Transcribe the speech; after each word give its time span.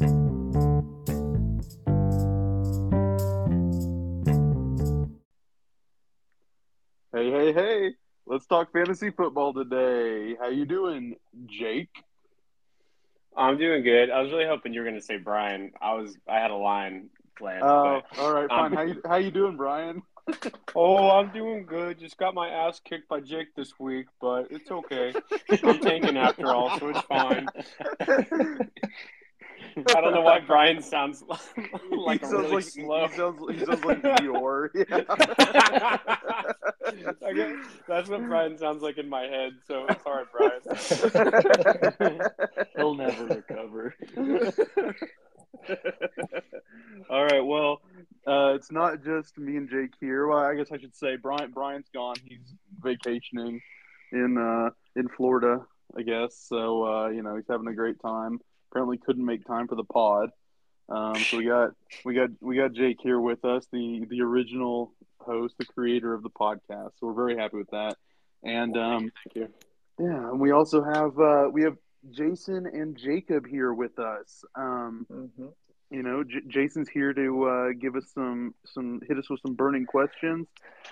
Hey, 0.00 0.06
hey, 7.12 7.52
hey! 7.52 7.90
Let's 8.26 8.46
talk 8.46 8.72
fantasy 8.72 9.10
football 9.10 9.52
today. 9.52 10.36
How 10.40 10.48
you 10.48 10.64
doing, 10.64 11.16
Jake? 11.44 11.90
I'm 13.36 13.58
doing 13.58 13.82
good. 13.82 14.08
I 14.10 14.22
was 14.22 14.32
really 14.32 14.46
hoping 14.46 14.72
you 14.72 14.80
were 14.80 14.86
going 14.86 14.98
to 14.98 15.04
say 15.04 15.18
Bryan. 15.18 15.72
I 15.82 15.92
was 15.92 16.16
I 16.26 16.38
had 16.38 16.50
a 16.50 16.56
line 16.56 17.10
planned. 17.36 17.64
Oh, 17.64 18.00
but, 18.10 18.18
all 18.18 18.32
right, 18.32 18.48
fine. 18.48 18.66
um, 18.66 18.72
how 18.72 18.82
you 18.82 19.02
how 19.04 19.16
you 19.16 19.30
doing, 19.30 19.58
Bryan? 19.58 20.00
oh, 20.74 21.10
I'm 21.10 21.30
doing 21.30 21.66
good. 21.66 21.98
Just 21.98 22.16
got 22.16 22.32
my 22.32 22.48
ass 22.48 22.80
kicked 22.82 23.10
by 23.10 23.20
Jake 23.20 23.54
this 23.54 23.78
week, 23.78 24.06
but 24.18 24.46
it's 24.50 24.70
okay. 24.70 25.12
I'm 25.62 25.78
tanking 25.80 26.16
after 26.16 26.46
all, 26.54 26.78
so 26.78 26.88
it's 26.88 27.00
fine. 27.00 27.48
I 29.96 30.00
don't 30.00 30.14
know 30.14 30.22
why 30.22 30.40
Bryan 30.40 30.82
sounds 30.82 31.22
like 31.28 32.20
he 32.20 32.26
sounds 32.26 32.32
really 32.32 32.54
like 32.54 32.64
slow. 32.64 33.06
he 33.08 33.16
sounds 33.16 33.40
he 33.52 33.64
sounds 33.64 33.84
like 33.84 34.02
Dior. 34.02 34.68
Yeah. 34.74 35.96
Okay, 37.22 37.54
That's 37.86 38.08
what 38.08 38.26
Bryan 38.26 38.58
sounds 38.58 38.82
like 38.82 38.98
in 38.98 39.08
my 39.08 39.22
head. 39.22 39.52
So 39.66 39.86
it's 39.88 40.04
all 40.04 40.16
right, 40.16 40.26
Bryan. 40.32 40.60
He'll 42.76 42.94
never 42.94 43.26
recover. 43.26 43.94
All 47.08 47.24
right. 47.24 47.44
Well, 47.44 47.80
uh, 48.26 48.54
it's 48.54 48.70
not 48.72 49.04
just 49.04 49.38
me 49.38 49.56
and 49.56 49.68
Jake 49.70 49.92
here. 50.00 50.26
Well, 50.26 50.38
I 50.38 50.54
guess 50.54 50.72
I 50.72 50.78
should 50.78 50.96
say 50.96 51.16
Bryan. 51.16 51.50
Bryan's 51.52 51.88
gone. 51.94 52.16
He's 52.24 52.54
vacationing 52.80 53.60
in 54.12 54.36
uh, 54.38 54.70
in 54.96 55.08
Florida, 55.08 55.64
I 55.96 56.02
guess. 56.02 56.36
So 56.48 56.84
uh, 56.84 57.08
you 57.08 57.22
know 57.22 57.36
he's 57.36 57.46
having 57.48 57.68
a 57.68 57.74
great 57.74 58.00
time. 58.00 58.40
Apparently, 58.70 58.98
couldn't 58.98 59.24
make 59.24 59.44
time 59.44 59.66
for 59.68 59.74
the 59.74 59.84
pod. 59.84 60.30
Um, 60.88 61.14
so 61.16 61.38
we 61.38 61.44
got 61.46 61.70
we 62.04 62.14
got 62.14 62.30
we 62.40 62.56
got 62.56 62.72
Jake 62.72 62.98
here 63.02 63.20
with 63.20 63.44
us, 63.44 63.66
the 63.72 64.04
the 64.08 64.22
original 64.22 64.92
host, 65.20 65.54
the 65.58 65.64
creator 65.64 66.14
of 66.14 66.22
the 66.22 66.30
podcast. 66.30 66.90
So 66.98 67.06
we're 67.06 67.14
very 67.14 67.36
happy 67.36 67.56
with 67.58 67.70
that. 67.70 67.96
And 68.42 68.76
um, 68.76 69.12
Thank 69.34 69.36
you. 69.36 69.48
yeah, 69.98 70.30
and 70.30 70.40
we 70.40 70.50
also 70.52 70.82
have 70.82 71.18
uh, 71.18 71.48
we 71.52 71.62
have 71.62 71.76
Jayson 72.10 72.66
and 72.66 72.96
Jacob 72.96 73.46
here 73.46 73.72
with 73.72 73.98
us. 73.98 74.42
Um, 74.56 75.06
Mhm. 75.10 75.52
you 75.90 76.02
know, 76.02 76.22
J- 76.24 76.40
Jayson's 76.48 76.88
here 76.88 77.12
to 77.12 77.44
uh, 77.44 77.68
give 77.80 77.94
us 77.96 78.04
some 78.14 78.54
some 78.66 79.00
hit 79.06 79.18
us 79.18 79.28
with 79.28 79.40
some 79.46 79.54
burning 79.54 79.84
questions, 79.86 80.46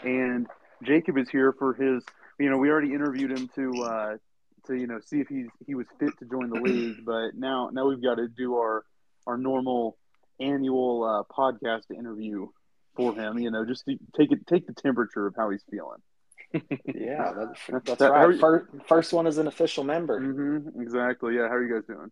and 0.04 0.46
Jacob 0.84 1.16
is 1.18 1.28
here 1.30 1.52
for 1.58 1.74
his. 1.74 2.04
You 2.38 2.50
know, 2.50 2.58
we 2.58 2.70
already 2.70 2.92
interviewed 2.92 3.32
him 3.36 3.48
to 3.56 3.82
uh, 3.82 4.16
to 4.68 4.74
you 4.76 4.86
know 4.86 5.00
see 5.04 5.20
if 5.20 5.28
he's 5.28 5.48
he 5.66 5.74
was 5.74 5.86
fit 5.98 6.16
to 6.20 6.24
join 6.24 6.48
the 6.50 6.60
league, 6.60 7.04
but 7.04 7.34
now 7.34 7.70
now 7.72 7.86
we've 7.88 8.02
got 8.02 8.16
to 8.16 8.28
do 8.28 8.56
our 8.56 8.84
our 9.26 9.36
normal 9.36 9.98
annual 10.40 11.02
uh, 11.04 11.22
podcast 11.34 11.90
interview 11.90 12.46
for 12.96 13.12
him. 13.14 13.38
You 13.38 13.50
know, 13.50 13.64
just 13.66 13.84
to 13.86 13.98
take 14.16 14.30
it 14.32 14.46
take 14.46 14.66
the 14.66 14.72
temperature 14.74 15.26
of 15.26 15.34
how 15.36 15.50
he's 15.50 15.64
feeling. 15.70 15.98
Yeah, 16.94 17.32
that's, 17.36 17.84
that's 17.84 18.00
How 18.00 18.10
are 18.12 18.26
right. 18.28 18.34
you- 18.34 18.40
First, 18.40 18.66
first 18.86 19.12
one 19.12 19.26
is 19.26 19.36
an 19.36 19.46
official 19.48 19.84
member. 19.84 20.18
Mm-hmm, 20.18 20.80
exactly. 20.80 21.34
Yeah. 21.36 21.42
How 21.48 21.54
are 21.56 21.62
you 21.64 21.74
guys 21.74 21.84
doing? 21.86 22.10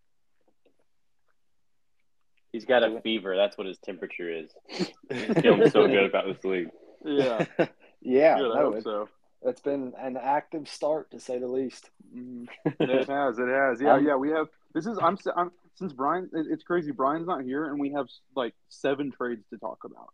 He's 2.52 2.64
got 2.64 2.82
a 2.82 3.00
fever. 3.00 3.36
That's 3.36 3.56
what 3.58 3.66
his 3.66 3.78
temperature 3.78 4.30
is. 4.30 4.50
He's 4.68 5.38
feeling 5.40 5.70
so 5.70 5.86
good 5.86 6.04
about 6.04 6.26
this 6.26 6.44
league. 6.44 6.68
Yeah. 7.04 7.44
yeah, 8.02 8.38
Good. 8.38 8.52
I 8.56 8.60
hope 8.60 8.76
it, 8.76 8.84
so. 8.84 9.08
It's 9.42 9.60
been 9.60 9.92
an 9.98 10.16
active 10.16 10.68
start 10.68 11.10
to 11.12 11.20
say 11.20 11.38
the 11.38 11.46
least. 11.46 11.90
Mhm. 12.14 12.48
it 12.64 13.08
has. 13.08 13.38
It 13.38 13.48
has. 13.48 13.80
Yeah. 13.80 13.94
Um, 13.94 14.06
yeah. 14.06 14.16
We 14.16 14.30
have. 14.30 14.48
This 14.74 14.86
is. 14.86 14.98
I'm. 15.00 15.14
s- 15.14 15.26
I'm 15.36 15.52
since 15.76 15.92
Brian. 15.92 16.30
it- 16.32 16.46
It's 16.50 16.62
crazy. 16.64 16.90
Brian's 16.90 17.26
not 17.26 17.42
here, 17.44 17.66
and 17.66 17.78
we 17.78 17.90
have 17.92 18.06
like 18.34 18.54
seven 18.68 19.12
trades 19.12 19.44
to 19.50 19.58
talk 19.58 19.84
about. 19.84 20.10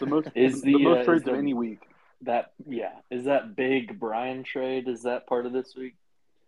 The 0.00 0.06
most. 0.06 0.28
Is 0.34 0.60
the, 0.62 0.72
the, 0.74 0.78
most 0.84 0.98
uh, 1.00 1.04
trades 1.04 1.22
is 1.22 1.28
of 1.28 1.34
the- 1.34 1.38
any 1.38 1.54
week. 1.54 1.80
That 2.22 2.52
yeah, 2.66 2.94
is 3.10 3.24
that 3.26 3.54
big 3.54 4.00
Brian 4.00 4.42
trade? 4.42 4.88
Is 4.88 5.04
that 5.04 5.28
part 5.28 5.46
of 5.46 5.52
this 5.52 5.76
week? 5.76 5.94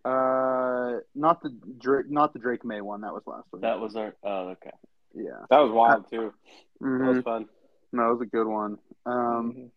Uh, 0.03 0.97
not 1.15 1.41
the 1.41 1.55
Drake. 1.79 2.09
Not 2.09 2.33
the 2.33 2.39
Drake 2.39 2.65
Maye 2.65 2.81
one. 2.81 3.01
That 3.01 3.13
was 3.13 3.23
last 3.25 3.47
week. 3.53 3.61
That 3.61 3.79
was 3.79 3.95
our. 3.95 4.13
Oh, 4.23 4.49
okay. 4.49 4.71
Yeah. 5.15 5.45
That 5.49 5.59
was 5.59 5.71
wild 5.71 6.09
too. 6.09 6.33
That 6.81 6.85
Mhm. 6.87 7.15
was 7.15 7.23
fun. 7.23 7.47
No, 7.93 8.09
it 8.09 8.13
was 8.13 8.21
a 8.21 8.25
good 8.25 8.47
one. 8.47 8.79
Um. 9.05 9.53
Mhm. 9.53 9.69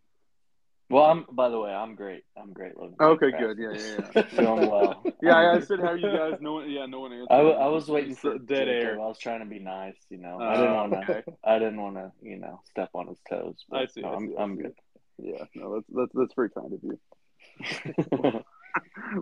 Well, 0.90 1.04
I'm. 1.04 1.26
By 1.32 1.48
the 1.48 1.58
way, 1.58 1.72
I'm 1.72 1.94
great. 1.94 2.24
I'm 2.36 2.52
great. 2.52 2.76
Logan. 2.76 2.96
Okay. 3.00 3.30
Good. 3.38 3.58
Yeah. 3.58 3.72
Yeah. 3.72 4.10
Yeah. 4.14 4.22
Feeling 4.36 4.70
well. 4.70 5.02
Yeah. 5.22 5.34
I, 5.34 5.56
I 5.56 5.60
said 5.60 5.80
how 5.80 5.94
you 5.94 6.10
guys. 6.10 6.38
No 6.40 6.54
one. 6.54 6.70
Yeah. 6.70 6.86
No 6.86 7.00
one 7.00 7.12
answered. 7.12 7.32
I, 7.32 7.40
I 7.40 7.66
was 7.68 7.88
waiting 7.88 8.14
for 8.14 8.38
dead 8.38 8.68
air. 8.68 9.00
I 9.00 9.06
was 9.06 9.18
trying 9.18 9.40
to 9.40 9.46
be 9.46 9.58
nice, 9.58 9.96
you 10.10 10.18
know. 10.18 10.38
Oh, 10.40 10.44
I 10.44 10.56
didn't 10.56 10.74
want 10.74 10.92
to. 10.92 10.98
okay. 10.98 11.22
I 11.42 11.58
didn't 11.58 11.80
want 11.80 11.96
to, 11.96 12.12
you 12.22 12.36
know, 12.36 12.60
step 12.68 12.90
on 12.94 13.08
his 13.08 13.18
toes. 13.28 13.64
But 13.68 13.80
I 13.80 13.86
see, 13.86 14.02
no, 14.02 14.08
I 14.08 14.14
I'm, 14.14 14.34
I 14.38 14.42
I'm 14.42 14.56
good. 14.56 14.74
Yeah. 15.18 15.44
No. 15.54 15.74
That's 15.74 15.86
that's 15.88 16.12
that's 16.14 16.34
very 16.34 16.50
kind 16.50 16.72
of 16.72 16.80
you. 16.82 18.42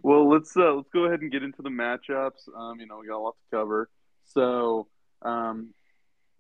well, 0.03 0.29
let's 0.29 0.57
uh, 0.57 0.75
let's 0.75 0.91
go 0.91 1.05
ahead 1.05 1.21
and 1.21 1.31
get 1.31 1.45
into 1.45 1.63
the 1.63 1.71
matchups. 1.71 2.49
Um, 2.57 2.81
you 2.81 2.87
know, 2.87 2.99
we 2.99 3.07
got 3.07 3.19
a 3.19 3.23
lot 3.23 3.37
to 3.37 3.57
cover. 3.57 3.89
So, 4.25 4.89
um, 5.23 5.75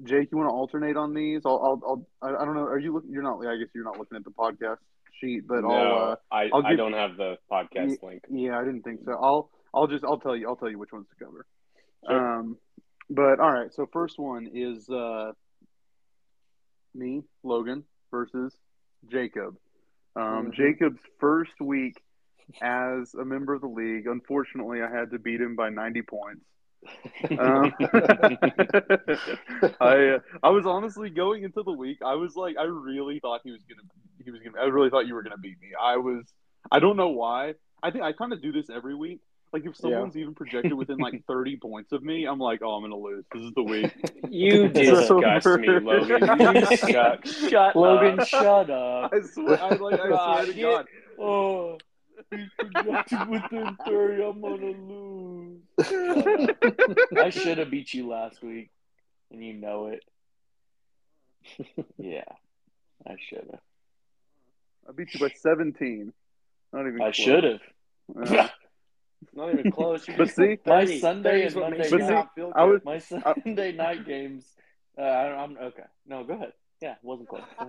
Jake, 0.03 0.31
you 0.33 0.39
want 0.39 0.49
to 0.49 0.53
alternate 0.53 0.97
on 0.97 1.15
these? 1.15 1.43
I'll, 1.45 1.61
I'll, 1.63 1.81
I'll 1.87 2.31
I 2.31 2.43
I 2.43 2.45
don't 2.45 2.55
know. 2.55 2.65
Are 2.65 2.79
you 2.79 2.93
looking? 2.93 3.13
You're 3.13 3.23
not. 3.23 3.47
I 3.47 3.57
guess 3.57 3.69
you're 3.73 3.85
not 3.85 3.99
looking 3.99 4.17
at 4.17 4.25
the 4.25 4.31
podcast 4.31 4.79
sheet, 5.21 5.47
but 5.47 5.63
no, 5.63 5.71
I'll. 5.71 6.11
Uh, 6.13 6.17
I, 6.31 6.51
I'll 6.53 6.67
I 6.67 6.75
don't 6.77 6.93
have 6.95 7.17
the 7.17 7.37
podcast 7.51 8.03
link. 8.03 8.23
yeah, 8.31 8.59
I 8.59 8.65
didn't 8.65 8.83
think 8.83 9.01
so. 9.05 9.13
I'll, 9.13 9.51
I'll 9.75 9.87
just, 9.87 10.05
I'll 10.05 10.19
tell 10.19 10.37
you, 10.37 10.49
I'll 10.49 10.57
tell 10.57 10.71
you 10.71 10.79
which 10.79 10.93
ones 10.93 11.07
to 11.09 11.25
cover. 11.25 11.47
Sure. 12.09 12.39
Um, 12.39 12.57
but 13.11 13.41
all 13.41 13.53
right. 13.53 13.73
So 13.73 13.87
first 13.93 14.19
one 14.19 14.51
is 14.53 14.89
uh, 14.91 15.33
me, 16.95 17.23
Logan, 17.43 17.85
versus 18.11 18.55
Jacob. 19.11 19.57
Um, 20.17 20.51
Mhm. 20.51 20.55
Jacob's 20.55 21.01
first 21.21 21.59
week 21.61 22.01
as 22.61 23.15
a 23.15 23.25
member 23.25 23.55
of 23.55 23.61
the 23.63 23.67
league. 23.69 24.07
Unfortunately, 24.07 24.83
I 24.83 24.91
had 24.91 25.11
to 25.13 25.19
beat 25.19 25.41
him 25.41 25.57
by 25.57 25.71
90 25.71 26.03
points. 26.03 26.45
Um, 27.39 27.73
I 29.81 30.09
uh, 30.09 30.19
I 30.43 30.51
was 30.51 30.67
honestly 30.67 31.11
going 31.11 31.45
into 31.45 31.63
the 31.63 31.73
week. 31.73 31.99
I 32.05 32.15
was 32.15 32.35
like, 32.37 32.57
I 32.59 32.65
really 32.65 33.21
thought 33.21 33.41
he 33.45 33.53
was 33.53 33.63
gonna. 33.69 33.83
He 34.25 34.31
was 34.31 34.41
gonna. 34.43 34.59
I 34.61 34.65
really 34.67 34.91
thought 34.91 35.07
you 35.07 35.15
were 35.15 35.23
gonna 35.23 35.39
beat 35.39 35.61
me. 35.61 35.69
I 35.81 35.97
was. 35.97 36.25
I 36.71 36.79
don't 36.79 36.97
know 36.97 37.09
why. 37.09 37.55
I 37.83 37.91
think 37.91 38.05
I 38.05 38.13
kind 38.13 38.33
of 38.33 38.41
do 38.43 38.53
this 38.53 38.71
every 38.71 38.95
week. 38.95 39.21
Like 39.53 39.67
if 39.67 39.77
someone's 39.77 40.17
even 40.17 40.35
projected 40.35 40.73
within 40.73 40.97
like 40.99 41.25
30 41.29 41.57
points 41.59 41.93
of 41.93 42.03
me, 42.03 42.25
I'm 42.25 42.39
like, 42.39 42.61
oh, 42.63 42.71
I'm 42.71 42.83
gonna 42.83 42.97
lose. 42.97 43.25
This 43.35 43.43
is 43.43 43.53
the 43.55 43.63
week. 43.63 43.93
You 44.31 44.69
disgust 44.73 45.45
me, 45.61 45.69
Logan. 45.69 46.41
You 46.41 46.77
suck. 46.77 47.27
Shut 47.27 47.77
Logan, 47.77 48.19
up. 48.19 48.19
Logan, 48.21 48.25
shut 48.27 48.71
up. 48.71 49.13
I 49.13 49.21
swear. 49.21 49.63
I 49.63 49.69
like. 49.75 50.01
I 50.01 50.07
swear 50.09 50.47
to 50.47 50.55
you- 50.55 50.63
God. 50.63 50.87
Oh, 51.21 51.79
he's 52.31 52.49
projected 52.59 53.29
within 53.29 53.77
30. 53.85 54.23
I'm 54.23 54.41
going 54.41 54.61
to 54.61 54.75
lose. 54.89 55.87
Shut 55.87 56.51
up. 56.51 57.09
I 57.19 57.29
should 57.31 57.59
have 57.59 57.71
beat 57.71 57.93
you 57.93 58.09
last 58.09 58.43
week, 58.43 58.71
and 59.31 59.45
you 59.45 59.53
know 59.53 59.89
it. 59.89 60.03
yeah, 61.99 62.25
I 63.07 63.17
should 63.29 63.47
have. 63.51 63.61
I 64.89 64.93
beat 64.93 65.15
you 65.15 65.21
by 65.21 65.33
17. 65.35 66.13
Not 66.73 66.87
even. 66.87 67.01
I 67.03 67.11
should 67.11 67.45
have. 67.45 67.61
Not 69.35 69.53
even 69.55 69.71
close. 69.71 70.07
You 70.09 70.15
But 70.19 70.31
see- 70.31 70.59
My 70.67 70.85
30. 70.85 70.99
Sunday 71.01 71.31
30 71.31 71.41
and 71.43 71.49
is 71.49 71.55
what 71.55 71.63
Monday 71.63 71.79
makes 71.79 71.91
But 71.91 72.01
see, 72.01 72.07
not 72.09 72.35
feel 72.35 72.53
I 72.55 72.67
good. 72.67 72.85
was- 72.85 72.85
My 72.85 72.99
Sunday 73.45 73.73
night 73.73 74.05
games. 74.07 74.45
Uh, 74.99 75.03
I- 75.03 75.43
I'm 75.43 75.57
okay. 75.57 75.85
No, 76.07 76.25
go 76.25 76.35
ahead. 76.35 76.53
Yeah, 76.81 76.93
it 76.93 76.99
wasn't 77.03 77.29
close. 77.29 77.43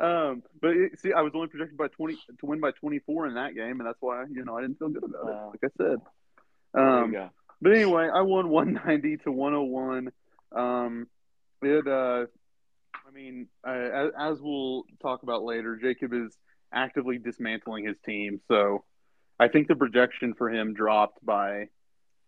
Um, 0.00 0.42
but 0.60 0.70
it, 0.76 0.98
see, 1.00 1.12
I 1.12 1.20
was 1.22 1.32
only 1.34 1.48
projected 1.48 1.76
by 1.78 1.88
20 1.88 2.14
to 2.40 2.46
win 2.46 2.60
by 2.60 2.70
24 2.72 3.28
in 3.28 3.34
that 3.34 3.54
game, 3.54 3.80
and 3.80 3.86
that's 3.86 4.00
why 4.00 4.24
you 4.30 4.44
know 4.44 4.56
I 4.58 4.62
didn't 4.62 4.78
feel 4.78 4.88
good 4.88 5.04
about 5.04 5.24
Wow. 5.24 5.52
it. 5.54 5.62
Like 5.62 5.72
I 5.72 5.82
said. 5.84 5.98
There 6.74 6.84
you 6.84 6.90
Um, 7.04 7.12
go. 7.12 7.30
But 7.62 7.72
anyway, 7.72 8.08
I 8.12 8.20
won 8.22 8.48
190 8.48 9.16
to 9.24 9.32
101. 9.32 10.12
Um, 10.52 11.06
it, 11.62 11.86
uh, 11.86 12.26
I 13.06 13.12
mean, 13.12 13.46
uh, 13.66 14.08
as, 14.18 14.38
we'll 14.40 14.84
talk 15.00 15.22
about 15.22 15.44
later, 15.44 15.76
Jacob 15.76 16.12
is 16.12 16.36
actively 16.72 17.18
dismantling 17.18 17.86
his 17.86 17.96
team. 18.04 18.40
So 18.48 18.84
I 19.38 19.48
think 19.48 19.68
the 19.68 19.76
projection 19.76 20.34
for 20.34 20.50
him 20.50 20.74
dropped 20.74 21.24
by, 21.24 21.68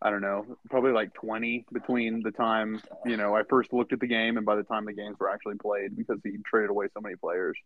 I 0.00 0.10
don't 0.10 0.20
know, 0.20 0.46
probably 0.70 0.92
like 0.92 1.14
20 1.14 1.66
between 1.72 2.22
the 2.22 2.30
time, 2.30 2.80
you 3.04 3.16
know, 3.16 3.34
I 3.34 3.42
first 3.48 3.72
looked 3.72 3.92
at 3.92 3.98
the 3.98 4.06
game 4.06 4.36
and 4.36 4.46
by 4.46 4.54
the 4.54 4.62
time 4.62 4.84
the 4.84 4.92
games 4.92 5.16
were 5.18 5.30
actually 5.30 5.56
played 5.56 5.96
because 5.96 6.20
he 6.22 6.36
traded 6.46 6.70
away 6.70 6.86
so 6.94 7.00
many 7.00 7.16
players. 7.16 7.56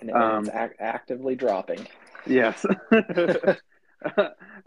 And, 0.00 0.10
um, 0.10 0.44
it's 0.44 0.54
ac- 0.54 0.74
actively 0.80 1.36
dropping. 1.36 1.86
Yes. 2.26 2.66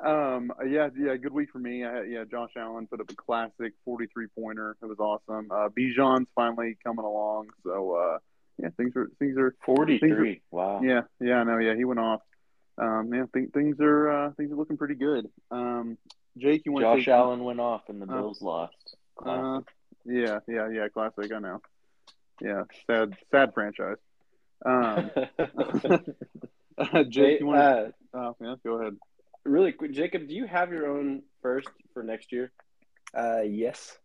um, 0.06 0.52
yeah, 0.68 0.90
yeah, 0.98 1.16
good 1.16 1.34
week 1.34 1.50
for 1.52 1.60
me. 1.60 1.84
I 1.84 2.04
yeah, 2.04 2.24
Josh 2.30 2.52
Allen 2.56 2.88
put 2.88 3.02
up 3.02 3.10
a 3.10 3.16
classic 3.16 3.74
43 3.86 4.28
pointer. 4.38 4.78
It 4.82 4.86
was 4.86 5.00
awesome. 5.00 5.50
Uh, 5.52 5.70
Bijan's 5.70 6.28
finally 6.36 6.78
coming 6.84 7.06
along. 7.06 7.50
So, 7.64 7.96
uh, 7.96 8.20
yeah, 8.62 8.70
things 8.78 8.96
are, 8.96 9.10
things 9.20 9.38
are, 9.38 9.56
43. 9.66 10.42
Wow. 10.52 10.82
yeah, 10.84 11.02
yeah, 11.20 11.38
I 11.38 11.44
know. 11.44 11.58
Yeah, 11.58 11.76
he 11.76 11.86
went 11.86 12.00
off. 12.00 12.22
Um, 12.78 13.12
yeah, 13.14 13.26
th- 13.34 13.52
things 13.52 13.78
are, 13.80 14.10
uh, 14.28 14.32
things 14.34 14.52
are 14.52 14.56
looking 14.56 14.78
pretty 14.78 14.96
good. 14.96 15.30
Um, 15.52 15.98
Jake, 16.38 16.64
you 16.66 16.72
want 16.72 16.84
Josh 16.84 17.06
to 17.06 17.12
Allen 17.12 17.44
went 17.44 17.60
off 17.60 17.84
and 17.90 18.02
the 18.02 18.06
Uh, 18.06 18.16
Bills 18.16 18.42
lost. 18.42 18.96
Uh, 19.24 19.62
yeah, 20.06 20.40
yeah, 20.48 20.70
yeah. 20.70 20.88
Classic. 20.90 21.32
I 21.32 21.40
know. 21.40 21.62
Yeah, 22.42 22.64
sad, 22.88 23.16
sad 23.32 23.54
franchise. 23.54 23.98
Um, 24.66 25.12
Jake, 27.10 27.14
Hey, 27.16 27.38
you 27.40 27.46
want? 27.46 27.60
uh, 27.60 27.92
oh, 28.14 28.36
yeah, 28.42 28.56
go 28.64 28.82
ahead. 28.82 28.98
Really 29.46 29.72
quick, 29.74 29.92
Jacob, 29.92 30.28
do 30.28 30.34
you 30.36 30.46
have 30.48 30.72
your 30.72 30.88
own 30.88 31.24
first 31.42 31.68
for 31.94 32.02
next 32.04 32.32
year? 32.32 32.52
Uh, 33.18 33.42
yes. 33.42 33.98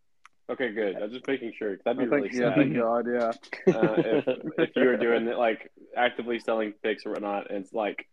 Okay, 0.51 0.73
good. 0.73 0.97
I'm 0.97 1.11
just 1.11 1.27
making 1.29 1.53
sure. 1.59 1.77
That'd 1.85 1.99
be 1.99 2.07
Oh, 2.07 2.11
thank, 2.11 2.25
really 2.33 2.39
yeah, 2.39 2.49
sad. 2.49 2.57
thank 2.57 2.75
God. 2.77 3.07
Yeah. 3.07 3.75
uh, 3.79 3.95
if, 3.99 4.25
if 4.59 4.71
you 4.77 4.85
were 4.87 4.97
doing 4.97 5.27
it, 5.29 5.37
like 5.37 5.71
actively 5.97 6.39
selling 6.41 6.73
picks 6.83 7.05
or 7.07 7.11
whatnot, 7.13 7.51
and 7.51 7.63
it's 7.65 7.73
like 7.73 8.07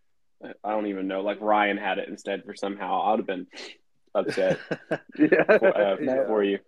I 0.64 0.72
don't 0.72 0.88
even 0.88 1.08
know. 1.08 1.22
Like 1.22 1.40
Ryan 1.42 1.78
had 1.78 1.98
it 1.98 2.10
instead 2.10 2.44
for 2.44 2.54
somehow. 2.54 3.02
I 3.02 3.12
would 3.12 3.20
have 3.22 3.28
been 3.28 3.48
upset 4.14 4.60
Yeah. 5.18 5.44
for, 5.58 5.76
uh, 5.78 5.96
No. 6.00 6.26
for 6.28 6.44
you. 6.44 6.60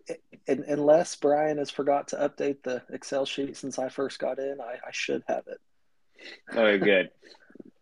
Un 0.47 0.63
unless 0.67 1.15
Bryan 1.17 1.57
has 1.57 1.69
forgot 1.69 2.07
to 2.09 2.15
update 2.15 2.63
the 2.63 2.81
Excel 2.91 3.25
sheet 3.25 3.57
since 3.57 3.77
I 3.77 3.89
first 3.89 4.19
got 4.19 4.39
in, 4.39 4.59
I, 4.61 4.75
I 4.87 4.91
should 4.91 5.23
have 5.27 5.43
it. 5.47 5.59
Okay, 6.55 6.83
good. 6.83 7.09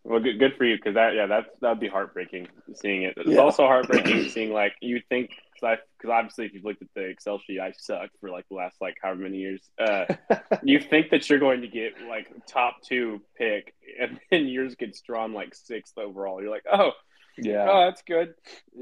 Well, 0.08 0.20
good, 0.20 0.38
good 0.38 0.54
for 0.56 0.64
you 0.64 0.76
because 0.76 0.94
that 0.94 1.14
yeah 1.14 1.26
that's 1.26 1.48
that'd 1.60 1.80
be 1.80 1.88
heartbreaking 1.88 2.46
seeing 2.74 3.02
it. 3.02 3.14
It's 3.16 3.28
Yeah. 3.30 3.38
also 3.40 3.66
heartbreaking 3.66 4.28
seeing 4.30 4.52
like 4.52 4.74
you 4.80 5.00
think 5.08 5.30
because 5.52 5.78
because 5.98 6.10
obviously 6.12 6.46
if 6.46 6.54
you've 6.54 6.64
looked 6.64 6.80
at 6.82 6.88
the 6.94 7.02
Excel 7.06 7.40
sheet, 7.40 7.58
I 7.58 7.72
sucked 7.76 8.16
for 8.20 8.30
like 8.30 8.46
the 8.48 8.54
last 8.54 8.76
like 8.80 8.94
however 9.02 9.22
many 9.22 9.38
years. 9.38 9.68
Uh, 9.78 10.04
you 10.62 10.78
think 10.78 11.10
that 11.10 11.28
you're 11.28 11.40
going 11.40 11.62
to 11.62 11.66
get 11.68 11.94
like 12.08 12.28
top 12.46 12.76
two 12.88 13.20
pick, 13.36 13.74
and 14.00 14.20
then 14.30 14.46
yours 14.46 14.76
gets 14.76 15.00
drawn 15.00 15.32
like 15.32 15.56
sixth 15.56 15.98
overall. 15.98 16.40
You're 16.40 16.50
like, 16.52 16.66
oh, 16.72 16.92
Yeah. 17.36 17.66
oh, 17.68 17.86
that's 17.86 18.02
good. 18.02 18.34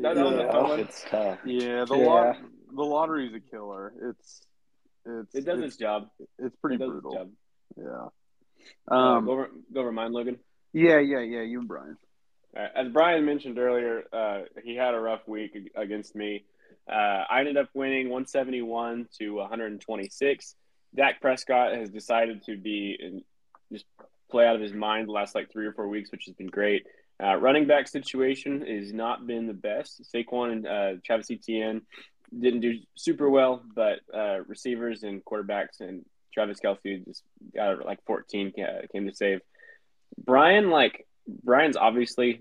That, 0.02 0.16
that 0.16 0.24
was 0.26 0.34
a 0.34 0.38
Yeah. 0.42 0.52
fun 0.52 0.68
one. 0.68 0.80
It's 0.80 1.04
tough. 1.08 1.38
Yeah, 1.46 1.86
the 1.86 1.96
Yeah. 1.96 2.04
lot, 2.06 2.36
the 2.74 2.82
lottery's 2.82 3.32
a 3.34 3.40
killer. 3.40 3.94
It's 4.10 4.42
it's 5.06 5.34
It 5.34 5.44
does 5.46 5.60
it's, 5.60 5.68
its 5.68 5.76
job. 5.78 6.08
it's 6.38 6.56
pretty 6.56 6.76
It 6.76 6.80
does 6.80 6.90
brutal. 6.90 7.12
its 7.12 7.18
job. 7.18 7.30
Yeah. 8.90 8.94
Uh, 8.94 8.94
Um. 9.16 9.24
go 9.24 9.32
over 9.32 9.50
go 9.72 9.80
over 9.80 9.92
mine, 9.92 10.12
Logan. 10.12 10.38
Yeah, 10.74 10.98
yeah, 10.98 11.20
yeah. 11.20 11.42
You 11.42 11.60
and 11.60 11.68
Bryan. 11.68 11.96
As 12.54 12.88
Bryan 12.88 13.24
mentioned 13.24 13.58
earlier, 13.58 14.04
uh, 14.12 14.42
he 14.62 14.74
had 14.76 14.94
a 14.94 15.00
rough 15.00 15.26
week 15.26 15.56
against 15.74 16.14
me. 16.14 16.44
Uh, 16.88 17.24
I 17.30 17.40
ended 17.40 17.56
up 17.56 17.68
winning 17.74 18.10
171 18.10 19.08
to 19.18 19.34
126. 19.34 20.54
Dak 20.94 21.20
Prescott 21.20 21.74
has 21.74 21.90
decided 21.90 22.44
to 22.44 22.56
be 22.56 22.96
in, 23.00 23.22
just 23.72 23.86
play 24.30 24.46
out 24.46 24.56
of 24.56 24.60
his 24.62 24.72
mind 24.72 25.08
the 25.08 25.12
last 25.12 25.34
like 25.34 25.50
three 25.50 25.66
or 25.66 25.72
four 25.72 25.88
weeks, 25.88 26.10
which 26.12 26.26
has 26.26 26.34
been 26.34 26.48
great. 26.48 26.84
Uh, 27.22 27.36
running 27.36 27.66
back 27.66 27.86
situation 27.88 28.66
has 28.66 28.92
not 28.92 29.26
been 29.26 29.46
the 29.46 29.54
best. 29.54 30.02
Saquon 30.12 30.52
and 30.52 30.66
uh, 30.66 31.00
Travis 31.04 31.30
Etienne 31.30 31.82
didn't 32.36 32.60
do 32.60 32.78
super 32.96 33.30
well, 33.30 33.62
but 33.74 34.00
uh, 34.12 34.38
receivers 34.48 35.04
and 35.04 35.24
quarterbacks 35.24 35.80
and 35.80 36.04
Travis 36.32 36.58
Kelce 36.60 37.04
just 37.04 37.22
got 37.54 37.84
like 37.86 38.04
14 38.06 38.52
ca- 38.56 38.86
came 38.92 39.06
to 39.06 39.14
save. 39.14 39.40
Bryan, 40.18 40.70
like 40.70 41.06
Bryan's 41.42 41.76
obviously 41.76 42.40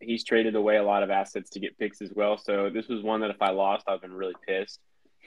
he's 0.00 0.24
traded 0.24 0.54
away 0.54 0.76
a 0.76 0.82
lot 0.82 1.02
of 1.02 1.10
assets 1.10 1.50
to 1.50 1.60
get 1.60 1.78
picks 1.78 2.02
as 2.02 2.12
well. 2.14 2.36
So 2.36 2.70
this 2.70 2.88
was 2.88 3.02
one 3.02 3.20
that 3.20 3.30
if 3.30 3.40
I 3.40 3.50
lost, 3.50 3.84
I've 3.88 4.02
been 4.02 4.12
really 4.12 4.34
pissed. 4.46 4.80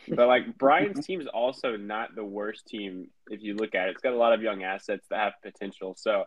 But 0.08 0.28
like 0.28 0.58
Bryan's 0.60 1.06
team 1.06 1.22
is 1.22 1.28
also 1.28 1.76
not 1.78 2.16
the 2.16 2.24
worst 2.24 2.68
team 2.68 3.10
if 3.30 3.42
you 3.42 3.56
look 3.56 3.76
at 3.76 3.88
it. 3.88 3.92
It's 3.92 4.02
got 4.02 4.14
a 4.14 4.18
lot 4.18 4.34
of 4.34 4.42
young 4.42 4.64
assets 4.64 5.06
that 5.10 5.20
have 5.20 5.34
potential. 5.44 5.96
So 5.98 6.26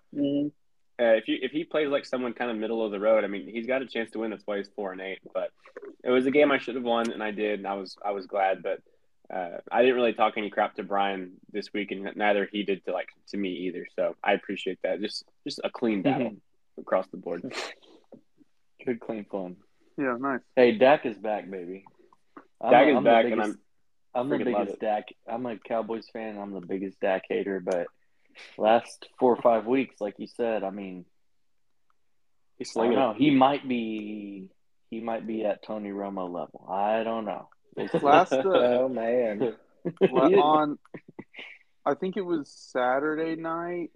uh, 1.00 1.14
if 1.14 1.28
you 1.28 1.38
if 1.40 1.52
he 1.52 1.64
plays 1.64 1.88
like 1.88 2.04
someone 2.04 2.34
kind 2.34 2.50
of 2.50 2.58
middle 2.58 2.84
of 2.84 2.92
the 2.92 3.00
road, 3.00 3.24
I 3.24 3.26
mean, 3.28 3.48
he's 3.48 3.66
got 3.66 3.82
a 3.82 3.86
chance 3.86 4.10
to 4.10 4.18
win. 4.18 4.30
That's 4.30 4.46
why 4.46 4.58
he's 4.58 4.70
four 4.76 4.92
and 4.92 5.00
eight. 5.00 5.20
But 5.32 5.50
it 6.04 6.10
was 6.10 6.26
a 6.26 6.30
game 6.30 6.50
I 6.50 6.58
should 6.58 6.74
have 6.74 6.84
won, 6.84 7.10
and 7.10 7.22
I 7.22 7.30
did. 7.30 7.60
And 7.60 7.66
I 7.66 7.74
was 7.74 7.96
I 8.04 8.10
was 8.10 8.26
glad, 8.26 8.62
but 8.62 8.80
uh, 9.32 9.58
I 9.70 9.82
didn't 9.82 9.96
really 9.96 10.12
talk 10.12 10.34
any 10.36 10.50
crap 10.50 10.74
to 10.76 10.82
Bryan 10.82 11.32
this 11.52 11.72
week, 11.72 11.90
and 11.92 12.08
neither 12.16 12.48
he 12.50 12.62
did 12.62 12.84
to 12.86 12.92
like 12.92 13.08
to 13.28 13.36
me 13.36 13.50
either. 13.66 13.86
So 13.96 14.16
I 14.24 14.32
appreciate 14.32 14.78
that. 14.82 15.00
Just 15.00 15.24
just 15.44 15.60
a 15.62 15.70
clean 15.70 16.02
battle 16.02 16.36
across 16.78 17.06
the 17.08 17.16
board. 17.16 17.42
Good, 18.84 19.00
clean 19.00 19.24
fun. 19.30 19.56
Yeah, 19.98 20.16
nice. 20.18 20.40
Hey, 20.56 20.72
Dak 20.72 21.04
is 21.04 21.16
back, 21.18 21.50
baby. 21.50 21.84
I'm 22.60 22.70
Dak 22.70 22.86
a- 22.86 22.90
is 22.90 22.96
I'm 22.96 23.04
the 23.04 23.10
back, 23.10 23.24
and 23.26 23.36
biggest- 23.36 23.58
I'm 24.14 24.28
the 24.28 24.38
biggest. 24.38 24.80
Dak. 24.80 25.04
I'm 25.28 25.46
a 25.46 25.56
Cowboys 25.58 26.08
fan. 26.12 26.38
I'm 26.38 26.52
the 26.52 26.60
biggest 26.66 26.98
Dak 27.00 27.22
hater. 27.28 27.60
But 27.60 27.86
last 28.58 29.06
four 29.18 29.32
or 29.34 29.40
five 29.42 29.66
weeks, 29.66 30.00
like 30.00 30.14
you 30.18 30.26
said, 30.26 30.64
I 30.64 30.70
mean, 30.70 31.04
He's 32.58 32.70
I 32.70 32.72
slinging 32.72 32.96
don't 32.98 33.12
know. 33.12 33.18
He 33.18 33.30
might 33.30 33.66
be. 33.68 34.48
He 34.90 35.00
might 35.00 35.24
be 35.26 35.44
at 35.44 35.62
Tony 35.62 35.90
Romo 35.90 36.24
level. 36.28 36.66
I 36.68 37.04
don't 37.04 37.24
know. 37.24 37.48
Last 38.02 38.32
uh, 38.32 38.42
Oh 38.44 38.88
man. 38.88 39.54
on, 40.10 40.78
I 41.86 41.94
think 41.94 42.16
it 42.16 42.22
was 42.24 42.48
Saturday 42.50 43.40
night. 43.40 43.90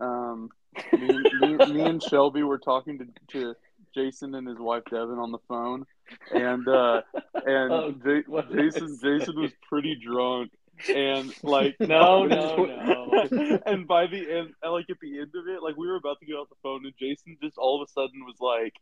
Um, 0.00 0.50
me, 0.92 1.08
and- 1.08 1.40
me, 1.40 1.72
me 1.74 1.80
and 1.82 2.02
Shelby 2.02 2.42
were 2.42 2.58
talking 2.58 2.98
to, 2.98 3.06
to 3.32 3.54
Jayson 3.94 4.34
and 4.34 4.46
his 4.46 4.58
wife 4.58 4.82
Devin 4.90 5.18
on 5.18 5.32
the 5.32 5.38
phone, 5.48 5.86
and 6.32 6.68
uh, 6.68 7.02
and 7.34 7.72
Oh, 7.72 7.94
what 8.26 8.52
Jayson 8.52 8.82
was 8.82 9.00
Jayson 9.00 9.40
was 9.40 9.52
pretty 9.68 9.96
drunk, 9.96 10.52
and 10.94 11.32
like 11.42 11.76
No, 11.80 12.26
no, 12.26 12.56
no. 12.66 13.58
and 13.66 13.88
by 13.88 14.06
the 14.06 14.30
end, 14.30 14.52
like 14.62 14.86
at 14.90 14.98
the 15.00 15.18
end 15.18 15.32
of 15.34 15.48
it, 15.48 15.62
like 15.62 15.76
we 15.76 15.86
were 15.88 15.96
about 15.96 16.20
to 16.20 16.26
get 16.26 16.34
off 16.34 16.48
the 16.50 16.56
phone, 16.62 16.84
and 16.84 16.94
Jayson 17.00 17.36
just 17.42 17.56
all 17.58 17.82
of 17.82 17.88
a 17.88 17.90
sudden 17.90 18.24
was 18.26 18.36
like, 18.38 18.74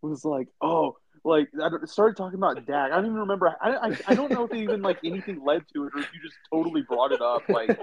was 0.00 0.24
like, 0.24 0.48
oh, 0.60 0.96
like 1.24 1.48
I 1.60 1.68
started 1.86 2.16
talking 2.16 2.38
about 2.38 2.64
Dak. 2.66 2.90
I 2.90 2.96
don't 2.96 3.06
even 3.06 3.18
remember. 3.18 3.54
I, 3.60 3.70
I 3.70 3.98
I 4.08 4.14
don't 4.14 4.30
know 4.30 4.44
if 4.44 4.50
they 4.50 4.62
even 4.62 4.82
like 4.82 4.98
anything 5.04 5.42
led 5.44 5.64
to 5.74 5.86
it, 5.86 5.92
or 5.94 6.00
if 6.00 6.08
you 6.12 6.20
just 6.22 6.36
totally 6.52 6.82
brought 6.82 7.12
it 7.12 7.20
up 7.20 7.48
like 7.48 7.78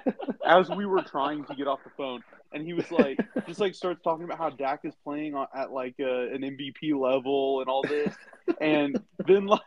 as 0.45 0.69
we 0.69 0.85
were 0.85 1.01
trying 1.01 1.45
to 1.45 1.55
get 1.55 1.67
off 1.67 1.79
the 1.83 1.91
phone. 1.91 2.21
And 2.51 2.65
he 2.65 2.73
was 2.73 2.91
like, 2.91 3.19
just 3.47 3.59
like 3.59 3.75
starts 3.75 4.01
talking 4.03 4.25
about 4.25 4.39
how 4.39 4.49
Dak 4.49 4.79
is 4.83 4.93
playing 5.03 5.35
on, 5.35 5.45
at 5.53 5.71
like 5.71 5.95
uh, 5.99 6.33
an 6.33 6.41
MVP 6.41 6.99
level 6.99 7.61
and 7.61 7.69
all 7.69 7.83
this, 7.83 8.13
and 8.61 8.99
then 9.25 9.45
like. 9.47 9.61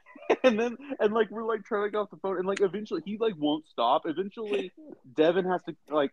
And 0.44 0.58
then 0.58 0.78
and 0.98 1.12
like 1.12 1.30
we're 1.30 1.44
like 1.44 1.62
trying 1.64 1.84
to 1.84 1.90
get 1.90 1.98
off 1.98 2.08
the 2.10 2.16
phone 2.16 2.38
and 2.38 2.46
like 2.46 2.62
eventually 2.62 3.02
he 3.04 3.18
like 3.18 3.34
won't 3.36 3.66
stop. 3.68 4.02
Eventually 4.06 4.72
Devin 5.14 5.44
has 5.44 5.62
to 5.64 5.76
like 5.90 6.10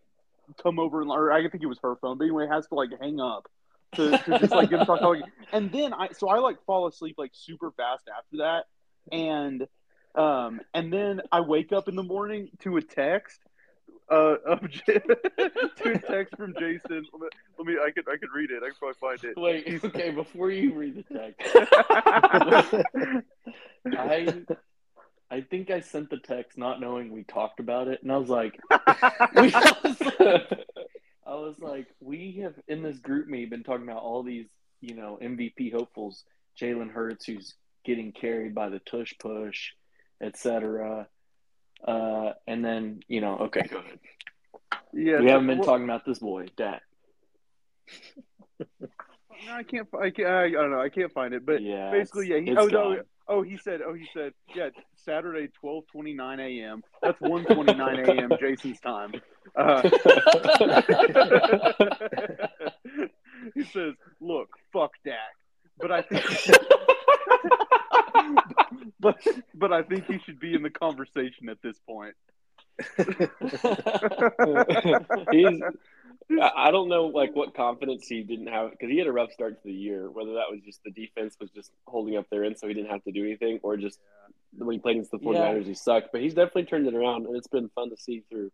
come 0.62 0.77
over 0.77 1.01
and 1.01 1.09
or 1.09 1.31
I 1.31 1.47
think 1.47 1.63
it 1.63 1.67
was 1.67 1.79
her 1.83 1.95
phone, 1.95 2.17
but 2.17 2.25
anyway, 2.25 2.45
has 2.47 2.67
to 2.67 2.75
like 2.75 2.89
hang 3.00 3.21
up 3.21 3.47
to, 3.94 4.18
to 4.18 4.39
just 4.39 4.51
like 4.51 4.69
him 4.69 4.86
talk 4.86 5.00
talking. 5.00 5.24
And 5.51 5.71
then 5.71 5.94
I 5.94 6.09
so 6.13 6.30
I 6.30 6.39
like 6.39 6.63
fall 6.65 6.88
asleep 6.88 7.15
like 7.18 7.31
super 7.33 7.71
fast 7.71 8.09
after 8.15 8.38
that, 8.38 8.65
and 9.12 9.68
um 10.15 10.62
and 10.74 10.91
then 10.91 11.21
I 11.31 11.41
wake 11.41 11.71
up 11.71 11.88
in 11.88 11.95
the 11.95 12.03
morning 12.03 12.50
to 12.59 12.77
a 12.77 12.81
text. 12.81 13.39
Uh, 14.12 14.38
of 14.43 14.67
J- 14.72 14.81
to 15.77 15.91
a 15.93 16.00
text 16.00 16.36
from 16.36 16.55
Jayson. 16.55 17.05
Let 17.13 17.22
me, 17.22 17.27
let 17.60 17.67
me. 17.67 17.75
I 17.75 17.91
could. 17.91 18.10
I 18.10 18.17
could 18.17 18.29
read 18.34 18.50
it. 18.50 18.63
I 18.63 18.69
could 18.69 18.79
probably 18.79 18.96
find 19.00 19.24
it. 19.24 19.38
Wait, 19.38 19.86
okay, 19.86 20.10
before 20.10 20.50
you 20.50 20.74
read 20.74 20.96
the 20.96 21.03
text, 21.13 21.55
I 23.86 24.43
I 25.31 25.41
think 25.41 25.69
I 25.69 25.81
sent 25.81 26.10
the 26.10 26.17
text 26.17 26.58
not 26.58 26.81
knowing 26.81 27.12
we 27.12 27.24
talked 27.24 27.60
about 27.60 27.88
it, 27.88 28.01
and 28.01 28.12
I 28.12 28.17
was 28.17 28.29
like, 28.29 28.60
we, 29.36 29.53
I, 31.29 31.36
was, 31.36 31.55
like, 31.59 31.88
we 32.00 32.39
have 32.43 32.55
in 32.67 32.81
this 32.83 32.98
GroupMe 32.98 33.50
been 33.50 33.63
talking 33.63 33.88
about 33.88 34.01
all 34.01 34.24
these, 34.24 34.48
you 34.81 34.95
know, 34.95 35.17
MVP 35.21 35.71
hopefuls, 35.71 36.24
Jalen 36.59 36.91
Hurts, 36.91 37.25
who's 37.25 37.53
getting 37.86 38.12
carried 38.12 38.53
by 38.55 38.69
the 38.69 38.79
tush 38.79 39.13
push, 39.19 39.71
etc. 40.21 41.07
Uh, 41.86 42.33
and 42.48 42.63
then 42.63 43.01
you 43.07 43.21
know, 43.21 43.38
okay, 43.38 43.62
go 43.69 43.77
ahead. 43.77 44.00
yeah, 44.93 45.19
We 45.19 45.27
so- 45.27 45.31
haven't 45.31 45.48
been 45.48 45.59
well, 45.59 45.67
talking 45.67 45.86
about 45.86 46.05
this 46.05 46.19
boy, 46.19 46.48
Dak. 46.57 46.81
No, 49.48 49.53
I 49.53 49.63
can't. 49.63 49.88
I 49.98 50.09
can't. 50.09 50.27
I, 50.27 50.43
I 50.43 50.51
don't 50.51 50.71
know. 50.71 50.81
I 50.81 50.89
can't 50.89 51.13
find 51.13 51.33
it. 51.33 51.45
But 51.45 51.62
yeah, 51.62 51.91
basically, 51.91 52.27
yeah. 52.27 52.36
it's- 52.36 52.48
He, 52.48 52.51
it's 52.51 52.62
oh 52.62 52.67
no. 52.67 53.01
Oh, 53.29 53.43
he 53.43 53.57
said. 53.57 53.81
Oh, 53.86 53.93
he 53.93 54.07
said. 54.12 54.33
Yeah, 54.55 54.69
Saturday, 54.95 55.50
twelve 55.59 55.83
twenty 55.91 56.13
nine 56.13 56.39
a.m. 56.39 56.83
That's 57.03 57.21
one 57.21 57.45
twenty 57.45 57.75
nine 57.75 58.00
a.m. 58.00 58.31
Jayson's 58.41 58.79
time. 58.79 59.13
Uh, 59.55 59.83
he 63.53 63.63
says, 63.65 63.93
"Look, 64.19 64.50
fuck 64.74 64.93
Dak, 65.05 65.19
but 65.77 65.91
I 65.91 66.01
think, 66.01 66.25
but 69.00 69.17
but 69.53 69.71
I 69.71 69.83
think 69.83 70.07
he 70.07 70.17
should 70.25 70.39
be 70.39 70.55
in 70.55 70.63
the 70.63 70.71
conversation 70.71 71.50
at 71.50 71.62
this 71.62 71.77
point." 71.88 72.15
He's. 75.31 75.62
I 76.31 76.51
I 76.67 76.71
don't 76.71 76.89
know, 76.89 77.07
like 77.07 77.36
what 77.36 77.55
confidence 77.55 78.07
he 78.07 78.24
didn't 78.24 78.48
have 78.48 78.71
because 78.71 78.89
he 78.89 78.98
had 78.98 79.07
a 79.07 79.12
rough 79.12 79.31
start 79.31 79.62
to 79.62 79.67
the 79.67 79.74
year. 79.74 80.09
Whether 80.09 80.33
that 80.33 80.51
was 80.51 80.59
just 80.65 80.79
the 80.83 80.91
defense 80.91 81.36
was 81.39 81.50
just 81.51 81.71
holding 81.88 82.17
up 82.17 82.25
their 82.29 82.43
end, 82.43 82.57
so 82.57 82.67
he 82.67 82.74
didn't 82.74 82.91
have 82.91 83.03
to 83.05 83.12
do 83.12 83.24
anything, 83.24 83.59
or 83.63 83.77
just 83.77 84.00
when 84.57 84.74
he 84.74 84.79
played 84.79 84.93
against 84.93 85.12
the 85.12 85.19
49ers, 85.19 85.65
he 85.65 85.74
sucked. 85.74 86.09
But 86.12 86.21
he's 86.21 86.33
definitely 86.33 86.65
turned 86.65 86.88
it 86.88 86.93
around, 86.93 87.25
and 87.25 87.36
it's 87.36 87.48
been 87.48 87.69
fun 87.69 87.89
to 87.89 87.98
see 87.98 88.24
through 88.29 88.51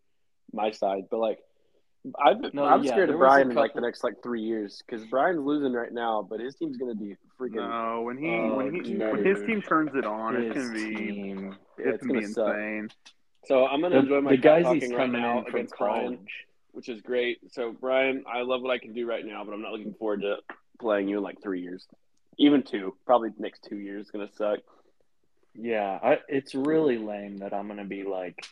my 0.54 0.72
side. 0.72 1.04
But 1.10 1.18
like, 1.20 1.40
I've, 2.24 2.54
No, 2.54 2.66
I'm 2.66 2.84
yeah, 2.84 2.92
scared 2.92 3.10
of 3.10 3.16
was 3.16 3.26
a 3.26 3.30
Bryan 3.30 3.52
in 3.52 3.56
like 3.58 3.74
the 3.74 3.82
next 3.82 4.04
like 4.04 4.22
three 4.24 4.42
years 4.42 4.82
because 4.86 5.06
Bryan's 5.06 5.40
losing 5.40 5.74
right 5.74 5.92
now, 5.92 6.26
but 6.30 6.40
his 6.40 6.56
team's 6.56 6.78
going 6.78 6.96
to 6.96 7.02
be 7.02 7.16
freaking. 7.40 7.56
No, 7.70 8.02
when 8.04 8.18
he 8.18 8.28
Oh, 8.28 8.56
when 8.58 8.74
he 8.74 8.94
no, 8.94 9.12
when 9.12 9.26
his 9.26 9.42
team 9.44 9.62
turns 9.62 9.92
it 9.96 10.06
on, 10.06 10.36
it's 10.36 10.56
His 10.56 10.68
gonna 10.68 10.90
be 10.90 10.96
team. 10.96 11.58
Yeah, 11.80 11.90
it's, 11.90 11.96
it's 11.96 12.04
gonna 12.04 12.14
be 12.14 12.24
gonna 12.26 12.34
suck. 12.34 12.56
insane. 12.56 12.90
So 13.46 13.66
I'm 13.66 13.82
gonna 13.82 13.96
The, 13.96 14.02
enjoy 14.02 14.22
my 14.22 14.32
the 14.32 14.38
guys 14.38 14.64
talking 14.64 14.82
he's 14.82 14.92
right 14.92 14.98
coming 14.98 15.22
now 15.22 15.40
in 15.40 15.46
from 15.46 15.54
against 15.56 15.78
Bryan, 15.78 16.04
college. 16.04 16.45
Which 16.76 16.90
is 16.90 17.02
great. 17.02 17.40
So 17.54 17.72
Bryan, 17.72 18.26
I 18.32 18.42
love 18.42 18.62
what 18.62 18.72
I 18.72 18.78
can 18.80 18.92
do 18.94 19.08
right 19.08 19.26
now, 19.26 19.44
but 19.46 19.54
I'm 19.54 19.62
not 19.62 19.72
looking 19.72 19.94
forward 19.94 20.22
to 20.22 20.38
playing 20.80 21.08
you 21.08 21.18
in 21.18 21.24
like 21.24 21.42
three 21.42 21.62
years, 21.62 21.88
even 22.38 22.64
two. 22.64 22.94
Probably 23.06 23.30
next 23.40 23.66
two 23.70 23.78
years 23.78 24.06
is 24.08 24.12
gonna 24.12 24.30
suck. 24.36 24.60
Yeah, 25.54 25.98
I, 26.04 26.20
it's 26.28 26.54
really 26.54 26.98
lame 26.98 27.38
that 27.38 27.54
I'm 27.54 27.70
gonna 27.70 27.86
be 27.86 28.04
like 28.04 28.46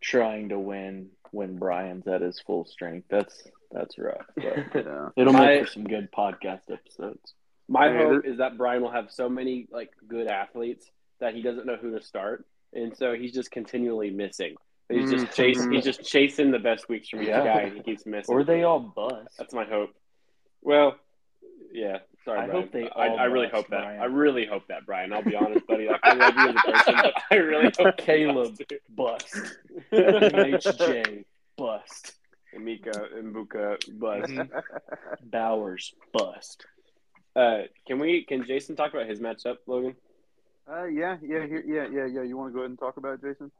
trying 0.00 0.48
to 0.48 0.58
win 0.58 1.10
when 1.30 1.56
Bryan's 1.56 2.06
at 2.08 2.20
his 2.20 2.40
full 2.40 2.64
strength. 2.64 3.06
That's 3.08 3.46
that's 3.70 3.96
rough. 3.96 4.26
But 4.34 4.44
Yeah. 4.74 5.08
it'll 5.16 5.32
My- 5.32 5.46
make 5.46 5.66
for 5.66 5.72
some 5.72 5.84
good 5.84 6.08
podcast 6.12 6.62
episodes. 6.70 7.32
My 7.68 7.90
Hey, 7.90 7.96
hope 7.98 8.26
is 8.26 8.38
that 8.38 8.58
Bryan 8.58 8.82
will 8.82 8.90
have 8.90 9.10
so 9.10 9.28
many 9.28 9.68
like 9.70 9.90
good 10.08 10.26
athletes 10.26 10.90
that 11.20 11.34
he 11.34 11.42
doesn't 11.42 11.64
know 11.64 11.76
who 11.76 11.96
to 11.96 12.04
start, 12.04 12.44
and 12.72 12.96
so 12.96 13.14
he's 13.14 13.32
just 13.32 13.50
continually 13.52 14.10
missing. 14.10 14.56
He's 14.90 15.10
just 15.10 15.26
Mhm. 15.26 15.34
chasing. 15.34 15.70
He's 15.72 15.84
just 15.84 16.04
chasing 16.04 16.50
the 16.50 16.58
best 16.58 16.88
weeks 16.88 17.08
from 17.08 17.22
each 17.22 17.28
Yeah. 17.28 17.44
guy, 17.44 17.60
and 17.62 17.76
he 17.76 17.82
keeps 17.82 18.04
missing. 18.06 18.34
Or 18.34 18.44
they 18.44 18.62
all 18.64 18.80
bust. 18.80 19.36
That's 19.38 19.54
my 19.54 19.64
hope. 19.64 19.90
Well, 20.62 20.98
yeah. 21.72 22.00
Sorry, 22.24 22.40
I 22.40 22.46
Bryan. 22.46 22.62
hope 22.62 22.72
they 22.72 22.88
I, 22.90 23.08
all 23.08 23.18
I 23.18 23.24
really 23.24 23.46
bust, 23.46 23.54
hope 23.56 23.68
that. 23.68 23.82
Bryan. 23.82 24.00
I 24.00 24.04
really 24.06 24.46
hope 24.46 24.66
that, 24.68 24.86
Bryan. 24.86 25.12
I'll 25.12 25.22
be 25.22 25.34
honest, 25.36 25.66
buddy. 25.66 25.86
Like, 25.88 26.00
I 26.04 26.14
love 26.14 26.36
you 26.36 26.48
as 26.48 26.54
a 26.56 26.60
person, 26.60 26.94
but 27.02 27.14
I 27.30 27.34
really 27.36 27.72
hope 27.78 27.96
Caleb 27.98 28.56
they 28.56 28.78
bust. 28.90 29.34
bust. 29.34 29.56
MHJ 29.92 31.24
bust. 31.56 32.14
and 32.52 32.64
Mika 32.64 33.08
and 33.16 33.34
Buka 33.34 33.76
bust. 33.98 34.32
Bowers 35.22 35.94
bust. 36.12 36.66
Uh, 37.36 37.62
can 37.86 37.98
we? 37.98 38.24
Can 38.24 38.44
Jayson 38.44 38.76
talk 38.76 38.92
about 38.94 39.06
his 39.08 39.18
matchup, 39.20 39.56
Logan? 39.66 39.96
Uh, 40.70 40.84
yeah, 40.84 41.16
yeah, 41.20 41.46
here, 41.46 41.62
yeah, 41.66 41.86
yeah, 41.92 42.06
yeah. 42.06 42.22
You 42.22 42.36
want 42.38 42.50
to 42.50 42.54
go 42.54 42.60
ahead 42.60 42.70
and 42.70 42.78
talk 42.78 42.96
about 42.96 43.14
it, 43.14 43.22
Jayson? 43.22 43.50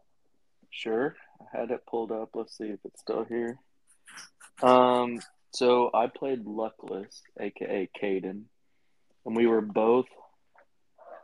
Sure. 0.75 1.15
I 1.41 1.61
had 1.61 1.71
it 1.71 1.87
pulled 1.87 2.11
up. 2.11 2.31
Let's 2.35 2.59
see 2.59 2.65
if 2.65 2.81
it's 2.85 3.01
still 3.01 3.25
here. 3.25 3.59
Um, 4.61 5.21
so 5.53 5.91
I 5.95 6.09
played 6.09 6.45
Luckless, 6.45 7.23
aka 7.39 7.89
Caden, 8.01 8.43
and 9.25 9.37
we 9.37 9.47
were 9.47 9.61
both 9.61 10.07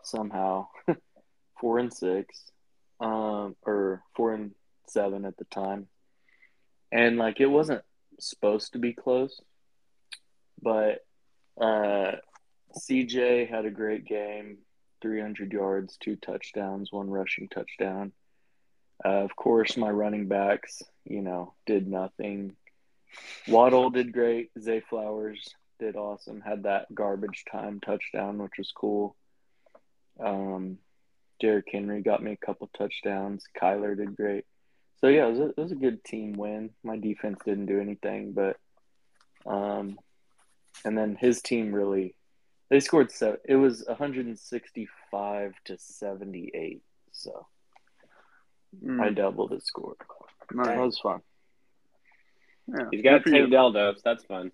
somehow 0.04 0.68
four 1.60 1.80
and 1.80 1.92
six, 1.92 2.52
um, 3.00 3.56
or 3.62 4.02
four 4.14 4.34
and 4.34 4.52
seven 4.86 5.24
at 5.24 5.36
the 5.36 5.44
time, 5.46 5.88
and 6.92 7.16
like 7.16 7.40
it 7.40 7.46
wasn't 7.46 7.82
supposed 8.20 8.74
to 8.74 8.78
be 8.78 8.92
close, 8.92 9.40
but 10.62 11.04
uh, 11.60 12.12
CJ 12.78 13.50
had 13.50 13.64
a 13.64 13.70
great 13.70 14.04
game, 14.04 14.58
three 15.02 15.20
hundred 15.20 15.52
yards, 15.52 15.96
two 16.00 16.14
touchdowns, 16.14 16.92
one 16.92 17.10
rushing 17.10 17.48
touchdown. 17.48 18.12
Uh, 19.04 19.24
of 19.24 19.34
course, 19.34 19.76
my 19.76 19.90
running 19.90 20.28
backs, 20.28 20.82
you 21.04 21.22
know, 21.22 21.54
did 21.66 21.88
nothing. 21.88 22.56
Waddle 23.48 23.90
did 23.90 24.12
great. 24.12 24.50
Zay 24.60 24.80
Flowers 24.80 25.54
did 25.78 25.96
awesome. 25.96 26.40
Had 26.40 26.64
that 26.64 26.94
garbage 26.94 27.44
time 27.50 27.80
touchdown, 27.80 28.38
which 28.38 28.58
was 28.58 28.72
cool. 28.72 29.16
Um, 30.18 30.78
Derrick 31.40 31.68
Henry 31.72 32.02
got 32.02 32.22
me 32.22 32.32
a 32.32 32.46
couple 32.46 32.70
touchdowns. 32.76 33.44
Kyler 33.60 33.96
did 33.96 34.14
great. 34.14 34.44
So 35.00 35.08
yeah, 35.08 35.26
it 35.26 35.30
was 35.30 35.38
a, 35.40 35.48
it 35.48 35.58
was 35.58 35.72
a 35.72 35.76
good 35.76 36.04
team 36.04 36.34
win. 36.34 36.70
My 36.84 36.98
defense 36.98 37.38
didn't 37.44 37.66
do 37.66 37.80
anything, 37.80 38.32
but 38.32 38.58
um, 39.46 39.98
and 40.84 40.96
then 40.96 41.16
his 41.18 41.40
team 41.40 41.74
really 41.74 42.14
they 42.68 42.80
scored 42.80 43.10
seven. 43.10 43.38
It 43.46 43.56
was 43.56 43.84
165 43.86 45.54
to 45.64 45.78
78. 45.78 46.82
So 47.12 47.46
Mm, 48.84 49.00
I 49.00 49.10
doubled 49.10 49.52
his 49.52 49.64
score. 49.64 49.96
nice. 50.52 50.66
That 50.68 50.78
was 50.78 50.98
fun. 51.00 51.20
Yeah. 52.68 52.86
He's 52.90 53.02
got 53.02 53.24
Good 53.24 53.30
for. 53.32 53.38
Tank 53.38 53.50
Dell 53.50 53.72
though, 53.72 53.94
so 53.94 54.00
that's 54.04 54.24
fun. 54.24 54.52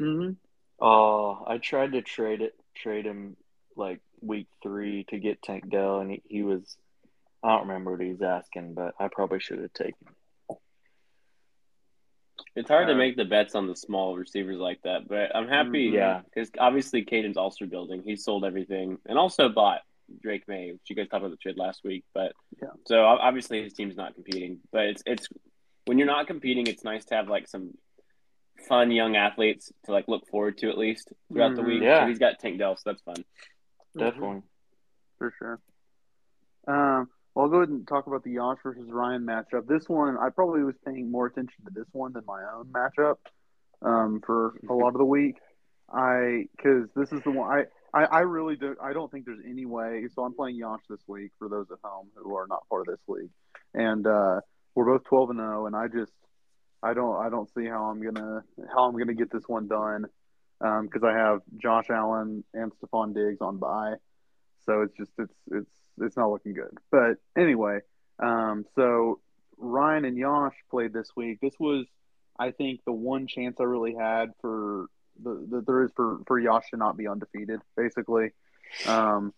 Mhm. 0.00 0.36
Oh, 0.80 1.44
I 1.46 1.58
tried 1.58 1.92
to 1.92 2.02
trade 2.02 2.40
it, 2.42 2.54
trade 2.74 3.04
him 3.04 3.36
like 3.76 4.00
week 4.20 4.48
three 4.62 5.04
to 5.10 5.18
get 5.18 5.42
Tank 5.42 5.68
Dell, 5.68 6.00
and 6.00 6.10
he, 6.10 6.22
he 6.26 6.42
was, 6.42 6.76
I 7.42 7.50
don't 7.50 7.68
remember 7.68 7.92
what 7.92 8.00
he 8.00 8.10
was 8.10 8.22
asking, 8.22 8.74
but 8.74 8.94
I 8.98 9.08
probably 9.08 9.40
should 9.40 9.58
have 9.60 9.72
taken. 9.74 9.94
it. 10.50 10.56
It's 12.54 12.68
hard 12.68 12.88
to 12.88 12.94
Uh, 12.94 12.96
make 12.96 13.16
the 13.16 13.24
bets 13.24 13.54
on 13.54 13.66
the 13.66 13.76
small 13.76 14.16
receivers 14.16 14.58
like 14.58 14.82
that, 14.82 15.08
but 15.08 15.34
I'm 15.34 15.48
happy. 15.48 15.90
Mhm. 15.90 15.94
Yeah. 15.94 16.22
because 16.24 16.50
obviously 16.58 17.04
Caden's 17.04 17.36
also 17.36 17.66
building. 17.66 18.02
He 18.02 18.16
sold 18.16 18.44
everything 18.44 18.98
and 19.06 19.18
also 19.18 19.48
bought 19.48 19.82
Drake 20.20 20.44
Maye, 20.48 20.72
which 20.72 20.82
you 20.88 20.96
guys 20.96 21.08
talked 21.08 21.22
about 21.24 21.30
the 21.30 21.36
trade 21.36 21.56
last 21.56 21.82
week. 21.84 22.04
But 22.14 22.32
Yeah. 22.60 22.68
so 22.86 23.04
obviously 23.04 23.62
his 23.62 23.72
team's 23.72 23.96
not 23.96 24.14
competing. 24.14 24.60
But 24.72 24.86
it's 24.86 25.02
it's 25.06 25.28
when 25.86 25.98
you're 25.98 26.06
not 26.06 26.26
competing, 26.26 26.66
it's 26.66 26.84
nice 26.84 27.04
to 27.06 27.14
have 27.14 27.28
like 27.28 27.48
some 27.48 27.72
fun 28.68 28.90
young 28.90 29.16
athletes 29.16 29.72
to 29.84 29.92
like 29.92 30.06
look 30.08 30.26
forward 30.28 30.58
to 30.58 30.68
at 30.68 30.78
least 30.78 31.12
throughout 31.32 31.56
the 31.56 31.62
Mhm. 31.62 31.66
week. 31.66 31.82
Yeah. 31.82 32.02
So 32.04 32.08
he's 32.08 32.18
got 32.18 32.38
Tank 32.38 32.58
Dell, 32.58 32.76
so 32.76 32.82
that's 32.90 33.02
fun. 33.02 33.24
Definitely. 33.96 34.42
for 35.18 35.32
sure. 35.38 35.60
Um, 36.66 37.08
well, 37.34 37.44
I'll 37.44 37.48
go 37.50 37.56
ahead 37.58 37.68
and 37.68 37.86
talk 37.86 38.06
about 38.06 38.24
the 38.24 38.32
Yosh 38.32 38.58
versus 38.62 38.88
Ryan 38.90 39.24
matchup. 39.24 39.66
This 39.66 39.88
one, 39.88 40.16
I 40.18 40.30
probably 40.30 40.62
was 40.64 40.74
paying 40.84 41.10
more 41.10 41.26
attention 41.26 41.64
to 41.64 41.70
this 41.72 41.86
one 41.92 42.12
than 42.12 42.24
my 42.26 42.42
own 42.54 42.66
matchup 42.72 43.16
um, 43.82 44.20
for 44.24 44.54
a 44.68 44.72
lot 44.74 44.88
of 44.88 44.98
the 44.98 45.04
week. 45.04 45.36
I 45.92 46.48
because 46.56 46.88
this 46.96 47.12
is 47.12 47.22
the 47.24 47.30
one 47.30 47.50
I, 47.50 47.64
I 47.94 48.04
I 48.04 48.20
really 48.20 48.56
do 48.56 48.76
I 48.82 48.92
don't 48.92 49.10
think 49.10 49.26
there's 49.26 49.44
any 49.46 49.66
way. 49.66 50.06
So 50.14 50.24
I'm 50.24 50.34
playing 50.34 50.56
Yosh 50.56 50.82
this 50.88 51.02
week 51.06 51.32
for 51.38 51.48
those 51.48 51.66
at 51.70 51.78
home 51.84 52.08
who 52.16 52.34
are 52.36 52.46
not 52.46 52.68
part 52.68 52.88
of 52.88 52.94
this 52.94 53.04
league, 53.08 53.30
and 53.74 54.06
uh, 54.06 54.40
we're 54.74 54.86
both 54.86 55.04
12 55.04 55.30
and 55.30 55.38
0, 55.38 55.66
and 55.66 55.76
I 55.76 55.88
just 55.88 56.12
I 56.82 56.94
don't 56.94 57.16
I 57.16 57.28
don't 57.28 57.52
see 57.54 57.66
how 57.66 57.84
I'm 57.84 58.02
gonna 58.02 58.42
how 58.74 58.84
I'm 58.84 58.98
gonna 58.98 59.14
get 59.14 59.30
this 59.30 59.44
one 59.46 59.68
done 59.68 60.06
because 60.60 61.02
I 61.04 61.12
have 61.12 61.40
Josh 61.56 61.90
Allen 61.90 62.44
and 62.54 62.72
Stefon 62.72 63.14
Diggs 63.14 63.40
on 63.40 63.58
bye. 63.58 63.94
So 64.64 64.82
it's 64.82 64.96
just 64.96 65.10
it's 65.18 65.34
it's 65.50 65.70
it's 66.00 66.16
not 66.16 66.30
looking 66.30 66.54
good. 66.54 66.76
But 66.90 67.16
anyway, 67.36 67.80
um, 68.22 68.64
so 68.74 69.20
Ryan 69.58 70.04
and 70.04 70.16
Yosh 70.16 70.54
played 70.70 70.92
this 70.92 71.10
week. 71.16 71.38
This 71.40 71.54
was, 71.58 71.86
I 72.38 72.50
think, 72.50 72.80
the 72.84 72.92
one 72.92 73.26
chance 73.26 73.56
I 73.60 73.64
really 73.64 73.94
had 73.94 74.30
for 74.40 74.86
the 75.22 75.46
that 75.56 75.66
there 75.66 75.82
is 75.84 75.90
for 75.94 76.18
for 76.26 76.38
Yosh 76.40 76.70
to 76.70 76.76
not 76.76 76.96
be 76.96 77.06
undefeated, 77.08 77.60
basically. 77.76 78.32
Um, 78.86 79.32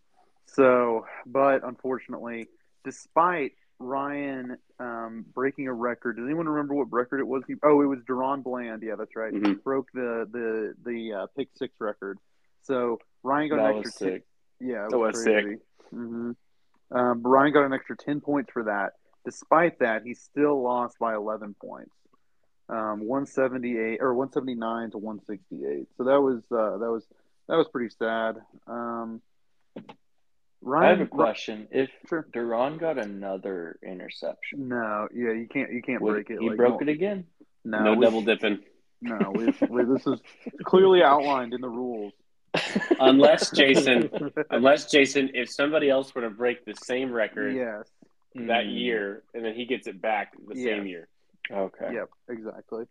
so, 0.47 1.07
but 1.27 1.65
unfortunately, 1.65 2.49
despite 2.85 3.53
Ryan 3.79 4.57
um, 4.79 5.25
breaking 5.35 5.67
a 5.69 5.73
record, 5.73 6.17
does 6.17 6.25
anyone 6.27 6.49
remember 6.49 6.75
what 6.75 6.93
record 6.93 7.21
it 7.21 7.27
was? 7.27 7.43
He, 7.47 7.55
oh, 7.63 7.81
it 7.83 7.87
was 7.87 7.99
DaRon 8.09 8.43
Bland. 8.43 8.83
Yeah, 8.83 8.95
that's 8.97 9.17
right. 9.17 9.33
Mhm. 9.33 9.63
Broke 9.63 9.89
the 9.93 10.29
the 10.31 10.75
the 10.85 11.13
uh, 11.13 11.27
pick 11.37 11.49
six 11.57 11.75
record. 11.81 12.19
So 12.63 12.99
Ryan 13.23 13.49
got 13.51 13.57
That 13.57 13.71
an 13.71 13.77
was 13.77 13.87
extra. 13.87 14.07
sick. 14.13 14.25
Yeah, 14.61 14.87
it 14.87 14.91
That 14.91 14.99
was, 14.99 15.15
was 15.17 15.25
crazy. 15.25 15.59
hmm 15.91 16.31
Um, 16.91 17.21
Brian 17.23 17.53
got 17.53 17.65
an 17.67 17.73
extra 17.73 17.97
ten 17.97 18.21
points 18.21 18.51
for 18.53 18.65
that. 18.65 18.93
Despite 19.25 19.79
that, 19.81 20.03
he 20.05 20.15
still 20.15 20.63
lost 20.63 20.99
by 20.99 21.15
eleven 21.15 21.55
points, 21.61 21.95
um, 22.69 23.07
one 23.07 23.27
seventy 23.27 23.79
eight 23.79 23.99
or 24.01 24.15
one 24.15 24.31
seventy 24.33 24.55
nine 24.55 24.91
to 24.93 24.99
one 24.99 25.21
sixty 25.27 25.65
eight. 25.67 25.87
So 25.97 26.05
that 26.05 26.21
was 26.21 26.39
uh, 26.51 26.79
that 26.79 26.91
was 26.91 27.05
that 27.49 27.57
was 27.57 27.69
pretty 27.69 27.95
sad. 27.99 28.37
Um, 28.67 29.21
Ryan, 30.63 30.85
I 30.87 30.89
have 30.91 31.01
a 31.01 31.07
question. 31.07 31.69
If 31.71 31.91
Sure. 32.09 32.27
DaRon 32.33 32.79
got 32.81 32.97
another 32.99 33.79
interception, 33.87 34.69
No, 34.69 35.09
yeah, 35.15 35.33
you 35.33 35.47
can't 35.51 35.71
you 35.73 35.83
can't 35.83 36.01
would- 36.01 36.13
break 36.13 36.31
it. 36.31 36.39
he 36.41 36.49
like, 36.49 36.57
broke 36.57 36.81
no- 36.81 36.89
it 36.89 36.91
again. 36.91 37.25
No, 37.65 37.83
no 37.83 37.95
we- 37.95 38.05
double 38.05 38.23
dipping. 38.23 38.61
No, 39.03 39.33
we, 39.35 39.53
we, 39.69 39.85
this 39.85 40.07
is 40.07 40.19
clearly 40.65 41.03
outlined 41.03 41.53
in 41.53 41.61
the 41.61 41.69
rules. 41.69 42.15
Unless 43.01 43.51
Jayson, 43.51 44.09
unless 44.49 44.91
Jayson, 44.91 45.31
if 45.35 45.51
somebody 45.51 45.91
else 45.91 46.15
were 46.15 46.23
to 46.23 46.31
break 46.31 46.65
the 46.65 46.73
same 46.75 47.13
record 47.13 47.55
yes. 47.55 47.91
that 48.35 48.65
Mm, 48.65 48.81
year 48.81 49.23
and 49.35 49.45
then 49.45 49.55
he 49.55 49.67
gets 49.67 49.87
it 49.89 50.01
back 50.01 50.33
the 50.49 50.55
same 50.55 50.87
year, 50.87 51.09
Okay. 51.51 51.91
Yep. 51.95 52.09
Exactly. 52.29 52.85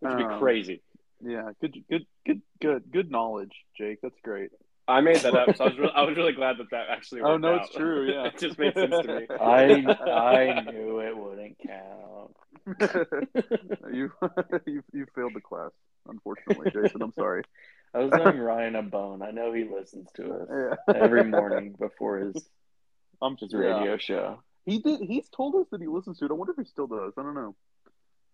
which 0.00 0.10
would 0.10 0.18
be 0.18 0.24
Um, 0.24 0.38
crazy. 0.38 0.82
Yeah. 1.22 1.50
Good. 1.60 1.76
Good. 1.90 2.06
Good. 2.26 2.42
Good. 2.60 2.92
Good 2.92 3.10
knowledge, 3.10 3.52
Jake. 3.76 4.00
That's 4.02 4.18
great. 4.22 4.50
I 4.88 5.00
made 5.00 5.16
that 5.16 5.34
up, 5.34 5.56
so 5.56 5.64
I 5.64 5.68
was 5.68 5.78
really, 5.78 5.92
I 5.96 6.02
was 6.02 6.16
really 6.16 6.32
glad 6.32 6.58
that 6.58 6.70
that 6.70 6.86
actually. 6.90 7.22
Oh, 7.22 7.36
no, 7.36 7.54
out. 7.54 7.62
it's 7.64 7.74
true, 7.74 8.08
yeah. 8.08 8.26
it 8.26 8.38
just 8.38 8.56
made 8.58 8.72
sense 8.74 8.94
to 9.04 9.20
me. 9.20 9.26
I 9.40 9.64
I 10.20 10.60
knew 10.60 11.00
it 11.00 11.16
wouldn't 11.16 11.56
count. 11.66 12.36
you, 13.92 14.10
you 14.66 14.82
you 14.92 15.06
failed 15.14 15.34
the 15.34 15.40
class, 15.40 15.70
unfortunately, 16.08 16.70
Jayson. 16.70 17.02
I'm 17.02 17.12
sorry. 17.12 17.42
I 17.94 17.98
was 17.98 18.10
owing 18.14 18.38
Ryan 18.38 18.76
a 18.76 18.82
bone. 18.82 19.22
I 19.22 19.30
know 19.30 19.52
he 19.52 19.64
listens 19.64 20.08
to 20.16 20.32
us 20.34 20.48
Yeah. 20.88 20.94
every 20.94 21.24
morning 21.24 21.74
before 21.78 22.18
his 22.18 22.48
I'm 23.22 23.36
his 23.36 23.52
yeah. 23.52 23.58
radio 23.60 23.96
show. 23.96 24.42
He 24.66 24.78
did. 24.78 25.00
He's 25.00 25.28
told 25.30 25.54
us 25.54 25.66
that 25.70 25.80
he 25.80 25.86
listens 25.86 26.18
to 26.18 26.26
it. 26.26 26.30
I 26.30 26.34
wonder 26.34 26.52
if 26.52 26.58
he 26.58 26.64
still 26.70 26.86
does. 26.88 27.12
I 27.16 27.22
don't 27.22 27.34
know. 27.34 27.54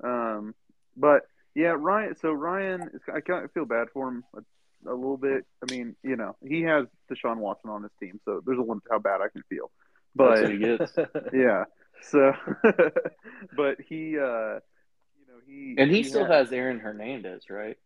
Um, 0.02 0.54
but 0.96 1.22
yeah, 1.54 1.74
Ryan. 1.78 2.16
So 2.16 2.32
Ryan, 2.32 2.90
is- 2.94 3.02
I 3.14 3.20
kind 3.20 3.44
of 3.44 3.52
feel 3.52 3.66
bad 3.66 3.88
for 3.92 4.08
him. 4.08 4.24
a 4.34 4.92
little 4.92 5.16
bit. 5.16 5.44
I 5.62 5.70
mean, 5.72 5.94
you 6.02 6.16
know, 6.16 6.34
he 6.44 6.62
has 6.62 6.86
Deshaun 7.08 7.36
Watson 7.36 7.70
on 7.70 7.82
his 7.84 7.92
team, 8.00 8.18
so 8.24 8.42
there's 8.44 8.58
a 8.58 8.62
limit 8.62 8.82
to 8.86 8.90
how 8.92 8.98
bad 8.98 9.20
I 9.20 9.28
can 9.28 9.42
feel. 9.48 9.70
That's 10.16 10.40
But 10.40 10.42
what 10.42 10.52
he 10.52 10.58
gets. 10.58 10.92
yeah, 11.32 11.64
so 12.02 12.32
but 13.56 13.80
he, 13.88 14.18
uh, 14.18 14.58
you 14.58 15.26
know, 15.28 15.38
he 15.46 15.74
And 15.78 15.88
he 15.90 16.02
still 16.02 16.24
had- 16.24 16.32
has 16.32 16.52
Aaron 16.52 16.80
Hernandez, 16.80 17.44
right? 17.50 17.76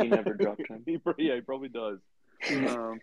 He 0.00 0.08
never 0.08 0.34
dropped 0.42 0.68
him. 0.68 0.82
he, 0.84 1.00
yeah, 1.16 1.36
he 1.36 1.40
probably 1.40 1.68
does. 1.70 1.98
um, 2.50 3.00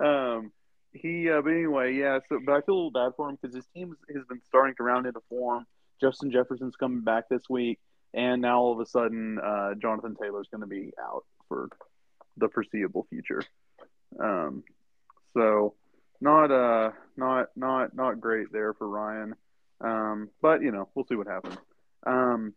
um, 0.00 0.52
he, 0.92 1.30
uh, 1.30 1.40
but 1.42 1.50
anyway, 1.50 1.94
yeah. 1.94 2.18
So, 2.28 2.40
but 2.44 2.52
I 2.52 2.60
feel 2.62 2.74
a 2.74 2.76
little 2.76 2.90
bad 2.90 3.12
for 3.16 3.28
him 3.28 3.38
because 3.40 3.54
his 3.54 3.66
team 3.74 3.96
has 4.14 4.24
been 4.28 4.40
starting 4.46 4.74
to 4.76 4.82
round 4.82 5.06
into 5.06 5.20
form. 5.28 5.66
Justin 6.00 6.30
Jefferson's 6.30 6.76
coming 6.76 7.00
back 7.00 7.28
this 7.28 7.42
week, 7.48 7.78
and 8.14 8.42
now 8.42 8.60
all 8.60 8.72
of 8.72 8.80
a 8.80 8.86
sudden, 8.86 9.38
uh, 9.38 9.74
Jonathan 9.74 10.16
Taylor's 10.20 10.48
going 10.50 10.60
to 10.60 10.66
be 10.66 10.92
out 11.00 11.24
for 11.48 11.68
the 12.36 12.48
foreseeable 12.48 13.06
future. 13.10 13.42
Um, 14.18 14.62
so 15.34 15.74
not, 16.20 16.50
uh, 16.50 16.92
not, 17.16 17.48
not, 17.56 17.94
not 17.94 18.20
great 18.20 18.52
there 18.52 18.74
for 18.74 18.88
Ryan. 18.88 19.34
Um, 19.80 20.30
but 20.42 20.62
you 20.62 20.72
know, 20.72 20.88
we'll 20.94 21.06
see 21.06 21.14
what 21.14 21.26
happens. 21.26 21.56
Um, 22.06 22.54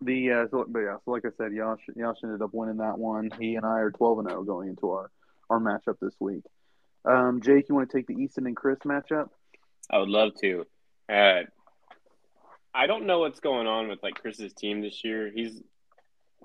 the 0.00 0.32
uh, 0.32 0.46
so, 0.50 0.64
but 0.66 0.80
yeah, 0.80 0.96
so 1.04 1.10
like 1.10 1.24
I 1.24 1.30
said, 1.36 1.52
Yash 1.52 1.80
Yash 1.94 2.16
ended 2.22 2.40
up 2.40 2.54
winning 2.54 2.78
that 2.78 2.98
one. 2.98 3.30
He 3.38 3.56
and 3.56 3.66
I 3.66 3.80
are 3.80 3.90
twelve 3.90 4.18
and 4.18 4.28
zero 4.28 4.42
going 4.42 4.70
into 4.70 4.90
our 4.92 5.10
our 5.50 5.60
matchup 5.60 5.96
this 6.00 6.14
week. 6.18 6.42
Um, 7.04 7.40
Jake, 7.42 7.68
you 7.68 7.74
want 7.74 7.90
to 7.90 7.96
take 7.96 8.06
the 8.06 8.14
Easton 8.14 8.46
and 8.46 8.56
Chris 8.56 8.78
matchup? 8.84 9.28
I 9.90 9.98
would 9.98 10.08
love 10.08 10.32
to. 10.40 10.66
Uh, 11.10 11.42
I 12.72 12.86
don't 12.86 13.06
know 13.06 13.20
what's 13.20 13.40
going 13.40 13.66
on 13.66 13.88
with 13.88 14.02
like 14.02 14.14
Chris's 14.14 14.52
team 14.52 14.80
this 14.80 15.02
year. 15.02 15.30
He's 15.34 15.60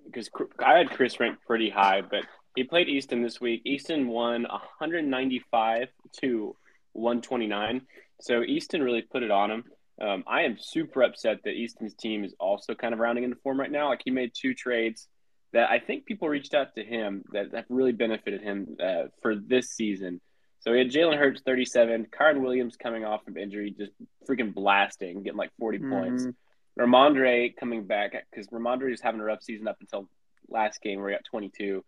because 0.06 0.30
I 0.64 0.78
had 0.78 0.90
Chris 0.92 1.20
ranked 1.20 1.46
pretty 1.46 1.70
high, 1.70 2.02
but 2.02 2.24
he 2.56 2.64
played 2.64 2.88
Easton 2.88 3.22
this 3.22 3.42
week. 3.42 3.62
Easton 3.66 4.08
won 4.08 4.44
195 4.44 5.88
to 6.22 6.56
129, 6.94 7.82
so 8.22 8.44
Easton 8.44 8.82
really 8.82 9.02
put 9.02 9.24
it 9.24 9.32
on 9.32 9.52
him. 9.52 9.64
Um, 10.02 10.24
I 10.28 10.42
am 10.42 10.58
super 10.60 11.04
upset 11.04 11.40
that 11.44 11.52
Easton's 11.52 11.94
team 11.94 12.24
is 12.24 12.36
also 12.40 12.76
kind 12.76 12.94
of 12.94 13.00
rounding 13.00 13.24
into 13.24 13.38
form 13.38 13.60
right 13.60 13.72
now. 13.72 13.90
Like 13.90 14.02
he 14.04 14.12
made 14.12 14.32
two 14.34 14.54
trades 14.54 15.08
that 15.54 15.70
I 15.70 15.80
think 15.80 16.06
people 16.06 16.28
reached 16.28 16.54
out 16.54 16.76
to 16.76 16.84
him 16.84 17.24
that 17.32 17.54
have 17.54 17.66
really 17.70 17.94
benefited 17.94 18.42
him 18.42 18.76
uh, 18.84 19.04
for 19.22 19.36
this 19.36 19.70
season. 19.70 20.20
So 20.65 20.72
we 20.72 20.79
had 20.79 20.89
Jalen 20.89 21.19
Hurts 21.19 21.41
37, 21.41 22.07
Kyren 22.07 22.41
Williams 22.41 22.75
coming 22.75 23.05
off 23.05 23.27
of 23.27 23.38
injury, 23.38 23.69
just 23.69 23.91
freaking 24.27 24.51
blasting, 24.51 25.22
getting 25.22 25.38
like 25.38 25.51
40 25.60 25.77
points. 25.77 26.25
Mhm. 26.25 26.36
Rhamondre 26.79 27.55
coming 27.55 27.86
back 27.86 28.13
because 28.31 28.48
Rhamondre 28.48 28.91
is 28.91 29.00
having 29.00 29.22
a 29.22 29.24
rough 29.24 29.43
season 29.43 29.67
up 29.67 29.77
until 29.79 30.10
last 30.50 30.81
game 30.81 31.00
where 31.00 31.10
he 31.10 31.15
got 31.15 31.24
22. 31.25 31.86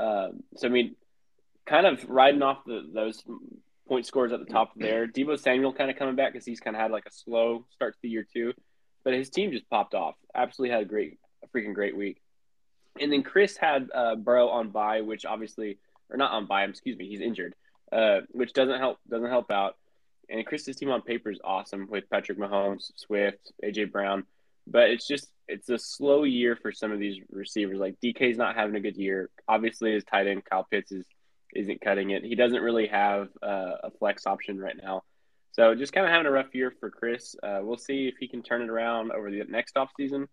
Um, 0.00 0.42
so 0.56 0.66
I 0.66 0.70
mean, 0.70 0.96
kind 1.64 1.86
of 1.86 2.04
riding 2.10 2.42
off 2.42 2.64
the, 2.66 2.90
those 2.92 3.22
point 3.86 4.04
scores 4.04 4.32
at 4.32 4.40
the 4.40 4.52
top 4.52 4.72
there. 4.76 5.06
Deebo 5.06 5.38
Samuel 5.38 5.72
kind 5.72 5.88
of 5.88 5.96
coming 5.96 6.16
back 6.16 6.32
because 6.32 6.44
he's 6.44 6.58
kind 6.60 6.74
of 6.74 6.82
had 6.82 6.90
like 6.90 7.06
a 7.06 7.12
slow 7.12 7.66
start 7.70 7.94
to 7.94 8.00
the 8.02 8.08
year 8.08 8.26
too, 8.30 8.52
but 9.04 9.14
his 9.14 9.30
team 9.30 9.52
just 9.52 9.70
popped 9.70 9.94
off. 9.94 10.16
Absolutely 10.34 10.74
had 10.74 10.82
a 10.82 10.86
great, 10.86 11.20
a 11.44 11.56
freaking 11.56 11.72
great 11.72 11.96
week. 11.96 12.20
And 13.00 13.12
then 13.12 13.22
Chris 13.22 13.56
had 13.56 13.90
uh, 13.94 14.16
Burrow 14.16 14.48
on 14.48 14.70
bye, 14.70 15.02
which 15.02 15.24
obviously, 15.24 15.78
or 16.10 16.16
not 16.16 16.32
on 16.32 16.46
bye. 16.46 16.64
Excuse 16.64 16.98
me, 16.98 17.06
he's 17.08 17.20
injured, 17.20 17.54
uh, 17.92 18.20
which 18.30 18.52
doesn't 18.52 18.78
help. 18.78 18.98
Doesn't 19.08 19.28
help 19.28 19.50
out. 19.50 19.76
And 20.28 20.44
Chris's 20.44 20.76
team 20.76 20.90
on 20.90 21.02
paper 21.02 21.30
is 21.30 21.40
awesome 21.42 21.88
with 21.88 22.08
Patrick 22.10 22.38
Mahomes, 22.38 22.90
Swift, 22.96 23.52
AJ 23.64 23.90
Brown, 23.90 24.24
but 24.66 24.90
it's 24.90 25.06
just 25.06 25.28
it's 25.46 25.70
a 25.70 25.78
slow 25.78 26.24
year 26.24 26.56
for 26.56 26.70
some 26.70 26.92
of 26.92 26.98
these 26.98 27.18
receivers. 27.30 27.78
Like 27.78 27.96
DK's 28.04 28.36
not 28.36 28.54
having 28.54 28.76
a 28.76 28.80
good 28.80 28.96
year. 28.96 29.30
Obviously, 29.48 29.92
his 29.92 30.04
tight 30.04 30.26
end 30.26 30.44
Kyle 30.44 30.66
Pitts 30.70 30.92
is 30.92 31.06
isn't 31.54 31.80
cutting 31.80 32.10
it. 32.10 32.24
He 32.24 32.34
doesn't 32.34 32.62
really 32.62 32.88
have 32.88 33.28
uh, 33.42 33.72
a 33.84 33.90
flex 33.98 34.26
option 34.26 34.58
right 34.58 34.76
now. 34.80 35.02
So 35.52 35.74
just 35.74 35.92
kind 35.92 36.06
of 36.06 36.12
having 36.12 36.26
a 36.26 36.30
rough 36.30 36.54
year 36.54 36.72
for 36.78 36.90
Chris. 36.90 37.34
Uh, 37.42 37.60
we'll 37.62 37.78
see 37.78 38.06
if 38.06 38.16
he 38.20 38.28
can 38.28 38.42
turn 38.42 38.62
it 38.62 38.68
around 38.68 39.12
over 39.12 39.30
the 39.30 39.42
next 39.48 39.74
offseason 39.76 40.26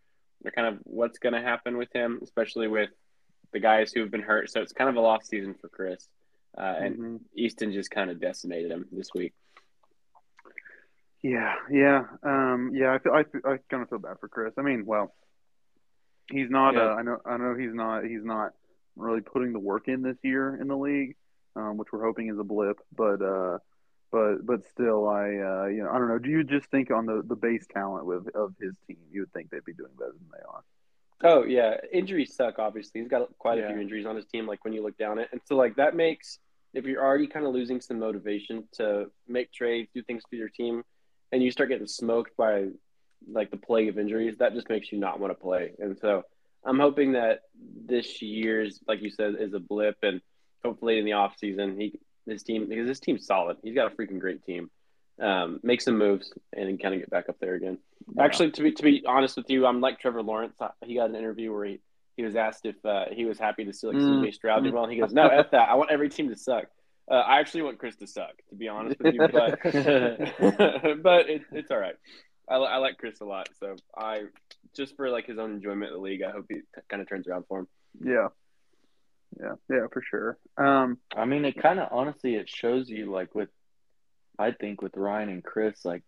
or 0.43 0.51
kind 0.51 0.67
of 0.67 0.79
what's 0.83 1.19
going 1.19 1.33
to 1.33 1.41
happen 1.41 1.77
with 1.77 1.91
him, 1.93 2.19
especially 2.21 2.67
with 2.67 2.89
the 3.53 3.59
guys 3.59 3.91
who 3.91 4.01
have 4.01 4.11
been 4.11 4.21
hurt. 4.21 4.51
So 4.51 4.61
it's 4.61 4.73
kind 4.73 4.89
of 4.89 4.97
a 4.97 4.99
lost 4.99 5.27
season 5.27 5.55
for 5.59 5.69
Chris. 5.69 6.07
Uh, 6.57 6.61
and 6.79 6.97
Mhm. 6.97 7.19
Easton 7.35 7.71
just 7.73 7.91
kind 7.91 8.09
of 8.09 8.19
decimated 8.19 8.71
him 8.71 8.87
this 8.91 9.13
week. 9.13 9.33
Yeah, 11.21 11.55
yeah, 11.71 12.05
um, 12.23 12.71
yeah. 12.73 12.93
I 12.93 12.99
feel 12.99 13.13
I, 13.13 13.23
feel- 13.23 13.41
I 13.45 13.57
kind 13.69 13.81
of 13.81 13.89
feel 13.89 13.99
bad 13.99 14.19
for 14.19 14.27
Chris. 14.27 14.53
I 14.57 14.61
mean, 14.61 14.85
well, 14.85 15.13
he's 16.31 16.49
not. 16.51 16.75
Yeah. 16.75 16.91
Uh, 16.91 16.95
I 16.95 17.01
know. 17.01 17.17
I 17.25 17.37
know 17.37 17.55
he's 17.55 17.73
not. 17.73 18.05
He's 18.05 18.23
not 18.23 18.53
really 18.95 19.21
putting 19.21 19.51
the 19.51 19.59
work 19.59 19.87
in 19.87 20.01
this 20.03 20.17
year 20.23 20.55
in 20.55 20.67
the 20.67 20.77
league, 20.77 21.15
um, 21.55 21.77
which 21.77 21.91
we're 21.91 22.03
hoping 22.03 22.29
is 22.29 22.37
a 22.37 22.43
blip. 22.43 22.77
But 22.95 23.23
uh, 23.23 23.57
but 24.11 24.45
but 24.45 24.65
still, 24.67 25.09
I 25.09 25.23
uh, 25.35 25.65
you 25.65 25.83
know 25.83 25.89
I 25.89 25.97
don't 25.97 26.09
know. 26.09 26.19
Do 26.19 26.29
you 26.29 26.43
just 26.43 26.67
think 26.69 26.91
on 26.91 27.07
the 27.07 27.23
the 27.25 27.35
base 27.35 27.65
talent 27.73 28.05
with 28.05 28.27
of 28.35 28.53
his 28.61 28.77
team, 28.87 28.97
you 29.11 29.21
would 29.21 29.33
think 29.33 29.49
they'd 29.49 29.65
be 29.65 29.73
doing 29.73 29.93
better 29.97 30.11
than 30.11 30.29
they 30.31 30.43
are? 30.47 30.63
Oh 31.23 31.43
yeah, 31.43 31.77
injuries 31.91 32.35
suck. 32.35 32.59
Obviously, 32.59 33.01
he's 33.01 33.09
got 33.09 33.27
quite 33.37 33.59
a 33.59 33.67
few 33.67 33.79
injuries 33.79 34.05
on 34.05 34.15
his 34.15 34.25
team. 34.25 34.47
Like 34.47 34.63
when 34.63 34.73
you 34.73 34.83
look 34.83 34.97
down 34.97 35.19
it, 35.19 35.29
and 35.31 35.41
so 35.45 35.55
like 35.55 35.75
that 35.77 35.95
makes 35.95 36.39
if 36.73 36.85
you're 36.85 37.03
already 37.03 37.25
kind 37.25 37.45
of 37.45 37.53
losing 37.53 37.79
some 37.79 37.99
motivation 37.99 38.67
to 38.73 39.09
make 39.27 39.51
trades, 39.51 39.89
do 39.95 40.03
things 40.03 40.23
for 40.29 40.35
your 40.35 40.49
team, 40.49 40.83
and 41.31 41.41
you 41.41 41.49
start 41.49 41.69
getting 41.69 41.87
smoked 41.87 42.35
by 42.35 42.67
like 43.31 43.49
the 43.49 43.57
plague 43.57 43.87
of 43.87 43.97
injuries, 43.97 44.35
that 44.39 44.53
just 44.53 44.69
makes 44.69 44.91
you 44.91 44.99
not 44.99 45.19
want 45.19 45.31
to 45.31 45.41
play. 45.41 45.71
And 45.79 45.97
so 45.97 46.23
I'm 46.65 46.79
hoping 46.79 47.13
that 47.13 47.43
this 47.85 48.21
year's, 48.21 48.81
like 48.87 49.01
you 49.01 49.09
said, 49.09 49.35
is 49.39 49.53
a 49.53 49.59
blip, 49.59 49.97
and 50.03 50.21
hopefully 50.63 50.99
in 50.99 51.05
the 51.05 51.13
off 51.13 51.37
season 51.39 51.79
he 51.79 51.99
his 52.27 52.43
team 52.43 52.67
because 52.67 52.87
his 52.87 52.99
team's 52.99 53.25
solid. 53.25 53.57
He's 53.63 53.75
got 53.75 53.91
a 53.91 53.95
freaking 53.95 54.19
great 54.19 54.43
team. 54.43 54.69
Um, 55.19 55.61
make 55.63 55.81
some 55.81 55.97
moves 55.97 56.33
and 56.51 56.81
kind 56.81 56.93
of 56.93 56.99
get 56.99 57.09
back 57.09 57.29
up 57.29 57.39
there 57.39 57.55
again. 57.55 57.77
Actually, 58.19 58.51
to 58.51 58.63
be 58.63 58.71
to 58.73 58.83
be 58.83 59.03
honest 59.07 59.37
with 59.37 59.49
you, 59.49 59.65
I'm 59.65 59.79
like 59.79 59.99
Trevor 59.99 60.21
Lawrence. 60.21 60.57
He 60.83 60.95
got 60.95 61.09
an 61.09 61.15
interview 61.15 61.53
where 61.53 61.65
he, 61.65 61.79
he 62.17 62.23
was 62.23 62.35
asked 62.35 62.65
if 62.65 62.75
uh, 62.85 63.05
he 63.11 63.23
was 63.25 63.39
happy 63.39 63.63
to 63.65 63.73
see 63.73 63.87
like 63.87 63.95
Mm. 63.97 64.21
CJ 64.21 64.33
Stroud 64.33 64.63
did 64.65 64.73
well, 64.73 64.83
and 64.83 64.91
he 64.91 64.99
goes, 64.99 65.13
"No, 65.21 65.27
f 65.27 65.51
that. 65.51 65.69
I 65.69 65.75
want 65.75 65.89
every 65.89 66.09
team 66.09 66.29
to 66.29 66.35
suck." 66.35 66.65
Uh, 67.09 67.13
I 67.15 67.39
actually 67.39 67.61
want 67.61 67.77
Chris 67.77 67.95
to 67.97 68.07
suck, 68.07 68.33
to 68.49 68.55
be 68.55 68.67
honest 68.67 68.99
with 68.99 69.13
you, 69.13 69.27
but 69.31 69.59
but 71.03 71.29
it, 71.29 71.43
it's 71.51 71.71
all 71.71 71.77
right. 71.77 71.95
I, 72.49 72.55
I 72.55 72.77
like 72.77 72.97
Chris 72.97 73.21
a 73.21 73.25
lot, 73.25 73.47
so 73.59 73.75
I 73.97 74.23
just 74.75 74.95
for 74.97 75.09
like 75.09 75.27
his 75.27 75.37
own 75.39 75.51
enjoyment 75.53 75.91
of 75.91 75.97
the 75.97 76.01
league, 76.01 76.23
I 76.23 76.31
hope 76.31 76.45
he 76.49 76.59
kind 76.89 77.01
of 77.01 77.07
turns 77.07 77.27
around 77.27 77.45
for 77.47 77.59
him. 77.59 77.67
Yeah, 78.03 78.27
yeah, 79.39 79.53
yeah, 79.69 79.87
for 79.91 80.01
sure. 80.09 80.37
Um, 80.57 80.97
I 81.15 81.25
mean, 81.25 81.45
it 81.45 81.61
kind 81.61 81.79
of 81.79 81.89
honestly 81.91 82.35
it 82.35 82.49
shows 82.49 82.89
you 82.89 83.11
like 83.11 83.33
with, 83.33 83.49
I 84.39 84.51
think 84.51 84.81
with 84.81 84.95
Ryan 84.97 85.29
and 85.29 85.43
Chris, 85.43 85.85
like 85.85 86.03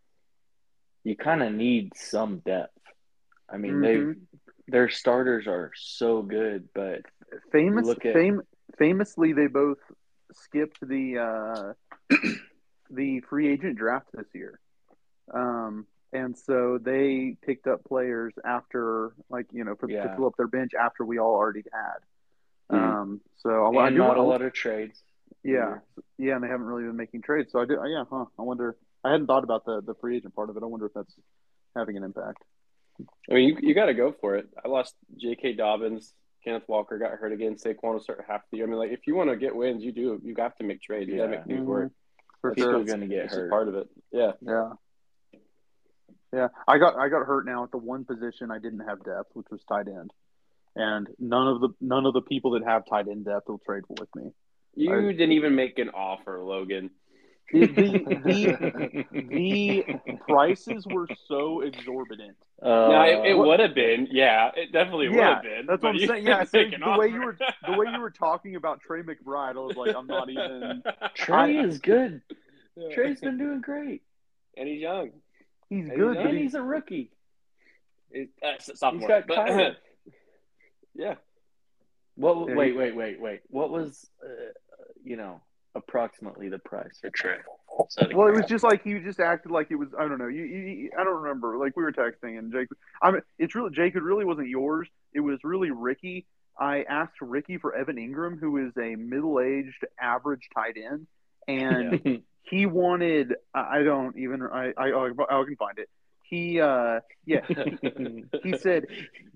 you 1.04 1.16
kind 1.16 1.42
of 1.44 1.54
need 1.54 1.94
some 1.96 2.40
depth. 2.40 2.78
I 3.50 3.58
mean, 3.58 3.82
they 3.82 3.96
Mhm. 3.98 4.22
their 4.68 4.90
starters 4.90 5.48
are 5.48 5.72
so 5.76 6.22
good, 6.22 6.68
but 6.74 7.02
famous, 7.52 7.88
at- 7.90 8.14
fam- 8.14 8.42
famously, 8.78 9.32
they 9.34 9.48
both 9.48 9.80
skipped 10.34 10.78
the 10.86 11.18
uh, 11.20 11.74
the 12.90 13.22
free 13.22 13.48
agent 13.48 13.78
draft 13.78 14.08
this 14.14 14.28
year, 14.34 14.60
um, 15.34 15.88
and 16.12 16.38
so 16.38 16.78
they 16.78 17.38
picked 17.42 17.68
up 17.68 17.84
players 17.86 18.34
after, 18.44 19.14
like 19.30 19.46
you 19.54 19.64
know, 19.64 19.76
for, 19.76 19.88
to 20.10 20.16
fill 20.16 20.28
up 20.28 20.36
their 20.38 20.48
bench 20.48 20.74
after 20.74 21.06
we 21.06 21.18
all 21.18 21.34
already 21.36 21.64
had. 21.72 22.76
Mhm. 22.76 22.80
Um, 23.02 23.22
so 23.38 23.66
I, 23.78 23.86
I 23.86 23.90
do 23.90 23.98
not 24.00 24.18
a 24.18 24.22
lot 24.22 24.42
of 24.42 24.52
trades. 24.52 25.02
Yeah, 25.52 25.76
yeah, 26.18 26.36
and 26.36 26.44
they 26.44 26.48
haven't 26.48 26.66
really 26.68 26.84
been 26.84 26.96
making 26.98 27.22
trades. 27.22 27.52
So 27.52 27.60
I 27.62 27.66
do, 27.66 27.80
yeah, 27.88 28.04
huh? 28.10 28.26
I 28.38 28.42
wonder. 28.42 28.76
I 29.04 29.12
hadn't 29.12 29.28
thought 29.28 29.44
about 29.44 29.66
the 29.66 29.82
the 29.82 29.94
free 30.02 30.18
agent 30.18 30.36
part 30.36 30.50
of 30.50 30.58
it. 30.58 30.64
I 30.64 30.66
wonder 30.66 30.86
if 30.86 30.94
that's 30.94 31.14
having 31.76 31.98
an 31.98 32.04
impact. 32.04 32.44
I 33.30 33.34
mean, 33.36 33.50
you, 33.50 33.58
you 33.70 33.76
got 33.76 33.86
to 33.86 33.94
go 33.94 34.12
for 34.20 34.36
it. 34.36 34.48
I 34.64 34.68
lost 34.68 34.96
J.K. 35.18 35.54
Dobbins. 35.54 36.14
Kenneth 36.44 36.64
Walker 36.68 36.98
got 36.98 37.12
hurt 37.12 37.32
again. 37.32 37.56
Saquon 37.56 37.94
will 37.94 38.00
start 38.00 38.24
half 38.28 38.42
the 38.52 38.58
year. 38.58 38.66
I 38.66 38.70
mean, 38.70 38.80
like 38.80 38.92
if 38.92 39.02
you 39.06 39.16
want 39.16 39.30
to 39.30 39.36
get 39.36 39.56
wins, 39.56 39.84
you 39.84 39.92
do. 39.92 40.20
You 40.24 40.34
have 40.40 40.56
to 40.58 40.64
make 40.64 40.82
trades. 40.82 41.10
You 41.10 41.18
got 41.18 41.26
to 41.28 41.32
Yeah. 41.32 41.38
make 41.40 41.46
things 41.48 41.66
work. 41.66 41.86
Mm-hmm. 41.86 41.94
For 42.42 42.52
That's 42.52 42.62
sure. 42.62 42.84
Gonna 42.84 43.08
get 43.08 43.26
it's 43.26 43.34
hurt. 43.34 43.50
part 43.50 43.68
of 43.68 43.76
it. 43.76 43.88
Yeah. 44.12 44.32
Yeah. 44.42 44.70
Yeah. 46.34 46.48
I 46.68 46.78
got 46.78 46.96
I 46.98 47.10
got 47.10 47.26
hurt 47.26 47.46
now 47.46 47.64
at 47.64 47.72
the 47.72 47.78
one 47.78 48.06
position 48.06 48.52
I 48.52 48.60
didn't 48.60 48.82
have 48.88 49.04
depth, 49.04 49.32
which 49.34 49.48
was 49.50 49.62
tight 49.68 49.88
end. 49.88 50.12
And 50.76 51.08
none 51.20 51.48
of 51.48 51.62
the 51.62 51.70
none 51.82 52.06
of 52.06 52.14
the 52.14 52.22
people 52.22 52.52
that 52.52 52.64
have 52.64 52.84
tight 52.88 53.08
end 53.08 53.26
depth 53.26 53.48
will 53.48 53.60
trade 53.66 53.84
with 53.90 54.10
me. 54.16 54.32
You 54.78 55.10
I- 55.10 55.12
didn't 55.12 55.32
even 55.34 55.56
make 55.56 55.80
an 55.80 55.90
offer, 55.90 56.40
Logan. 56.40 56.92
The 57.54 57.66
the, 57.66 59.06
the, 59.14 59.84
the 59.94 60.18
prices 60.28 60.86
were 60.86 61.08
so 61.28 61.62
exorbitant. 61.62 62.36
Uh, 62.62 62.68
no, 62.68 63.02
it, 63.04 63.30
it 63.32 63.38
would 63.38 63.62
have 63.62 63.74
been. 63.74 64.10
Yeah, 64.12 64.52
it 64.54 64.74
definitely 64.74 65.08
would 65.08 65.20
have 65.20 65.44
been. 65.44 65.66
That's 65.66 65.82
what 65.82 65.96
I'm 65.96 66.00
saying. 66.08 66.28
Yeah, 66.28 66.44
so 66.44 66.58
make 66.58 66.74
an 66.74 66.82
the 66.82 66.98
way 67.00 67.08
you 67.08 67.22
were 67.22 67.38
the 67.66 67.78
way 67.78 67.86
you 67.94 68.02
were 68.02 68.12
talking 68.12 68.56
about 68.58 68.82
Trey 68.82 69.02
McBride, 69.02 69.52
I 69.56 69.60
was 69.60 69.78
like, 69.78 69.96
I'm 69.96 70.08
not 70.08 70.30
even 70.30 70.84
Trey 71.16 71.56
is 71.58 71.80
good. 71.80 72.22
Yeah. 72.76 72.94
Trey's 72.94 73.22
been 73.22 73.38
doing 73.38 73.62
great, 73.62 74.02
and 74.58 74.68
he's 74.68 74.82
young. 74.82 75.12
he's 75.70 75.86
He's 75.86 75.96
good, 75.96 76.16
young. 76.16 76.28
and 76.28 76.38
he's 76.38 76.48
he's 76.48 76.54
a 76.56 76.62
rookie. 76.62 77.12
It, 78.12 78.30
uh, 78.44 78.48
s- 78.58 78.72
sophomore. 78.76 79.08
got 79.08 79.26
but- 79.28 79.78
yeah, 80.96 81.16
What? 82.16 82.48
Wait, 82.56 82.76
wait, 82.76 82.94
wait, 82.94 83.22
wait. 83.22 83.40
What 83.48 83.70
was, 83.70 84.06
uh, 84.22 84.28
you 85.04 85.18
know, 85.18 85.42
approximately 85.76 86.50
the 86.50 86.60
price? 86.60 87.00
For 87.02 87.10
Trey. 87.10 87.38
So 87.90 88.08
Well, 88.14 88.28
it 88.28 88.36
was 88.36 88.46
just 88.48 88.64
like 88.64 88.84
he 88.84 89.00
just 89.00 89.20
acted 89.20 89.52
like 89.52 89.68
it 89.70 89.76
was. 89.76 89.90
I 89.98 90.08
don't 90.08 90.18
know. 90.18 90.28
You, 90.28 90.44
you, 90.44 90.90
I 90.98 91.04
don't 91.04 91.22
remember. 91.22 91.58
Like 91.58 91.76
we 91.76 91.84
were 91.84 91.92
texting, 91.92 92.38
and 92.38 92.52
Jake. 92.52 92.68
I 93.02 93.12
mean, 93.12 93.22
it's 93.38 93.56
really 93.56 93.70
Jake. 93.72 93.96
It 93.96 94.02
really 94.02 94.26
wasn't 94.26 94.50
yours. 94.50 94.88
It 95.14 95.20
was 95.20 95.40
really 95.44 95.72
Ricky. 95.72 96.26
I 96.60 96.84
asked 96.90 97.22
Ricky 97.22 97.58
for 97.58 97.76
Evan 97.76 97.98
Engram, 97.98 98.40
who 98.40 98.58
is 98.58 98.74
a 98.78 98.96
middle-aged, 98.96 99.86
average 100.02 100.50
tight 100.56 100.76
end, 100.76 101.06
and 101.48 102.24
he 102.44 102.66
wanted. 102.66 103.36
I 103.54 103.80
I 103.80 103.84
don't 103.84 104.18
even. 104.18 104.42
I, 104.42 104.74
I 104.76 104.90
I 104.90 105.44
can 105.46 105.56
find 105.58 105.78
it. 105.78 105.90
He 106.24 106.60
uh 106.60 107.00
yeah. 107.26 107.42
He 108.44 108.58
said 108.58 108.88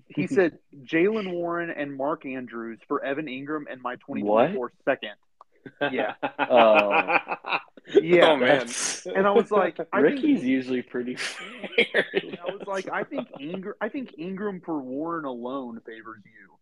he 0.08 0.26
said 0.26 0.58
Jaylen 0.84 1.32
Warren 1.32 1.70
and 1.70 1.96
Mark 1.96 2.26
Andrews 2.26 2.78
for 2.86 3.02
Evan 3.04 3.26
Engram 3.26 3.64
and 3.70 3.80
my 3.80 3.94
2024 3.94 4.72
second. 4.84 5.12
Yeah. 5.92 6.14
Oh. 6.38 6.90
Yeah. 8.00 8.32
Oh 8.32 8.36
man. 8.36 8.68
And 9.14 9.26
I 9.26 9.30
was 9.30 9.50
like, 9.50 9.78
I 9.92 10.00
think 10.02 10.14
Ricky's 10.22 10.44
usually 10.44 10.82
pretty 10.82 11.16
fair. 11.16 12.06
I 12.14 12.52
was 12.52 12.66
like, 12.66 12.88
I 12.90 13.02
think 13.04 13.28
Engram, 13.40 13.72
I 13.80 13.88
think 13.88 14.14
Engram 14.18 14.64
for 14.64 14.78
Warren 14.80 15.24
alone 15.24 15.80
favors 15.84 16.22
you. 16.24 16.56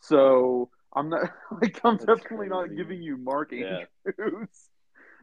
So 0.00 0.70
I'm 0.94 1.08
not 1.10 1.30
like 1.60 1.80
I'm 1.84 1.96
That's 1.96 2.06
definitely 2.06 2.48
not 2.48 2.74
giving 2.74 3.02
you 3.02 3.16
Mark. 3.16 3.52
Andrews. 3.52 3.88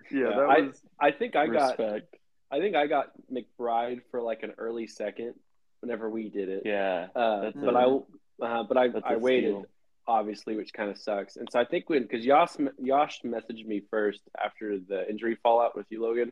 Yeah, 0.09 0.19
Yeah, 0.19 0.29
that 0.29 0.39
I- 0.39 0.59
was 0.61 0.81
I 1.01 1.11
think 1.11 1.35
I 1.35 1.47
got 1.47 1.79
I 1.79 2.59
think 2.59 2.75
I 2.77 2.87
got 2.87 3.11
McBride 3.31 4.01
for 4.11 4.21
like 4.21 4.43
an 4.43 4.53
early 4.57 4.87
second 4.87 5.33
whenever 5.81 6.09
we 6.09 6.29
did 6.29 6.47
it. 6.49 6.61
Yeah. 6.65 7.07
Uh, 7.15 7.51
but 7.55 7.75
a- 7.75 7.77
I 7.77 8.45
uh, 8.45 8.63
but 8.63 8.77
I 8.77 8.89
I 9.03 9.15
waited 9.17 9.49
steal. 9.51 9.65
Obviously, 10.07 10.55
which 10.55 10.73
kind 10.73 10.89
of 10.89 10.97
sucks. 10.97 11.35
And 11.35 11.47
so 11.51 11.59
I 11.59 11.65
think 11.65 11.89
when 11.89 12.03
because 12.03 12.25
Yosh 12.25 12.55
Yosh 12.79 13.21
messaged 13.25 13.65
me 13.65 13.81
first 13.91 14.21
after 14.43 14.77
the 14.79 15.09
injury 15.09 15.37
fallout 15.43 15.75
with 15.75 15.85
you, 15.89 16.01
Logan, 16.01 16.31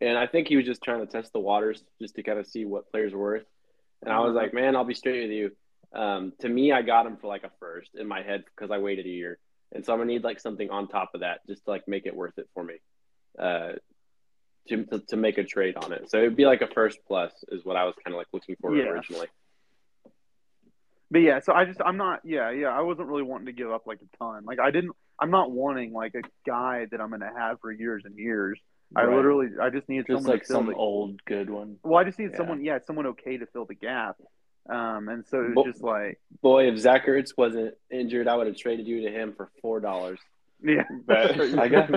and 0.00 0.16
I 0.16 0.26
think 0.26 0.48
he 0.48 0.56
was 0.56 0.64
just 0.66 0.82
trying 0.82 1.00
to 1.00 1.06
test 1.06 1.32
the 1.32 1.40
waters 1.40 1.82
just 2.00 2.14
to 2.16 2.22
kind 2.22 2.38
of 2.38 2.46
see 2.46 2.64
what 2.64 2.90
players 2.90 3.12
worth. 3.14 3.44
And 4.02 4.12
I 4.12 4.20
was 4.20 4.32
Mhm. 4.32 4.36
like, 4.36 4.54
man, 4.54 4.76
I'll 4.76 4.84
be 4.84 4.94
straight 4.94 5.22
with 5.28 5.30
you. 5.32 5.56
Um, 5.92 6.32
to 6.40 6.48
me, 6.48 6.72
I 6.72 6.82
got 6.82 7.06
him 7.06 7.16
for 7.16 7.26
like 7.26 7.44
a 7.44 7.50
first 7.58 7.94
in 7.96 8.06
my 8.06 8.22
head 8.22 8.44
because 8.46 8.70
I 8.70 8.78
waited 8.78 9.06
a 9.06 9.10
year, 9.10 9.38
and 9.72 9.84
so 9.84 9.92
I'm 9.92 9.98
gonna 9.98 10.12
need 10.12 10.24
like 10.24 10.40
something 10.40 10.70
on 10.70 10.88
top 10.88 11.10
of 11.14 11.20
that 11.20 11.46
just 11.46 11.64
to 11.64 11.70
like 11.70 11.86
make 11.88 12.06
it 12.06 12.14
worth 12.14 12.38
it 12.38 12.48
for 12.54 12.62
me. 12.62 12.76
Uh, 13.38 13.72
to, 14.68 14.84
to, 14.84 14.98
to 15.00 15.16
make 15.16 15.38
a 15.38 15.42
trade 15.42 15.76
on 15.76 15.92
it. 15.92 16.10
So 16.10 16.18
it'd 16.18 16.36
be 16.36 16.44
like 16.46 16.60
a 16.62 16.66
first 16.68 16.98
plus 17.08 17.32
is 17.48 17.64
what 17.64 17.76
I 17.76 17.84
was 17.84 17.94
kind 18.04 18.14
of 18.14 18.18
like 18.18 18.26
looking 18.32 18.56
for 18.60 18.76
Yeah. 18.76 18.84
originally. 18.84 19.26
But 21.10 21.20
yeah, 21.20 21.40
so 21.40 21.52
I 21.52 21.64
just 21.64 21.80
I'm 21.84 21.96
not 21.96 22.20
yeah, 22.24 22.50
yeah, 22.50 22.68
I 22.68 22.82
wasn't 22.82 23.08
really 23.08 23.22
wanting 23.22 23.46
to 23.46 23.52
give 23.52 23.70
up 23.70 23.86
like 23.86 23.98
a 24.00 24.16
ton. 24.18 24.44
Like 24.44 24.60
I 24.60 24.70
didn't 24.70 24.92
I'm 25.20 25.30
not 25.30 25.50
wanting 25.50 25.92
like 25.92 26.14
a 26.14 26.22
guy 26.46 26.86
that 26.90 27.00
I'm 27.00 27.10
gonna 27.10 27.32
have 27.36 27.60
for 27.60 27.72
years 27.72 28.04
and 28.04 28.16
years. 28.16 28.60
I 28.96 29.06
literally 29.06 29.48
I 29.60 29.70
just 29.70 29.88
need 29.88 30.06
Just 30.06 30.18
someone 30.22 30.32
like 30.32 30.44
some 30.46 30.66
the, 30.66 30.74
old 30.74 31.24
good 31.24 31.50
one. 31.50 31.76
Well, 31.82 31.98
I 31.98 32.04
just 32.04 32.18
need 32.18 32.30
Yeah. 32.32 32.36
someone 32.36 32.64
yeah, 32.64 32.78
someone 32.86 33.06
okay 33.08 33.36
to 33.38 33.46
fill 33.46 33.64
the 33.64 33.74
gap. 33.74 34.16
Um 34.68 35.08
and 35.08 35.24
so 35.26 35.40
it 35.40 35.46
was 35.48 35.54
But- 35.56 35.66
just 35.66 35.82
like 35.82 36.20
Boy, 36.42 36.68
if 36.68 36.78
Zach 36.78 37.06
Ertz 37.06 37.36
wasn't 37.36 37.74
injured, 37.90 38.28
I 38.28 38.36
would 38.36 38.46
have 38.46 38.56
traded 38.56 38.86
you 38.86 39.02
to 39.02 39.10
him 39.10 39.32
for 39.36 39.50
four 39.62 39.80
dollars. 39.80 40.20
Yeah. 40.62 40.82
But 41.06 41.40
I 41.58 41.68
got- 41.68 41.94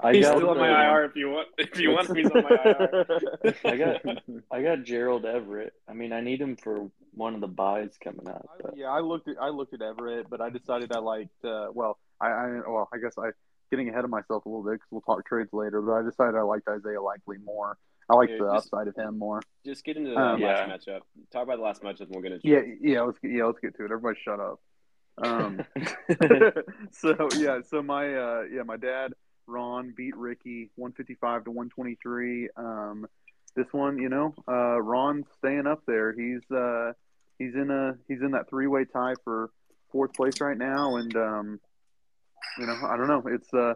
I 0.00 0.12
he's 0.14 0.24
got 0.24 0.36
still 0.36 0.50
on 0.50 0.58
my 0.58 0.68
the- 0.68 0.90
IR 0.92 1.04
if 1.04 1.16
you 1.16 1.30
want. 1.30 1.48
If 1.58 1.78
you 1.78 1.90
want 1.92 2.08
him, 2.10 2.16
he's 2.16 2.30
on 2.30 2.42
my 2.42 2.50
IR. 2.64 3.54
I 3.64 3.76
got 3.76 4.02
I 4.50 4.62
got 4.62 4.84
Gerald 4.84 5.24
Everett. 5.24 5.72
I 5.88 5.92
mean, 5.92 6.12
I 6.12 6.20
need 6.20 6.40
him 6.40 6.56
for 6.56 6.90
one 7.12 7.34
of 7.34 7.40
the 7.40 7.46
buys 7.48 7.96
coming 8.02 8.28
up. 8.28 8.46
I- 8.52 8.62
But 8.62 8.76
yeah, 8.76 8.88
I 8.88 9.00
looked 9.00 9.28
at 9.28 9.36
I 9.40 9.48
looked 9.48 9.74
at 9.74 9.82
Everett, 9.82 10.28
but 10.30 10.40
I 10.40 10.50
decided 10.50 10.92
I 10.92 10.98
liked. 10.98 11.44
Uh, 11.44 11.68
well, 11.72 11.98
I, 12.20 12.28
I 12.28 12.46
well, 12.68 12.88
I 12.92 12.98
guess 12.98 13.14
I 13.18 13.30
getting 13.70 13.88
ahead 13.88 14.04
of 14.04 14.10
myself 14.10 14.44
a 14.44 14.48
little 14.48 14.62
bit 14.64 14.74
because 14.74 14.88
we'll 14.90 15.00
talk 15.02 15.26
trades 15.26 15.52
later. 15.52 15.80
But 15.80 15.92
I 15.92 16.02
decided 16.02 16.34
I 16.36 16.42
liked 16.42 16.68
Isaiah 16.68 17.00
Likely 17.02 17.38
more. 17.44 17.76
I 18.10 18.14
like 18.16 18.28
Yeah, 18.28 18.36
the 18.38 18.52
just- 18.52 18.66
upside 18.66 18.88
of 18.88 18.96
him 18.96 19.18
more. 19.18 19.40
Just 19.64 19.82
get 19.84 19.96
into 19.96 20.10
the 20.10 20.16
Um, 20.18 20.40
last 20.40 20.68
matchup. 20.86 21.00
Talk 21.32 21.44
about 21.44 21.56
the 21.56 21.62
last 21.62 21.82
matchup, 21.82 22.02
and 22.02 22.10
we'll 22.10 22.20
get 22.22 22.32
into 22.32 22.46
Yeah, 22.46 22.58
it. 22.58 22.78
yeah. 22.82 23.00
Let's 23.00 23.18
get, 23.18 23.30
yeah, 23.30 23.44
let's 23.46 23.60
get 23.60 23.74
to 23.76 23.82
it. 23.84 23.90
Everybody, 23.90 24.18
shut 24.22 24.40
up. 24.40 24.60
Um, 25.18 25.64
so 26.90 27.28
yeah, 27.36 27.60
so 27.68 27.82
my 27.82 28.14
uh, 28.14 28.42
yeah, 28.52 28.62
my 28.64 28.76
dad 28.76 29.14
Ron 29.46 29.92
beat 29.96 30.16
Ricky 30.16 30.70
one 30.76 30.92
fifty 30.92 31.14
five 31.14 31.44
to 31.44 31.50
one 31.50 31.68
twenty 31.68 31.96
three. 32.02 32.48
Um, 32.56 33.06
this 33.54 33.66
one, 33.72 33.98
you 33.98 34.08
know, 34.08 34.34
uh, 34.48 34.80
Ron's 34.80 35.26
staying 35.38 35.66
up 35.66 35.82
there. 35.86 36.12
He's 36.12 36.42
uh, 36.50 36.92
he's 37.38 37.54
in 37.54 37.70
a 37.70 37.96
he's 38.08 38.22
in 38.22 38.32
that 38.32 38.48
three 38.48 38.66
way 38.66 38.84
tie 38.84 39.14
for 39.24 39.50
fourth 39.92 40.12
place 40.14 40.40
right 40.40 40.58
now, 40.58 40.96
and 40.96 41.14
um, 41.16 41.60
you 42.58 42.66
know, 42.66 42.76
I 42.84 42.96
don't 42.96 43.08
know. 43.08 43.22
It's 43.26 43.52
uh, 43.54 43.74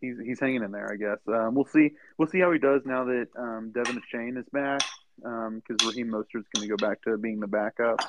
he's 0.00 0.16
he's 0.24 0.40
hanging 0.40 0.62
in 0.62 0.70
there, 0.70 0.90
I 0.92 0.96
guess. 0.96 1.18
Um, 1.28 1.54
we'll 1.54 1.66
see 1.66 1.90
we'll 2.18 2.28
see 2.28 2.40
how 2.40 2.52
he 2.52 2.58
does 2.58 2.82
now 2.84 3.04
that 3.04 3.28
um, 3.36 3.72
De'Von 3.74 3.98
Achane 3.98 4.38
is 4.38 4.46
back, 4.52 4.82
because 5.16 5.86
Raheem 5.86 6.08
Mostert's 6.08 6.48
going 6.54 6.68
to 6.68 6.68
go 6.68 6.76
back 6.76 7.02
to 7.02 7.16
being 7.18 7.40
the 7.40 7.46
backup. 7.46 8.00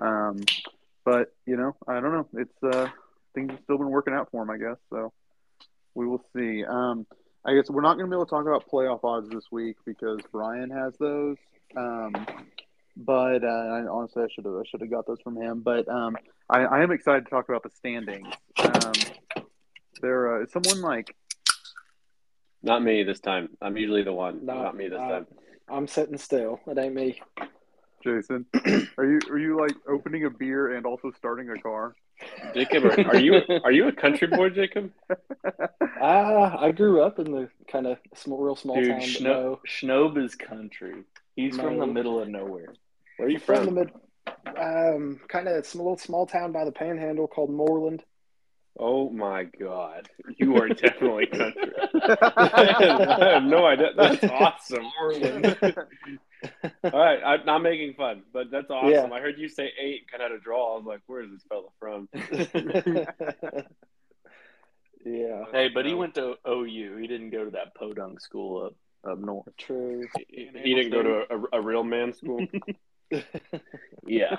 Um, 0.00 0.40
but 1.08 1.32
you 1.46 1.56
know, 1.56 1.74
I 1.86 2.00
don't 2.00 2.12
know. 2.12 2.28
It's 2.34 2.62
uh, 2.62 2.88
things 3.34 3.50
have 3.50 3.60
still 3.64 3.78
been 3.78 3.88
working 3.88 4.12
out 4.12 4.28
for 4.30 4.42
him, 4.42 4.50
I 4.50 4.58
guess. 4.58 4.76
So 4.90 5.10
we 5.94 6.06
will 6.06 6.22
see. 6.36 6.64
Um, 6.64 7.06
I 7.46 7.54
guess 7.54 7.70
we're 7.70 7.80
not 7.80 7.94
going 7.94 8.04
to 8.04 8.10
be 8.10 8.16
able 8.16 8.26
to 8.26 8.30
talk 8.30 8.46
about 8.46 8.68
playoff 8.70 9.00
odds 9.04 9.30
this 9.30 9.44
week 9.50 9.76
because 9.86 10.20
Bryan 10.30 10.68
has 10.68 10.92
those. 10.98 11.36
Um, 11.74 12.12
but 12.94 13.42
uh, 13.42 13.46
I, 13.46 13.86
honestly, 13.90 14.22
I 14.22 14.26
should 14.34 14.44
have 14.44 14.54
I 14.54 14.62
should 14.68 14.82
have 14.82 14.90
got 14.90 15.06
those 15.06 15.20
from 15.24 15.36
him. 15.40 15.60
But 15.60 15.88
um, 15.88 16.14
I, 16.50 16.64
I 16.64 16.82
am 16.82 16.90
excited 16.90 17.24
to 17.24 17.30
talk 17.30 17.48
about 17.48 17.62
the 17.62 17.70
standings. 17.70 18.28
Um, 18.58 18.92
there 20.02 20.36
uh, 20.36 20.42
is 20.42 20.52
someone 20.52 20.82
like 20.82 21.16
Not 22.62 22.82
me 22.82 23.02
this 23.02 23.20
time. 23.20 23.48
I'm 23.62 23.78
usually 23.78 24.02
the 24.02 24.12
one. 24.12 24.44
No, 24.44 24.62
not 24.62 24.76
me 24.76 24.88
this 24.88 24.98
uh, 24.98 25.08
time. 25.08 25.26
I'm 25.70 25.88
sitting 25.88 26.18
still. 26.18 26.60
It 26.66 26.76
ain't 26.76 26.94
me. 26.94 27.18
Jayson. 28.04 28.44
Are 28.98 29.04
you 29.04 29.20
are 29.30 29.38
you 29.38 29.58
like 29.58 29.74
opening 29.88 30.24
a 30.24 30.30
beer 30.30 30.74
and 30.74 30.86
also 30.86 31.12
starting 31.16 31.50
a 31.50 31.60
car? 31.60 31.94
Jacob, 32.54 32.84
are, 32.84 33.00
are 33.08 33.18
you 33.18 33.40
are 33.64 33.70
you 33.70 33.86
a 33.88 33.92
country 33.92 34.26
boy, 34.26 34.50
Jacob? 34.50 34.90
Ah, 36.00 36.56
I 36.60 36.70
grew 36.70 37.02
up 37.02 37.18
in 37.18 37.32
the 37.32 37.48
kind 37.70 37.84
of 37.86 37.98
small, 38.14 38.40
real 38.40 38.54
small 38.54 38.76
Dude, 38.76 38.88
town. 38.88 39.00
but 39.00 39.08
Schno- 39.08 39.22
no, 39.24 39.60
Schnob 39.66 40.24
is 40.24 40.36
country. 40.36 41.02
He's 41.34 41.56
from 41.56 41.78
the 41.78 41.86
middle 41.88 42.20
of 42.20 42.28
nowhere. 42.28 42.72
Where 43.16 43.26
are 43.26 43.30
you 43.30 43.40
from 43.40 43.56
the 43.56 43.64
from? 43.64 43.74
mid, 43.74 43.90
um, 44.56 45.20
kind 45.28 45.48
of 45.48 45.66
small, 45.66 45.86
little 45.86 45.98
small 45.98 46.26
town 46.26 46.52
by 46.52 46.64
the 46.64 46.70
Panhandle 46.70 47.26
called 47.26 47.50
Mooreland. 47.50 48.02
Oh 48.78 49.10
my 49.10 49.42
God, 49.44 50.08
you 50.36 50.56
are 50.56 50.68
definitely 50.68 51.26
country. 51.26 51.72
I 52.02 53.30
have 53.34 53.42
no 53.42 53.66
idea. 53.66 53.88
That's 53.96 54.22
awesome. 54.22 54.86
All 56.84 56.90
right, 56.90 57.20
I'm 57.24 57.44
not 57.46 57.62
making 57.62 57.94
fun, 57.94 58.22
but 58.32 58.50
that's 58.50 58.70
awesome. 58.70 58.90
Yeah. 58.90 59.08
I 59.12 59.20
heard 59.20 59.38
you 59.38 59.48
say 59.48 59.72
eight, 59.80 60.10
kind 60.10 60.22
of 60.22 60.30
had 60.30 60.38
a 60.38 60.42
draw. 60.42 60.74
I 60.74 60.78
was 60.78 60.86
like, 60.86 61.00
"Where 61.06 61.22
is 61.22 61.30
this 61.30 61.42
fella 61.48 61.68
from?" 61.78 62.08
yeah, 65.04 65.44
Hey, 65.52 65.68
but 65.68 65.84
he 65.84 65.94
went 65.94 66.14
to 66.14 66.36
OU. 66.48 66.96
He 66.96 67.06
didn't 67.06 67.30
go 67.30 67.44
to 67.44 67.50
that 67.52 67.74
podunk 67.74 68.20
school 68.20 68.66
up 68.66 68.74
up 69.10 69.18
north. 69.18 69.48
true. 69.56 70.06
He, 70.28 70.50
he 70.54 70.74
didn't 70.74 70.92
go 70.92 71.02
to 71.02 71.26
a, 71.30 71.58
a 71.58 71.60
real 71.60 71.84
man 71.84 72.12
school, 72.12 72.44
Yeah, 74.06 74.36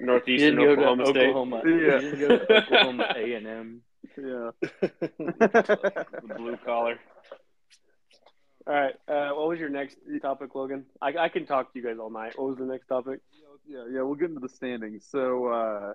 northeastern 0.00 0.56
didn't 0.56 0.78
Oklahoma 0.78 1.06
State. 1.06 1.28
Oklahoma. 1.28 1.62
Yeah. 1.64 2.00
He 2.00 2.10
didn't 2.10 2.20
go 2.20 2.38
to 2.38 2.52
Oklahoma 2.62 3.06
A 3.16 3.34
and 3.34 3.46
M. 3.46 3.82
yeah. 4.16 4.50
the 4.60 6.06
blue 6.36 6.56
collar. 6.64 6.98
All 8.66 8.72
right. 8.74 8.94
Uh, 9.06 9.30
what 9.34 9.48
was 9.48 9.58
your 9.58 9.68
next 9.68 9.98
topic, 10.22 10.54
Logan? 10.54 10.86
I, 11.02 11.12
I 11.18 11.28
can 11.28 11.44
talk 11.46 11.72
to 11.72 11.78
you 11.78 11.84
guys 11.84 11.98
all 12.00 12.10
night. 12.10 12.32
What 12.36 12.48
was 12.48 12.58
the 12.58 12.64
next 12.64 12.86
topic? 12.86 13.20
Yeah, 13.66 13.84
yeah, 13.90 14.02
we'll 14.02 14.14
get 14.14 14.28
into 14.28 14.40
the 14.40 14.48
standings. 14.48 15.06
So 15.10 15.46
uh, 15.48 15.92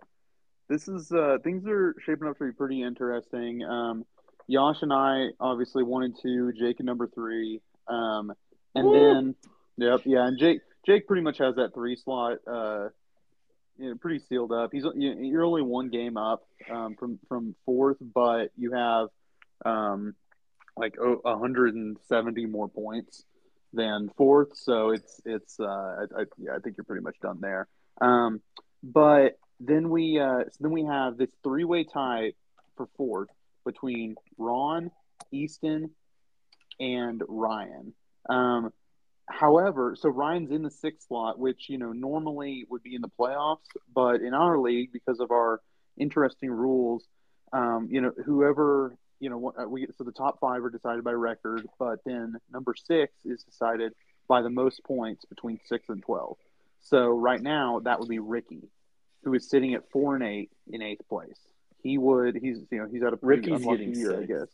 this 0.70 0.88
is 0.88 1.12
uh, 1.12 1.38
things 1.44 1.64
are 1.68 1.96
shaping 2.06 2.28
up 2.28 2.38
to 2.38 2.46
be 2.46 2.52
pretty 2.52 2.82
interesting. 2.84 3.64
Um, 3.64 4.06
Yash 4.48 4.82
and 4.82 4.94
I 4.94 5.28
obviously 5.40 5.84
one 5.84 6.04
and 6.04 6.16
two, 6.22 6.52
Jake 6.54 6.80
and 6.80 6.86
number 6.86 7.08
three, 7.08 7.62
um, 7.88 8.34
and 8.76 8.88
Woo! 8.88 8.94
then 9.14 9.36
yep, 9.78 10.02
yeah, 10.06 10.28
and 10.28 10.38
Jake 10.40 10.62
Jake 10.86 11.08
pretty 11.08 11.22
much 11.22 11.38
has 11.40 11.56
that 11.56 11.74
three 11.76 11.96
slot, 11.96 12.38
uh, 12.48 12.90
you 13.78 13.90
know, 13.90 13.96
pretty 14.02 14.20
sealed 14.28 14.52
up. 14.52 14.72
He's 14.74 14.84
you- 14.96 15.18
you're 15.22 15.46
only 15.46 15.62
one 15.62 15.90
game 15.90 16.18
up 16.18 16.44
um, 16.72 16.96
from 17.00 17.20
from 17.28 17.56
fourth, 17.66 17.98
but 18.02 18.52
you 18.58 18.74
have 18.74 19.10
um, 19.66 20.16
like 20.80 20.96
oh, 21.00 21.20
170 21.24 22.46
more 22.46 22.70
points 22.70 23.26
than 23.74 24.10
fourth. 24.18 24.56
So 24.56 24.92
it's 24.92 25.22
it's 25.26 25.60
uh, 25.60 25.66
I, 25.66 26.22
I, 26.22 26.24
yeah, 26.38 26.56
I 26.56 26.60
think 26.60 26.78
you're 26.78 26.86
pretty 26.86 27.04
much 27.04 27.18
done 27.22 27.40
there. 27.42 27.68
Um, 28.02 28.42
but 28.82 29.38
then 29.60 29.90
we 29.90 30.20
uh, 30.20 30.46
so 30.46 30.58
then 30.62 30.72
we 30.72 30.86
have 30.86 31.18
this 31.18 31.32
three 31.44 31.66
way 31.66 31.84
tie 31.84 32.34
for 32.78 32.88
fourth 32.98 33.30
between 33.66 34.16
Ron, 34.38 34.92
Easton, 35.32 35.92
and 36.80 37.22
Ryan. 37.28 37.94
Um, 38.30 38.72
however, 39.28 39.96
so 40.00 40.10
Ryan's 40.10 40.52
in 40.52 40.64
the 40.64 40.72
sixth 40.72 41.08
slot, 41.08 41.38
which 41.38 41.70
you 41.70 41.78
know 41.78 41.92
normally 41.92 42.66
would 42.70 42.84
be 42.84 42.96
in 42.96 43.02
the 43.02 43.12
playoffs, 43.20 43.68
but 43.94 44.22
in 44.22 44.34
our 44.34 44.58
league 44.58 44.92
because 44.94 45.20
of 45.20 45.32
our 45.32 45.62
interesting 45.98 46.52
rules. 46.52 47.06
Um, 47.52 47.88
you 47.90 48.00
know, 48.00 48.12
whoever 48.26 48.96
you 49.20 49.30
know, 49.30 49.54
uh, 49.58 49.68
we 49.68 49.88
so 49.98 50.04
the 50.04 50.12
top 50.12 50.40
five 50.40 50.64
are 50.64 50.70
decided 50.70 51.04
by 51.04 51.12
record, 51.12 51.68
but 51.78 52.00
then 52.06 52.36
number 52.52 52.74
six 52.76 53.14
is 53.26 53.44
decided 53.44 53.94
by 54.28 54.42
the 54.42 54.50
most 54.50 54.84
points 54.84 55.26
between 55.26 55.60
six 55.66 55.90
and 55.90 56.02
twelve. 56.02 56.38
So 56.82 57.08
right 57.08 57.42
now, 57.42 57.82
that 57.84 58.00
would 58.00 58.10
be 58.10 58.20
Ricky, 58.20 58.70
who 59.24 59.34
is 59.34 59.50
sitting 59.50 59.74
at 59.74 59.90
four 59.92 60.16
and 60.16 60.24
eight 60.24 60.52
in 60.72 60.82
eighth 60.82 61.08
place. 61.10 61.40
He 61.82 61.98
would 61.98 62.36
he's 62.36 62.60
you 62.72 62.80
know 62.80 62.88
he's 62.92 63.04
at 63.04 63.14
a 63.14 63.18
pretty 63.18 63.52
Ricky's 63.52 63.66
getting 63.66 63.96
year, 63.96 64.22
I 64.22 64.26
guess. 64.26 64.48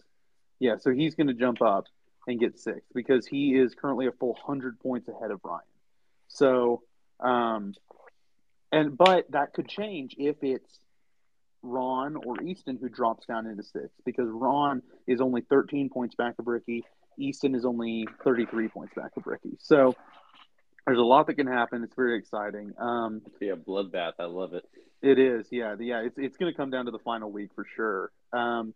Yeah, 0.59 0.77
so 0.77 0.91
he's 0.91 1.15
going 1.15 1.27
to 1.27 1.33
jump 1.33 1.61
up 1.61 1.85
and 2.27 2.39
get 2.39 2.57
six 2.57 2.81
because 2.93 3.27
he 3.27 3.55
is 3.55 3.75
currently 3.75 4.07
a 4.07 4.11
full 4.11 4.37
hundred 4.45 4.79
points 4.79 5.07
ahead 5.07 5.31
of 5.31 5.39
Ryan. 5.43 5.61
So, 6.27 6.81
um, 7.19 7.73
and 8.71 8.97
but 8.97 9.29
that 9.31 9.53
could 9.53 9.67
change 9.67 10.15
if 10.17 10.37
it's 10.41 10.79
Ron 11.65 12.15
or 12.15 12.41
Easton 12.41 12.77
who 12.81 12.89
drops 12.89 13.25
down 13.25 13.47
into 13.47 13.63
six 13.63 13.89
because 14.05 14.27
Ron 14.29 14.81
is 15.07 15.21
only 15.21 15.41
13 15.41 15.89
points 15.89 16.15
back 16.15 16.35
of 16.39 16.47
Ricky. 16.47 16.83
Easton 17.17 17.55
is 17.55 17.65
only 17.65 18.07
33 18.23 18.67
points 18.67 18.93
back 18.95 19.11
of 19.17 19.25
Ricky. 19.25 19.57
So 19.59 19.95
there's 20.85 20.99
a 20.99 21.03
lot 21.03 21.27
that 21.27 21.35
can 21.35 21.47
happen. 21.47 21.83
It's 21.83 21.95
very 21.95 22.17
exciting. 22.17 22.73
Um, 22.77 23.21
Be 23.39 23.49
a 23.49 23.55
bloodbath. 23.55 24.13
I 24.19 24.25
love 24.25 24.53
it. 24.53 24.65
it 25.01 25.17
is, 25.17 25.47
yeah, 25.51 25.75
yeah. 25.79 26.01
It's 26.01 26.17
it's 26.17 26.37
going 26.37 26.51
to 26.51 26.57
come 26.57 26.69
down 26.69 26.85
to 26.85 26.91
the 26.91 26.99
final 26.99 27.31
week 27.31 27.51
for 27.55 27.65
sure. 27.75 28.11
Um, 28.33 28.73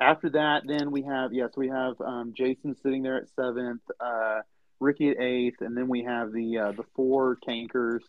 after 0.00 0.30
that, 0.30 0.62
then 0.66 0.90
we 0.90 1.02
have 1.02 1.32
yes, 1.32 1.50
we 1.56 1.68
have 1.68 2.00
um, 2.00 2.32
Jayson 2.36 2.76
sitting 2.82 3.02
there 3.02 3.16
at 3.16 3.28
seventh, 3.34 3.82
uh, 4.00 4.40
Ricky 4.78 5.10
at 5.10 5.20
eighth, 5.20 5.60
and 5.60 5.76
then 5.76 5.88
we 5.88 6.04
have 6.04 6.32
the 6.32 6.58
uh, 6.58 6.72
the 6.72 6.84
four 6.94 7.36
tankers, 7.44 8.02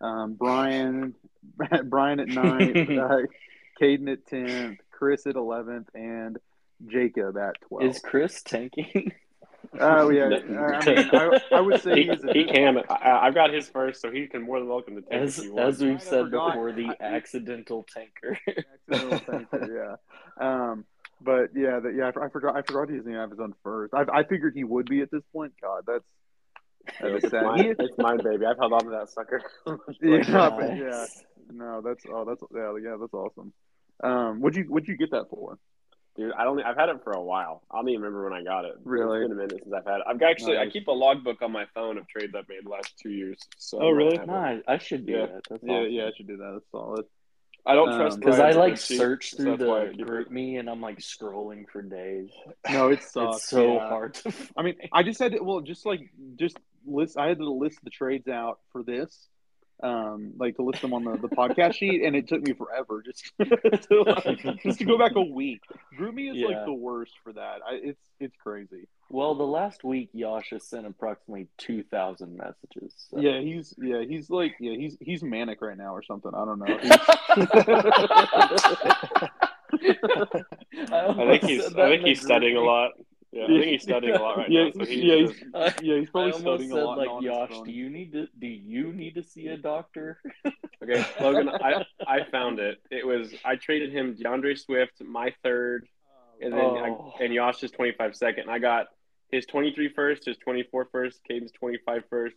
um, 0.00 0.34
Bryan, 0.34 1.14
Bryan 1.84 2.20
at 2.20 2.28
ninth, 2.28 2.90
uh, 2.98 3.18
Caden 3.80 4.12
at 4.12 4.26
tenth, 4.26 4.78
Chris 4.90 5.26
at 5.26 5.36
eleventh, 5.36 5.88
and 5.94 6.38
Jacob 6.86 7.36
at 7.36 7.60
twelve. 7.62 7.84
Is 7.84 8.00
Chris 8.00 8.42
tanking? 8.42 9.12
Oh 9.78 10.08
yeah, 10.10 10.24
I, 10.26 10.28
mean, 10.44 10.56
I, 11.12 11.40
I 11.52 11.60
would 11.60 11.82
say 11.82 12.02
He, 12.04 12.08
he's 12.10 12.22
a 12.24 12.32
he 12.32 12.44
can. 12.44 12.78
I, 12.88 13.18
I've 13.26 13.34
got 13.34 13.52
his 13.52 13.68
first, 13.68 14.00
so 14.00 14.10
he 14.10 14.26
can 14.26 14.42
more 14.42 14.58
than 14.60 14.68
welcome 14.68 14.94
to 14.96 15.02
take 15.02 15.12
As 15.12 15.38
as 15.58 15.80
we've 15.82 15.96
I 15.96 15.98
said 15.98 16.24
forgot. 16.26 16.52
before, 16.52 16.72
the 16.72 16.88
I- 16.88 17.04
accidental 17.04 17.84
tanker. 17.92 18.38
accidental 18.88 19.18
tanker, 19.20 19.98
yeah. 20.40 20.44
Um, 20.44 20.84
but 21.20 21.50
yeah, 21.54 21.80
the, 21.80 21.90
yeah, 21.90 22.10
I, 22.16 22.26
I 22.26 22.28
forgot. 22.30 22.56
I 22.56 22.62
forgot 22.62 22.88
he's 22.88 23.02
gonna 23.02 23.18
have 23.18 23.30
his 23.30 23.40
own 23.40 23.52
first. 23.64 23.92
I, 23.94 24.04
I 24.12 24.22
figured 24.24 24.54
he 24.54 24.64
would 24.64 24.86
be 24.88 25.00
at 25.02 25.10
this 25.10 25.22
point. 25.32 25.52
God, 25.60 25.82
that's 25.86 26.04
that 27.00 27.10
is 27.16 27.24
It's 27.24 27.30
sad. 27.32 27.44
mine, 27.44 27.58
He- 27.64 27.70
it's 27.78 27.98
mine, 27.98 28.18
baby. 28.22 28.46
I've 28.46 28.56
held 28.58 28.72
on 28.72 28.84
to 28.84 28.90
that 28.90 29.10
sucker. 29.10 29.42
yeah, 30.00 30.50
but 30.50 30.76
yeah, 30.76 31.04
no, 31.52 31.82
that's 31.84 32.04
oh, 32.08 32.24
that's 32.24 32.42
yeah, 32.54 32.72
yeah, 32.82 32.96
that's 32.98 33.12
awesome. 33.12 33.52
Um, 34.02 34.40
would 34.40 34.54
you 34.56 34.66
would 34.68 34.86
you 34.88 34.96
get 34.96 35.10
that 35.12 35.28
for? 35.30 35.58
Dude, 36.16 36.32
I 36.32 36.42
don't. 36.44 36.60
I've 36.60 36.76
had 36.76 36.88
it 36.88 37.02
for 37.04 37.12
a 37.12 37.22
while. 37.22 37.62
I 37.70 37.76
don't 37.78 37.88
even 37.90 38.02
remember 38.02 38.24
when 38.28 38.32
I 38.32 38.42
got 38.42 38.64
it. 38.64 38.74
Really? 38.84 39.20
It's 39.20 39.28
been 39.28 39.38
a 39.38 39.40
minute 39.40 39.60
since 39.62 39.72
I've 39.72 39.84
had 39.84 39.96
it. 39.98 40.02
I've 40.08 40.20
actually. 40.22 40.58
I 40.58 40.68
keep 40.68 40.88
a 40.88 40.92
logbook 40.92 41.42
on 41.42 41.52
my 41.52 41.66
phone 41.74 41.96
of 41.96 42.08
trades 42.08 42.34
I've 42.36 42.48
made 42.48 42.64
the 42.64 42.70
last 42.70 42.92
two 43.00 43.10
years. 43.10 43.38
So 43.56 43.78
Oh, 43.80 43.90
really? 43.90 44.18
I. 44.18 44.24
Nice. 44.24 44.62
I 44.66 44.78
should 44.78 45.06
do 45.06 45.12
Yeah. 45.12 45.26
that. 45.26 45.42
That's 45.48 45.62
Yeah, 45.62 45.72
awesome. 45.74 45.92
yeah, 45.92 46.04
I 46.06 46.10
should 46.16 46.26
do 46.26 46.36
that. 46.38 46.50
That's 46.54 46.70
solid. 46.72 47.04
I 47.66 47.74
don't 47.74 47.90
Um, 47.90 47.98
trust 48.00 48.18
Because 48.20 48.40
I 48.40 48.50
like 48.52 48.78
search 48.78 49.34
through 49.36 49.58
the 49.58 49.66
GroupMe 49.66 50.58
and 50.58 50.68
I'm 50.70 50.80
like 50.80 50.98
scrolling 50.98 51.68
for 51.68 51.82
days. 51.82 52.30
No, 52.70 52.88
it 52.88 53.02
sucks. 53.04 53.36
it's 53.36 53.48
so 53.50 53.74
yeah. 53.74 53.88
hard 53.88 54.14
to. 54.14 54.32
I 54.56 54.62
mean, 54.62 54.76
I 54.92 55.02
just 55.04 55.20
had 55.20 55.32
to, 55.32 55.40
well, 55.44 55.60
just 55.60 55.84
like 55.86 56.00
just 56.36 56.58
list. 56.86 57.16
I 57.18 57.28
had 57.28 57.38
to 57.38 57.48
list 57.50 57.78
the 57.84 57.90
trades 57.90 58.26
out 58.26 58.58
for 58.72 58.82
this, 58.82 59.28
um, 59.82 60.32
like 60.38 60.56
to 60.56 60.62
list 60.62 60.82
them 60.82 60.92
on 60.92 61.04
the, 61.04 61.16
the 61.16 61.28
podcast 61.28 61.74
sheet, 61.74 62.02
and 62.02 62.14
it 62.16 62.28
took 62.28 62.42
me 62.42 62.52
forever 62.52 63.02
just 63.02 63.32
to, 63.88 64.02
like, 64.02 64.62
just 64.62 64.78
to 64.80 64.84
go 64.84 64.98
back 64.98 65.12
a 65.16 65.22
week. 65.22 65.60
GroupMe 65.98 66.30
is 66.30 66.36
Yeah. 66.36 66.48
like 66.48 66.64
the 66.64 66.72
worst 66.72 67.12
for 67.22 67.32
that. 67.32 67.60
I, 67.66 67.74
it's 67.82 68.00
it's 68.20 68.36
crazy. 68.42 68.88
Well, 69.10 69.34
the 69.34 69.46
last 69.46 69.84
week 69.84 70.10
Yasha 70.12 70.60
sent 70.60 70.86
approximately 70.86 71.48
two 71.58 71.82
thousand 71.84 72.36
messages. 72.36 72.92
So. 73.10 73.20
Yeah, 73.20 73.40
he's 73.40 73.74
yeah 73.78 74.02
he's 74.02 74.28
like 74.30 74.54
yeah 74.60 74.76
he's 74.76 74.96
he's 75.00 75.22
manic 75.22 75.62
right 75.62 75.76
now 75.78 75.94
or 75.94 76.02
something. 76.02 76.32
I 76.34 76.44
don't 76.44 76.58
know. 76.58 76.66
I 80.90 81.14
think 81.30 81.44
he's. 81.44 81.66
I 81.74 81.88
think 81.88 82.04
he's 82.04 82.20
studying 82.20 82.56
a 82.56 82.60
lot. 82.60 82.92
Yeah, 83.30 83.44
I 83.44 83.46
think 83.48 83.64
he's 83.66 83.82
studying 83.82 84.14
a 84.14 84.22
lot 84.22 84.38
right 84.38 84.50
yeah, 84.50 84.64
now. 84.64 84.70
So 84.78 84.84
he 84.86 85.02
yeah, 85.02 85.16
he's, 85.26 85.38
to- 85.38 85.74
yeah, 85.82 85.98
he's 86.00 86.08
probably 86.10 86.32
almost 86.32 86.40
studying 86.40 86.70
said 86.70 86.78
a 86.78 86.84
lot. 86.86 86.98
like, 86.98 87.08
on 87.10 87.22
his 87.22 87.30
Yash, 87.30 87.48
phone. 87.50 87.64
do 87.66 87.72
you 87.72 87.90
need 87.90 88.12
to? 88.12 88.26
Do 88.38 88.46
you 88.46 88.92
need 88.92 89.14
to 89.16 89.22
see 89.22 89.48
a 89.48 89.56
doctor? 89.56 90.20
Okay, 90.80 91.04
Logan, 91.20 91.48
I 91.48 91.84
I 92.06 92.22
found 92.30 92.60
it. 92.60 92.78
It 92.88 93.04
was 93.04 93.34
I 93.44 93.56
traded 93.56 93.92
him 93.92 94.14
D'Andre 94.14 94.54
Swift, 94.54 95.02
my 95.04 95.34
third, 95.42 95.88
and 96.40 96.52
then 96.52 96.60
Oh. 96.60 97.12
I, 97.18 97.24
and 97.24 97.34
Yosh's 97.34 97.72
25 97.72 98.14
second. 98.14 98.48
I 98.48 98.60
got 98.60 98.86
his 99.32 99.44
23 99.46 99.88
first, 99.88 100.24
his 100.26 100.36
24 100.38 100.86
first, 100.92 101.18
Caden's 101.28 101.50
25 101.50 102.04
first, 102.08 102.36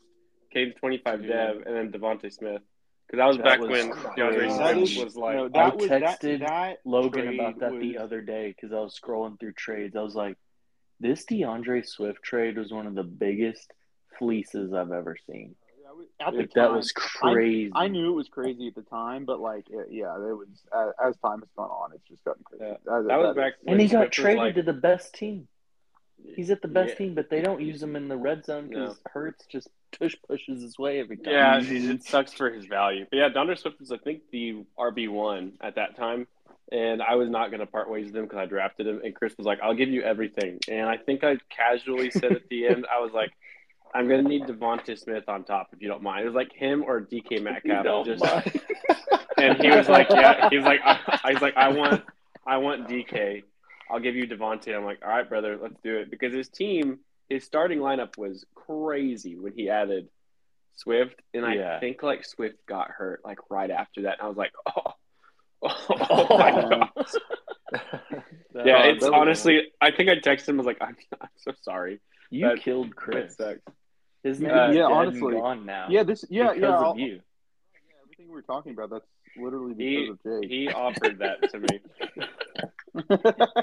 Caden's 0.52 0.74
25 0.80 1.20
Dude. 1.22 1.28
Dev, 1.30 1.56
and 1.68 1.76
then 1.76 1.92
DeVonta 1.92 2.34
Smith. 2.34 2.64
Because 3.08 3.18
that 3.20 3.28
was 3.28 3.38
That 3.38 3.44
back 3.46 3.60
was 3.60 3.70
when 3.70 3.90
D'Andre 4.18 4.50
Swift 4.50 4.98
is- 4.98 5.04
was 5.04 5.16
like, 5.16 5.36
no, 5.36 5.50
I 5.54 5.70
was 5.76 5.86
texted 5.88 6.40
that 6.40 6.80
Logan 6.84 7.36
about 7.36 7.60
that 7.60 7.74
was, 7.74 7.82
the 7.82 8.00
other 8.00 8.22
day 8.22 8.56
because 8.56 8.74
I 8.74 8.80
was 8.80 9.00
scrolling 9.00 9.40
through 9.40 9.54
trades. 9.54 9.96
I 9.96 10.02
was 10.02 10.16
like, 10.16 10.36
this 11.02 11.26
D'Andre 11.26 11.82
Swift 11.82 12.24
trade 12.24 12.58
was 12.58 12.72
one 12.72 12.88
of 12.88 12.96
the 12.96 13.04
biggest 13.04 13.72
fleeces 14.18 14.74
I've 14.74 14.92
ever 14.92 15.18
seen. 15.30 15.56
At 16.20 16.34
the 16.34 16.40
Like, 16.40 16.54
that 16.54 16.72
was 16.72 16.92
crazy. 16.94 17.72
I 17.76 17.88
knew 17.88 18.12
it 18.12 18.16
was 18.16 18.30
crazy 18.30 18.68
at 18.68 18.76
the 18.76 18.82
time, 18.84 19.26
but 19.26 19.40
like, 19.40 19.66
it, 19.70 19.88
yeah, 19.92 20.16
it 20.16 20.38
was 20.38 20.48
as, 20.74 20.94
as 21.10 21.18
time 21.18 21.40
has 21.40 21.50
gone 21.58 21.70
on, 21.70 21.92
it's 21.94 22.08
just 22.08 22.24
gotten 22.24 22.44
crazy. 22.44 22.64
Yeah. 22.64 22.78
That, 22.86 23.08
That 23.08 23.20
was 23.20 23.36
back 23.36 23.54
is- 23.62 23.68
and 23.68 23.82
he 23.82 23.88
got 23.88 24.00
Swift 24.04 24.14
traded 24.14 24.38
like- 24.40 24.56
to 24.56 24.62
the 24.64 24.74
best 24.74 25.14
team. 25.16 25.48
He's 26.36 26.52
at 26.52 26.62
the 26.62 26.68
best 26.68 26.90
Yeah. 26.92 26.96
team, 26.98 27.16
but 27.16 27.32
they 27.32 27.42
don't 27.42 27.62
use 27.62 27.82
him 27.82 27.96
in 27.96 28.08
the 28.08 28.16
red 28.16 28.46
zone 28.46 28.68
because 28.70 29.00
Hurts 29.08 29.46
just 29.48 29.68
push 29.98 30.16
pushes 30.28 30.62
his 30.62 30.78
way 30.78 31.00
every 31.00 31.18
time. 31.18 31.34
Yeah, 31.34 31.58
it, 31.60 31.68
it 31.90 32.04
sucks 32.04 32.32
for 32.32 32.52
his 32.52 32.66
value. 32.66 33.08
But 33.10 33.18
yeah, 33.18 33.30
DeAndre 33.30 33.58
Swift 33.58 33.80
was, 33.80 33.92
I 33.92 33.98
think, 33.98 34.22
the 34.32 34.64
RB 34.78 35.10
one 35.10 35.54
at 35.62 35.76
that 35.76 35.96
time, 35.98 36.28
and 36.72 37.02
I 37.02 37.16
was 37.16 37.30
not 37.30 37.50
going 37.50 37.60
to 37.60 37.66
part 37.66 37.90
ways 37.90 38.08
with 38.08 38.16
him 38.16 38.24
because 38.24 38.38
I 38.38 38.46
drafted 38.46 38.88
him. 38.88 39.02
And 39.04 39.14
Chris 39.14 39.38
was 39.38 39.46
like, 39.46 39.60
"I'll 39.62 39.74
give 39.74 39.90
you 39.90 40.02
everything," 40.02 40.60
and 40.70 40.88
I 40.88 40.98
think 40.98 41.24
I 41.24 41.38
casually 41.50 42.12
said 42.12 42.32
at 42.32 42.48
the 42.50 42.68
end, 42.70 42.86
I 42.92 43.00
was 43.00 43.12
like, 43.14 43.32
"I'm 43.94 44.08
going 44.08 44.24
to 44.24 44.30
need 44.30 44.44
DeVonta 44.44 44.98
Smith 44.98 45.28
on 45.28 45.44
top 45.44 45.70
if 45.74 45.82
you 45.82 45.88
don't 45.88 46.02
mind." 46.02 46.22
It 46.22 46.26
was 46.26 46.36
like 46.36 46.54
him 46.54 46.84
or 46.86 47.02
DK 47.02 47.42
Metcalf. 47.42 48.06
just, 48.06 48.24
and 49.38 49.58
he 49.62 49.70
was 49.70 49.90
like, 49.90 50.10
"Yeah," 50.10 50.50
he 50.50 50.58
was 50.58 50.66
like, 50.66 50.80
I, 50.84 51.20
"I 51.24 51.34
was 51.34 51.42
like, 51.42 51.58
I 51.58 51.70
want, 51.70 52.04
I 52.46 52.58
want 52.58 52.88
DK. 52.88 53.44
I'll 53.90 54.00
give 54.00 54.16
you 54.16 54.28
DeVonta." 54.28 54.76
I'm 54.76 54.86
like, 54.86 55.00
"All 55.04 55.10
right, 55.10 55.28
brother, 55.28 55.58
let's 55.62 55.80
do 55.84 55.98
it," 55.98 56.10
because 56.10 56.34
his 56.34 56.48
team, 56.48 57.00
his 57.30 57.44
starting 57.44 57.80
lineup 57.80 58.18
was 58.18 58.46
crazy 58.56 59.36
when 59.36 59.54
he 59.54 59.70
added 59.70 60.08
Swift, 60.76 61.22
and 61.34 61.46
I 61.46 61.80
think 61.80 62.02
like 62.02 62.24
Swift 62.24 62.66
got 62.66 62.92
hurt 62.92 63.22
like 63.26 63.40
right 63.50 63.70
after 63.70 64.04
that, 64.04 64.20
and 64.20 64.26
I 64.26 64.28
was 64.30 64.38
like, 64.38 64.54
"Oh, 64.66 64.94
oh, 66.10 66.38
my 66.38 66.52
oh. 66.52 66.70
god." 66.70 66.90
Yeah, 68.66 68.82
Oh, 68.84 68.90
it's 68.90 69.04
that 69.04 69.12
was- 69.12 69.20
honestly. 69.22 69.72
I 69.80 69.92
think 69.92 70.10
I 70.10 70.16
texted 70.16 70.50
him. 70.50 70.56
I 70.56 70.58
was 70.58 70.66
like, 70.66 70.78
"I'm, 70.82 70.98
I'm 71.22 71.30
so 71.38 71.54
sorry." 71.62 72.00
you 72.30 72.48
that- 72.50 72.60
killed 72.62 72.90
That 72.90 72.96
Chris. 72.96 73.36
sucks. 73.38 73.60
His 74.24 74.40
Yeah, 74.40 74.48
name 74.50 74.70
is 74.72 74.76
yeah, 74.78 74.84
honestly. 74.84 75.34
gone 75.34 75.66
now. 75.66 75.88
yeah, 75.90 76.04
this, 76.04 76.26
yeah, 76.30 76.50
because 76.50 76.62
yeah, 76.62 76.68
of 76.78 76.84
I'll- 76.84 76.98
you. 77.00 77.06
yeah, 77.16 77.20
everything 78.04 78.28
we 78.28 78.34
were 78.34 78.42
talking 78.44 78.74
about, 78.74 78.90
that's 78.92 79.06
literally 79.38 79.74
He 79.76 80.10
because 80.12 80.20
of 80.36 80.42
Jake. 80.44 80.52
he 80.52 80.68
offered 80.70 81.20
that 81.20 81.50
to 81.52 81.60
me, 81.60 81.80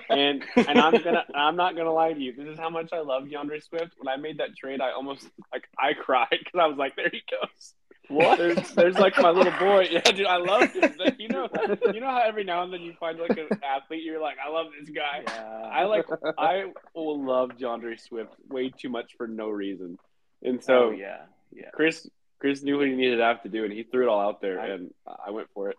and 0.08 0.42
and 0.56 0.78
I'm 0.80 0.92
gonna 1.02 1.24
I'm 1.34 1.56
not 1.56 1.76
gonna 1.76 1.92
lie 1.92 2.12
to 2.14 2.20
you. 2.20 2.32
This 2.34 2.46
is 2.48 2.58
how 2.58 2.70
much 2.70 2.90
I 2.92 3.00
love 3.00 3.30
D'Andre 3.30 3.60
Swift. 3.60 3.92
When 3.98 4.08
I 4.08 4.16
made 4.16 4.38
that 4.38 4.56
trade, 4.56 4.80
I 4.80 4.92
almost 4.92 5.28
like 5.52 5.64
I 5.78 5.92
cried 5.92 6.28
because 6.30 6.58
I 6.58 6.66
was 6.66 6.78
like, 6.78 6.96
"There 6.96 7.10
he 7.12 7.22
goes." 7.30 7.74
What? 8.08 8.38
There's, 8.38 8.70
there's 8.72 8.98
like 8.98 9.16
my 9.18 9.30
little 9.30 9.52
boy. 9.58 9.88
Yeah, 9.92 10.00
dude, 10.00 10.26
I 10.26 10.38
love 10.38 10.70
him. 10.72 10.94
Like, 10.98 11.18
you 11.20 11.28
know, 11.28 11.48
you 11.92 12.00
know 12.00 12.06
how 12.08 12.22
every 12.26 12.44
now 12.44 12.62
and 12.62 12.72
then 12.72 12.80
you 12.82 12.94
find 12.98 13.18
like 13.18 13.36
an 13.36 13.48
athlete, 13.62 14.02
you're 14.02 14.20
like, 14.20 14.36
I 14.44 14.50
love 14.50 14.66
this 14.78 14.88
guy. 14.90 15.22
Yeah. 15.26 15.44
I 15.70 15.84
like, 15.84 16.06
I 16.38 16.72
will 16.94 17.22
love 17.24 17.58
D'Andre 17.58 17.96
Swift 17.96 18.32
way 18.48 18.70
too 18.70 18.88
much 18.88 19.12
for 19.16 19.26
no 19.26 19.48
reason, 19.50 19.98
and 20.42 20.62
so 20.64 20.74
oh, 20.86 20.90
yeah, 20.90 21.18
yeah. 21.54 21.70
Chris, 21.74 22.08
Chris 22.38 22.62
knew 22.62 22.78
what 22.78 22.86
he 22.86 22.94
needed 22.94 23.16
to 23.18 23.24
have 23.24 23.42
to 23.42 23.48
do, 23.48 23.64
and 23.64 23.72
he 23.72 23.82
threw 23.82 24.04
it 24.06 24.08
all 24.08 24.20
out 24.20 24.40
there, 24.40 24.58
I- 24.60 24.68
and 24.68 24.94
I 25.26 25.30
went 25.30 25.48
for 25.54 25.68
it. 25.70 25.76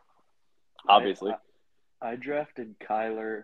Obviously, 0.88 1.34
I, 2.02 2.12
I 2.12 2.16
drafted 2.16 2.76
Kyler, 2.80 3.44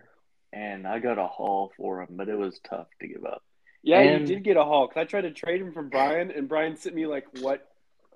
and 0.52 0.86
I 0.86 0.98
got 1.00 1.18
a 1.18 1.26
haul 1.26 1.72
for 1.76 2.02
him, 2.02 2.08
but 2.12 2.28
it 2.28 2.36
was 2.38 2.58
tough 2.68 2.86
to 3.00 3.08
give 3.08 3.24
up. 3.24 3.42
yeah, 3.82 4.00
and- 4.00 4.28
you 4.28 4.34
did 4.36 4.44
get 4.44 4.56
a 4.56 4.64
haul 4.64 4.86
because 4.86 5.00
I 5.00 5.04
tried 5.04 5.22
to 5.22 5.30
trade 5.32 5.60
him 5.60 5.72
from 5.72 5.88
Bryan, 5.88 6.30
and 6.30 6.48
Bryan 6.48 6.76
sent 6.76 6.94
me 6.94 7.06
like 7.06 7.24
what 7.40 7.68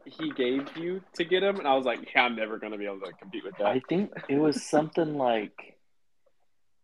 he 0.04 0.30
gave 0.30 0.76
you 0.76 1.00
to 1.14 1.24
get 1.24 1.42
him, 1.42 1.58
and 1.58 1.66
I 1.68 1.74
was 1.74 1.84
like, 1.84 2.00
yeah, 2.14 2.22
I'm 2.22 2.36
never 2.36 2.58
gonna 2.58 2.78
be 2.78 2.86
able 2.86 3.00
to 3.00 3.12
compete 3.12 3.44
with 3.44 3.56
that. 3.58 3.66
I 3.66 3.80
think 3.88 4.12
it 4.28 4.38
was 4.38 4.62
something 4.62 5.14
like 5.14 5.78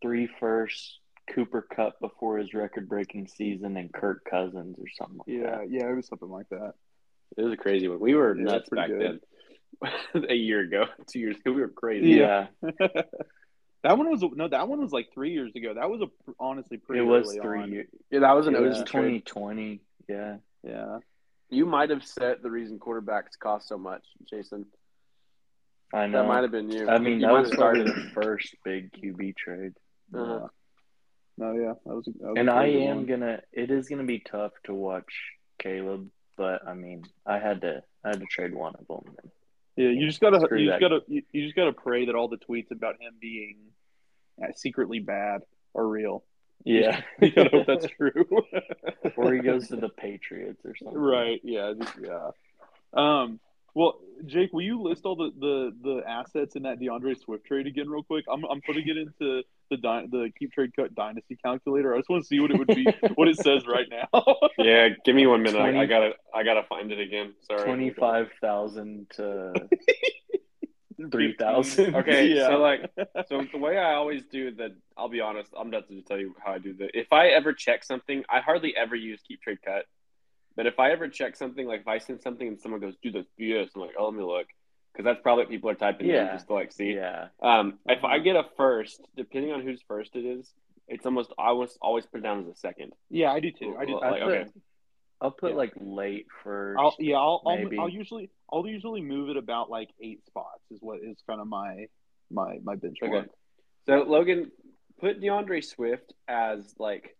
three 0.02 0.28
first 0.38 0.98
Cooper 1.34 1.66
Kupp 1.74 1.98
before 2.00 2.38
his 2.38 2.54
record-breaking 2.54 3.28
season, 3.28 3.76
and 3.76 3.92
Kirk 3.92 4.24
Cousins 4.30 4.76
or 4.78 4.86
something 4.98 5.18
like 5.18 5.26
yeah, 5.26 5.58
that. 5.58 5.70
yeah, 5.70 5.90
it 5.90 5.96
was 5.96 6.06
something 6.06 6.28
like 6.28 6.48
that. 6.50 6.74
It 7.36 7.42
was 7.42 7.52
a 7.52 7.56
crazy 7.56 7.88
one. 7.88 8.00
We 8.00 8.14
were 8.14 8.36
Yeah, 8.36 8.44
nuts 8.44 8.68
back 8.70 8.88
good. 8.88 9.20
a 10.28 10.34
year 10.34 10.60
ago, 10.60 10.84
two 11.10 11.18
years 11.18 11.36
ago. 11.38 11.52
We 11.52 11.60
were 11.60 11.68
crazy. 11.68 12.10
Yeah, 12.10 12.46
that 12.62 13.98
one 13.98 14.10
was 14.10 14.22
no, 14.34 14.48
that 14.48 14.68
one 14.68 14.80
was 14.80 14.92
like 14.92 15.08
three 15.12 15.32
years 15.32 15.52
ago. 15.54 15.74
That 15.74 15.90
was 15.90 16.00
a 16.02 16.32
honestly 16.38 16.76
pretty. 16.76 17.00
it 17.00 17.06
was 17.06 17.36
early 17.36 17.40
three 17.40 17.72
years. 17.72 17.88
Yeah, 18.10 18.20
that 18.20 18.32
was 18.32 18.46
an 18.46 18.54
It 18.54 18.60
was 18.60 18.78
2020. 18.78 19.80
Yeah, 20.08 20.36
Yeah, 20.62 20.98
You 21.50 21.66
might 21.66 21.90
have 21.90 22.04
set 22.04 22.42
the 22.42 22.50
reason 22.50 22.78
quarterbacks 22.78 23.38
cost 23.38 23.68
so 23.68 23.78
much, 23.78 24.02
Jayson. 24.30 24.66
I 25.94 26.06
know. 26.06 26.22
That 26.22 26.28
might 26.28 26.42
have 26.42 26.50
been 26.50 26.70
you. 26.70 26.88
I 26.88 26.98
mean, 26.98 27.20
you 27.20 27.26
that 27.26 27.32
was 27.32 27.50
have 27.50 27.58
probably 27.58 27.84
the 27.84 28.10
first 28.14 28.56
big 28.64 28.90
QB 28.92 29.36
trade. 29.36 29.72
Uh-huh. 30.14 30.48
no, 31.38 31.52
yeah, 31.52 31.74
that 31.84 31.94
was. 31.94 32.04
That 32.04 32.28
was 32.28 32.34
And 32.36 32.50
I 32.50 32.66
am 32.66 32.96
one. 32.98 33.06
gonna. 33.06 33.40
It 33.52 33.70
is 33.70 33.88
gonna 33.88 34.04
be 34.04 34.18
tough 34.18 34.52
to 34.64 34.74
watch 34.74 35.12
Caleb, 35.60 36.08
but 36.36 36.66
I 36.66 36.74
mean, 36.74 37.04
I 37.24 37.38
had 37.38 37.60
to. 37.60 37.82
I 38.04 38.08
had 38.08 38.20
to 38.20 38.26
trade 38.26 38.54
one 38.54 38.74
of 38.76 38.86
them. 38.88 39.14
Yeah, 39.76 39.88
you 39.90 40.06
just 40.06 40.20
gotta, 40.20 40.38
you 40.56 40.68
just 40.70 40.80
gotta, 40.80 41.00
you, 41.06 41.22
you 41.32 41.44
just 41.44 41.54
gotta 41.54 41.72
pray 41.72 42.06
that 42.06 42.14
all 42.14 42.28
the 42.28 42.38
tweets 42.38 42.70
about 42.70 42.94
him 43.00 43.12
being 43.20 43.58
uh, 44.42 44.46
secretly 44.56 45.00
bad 45.00 45.42
are 45.74 45.86
real. 45.86 46.24
Yeah, 46.64 47.00
you 47.20 47.30
gotta 47.30 47.50
hope 47.50 47.66
that's 47.66 47.86
true. 47.86 48.24
or 49.16 49.32
he 49.34 49.40
goes 49.40 49.68
to 49.68 49.76
the 49.76 49.88
Patriots 49.88 50.64
or 50.64 50.74
something. 50.76 50.98
right? 50.98 51.40
Yeah, 51.44 51.72
just- 51.78 51.94
yeah. 52.02 52.30
Um. 52.92 53.40
Well, 53.74 53.98
Jake, 54.24 54.54
will 54.54 54.62
you 54.62 54.80
list 54.80 55.04
all 55.04 55.16
the, 55.16 55.30
the, 55.38 55.70
the 55.82 56.02
assets 56.08 56.56
in 56.56 56.62
that 56.62 56.80
D'Andre 56.80 57.12
Swift 57.14 57.44
trade 57.44 57.66
again, 57.66 57.90
real 57.90 58.02
quick? 58.02 58.24
I'm 58.32 58.42
I'm 58.44 58.62
putting 58.62 58.88
it 58.88 58.96
into 58.96 59.42
the 59.70 59.76
the 60.10 60.30
keep 60.38 60.52
trade 60.52 60.70
cut 60.74 60.94
dynasty 60.94 61.36
calculator. 61.44 61.94
I 61.94 61.98
just 61.98 62.08
want 62.08 62.22
to 62.22 62.26
see 62.26 62.40
what 62.40 62.50
it 62.50 62.56
would 62.58 62.68
be, 62.68 62.86
what 63.16 63.28
it 63.28 63.36
says 63.36 63.66
right 63.66 63.86
now. 63.90 64.08
Yeah, 64.58 64.88
give 65.04 65.14
me 65.14 65.26
one 65.26 65.42
minute. 65.42 65.60
I, 65.60 65.82
I 65.82 65.84
gotta, 65.86 66.12
I 66.34 66.42
gotta 66.42 66.62
find 66.62 66.90
it 66.90 66.98
again. 66.98 67.34
Sorry. 67.46 67.64
Twenty-five 67.64 68.28
thousand 68.40 69.10
to 69.16 69.52
three 71.10 71.34
thousand. 71.34 71.94
Okay, 71.96 72.28
Yeah. 72.34 72.48
so 72.48 72.58
like, 72.58 72.90
so 73.28 73.42
the 73.52 73.58
way 73.58 73.78
I 73.78 73.94
always 73.94 74.24
do 74.26 74.50
that, 74.56 74.72
I'll 74.96 75.08
be 75.08 75.20
honest. 75.20 75.52
I'm 75.58 75.68
about 75.68 75.88
to 75.88 76.02
tell 76.02 76.18
you 76.18 76.34
how 76.44 76.52
I 76.52 76.58
do 76.58 76.74
that. 76.74 76.90
If 76.94 77.12
I 77.12 77.28
ever 77.28 77.52
check 77.52 77.84
something, 77.84 78.24
I 78.28 78.40
hardly 78.40 78.74
ever 78.76 78.94
use 78.96 79.20
keep 79.26 79.40
trade 79.42 79.58
cut. 79.64 79.84
But 80.56 80.66
if 80.66 80.78
I 80.80 80.90
ever 80.92 81.08
check 81.08 81.36
something, 81.36 81.66
like 81.66 81.80
if 81.82 81.88
I 81.88 81.98
send 81.98 82.22
something 82.22 82.48
and 82.48 82.60
someone 82.60 82.80
goes, 82.80 82.94
"Do 83.02 83.10
this, 83.12 83.26
do 83.38 83.52
this," 83.58 83.70
I'm 83.74 83.82
like, 83.82 83.94
"Oh, 83.98 84.06
let 84.06 84.14
me 84.14 84.22
look," 84.24 84.46
because 84.92 85.04
that's 85.04 85.20
probably 85.22 85.44
what 85.44 85.50
people 85.50 85.68
are 85.70 85.74
typing 85.74 86.06
in 86.08 86.14
Yeah. 86.14 86.32
just 86.32 86.46
to 86.46 86.54
like 86.54 86.72
see. 86.72 86.94
Yeah, 86.94 87.28
Um, 87.42 87.78
if 87.86 88.04
I 88.04 88.18
get 88.20 88.36
a 88.36 88.44
first, 88.56 89.02
depending 89.16 89.52
on 89.52 89.60
whose 89.62 89.82
first 89.86 90.16
it 90.16 90.24
is, 90.24 90.50
it's 90.88 91.04
almost 91.04 91.30
I 91.38 91.48
always 91.48 91.76
always 91.82 92.06
put 92.06 92.20
it 92.20 92.22
down 92.22 92.40
as 92.40 92.48
a 92.48 92.54
second. 92.56 92.92
yeah, 93.10 93.32
I 93.32 93.40
do 93.40 93.50
too. 93.52 93.76
I 93.78 93.84
do. 93.84 93.94
Like, 94.00 94.22
I, 94.22 94.24
okay. 94.24 94.50
I'll 95.20 95.30
put 95.30 95.50
Yeah. 95.50 95.56
like 95.56 95.72
late 95.76 96.26
first. 96.42 96.78
I'll, 96.80 96.94
yeah, 96.98 97.16
I'll, 97.16 97.42
I'll. 97.46 97.68
I'll 97.80 97.88
usually, 97.88 98.30
I'll 98.52 98.66
usually 98.66 99.02
move 99.02 99.30
it 99.30 99.36
about 99.36 99.70
like 99.70 99.90
eight 100.00 100.24
spots. 100.26 100.62
Is 100.70 100.78
what 100.80 101.00
is 101.02 101.16
kind 101.28 101.40
of 101.40 101.46
my, 101.46 101.86
my, 102.30 102.58
my 102.62 102.76
benchmark. 102.76 103.20
Okay. 103.20 103.28
So 103.86 104.04
Logan, 104.06 104.50
put 105.00 105.20
D'Andre 105.20 105.60
Swift 105.60 106.12
as 106.28 106.74
like 106.78 107.16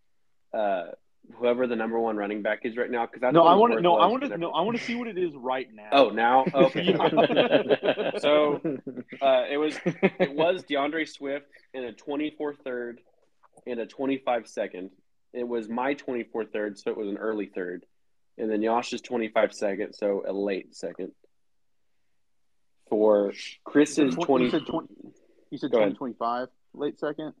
uh 0.53 0.87
whoever 1.35 1.67
the 1.67 1.75
number 1.75 1.99
one 1.99 2.15
running 2.15 2.41
back 2.41 2.59
is 2.63 2.77
right 2.77 2.89
now 2.89 3.05
because 3.05 3.33
No, 3.33 3.43
I 3.43 3.55
want 3.55 3.73
to. 3.73 3.81
No, 3.81 3.97
I 3.97 4.07
want 4.07 4.23
to. 4.23 4.37
No, 4.37 4.51
I 4.51 4.61
want 4.61 4.77
to 4.77 4.83
see 4.83 4.95
what 4.95 5.07
it 5.07 5.17
is 5.17 5.33
right 5.35 5.67
now. 5.73 5.89
Oh, 5.91 6.09
now 6.09 6.45
okay. 6.53 6.93
So, 8.19 8.61
uh, 9.21 9.45
it 9.49 9.57
was 9.57 9.77
it 9.85 10.33
was 10.33 10.63
D'Andre 10.69 11.05
Swift 11.05 11.47
in 11.73 11.83
a 11.83 11.93
24 11.93 12.55
third 12.55 13.01
and 13.65 13.79
a 13.79 13.85
25 13.85 14.47
second. 14.47 14.91
It 15.33 15.47
was 15.47 15.67
my 15.69 15.93
24 15.93 16.45
third, 16.45 16.79
so 16.79 16.91
it 16.91 16.97
was 16.97 17.09
an 17.09 17.17
early 17.17 17.47
third, 17.47 17.85
and 18.37 18.49
then 18.51 18.61
Yosh's 18.61 19.01
25 19.01 19.53
second, 19.53 19.93
so 19.93 20.23
a 20.27 20.31
late 20.33 20.75
second. 20.75 21.11
For 22.89 23.33
Chris 23.65 23.97
is 23.97 24.15
20, 24.15 24.45
You 24.45 24.51
said 24.51 24.65
twenty. 24.65 24.87
You 25.51 25.57
said 25.57 25.71
Go 25.71 25.79
twenty 25.79 25.93
twenty 25.95 26.13
five 26.17 26.47
late 26.73 26.99
second. 26.99 27.33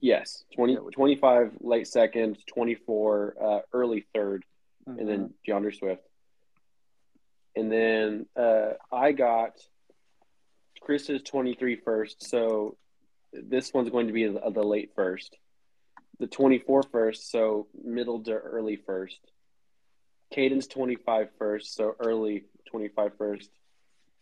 yes, 0.00 0.44
20, 0.54 0.72
Yeah, 0.74 0.78
25 0.94 1.58
late 1.60 1.86
second, 1.86 2.38
24 2.46 3.36
uh, 3.42 3.58
early 3.72 4.06
third, 4.14 4.44
and 4.86 4.96
Mm-hmm. 4.96 5.06
then 5.06 5.34
D'Andre 5.46 5.72
Swift. 5.72 6.02
And 7.54 7.70
then 7.70 8.26
uh, 8.34 8.70
I 8.90 9.12
got 9.12 9.52
Chris's 10.80 11.22
23 11.22 11.76
first, 11.76 12.22
so 12.28 12.76
this 13.32 13.72
one's 13.74 13.90
going 13.90 14.06
to 14.06 14.12
be 14.14 14.26
the, 14.26 14.40
the 14.54 14.62
late 14.62 14.92
first. 14.96 15.36
The 16.18 16.26
24 16.26 16.84
first, 16.84 17.30
so 17.30 17.66
middle 17.84 18.22
to 18.24 18.32
early 18.32 18.76
first. 18.76 19.20
Caden's 20.32 20.66
25 20.66 21.28
first, 21.38 21.74
so 21.74 21.94
early 22.00 22.44
25 22.70 23.12
first. 23.18 23.50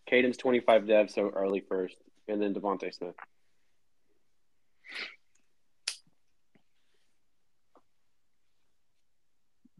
Caden's 0.07 0.37
25 0.37 0.87
dev, 0.87 1.11
so 1.11 1.31
early 1.31 1.65
first. 1.69 1.97
And 2.29 2.43
then 2.43 2.55
DeVonta 2.55 2.93
Smith. 2.93 3.15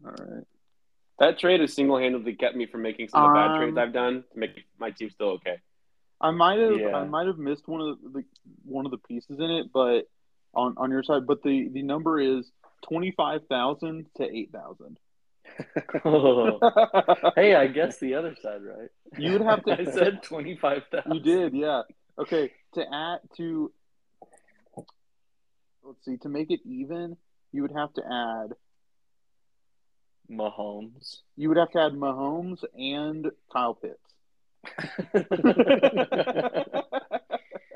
all 0.05 0.11
right. 0.11 0.43
That 1.19 1.37
trade 1.37 1.59
has 1.61 1.73
single 1.73 1.99
handedly 1.99 2.33
kept 2.33 2.55
me 2.55 2.65
from 2.65 2.81
making 2.81 3.09
some 3.09 3.23
of 3.23 3.29
the 3.29 3.35
bad 3.35 3.51
Um, 3.51 3.57
trades 3.57 3.77
I've 3.77 3.93
done 3.93 4.23
to 4.33 4.39
make 4.39 4.65
my 4.79 4.89
team 4.89 5.11
still 5.11 5.31
okay. 5.31 5.57
I 6.19 6.31
might 6.31 6.59
have. 6.59 6.79
Yeah. 6.79 6.95
I 6.95 7.03
might 7.03 7.27
have 7.27 7.37
missed 7.37 7.67
one 7.67 7.81
of 7.81 7.97
the 8.13 8.23
one 8.63 8.85
of 8.85 8.91
the 8.91 8.97
pieces 8.97 9.39
in 9.39 9.51
it, 9.51 9.67
but 9.71 10.07
on 10.53 10.73
on 10.77 10.89
your 10.89 11.03
side. 11.03 11.27
But 11.27 11.43
the 11.43 11.69
the 11.69 11.83
number 11.83 12.19
is 12.19 12.51
twenty 12.81 13.11
five 13.11 13.45
thousand 13.47 14.07
to 14.15 14.23
eight 14.23 14.51
thousand. 14.51 14.97
Oh. 16.05 16.59
Hey, 17.35 17.55
I 17.55 17.67
guess 17.67 17.99
the 17.99 18.15
other 18.15 18.35
side, 18.41 18.61
right? 18.63 18.89
You 19.17 19.33
would 19.33 19.41
have 19.41 19.63
to- 19.65 19.73
I 19.79 19.85
said 19.85 20.23
twenty-five 20.23 20.83
thousand. 20.91 21.13
You 21.15 21.19
did, 21.21 21.53
yeah. 21.53 21.81
Okay, 22.19 22.51
to 22.73 22.81
add 22.93 23.19
to 23.37 23.71
let's 25.83 26.03
see, 26.05 26.17
to 26.17 26.29
make 26.29 26.51
it 26.51 26.59
even, 26.65 27.17
you 27.51 27.61
would 27.63 27.71
have 27.75 27.91
to 27.93 28.01
add 28.03 28.53
Mahomes. 30.31 31.17
you 31.35 31.49
would 31.49 31.57
have 31.57 31.71
to 31.71 31.79
add 31.81 31.93
Mahomes 31.93 32.63
and 32.77 33.31
Kyle 33.51 33.73
Pitts. 33.73 33.97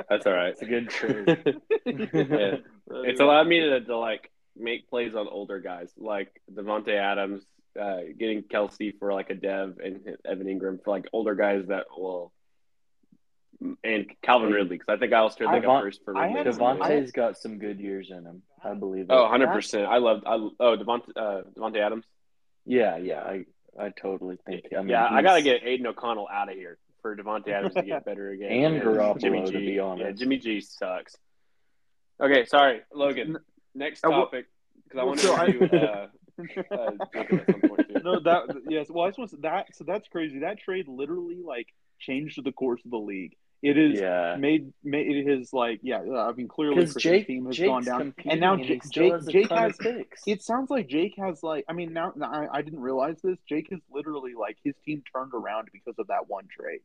That's 0.09 0.25
all 0.27 0.33
right. 0.33 0.49
It's 0.49 0.61
a 0.61 0.65
good 0.65 0.89
trade. 0.89 1.57
Yeah. 1.85 2.57
It's 3.03 3.19
allowed 3.19 3.47
me 3.47 3.59
to, 3.61 3.81
to 3.81 3.97
like 3.97 4.31
make 4.55 4.87
plays 4.89 5.15
on 5.15 5.27
older 5.27 5.59
guys 5.59 5.91
like 5.97 6.41
Davante 6.53 6.95
Adams, 6.95 7.43
uh, 7.79 7.99
getting 8.17 8.43
Kelce 8.43 8.97
for 8.97 9.13
like 9.13 9.29
a 9.29 9.35
dev, 9.35 9.79
and 9.83 10.17
Evan 10.25 10.47
Engram 10.47 10.83
for 10.83 10.91
like 10.91 11.05
older 11.13 11.35
guys 11.35 11.65
that 11.67 11.85
will, 11.95 12.31
and 13.83 14.05
Calvin 14.21 14.51
Ridley 14.51 14.77
because 14.77 14.93
I 14.93 14.97
think 14.97 15.13
I 15.13 15.19
also 15.19 15.39
turned 15.39 15.51
like 15.51 15.63
a 15.63 15.81
first 15.81 16.03
for 16.03 16.13
Ridley. 16.13 16.43
Davante's 16.43 17.11
got 17.11 17.37
some 17.37 17.59
good 17.59 17.79
years 17.79 18.09
in 18.09 18.25
him. 18.25 18.41
I 18.63 18.73
believe 18.73 19.05
it. 19.05 19.11
Oh, 19.11 19.23
100 19.23 19.47
percent. 19.47 19.85
I 19.85 19.97
loved. 19.97 20.25
I 20.25 20.35
oh 20.35 20.77
Davante 20.77 21.09
uh, 21.15 21.41
Davante 21.57 21.77
Adams. 21.77 22.05
Yeah, 22.65 22.97
yeah. 22.97 23.21
I, 23.21 23.45
I 23.79 23.89
totally 23.89 24.37
think. 24.45 24.65
I 24.75 24.79
mean, 24.79 24.89
yeah, 24.89 25.07
I 25.09 25.21
gotta 25.21 25.41
get 25.41 25.63
Aidan 25.63 25.87
O'Connell 25.87 26.27
out 26.31 26.49
of 26.49 26.55
here 26.55 26.77
for 27.01 27.15
Davante 27.15 27.49
Adams 27.49 27.75
to 27.75 27.83
get 27.83 28.05
better 28.05 28.31
again. 28.31 28.51
And 28.51 28.81
Garoppolo, 28.81 29.19
Jimmy 29.19 29.45
to 29.45 29.51
G. 29.51 29.57
be 29.57 29.79
honest. 29.79 30.05
Yeah, 30.05 30.11
Jimmy 30.13 30.37
G 30.37 30.61
sucks. 30.61 31.15
Okay, 32.19 32.45
sorry, 32.45 32.81
Logan. 32.93 33.37
Next 33.75 34.01
topic 34.01 34.47
because 34.83 34.99
I 34.99 35.03
well, 35.03 35.07
want 35.07 35.19
so 35.19 35.35
I- 35.35 35.45
to 35.47 35.67
do. 35.67 35.77
Uh, 35.77 36.07
uh, 36.71 36.91
Jacob 37.13 37.39
at 37.39 37.45
some 37.51 37.69
point 37.69 37.87
too. 37.87 38.01
no, 38.03 38.19
that 38.21 38.43
yes. 38.67 38.87
Well, 38.89 39.05
I 39.05 39.09
just 39.09 39.19
want 39.19 39.31
to, 39.31 39.37
that. 39.37 39.75
So 39.75 39.83
that's 39.83 40.07
crazy. 40.07 40.39
That 40.39 40.59
trade 40.59 40.87
literally 40.87 41.41
like 41.45 41.67
changed 41.99 42.43
the 42.43 42.51
course 42.51 42.81
of 42.85 42.91
the 42.91 42.97
league. 42.97 43.35
It 43.61 43.77
is 43.77 43.99
Yeah. 43.99 44.35
made 44.37 44.73
made 44.83 45.07
it 45.07 45.27
is 45.27 45.51
like 45.53 45.79
yeah. 45.81 46.01
I 46.01 46.31
mean, 46.33 46.47
clearly 46.47 46.75
Because 46.75 46.93
Chris's 46.93 47.03
Jake, 47.03 47.27
team 47.27 47.45
has 47.45 47.55
Jake's 47.55 47.67
gone 47.67 47.83
down, 47.83 48.13
and 48.29 48.39
now 48.39 48.57
he 48.57 48.63
J- 48.63 48.81
Jake 48.91 49.13
has 49.13 49.25
Jake 49.25 49.49
has. 49.49 49.71
of 49.71 49.79
picks. 49.79 50.21
It 50.27 50.43
sounds 50.43 50.69
like 50.69 50.87
Jake 50.87 51.15
has 51.17 51.41
like. 51.41 51.65
I 51.67 51.73
mean, 51.73 51.93
now 51.93 52.13
now 52.15 52.31
I, 52.31 52.59
I 52.59 52.61
didn't 52.61 52.81
realize 52.81 53.17
this. 53.23 53.37
Jake 53.47 53.69
has 53.71 53.79
literally 53.91 54.33
like 54.39 54.57
his 54.63 54.75
team 54.85 55.03
turned 55.11 55.33
around 55.33 55.69
because 55.71 55.95
of 55.97 56.07
that 56.07 56.27
one 56.27 56.47
trade. 56.47 56.81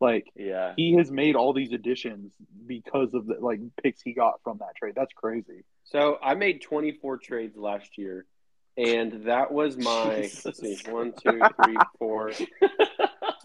Like 0.00 0.26
yeah. 0.34 0.72
he 0.76 0.94
has 0.94 1.12
made 1.12 1.36
all 1.36 1.52
these 1.52 1.72
additions 1.72 2.32
because 2.66 3.14
of 3.14 3.26
the 3.26 3.36
like 3.38 3.60
picks 3.82 4.02
he 4.02 4.14
got 4.14 4.40
from 4.42 4.58
that 4.58 4.74
trade. 4.74 4.94
That's 4.96 5.12
crazy. 5.12 5.64
So 5.84 6.18
I 6.20 6.34
made 6.34 6.60
24 6.62 7.18
trades 7.18 7.56
last 7.56 7.96
year, 7.96 8.26
and 8.76 9.26
that 9.26 9.52
was 9.52 9.76
my 9.78 10.30
let's 10.44 10.60
see, 10.60 10.76
one, 10.90 11.12
two, 11.22 11.40
three, 11.62 11.76
four, 11.98 12.32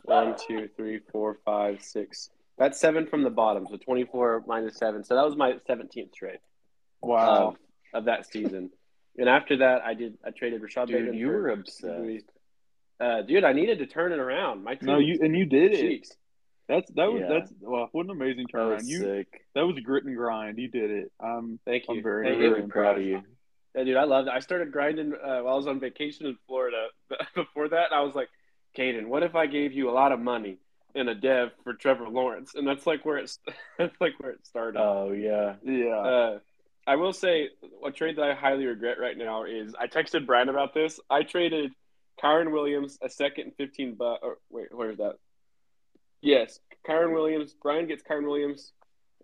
one, 0.04 0.36
two, 0.48 0.70
three, 0.76 1.00
four, 1.12 1.38
five, 1.46 1.82
six. 1.84 2.30
That's 2.58 2.80
seven 2.80 3.06
from 3.06 3.24
the 3.24 3.30
bottom, 3.30 3.68
so 3.70 3.78
24 3.78 4.44
minus 4.48 4.78
seven. 4.78 5.04
So 5.04 5.16
that 5.16 5.24
was 5.26 5.36
my 5.36 5.54
17th 5.70 6.14
trade 6.14 6.40
Wow. 7.02 7.50
of, 7.94 8.00
of 8.00 8.06
that 8.06 8.26
season. 8.32 8.72
And 9.18 9.30
after 9.30 9.58
that, 9.58 9.82
I 9.84 9.94
did 9.94 10.18
I 10.26 10.32
traded 10.32 10.62
Rashod 10.62 10.88
Dude, 10.88 10.98
Bateman 10.98 11.16
you 11.20 11.28
were 11.28 11.50
obsessed. 11.50 12.26
Uh, 13.00 13.22
dude, 13.22 13.44
I 13.44 13.54
needed 13.54 13.80
to 13.80 13.86
turn 13.86 14.12
it 14.12 14.20
around. 14.20 14.64
My 14.64 14.74
team 14.76 14.88
no, 14.88 14.98
you 14.98 15.20
and 15.22 15.36
you 15.38 15.46
did 15.46 15.74
it. 15.74 15.82
cheeks. 15.82 16.12
That's 16.68 16.90
that 16.92 17.12
was 17.12 17.22
Yeah. 17.22 17.28
that's 17.40 17.54
well, 17.62 17.90
what 17.92 18.06
an 18.06 18.12
amazing 18.12 18.48
That 18.54 18.64
was 18.64 18.90
You 18.90 19.00
sick. 19.02 19.42
that 19.56 19.62
was 19.66 19.80
grit 19.80 20.04
and 20.06 20.16
grind. 20.16 20.58
You 20.58 20.68
did 20.68 20.90
it. 20.92 21.12
Um, 21.20 21.60
Thank 21.66 21.88
you. 21.88 21.96
I'm 21.98 22.04
very, 22.04 22.26
Thank 22.26 22.38
you. 22.38 22.42
very 22.50 22.56
really 22.62 22.70
proud 22.72 22.98
of 22.98 23.04
you. 23.06 23.22
Yeah, 23.78 23.84
dude, 23.84 23.98
I 23.98 24.06
loved 24.06 24.28
it. 24.28 24.34
I 24.34 24.40
started 24.40 24.72
grinding 24.72 25.14
uh, 25.14 25.42
while 25.42 25.54
I 25.54 25.58
was 25.58 25.68
on 25.68 25.80
vacation 25.80 26.26
in 26.26 26.36
Florida. 26.48 26.88
Before 27.36 27.70
that, 27.70 27.94
I 27.94 28.02
was 28.02 28.16
like, 28.16 28.30
Caden, 28.76 29.06
what 29.06 29.22
if 29.22 29.36
I 29.36 29.46
gave 29.46 29.72
you 29.72 29.88
a 29.88 29.92
lot 29.92 30.12
of 30.12 30.20
money 30.20 30.58
and 30.96 31.08
a 31.10 31.14
dev 31.14 31.50
for 31.64 31.76
Trevor 31.76 32.10
Lawrence, 32.10 32.56
and 32.56 32.68
that's 32.68 32.88
like 32.88 33.06
where 33.06 33.18
it's 33.18 33.38
that's 33.78 33.96
like 34.02 34.14
where 34.20 34.32
it 34.32 34.46
started. 34.48 34.82
Oh 34.82 35.12
yeah. 35.12 35.56
Yeah. 35.64 35.96
Uh, 35.96 36.40
I 36.88 36.96
will 36.96 37.14
say 37.14 37.50
a 37.86 37.92
trade 37.92 38.16
that 38.18 38.24
I 38.24 38.34
highly 38.34 38.66
regret 38.66 39.00
right 39.00 39.18
now 39.18 39.44
is 39.44 39.76
I 39.80 39.86
texted 39.86 40.26
Bryan 40.26 40.50
about 40.50 40.74
this. 40.74 41.00
I 41.10 41.22
traded 41.22 41.72
Kyren 42.24 42.52
Williams 42.52 42.98
a 43.04 43.10
second 43.10 43.44
and 43.46 43.56
fifteen 43.58 43.94
bucks. 43.94 44.26
Wait, 44.50 44.68
where's 44.72 44.98
that? 44.98 45.18
Yes, 46.22 46.60
Kyren 46.88 47.14
Williams. 47.14 47.54
Bryan 47.62 47.88
gets 47.88 48.02
Kyren 48.02 48.26
Williams 48.26 48.74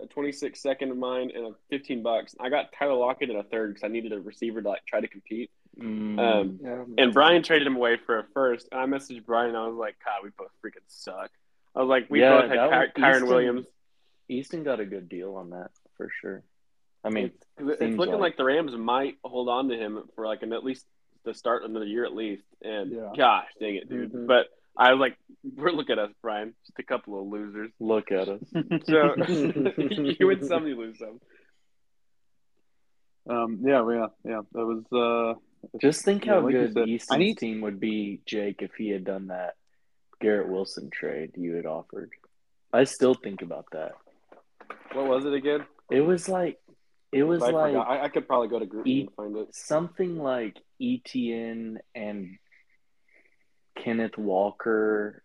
a 0.02 0.08
26 0.08 0.60
second 0.60 0.92
of 0.92 0.98
mine 0.98 1.32
and 1.36 1.46
a 1.48 1.52
15 1.70 2.02
bucks. 2.02 2.36
I 2.40 2.50
got 2.50 2.72
Tyler 2.78 2.96
Lockett 2.96 3.30
in 3.30 3.36
a 3.38 3.44
third 3.44 3.70
because 3.74 3.84
I 3.84 3.92
needed 3.92 4.12
a 4.14 4.20
receiver 4.20 4.62
to 4.62 4.70
like 4.70 4.86
try 4.86 5.00
to 5.02 5.08
compete. 5.08 5.52
Mm. 5.80 6.20
Um, 6.20 6.60
Yeah. 6.64 6.84
and 7.04 7.14
Bryan 7.14 7.44
traded 7.44 7.68
him 7.68 7.76
away 7.76 7.98
for 7.98 8.20
a 8.20 8.24
first. 8.34 8.70
And 8.72 8.82
I 8.82 8.86
messaged 8.86 9.26
Bryan. 9.26 9.50
And 9.50 9.58
I 9.58 9.68
was 9.68 9.76
like, 9.78 9.96
God, 10.04 10.24
we 10.24 10.30
both 10.38 10.52
freaking 10.64 10.84
suck. 10.88 11.30
I 11.76 11.80
was 11.80 11.90
like, 11.90 12.08
we 12.10 12.22
Yeah, 12.22 12.42
both 12.42 12.50
had 12.50 12.60
that 12.60 12.96
Ky- 12.96 13.02
was- 13.02 13.22
Kyren 13.22 13.28
Williams. 13.28 13.66
Easton 14.30 14.64
got 14.64 14.80
a 14.80 14.86
good 14.86 15.10
deal 15.10 15.36
on 15.36 15.52
that 15.52 15.72
for 15.98 16.10
sure. 16.22 16.44
I 17.04 17.10
mean, 17.10 17.26
It's, 17.26 17.46
'cause 17.58 17.70
it's 17.82 17.98
looking 17.98 18.14
like- 18.14 18.22
like 18.22 18.38
the 18.38 18.46
Rams 18.46 18.72
might 18.76 19.18
hold 19.24 19.50
on 19.50 19.68
to 19.70 19.76
him 19.78 20.08
for 20.16 20.26
like 20.26 20.42
an 20.44 20.54
at 20.54 20.64
least 20.64 20.88
the 21.24 21.34
start 21.34 21.64
of 21.64 21.72
the 21.74 21.82
year 21.82 22.06
at 22.06 22.14
least. 22.16 22.46
And 22.62 22.92
Yeah. 22.92 23.12
gosh, 23.16 23.50
dang 23.60 23.76
it, 23.76 23.90
dude. 23.90 24.12
Mhm. 24.14 24.28
But 24.28 24.48
I 24.78 24.92
was 24.92 25.00
like, 25.00 25.18
we're 25.44 25.72
look 25.72 25.90
at 25.90 26.00
us, 26.00 26.12
Bryan, 26.22 26.54
just 26.66 26.80
a 26.80 26.84
couple 26.84 27.20
of 27.20 27.28
losers. 27.28 27.72
look 27.80 28.12
at 28.12 28.28
us. 28.30 28.42
So 28.86 29.16
you 30.18 30.28
win 30.28 30.44
some, 30.46 30.68
you 30.68 30.78
lose 30.78 30.98
some. 31.00 31.20
um. 33.30 33.60
Yeah. 33.64 33.84
Yeah. 33.90 34.08
Yeah. 34.26 34.42
That 34.54 34.66
was. 34.66 34.84
Uh. 34.92 35.40
Just 35.82 36.04
think 36.04 36.26
Yeah, 36.26 36.34
how 36.34 36.40
like 36.42 36.54
good 36.56 36.74
said, 36.74 36.90
Easton's 36.90 37.20
need- 37.20 37.38
team 37.38 37.62
would 37.62 37.80
be, 37.80 38.20
Jake, 38.26 38.58
if 38.62 38.72
he 38.78 38.90
had 38.90 39.06
done 39.06 39.28
that 39.28 39.54
Garrett 40.20 40.50
Wilson 40.50 40.90
trade 40.92 41.32
you 41.38 41.54
had 41.56 41.66
offered. 41.66 42.12
I 42.74 42.84
still 42.84 43.14
think 43.14 43.42
about 43.42 43.68
that. 43.72 43.94
What 44.92 45.08
was 45.08 45.24
it 45.26 45.34
again? 45.34 45.66
It 45.90 46.02
was 46.02 46.28
like 46.28 46.60
it 47.14 47.24
was 47.24 47.42
I 47.44 47.52
like. 47.52 47.76
I, 47.76 48.04
I 48.06 48.10
could 48.10 48.28
probably 48.28 48.50
go 48.50 48.60
to 48.60 48.66
group 48.66 48.88
E- 48.88 49.02
and 49.02 49.12
find 49.16 49.38
it. 49.38 49.56
something 49.56 50.18
like 50.18 50.58
ETN 50.82 51.78
and 51.96 52.38
Kenneth 53.76 54.18
Walker 54.18 55.24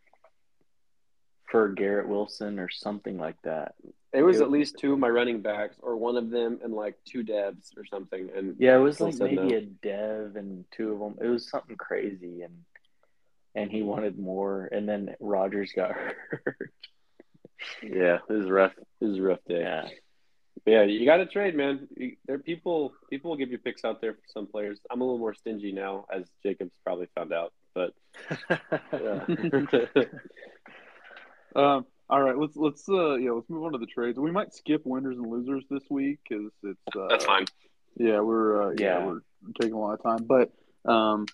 for 1.51 1.69
Garrett 1.71 2.09
Wilson 2.09 2.59
or 2.59 2.69
something 2.69 3.17
like 3.19 3.41
that. 3.43 3.75
It 4.13 4.23
was 4.23 4.41
It- 4.41 4.45
at 4.45 4.51
least 4.51 4.79
two 4.79 4.93
of 4.93 4.99
my 4.99 5.09
running 5.09 5.41
backs, 5.41 5.77
or 5.83 5.97
one 5.97 6.17
of 6.17 6.31
them, 6.31 6.61
and 6.63 6.73
like 6.75 7.03
two 7.05 7.23
devs 7.25 7.77
or 7.77 7.85
something. 7.85 8.31
And 8.35 8.57
Yeah, 8.59 8.77
it 8.77 8.81
was 8.81 9.01
like 9.01 9.19
maybe 9.19 9.37
no. 9.37 9.57
a 9.57 9.61
dev 9.63 10.37
and 10.37 10.65
two 10.71 10.93
of 10.93 10.99
them. 10.99 11.19
It 11.27 11.29
was 11.31 11.49
something 11.49 11.77
crazy, 11.77 12.43
and 12.43 12.65
and 13.55 13.71
he 13.73 13.83
wanted 13.83 14.19
more. 14.19 14.67
And 14.71 14.89
then 14.89 15.17
Rodgers 15.21 15.73
got 15.73 15.91
hurt. 16.31 16.71
yeah, 17.83 18.19
it 18.29 18.33
was 18.33 18.49
rough. 18.49 18.75
It 19.01 19.05
was 19.05 19.19
a 19.19 19.23
rough 19.23 19.45
day. 19.47 19.61
yeah, 19.61 19.89
But 20.65 20.71
yeah, 20.71 20.83
you 20.85 21.05
got 21.07 21.17
to 21.17 21.27
trade, 21.27 21.55
man. 21.57 21.89
You, 21.97 22.17
there 22.27 22.37
are 22.37 22.41
people. 22.41 22.95
People 23.11 23.31
will 23.31 23.39
give 23.39 23.51
you 23.51 23.59
picks 23.59 23.85
out 23.85 24.01
there 24.01 24.15
for 24.15 24.27
some 24.29 24.47
players. 24.47 24.81
I'm 24.91 25.01
a 25.01 25.05
little 25.05 25.19
more 25.19 25.35
stingy 25.35 25.73
now, 25.73 26.07
as 26.13 26.31
Jacob's 26.43 26.79
probably 26.85 27.07
found 27.15 27.33
out. 27.33 27.53
But 27.79 27.93
yeah. 28.93 30.05
Um. 31.57 31.87
All 32.11 32.23
right. 32.23 32.37
Let's 32.37 32.57
let's 32.57 32.89
uh 32.89 33.15
yeah 33.15 33.31
let's 33.31 33.49
move 33.49 33.65
on 33.65 33.73
to 33.73 33.79
the 33.79 33.87
trades. 33.87 34.19
We 34.19 34.31
might 34.31 34.55
skip 34.55 34.83
winners 34.85 35.17
and 35.17 35.27
losers 35.27 35.65
this 35.71 35.83
week 35.89 36.19
because 36.29 36.53
it's 36.63 36.97
uh, 36.97 37.07
that's 37.09 37.25
fine. 37.25 37.47
Yeah, 37.97 38.21
we're 38.21 38.63
uh, 38.63 38.75
yeah. 38.79 38.99
Yeah. 38.99 39.07
we're 39.07 39.21
taking 39.61 39.75
a 39.75 39.79
lot 39.79 39.95
of 39.95 40.03
time, 40.03 40.27
but 40.27 40.53
um, 40.91 41.27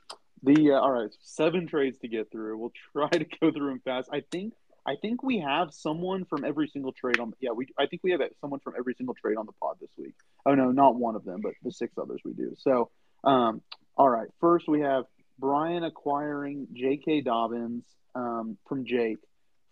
the 0.42 0.72
uh, 0.72 0.80
all 0.80 0.90
right, 0.90 1.10
seven 1.22 1.66
trades 1.66 1.98
to 2.00 2.08
get 2.08 2.30
through. 2.30 2.58
We'll 2.58 2.72
try 2.92 3.08
to 3.08 3.24
go 3.40 3.50
through 3.50 3.68
them 3.70 3.80
fast. 3.84 4.08
I 4.12 4.22
think 4.30 4.54
I 4.86 4.94
think 5.00 5.22
we 5.22 5.40
have 5.40 5.72
someone 5.72 6.24
from 6.24 6.44
every 6.44 6.68
single 6.68 6.92
trade 6.92 7.18
on. 7.18 7.32
Yeah, 7.40 7.50
we 7.50 7.66
I 7.78 7.86
think 7.86 8.02
we 8.02 8.12
have 8.12 8.20
someone 8.40 8.60
from 8.60 8.74
every 8.78 8.94
single 8.94 9.14
trade 9.14 9.36
on 9.36 9.46
the 9.46 9.52
pod 9.52 9.76
this 9.80 9.90
week. 9.98 10.14
Oh 10.46 10.54
no, 10.54 10.70
not 10.70 10.96
one 10.96 11.16
of 11.16 11.24
them, 11.24 11.40
but 11.42 11.52
the 11.62 11.72
six 11.72 11.98
others 11.98 12.20
we 12.24 12.32
do. 12.32 12.54
So, 12.58 12.90
um, 13.24 13.62
all 13.96 14.08
right. 14.08 14.28
First, 14.40 14.68
we 14.68 14.80
have 14.80 15.04
Bryan 15.38 15.84
acquiring 15.84 16.68
J.K. 16.72 17.22
Dobbins 17.22 17.84
um, 18.14 18.56
from 18.66 18.84
Jake 18.84 19.18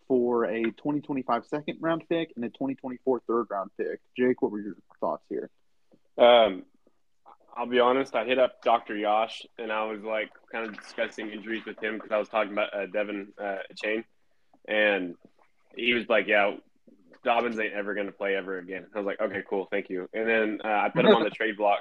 for 0.09 0.45
a 0.45 0.63
2025 0.63 1.47
second 1.47 1.79
round 1.81 2.03
pick 2.09 2.33
and 2.37 2.45
a 2.45 2.49
2024 2.49 3.23
third 3.27 3.47
round 3.51 3.71
pick. 3.79 4.01
Jake, 4.17 4.43
what 4.43 4.51
were 4.51 4.61
your 4.61 4.77
thoughts 5.01 5.25
here? 5.29 5.51
Um, 6.19 6.65
I'll 7.57 7.67
be 7.67 7.81
honest. 7.81 8.15
I 8.15 8.25
hit 8.25 8.39
up 8.39 8.63
Dr. 8.63 8.97
Yash 8.97 9.47
and 9.59 9.71
I 9.71 9.85
was 9.85 10.03
like 10.03 10.31
kind 10.51 10.67
of 10.67 10.79
discussing 10.81 11.31
injuries 11.31 11.65
with 11.67 11.83
him 11.83 11.95
because 11.95 12.11
I 12.11 12.19
was 12.19 12.29
talking 12.29 12.53
about 12.53 12.75
uh, 12.75 12.87
De'Von 12.87 13.29
uh, 13.43 13.63
Chain, 13.83 14.05
and 14.67 15.15
he 15.77 15.95
was 15.95 16.09
like, 16.09 16.27
"Yeah, 16.27 16.57
Dobbins 17.25 17.59
ain't 17.59 17.75
ever 17.75 17.95
going 17.95 18.07
to 18.07 18.13
play 18.13 18.37
ever 18.37 18.59
again." 18.59 18.87
I 18.95 18.99
was 18.99 19.07
like, 19.07 19.21
"Okay, 19.21 19.43
cool, 19.49 19.69
thank 19.71 19.91
you." 19.91 20.09
And 20.13 20.29
then 20.29 20.59
uh, 20.65 20.69
I 20.69 20.89
put 20.89 21.05
him 21.05 21.15
on 21.15 21.25
the 21.25 21.31
trade 21.35 21.57
block, 21.57 21.81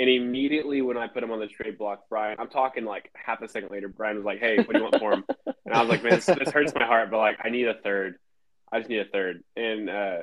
and 0.00 0.08
immediately 0.08 0.80
when 0.80 0.96
I 0.96 1.06
put 1.06 1.22
him 1.22 1.30
on 1.30 1.40
the 1.40 1.46
trade 1.46 1.76
block, 1.76 2.08
Bryan, 2.08 2.38
I'm 2.40 2.48
talking 2.48 2.86
like 2.86 3.10
half 3.14 3.42
a 3.42 3.48
second 3.48 3.70
later, 3.70 3.86
Bryan 3.88 4.16
was 4.16 4.24
like, 4.24 4.40
"Hey, 4.40 4.56
what 4.56 4.72
do 4.72 4.78
you 4.78 4.82
want 4.82 4.98
for 4.98 5.12
him?" 5.12 5.24
And 5.46 5.74
I 5.74 5.82
was 5.82 5.90
like, 5.90 6.02
"Man, 6.02 6.14
this, 6.14 6.24
this 6.24 6.50
hurts 6.50 6.74
my 6.74 6.86
heart, 6.86 7.10
but 7.10 7.18
like, 7.18 7.38
I 7.44 7.50
need 7.50 7.68
a 7.68 7.74
third. 7.74 8.16
I 8.72 8.78
just 8.78 8.88
need 8.88 9.00
a 9.00 9.04
third. 9.04 9.44
And 9.56 9.90
uh, 9.90 10.20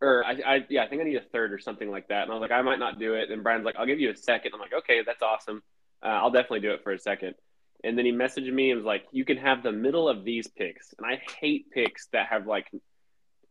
or 0.00 0.24
I, 0.24 0.32
I, 0.44 0.66
yeah, 0.68 0.82
I 0.82 0.88
think 0.88 1.02
I 1.02 1.04
need 1.04 1.16
a 1.16 1.24
third 1.32 1.52
or 1.52 1.58
something 1.58 1.90
like 1.90 2.08
that. 2.08 2.24
And 2.24 2.32
I 2.32 2.34
was 2.34 2.40
like, 2.40 2.50
I 2.50 2.62
might 2.62 2.78
not 2.78 2.98
do 2.98 3.14
it. 3.14 3.30
And 3.30 3.42
Bryan's 3.44 3.64
like, 3.64 3.76
I'll 3.76 3.86
give 3.86 4.00
you 4.00 4.10
a 4.10 4.16
second. 4.16 4.52
I'm 4.54 4.60
like, 4.60 4.74
okay, 4.74 5.02
that's 5.06 5.22
awesome. 5.22 5.62
Uh, 6.02 6.08
I'll 6.08 6.30
definitely 6.30 6.60
do 6.60 6.72
it 6.72 6.82
for 6.82 6.92
a 6.92 6.98
second. 6.98 7.34
And 7.84 7.96
then 7.96 8.04
he 8.04 8.12
messaged 8.12 8.52
me 8.52 8.70
and 8.72 8.78
was 8.78 8.86
like, 8.86 9.04
you 9.12 9.24
can 9.24 9.36
have 9.36 9.62
the 9.62 9.72
middle 9.72 10.08
of 10.08 10.24
these 10.24 10.48
picks. 10.48 10.94
And 10.98 11.06
I 11.06 11.22
hate 11.40 11.70
picks 11.70 12.08
that 12.08 12.26
have 12.26 12.46
like 12.46 12.66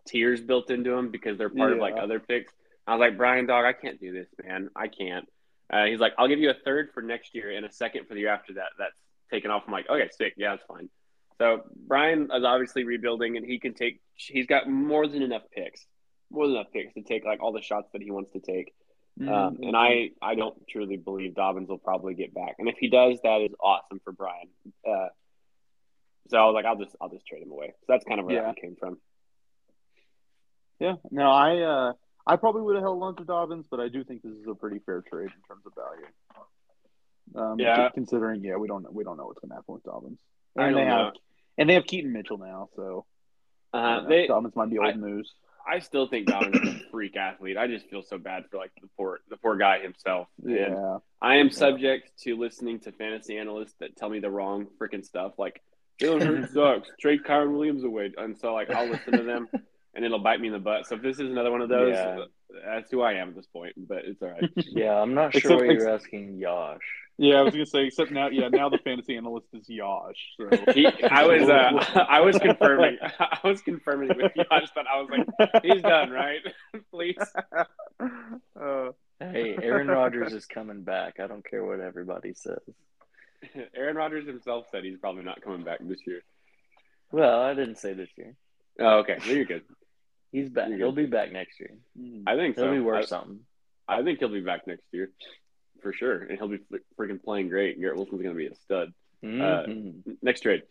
tiers 0.06 0.42
built 0.42 0.70
into 0.70 0.92
them 0.92 1.10
because 1.10 1.38
they're 1.38 1.50
part 1.50 1.72
of 1.72 1.80
like 1.80 1.96
other 1.98 2.20
picks. 2.20 2.54
I 2.88 2.96
was 2.96 3.00
like, 3.00 3.18
Bryan, 3.18 3.48
dog, 3.48 3.66
I 3.66 3.74
can't 3.74 4.00
do 4.00 4.12
this, 4.14 4.28
man. 4.44 4.70
I 4.76 4.88
can't. 4.88 5.28
Uh, 5.72 5.86
he's 5.86 6.00
like, 6.00 6.14
I'll 6.18 6.28
give 6.28 6.40
you 6.40 6.52
a 6.52 6.56
third 6.66 6.90
for 6.94 7.02
next 7.02 7.34
year 7.34 7.52
and 7.52 7.66
a 7.66 7.72
second 7.72 8.08
for 8.08 8.14
the 8.14 8.20
year 8.22 8.30
after 8.30 8.54
that. 8.54 8.70
That's 8.78 9.00
taken 9.32 9.50
off. 9.50 9.64
I'm 9.66 9.74
like, 9.74 9.90
okay, 9.90 10.10
sick. 10.16 10.34
Yeah, 10.38 10.52
that's 10.52 10.64
fine. 10.68 10.90
So 11.40 11.64
Bryan 11.88 12.30
is 12.34 12.44
obviously 12.44 12.84
rebuilding, 12.84 13.36
and 13.38 13.46
he 13.46 13.60
can 13.60 13.74
take. 13.74 14.02
He's 14.14 14.46
got 14.46 14.70
more 14.70 15.08
than 15.08 15.22
enough 15.22 15.42
picks, 15.52 15.86
more 16.30 16.48
than 16.48 16.58
enough 16.58 16.72
picks 16.72 16.94
to 16.94 17.02
take 17.02 17.26
like 17.26 17.42
all 17.42 17.52
the 17.52 17.62
shots 17.62 17.90
that 17.94 18.02
he 18.02 18.12
wants 18.12 18.32
to 18.34 18.40
take. 18.40 18.74
Mm-hmm. 19.20 19.34
Um, 19.34 19.58
and 19.62 19.76
I, 19.76 20.10
I 20.22 20.36
don't 20.36 20.56
truly 20.68 20.98
believe 20.98 21.36
Dobbins 21.36 21.70
will 21.70 21.78
probably 21.78 22.14
get 22.14 22.34
back. 22.34 22.56
And 22.60 22.68
if 22.68 22.76
he 22.78 22.90
does, 22.90 23.18
that 23.24 23.42
is 23.42 23.52
awesome 23.64 24.02
for 24.04 24.12
Bryan. 24.12 24.50
Uh, 24.88 25.08
so 26.28 26.38
I 26.38 26.46
was 26.46 26.54
like, 26.54 26.66
I'll 26.66 26.76
just, 26.76 26.96
I'll 27.00 27.10
just 27.10 27.26
trade 27.26 27.42
him 27.42 27.52
away. 27.52 27.68
So 27.80 27.86
that's 27.88 28.04
kind 28.04 28.20
of 28.20 28.26
where 28.26 28.36
Yeah. 28.36 28.42
that 28.44 28.58
came 28.58 28.76
from. 28.78 28.98
Yeah, 30.80 30.96
no, 31.12 31.32
I 31.32 31.60
uh, 31.62 31.94
I 32.28 32.36
probably 32.38 32.62
would 32.64 32.76
have 32.76 32.84
held 32.84 33.04
on 33.04 33.16
to 33.18 33.24
Dobbins, 33.24 33.68
but 33.70 33.80
I 33.80 33.88
do 33.88 34.04
think 34.04 34.24
this 34.24 34.32
is 34.34 34.48
a 34.50 34.56
pretty 34.56 34.80
fair 34.80 35.02
trade 35.02 35.26
in 35.36 35.42
terms 35.48 35.64
of 35.66 35.74
value. 35.76 36.06
Um, 37.36 37.60
Yeah. 37.60 37.90
considering 37.94 38.44
yeah, 38.44 38.56
we 38.56 38.68
don't 38.68 38.84
know 38.84 38.90
we 38.92 39.04
don't 39.04 39.18
know 39.18 39.26
what's 39.28 39.40
going 39.40 39.50
to 39.50 39.56
happen 39.56 39.74
with 39.76 39.84
Dobbins, 39.84 40.20
and 40.56 40.76
they 40.76 40.80
don't 40.82 40.88
have 40.90 41.14
know. 41.14 41.20
and 41.58 41.70
they 41.70 41.74
have 41.76 41.86
Keaton 41.86 42.12
Mitchell 42.14 42.38
now, 42.38 42.70
so 42.76 43.06
I 43.74 43.96
Uh, 43.98 44.08
they, 44.08 44.28
Dobbins 44.28 44.56
might 44.56 44.70
be 44.70 44.78
old 44.80 44.88
I- 44.88 44.94
news. 44.94 45.34
I 45.68 45.80
still 45.80 46.06
think 46.08 46.28
Dobbins 46.28 46.56
is 46.58 46.76
a 46.86 46.90
freak 46.92 47.16
athlete. 47.18 47.58
I 47.58 47.66
just 47.66 47.88
feel 47.90 48.04
so 48.04 48.20
bad 48.20 48.46
for 48.52 48.58
like 48.58 48.70
the 48.80 48.88
poor, 48.96 49.22
the 49.30 49.38
poor 49.38 49.56
guy 49.58 49.80
himself. 49.80 50.28
And 50.44 50.52
Yeah, 50.56 51.00
I 51.24 51.38
am 51.38 51.50
subject 51.50 52.12
to 52.22 52.38
listening 52.38 52.80
to 52.82 52.92
fantasy 52.92 53.40
analysts 53.40 53.74
that 53.80 53.96
tell 53.96 54.10
me 54.10 54.20
the 54.20 54.30
wrong 54.30 54.68
freaking 54.80 55.04
stuff. 55.04 55.40
Like 55.40 55.64
Jalen 56.00 56.22
Hurts 56.24 56.54
sucks. 56.54 56.92
Trade 57.00 57.24
Kyren 57.24 57.54
Williams 57.54 57.84
away, 57.84 58.14
and 58.16 58.38
so 58.38 58.54
like 58.54 58.70
I'll 58.70 58.86
listen 58.88 59.14
to 59.14 59.24
them, 59.24 59.48
and 59.96 60.04
it'll 60.06 60.20
bite 60.20 60.40
me 60.42 60.48
in 60.48 60.54
the 60.54 60.60
butt. 60.60 60.86
So 60.88 60.96
if 60.96 61.02
this 61.02 61.16
is 61.20 61.30
another 61.32 61.52
one 61.52 61.62
of 61.62 61.70
those, 61.70 61.94
Yeah. 61.94 62.26
that's 62.66 62.92
who 62.92 63.02
I 63.02 63.14
am 63.14 63.30
at 63.30 63.36
this 63.36 63.48
point. 63.48 63.74
But 63.78 64.00
it's 64.06 64.22
all 64.22 64.30
right. 64.30 64.50
yeah. 64.56 64.94
I'm 65.02 65.14
not 65.14 65.32
sure 65.34 65.40
Except- 65.40 65.62
what 65.62 65.70
you're 65.76 65.90
asking, 65.90 66.38
Yosh. 66.38 66.80
yeah. 67.18 67.36
I 67.36 67.42
was 67.42 67.54
gonna 67.54 67.66
say 67.66 67.86
except 67.86 68.12
now, 68.12 68.28
yeah, 68.30 68.50
now 68.50 68.70
the 68.70 68.78
fantasy 68.80 69.16
analyst 69.16 69.48
is 69.54 69.70
Yosh. 69.70 70.18
So 70.38 70.50
He, 70.74 70.86
I 71.04 71.26
was, 71.26 71.50
uh, 71.50 72.06
I 72.10 72.20
was 72.22 72.38
confirming, 72.38 72.98
I 73.02 73.40
was 73.44 73.62
confirming 73.62 74.10
with 74.18 74.34
Josh 74.36 74.68
that 74.76 74.86
I 74.94 75.02
was 75.02 75.10
like, 75.10 75.64
he's 75.64 75.82
done, 75.82 76.12
right? 76.12 76.42
Please. 76.92 77.18
uh, 78.00 78.90
Hey, 79.20 79.58
Aaron 79.64 79.88
Rodgers 79.88 80.34
is 80.34 80.46
coming 80.46 80.82
back. 80.84 81.22
I 81.22 81.28
don't 81.28 81.46
care 81.50 81.64
what 81.64 81.80
everybody 81.80 82.34
says. 82.34 82.60
Aaron 83.74 83.96
Rodgers 83.96 84.28
himself 84.28 84.66
said 84.72 84.84
he's 84.84 84.98
probably 84.98 85.24
not 85.24 85.42
coming 85.42 85.64
back 85.64 85.80
this 85.82 86.00
year. 86.06 86.22
Well, 87.12 87.40
I 87.42 87.54
didn't 87.54 87.78
say 87.78 87.94
this 87.94 88.10
year. 88.18 88.36
Oh, 88.80 88.98
okay. 89.00 89.18
Then 89.26 89.36
you're 89.38 89.46
good. 89.46 89.64
He's 90.36 90.50
back. 90.50 90.70
You're 90.70 90.78
He'll 90.80 90.92
be 90.92 91.06
back 91.06 91.32
next 91.32 91.60
year. 91.60 91.72
mm. 92.00 92.24
I 92.28 92.36
think 92.36 92.56
He'll 92.56 92.66
so. 92.66 92.72
be 92.72 92.80
worth 92.82 93.04
I, 93.04 93.06
something. 93.06 93.40
I 93.88 94.04
think 94.04 94.20
he'll 94.20 94.30
be 94.30 94.42
back 94.42 94.68
next 94.68 94.84
year 94.92 95.12
for 95.82 95.94
sure, 95.94 96.24
and 96.24 96.38
he'll 96.38 96.48
be 96.48 96.60
freaking 96.98 97.24
playing 97.24 97.50
great. 97.50 97.80
Garrett 97.80 97.96
Wilson's 97.98 98.22
going 98.22 98.36
to 98.36 98.38
be 98.38 98.48
a 98.48 98.56
stud. 98.56 98.94
Mhm. 99.24 100.18
Next 100.22 100.42
trade. 100.42 100.64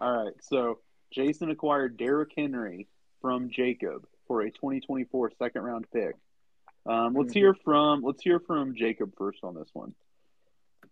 All 0.00 0.24
right, 0.24 0.34
so 0.40 0.78
Jayson 1.14 1.50
acquired 1.50 1.96
Derrick 1.96 2.30
Henry 2.36 2.86
from 3.20 3.50
Jacob 3.50 4.06
for 4.26 4.42
a 4.42 4.50
2024 4.50 5.32
second 5.38 5.62
round 5.62 5.86
pick. 5.92 6.14
Um, 6.86 7.14
let's 7.14 7.32
hear 7.32 7.54
from 7.54 8.02
let's 8.02 8.22
hear 8.22 8.38
from 8.40 8.74
Jacob 8.74 9.12
first 9.18 9.40
on 9.42 9.54
this 9.54 9.68
one. 9.72 9.94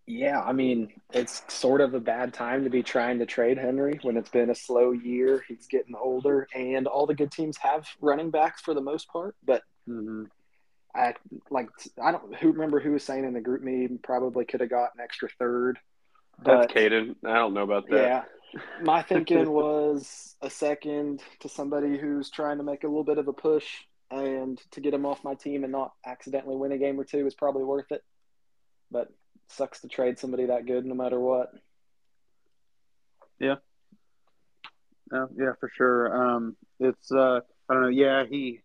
Yeah, 0.07 0.39
I 0.41 0.53
mean, 0.53 0.93
it's 1.13 1.41
sort 1.47 1.81
of 1.81 1.95
a 1.95 1.99
bad 1.99 2.33
time 2.33 2.63
to 2.63 2.69
be 2.69 2.83
trying 2.83 3.19
to 3.19 3.25
trade 3.25 3.57
Henry 3.57 3.99
when 4.03 4.17
it's 4.17 4.29
been 4.29 4.51
a 4.51 4.55
slow 4.55 4.91
year. 4.91 5.43
He's 5.47 5.65
getting 5.67 5.95
older, 5.95 6.47
and 6.53 6.85
all 6.87 7.07
the 7.07 7.15
good 7.15 7.31
teams 7.31 7.57
have 7.57 7.87
running 8.01 8.29
backs 8.29 8.61
for 8.61 8.73
the 8.75 8.81
most 8.81 9.07
part. 9.09 9.35
But 9.43 9.63
Mm-hmm. 9.89 10.23
I 10.95 11.13
like 11.49 11.69
I 12.01 12.11
don't 12.11 12.35
who 12.37 12.51
remember 12.51 12.79
who 12.79 12.91
was 12.93 13.03
saying 13.03 13.25
in 13.25 13.33
the 13.33 13.41
GroupMe 13.41 14.01
probably 14.01 14.45
could 14.45 14.61
have 14.61 14.69
got 14.69 14.91
an 14.95 15.01
extra 15.03 15.29
third. 15.39 15.77
That's 16.45 16.65
But 16.67 16.67
Caden. 16.67 17.15
I 17.25 17.33
don't 17.35 17.53
know 17.53 17.63
about 17.63 17.89
that. 17.89 17.95
yeah, 18.01 18.23
my 18.81 19.01
thinking 19.07 19.51
was 19.51 20.35
a 20.41 20.49
second 20.49 21.21
to 21.41 21.49
somebody 21.49 21.97
who's 21.97 22.29
trying 22.29 22.57
to 22.57 22.63
make 22.63 22.83
a 22.83 22.87
little 22.87 23.03
bit 23.03 23.17
of 23.17 23.27
a 23.27 23.33
push 23.33 23.65
and 24.11 24.61
to 24.71 24.81
get 24.81 24.93
him 24.93 25.05
off 25.05 25.23
my 25.23 25.33
team 25.35 25.63
and 25.63 25.71
not 25.71 25.93
accidentally 26.05 26.55
win 26.55 26.71
a 26.71 26.77
game 26.77 26.99
or 26.99 27.03
two 27.03 27.25
is 27.27 27.35
probably 27.35 27.63
worth 27.63 27.91
it. 27.91 28.03
But 28.91 29.09
sucks 29.47 29.81
to 29.81 29.87
trade 29.87 30.19
somebody 30.19 30.45
that 30.47 30.65
good 30.65 30.85
no 30.85 30.95
matter 30.95 31.19
what. 31.19 31.53
Yeah. 33.39 33.55
Uh, 35.11 35.27
yeah, 35.37 35.51
for 35.59 35.69
sure. 35.75 36.15
Um, 36.35 36.55
it's 36.79 37.11
uh, 37.11 37.41
I 37.69 37.73
don't 37.73 37.83
know. 37.83 37.89
Yeah, 37.89 38.23
he. 38.29 38.61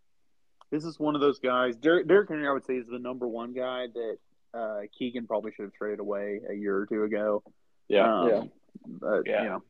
This 0.70 0.84
is 0.84 0.98
one 1.00 1.14
of 1.16 1.20
those 1.20 1.40
guys. 1.40 1.76
Derrick, 1.76 2.06
Derrick 2.06 2.28
Henry, 2.28 2.46
I 2.46 2.52
would 2.52 2.64
say, 2.64 2.74
is 2.74 2.86
the 2.86 2.98
number 3.00 3.26
one 3.26 3.52
guy 3.52 3.86
that 3.92 4.18
uh, 4.54 4.80
Keegan 4.96 5.26
probably 5.26 5.50
should 5.52 5.64
have 5.64 5.72
traded 5.72 5.98
away 5.98 6.40
a 6.48 6.54
year 6.54 6.76
or 6.76 6.86
two 6.86 7.02
ago. 7.04 7.42
Yeah. 7.88 8.20
Um, 8.20 8.28
Yeah. 8.28 8.42
But 8.86 9.22
Yeah. 9.26 9.42
you 9.42 9.48
know, 9.48 9.62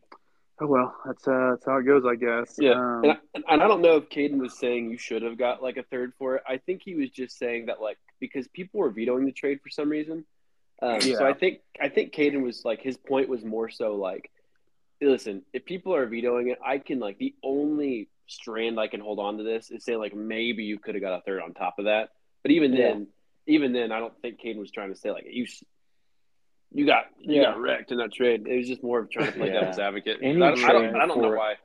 oh 0.60 0.66
well. 0.66 0.94
That's 1.06 1.26
uh, 1.26 1.50
that's 1.52 1.64
how 1.64 1.78
it 1.78 1.84
goes, 1.84 2.04
I 2.06 2.16
guess. 2.16 2.56
Yeah, 2.58 2.72
Um, 2.72 3.04
and, 3.04 3.12
I, 3.12 3.52
and 3.52 3.62
I 3.62 3.66
don't 3.66 3.80
know 3.80 3.96
if 3.96 4.10
Caden 4.10 4.38
was 4.38 4.58
saying 4.58 4.90
you 4.90 4.98
should 4.98 5.22
have 5.22 5.38
got 5.38 5.62
like 5.62 5.78
a 5.78 5.82
third 5.84 6.12
for 6.18 6.36
it. 6.36 6.42
I 6.46 6.58
think 6.58 6.82
he 6.84 6.94
was 6.94 7.10
just 7.10 7.38
saying 7.38 7.66
that 7.66 7.80
like 7.80 7.96
because 8.20 8.46
people 8.48 8.80
were 8.80 8.90
vetoing 8.90 9.24
the 9.24 9.32
trade 9.32 9.60
for 9.62 9.70
some 9.70 9.88
reason. 9.88 10.24
Um, 10.82 11.00
So 11.00 11.26
I 11.26 11.34
think 11.34 11.60
I 11.80 11.88
think 11.88 12.12
Caden 12.14 12.42
was 12.42 12.64
like 12.64 12.80
his 12.80 12.96
point 12.96 13.28
was 13.28 13.44
more 13.44 13.68
so 13.70 13.96
like, 13.96 14.30
listen, 15.00 15.42
if 15.52 15.64
people 15.64 15.94
are 15.94 16.06
vetoing 16.06 16.48
it, 16.48 16.58
I 16.64 16.78
can 16.78 17.00
like 17.00 17.18
the 17.18 17.34
only 17.42 18.08
strand 18.26 18.78
I 18.78 18.86
can 18.86 19.00
hold 19.00 19.18
on 19.18 19.38
to 19.38 19.42
this 19.42 19.70
is 19.70 19.84
say 19.84 19.96
like 19.96 20.14
maybe 20.14 20.64
you 20.64 20.78
could 20.78 20.94
have 20.94 21.02
got 21.02 21.18
a 21.18 21.22
third 21.22 21.42
on 21.42 21.52
top 21.54 21.78
of 21.78 21.84
that. 21.86 22.10
But 22.42 22.52
even 22.52 22.72
Yeah. 22.72 22.78
then, 22.92 23.08
even 23.46 23.72
then, 23.72 23.92
I 23.92 23.98
don't 23.98 24.16
think 24.22 24.40
Caden 24.40 24.56
was 24.58 24.70
trying 24.70 24.90
to 24.92 24.96
say 24.98 25.10
like 25.10 25.26
you. 25.28 25.46
You 26.72 26.86
got 26.86 27.06
you 27.18 27.40
Yeah. 27.40 27.50
got 27.50 27.60
wrecked 27.60 27.90
in 27.90 27.98
that 27.98 28.12
trade. 28.12 28.46
It 28.46 28.56
was 28.56 28.68
just 28.68 28.82
more 28.82 29.00
of 29.00 29.10
trying 29.10 29.26
to 29.26 29.32
play 29.32 29.48
Yeah. 29.48 29.54
devil's 29.60 29.78
advocate. 29.78 30.18
Any 30.22 30.40
I 30.40 30.50
don't, 30.50 30.64
I 30.64 30.72
don't, 30.72 30.96
I 30.96 31.06
don't 31.06 31.20
know 31.20 31.30
why. 31.36 31.56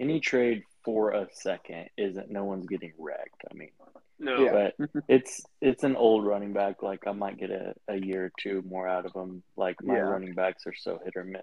Any 0.00 0.20
trade 0.20 0.62
for 0.84 1.10
a 1.12 1.26
second 1.32 1.90
isn't 1.96 2.30
no 2.30 2.44
one's 2.44 2.66
getting 2.66 2.92
wrecked. 2.98 3.42
I 3.50 3.54
mean, 3.54 3.70
No, 4.18 4.44
Yeah. 4.44 4.70
but 4.78 4.88
it's 5.08 5.44
it's 5.60 5.84
an 5.84 5.96
old 5.96 6.26
running 6.26 6.52
back. 6.52 6.82
Like 6.82 7.06
I 7.06 7.12
might 7.12 7.38
get 7.38 7.50
a, 7.50 7.74
a 7.88 7.96
year 7.96 8.26
or 8.26 8.32
two 8.38 8.62
more 8.62 8.88
out 8.88 9.06
of 9.06 9.12
him. 9.14 9.42
Like 9.56 9.82
my 9.82 9.96
Yeah. 9.96 10.02
running 10.02 10.34
backs 10.34 10.66
are 10.66 10.74
so 10.74 11.00
hit 11.04 11.16
or 11.16 11.24
miss, 11.24 11.42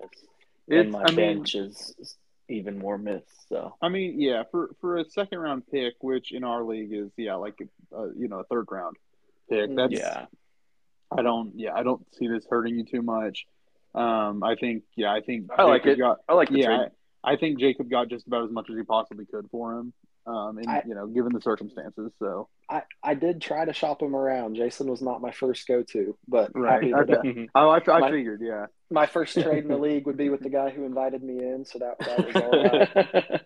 it's, 0.68 0.82
and 0.84 0.92
my 0.92 1.04
I 1.04 1.12
mean, 1.12 1.16
bench 1.38 1.56
is 1.56 2.18
even 2.48 2.78
more 2.78 2.98
miss. 2.98 3.24
So 3.50 3.76
I 3.82 3.90
mean, 3.90 4.20
yeah, 4.20 4.44
for 4.52 4.70
for 4.82 4.98
a 4.98 5.06
second 5.10 5.40
round 5.40 5.64
pick, 5.72 5.96
which 6.02 6.32
in 6.32 6.44
our 6.44 6.64
league 6.64 6.94
is 6.94 7.12
yeah, 7.18 7.36
like 7.36 7.56
uh, 7.96 8.10
you 8.16 8.28
know, 8.28 8.40
a 8.40 8.44
third 8.46 8.68
round 8.70 8.98
pick. 9.50 9.76
That's 9.76 9.94
yeah, 9.94 10.26
I 11.12 11.22
don't 11.22 11.54
yeah, 11.58 11.74
I 11.74 11.84
don't 11.84 12.06
see 12.16 12.28
this 12.28 12.46
hurting 12.50 12.76
you 12.78 12.86
too 12.86 13.02
much. 13.02 13.46
Um, 13.94 14.44
I 14.44 14.56
think 14.56 14.84
yeah, 14.96 15.14
I 15.14 15.22
think 15.22 15.48
I 15.58 15.64
like 15.64 15.86
it. 15.86 15.98
Got, 15.98 16.18
I 16.28 16.34
like 16.34 16.50
the 16.50 16.60
yeah, 16.60 16.66
trade. 16.78 16.90
I, 17.26 17.34
I 17.34 17.36
think 17.38 17.60
Jacob 17.60 17.90
got 17.90 18.10
just 18.10 18.28
about 18.28 18.44
as 18.46 18.52
much 18.52 18.70
as 18.70 18.76
he 18.78 18.84
possibly 18.84 19.26
could 19.26 19.48
for 19.52 19.74
him. 19.80 19.94
Um, 20.28 20.58
and 20.58 20.68
I- 20.68 20.84
you 20.88 20.96
know, 20.96 21.06
given 21.06 21.34
the 21.34 21.42
circumstances, 21.42 22.12
so 22.18 22.48
I, 22.68 22.82
I 23.04 23.14
did 23.14 23.42
try 23.44 23.64
to 23.64 23.74
shop 23.74 24.02
him 24.02 24.16
around. 24.16 24.56
Jayson 24.56 24.88
was 24.88 25.00
not 25.00 25.22
my 25.22 25.30
first 25.30 25.68
go 25.68 25.84
to, 25.84 26.18
but 26.28 26.50
Right. 26.56 26.82
happy 26.82 26.92
that, 26.94 27.18
uh, 27.18 27.20
Okay. 27.20 27.50
oh, 27.54 27.70
I, 27.70 27.80
I 27.92 28.00
My- 28.00 28.10
figured, 28.10 28.42
yeah, 28.42 28.66
my 28.90 29.06
first 29.06 29.34
trade 29.40 29.64
in 29.66 29.68
the 29.70 29.78
league 29.78 30.08
would 30.08 30.18
be 30.18 30.30
with 30.30 30.40
the 30.42 30.50
guy 30.50 30.72
who 30.72 30.84
invited 30.84 31.22
me 31.22 31.38
in, 31.44 31.64
so 31.64 31.78
that, 31.78 32.00
that 32.00 32.26
was 32.26 32.36
all 32.36 32.52
right. 32.64 33.42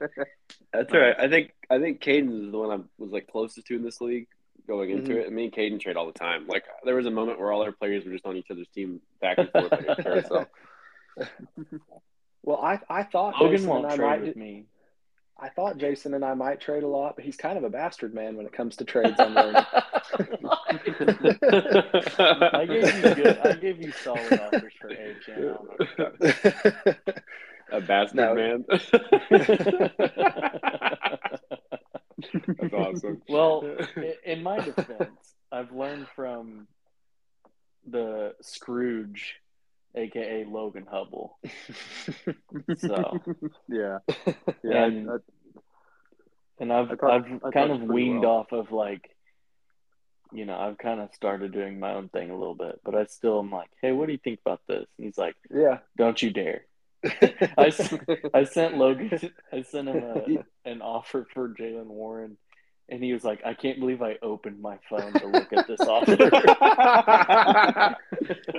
That's 0.72 0.94
all 0.94 1.00
right. 1.02 1.16
I 1.20 1.28
think 1.28 1.52
I 1.70 1.80
think 1.80 2.00
Caden 2.02 2.46
is 2.46 2.52
the 2.54 2.58
one 2.58 2.72
I 2.72 2.84
was 2.98 3.12
like 3.12 3.28
closest 3.28 3.68
to 3.68 3.76
in 3.76 3.84
this 3.84 4.00
league 4.00 4.28
going 4.66 4.92
into 4.92 5.12
Mhm. 5.14 5.20
it. 5.22 5.28
And 5.28 5.36
me 5.36 5.46
and 5.46 5.54
Caden 5.54 5.82
trade 5.82 5.98
all 5.98 6.06
the 6.08 6.14
time. 6.14 6.48
Like 6.48 6.64
there 6.86 6.96
was 6.96 7.08
a 7.08 7.12
moment 7.12 7.40
where 7.40 7.52
all 7.52 7.62
our 7.64 7.72
players 7.74 8.06
were 8.06 8.12
just 8.14 8.26
on 8.26 8.38
each 8.38 8.52
other's 8.52 8.68
team 8.70 9.02
back 9.20 9.38
and 9.38 9.50
forth. 9.52 9.74
at 9.74 10.28
so 10.30 10.46
Well, 12.44 12.58
I, 12.58 12.80
I 12.90 13.04
thought 13.04 13.36
Logan 13.42 13.58
Jayson 13.58 13.64
and 13.64 13.70
won't 13.70 13.86
I 13.86 13.96
trade 13.96 14.06
might 14.08 14.22
with 14.22 14.36
me. 14.36 14.66
I 15.42 15.50
thought 15.50 15.78
Jayson 15.78 16.14
and 16.14 16.26
I 16.26 16.34
might 16.34 16.60
trade 16.60 16.84
a 16.84 16.88
lot, 16.88 17.16
but 17.16 17.24
he's 17.24 17.38
kind 17.38 17.58
of 17.58 17.64
a 17.64 17.70
bastard 17.70 18.14
man 18.14 18.36
when 18.36 18.46
it 18.46 18.52
comes 18.52 18.76
to 18.78 18.84
trades. 18.84 19.16
I'm 19.20 19.34
learning. 19.34 19.56
I 22.52 22.66
gave 22.68 22.96
you 22.96 23.16
good. 23.16 23.38
I 23.40 23.54
gave 23.54 23.82
you 23.82 23.92
solid 23.94 24.34
offers 24.40 24.74
for 24.80 24.90
AJ. 24.90 25.38
I 25.38 25.42
don't 25.42 25.70
know. 25.98 26.94
a 27.72 27.82
bastard 27.82 28.16
No. 28.18 28.36
man. 28.36 28.66
That's 32.60 32.74
awesome. 32.74 33.22
Well, 33.30 33.78
in 34.26 34.44
my 34.44 34.60
defense, 34.60 35.36
I've 35.52 35.72
learned 35.72 36.08
from 36.16 36.68
the 37.88 38.36
Scrooge, 38.42 39.36
aka 39.96 40.46
Logan 40.46 40.88
Hubble. 40.90 41.38
So, 42.78 43.20
yeah, 43.68 44.00
yeah. 44.64 44.86
And- 44.86 45.08
that- 45.08 45.22
and 46.62 46.74
I've 46.74 46.92
I 46.92 46.96
thought- 46.96 47.12
I've 47.26 47.44
I 47.46 47.52
kind 47.52 47.72
of 47.72 47.82
weaned 47.84 48.22
well. 48.22 48.32
off 48.32 48.52
of 48.52 48.72
like, 48.74 49.10
you 50.34 50.46
know, 50.46 50.58
I've 50.60 50.78
kind 50.78 51.00
of 51.00 51.10
started 51.16 51.54
doing 51.54 51.80
my 51.80 51.94
own 51.94 52.10
thing 52.10 52.30
a 52.32 52.38
little 52.38 52.54
bit, 52.54 52.82
but 52.84 52.96
I 52.96 53.06
still 53.06 53.40
am 53.40 53.50
like, 53.50 53.70
hey, 53.82 53.94
what 53.94 54.08
do 54.08 54.12
you 54.12 54.18
think 54.22 54.42
about 54.46 54.60
this? 54.68 54.86
And 54.98 55.06
he's 55.06 55.18
like, 55.18 55.36
yeah. 55.50 55.78
don't 55.98 56.22
you 56.22 56.32
dare. 56.32 56.66
I, 57.58 57.72
I 58.34 58.44
sent 58.44 58.78
Logan, 58.78 59.32
I 59.54 59.62
sent 59.62 59.88
him 59.88 60.04
a, 60.04 60.70
an 60.70 60.82
offer 60.82 61.26
for 61.34 61.48
Jaylen 61.48 61.86
Warren, 61.86 62.36
and 62.92 63.04
he 63.04 63.14
was 63.14 63.24
like, 63.24 63.42
I 63.46 63.54
can't 63.54 63.80
believe 63.80 64.02
I 64.02 64.18
opened 64.22 64.62
my 64.62 64.78
phone 64.90 65.14
to 65.14 65.28
look 65.28 65.54
at 65.54 65.68
this 65.68 65.82
offer. 65.82 66.18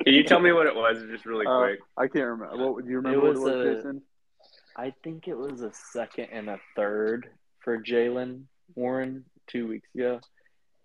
Can 0.05 0.15
you 0.15 0.25
tell 0.25 0.41
me 0.41 0.53
what 0.53 0.67
it 0.67 0.75
was, 0.75 1.03
just 1.11 1.27
really 1.27 1.47
uh, 1.47 1.59
quick? 1.59 1.81
I 1.97 2.09
can't 2.09 2.27
remember. 2.27 2.73
What 2.73 2.85
do 2.85 2.91
you 2.91 2.97
remember? 2.97 3.19
It 3.19 3.23
what 3.23 3.35
was 3.35 3.41
it 3.41 3.45
was, 3.45 3.55
a- 3.55 3.89
Jayson? 3.89 4.03
I 4.77 4.95
think 5.03 5.29
it 5.29 5.37
was 5.37 5.63
a 5.63 5.73
second 5.93 6.29
and 6.33 6.49
a 6.49 6.59
third 6.77 7.29
for 7.63 7.83
Jaylen 7.83 8.45
Warren 8.75 9.25
two 9.47 9.67
weeks 9.69 9.89
ago. 9.95 10.21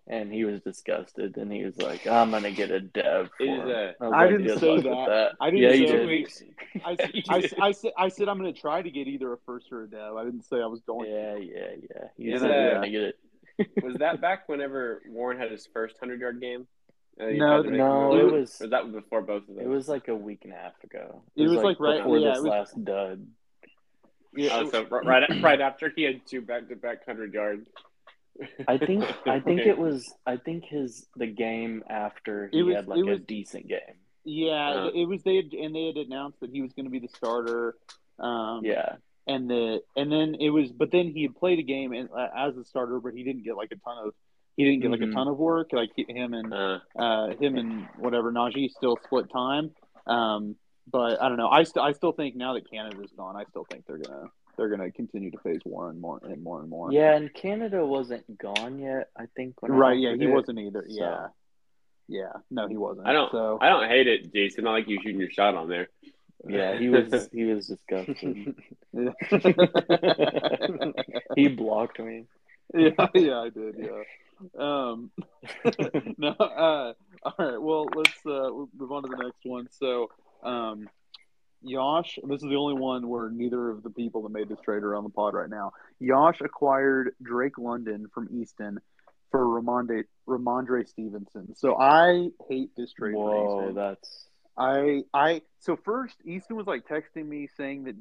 And 0.08 0.32
he 0.32 0.44
was 0.44 0.60
disgusted, 0.60 1.36
and 1.36 1.50
he 1.50 1.64
was 1.64 1.76
like, 1.78 2.06
"I'm 2.06 2.30
gonna 2.30 2.52
get 2.52 2.70
a 2.70 2.78
dev." 2.78 3.28
For 3.36 3.44
him." 3.44 3.66
that- 3.66 3.96
I 4.00 4.06
like, 4.06 4.30
didn't 4.30 4.60
say 4.60 4.68
luck 4.68 4.84
with 4.84 5.08
that. 5.08 5.32
I 5.40 5.50
didn't 5.50 5.62
yeah, 5.64 5.70
say 5.70 5.86
Two 5.86 5.98
did. 5.98 6.06
weeks. 6.08 6.42
I, 6.84 6.96
I, 7.28 7.50
I, 7.60 7.72
said, 7.72 7.92
I 7.98 8.08
said 8.08 8.28
I'm 8.28 8.38
going 8.38 8.54
to 8.54 8.60
try 8.60 8.82
to 8.82 8.90
get 8.90 9.08
either 9.08 9.32
a 9.32 9.38
first 9.44 9.72
or 9.72 9.82
a 9.82 9.90
dev. 9.90 10.14
I 10.14 10.22
didn't 10.24 10.44
say 10.44 10.62
I 10.62 10.66
was 10.66 10.80
going. 10.86 11.10
To 11.10 11.12
Yeah, 11.12 11.36
yeah, 11.38 12.04
yeah. 12.16 12.38
Said 12.38 12.50
that- 12.50 12.62
he's 12.62 12.72
gonna 12.74 12.90
get 12.90 13.02
it. 13.02 13.18
Was 13.82 13.94
that 13.96 14.20
back 14.20 14.48
whenever 14.48 15.02
Warren 15.08 15.38
had 15.38 15.50
his 15.50 15.66
first 15.72 15.96
hundred 15.98 16.20
yard 16.20 16.40
game? 16.40 16.66
And 17.18 17.30
he 17.32 17.38
No, 17.38 17.46
tried 17.46 17.62
to 17.62 17.70
make 17.70 17.78
no, 17.78 18.16
it 18.18 18.24
was- 18.24 18.60
Or 18.60 18.64
was 18.64 18.70
that 18.70 18.92
before 18.92 19.22
both 19.22 19.48
of 19.48 19.54
them. 19.56 19.64
It 19.64 19.68
was 19.68 19.88
like 19.88 20.08
a 20.08 20.14
week 20.14 20.40
and 20.44 20.52
a 20.52 20.56
half 20.56 20.82
ago. 20.84 21.22
It 21.34 21.48
was 21.48 21.62
like 21.62 21.80
right- 21.80 21.98
before 21.98 22.18
yeah, 22.18 22.28
this 22.34 22.38
was- 22.40 22.50
last 22.50 22.84
dud. 22.84 23.26
Yeah, 24.34 24.50
Oh, 24.60 24.70
so 24.70 24.84
right 24.84 25.30
right 25.42 25.60
after 25.62 25.88
he 25.94 26.02
had 26.02 26.20
two 26.26 26.42
back 26.42 26.68
to 26.68 26.76
back 26.76 27.06
hundred 27.06 27.32
yards. 27.32 27.70
I 28.68 28.76
think 28.76 29.02
I 29.26 29.40
think 29.46 29.60
it 29.62 29.78
was 29.78 30.04
I 30.26 30.36
think 30.36 30.64
his 30.66 31.06
the 31.16 31.26
game 31.26 31.82
after 31.88 32.48
he 32.52 32.58
It 32.58 32.62
was- 32.64 32.76
had 32.76 32.86
like 32.88 32.98
it 32.98 33.08
a 33.08 33.18
decent 33.18 33.66
game. 33.68 33.96
yeah. 34.24 34.72
Uh. 34.72 34.90
it 34.94 35.06
was 35.08 35.22
they 35.22 35.36
had, 35.36 35.54
and 35.54 35.74
they 35.74 35.86
had 35.86 35.96
announced 35.96 36.40
that 36.40 36.50
he 36.50 36.60
was 36.60 36.74
going 36.74 36.84
to 36.84 36.90
be 36.90 36.98
the 36.98 37.08
starter. 37.08 37.76
Um, 38.18 38.60
Yeah. 38.62 38.96
And 39.28 39.50
the 39.50 39.80
and 39.96 40.10
then 40.12 40.36
it 40.38 40.50
was, 40.50 40.70
but 40.70 40.90
then 40.92 41.08
he 41.08 41.22
had 41.22 41.34
played 41.34 41.58
a 41.58 41.62
game 41.62 41.92
and, 41.92 42.08
uh, 42.16 42.28
as 42.36 42.56
a 42.56 42.64
starter, 42.64 43.00
but 43.00 43.12
he 43.14 43.24
didn't 43.24 43.42
get 43.44 43.56
like 43.56 43.72
a 43.72 43.76
ton 43.76 44.06
of 44.06 44.14
he 44.56 44.64
didn't 44.64 44.80
get 44.82 44.90
like 44.90 45.00
Mhm. 45.00 45.10
a 45.10 45.14
ton 45.14 45.28
of 45.28 45.36
work. 45.36 45.72
Like 45.72 45.90
he- 45.96 46.06
him 46.08 46.32
and 46.32 46.54
Uh, 46.54 46.78
uh, 46.96 47.34
him 47.36 47.56
and 47.56 47.86
whatever 47.98 48.32
Najee 48.32 48.70
still 48.70 48.96
split 49.04 49.28
time. 49.30 49.74
Um, 50.06 50.56
but 50.90 51.20
I 51.20 51.28
don't 51.28 51.36
know. 51.38 51.48
I 51.48 51.64
still 51.64 51.82
I 51.82 51.92
still 51.92 52.12
think 52.12 52.36
now 52.36 52.54
that 52.54 52.70
Canada's 52.70 53.10
gone, 53.16 53.34
I 53.36 53.44
still 53.44 53.64
think 53.70 53.84
they're 53.86 53.98
gonna 53.98 54.30
they're 54.56 54.68
gonna 54.70 54.90
continue 54.92 55.30
to 55.32 55.38
phase 55.38 55.60
Warren 55.66 56.00
more 56.00 56.18
and 56.22 56.42
more 56.42 56.60
and 56.60 56.70
more. 56.70 56.90
Yeah, 56.92 57.16
and 57.16 57.34
Canada 57.34 57.84
wasn't 57.84 58.38
gone 58.38 58.78
yet, 58.78 59.10
I 59.16 59.26
think. 59.36 59.60
When 59.60 59.72
I 59.72 59.74
Right. 59.76 59.98
Yeah. 59.98 60.14
He 60.14 60.24
it. 60.24 60.30
wasn't 60.32 60.58
either. 60.60 60.86
So- 60.88 60.94
Yeah. 60.98 61.28
Yeah. 62.08 62.32
No, 62.50 62.66
he 62.68 62.76
wasn't. 62.76 63.06
I 63.08 63.12
don't 63.12 63.30
So 63.32 63.58
I 63.60 63.68
don't 63.68 63.88
hate 63.88 64.06
it, 64.06 64.32
Jayson. 64.32 64.66
I 64.66 64.70
like 64.70 64.88
you 64.88 64.98
shooting 65.02 65.18
your 65.20 65.28
shot 65.30 65.54
on 65.56 65.68
there. 65.68 65.88
Yeah, 66.48 66.78
he 66.78 66.88
was 66.96 67.28
he 67.32 67.44
was 67.44 67.66
disgusted. 67.66 68.54
he 71.36 71.48
blocked 71.48 71.98
me. 71.98 72.24
yeah, 72.74 72.90
yeah, 73.14 73.40
I 73.40 73.50
did. 73.50 73.76
Yeah. 73.78 74.02
Um, 74.58 75.10
no. 76.18 76.28
Uh, 76.28 76.92
all 77.22 77.34
right. 77.38 77.60
Well, 77.60 77.86
let's 77.94 78.10
uh, 78.26 78.50
we'll 78.52 78.68
move 78.76 78.92
on 78.92 79.02
to 79.02 79.08
the 79.08 79.22
next 79.22 79.44
one. 79.44 79.68
So, 79.78 80.10
um, 80.42 80.88
Yosh, 81.62 82.18
this 82.22 82.42
is 82.42 82.48
the 82.48 82.56
only 82.56 82.74
one 82.74 83.08
where 83.08 83.30
neither 83.30 83.70
of 83.70 83.82
the 83.82 83.90
people 83.90 84.22
that 84.22 84.30
made 84.30 84.48
this 84.48 84.60
trade 84.64 84.82
are 84.82 84.94
on 84.94 85.04
the 85.04 85.10
pod 85.10 85.34
right 85.34 85.48
now. 85.48 85.72
Yosh 86.00 86.40
acquired 86.40 87.14
Drake 87.22 87.58
London 87.58 88.06
from 88.12 88.28
Easton 88.30 88.78
for 89.30 89.44
Rhamondre 89.44 90.04
Rhamondre 90.28 90.88
Stevenson. 90.88 91.54
So 91.56 91.76
I 91.76 92.28
hate 92.48 92.70
this 92.76 92.92
trade 92.92 93.14
Whoa, 93.14 93.72
that's 93.74 94.26
I 94.58 95.02
I 95.12 95.42
so 95.60 95.76
first 95.76 96.16
Easton 96.24 96.56
was 96.56 96.66
like 96.66 96.86
texting 96.86 97.26
me 97.26 97.48
saying 97.56 97.84
that 97.84 97.96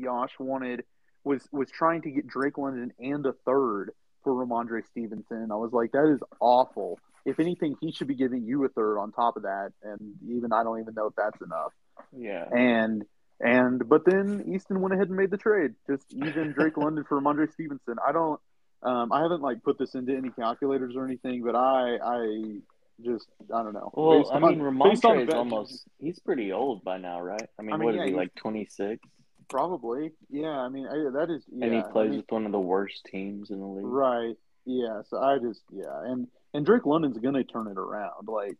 Josh 0.00 0.32
wanted 0.38 0.84
was 1.24 1.46
was 1.52 1.70
trying 1.70 2.02
to 2.02 2.10
get 2.10 2.26
Drake 2.26 2.58
London 2.58 2.92
and 2.98 3.24
a 3.26 3.32
third 3.44 3.92
for 4.24 4.32
Rhamondre 4.32 4.86
Stevenson. 4.86 5.48
I 5.50 5.56
was 5.56 5.72
like, 5.72 5.92
that 5.92 6.12
is 6.12 6.20
awful. 6.40 6.98
If 7.24 7.40
anything, 7.40 7.76
he 7.80 7.92
should 7.92 8.08
be 8.08 8.14
giving 8.14 8.44
you 8.44 8.64
a 8.64 8.68
third 8.68 8.98
on 8.98 9.12
top 9.12 9.36
of 9.36 9.42
that, 9.42 9.72
and 9.82 10.14
even 10.28 10.52
I 10.52 10.62
don't 10.62 10.80
even 10.80 10.94
know 10.94 11.06
if 11.06 11.14
that's 11.16 11.40
enough. 11.42 11.72
Yeah. 12.16 12.44
And 12.50 13.04
and 13.40 13.88
but 13.88 14.04
then 14.06 14.44
Easton 14.52 14.80
went 14.80 14.94
ahead 14.94 15.08
and 15.08 15.16
made 15.16 15.30
the 15.30 15.36
trade, 15.36 15.74
just 15.88 16.04
even 16.12 16.52
Drake 16.52 16.76
London 16.78 17.04
for 17.08 17.20
Rhamondre 17.20 17.52
Stevenson. 17.52 17.96
I 18.06 18.12
don't. 18.12 18.40
Um, 18.80 19.12
I 19.12 19.22
haven't 19.22 19.42
like 19.42 19.62
put 19.64 19.76
this 19.76 19.94
into 19.94 20.16
any 20.16 20.30
calculators 20.30 20.94
or 20.96 21.04
anything, 21.04 21.42
but 21.42 21.56
I 21.56 21.98
I 22.02 22.60
just 23.04 23.26
I 23.54 23.62
don't 23.62 23.72
know. 23.74 23.90
Well, 23.94 24.18
Based 24.20 24.30
I 24.32 24.38
mean, 24.40 24.58
based 24.78 25.02
Rhamondre 25.02 25.28
is 25.28 25.34
almost, 25.34 25.84
he's 25.98 26.18
pretty 26.18 26.52
old 26.52 26.82
by 26.84 26.98
now, 26.98 27.20
right? 27.20 27.40
I 27.58 27.62
mean, 27.62 27.72
I 27.74 27.76
mean, 27.76 27.84
what 27.84 27.94
is 27.94 27.98
yeah, 27.98 28.04
he, 28.04 28.10
he's- 28.10 28.18
like 28.18 28.34
26? 28.36 29.00
Probably, 29.48 30.12
yeah. 30.28 30.48
I 30.50 30.68
mean, 30.68 30.86
I, 30.86 31.10
that 31.18 31.28
is, 31.30 31.42
yeah. 31.50 31.64
and 31.66 31.74
he 31.74 31.80
I 31.80 31.90
plays 31.90 32.10
mean, 32.10 32.18
with 32.18 32.30
one 32.30 32.44
of 32.44 32.52
the 32.52 32.60
worst 32.60 33.06
teams 33.10 33.50
in 33.50 33.60
the 33.60 33.66
league. 33.66 33.86
right. 33.86 34.34
Yeah. 34.66 35.00
So 35.08 35.18
I 35.18 35.38
just, 35.38 35.62
yeah, 35.72 35.84
and 36.04 36.28
and 36.52 36.66
Drake 36.66 36.84
London's 36.84 37.16
gonna 37.18 37.44
turn 37.44 37.66
it 37.68 37.78
around. 37.78 38.26
Like, 38.28 38.58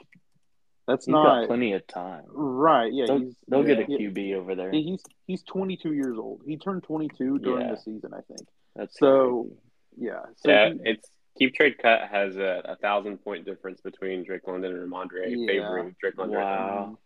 that's 0.86 1.04
He's 1.04 1.12
not 1.12 1.42
got 1.42 1.46
plenty 1.48 1.74
of 1.74 1.86
time. 1.86 2.24
right. 2.28 2.90
Yeah, 2.90 3.04
They'll, 3.06 3.18
he's 3.18 3.36
they'll 3.48 3.68
yeah, 3.68 3.74
get 3.74 3.88
a 3.90 3.92
yeah. 3.92 4.08
QB 4.08 4.34
over 4.36 4.54
there. 4.54 4.70
He's 4.72 5.02
he's 5.26 5.42
22 5.42 5.92
years 5.92 6.16
old. 6.18 6.40
He 6.46 6.56
turned 6.56 6.84
22 6.84 7.38
during 7.40 7.66
Yeah. 7.66 7.74
the 7.74 7.80
season, 7.80 8.12
I 8.14 8.22
think. 8.22 8.48
That's 8.74 8.98
So, 8.98 9.42
crazy. 9.42 10.06
Yeah. 10.06 10.22
So 10.36 10.50
Yeah, 10.50 10.70
he- 10.72 10.80
it's 10.84 11.10
keep 11.38 11.54
trade 11.54 11.78
cut 11.78 12.02
has 12.10 12.36
a, 12.36 12.62
a 12.64 12.76
thousand 12.76 13.18
point 13.18 13.44
difference 13.44 13.80
between 13.80 14.24
Drake 14.24 14.46
London 14.46 14.76
and 14.76 14.90
Rhamondre 14.92 15.26
Yeah. 15.28 15.46
favoring 15.46 15.96
Drake 16.00 16.18
London. 16.18 16.40
Wow. 16.40 16.98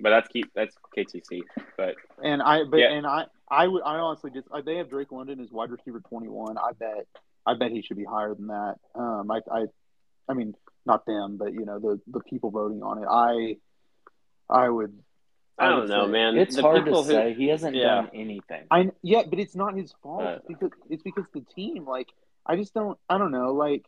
But 0.00 0.10
that's 0.10 0.28
keep 0.28 0.50
that's 0.54 0.74
KTC. 0.96 1.42
But 1.76 1.96
And 2.22 2.40
I, 2.40 2.64
but 2.64 2.78
Yeah. 2.78 2.92
and 2.92 3.06
I, 3.06 3.26
I 3.50 3.66
would, 3.66 3.82
I 3.82 3.96
honestly 3.96 4.30
just, 4.30 4.48
they 4.64 4.76
have 4.76 4.88
Drake 4.88 5.10
London 5.12 5.40
as 5.40 5.50
wide 5.50 5.70
receiver 5.70 6.00
twenty 6.08 6.28
one. 6.28 6.56
I 6.56 6.70
bet, 6.78 7.06
I 7.44 7.54
bet 7.54 7.70
he 7.72 7.82
should 7.82 7.96
be 7.96 8.04
higher 8.04 8.34
than 8.34 8.46
that. 8.46 8.76
Um, 8.94 9.30
I, 9.30 9.40
I, 9.52 9.64
I 10.28 10.34
mean, 10.34 10.54
not 10.86 11.04
them, 11.06 11.36
but 11.36 11.52
you 11.52 11.64
know, 11.64 11.78
the 11.80 12.00
the 12.06 12.20
people 12.20 12.50
voting 12.50 12.82
on 12.82 13.02
it. 13.02 13.06
I, 13.10 13.56
I 14.48 14.68
would. 14.68 14.96
I 15.58 15.68
don't 15.68 15.80
would 15.80 15.90
know, 15.90 16.06
say- 16.06 16.12
man. 16.12 16.38
It's 16.38 16.56
The 16.56 16.62
hard 16.62 16.76
to 16.78 16.82
people 16.84 17.02
who- 17.04 17.10
say. 17.10 17.34
He 17.34 17.48
hasn't 17.48 17.76
Yeah. 17.76 17.96
done 17.96 18.10
anything. 18.14 18.62
I 18.70 18.90
yeah, 19.02 19.24
but 19.28 19.38
it's 19.38 19.54
not 19.56 19.74
his 19.76 19.92
fault. 20.02 20.22
But- 20.22 20.36
it's 20.36 20.46
because 20.48 20.70
it's 20.88 21.02
because 21.02 21.24
the 21.34 21.40
team. 21.54 21.84
Like, 21.86 22.08
I 22.50 22.56
just 22.56 22.74
don't. 22.74 22.98
I 23.08 23.16
don't 23.18 23.30
know. 23.30 23.52
Like, 23.54 23.84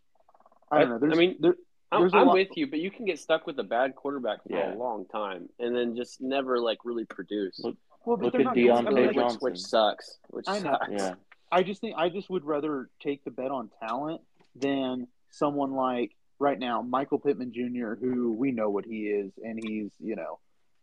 I 0.71 0.81
don't 0.81 0.91
know. 0.91 0.99
There's, 0.99 1.13
I 1.15 1.17
mean, 1.17 1.37
there, 1.41 1.55
I'm, 1.91 2.01
There's 2.03 2.15
a 2.15 2.19
I'm 2.19 2.29
with 2.33 2.49
you, 2.57 2.67
but 2.69 2.79
you 2.79 2.91
can 2.91 3.05
get 3.05 3.19
stuck 3.19 3.47
with 3.47 3.59
a 3.59 3.65
bad 3.65 3.97
quarterback 3.97 4.43
for 4.45 4.53
Yeah. 4.57 4.73
a 4.75 4.77
long 4.77 5.05
time 5.07 5.49
and 5.59 5.75
then 5.77 5.97
just 5.97 6.21
never 6.21 6.59
like 6.61 6.79
really 6.85 7.05
produce. 7.05 7.59
Look- 7.59 7.77
well, 8.07 8.17
but 8.17 8.25
Look 8.27 8.33
they're 8.33 8.41
at 8.43 8.45
not 8.45 8.55
doing- 8.55 8.71
I 8.71 8.81
mean, 8.83 8.95
which, 8.95 9.07
like, 9.07 9.15
Johnson. 9.17 9.39
which 9.43 9.59
sucks. 9.61 10.19
Which 10.31 10.45
I 10.49 10.59
know. 10.61 10.73
sucks. 10.73 10.91
Yeah. 10.93 11.15
I 11.53 11.63
just 11.63 11.81
think 11.81 11.97
I 11.97 12.09
just 12.09 12.31
would 12.31 12.45
rather 12.45 12.89
take 13.01 13.23
the 13.25 13.31
bet 13.31 13.51
on 13.51 13.69
talent 13.81 14.23
than 14.57 15.07
someone 15.31 15.73
like 15.73 16.13
right 16.39 16.59
now 16.59 16.83
Michael 16.83 17.19
Pittman 17.19 17.53
Jr., 17.53 17.95
who 17.95 18.33
we 18.33 18.53
know 18.53 18.71
what 18.71 18.85
he 18.87 19.07
is, 19.09 19.33
and 19.45 19.59
he's 19.63 19.91
you 20.01 20.17
know 20.17 20.39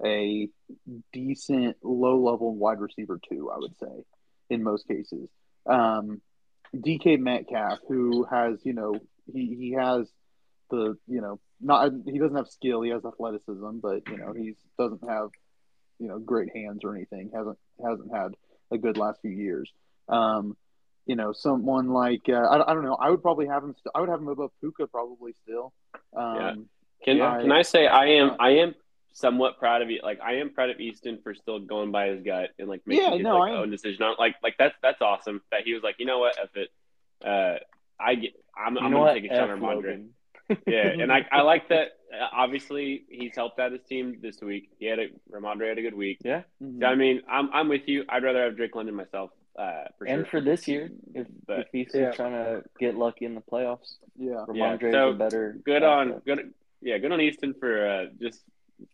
a 0.06 0.48
decent 1.12 1.78
low 1.84 2.20
level 2.20 2.56
wide 2.56 2.80
receiver 2.80 3.20
too. 3.30 3.50
I 3.54 3.58
would 3.58 3.78
say 3.80 4.04
in 4.50 4.64
most 4.64 4.88
cases. 4.88 5.30
Um, 5.66 6.22
DK 6.76 7.20
Metcalf, 7.20 7.80
who 7.88 8.26
has 8.26 8.60
you 8.64 8.74
know 8.74 8.96
he 9.32 9.56
he 9.60 9.72
has 9.72 10.08
the 10.70 10.98
you 11.08 11.22
know 11.22 11.40
not 11.62 11.92
he 12.06 12.20
doesn't 12.20 12.38
have 12.38 12.48
skill, 12.48 12.82
he 12.82 12.92
has 12.92 13.04
athleticism, 13.06 13.80
but 13.82 14.08
you 14.08 14.18
know 14.18 14.34
he 14.34 14.56
doesn't 14.78 15.08
have 15.10 15.30
you 16.00 16.08
know 16.08 16.20
great 16.20 16.56
hands 16.56 16.82
or 16.84 16.96
anything. 16.96 17.32
hasn't 17.34 17.58
hasn't 17.86 18.14
had 18.14 18.34
a 18.72 18.78
good 18.78 18.98
last 18.98 19.20
few 19.22 19.32
years. 19.32 19.70
Um, 20.08 20.56
you 21.06 21.16
know, 21.16 21.34
someone 21.34 21.90
like 21.90 22.22
uh, 22.30 22.34
I, 22.34 22.72
I 22.72 22.74
don't 22.74 22.84
know. 22.84 22.96
I 22.96 23.10
would 23.10 23.22
probably 23.22 23.48
have 23.48 23.64
him. 23.64 23.74
St- 23.74 23.92
I 23.96 24.00
would 24.00 24.10
have 24.10 24.20
him 24.20 24.28
above 24.28 24.52
Puka 24.62 24.88
probably 24.88 25.34
still. 25.44 25.74
Um, 26.16 26.36
Yeah. 26.36 26.54
Can 27.04 27.18
Yeah. 27.18 27.42
can 27.42 27.52
I 27.52 27.62
say 27.64 27.88
I 27.88 28.06
am 28.06 28.36
I 28.40 28.50
am 28.58 28.76
somewhat 29.14 29.58
proud 29.60 29.82
of 29.82 29.90
you. 29.90 30.00
Like 30.04 30.20
I 30.22 30.36
am 30.36 30.52
proud 30.52 30.70
of 30.70 30.80
Easton 30.80 31.20
for 31.24 31.34
still 31.34 31.60
going 31.60 31.92
by 31.92 32.08
his 32.08 32.24
gut 32.24 32.50
and 32.60 32.68
like 32.68 32.82
making 32.86 33.04
Yeah, 33.06 33.12
his 33.14 33.22
no, 33.24 33.38
like, 33.40 33.52
I 33.52 33.56
am. 33.56 33.62
own 33.62 33.70
decision. 33.72 34.04
on 34.04 34.16
Like 34.20 34.36
like 34.44 34.56
that's 34.58 34.76
that's 34.82 35.02
awesome 35.02 35.42
that 35.52 35.62
he 35.66 35.74
was 35.74 35.84
like, 35.84 35.96
you 36.00 36.06
know 36.06 36.20
what, 36.20 36.38
F 36.42 36.50
it. 36.56 36.70
Uh, 37.26 37.58
I 38.00 38.16
get. 38.16 38.32
I'm, 38.56 38.78
I'm 38.78 38.84
gonna 38.92 39.00
what? 39.00 39.14
take 39.14 39.26
a 39.26 39.36
shot 39.36 39.50
F 39.50 39.52
on 39.52 39.60
Rhamondre. 39.60 39.76
Logan. 39.76 40.10
Yeah, 40.66 40.88
and 40.88 41.12
I 41.12 41.26
I 41.32 41.42
like 41.42 41.70
that. 41.70 41.90
Uh, 42.12 42.28
obviously, 42.34 43.04
he's 43.08 43.36
helped 43.36 43.60
out 43.60 43.72
his 43.72 43.84
team 43.84 44.18
this 44.20 44.42
week. 44.42 44.72
He 44.80 44.88
had 44.88 44.98
a 44.98 45.10
Rhamondre 45.32 45.70
had 45.70 45.78
a 45.78 45.82
good 45.84 45.94
week. 45.94 46.18
Yeah. 46.26 46.42
mhm. 46.60 46.80
So, 46.82 46.88
I 46.88 46.96
mean, 46.96 47.22
I'm 47.30 47.52
I'm 47.54 47.70
with 47.70 47.84
you. 47.88 48.04
I'd 48.10 48.24
rather 48.24 48.46
have 48.46 48.56
Drake 48.58 48.74
London 48.76 48.96
myself. 48.96 49.30
Uh, 49.56 49.84
for 50.00 50.06
And 50.08 50.22
sure. 50.22 50.26
for 50.26 50.42
this 50.42 50.68
year, 50.68 50.90
if, 51.14 51.28
But- 51.46 51.60
if 51.60 51.68
he's 51.72 51.92
Yeah. 51.94 52.10
trying 52.10 52.32
to 52.32 52.64
get 52.80 52.96
lucky 52.96 53.26
in 53.26 53.36
the 53.36 53.42
playoffs, 53.42 53.98
yeah. 54.18 54.44
Yeah, 54.52 54.78
Rhamondre 54.78 54.92
so 54.92 55.10
is 55.10 55.16
a 55.16 55.18
better. 55.20 55.60
good 55.64 55.84
on 55.84 56.20
good. 56.26 56.52
Yeah, 56.82 56.98
good 56.98 57.12
on 57.12 57.22
Easton 57.22 57.54
for 57.54 57.88
uh, 57.88 58.06
just 58.20 58.42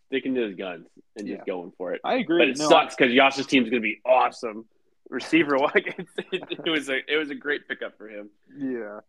sticking 0.08 0.36
to 0.36 0.42
his 0.42 0.56
guns 0.56 0.88
and 1.18 1.28
just 1.28 1.40
Yeah. 1.40 1.46
going 1.46 1.72
for 1.78 1.94
it. 1.94 2.02
I 2.04 2.16
agree. 2.16 2.40
But 2.40 2.50
it 2.50 2.58
No, 2.58 2.70
sucks 2.70 2.96
because 2.96 3.14
Yasha's 3.14 3.46
team 3.48 3.64
is 3.64 3.70
going 3.70 3.82
to 3.82 3.86
be 3.88 4.02
awesome. 4.06 4.66
Receiver, 5.10 5.58
like 5.60 5.96
it, 6.32 6.68
was 6.70 6.90
a 6.90 6.98
it 7.12 7.18
was 7.18 7.30
a 7.30 7.36
great 7.36 7.68
pickup 7.68 7.98
for 7.98 8.08
him. 8.10 8.30
Yeah. 8.58 9.02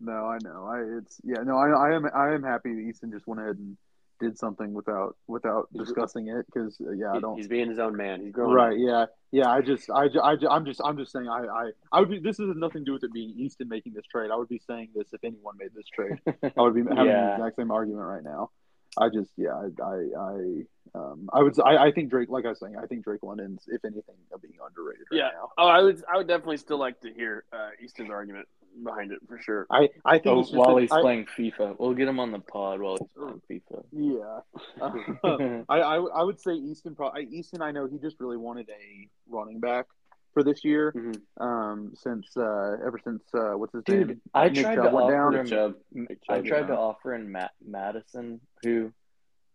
No, 0.00 0.26
I 0.26 0.38
know. 0.42 0.64
I 0.66 0.98
it's 0.98 1.20
yeah. 1.24 1.42
No, 1.42 1.56
I 1.58 1.68
I 1.90 1.94
am 1.96 2.06
I 2.14 2.32
am 2.34 2.42
happy 2.42 2.72
that 2.74 2.80
Easton 2.80 3.10
just 3.10 3.26
went 3.26 3.40
ahead 3.40 3.56
and 3.56 3.76
did 4.20 4.38
something 4.38 4.72
without 4.72 5.16
without 5.26 5.68
discussing 5.76 6.28
it 6.28 6.46
because 6.46 6.78
uh, 6.80 6.92
yeah, 6.92 7.12
I 7.12 7.20
don't. 7.20 7.36
He's 7.36 7.48
being 7.48 7.68
his 7.68 7.78
own 7.78 7.96
man. 7.96 8.20
He's 8.20 8.32
growing. 8.32 8.54
Right. 8.54 8.72
up. 8.94 9.10
Yeah. 9.32 9.40
Yeah. 9.42 9.50
I 9.50 9.60
just, 9.60 9.90
I, 9.90 10.04
I 10.22 10.36
I'm 10.48 10.64
just, 10.64 10.80
I'm 10.84 10.96
just 10.96 11.10
saying. 11.10 11.26
I, 11.28 11.44
I, 11.46 11.70
I 11.90 12.00
would 12.00 12.10
be. 12.10 12.18
This 12.20 12.38
has 12.38 12.46
nothing 12.54 12.82
to 12.82 12.84
do 12.84 12.92
with 12.92 13.02
it 13.02 13.12
being 13.12 13.30
Easton 13.36 13.68
making 13.68 13.94
this 13.94 14.04
trade. 14.06 14.30
I 14.30 14.36
would 14.36 14.48
be 14.48 14.60
saying 14.66 14.90
this 14.94 15.08
if 15.12 15.24
anyone 15.24 15.56
made 15.58 15.70
this 15.74 15.86
trade. 15.88 16.20
I 16.56 16.62
would 16.62 16.74
be 16.74 16.82
having 16.82 17.06
Yeah. 17.06 17.26
the 17.26 17.34
exact 17.36 17.56
same 17.56 17.70
argument 17.70 18.04
right 18.06 18.22
now. 18.22 18.50
I 18.98 19.08
just, 19.08 19.30
yeah, 19.36 19.54
I, 19.54 19.82
I, 19.82 19.94
I, 20.18 20.62
um, 20.94 21.28
I 21.32 21.42
would, 21.42 21.58
I, 21.60 21.86
I 21.86 21.92
think 21.92 22.10
Drake, 22.10 22.28
like 22.28 22.44
I 22.44 22.48
was 22.48 22.58
saying, 22.60 22.76
I 22.76 22.86
think 22.86 23.04
Drake 23.04 23.22
London's, 23.22 23.62
if 23.68 23.84
anything, 23.84 24.16
of 24.32 24.42
being 24.42 24.54
underrated 24.64 25.06
right 25.10 25.18
Yeah. 25.18 25.28
now. 25.32 25.50
Oh, 25.58 25.66
I 25.68 25.80
would 25.82 26.02
I 26.12 26.16
would 26.16 26.26
definitely 26.26 26.56
still 26.56 26.78
like 26.78 27.00
to 27.02 27.12
hear 27.12 27.44
uh, 27.52 27.70
Easton's 27.82 28.10
argument 28.10 28.48
behind 28.84 29.12
it 29.12 29.18
for 29.28 29.38
sure. 29.40 29.66
I, 29.70 29.88
I 30.04 30.18
think 30.18 30.26
Oh, 30.26 30.56
while 30.56 30.74
that 30.74 30.80
he's 30.82 30.90
I- 30.92 31.00
playing 31.00 31.26
FIFA, 31.26 31.76
we'll 31.78 31.94
get 31.94 32.08
him 32.08 32.18
on 32.18 32.32
the 32.32 32.38
pod 32.40 32.80
while 32.80 32.98
he's 32.98 33.08
playing 33.16 33.42
FIFA. 33.48 33.84
Yeah. 33.92 35.62
I, 35.68 35.80
I, 35.80 35.96
I 35.96 36.22
would 36.24 36.40
say 36.40 36.54
Easton. 36.54 36.94
Probably 36.96 37.26
Easton. 37.30 37.62
I 37.62 37.70
know 37.70 37.86
he 37.86 37.98
just 37.98 38.18
really 38.20 38.36
wanted 38.36 38.68
a 38.70 39.08
running 39.28 39.60
back 39.60 39.86
for 40.32 40.42
this 40.42 40.64
year. 40.64 40.92
Mhm. 40.92 41.20
Um, 41.40 41.92
since 41.94 42.36
uh, 42.36 42.76
ever 42.86 42.98
since 43.02 43.22
uh, 43.34 43.52
what's 43.58 43.72
his 43.72 43.84
Dude, 43.84 44.08
name? 44.08 44.20
I 44.34 44.48
Nick 44.48 44.62
tried 44.62 44.74
Chubb 44.76 44.90
to 44.90 44.94
went 44.96 45.08
down. 45.10 45.26
offer 45.34 45.38
him. 45.40 45.46
Chubb. 45.46 45.74
Nick 45.92 46.18
I 46.28 46.34
Chubb, 46.36 46.44
tried 46.46 46.60
yeah. 46.60 46.66
to 46.68 46.76
offer 46.78 47.14
in 47.14 47.30
Matt 47.32 47.52
Mattison, 47.66 48.40
who 48.62 48.92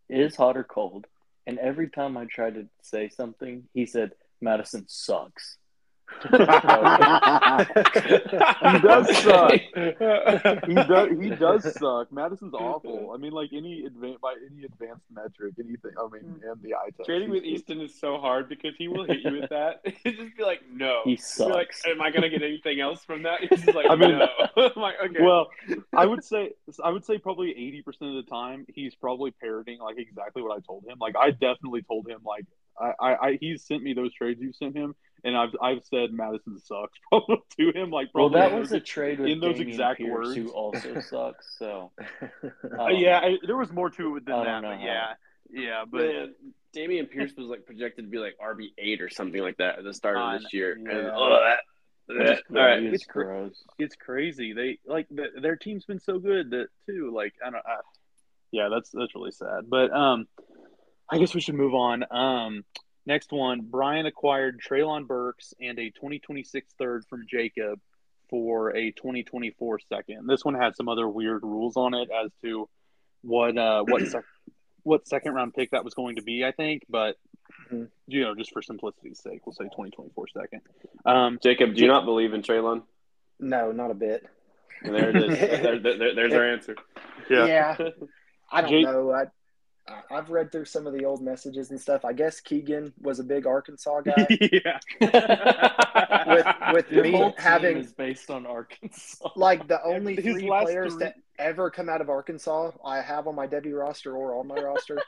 is 0.10 0.36
hot 0.36 0.58
or 0.58 0.64
cold, 0.64 1.06
and 1.48 1.58
every 1.60 1.90
time 1.90 2.18
I 2.18 2.26
tried 2.26 2.56
to 2.56 2.68
say 2.82 3.10
something, 3.10 3.68
he 3.74 3.86
said 3.86 4.12
Mattison 4.42 4.86
sucks. 4.88 5.58
He 6.22 6.38
does 8.80 9.18
suck. 9.18 9.51
he 9.51 10.74
does. 10.76 11.10
He 11.20 11.30
does 11.30 11.74
suck. 11.78 12.12
Mattison's 12.12 12.53
awful. 12.53 13.12
I 13.14 13.18
mean, 13.18 13.32
like 13.32 13.51
any 13.53 13.84
advan 13.84 14.20
by 14.22 14.36
any 14.49 14.64
advanced 14.66 15.06
metric, 15.12 15.53
anything. 15.60 15.91
I 15.99 16.08
mean, 16.12 16.41
and 16.43 16.62
the 16.62 16.76
eye 16.76 16.89
test. 16.95 17.08
Trading 17.08 17.30
with 17.30 17.43
Easton 17.43 17.82
is 17.82 17.93
so 17.99 18.18
hard 18.18 18.49
because 18.49 18.74
he 18.78 18.88
will 18.88 19.06
hit 19.06 19.20
you 19.24 19.39
with 19.39 19.49
that. 19.49 19.82
He'd 20.03 20.18
just 20.18 20.36
be 20.38 20.43
like, 20.43 20.62
no. 20.72 21.01
He 21.03 21.20
You're 21.38 21.49
like, 21.49 21.74
sucks. 21.74 21.84
am 21.88 22.01
I 22.01 22.12
gonna 22.12 22.30
get 22.30 22.41
anything 22.43 22.80
else 22.80 23.03
from 23.03 23.24
that? 23.24 23.41
He's 23.41 23.62
just 23.64 23.76
like, 23.76 23.88
I 23.89 23.95
mean- 23.95 24.18
no. 24.20 24.28
I'm 24.58 24.82
like, 24.82 24.95
okay. 25.06 25.22
Well, 25.22 25.47
I 25.95 26.06
would 26.06 26.24
say 26.24 26.51
I 26.84 26.89
would 26.89 27.06
say 27.06 27.18
probably 27.18 27.51
eighty 27.51 27.82
percent 27.82 28.16
of 28.16 28.26
the 28.26 28.30
time 28.30 28.66
he's 28.74 28.95
probably 28.95 29.32
parroting 29.32 29.80
like 29.80 29.97
exactly 29.97 30.41
what 30.41 30.56
I 30.58 30.62
told 30.62 30.86
him. 30.86 30.97
Like 30.99 31.16
I 31.20 31.32
definitely 31.32 31.82
told 31.84 32.08
him 32.08 32.20
like 32.26 32.45
I, 32.80 32.94
I, 33.00 33.28
I 33.30 33.38
he's 33.40 33.66
sent 33.66 33.84
me 33.84 33.94
those 33.94 34.14
trades 34.14 34.42
you 34.42 34.54
sent 34.54 34.76
him, 34.76 34.96
and 35.24 35.36
I've 35.38 35.56
I've 35.62 35.84
said 35.86 36.12
Mattison 36.14 36.60
sucks 36.60 36.98
probably 37.10 37.38
to 37.60 37.72
him. 37.72 37.90
Like 37.92 38.10
Well, 38.14 38.30
probably 38.30 38.50
that 38.50 38.60
was 38.60 38.72
a 38.72 38.80
trade 38.80 39.20
with 39.20 39.30
in 39.30 39.40
those 39.40 39.56
Dameon 39.58 39.68
exact 39.70 40.00
Pierce, 40.00 40.12
words. 40.28 40.36
who 40.36 40.50
also 40.50 41.00
sucks. 41.02 41.56
So 41.58 41.92
Uh, 42.80 42.88
yeah, 42.88 43.20
I, 43.20 43.38
there 43.46 43.58
was 43.58 43.72
more 43.72 43.90
to 43.92 44.18
it 44.18 44.26
than 44.26 44.44
that. 44.44 44.62
But 44.62 44.82
yeah, 44.82 45.14
yeah, 45.52 45.84
but 45.90 46.02
Man, 46.02 46.36
Dameon 46.76 47.10
Pierce 47.10 47.32
was 47.38 47.48
like 47.48 47.66
projected 47.66 48.06
to 48.06 48.10
be 48.12 48.18
like 48.18 48.36
RB 48.44 48.68
eight 48.78 49.02
or 49.02 49.10
something 49.10 49.42
like 49.42 49.58
that 49.58 49.78
at 49.80 49.84
the 49.84 49.94
start 49.94 50.18
of 50.18 50.42
this 50.42 50.54
year. 50.54 50.74
And, 50.74 50.86
yeah. 50.86 51.12
oh, 51.16 51.30
that, 51.30 51.58
that- 52.08 52.42
all 52.58 52.66
right. 52.66 52.82
He 52.82 52.88
is 52.88 52.94
it's 52.96 53.06
cra- 53.06 53.50
it's 53.80 53.96
crazy. 53.96 54.54
They 54.54 54.80
like 54.86 55.08
the, 55.10 55.28
their 55.42 55.56
team's 55.56 55.86
been 55.86 56.00
so 56.00 56.20
good 56.20 56.52
that 56.52 56.68
too. 56.86 57.12
Like 57.16 57.34
I 57.46 57.50
don't. 57.50 57.66
I, 57.66 57.78
yeah, 58.52 58.70
that's 58.72 58.92
that's 58.92 59.16
really 59.16 59.32
sad. 59.32 59.70
But 59.70 59.92
um, 59.92 60.28
I 61.10 61.18
guess 61.18 61.34
we 61.36 61.41
should 61.41 61.56
move 61.56 61.74
on. 61.74 62.03
Um, 62.12 62.66
next 63.06 63.32
one, 63.32 63.62
Bryan 63.62 64.06
acquired 64.06 64.60
Treylon 64.62 65.08
Burks 65.08 65.53
and 65.62 65.78
a 65.80 65.89
2026 65.91 66.74
third 66.80 67.06
from 67.10 67.26
Jacob 67.30 67.80
for 68.30 68.76
a 68.76 68.91
2024 68.91 69.80
second. 69.88 70.28
This 70.28 70.43
one 70.43 70.56
had 70.56 70.76
some 70.76 70.89
other 70.89 71.08
weird 71.08 71.43
rules 71.43 71.78
on 71.78 71.93
it 71.93 72.10
as 72.12 72.32
to 72.43 72.68
what 73.22 73.58
uh 73.58 73.84
what 73.84 74.08
sec- 74.08 74.24
what 74.84 75.08
second 75.08 75.34
round 75.34 75.53
pick 75.53 75.72
that 75.72 75.84
was 75.84 75.93
going 75.93 76.16
to 76.16 76.22
be. 76.24 76.43
I 76.43 76.51
think, 76.51 76.84
but 76.89 77.18
Mhm. 77.72 77.89
you 78.08 78.22
know, 78.22 78.34
just 78.36 78.51
for 78.51 78.62
simplicity's 78.64 79.20
sake, 79.20 79.45
we'll 79.45 79.53
say 79.53 79.66
2024 79.66 80.26
second. 80.30 80.62
Um, 81.06 81.39
Jacob, 81.41 81.76
do 81.76 81.82
you 81.82 81.88
not 81.88 82.06
believe 82.06 82.34
in 82.34 82.41
Treylon? 82.41 82.84
No, 83.39 83.72
not 83.72 83.91
a 83.91 83.95
bit. 83.95 84.26
And 84.84 84.93
there 84.95 85.10
it 85.10 85.16
is. 85.18 85.39
there, 85.62 85.80
there, 85.80 86.16
there's 86.16 86.34
our 86.34 86.45
answer. 86.51 86.76
Yeah. 87.30 87.78
I 88.51 88.62
don't 88.62 88.70
Jake- 88.72 88.86
know. 88.86 89.12
I 89.12 89.24
I- 89.24 89.26
I've 90.12 90.30
read 90.32 90.52
through 90.52 90.66
some 90.66 90.88
of 90.88 90.94
the 90.94 91.06
old 91.06 91.22
messages 91.22 91.70
and 91.70 91.80
stuff. 91.80 92.06
I 92.06 92.14
guess 92.14 92.40
Keegan 92.40 92.92
was 93.02 93.20
a 93.20 93.24
big 93.24 93.46
Arkansas 93.46 94.02
guy. 94.02 94.28
yeah. 94.52 94.80
with 96.28 96.46
with 96.74 96.92
Your 96.92 97.04
me 97.04 97.34
having 97.38 97.78
is 97.78 97.94
based 97.94 98.32
on 98.32 98.46
Arkansas. 98.48 99.30
like 99.36 99.68
the 99.68 99.84
only 99.86 100.16
His 100.16 100.24
three 100.24 100.48
players 100.48 100.94
three- 100.96 101.06
to 101.08 101.14
ever 101.38 101.70
come 101.70 101.88
out 101.90 102.02
of 102.02 102.10
Arkansas 102.10 102.72
I 102.84 103.02
have 103.02 103.28
on 103.28 103.36
my 103.36 103.46
Debbie 103.46 103.74
roster 103.74 104.16
or 104.16 104.40
on 104.40 104.48
my 104.48 104.56
roster. 104.56 105.00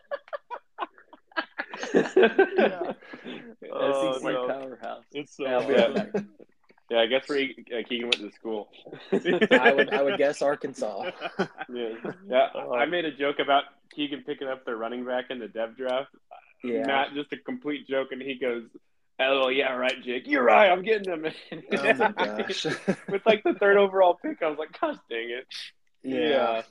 yeah. 1.93 2.93
Oh, 3.73 4.13
SEC 4.19 4.23
no. 4.23 4.47
powerhouse. 4.47 5.03
It's 5.13 5.37
so 5.37 5.43
Yeah, 5.45 5.57
I'll 5.57 5.67
be 5.67 6.21
Yeah. 6.89 6.97
right 6.97 7.09
back. 7.09 7.11
Yeah, 7.11 7.17
I 7.17 7.19
guess 7.19 7.29
where 7.29 7.37
he, 7.39 7.65
uh, 7.73 7.87
Keegan 7.87 8.09
went 8.09 8.15
to 8.19 8.31
school. 8.31 8.69
I 9.11 9.73
would 9.73 9.93
I 9.93 10.01
would 10.03 10.17
guess 10.17 10.41
Arkansas. 10.41 11.11
Yeah, 11.69 11.89
yeah. 12.29 12.47
I 12.55 12.59
I 12.59 12.85
made 12.85 13.05
a 13.05 13.11
joke 13.11 13.39
about 13.39 13.63
Keegan 13.93 14.23
picking 14.25 14.47
up 14.47 14.65
their 14.65 14.77
running 14.77 15.05
back 15.05 15.25
in 15.29 15.39
the 15.39 15.47
dev 15.47 15.75
draft. 15.77 16.09
Yeah. 16.63 16.85
Matt, 16.85 17.13
just 17.13 17.31
a 17.33 17.37
complete 17.37 17.87
joke, 17.87 18.09
and 18.11 18.21
he 18.21 18.35
goes, 18.35 18.63
"Oh 19.19 19.49
yeah, 19.49 19.73
right, 19.73 20.01
Jake. 20.03 20.23
You're 20.27 20.43
right. 20.43 20.69
I'm 20.71 20.83
getting 20.83 21.03
them." 21.21 21.31
Oh 21.71 21.93
my 21.93 22.11
gosh. 22.11 22.65
With 23.09 23.25
like 23.25 23.43
the 23.43 23.53
third 23.59 23.77
overall 23.77 24.15
pick, 24.21 24.41
I 24.41 24.47
was 24.49 24.57
like, 24.57 24.79
"Gosh 24.79 24.97
dang 25.09 25.29
it!" 25.29 25.45
yeah. 26.03 26.63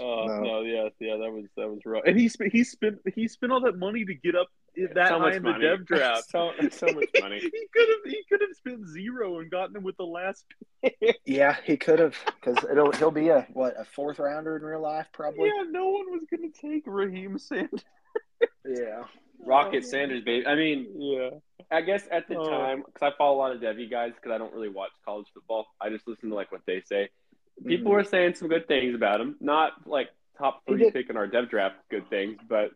Oh 0.00 0.26
No. 0.26 0.40
no, 0.42 0.60
yeah, 0.62 0.88
yeah, 0.98 1.16
that 1.16 1.30
was 1.32 1.44
that 1.56 1.68
was 1.68 1.80
rough. 1.84 2.02
And 2.06 2.18
he 2.18 2.28
spent 2.28 2.52
he 2.52 2.64
spent 2.64 2.98
he 3.14 3.28
spent 3.28 3.52
all 3.52 3.60
that 3.60 3.78
money 3.78 4.04
to 4.04 4.14
get 4.14 4.34
up 4.34 4.48
that 4.94 5.08
so 5.08 5.18
high 5.18 5.24
much 5.26 5.34
in 5.36 5.42
the 5.44 5.52
dev 5.58 5.86
draft. 5.86 6.28
so, 6.30 6.52
so 6.70 6.86
much 6.86 7.08
money. 7.20 7.38
he 7.40 7.50
could 7.72 7.88
have 7.88 8.12
he 8.12 8.22
could 8.28 8.40
have 8.40 8.56
spent 8.56 8.86
zero 8.88 9.38
and 9.40 9.50
gotten 9.50 9.76
him 9.76 9.82
with 9.82 9.96
the 9.96 10.04
last. 10.06 10.44
Yeah, 11.24 11.56
he 11.64 11.76
could 11.78 11.98
have 11.98 12.14
because 12.40 12.62
it'll 12.70 12.92
he'll 12.92 13.10
be 13.10 13.28
a 13.30 13.46
what 13.54 13.74
a 13.80 13.84
fourth 13.84 14.18
rounder 14.18 14.56
in 14.56 14.62
real 14.62 14.80
life 14.82 15.06
probably. 15.12 15.46
Yeah, 15.46 15.62
no 15.70 15.86
one 15.88 16.10
was 16.10 16.22
gonna 16.30 16.50
take 16.50 16.82
Raheem 16.86 17.38
Sanders. 17.38 17.82
Yeah. 18.66 19.04
Rocket 19.46 19.84
Sanders, 19.84 20.22
baby. 20.24 20.46
I 20.46 20.54
mean, 20.54 20.86
Yeah, 20.96 21.30
I 21.70 21.80
guess 21.82 22.06
at 22.10 22.28
the 22.28 22.36
Oh. 22.36 22.48
time, 22.48 22.82
because 22.86 23.02
I 23.12 23.16
follow 23.16 23.36
a 23.36 23.38
lot 23.38 23.52
of 23.52 23.60
devy 23.60 23.90
guys, 23.90 24.12
because 24.14 24.32
I 24.32 24.38
don't 24.38 24.52
really 24.54 24.68
watch 24.68 24.90
college 25.04 25.26
football. 25.34 25.66
I 25.80 25.88
just 25.90 26.06
listen 26.06 26.28
to 26.30 26.34
like 26.34 26.52
what 26.52 26.62
they 26.66 26.80
say. 26.82 27.08
People 27.66 27.90
Mhm. 27.92 27.94
were 27.94 28.04
saying 28.04 28.34
some 28.34 28.48
good 28.48 28.66
things 28.68 28.94
about 28.94 29.20
him. 29.20 29.36
Not 29.40 29.86
like 29.86 30.08
top 30.38 30.62
three 30.66 30.90
pick 30.90 31.08
in 31.10 31.16
our 31.16 31.26
dev 31.26 31.48
draft, 31.50 31.76
good 31.90 32.08
things. 32.10 32.38
But 32.48 32.72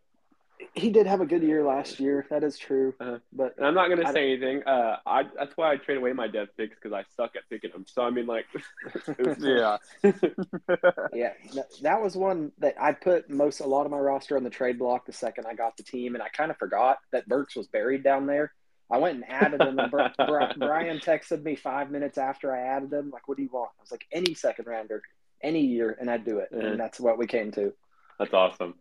He 0.75 0.91
did 0.91 1.07
have 1.07 1.21
a 1.21 1.27
good 1.27 1.43
year 1.43 1.63
last 1.65 2.01
year. 2.01 2.27
That 2.31 2.43
is 2.43 2.59
true. 2.59 2.95
Uh-huh. 3.01 3.19
But 3.33 3.55
and 3.59 3.67
I'm 3.67 3.75
not 3.75 3.89
gonna 3.89 4.09
I- 4.09 4.13
say 4.13 4.33
anything. 4.33 4.63
Uh, 4.65 4.97
I 5.07 5.25
that's 5.37 5.57
why 5.57 5.73
I 5.73 5.77
trade 5.77 5.99
away 5.99 6.13
my 6.13 6.27
dev 6.29 6.49
picks 6.57 6.75
because 6.75 6.93
I 6.93 7.05
suck 7.17 7.37
at 7.37 7.49
picking 7.49 7.71
them. 7.71 7.85
So 7.87 8.03
I 8.03 8.11
mean, 8.11 8.27
like, 8.27 8.47
yeah. 9.39 9.79
Yeah, 11.13 11.33
that, 11.55 11.67
that 11.83 12.03
was 12.03 12.17
one 12.17 12.53
that 12.59 12.75
I 12.81 12.93
put 12.93 13.31
most 13.31 13.61
a 13.61 13.67
lot 13.67 13.87
of 13.87 13.91
my 13.93 13.99
roster 13.99 14.37
on 14.37 14.45
the 14.45 14.51
trade 14.51 14.79
block 14.79 15.07
the 15.07 15.13
second 15.13 15.47
I 15.47 15.55
got 15.55 15.77
the 15.77 15.83
team, 15.83 16.15
and 16.15 16.23
I 16.23 16.29
kind 16.29 16.51
of 16.51 16.57
forgot 16.59 16.99
that 17.13 17.27
Burks 17.29 17.57
was 17.57 17.67
buried 17.69 18.03
down 18.03 18.27
there. 18.27 18.53
I 18.91 18.99
went 18.99 19.17
and 19.17 19.25
added 19.29 19.61
him, 19.61 19.79
and 19.79 19.91
Bri- 19.91 20.11
Bri- 20.27 20.55
Bryan 20.57 20.99
texted 20.99 21.43
me 21.43 21.57
five 21.57 21.91
minutes 21.91 22.17
after 22.19 22.55
I 22.55 22.61
added 22.61 22.93
him, 22.93 23.11
like, 23.11 23.29
"What 23.29 23.37
do 23.37 23.43
you 23.43 23.51
want?" 23.53 23.71
I 23.79 23.83
was 23.83 23.91
like, 23.91 24.07
"Any 24.13 24.35
second 24.35 24.67
rounder, 24.67 25.03
any 25.43 25.61
year," 25.61 25.97
and 26.01 26.11
I'd 26.11 26.25
do 26.25 26.39
it, 26.39 26.49
Uh-huh. 26.53 26.67
and 26.69 26.81
that's 26.81 26.99
what 26.99 27.19
we 27.19 27.27
came 27.27 27.51
to. 27.53 27.73
that's 28.19 28.33
awesome. 28.33 28.75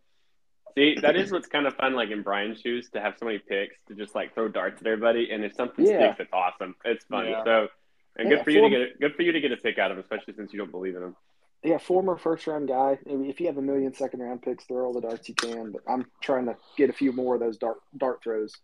See, 0.76 0.96
that 1.00 1.16
is 1.16 1.32
what's 1.32 1.48
kind 1.48 1.66
of 1.66 1.74
fun, 1.74 1.94
like 1.94 2.10
in 2.10 2.22
Bryan's 2.22 2.60
shoes, 2.60 2.88
to 2.90 3.00
have 3.00 3.14
so 3.18 3.26
many 3.26 3.38
picks 3.38 3.74
to 3.88 3.94
just 3.94 4.14
like 4.14 4.34
throw 4.34 4.48
darts 4.48 4.80
at 4.80 4.86
everybody, 4.86 5.30
and 5.30 5.44
if 5.44 5.54
something 5.54 5.84
Yeah. 5.84 6.12
sticks, 6.14 6.20
it's 6.20 6.32
awesome. 6.32 6.74
It's 6.84 7.04
fun. 7.06 7.26
Yeah. 7.26 7.42
So, 7.44 7.68
and 8.16 8.28
Yeah, 8.30 8.36
good 8.36 8.44
for 8.44 8.50
you 8.50 8.60
to 8.62 8.70
get 8.70 8.80
it. 8.80 9.00
Good 9.00 9.14
for 9.14 9.22
you 9.22 9.32
to 9.32 9.40
get 9.40 9.52
a 9.52 9.56
pick 9.56 9.78
out 9.78 9.90
of 9.90 9.96
him, 9.96 10.02
especially 10.02 10.34
since 10.34 10.52
you 10.52 10.58
don't 10.58 10.70
believe 10.70 10.94
in 10.96 11.02
him. 11.02 11.16
Yeah, 11.64 11.78
former 11.78 12.16
first 12.16 12.46
round 12.46 12.68
guy. 12.68 12.98
I 13.04 13.10
mean, 13.14 13.28
If 13.28 13.40
you 13.40 13.46
have 13.46 13.56
a 13.58 13.62
million 13.62 13.92
second 13.92 14.20
round 14.20 14.42
picks, 14.42 14.64
throw 14.64 14.84
all 14.84 14.92
the 14.92 15.00
darts 15.00 15.28
you 15.28 15.34
can. 15.34 15.72
But 15.72 15.82
I'm 15.88 16.06
trying 16.20 16.46
to 16.46 16.56
get 16.76 16.90
a 16.90 16.92
few 16.92 17.10
more 17.12 17.34
of 17.34 17.40
those 17.40 17.56
dart 17.58 17.78
dart 17.96 18.22
throws. 18.22 18.54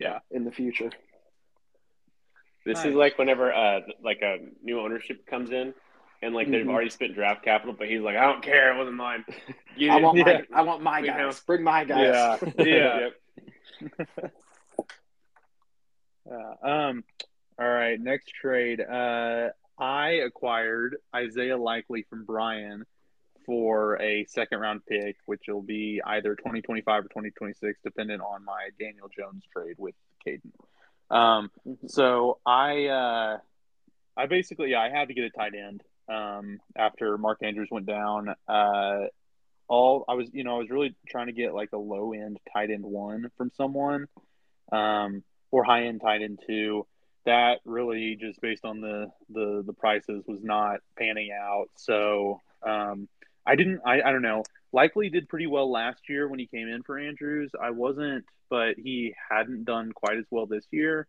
Yeah. 0.00 0.18
in 0.32 0.44
the 0.44 0.50
future. 0.50 0.90
This 2.66 2.78
Nice. 2.78 2.86
is 2.86 2.94
like 2.94 3.16
whenever 3.18 3.52
uh 3.52 3.80
like 4.02 4.22
a 4.22 4.38
new 4.62 4.80
ownership 4.80 5.24
comes 5.26 5.50
in 5.50 5.72
and 6.22 6.34
like 6.34 6.50
they've 6.50 6.64
Mhm. 6.64 6.70
already 6.70 6.90
spent 6.90 7.14
draft 7.14 7.42
capital, 7.44 7.74
but 7.74 7.88
he's 7.88 8.00
like, 8.00 8.16
I 8.16 8.24
don't 8.26 8.42
care, 8.42 8.72
it 8.74 8.78
wasn't 8.78 8.96
mine. 8.96 9.24
You 9.76 9.90
I 9.90 9.96
want 10.00 10.16
yeah. 10.18 10.24
my 10.24 10.44
I 10.52 10.62
want 10.62 10.82
my 10.82 11.00
We 11.00 11.08
guys. 11.08 11.16
have- 11.18 11.46
Bring 11.46 11.62
my 11.64 11.84
guys. 11.84 11.98
Yeah. 11.98 12.50
Yeah. 12.64 13.08
Yep. 14.20 14.32
Uh, 16.30 16.66
um, 16.66 17.04
all 17.58 17.68
right, 17.68 18.00
next 18.00 18.30
trade. 18.30 18.80
Uh, 18.80 19.48
I 19.78 20.10
acquired 20.24 20.96
Isaiah 21.14 21.56
Likely 21.58 22.02
from 22.08 22.24
Bryan 22.24 22.84
for 23.44 24.00
a 24.00 24.24
second 24.24 24.60
round 24.60 24.86
pick, 24.86 25.16
which 25.26 25.42
will 25.48 25.60
be 25.62 26.00
either 26.04 26.34
2025 26.34 27.04
or 27.04 27.08
2026, 27.08 27.78
dependent 27.84 28.22
on 28.22 28.42
my 28.44 28.70
Daniel 28.80 29.10
Jones 29.14 29.44
trade 29.52 29.74
with 29.76 29.94
Caden. 30.26 30.50
Um, 31.14 31.50
so 31.88 32.38
I, 32.46 32.86
uh, 32.86 33.38
I 34.16 34.26
basically, 34.26 34.70
yeah, 34.70 34.80
I 34.80 34.88
had 34.88 35.08
to 35.08 35.14
get 35.14 35.24
a 35.24 35.30
tight 35.30 35.52
end 35.54 35.82
um, 36.08 36.58
after 36.76 37.16
Mark 37.18 37.38
Andrews 37.42 37.68
went 37.70 37.86
down. 37.86 38.34
Uh, 38.48 39.06
all 39.68 40.04
I 40.08 40.14
was, 40.14 40.28
you 40.32 40.44
know, 40.44 40.56
I 40.56 40.58
was 40.58 40.70
really 40.70 40.94
trying 41.08 41.26
to 41.26 41.32
get 41.32 41.54
like 41.54 41.72
a 41.72 41.78
low 41.78 42.12
end 42.12 42.38
tight 42.52 42.70
end 42.70 42.84
one 42.84 43.30
from 43.36 43.50
someone, 43.56 44.06
um, 44.72 45.22
or 45.50 45.64
high 45.64 45.84
end 45.84 46.00
tight 46.00 46.22
end 46.22 46.40
two. 46.46 46.86
That 47.24 47.60
really 47.64 48.16
just 48.20 48.40
based 48.40 48.64
on 48.64 48.80
the 48.80 49.10
the 49.30 49.62
the 49.66 49.72
prices 49.72 50.22
was 50.26 50.40
not 50.42 50.80
panning 50.98 51.30
out. 51.32 51.70
So 51.76 52.40
um, 52.62 53.08
I 53.46 53.56
didn't. 53.56 53.80
I 53.86 54.02
I 54.02 54.12
don't 54.12 54.22
know. 54.22 54.42
Likely 54.72 55.08
did 55.08 55.28
pretty 55.28 55.46
well 55.46 55.70
last 55.70 56.08
year 56.08 56.28
when 56.28 56.38
he 56.38 56.46
came 56.46 56.68
in 56.68 56.82
for 56.82 56.98
Andrews. 56.98 57.52
I 57.60 57.70
wasn't, 57.70 58.24
but 58.50 58.74
he 58.76 59.14
hadn't 59.30 59.64
done 59.64 59.92
quite 59.92 60.18
as 60.18 60.24
well 60.30 60.46
this 60.46 60.64
year. 60.70 61.06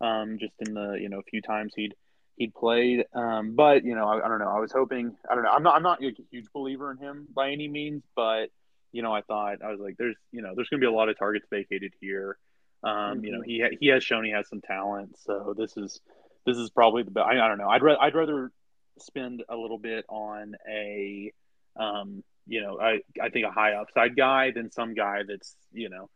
Um, 0.00 0.38
just 0.38 0.54
in 0.58 0.74
the 0.74 0.98
you 1.00 1.08
know 1.08 1.20
a 1.20 1.30
few 1.30 1.40
times 1.40 1.72
he'd 1.76 1.94
he'd 2.36 2.54
played. 2.54 3.04
Um, 3.14 3.54
but 3.54 3.84
you 3.84 3.94
know, 3.94 4.06
I, 4.06 4.24
I 4.24 4.28
don't 4.28 4.38
know. 4.38 4.48
I 4.48 4.58
was 4.60 4.72
hoping. 4.72 5.16
I 5.30 5.34
don't 5.34 5.44
know. 5.44 5.50
I'm 5.50 5.62
not. 5.62 5.74
I'm 5.76 5.82
not 5.82 6.02
a 6.02 6.12
huge 6.30 6.46
believer 6.52 6.90
in 6.90 6.98
him 6.98 7.26
by 7.34 7.50
any 7.50 7.68
means, 7.68 8.02
but 8.16 8.46
you 8.92 9.02
know, 9.02 9.12
I 9.12 9.22
thought 9.22 9.62
I 9.62 9.70
was 9.70 9.80
like, 9.80 9.96
there's 9.98 10.16
you 10.32 10.42
know, 10.42 10.52
there's 10.54 10.68
going 10.68 10.80
to 10.80 10.84
be 10.84 10.92
a 10.92 10.94
lot 10.96 11.08
of 11.08 11.18
targets 11.18 11.46
vacated 11.50 11.92
here. 12.00 12.38
Um, 12.82 13.24
You 13.24 13.32
know, 13.32 13.42
he 13.42 13.60
ha- 13.60 13.76
he 13.80 13.86
has 13.88 14.04
shown 14.04 14.24
he 14.24 14.30
has 14.32 14.48
some 14.48 14.60
talent, 14.60 15.16
so 15.18 15.54
this 15.56 15.76
is 15.76 16.00
this 16.46 16.58
is 16.58 16.70
probably 16.70 17.02
the 17.02 17.10
best. 17.10 17.26
I, 17.26 17.44
I 17.44 17.48
don't 17.48 17.58
know. 17.58 17.68
I'd 17.68 17.82
ra- 17.82 17.98
I'd 18.00 18.14
rather 18.14 18.52
spend 18.98 19.42
a 19.48 19.56
little 19.56 19.78
bit 19.78 20.04
on 20.08 20.54
a 20.70 21.32
um, 21.76 22.22
you 22.46 22.60
know, 22.60 22.78
I 22.80 23.00
I 23.20 23.30
think 23.30 23.46
a 23.46 23.50
high 23.50 23.72
upside 23.72 24.16
guy 24.16 24.50
than 24.50 24.70
some 24.70 24.94
guy 24.94 25.22
that's 25.26 25.56
you 25.72 25.88
know 25.88 26.10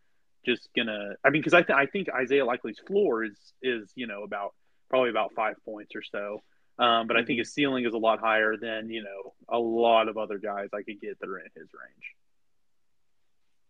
just 0.45 0.69
gonna. 0.77 1.15
I 1.25 1.31
mean, 1.31 1.41
because 1.41 1.55
I 1.55 1.63
th- 1.63 1.77
I 1.77 1.87
think 1.87 2.09
Isaiah 2.15 2.45
Likely's 2.45 2.79
floor 2.87 3.25
is 3.25 3.37
is 3.63 3.91
you 3.95 4.07
know 4.07 4.23
about 4.23 4.55
probably 4.89 5.11
about 5.11 5.33
five 5.35 5.57
points 5.65 5.95
or 5.95 6.03
so. 6.03 6.43
Um, 6.79 7.07
but 7.09 7.17
I 7.17 7.25
think 7.25 7.39
his 7.41 7.53
ceiling 7.53 7.85
is 7.87 7.93
a 7.95 7.99
lot 7.99 8.21
higher 8.21 8.57
than 8.57 8.89
you 8.91 9.03
know 9.03 9.35
a 9.49 9.59
lot 9.59 10.09
of 10.09 10.17
other 10.17 10.39
guys 10.39 10.69
I 10.73 10.83
could 10.83 11.01
get 11.01 11.19
that 11.21 11.29
are 11.29 11.39
in 11.39 11.47
his 11.57 11.69
range. 11.73 12.15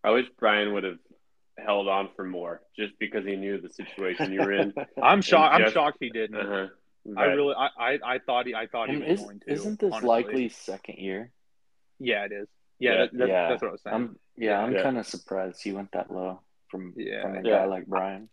I 0.03 0.11
wish 0.11 0.27
Bryan 0.39 0.73
would 0.73 0.83
have 0.83 0.99
held 1.57 1.87
on 1.87 2.09
for 2.15 2.23
more 2.23 2.61
just 2.77 2.93
because 2.99 3.25
he 3.25 3.35
knew 3.35 3.59
the 3.59 3.69
situation 3.69 4.31
you 4.31 4.39
were 4.41 4.53
in. 4.53 4.73
I'm 5.01 5.21
shocked. 5.21 5.55
I'm 5.55 5.71
shocked 5.71 5.97
he 5.99 6.09
didn't. 6.09 6.37
Uh-huh. 6.39 6.67
I 7.17 7.23
really, 7.25 7.55
I, 7.55 7.69
I, 7.79 7.99
I 8.05 8.19
thought 8.19 8.45
he, 8.45 8.53
I 8.53 8.67
thought 8.67 8.89
he 8.89 8.97
was 8.97 9.07
is, 9.07 9.21
going 9.21 9.39
to. 9.39 9.51
isn't 9.51 9.79
this 9.79 9.91
honestly. 9.91 10.07
likely 10.07 10.49
second 10.49 10.97
year? 10.99 11.31
Yeah, 11.99 12.25
it 12.25 12.31
is. 12.31 12.47
Yeah, 12.77 12.91
Yeah. 12.91 12.97
that, 12.97 13.09
that's, 13.17 13.29
Yeah. 13.29 13.49
that's 13.49 13.61
what 13.61 13.67
I 13.67 13.71
was 13.71 13.81
saying. 13.81 13.95
I'm 13.95 14.19
yeah, 14.37 14.59
I'm 14.59 14.73
Yeah. 14.73 14.83
kind 14.83 14.97
of 14.97 15.05
surprised 15.07 15.61
he 15.63 15.71
went 15.71 15.91
that 15.93 16.11
low 16.11 16.41
from 16.69 16.93
Yeah. 16.95 17.23
from 17.23 17.37
a 17.37 17.41
Yeah. 17.43 17.57
guy 17.59 17.65
like 17.65 17.87
Bryan. 17.87 18.29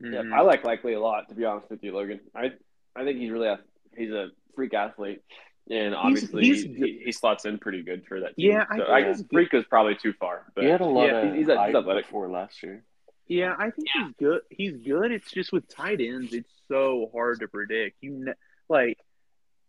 Yeah, 0.00 0.22
Mhm. 0.22 0.32
I 0.34 0.42
like 0.42 0.64
Likely 0.64 0.92
a 0.92 1.00
lot, 1.00 1.28
to 1.30 1.34
be 1.34 1.44
honest 1.44 1.70
with 1.70 1.82
you, 1.82 1.94
Logan. 1.94 2.20
I 2.34 2.52
I 2.94 3.04
think 3.04 3.18
he's 3.18 3.30
really 3.30 3.48
a, 3.48 3.60
he's 3.96 4.10
a 4.10 4.28
freak 4.54 4.74
athlete, 4.74 5.22
and 5.70 5.94
obviously 5.94 6.44
he's 6.44 6.62
he, 6.64 6.74
he, 6.74 7.02
he 7.06 7.12
slots 7.12 7.44
in 7.44 7.58
pretty 7.58 7.82
good 7.82 8.04
for 8.06 8.20
that 8.20 8.36
team. 8.36 8.52
Yeah, 8.52 8.64
I 8.70 8.76
so 8.76 8.84
think 8.84 8.88
I 8.90 9.08
he's 9.08 9.18
guess 9.22 9.26
freak 9.32 9.54
is 9.54 9.64
probably 9.64 9.94
too 9.96 10.12
far, 10.14 10.46
but 10.54 10.64
he 10.64 10.70
had 10.70 10.80
a 10.80 10.84
lot 10.86 11.06
yeah, 11.06 11.16
of 11.18 11.24
he's- 11.34 11.46
he's 11.46 11.56
hype 11.56 11.74
athletic. 11.74 12.04
before 12.06 12.28
last 12.30 12.62
year. 12.62 12.84
Yeah, 13.28 13.54
I 13.58 13.70
think 13.70 13.88
he's 13.92 14.12
good. 14.18 14.40
He's 14.50 14.76
good. 14.76 15.10
It's 15.12 15.30
just 15.30 15.52
with 15.52 15.66
tight 15.68 16.00
ends, 16.00 16.32
it's 16.32 16.52
so 16.68 17.10
hard 17.12 17.40
to 17.40 17.48
predict. 17.48 17.96
You 18.00 18.24
ne- 18.24 18.32
like, 18.68 18.98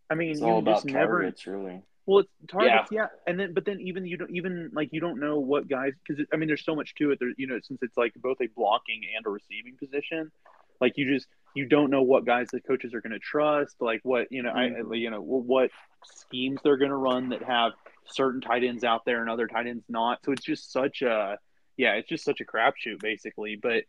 I 0.08 0.14
mean, 0.14 0.30
It's 0.30 0.40
you 0.40 0.46
all 0.46 0.62
just 0.62 0.84
about 0.84 0.92
never. 0.94 1.20
targets, 1.22 1.46
really. 1.46 1.82
Well, 2.08 2.20
it's 2.20 2.30
targets, 2.50 2.88
yeah. 2.90 3.08
and 3.26 3.38
then 3.38 3.52
but 3.52 3.66
then 3.66 3.80
even 3.80 4.06
you 4.06 4.16
don't 4.16 4.30
even 4.34 4.70
like 4.72 4.88
you 4.92 5.00
don't 5.00 5.20
know 5.20 5.40
what 5.40 5.68
guys 5.68 5.92
because 6.06 6.24
I 6.32 6.36
mean 6.36 6.46
there's 6.46 6.64
so 6.64 6.74
much 6.74 6.94
to 6.94 7.10
it. 7.10 7.18
There, 7.20 7.28
you 7.36 7.46
know, 7.46 7.58
since 7.62 7.80
it's 7.82 7.98
like 7.98 8.14
both 8.16 8.38
a 8.40 8.46
blocking 8.56 9.02
and 9.14 9.26
a 9.26 9.28
receiving 9.28 9.76
position, 9.76 10.32
like 10.80 10.94
you 10.96 11.12
just 11.12 11.26
you 11.54 11.66
don't 11.66 11.90
know 11.90 12.00
what 12.00 12.24
guys 12.24 12.46
the 12.50 12.62
coaches 12.62 12.94
are 12.94 13.02
going 13.02 13.12
to 13.12 13.18
trust, 13.18 13.76
like 13.80 14.00
what 14.04 14.28
you 14.30 14.42
know, 14.42 14.48
I 14.48 14.70
you 14.94 15.10
know 15.10 15.20
what 15.20 15.70
schemes 16.02 16.60
they're 16.64 16.78
going 16.78 16.92
to 16.92 16.96
run 16.96 17.28
that 17.28 17.42
have 17.42 17.72
certain 18.06 18.40
tight 18.40 18.64
ends 18.64 18.84
out 18.84 19.04
there 19.04 19.20
and 19.20 19.28
other 19.28 19.46
tight 19.46 19.66
ends 19.66 19.84
not. 19.90 20.20
So 20.24 20.32
it's 20.32 20.44
just 20.44 20.72
such 20.72 21.02
a 21.02 21.36
yeah, 21.76 21.92
it's 21.92 22.08
just 22.08 22.24
such 22.24 22.40
a 22.40 22.46
crapshoot 22.46 23.00
basically. 23.00 23.60
But 23.60 23.84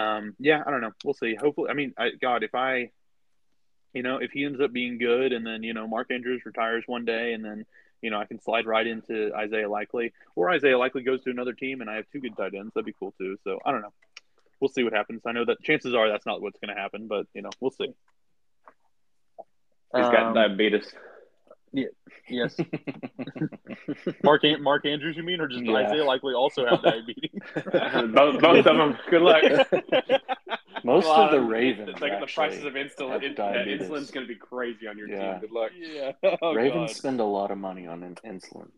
um, 0.00 0.36
yeah, 0.38 0.62
I 0.64 0.70
don't 0.70 0.80
know. 0.80 0.92
We'll 1.04 1.14
see. 1.14 1.34
Hopefully, 1.34 1.70
I 1.70 1.74
mean, 1.74 1.92
I, 1.98 2.10
God, 2.20 2.44
if 2.44 2.54
I, 2.54 2.90
you 3.94 4.02
know, 4.02 4.18
if 4.18 4.32
he 4.32 4.44
ends 4.44 4.60
up 4.60 4.72
being 4.72 4.98
good, 4.98 5.32
and 5.32 5.46
then 5.46 5.62
you 5.62 5.72
know 5.72 5.86
Mark 5.86 6.10
Andrews 6.10 6.42
retires 6.44 6.84
one 6.86 7.04
day, 7.04 7.32
and 7.32 7.44
then 7.44 7.64
you 8.02 8.10
know 8.10 8.18
I 8.18 8.26
can 8.26 8.40
slide 8.40 8.66
right 8.66 8.86
into 8.86 9.32
Isaiah 9.34 9.68
Likely, 9.68 10.12
or 10.34 10.50
Isaiah 10.50 10.76
Likely 10.76 11.02
goes 11.02 11.22
to 11.24 11.30
another 11.30 11.52
team, 11.52 11.80
and 11.80 11.88
I 11.88 11.96
have 11.96 12.04
two 12.12 12.20
good 12.20 12.36
tight 12.36 12.54
ends. 12.54 12.72
That'd 12.74 12.86
be 12.86 12.94
cool 12.98 13.14
too. 13.18 13.38
So 13.44 13.60
I 13.64 13.70
don't 13.70 13.82
know. 13.82 13.92
We'll 14.60 14.68
see 14.68 14.82
what 14.84 14.92
happens. 14.92 15.22
I 15.26 15.32
know 15.32 15.44
that 15.44 15.62
chances 15.62 15.94
are 15.94 16.08
that's 16.08 16.26
not 16.26 16.42
what's 16.42 16.58
going 16.58 16.74
to 16.74 16.80
happen, 16.80 17.06
but 17.06 17.26
you 17.34 17.42
know 17.42 17.50
we'll 17.60 17.70
see. 17.70 17.92
He's 19.96 20.08
got 20.08 20.26
Um, 20.28 20.34
diabetes. 20.34 20.92
Yes. 22.28 22.56
Mark 24.22 24.44
An- 24.44 24.62
Mark 24.62 24.86
Andrews, 24.86 25.16
you 25.16 25.22
mean, 25.22 25.40
or 25.40 25.48
just 25.48 25.64
Yeah. 25.64 25.74
Isaiah 25.76 26.04
Likely 26.04 26.32
also 26.34 26.64
have 26.66 26.82
diabetes? 26.82 27.30
both, 27.54 28.40
both 28.40 28.66
of 28.66 28.76
them. 28.76 28.96
Good 29.10 29.22
luck. 29.22 29.42
Most 30.84 31.04
Well, 31.06 31.22
of 31.22 31.30
the 31.32 31.40
Ravens 31.40 31.88
It's 31.90 32.00
like 32.00 32.20
the 32.20 32.26
prices 32.26 32.64
of 32.64 32.74
insulin. 32.74 33.10
have 33.10 33.22
in- 33.22 33.34
insulin's 33.34 34.10
going 34.10 34.26
to 34.26 34.32
be 34.32 34.38
crazy 34.38 34.86
on 34.86 34.96
your 34.98 35.08
Yeah. 35.08 35.32
team. 35.32 35.40
Good 35.40 35.50
luck. 35.52 35.70
yeah. 35.76 36.12
Oh, 36.42 36.54
Ravens 36.54 36.90
God. 36.92 36.96
spend 36.96 37.20
a 37.20 37.24
lot 37.24 37.50
of 37.50 37.58
money 37.58 37.86
on 37.86 38.02
in- 38.02 38.14
insulin. 38.16 38.70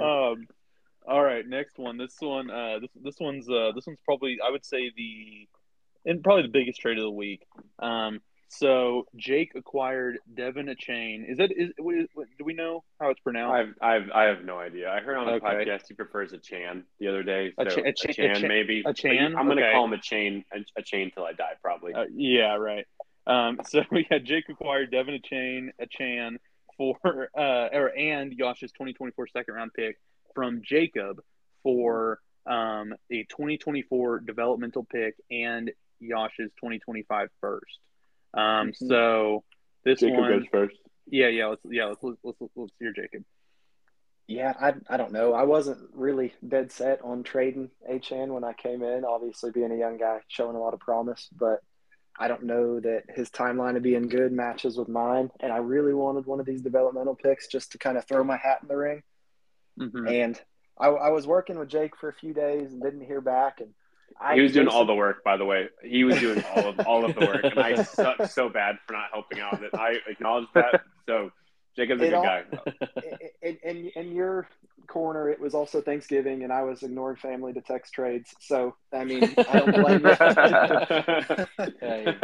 um, 0.00 0.46
all 1.06 1.22
right, 1.22 1.46
next 1.46 1.78
one. 1.78 1.96
This 1.98 2.16
one, 2.20 2.50
uh, 2.50 2.78
this 2.80 2.90
this 3.02 3.16
one's 3.20 3.48
uh, 3.48 3.72
this 3.74 3.86
one's 3.86 3.98
probably 4.04 4.38
I 4.44 4.50
would 4.50 4.64
say 4.64 4.90
the 4.96 5.48
and 6.04 6.22
probably 6.22 6.42
the 6.42 6.48
biggest 6.48 6.80
trade 6.80 6.98
of 6.98 7.04
the 7.04 7.10
week. 7.10 7.42
Um, 7.78 8.20
so 8.52 9.06
Jake 9.16 9.52
acquired 9.54 10.18
De'Von 10.34 10.68
a 10.70 10.74
chain. 10.74 11.24
Is 11.28 11.38
that 11.38 11.52
is, 11.52 11.68
is 11.78 12.08
do 12.36 12.44
we 12.44 12.52
know 12.52 12.82
how 13.00 13.10
it's 13.10 13.20
pronounced? 13.20 13.52
I 13.52 13.62
pronounced? 13.62 13.80
have, 14.10 14.10
I 14.12 14.22
have, 14.24 14.44
no 14.44 14.58
idea. 14.58 14.90
I 14.90 14.98
heard 15.00 15.16
on 15.16 15.28
a 15.28 15.32
Okay. 15.34 15.46
podcast 15.46 15.82
he 15.86 15.94
prefers 15.94 16.32
a 16.32 16.38
Chan 16.38 16.84
the 16.98 17.06
other 17.06 17.22
day. 17.22 17.52
A 17.58 17.70
So 17.70 17.76
cha- 17.76 17.82
a 17.82 17.88
a, 17.88 17.92
cha- 17.92 18.10
a 18.10 18.12
Chan, 18.12 18.34
cha- 18.42 18.48
maybe. 18.48 18.82
a 18.84 18.92
Chan? 18.92 19.36
I'm 19.36 19.46
going 19.46 19.58
to 19.58 19.62
Okay. 19.62 19.72
call 19.72 19.84
him 19.84 19.92
a 19.92 20.00
chain, 20.00 20.44
a, 20.52 20.58
a 20.76 20.82
chain 20.82 21.12
till 21.14 21.24
I 21.24 21.32
die, 21.32 21.52
probably. 21.62 21.94
Uh, 21.94 22.06
yeah, 22.12 22.56
right. 22.56 22.86
Um, 23.26 23.60
so 23.68 23.82
had 24.10 24.24
Jake 24.24 24.48
acquired 24.48 24.90
De'Von 24.92 25.14
a 25.14 25.20
chain 25.20 25.72
a 25.78 25.86
Chan 25.86 26.38
for 26.76 27.30
uh, 27.38 27.68
or 27.72 27.96
and 27.96 28.32
Yosh's 28.32 28.72
2024 28.72 29.28
second 29.28 29.54
round 29.54 29.70
pick 29.74 29.96
from 30.34 30.62
Jacob 30.64 31.20
for 31.62 32.18
um, 32.46 32.94
a 33.12 33.22
2024 33.24 34.20
developmental 34.20 34.84
pick 34.90 35.14
and 35.30 35.70
Yosh's 36.00 36.50
2025 36.58 37.28
first. 37.40 37.78
Um, 38.34 38.72
So 38.74 39.44
this 39.84 40.00
Jacob 40.00 40.18
one, 40.20 40.30
goes 40.30 40.46
first. 40.50 40.76
yeah, 41.06 41.28
yeah, 41.28 41.46
let's 41.46 41.62
yeah 41.64 41.86
let's 41.86 42.02
let's 42.02 42.18
let's, 42.24 42.52
let's 42.56 42.72
hear 42.78 42.92
Jacob. 42.92 43.24
Yeah, 44.26 44.54
I 44.60 44.74
I 44.88 44.96
don't 44.96 45.12
know. 45.12 45.32
I 45.32 45.42
wasn't 45.42 45.78
really 45.92 46.32
dead 46.46 46.70
set 46.70 47.02
on 47.02 47.24
trading 47.24 47.70
Achane 47.90 48.28
when 48.28 48.44
I 48.44 48.52
came 48.52 48.82
in. 48.82 49.04
Obviously, 49.04 49.50
being 49.50 49.72
a 49.72 49.76
young 49.76 49.98
guy, 49.98 50.20
showing 50.28 50.56
a 50.56 50.60
lot 50.60 50.74
of 50.74 50.80
promise, 50.80 51.28
but 51.36 51.60
I 52.18 52.28
don't 52.28 52.44
know 52.44 52.78
that 52.80 53.04
his 53.08 53.30
timeline 53.30 53.76
of 53.76 53.82
being 53.82 54.08
good 54.08 54.30
matches 54.30 54.76
with 54.76 54.88
mine. 54.88 55.30
And 55.40 55.52
I 55.52 55.56
really 55.56 55.94
wanted 55.94 56.26
one 56.26 56.38
of 56.38 56.46
these 56.46 56.60
developmental 56.60 57.14
picks 57.16 57.48
just 57.48 57.72
to 57.72 57.78
kind 57.78 57.96
of 57.96 58.04
throw 58.06 58.22
my 58.22 58.36
hat 58.36 58.58
in 58.62 58.68
the 58.68 58.76
ring. 58.76 59.02
Mm-hmm. 59.80 60.06
And 60.06 60.40
I, 60.78 60.88
I 60.88 61.08
was 61.10 61.26
working 61.26 61.58
with 61.58 61.68
Jake 61.70 61.96
for 61.96 62.08
a 62.08 62.14
few 62.14 62.34
days 62.34 62.72
and 62.72 62.82
didn't 62.82 63.06
hear 63.06 63.20
back. 63.22 63.60
And 63.60 63.70
I, 64.22 64.34
He 64.34 64.40
was 64.42 64.52
doing 64.52 64.68
all 64.68 64.84
the 64.84 64.94
work, 64.94 65.24
by 65.24 65.36
the 65.36 65.44
way. 65.44 65.68
He 65.82 66.04
was 66.04 66.18
doing 66.20 66.44
all 66.54 66.68
of 66.68 66.80
all 66.86 67.04
of 67.04 67.14
the 67.14 67.20
work, 67.26 67.44
and 67.44 67.58
I 67.58 67.82
suck 67.82 68.26
so 68.26 68.48
bad 68.48 68.76
for 68.86 68.92
not 68.92 69.08
helping 69.12 69.40
out. 69.40 69.60
That 69.60 69.74
I 69.78 69.94
acknowledge 70.08 70.46
that. 70.54 70.82
So 71.08 71.30
Jacob's 71.76 72.02
a 72.02 72.04
It 72.04 72.10
good 72.10 72.14
all- 72.16 72.22
guy. 72.24 72.44
in, 73.42 73.56
in, 73.64 73.90
in 73.96 74.12
your 74.14 74.46
corner, 74.88 75.28
it 75.30 75.40
was 75.40 75.54
also 75.54 75.80
Thanksgiving, 75.80 76.42
and 76.42 76.52
I 76.52 76.62
was 76.62 76.82
ignoring 76.82 77.16
family 77.16 77.52
to 77.54 77.60
text 77.62 77.94
trades. 77.94 78.34
So, 78.40 78.74
I 78.92 79.04
mean, 79.04 79.32
I 79.38 79.58
don't 79.58 79.72
blame 79.72 80.04
you. 80.04 81.66
Hey, 81.80 82.14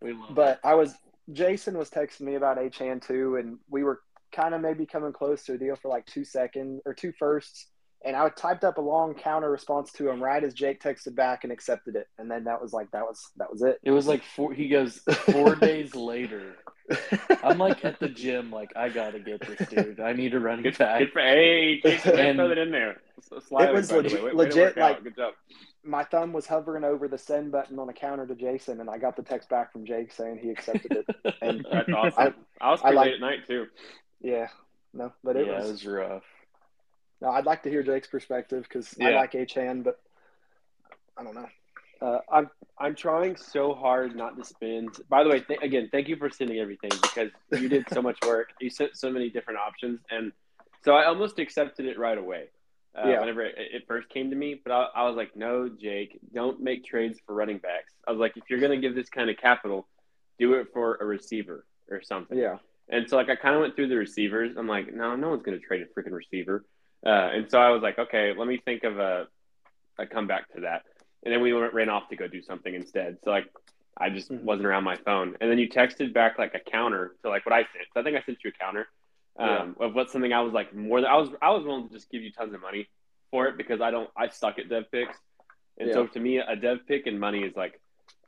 we 0.00 0.12
love 0.12 0.34
But 0.34 0.60
I 0.64 0.74
was 0.74 0.94
Jayson 1.32 1.74
was 1.76 1.90
texting 1.90 2.22
me 2.22 2.36
about 2.36 2.58
Achane 2.58 3.04
too, 3.06 3.36
and 3.36 3.58
we 3.68 3.82
were 3.84 4.00
kind 4.32 4.54
of 4.54 4.60
maybe 4.60 4.86
coming 4.86 5.12
close 5.12 5.44
to 5.44 5.54
a 5.54 5.58
deal 5.58 5.76
for 5.76 5.88
like 5.88 6.06
two 6.06 6.24
second 6.24 6.80
or 6.86 6.94
two 6.94 7.12
firsts. 7.18 7.66
And 8.06 8.14
I 8.14 8.28
typed 8.30 8.62
up 8.62 8.78
a 8.78 8.80
long 8.80 9.14
counter 9.14 9.50
response 9.50 9.90
to 9.94 10.08
him 10.08 10.22
right 10.22 10.42
as 10.44 10.54
Jake 10.54 10.80
texted 10.80 11.16
back 11.16 11.42
and 11.42 11.52
accepted 11.52 11.96
it, 11.96 12.06
and 12.18 12.30
then 12.30 12.44
that 12.44 12.62
was 12.62 12.72
like 12.72 12.88
that 12.92 13.02
was 13.02 13.30
that 13.36 13.50
was 13.50 13.62
it. 13.62 13.80
It 13.82 13.90
was 13.90 14.06
like 14.06 14.22
four. 14.22 14.52
He 14.54 14.68
goes 14.68 14.98
four 15.32 15.56
days 15.56 15.94
later. 15.94 16.54
I'm 17.42 17.58
like 17.58 17.84
at 17.84 17.98
the 17.98 18.08
gym, 18.08 18.52
like 18.52 18.70
I 18.76 18.90
gotta 18.90 19.18
get 19.18 19.40
this 19.44 19.68
dude. 19.68 19.98
I 19.98 20.12
need 20.12 20.30
to 20.32 20.38
run 20.40 20.62
Good, 20.62 20.78
back. 20.78 21.00
good 21.00 21.10
for, 21.12 21.20
hey, 21.20 21.80
Jayson, 21.82 22.16
And- 22.16 22.38
throw 22.38 22.48
that 22.48 22.58
in 22.58 22.70
there. 22.70 22.98
Slyly, 23.50 23.68
It 23.68 23.74
was 23.74 23.90
by 23.90 23.96
legit- 23.96 24.12
way. 24.12 24.18
Way- 24.28 24.34
way 24.34 24.44
legit, 24.46 24.76
like- 24.76 25.02
good 25.02 25.16
job. 25.16 25.34
My 25.82 26.04
thumb 26.04 26.32
was 26.32 26.46
hovering 26.46 26.84
over 26.84 27.08
the 27.08 27.18
send 27.18 27.50
button 27.52 27.78
on 27.80 27.88
a 27.88 27.92
counter 27.92 28.26
to 28.26 28.34
Jayson, 28.36 28.80
and 28.80 28.88
I 28.90 28.98
got 28.98 29.16
the 29.16 29.22
text 29.22 29.48
back 29.48 29.72
from 29.72 29.84
Jake 29.84 30.12
saying 30.12 30.38
he 30.38 30.50
accepted 30.50 30.92
it. 30.92 31.34
And 31.42 31.66
That's 31.72 31.88
awesome. 31.92 32.34
I, 32.60 32.70
was 32.70 32.80
I 32.80 32.82
pretty 32.84 32.96
like- 32.96 33.04
late 33.06 33.14
at 33.14 33.20
night 33.20 33.46
too. 33.48 33.66
yeah, 34.20 34.46
no, 34.94 35.12
but 35.24 35.34
it 35.36 35.46
yeah, 35.48 35.58
was. 35.58 35.66
it 35.68 35.72
was 35.72 35.86
rough. 35.86 36.22
No, 37.20 37.30
I'd 37.30 37.46
like 37.46 37.62
to 37.62 37.70
hear 37.70 37.82
Jake's 37.82 38.08
perspective 38.08 38.64
because 38.64 38.94
I 39.00 39.10
like 39.10 39.34
like 39.34 39.48
Achane, 39.48 39.82
but 39.82 40.00
I 41.16 41.24
don't 41.24 41.34
know. 41.34 41.48
Uh, 42.02 42.18
I'm 42.30 42.50
I'm 42.78 42.94
trying 42.94 43.36
so 43.36 43.72
hard 43.74 44.14
not 44.14 44.36
to 44.36 44.44
spend. 44.44 44.90
By 45.08 45.24
the 45.24 45.30
way, 45.30 45.40
th- 45.40 45.60
again, 45.62 45.88
thank 45.90 46.08
you 46.08 46.16
for 46.16 46.28
sending 46.28 46.58
everything 46.58 46.90
because 47.00 47.30
you 47.58 47.68
did 47.68 47.86
so 47.90 48.02
much 48.02 48.18
work. 48.26 48.50
You 48.60 48.68
sent 48.68 48.96
so 48.96 49.10
many 49.10 49.30
different 49.30 49.58
options, 49.60 50.00
and 50.10 50.32
so 50.84 50.94
I 50.94 51.06
almost 51.06 51.38
accepted 51.38 51.86
it 51.86 51.98
right 51.98 52.18
away. 52.18 52.44
Uh, 52.94 53.08
Yeah. 53.08 53.20
Whenever 53.20 53.42
it, 53.42 53.54
it 53.58 53.82
first 53.88 54.08
came 54.10 54.28
to 54.30 54.36
me, 54.36 54.60
but 54.62 54.72
I, 54.72 54.88
I 54.94 55.08
was 55.08 55.16
like, 55.16 55.34
no, 55.36 55.68
Jake, 55.70 56.18
don't 56.34 56.60
make 56.60 56.84
trades 56.84 57.18
for 57.26 57.34
running 57.34 57.58
backs. 57.58 57.92
I 58.06 58.10
was 58.10 58.20
like, 58.20 58.36
if 58.36 58.44
you're 58.50 58.60
gonna 58.60 58.76
give 58.78 58.94
this 58.94 59.08
kind 59.08 59.30
of 59.30 59.36
capital, 59.38 59.86
do 60.38 60.52
it 60.54 60.68
for 60.74 60.96
a 61.00 61.04
receiver 61.06 61.64
or 61.90 62.02
something. 62.02 62.36
Yeah, 62.36 62.58
And 62.90 63.08
so 63.08 63.16
like 63.16 63.30
I 63.30 63.36
kind 63.36 63.54
of 63.54 63.62
went 63.62 63.74
through 63.74 63.88
the 63.88 63.96
receivers. 63.96 64.56
I'm 64.58 64.68
like, 64.68 64.92
no, 64.92 65.16
no 65.16 65.30
one's 65.30 65.42
going 65.42 65.58
to 65.58 65.64
trade 65.64 65.82
a 65.82 65.86
freaking 65.98 66.12
receiver. 66.12 66.64
Uh, 67.06 67.30
and 67.34 67.50
so 67.50 67.60
I 67.60 67.70
was 67.70 67.82
like, 67.82 67.98
okay, 67.98 68.34
let 68.36 68.48
me 68.48 68.60
think 68.64 68.84
of 68.84 68.98
a 68.98 69.26
a 69.98 70.06
comeback 70.06 70.52
to 70.54 70.62
that. 70.62 70.82
And 71.24 71.32
then 71.32 71.40
we 71.40 71.52
ran 71.52 71.88
off 71.88 72.08
to 72.10 72.16
go 72.16 72.28
do 72.28 72.42
something 72.42 72.74
instead. 72.74 73.18
So 73.24 73.30
like 73.30 73.46
I 73.96 74.10
just 74.10 74.30
Mhm. 74.30 74.42
wasn't 74.42 74.66
around 74.66 74.84
my 74.84 74.96
phone. 74.96 75.36
And 75.40 75.50
then 75.50 75.58
you 75.58 75.68
texted 75.68 76.12
back 76.12 76.38
like 76.38 76.54
a 76.54 76.60
counter 76.60 77.14
to 77.22 77.30
like 77.30 77.46
what 77.46 77.54
I 77.54 77.60
sent. 77.60 77.86
So 77.94 78.00
I 78.00 78.02
think 78.02 78.16
I 78.16 78.22
sent 78.22 78.38
you 78.44 78.50
a 78.50 78.52
counter 78.64 78.88
um, 79.38 79.76
of 79.80 79.94
what 79.94 80.10
something 80.10 80.32
I 80.32 80.40
was 80.40 80.52
like 80.52 80.74
more 80.74 81.00
than 81.00 81.10
I 81.10 81.16
was 81.16 81.30
I 81.40 81.50
was 81.50 81.64
willing 81.64 81.88
to 81.88 81.94
just 81.94 82.10
give 82.10 82.22
you 82.22 82.32
tons 82.32 82.54
of 82.54 82.60
money 82.60 82.88
for 83.30 83.46
it 83.48 83.56
because 83.56 83.80
I 83.80 83.90
don't 83.90 84.10
I 84.16 84.28
suck 84.28 84.58
at 84.58 84.68
dev 84.68 84.90
picks. 84.90 85.18
And 85.78 85.88
so 85.94 86.06
to 86.08 86.20
me, 86.20 86.38
a 86.38 86.56
dev 86.56 86.86
pick 86.86 87.06
and 87.06 87.20
money 87.20 87.42
is 87.42 87.54
like 87.56 87.80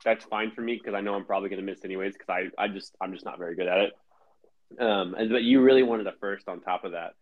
that's 0.05 0.23
fine 0.25 0.51
for 0.51 0.61
me 0.61 0.75
because 0.75 0.93
I 0.93 1.01
know 1.01 1.15
I'm 1.15 1.25
probably 1.25 1.49
going 1.49 1.59
to 1.59 1.65
miss 1.65 1.83
anyways 1.83 2.13
because 2.13 2.29
I, 2.29 2.63
I 2.63 2.67
just 2.69 2.95
I'm 3.01 3.11
just 3.13 3.25
not 3.25 3.37
very 3.37 3.55
good 3.55 3.67
at 3.67 3.79
it. 3.79 3.93
Um, 4.79 5.15
and 5.15 5.29
but 5.29 5.43
you 5.43 5.61
really 5.61 5.83
wanted 5.83 6.07
a 6.07 6.13
first 6.13 6.47
on 6.47 6.61
top 6.61 6.85
of 6.85 6.91
that, 6.93 7.13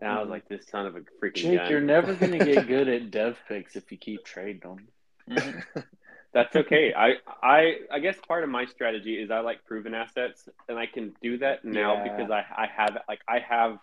and 0.00 0.10
I 0.10 0.18
was 0.20 0.28
Mhm. 0.28 0.30
like, 0.30 0.48
this 0.48 0.66
son 0.68 0.86
of 0.86 0.96
a 0.96 1.00
freaking 1.20 1.34
Jake, 1.34 1.58
gun. 1.58 1.70
you're 1.70 1.80
never 1.80 2.14
gonna 2.14 2.38
get 2.38 2.66
good 2.68 2.88
at 2.88 3.10
dev 3.10 3.38
picks 3.48 3.76
if 3.76 3.90
you 3.90 3.98
keep 3.98 4.24
trading 4.24 4.60
them. 4.60 4.88
That's 6.32 6.54
okay. 6.54 6.92
I 6.94 7.14
I 7.42 7.80
I 7.90 7.98
guess 8.00 8.16
part 8.28 8.44
of 8.44 8.50
my 8.50 8.66
strategy 8.66 9.14
is 9.20 9.30
I 9.30 9.40
like 9.40 9.64
proven 9.64 9.94
assets, 9.94 10.46
and 10.68 10.78
I 10.78 10.86
can 10.86 11.14
do 11.22 11.38
that 11.38 11.64
now 11.64 11.94
Yeah. 11.94 12.02
because 12.16 12.30
I 12.30 12.44
I 12.56 12.66
have 12.66 12.98
like 13.08 13.20
I 13.26 13.38
have 13.40 13.78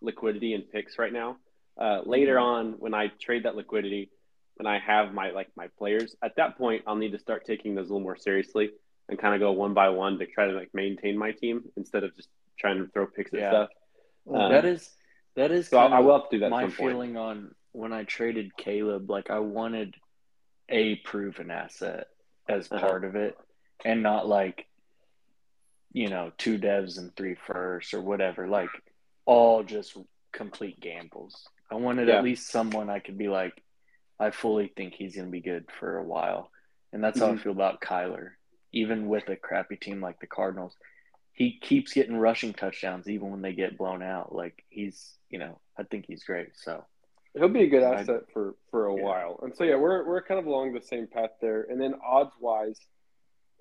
liquidity 0.00 0.54
in 0.54 0.62
picks 0.62 0.98
right 0.98 1.12
now. 1.12 1.36
Uh, 1.78 2.02
later 2.04 2.38
on, 2.38 2.74
when 2.78 2.94
I 2.94 3.08
trade 3.20 3.44
that 3.44 3.56
liquidity, 3.56 4.10
and 4.58 4.68
I 4.68 4.78
have 4.78 5.12
my 5.12 5.30
like 5.30 5.48
my 5.56 5.68
players, 5.78 6.14
at 6.22 6.36
that 6.36 6.56
point 6.58 6.84
I'll 6.86 6.96
need 6.96 7.12
to 7.12 7.18
start 7.18 7.44
taking 7.44 7.74
those 7.74 7.90
a 7.90 7.92
little 7.92 8.04
more 8.04 8.16
seriously 8.16 8.70
and 9.08 9.18
kind 9.18 9.34
of 9.34 9.40
go 9.40 9.50
one 9.52 9.74
by 9.74 9.88
one 9.88 10.18
to 10.20 10.26
try 10.26 10.46
to 10.46 10.52
like 10.52 10.70
maintain 10.72 11.18
my 11.18 11.32
team 11.32 11.64
instead 11.76 12.04
of 12.04 12.14
just 12.16 12.28
trying 12.58 12.78
to 12.78 12.86
throw 12.92 13.06
picks 13.06 13.32
at 13.34 13.40
Yeah. 13.40 13.50
stuff. 13.50 13.70
Um, 14.32 14.50
that 14.52 14.64
is 14.64 14.96
that 15.40 15.50
is 15.52 15.68
so 15.68 15.78
I, 15.78 15.86
I 15.86 16.00
will 16.00 16.20
have 16.20 16.28
to 16.30 16.36
do 16.36 16.40
that. 16.40 16.50
my 16.50 16.62
point. 16.64 16.74
feeling 16.74 17.16
on 17.16 17.54
when 17.72 17.92
I 17.92 18.04
traded 18.04 18.56
Caleb. 18.56 19.10
Like 19.10 19.30
I 19.30 19.38
wanted 19.40 19.94
a 20.68 20.96
proven 20.96 21.50
asset 21.50 22.06
as 22.48 22.70
Uh-huh. 22.70 22.80
part 22.86 23.04
of 23.04 23.16
it, 23.16 23.36
and 23.84 24.02
not 24.02 24.26
like 24.28 24.66
you 25.92 26.08
know 26.08 26.32
two 26.38 26.58
devs 26.58 26.98
and 26.98 27.14
three 27.16 27.36
firsts 27.46 27.94
or 27.94 28.00
whatever. 28.00 28.46
Like 28.48 28.70
all 29.26 29.62
just 29.62 29.96
complete 30.32 30.80
gambles. 30.80 31.48
I 31.70 31.76
wanted 31.76 32.08
Yeah. 32.08 32.18
at 32.18 32.24
least 32.24 32.48
someone 32.50 32.90
I 32.90 32.98
could 33.00 33.16
be 33.18 33.28
like, 33.28 33.52
I 34.18 34.30
fully 34.30 34.72
think 34.76 34.94
he's 34.94 35.14
going 35.14 35.26
to 35.28 35.32
be 35.32 35.40
good 35.40 35.66
for 35.78 35.98
a 35.98 36.04
while, 36.04 36.50
and 36.92 37.02
that's 37.02 37.18
how 37.20 37.28
I 37.28 37.32
Mhm. 37.32 37.42
feel 37.42 37.52
about 37.52 37.80
Kyler. 37.80 38.30
Even 38.72 39.08
with 39.08 39.28
a 39.28 39.36
crappy 39.36 39.76
team 39.76 40.00
like 40.00 40.18
the 40.20 40.26
Cardinals, 40.26 40.76
he 41.32 41.58
keeps 41.58 41.92
getting 41.92 42.16
rushing 42.16 42.52
touchdowns 42.52 43.08
even 43.08 43.30
when 43.30 43.42
they 43.42 43.52
get 43.52 43.78
blown 43.78 44.02
out. 44.02 44.32
Like 44.34 44.64
he's, 44.68 45.16
you 45.30 45.38
know, 45.38 45.58
I 45.78 45.84
think 45.84 46.04
he's 46.06 46.24
great. 46.24 46.50
So 46.56 46.84
He'll 47.34 47.48
be 47.48 47.62
a 47.62 47.68
good 47.68 47.84
I- 47.84 48.00
asset 48.00 48.22
for 48.32 48.56
for 48.70 48.86
a 48.86 48.96
Yeah. 48.96 49.02
while. 49.02 49.38
And 49.42 49.54
so 49.56 49.62
yeah, 49.64 49.76
we're 49.76 50.04
we're 50.04 50.22
kind 50.22 50.40
of 50.40 50.46
along 50.46 50.72
the 50.74 50.80
same 50.82 51.06
path 51.06 51.30
there. 51.40 51.62
And 51.62 51.80
then 51.80 51.94
odds 52.04 52.32
wise, 52.40 52.78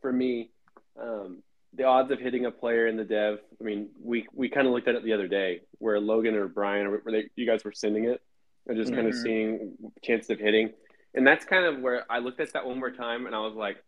for 0.02 0.12
me, 0.12 0.52
um, 1.00 1.44
the 1.74 1.84
odds 1.84 2.10
of 2.12 2.20
hitting 2.20 2.46
a 2.46 2.52
player 2.52 2.88
in 2.88 2.98
the 2.98 3.06
dev. 3.06 3.40
I 3.62 3.64
mean, 3.64 3.90
we 4.02 4.28
we 4.34 4.50
kind 4.50 4.66
of 4.66 4.74
looked 4.74 4.88
at 4.88 4.96
it 4.96 5.04
the 5.04 5.14
other 5.14 5.28
day 5.28 5.62
where 5.78 6.00
Logan 6.00 6.34
or 6.36 6.48
Bryan 6.48 6.88
or 6.88 6.98
where 6.98 7.12
they, 7.22 7.30
you 7.36 7.46
guys 7.46 7.64
were 7.64 7.72
sending 7.72 8.06
it 8.06 8.22
and 8.68 8.76
just 8.76 8.92
kind 8.94 9.08
of 9.08 9.14
Mhm. 9.14 9.22
seeing 9.24 9.78
chances 10.02 10.32
of 10.32 10.40
hitting, 10.40 10.74
and 11.14 11.26
that's 11.28 11.46
kind 11.46 11.66
of 11.66 11.80
where 11.80 12.12
I 12.12 12.20
looked 12.20 12.40
at 12.40 12.52
that 12.54 12.66
one 12.66 12.80
more 12.80 12.92
time 12.92 13.28
and 13.28 13.36
I 13.36 13.40
was 13.40 13.54
like. 13.54 13.84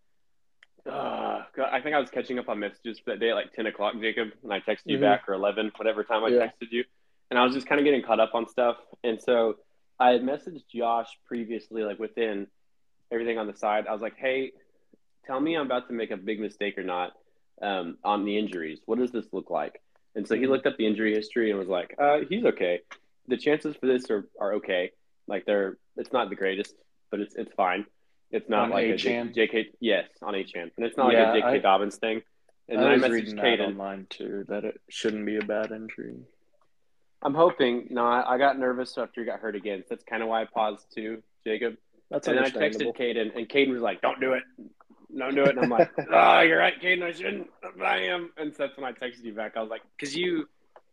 Uh, 0.83 1.43
I 1.63 1.79
think 1.79 1.93
I 1.95 1.99
was 1.99 2.09
catching 2.09 2.39
up 2.39 2.49
on 2.49 2.57
messages 2.57 2.97
for 2.97 3.11
that 3.11 3.19
day 3.19 3.29
at 3.29 3.35
like 3.35 3.53
10 3.53 3.67
o'clock, 3.67 3.93
Jacob, 4.01 4.29
and 4.41 4.51
I 4.51 4.61
texted 4.61 4.87
you 4.87 4.97
Mhm. 4.97 5.01
back 5.01 5.29
or 5.29 5.33
11, 5.35 5.71
whatever 5.77 6.03
time 6.03 6.23
I 6.23 6.29
Yeah. 6.29 6.47
texted 6.47 6.71
you. 6.71 6.83
And 7.31 7.39
I 7.39 7.43
was 7.43 7.53
just 7.55 7.65
kind 7.65 7.79
of 7.79 7.85
getting 7.85 8.03
caught 8.03 8.19
up 8.19 8.35
on 8.35 8.47
stuff. 8.47 8.75
And 9.03 9.19
so 9.19 9.55
I 9.99 10.09
had 10.09 10.21
messaged 10.21 10.63
Josh 10.71 11.07
previously, 11.25 11.83
like 11.83 11.97
within 11.97 12.45
everything 13.11 13.37
on 13.39 13.47
the 13.47 13.55
side. 13.55 13.87
I 13.87 13.93
was 13.93 14.01
like, 14.01 14.17
hey, 14.17 14.51
tell 15.25 15.39
me 15.39 15.55
I'm 15.55 15.65
about 15.65 15.87
to 15.87 15.93
make 15.93 16.11
a 16.11 16.17
big 16.17 16.39
mistake 16.39 16.77
or 16.77 16.83
not 16.83 17.13
um, 17.61 17.97
on 18.03 18.25
the 18.25 18.37
injuries. 18.37 18.79
What 18.85 18.99
does 18.99 19.11
this 19.11 19.25
look 19.31 19.49
like? 19.49 19.81
And 20.13 20.27
so 20.27 20.35
he 20.35 20.45
looked 20.45 20.67
up 20.67 20.75
the 20.77 20.85
injury 20.85 21.13
history 21.15 21.49
and 21.51 21.57
was 21.57 21.69
like, 21.69 21.95
uh, 21.97 22.19
he's 22.27 22.43
okay. 22.43 22.81
The 23.29 23.37
chances 23.37 23.75
for 23.77 23.87
this 23.87 24.09
are, 24.11 24.27
are 24.39 24.53
okay. 24.55 24.91
Like 25.27 25.45
they're, 25.45 25.77
it's 25.95 26.11
not 26.11 26.29
the 26.29 26.35
greatest, 26.35 26.75
but 27.09 27.21
it's 27.21 27.33
it's 27.35 27.53
fine. 27.53 27.85
It's 28.31 28.49
not 28.49 28.63
On 28.65 28.69
like 28.71 28.85
a 28.87 28.93
Achane? 28.93 29.33
J- 29.33 29.47
JK. 29.47 29.65
Yes, 29.79 30.07
on 30.21 30.33
Achane, 30.33 30.71
and 30.75 30.85
it's 30.85 30.97
not 30.97 31.13
Yeah, 31.13 31.31
like 31.31 31.43
a 31.43 31.47
JK 31.47 31.53
I- 31.53 31.57
Dobbins 31.59 31.95
thing. 31.97 32.21
And 32.67 32.79
I 32.79 32.83
then 32.83 32.91
I 32.91 32.93
was 32.95 33.03
messaged 33.03 33.11
reading 33.11 33.35
that 33.37 33.45
Caden. 33.45 33.67
online 33.67 34.07
too 34.09 34.45
that 34.49 34.63
it 34.65 34.81
shouldn't 34.89 35.25
be 35.25 35.37
a 35.37 35.41
bad 35.41 35.71
injury. 35.71 36.15
I'm 37.23 37.33
hoping. 37.33 37.87
No, 37.89 38.05
I, 38.05 38.35
I 38.35 38.37
got 38.37 38.57
nervous 38.57 38.97
after 38.97 39.21
he 39.21 39.25
got 39.25 39.39
hurt 39.39 39.55
again. 39.55 39.81
So 39.81 39.87
that's 39.91 40.03
kind 40.03 40.23
of 40.23 40.29
why 40.29 40.41
I 40.41 40.45
paused 40.45 40.85
too, 40.93 41.21
Jacob. 41.45 41.77
That's 42.09 42.27
and 42.27 42.37
then 42.37 42.45
I 42.45 42.49
texted 42.49 42.95
Caden, 42.97 43.35
and 43.35 43.47
Caden 43.47 43.71
was 43.71 43.81
like, 43.81 44.01
"Don't 44.01 44.19
do 44.19 44.33
it, 44.33 44.43
don't 45.17 45.33
do 45.35 45.43
it." 45.43 45.51
And 45.51 45.59
I'm 45.59 45.69
like, 45.69 45.89
"Oh, 46.11 46.41
you're 46.41 46.59
right, 46.59 46.73
Caden. 46.81 47.03
I 47.03 47.11
shouldn't, 47.11 47.47
but 47.61 47.85
I 47.85 48.05
am." 48.07 48.31
And 48.37 48.53
so 48.53 48.65
that's 48.65 48.77
when 48.77 48.85
I 48.85 48.91
texted 48.91 49.23
you 49.23 49.33
back. 49.33 49.55
I 49.55 49.61
was 49.61 49.69
like, 49.69 49.81
"Cause 49.99 50.13
you, 50.13 50.49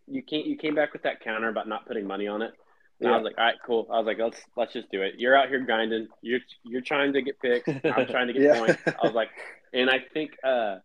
you 0.07 0.23
can't, 0.23 0.47
you 0.47 0.57
came 0.57 0.75
back 0.77 0.93
with 0.93 1.03
that 1.03 1.21
counter 1.21 1.49
about 1.49 1.67
not 1.67 1.87
putting 1.87 2.07
money 2.07 2.29
on 2.29 2.43
it." 2.43 2.53
And 3.01 3.09
I 3.09 3.17
was 3.17 3.25
like, 3.25 3.39
"All 3.39 3.45
right, 3.45 3.57
cool." 3.67 3.89
I 3.91 3.99
was 3.99 4.07
like, 4.07 4.19
"Let's 4.19 4.41
let's 4.57 4.73
just 4.73 4.91
do 4.91 5.03
it." 5.03 5.15
You're 5.19 5.37
out 5.37 5.49
here 5.49 5.61
grinding. 5.61 6.09
You're 6.23 6.41
you're 6.65 6.83
trying 6.83 7.13
to 7.15 7.23
get 7.23 7.41
picks. 7.41 7.69
I'm 7.69 8.07
trying 8.07 8.29
to 8.29 8.33
get 8.33 8.43
Yeah. 8.43 8.59
points. 8.59 8.83
I 8.87 9.07
was 9.07 9.15
like, 9.15 9.31
and 9.73 9.89
I 9.91 9.99
think 10.13 10.33
uh, 10.45 10.79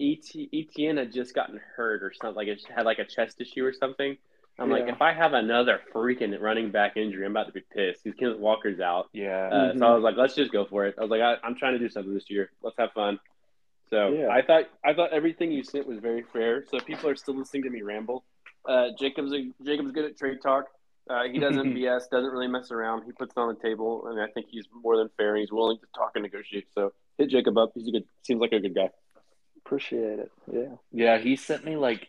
ET, 0.00 0.24
ETN 0.34 0.98
had 0.98 1.12
just 1.12 1.34
gotten 1.34 1.60
hurt 1.76 2.02
or 2.02 2.12
something. 2.12 2.36
Like 2.36 2.48
it 2.48 2.60
had 2.74 2.84
like 2.84 2.98
a 2.98 3.04
chest 3.04 3.40
issue 3.40 3.64
or 3.64 3.72
something. 3.72 4.16
I'm 4.60 4.70
like, 4.70 4.88
if 4.88 5.00
I 5.00 5.12
have 5.12 5.32
another 5.32 5.80
freaking 5.94 6.38
running 6.40 6.70
back 6.70 6.96
injury, 6.96 7.24
I'm 7.24 7.32
about 7.32 7.46
to 7.46 7.52
be 7.52 7.62
pissed. 7.74 8.04
Because 8.04 8.18
Kenneth 8.18 8.38
Walker's 8.38 8.78
out. 8.80 9.08
Yeah. 9.12 9.48
Uh, 9.50 9.72
Mhm. 9.72 9.78
So 9.78 9.86
I 9.86 9.94
was 9.94 10.02
like, 10.02 10.16
let's 10.16 10.34
just 10.34 10.52
go 10.52 10.64
for 10.66 10.86
it. 10.86 10.94
I 10.98 11.00
was 11.02 11.10
like, 11.10 11.22
I, 11.22 11.36
I'm 11.42 11.54
trying 11.56 11.72
to 11.72 11.78
do 11.78 11.88
something 11.88 12.12
this 12.12 12.28
year. 12.30 12.50
Let's 12.62 12.76
have 12.78 12.92
fun. 12.92 13.18
So 13.88 14.08
Yeah. 14.10 14.28
I 14.28 14.42
thought 14.42 14.64
I 14.84 14.94
thought 14.94 15.12
everything 15.12 15.50
you 15.50 15.62
sent 15.64 15.86
was 15.88 15.98
very 15.98 16.22
fair. 16.32 16.64
So 16.70 16.78
people 16.80 17.08
are 17.08 17.16
still 17.16 17.34
listening 17.34 17.62
to 17.64 17.70
me 17.70 17.82
ramble. 17.82 18.24
Uh, 18.64 18.88
Jacob's 18.98 19.32
a, 19.32 19.50
Jacob's 19.64 19.92
good 19.92 20.04
at 20.04 20.16
trade 20.18 20.38
talk. 20.42 20.66
Uh, 21.08 21.24
he 21.24 21.38
doesn't 21.40 21.74
BS, 21.74 22.02
doesn't 22.10 22.30
really 22.30 22.46
mess 22.46 22.70
around. 22.70 23.02
He 23.04 23.12
puts 23.12 23.32
it 23.36 23.40
on 23.40 23.48
the 23.52 23.60
table, 23.60 24.06
and 24.08 24.20
I 24.20 24.26
think 24.28 24.46
he's 24.50 24.66
more 24.72 24.96
than 24.96 25.08
fair. 25.16 25.30
and 25.30 25.40
He's 25.40 25.50
willing 25.50 25.78
to 25.78 25.86
talk 25.96 26.12
and 26.14 26.22
negotiate. 26.22 26.66
So 26.74 26.92
hit 27.18 27.30
Jacob 27.30 27.56
up. 27.58 27.72
He's 27.74 27.88
a 27.88 27.90
good. 27.92 28.04
Seems 28.22 28.40
like 28.40 28.52
a 28.52 28.60
good 28.60 28.74
guy. 28.74 28.90
Appreciate 29.64 30.18
it. 30.20 30.30
Yeah. 30.52 30.74
Yeah, 30.92 31.18
he 31.18 31.36
sent 31.36 31.64
me 31.64 31.76
like 31.76 32.08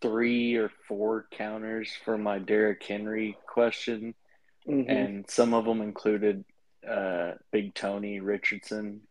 three 0.00 0.56
or 0.56 0.70
four 0.86 1.26
counters 1.30 1.90
for 2.04 2.16
my 2.18 2.38
Derrick 2.38 2.82
Henry 2.82 3.36
question, 3.46 4.14
Mhm. 4.66 4.88
and 4.88 5.30
some 5.30 5.54
of 5.54 5.64
them 5.64 5.80
included 5.80 6.44
uh, 6.88 7.34
Big 7.52 7.74
Tony 7.74 8.20
Richardson. 8.20 9.02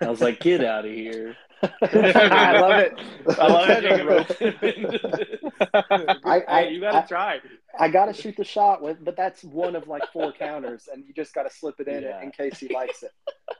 I 0.00 0.08
was 0.08 0.20
like, 0.20 0.40
"Get 0.40 0.64
out 0.64 0.84
of 0.84 0.92
here!" 0.92 1.36
I 1.62 2.58
love 2.60 2.80
it. 2.80 2.92
I 3.38 3.46
love 3.46 3.70
it, 3.70 4.58
Jacob. 4.60 6.20
I, 6.24 6.42
I, 6.46 6.62
Hey, 6.64 6.72
you 6.72 6.80
gotta 6.80 6.98
I, 6.98 7.02
try. 7.02 7.40
I 7.78 7.88
got 7.88 8.06
to 8.06 8.12
shoot 8.12 8.36
the 8.36 8.44
shot 8.44 8.82
with, 8.82 9.02
but 9.02 9.16
that's 9.16 9.42
one 9.42 9.74
of 9.74 9.88
like 9.88 10.02
four 10.12 10.32
counters, 10.32 10.88
and 10.92 11.04
you 11.06 11.14
just 11.14 11.34
got 11.34 11.44
to 11.44 11.50
slip 11.50 11.80
it 11.80 11.88
in 11.88 12.02
Yeah. 12.02 12.22
in 12.22 12.30
case 12.32 12.58
he 12.58 12.72
likes 12.72 13.02
it. 13.02 13.12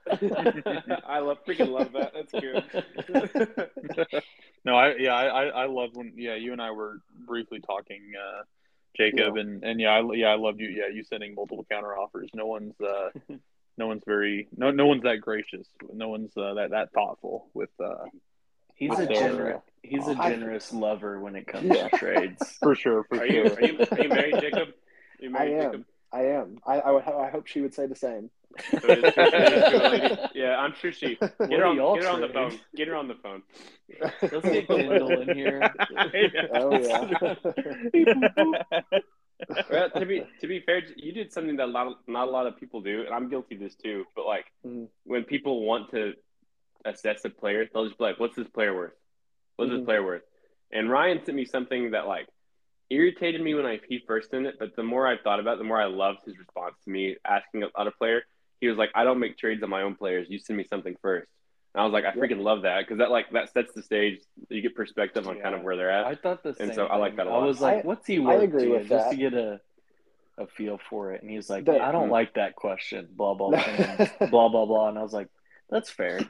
I 1.07 1.19
love 1.21 1.39
freaking 1.47 1.69
love 1.71 1.93
that. 1.93 2.13
That's 2.15 2.33
good. 2.33 3.71
no, 4.65 4.77
I 4.77 4.95
yeah, 4.97 5.15
I, 5.15 5.25
I 5.27 5.45
I 5.63 5.67
love 5.67 5.91
when 5.95 6.13
yeah 6.17 6.35
you 6.35 6.53
and 6.53 6.61
I 6.61 6.71
were 6.73 6.99
briefly 7.27 7.61
talking, 7.61 8.13
uh, 8.21 8.43
Jacob, 8.97 9.37
and 9.37 9.65
and 9.65 9.81
yeah, 9.81 9.91
I, 9.93 10.13
yeah, 10.15 10.29
I 10.29 10.37
loved 10.37 10.61
you. 10.61 10.69
Yeah, 10.69 10.89
you 10.89 11.05
sending 11.05 11.35
multiple 11.35 11.65
counter 11.71 11.97
offers. 11.97 12.31
No 12.35 12.47
one's 12.47 12.75
uh, 12.81 13.11
no 13.79 13.87
one's 13.87 14.03
very 14.07 14.49
no 14.57 14.71
no 14.71 14.87
one's 14.87 15.03
that 15.03 15.21
gracious. 15.21 15.67
No 15.93 16.09
one's 16.09 16.37
uh, 16.37 16.55
that 16.55 16.71
that 16.71 16.93
thoughtful 16.93 17.49
with 17.55 17.71
uh 17.83 18.05
He's 18.77 18.91
with 18.91 19.01
a 19.01 19.07
their- 19.07 19.15
generous. 19.15 19.63
He's 19.83 20.09
a 20.09 20.15
generous 20.15 20.73
lover 20.73 21.21
when 21.21 21.37
it 21.37 21.47
comes 21.47 21.67
Yeah. 21.67 21.89
to 21.89 21.97
trades. 21.97 22.57
for 22.63 22.75
sure 22.75 23.05
for 23.05 23.17
Are 23.23 23.27
sure. 23.27 23.35
you 23.37 23.43
are 23.45 23.63
you, 23.63 23.79
are 23.91 24.03
you 24.03 24.09
married, 24.09 24.35
Jacob? 24.41 24.69
Are 24.69 25.25
you 25.25 25.37
I 25.37 25.45
am. 25.45 25.63
Jacob? 25.73 25.85
I 26.13 26.21
am. 26.27 26.59
I, 26.67 26.79
I, 26.81 26.91
would, 26.93 27.03
I 27.05 27.29
hope 27.31 27.47
she 27.49 27.61
would 27.61 27.75
say 27.75 27.87
the 27.87 27.95
same. 27.97 28.31
So 28.71 28.79
it 28.85 28.99
is- 29.05 29.15
it 29.17 30.13
is. 30.13 30.19
Yeah, 30.35 30.57
I'm 30.59 30.75
sure 30.75 30.93
she. 30.93 31.17
Get 31.17 31.39
What 31.39 31.51
her 31.51 31.67
on, 31.67 31.77
get 31.97 32.05
her 32.05 32.11
on 32.11 32.21
the 32.21 32.29
phone. 32.29 32.59
Get 32.77 32.89
her 32.89 32.95
on 32.95 33.09
the 33.09 33.15
phone. 33.17 33.43
Let's 34.23 34.49
get 34.49 34.67
Kendall 34.69 35.21
in 35.23 35.37
here. 35.37 35.75
Oh 36.55 36.79
yeah. 36.79 37.15
Well, 39.71 39.91
to 39.91 40.07
be 40.07 40.23
to 40.41 40.47
be 40.47 40.61
fair, 40.61 40.83
you 40.97 41.13
did 41.13 41.33
something 41.33 41.57
that 41.57 41.67
a 41.67 41.73
lot 41.73 41.87
of, 41.87 41.95
not 42.07 42.29
a 42.29 42.31
lot 42.31 42.47
of 42.47 42.59
people 42.59 42.81
do, 42.81 43.03
and 43.05 43.15
I'm 43.15 43.29
guilty 43.29 43.57
of 43.57 43.61
this 43.61 43.75
too. 43.75 44.05
But 44.15 44.27
like 44.27 44.47
Mhm. 44.67 44.89
when 45.05 45.25
people 45.25 45.65
want 45.67 45.91
to 45.91 46.15
assess 46.85 47.25
a 47.25 47.31
player, 47.31 47.67
they'll 47.73 47.87
just 47.87 47.99
be 47.99 48.05
like, 48.05 48.21
"What's 48.21 48.37
this 48.37 48.49
player 48.49 48.75
worth? 48.75 48.95
What's 49.57 49.71
Mhm. 49.71 49.77
this 49.77 49.85
player 49.85 50.03
worth?" 50.05 50.23
And 50.73 50.91
Ryan 50.91 51.25
sent 51.25 51.37
me 51.37 51.45
something 51.45 51.91
that 51.93 52.07
like 52.07 52.29
irritated 52.91 53.41
me 53.41 53.55
when 53.55 53.67
I 53.67 53.81
he 53.89 53.99
first 54.07 54.31
sent 54.31 54.47
it, 54.47 54.57
but 54.59 54.77
the 54.77 54.83
more 54.83 55.07
I 55.07 55.17
thought 55.19 55.41
about 55.41 55.55
it, 55.55 55.59
the 55.59 55.65
more 55.65 55.81
I 55.81 55.87
loved 55.87 56.25
his 56.25 56.39
response 56.39 56.77
to 56.85 56.91
me 56.91 57.17
asking 57.25 57.63
about 57.65 57.87
a 57.87 57.93
player. 57.93 58.23
He 58.61 58.69
was 58.69 58.79
like, 58.79 58.91
"I 58.95 59.05
don't 59.05 59.19
make 59.19 59.37
trades 59.37 59.63
on 59.63 59.71
my 59.71 59.83
own 59.83 59.95
players. 59.97 60.29
You 60.31 60.39
send 60.39 60.57
me 60.57 60.65
something 60.65 60.97
first. 61.03 61.29
And 61.75 61.81
I 61.83 61.85
was 61.85 61.93
like, 61.93 62.05
"I 62.05 62.13
freaking 62.13 62.41
love 62.43 62.63
that 62.63 62.81
because 62.87 62.99
that 62.99 63.11
like 63.11 63.31
that 63.33 63.53
sets 63.53 63.73
the 63.75 63.83
stage. 63.83 64.21
You 64.49 64.63
get 64.63 64.77
perspective 64.77 65.27
on 65.27 65.41
kind 65.41 65.55
of 65.55 65.63
where 65.63 65.77
they're 65.77 65.91
at." 65.91 66.07
I 66.07 66.15
thought 66.15 66.43
the 66.43 66.55
same. 66.55 66.69
And 66.69 66.75
so 66.75 66.87
I 66.87 66.97
like 66.97 67.17
that 67.17 67.27
a 67.27 67.31
lot. 67.31 67.43
I 67.43 67.47
was 67.47 67.61
like, 67.61 67.79
I- 67.85 67.87
"What's 67.87 68.07
he 68.07 68.25
I 68.25 68.35
agree 68.35 68.63
to 68.63 68.67
you? 68.69 68.73
with 68.75 68.89
just 68.89 69.05
that. 69.07 69.11
to 69.11 69.17
get 69.17 69.35
a 69.35 69.61
a 70.39 70.47
feel 70.49 70.79
for 70.91 71.13
it. 71.13 71.23
And 71.23 71.31
he's 71.31 71.49
like, 71.51 71.65
The- 71.65 71.81
"I 71.83 71.91
don't 71.93 72.09
Mhm. 72.09 72.13
like 72.13 72.35
that 72.35 72.55
question." 72.57 73.09
Blah 73.11 73.35
blah 73.35 73.51
blah, 73.51 74.07
blah 74.31 74.49
blah 74.49 74.67
blah. 74.67 74.89
And 74.89 74.99
I 74.99 75.03
was 75.03 75.13
like, 75.13 75.29
"That's 75.71 75.91
fair." 75.91 76.21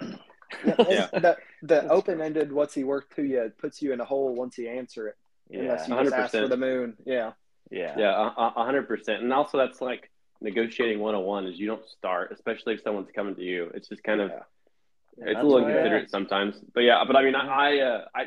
Yeah, 0.65 0.75
Yeah. 0.89 1.07
The, 1.13 1.37
the 1.63 1.89
open 1.89 2.21
ended 2.23 2.51
"What's 2.53 2.73
he 2.75 2.85
worth 2.85 3.15
to 3.17 3.23
you?" 3.25 3.53
puts 3.59 3.83
you 3.83 3.93
in 3.93 4.01
a 4.01 4.05
hole 4.05 4.35
once 4.35 4.57
you 4.57 4.69
answer 4.69 5.09
it, 5.09 5.17
unless 5.51 5.89
Yeah, 5.89 5.99
you 5.99 6.05
just 6.05 6.15
ask 6.17 6.33
for 6.33 6.39
100%. 6.39 6.49
the 6.49 6.57
moon. 6.57 6.97
Yeah. 7.05 7.33
yeah, 7.71 7.95
Yeah, 7.99 8.13
a- 8.15 8.41
a 8.41 8.53
a 8.57 8.65
hundred 8.65 8.89
percent. 8.89 9.23
And 9.23 9.33
also, 9.33 9.59
that's 9.59 9.81
like 9.83 10.11
negotiating 10.41 11.01
one 11.01 11.15
on 11.15 11.25
one. 11.25 11.47
Is 11.47 11.59
you 11.59 11.67
don't 11.67 11.87
start, 11.87 12.31
especially 12.33 12.75
if 12.75 12.83
someone's 12.83 13.11
coming 13.15 13.35
to 13.35 13.43
you. 13.43 13.71
It's 13.75 13.89
just 13.89 14.03
kind 14.05 14.21
of 14.23 14.31
Yeah. 15.19 15.31
it's 15.31 15.41
a 15.41 15.43
little 15.43 15.63
why 15.63 15.67
I 15.69 15.71
inconsiderate 15.71 16.11
sometimes. 16.11 16.57
But 16.75 16.81
yeah, 16.81 17.05
but 17.07 17.17
I 17.17 17.23
mean, 17.23 17.35
I, 17.35 17.47
I, 17.47 17.79
uh, 17.81 18.05
I, 18.15 18.25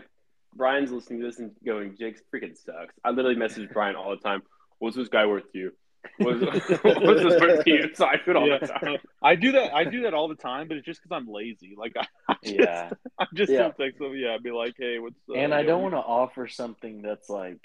Bryan's 0.56 0.92
listening 0.92 1.20
to 1.22 1.26
this 1.28 1.40
and 1.40 1.52
going, 1.66 1.96
"Jake's 2.00 2.22
freaking 2.34 2.56
sucks." 2.58 2.96
I 3.04 3.10
literally 3.12 3.36
message 3.38 3.70
Bryan 3.70 3.96
all 3.96 4.10
the 4.12 4.18
time. 4.18 4.42
What's 4.80 4.96
this 4.96 5.08
guy 5.10 5.26
worth 5.26 5.52
to 5.52 5.58
you? 5.58 5.72
What's, 6.20 6.42
what's 6.84 7.24
this 7.24 7.42
worth 7.42 7.64
to 7.66 7.70
you? 7.70 7.90
So 7.94 8.06
I 8.06 8.16
do 8.24 8.32
it 8.32 8.38
all 8.38 8.48
Yeah. 8.48 8.60
the 8.60 8.68
time. 8.68 8.98
I 9.22 9.36
do 9.36 9.52
that. 9.54 9.74
I 9.74 9.84
do 9.84 10.04
that 10.04 10.14
all 10.14 10.28
the 10.30 10.36
time, 10.36 10.68
but 10.68 10.78
it's 10.78 10.86
just 10.86 11.02
because 11.02 11.16
I'm 11.16 11.28
lazy. 11.32 11.76
Like 11.78 11.94
I, 11.98 12.06
I 12.30 12.36
just, 12.44 12.56
Yeah. 12.60 12.90
I 13.20 13.26
just 13.34 13.52
Yeah. 13.52 13.58
don't 13.64 13.78
text 13.78 14.00
them. 14.00 14.14
Yeah, 14.16 14.36
I'd 14.36 14.44
be 14.44 14.52
like, 14.52 14.76
hey, 14.78 15.00
what's 15.00 15.16
uh, 15.30 15.34
and 15.34 15.54
I 15.54 15.64
don't 15.64 15.82
want 15.82 15.94
to 15.96 16.00
offer 16.00 16.48
something 16.48 17.02
that's 17.02 17.30
like, 17.30 17.60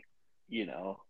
you 0.49 0.66
know, 0.66 1.01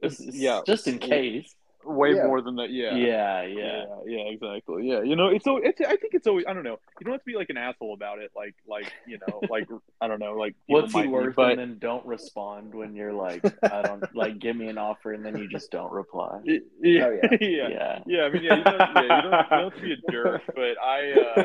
It's- 0.00 0.20
it's- 0.20 0.36
yeah. 0.36 0.60
just 0.66 0.86
in 0.88 0.98
case. 0.98 1.54
Way 1.84 2.14
Yeah. 2.14 2.26
more 2.26 2.40
than 2.42 2.56
that. 2.56 2.70
Yeah. 2.70 2.94
Yeah, 2.94 3.42
yeah, 3.42 3.62
yeah, 3.62 3.84
yeah, 4.06 4.22
exactly. 4.32 4.88
Yeah, 4.88 5.02
you 5.02 5.16
know, 5.16 5.28
it's 5.28 5.44
so 5.44 5.56
it's. 5.58 5.80
I 5.80 5.96
think 5.96 6.14
it's 6.14 6.26
always. 6.26 6.44
I 6.48 6.52
don't 6.52 6.64
know. 6.64 6.78
You 6.98 7.04
don't 7.04 7.12
have 7.12 7.20
to 7.20 7.26
be 7.26 7.34
like 7.36 7.50
an 7.50 7.56
asshole 7.56 7.94
about 7.94 8.18
it. 8.18 8.30
Like, 8.36 8.54
like 8.66 8.92
you 9.06 9.18
know, 9.18 9.42
like 9.50 9.66
I 10.00 10.08
don't 10.08 10.20
know, 10.20 10.34
like 10.34 10.54
people 10.66 10.82
What's 10.82 10.92
he 10.92 10.98
might 10.98 11.04
be, 11.04 11.08
worth? 11.08 11.36
But 11.36 11.50
and 11.50 11.58
then 11.58 11.78
don't 11.78 12.04
respond 12.06 12.74
when 12.74 12.94
you're 12.94 13.12
like, 13.12 13.42
I 13.70 13.82
don't 13.82 14.14
like, 14.14 14.38
give 14.38 14.56
me 14.56 14.68
an 14.68 14.78
offer, 14.78 15.12
and 15.12 15.24
then 15.24 15.36
you 15.38 15.48
just 15.48 15.70
don't 15.70 15.92
reply. 15.92 16.40
yeah, 16.44 16.58
yeah, 16.82 17.06
Oh, 17.06 17.10
yeah. 17.10 17.36
yeah, 17.40 17.68
Yeah, 17.68 17.98
yeah. 18.06 18.22
I 18.22 18.30
mean, 18.30 18.42
yeah, 18.42 18.52
you 18.54 18.64
don't, 18.64 18.96
yeah, 18.96 19.02
you 19.16 19.22
don't, 19.22 19.38
you 19.50 19.56
don't 19.56 19.64
have 19.64 19.74
to 19.74 19.80
be 19.80 19.92
a 19.92 20.10
jerk, 20.10 20.42
but 20.54 20.78
I, 20.82 21.12
uh, 21.12 21.44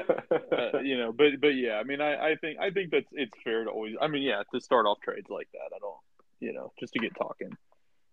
uh, 0.77 0.79
you 0.79 0.97
know, 0.97 1.11
but 1.11 1.39
but 1.39 1.55
yeah, 1.55 1.75
I 1.75 1.83
mean, 1.83 2.01
I, 2.01 2.31
I 2.31 2.36
think 2.36 2.59
I 2.59 2.71
think 2.71 2.91
that's 2.91 3.07
it's 3.13 3.33
fair 3.43 3.63
to 3.63 3.69
always. 3.69 3.95
I 4.01 4.07
mean, 4.07 4.23
yeah, 4.23 4.43
to 4.53 4.59
start 4.61 4.86
off 4.86 4.99
trades 5.01 5.29
like 5.29 5.47
that, 5.53 5.75
I 5.75 5.79
don't, 5.79 5.95
you 6.39 6.53
know, 6.53 6.71
just 6.79 6.93
to 6.93 6.99
get 6.99 7.15
talking. 7.15 7.51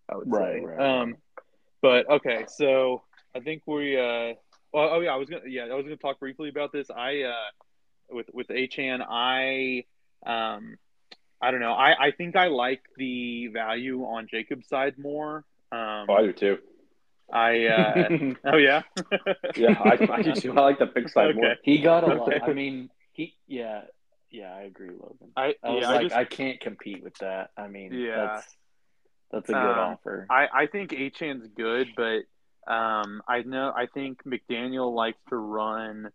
I 0.09 0.17
would 0.17 0.31
Right, 0.31 0.61
say. 0.61 0.65
right, 0.65 1.01
um, 1.01 1.15
but 1.83 2.09
okay, 2.09 2.45
so 2.47 3.03
I 3.35 3.41
think 3.41 3.61
we. 3.67 3.95
uh 3.97 4.33
well, 4.73 4.89
oh 4.93 5.01
yeah, 5.01 5.13
I 5.13 5.17
was 5.17 5.29
gonna 5.29 5.43
yeah, 5.47 5.65
I 5.65 5.75
was 5.75 5.83
gonna 5.83 5.97
talk 5.97 6.19
briefly 6.19 6.49
about 6.49 6.71
this. 6.71 6.89
I 6.89 7.21
uh 7.21 7.33
with 8.09 8.27
with 8.33 8.47
Achane, 8.47 9.05
I 9.07 9.83
um 10.25 10.77
I 11.41 11.51
don't 11.51 11.59
know. 11.59 11.73
I 11.73 12.07
I 12.07 12.11
think 12.11 12.35
I 12.35 12.47
like 12.47 12.81
the 12.97 13.47
value 13.47 14.03
on 14.05 14.27
Jacob's 14.31 14.67
side 14.67 14.97
more. 14.97 15.45
Um, 15.71 16.07
Oh, 16.09 16.13
I 16.15 16.21
do 16.23 16.33
too. 16.33 16.57
I 17.31 17.65
uh, 17.65 18.09
oh 18.53 18.57
yeah, 18.57 18.81
Yeah, 19.55 19.75
I, 19.79 20.07
I 20.11 20.21
do 20.21 20.33
too. 20.33 20.53
I 20.57 20.61
like 20.61 20.79
the 20.79 20.87
pick 20.87 21.09
side 21.09 21.35
more. 21.35 21.55
He 21.63 21.81
got 21.81 22.03
a 22.03 22.07
lot. 22.07 22.33
Okay. 22.33 22.39
I 22.41 22.53
mean, 22.53 22.89
he 23.11 23.35
yeah, 23.47 23.81
yeah, 24.31 24.53
I 24.55 24.63
agree, 24.63 24.89
Logan. 24.89 25.31
I, 25.35 25.55
I 25.63 25.69
was 25.69 25.81
yeah, 25.81 25.87
like, 25.89 25.99
I 25.99 26.03
just 26.03 26.15
I 26.15 26.25
can't 26.25 26.59
compete 26.59 27.03
with 27.03 27.15
that. 27.19 27.51
I 27.57 27.67
mean, 27.67 27.93
Yeah. 27.93 28.15
that's 28.15 28.55
that's 29.33 29.49
a 29.49 29.53
good 29.53 29.57
Um, 29.61 29.79
offer. 29.93 30.27
I, 30.29 30.47
I 30.53 30.65
think 30.67 30.91
Achane's 30.91 31.47
good, 31.55 31.89
but 31.97 32.23
um, 32.71 33.21
I 33.27 33.41
know 33.41 33.73
I 33.75 33.87
think 33.87 34.23
McDaniel 34.23 34.93
likes 34.95 35.19
to 35.29 35.35
run 35.35 36.09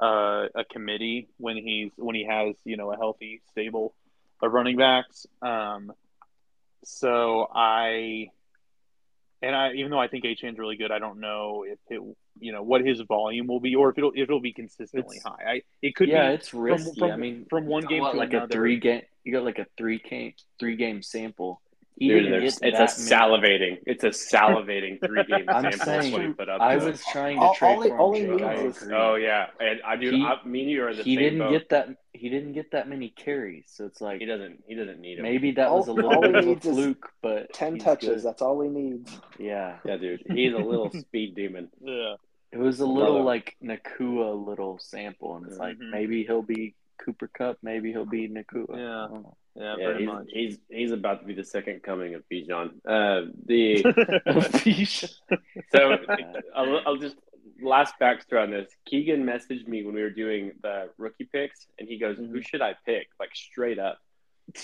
uh, 0.00 0.46
a 0.56 0.64
committee 0.72 1.28
when 1.36 1.56
he's 1.56 1.92
when 1.96 2.16
he 2.16 2.24
has 2.24 2.56
you 2.64 2.76
know 2.76 2.90
a 2.92 2.96
healthy 2.96 3.42
stable 3.52 3.94
of 4.42 4.52
running 4.52 4.76
backs. 4.76 5.26
Um, 5.40 5.92
so 6.84 7.48
I 7.54 8.28
and 9.42 9.54
I 9.54 9.72
even 9.74 9.90
though 9.90 10.00
I 10.00 10.08
think 10.08 10.24
Achane's 10.24 10.58
really 10.58 10.76
good, 10.76 10.90
I 10.90 10.98
don't 10.98 11.20
know 11.20 11.64
if 11.66 11.78
it 11.90 12.00
you 12.40 12.52
know 12.52 12.62
what 12.62 12.84
his 12.84 13.00
volume 13.02 13.46
will 13.46 13.60
be 13.60 13.76
or 13.76 13.90
if 13.90 13.98
it'll 13.98 14.10
if 14.10 14.22
it'll 14.22 14.40
be 14.40 14.52
consistently 14.52 15.18
It's- 15.18 15.22
high. 15.38 15.50
I 15.52 15.62
it 15.82 15.94
could 15.94 16.08
yeah, 16.08 16.30
be 16.30 16.34
it's 16.34 16.52
risky. 16.52 16.98
from, 16.98 17.10
I 17.12 17.16
mean, 17.16 17.46
from 17.48 17.66
one 17.66 17.84
game 17.84 18.02
to 18.02 18.10
like 18.10 18.30
another. 18.30 18.46
a 18.46 18.48
three 18.48 18.78
game. 18.78 19.02
You 19.22 19.32
got 19.32 19.44
like 19.44 19.58
a 19.58 19.66
three 19.78 19.98
game 20.00 20.34
three 20.58 20.76
game 20.76 21.02
sample. 21.02 21.60
He 21.96 22.08
Dude, 22.08 22.24
didn't 22.24 22.40
there's, 22.40 22.58
get 22.58 22.74
it's 22.74 22.98
a 23.08 23.14
salivating. 23.14 23.78
It's 23.86 24.02
a 24.02 24.08
salivating 24.08 24.98
three 25.04 25.22
game 25.28 25.44
I'm 25.48 25.62
sample. 25.62 25.78
That's 25.78 25.86
what 25.86 26.02
he 26.04 26.10
saying, 26.10 26.34
put 26.34 26.48
up. 26.48 26.60
I 26.60 26.76
to. 26.76 26.84
was 26.86 27.04
trying 27.12 27.36
to 27.38 27.42
All- 27.44 27.54
trade 27.54 27.68
all 27.68 27.82
he- 27.82 27.88
for 27.88 27.94
him. 27.94 28.00
all 28.00 28.12
he 28.14 28.20
Jake, 28.26 28.42
I 28.42 28.62
needs 28.64 28.76
is- 28.78 28.82
agree. 28.82 28.96
Oh 28.96 29.14
yeah, 29.14 29.46
and 29.60 29.80
I 29.86 29.94
do. 29.96 30.10
He- 30.10 30.24
I, 30.24 30.38
me 30.44 30.62
and 30.62 30.70
you 30.70 30.82
are 30.82 30.88
in 30.90 30.96
the 30.96 31.02
he 31.04 31.14
same 31.14 31.22
didn't 31.22 31.38
boat. 31.38 31.50
get 31.52 31.68
that. 31.70 31.88
He 32.12 32.28
didn't 32.28 32.52
get 32.54 32.72
that 32.72 32.88
many 32.88 33.10
carries, 33.10 33.64
so 33.68 33.84
it's 33.86 34.00
like 34.00 34.18
He 34.20 34.26
doesn't. 34.26 34.64
He 34.66 34.74
doesn't 34.74 35.00
need 35.00 35.18
him. 35.18 35.22
maybe 35.22 35.52
that 35.52 35.68
All- 35.68 35.78
was 35.78 35.88
a 35.88 35.92
little 35.92 36.10
all 36.14 36.22
he 36.22 36.28
bit 36.28 36.34
of 36.36 36.44
a 36.44 36.46
needs 36.48 36.66
is 36.66 36.74
fluke, 36.74 37.12
but 37.22 37.52
Ten 37.52 37.78
touches. 37.78 38.08
good. 38.08 38.22
That's 38.24 38.42
all 38.42 38.60
he 38.60 38.68
needs. 38.68 39.16
Yeah, 39.38 39.76
Yeah, 39.84 39.96
dude. 39.96 40.24
He's 40.28 40.52
a 40.52 40.58
little 40.58 40.90
speed 41.00 41.36
demon. 41.36 41.68
yeah. 41.80 42.14
it 42.50 42.58
was 42.58 42.80
a 42.80 42.86
little 42.86 43.22
Brother. 43.22 43.24
like 43.24 43.56
Nacua 43.62 44.34
little 44.46 44.78
sample, 44.80 45.36
and 45.36 45.46
it's 45.46 45.58
like 45.58 45.76
Mhm. 45.78 45.90
maybe 45.90 46.24
he'll 46.24 46.42
be 46.42 46.74
Cooper 46.98 47.28
Kupp, 47.28 47.58
maybe 47.62 47.90
he'll 47.92 48.04
be 48.06 48.28
Nacua. 48.28 48.76
Yeah. 48.76 49.30
I 49.56 49.60
don't 49.60 49.66
know. 49.66 49.76
Yeah, 49.76 49.76
Yeah, 49.78 49.84
pretty 49.84 50.00
he's, 50.00 50.06
much. 50.06 50.26
he's 50.30 50.58
he's 50.68 50.92
about 50.92 51.20
to 51.20 51.26
be 51.26 51.34
the 51.34 51.44
second 51.44 51.82
coming 51.82 52.14
of 52.14 52.22
Bijan. 52.30 52.70
Uh, 52.86 53.30
the 53.46 53.82
so 55.74 55.98
I'll, 56.54 56.80
I'll 56.86 56.96
just 56.96 57.16
last 57.62 57.94
backstory 58.00 58.42
on 58.42 58.50
this. 58.50 58.70
Keegan 58.86 59.24
messaged 59.24 59.66
me 59.68 59.84
when 59.84 59.94
we 59.94 60.02
were 60.02 60.10
doing 60.10 60.52
the 60.62 60.90
rookie 60.98 61.28
picks, 61.30 61.66
and 61.78 61.88
he 61.88 61.98
goes, 61.98 62.16
"Who 62.18 62.42
should 62.42 62.62
I 62.62 62.74
pick?" 62.84 63.08
Like 63.20 63.34
straight 63.34 63.78
up. 63.78 63.98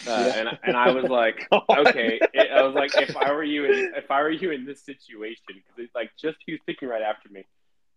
Uh, 0.06 0.32
and 0.36 0.58
and 0.62 0.76
I 0.76 0.90
was 0.90 1.04
like, 1.04 1.48
okay. 1.70 2.20
It, 2.34 2.50
I 2.50 2.62
was 2.62 2.74
like, 2.74 2.90
if 2.96 3.16
I 3.16 3.32
were 3.32 3.44
you 3.44 3.64
in 3.64 3.92
if 3.96 4.10
I 4.10 4.22
were 4.22 4.30
you 4.30 4.50
in 4.50 4.66
this 4.66 4.84
situation, 4.84 5.42
because 5.48 5.78
it's 5.78 5.94
like 5.94 6.10
just 6.20 6.38
he 6.44 6.52
was 6.52 6.60
picking 6.66 6.88
right 6.88 7.02
after 7.02 7.28
me. 7.30 7.44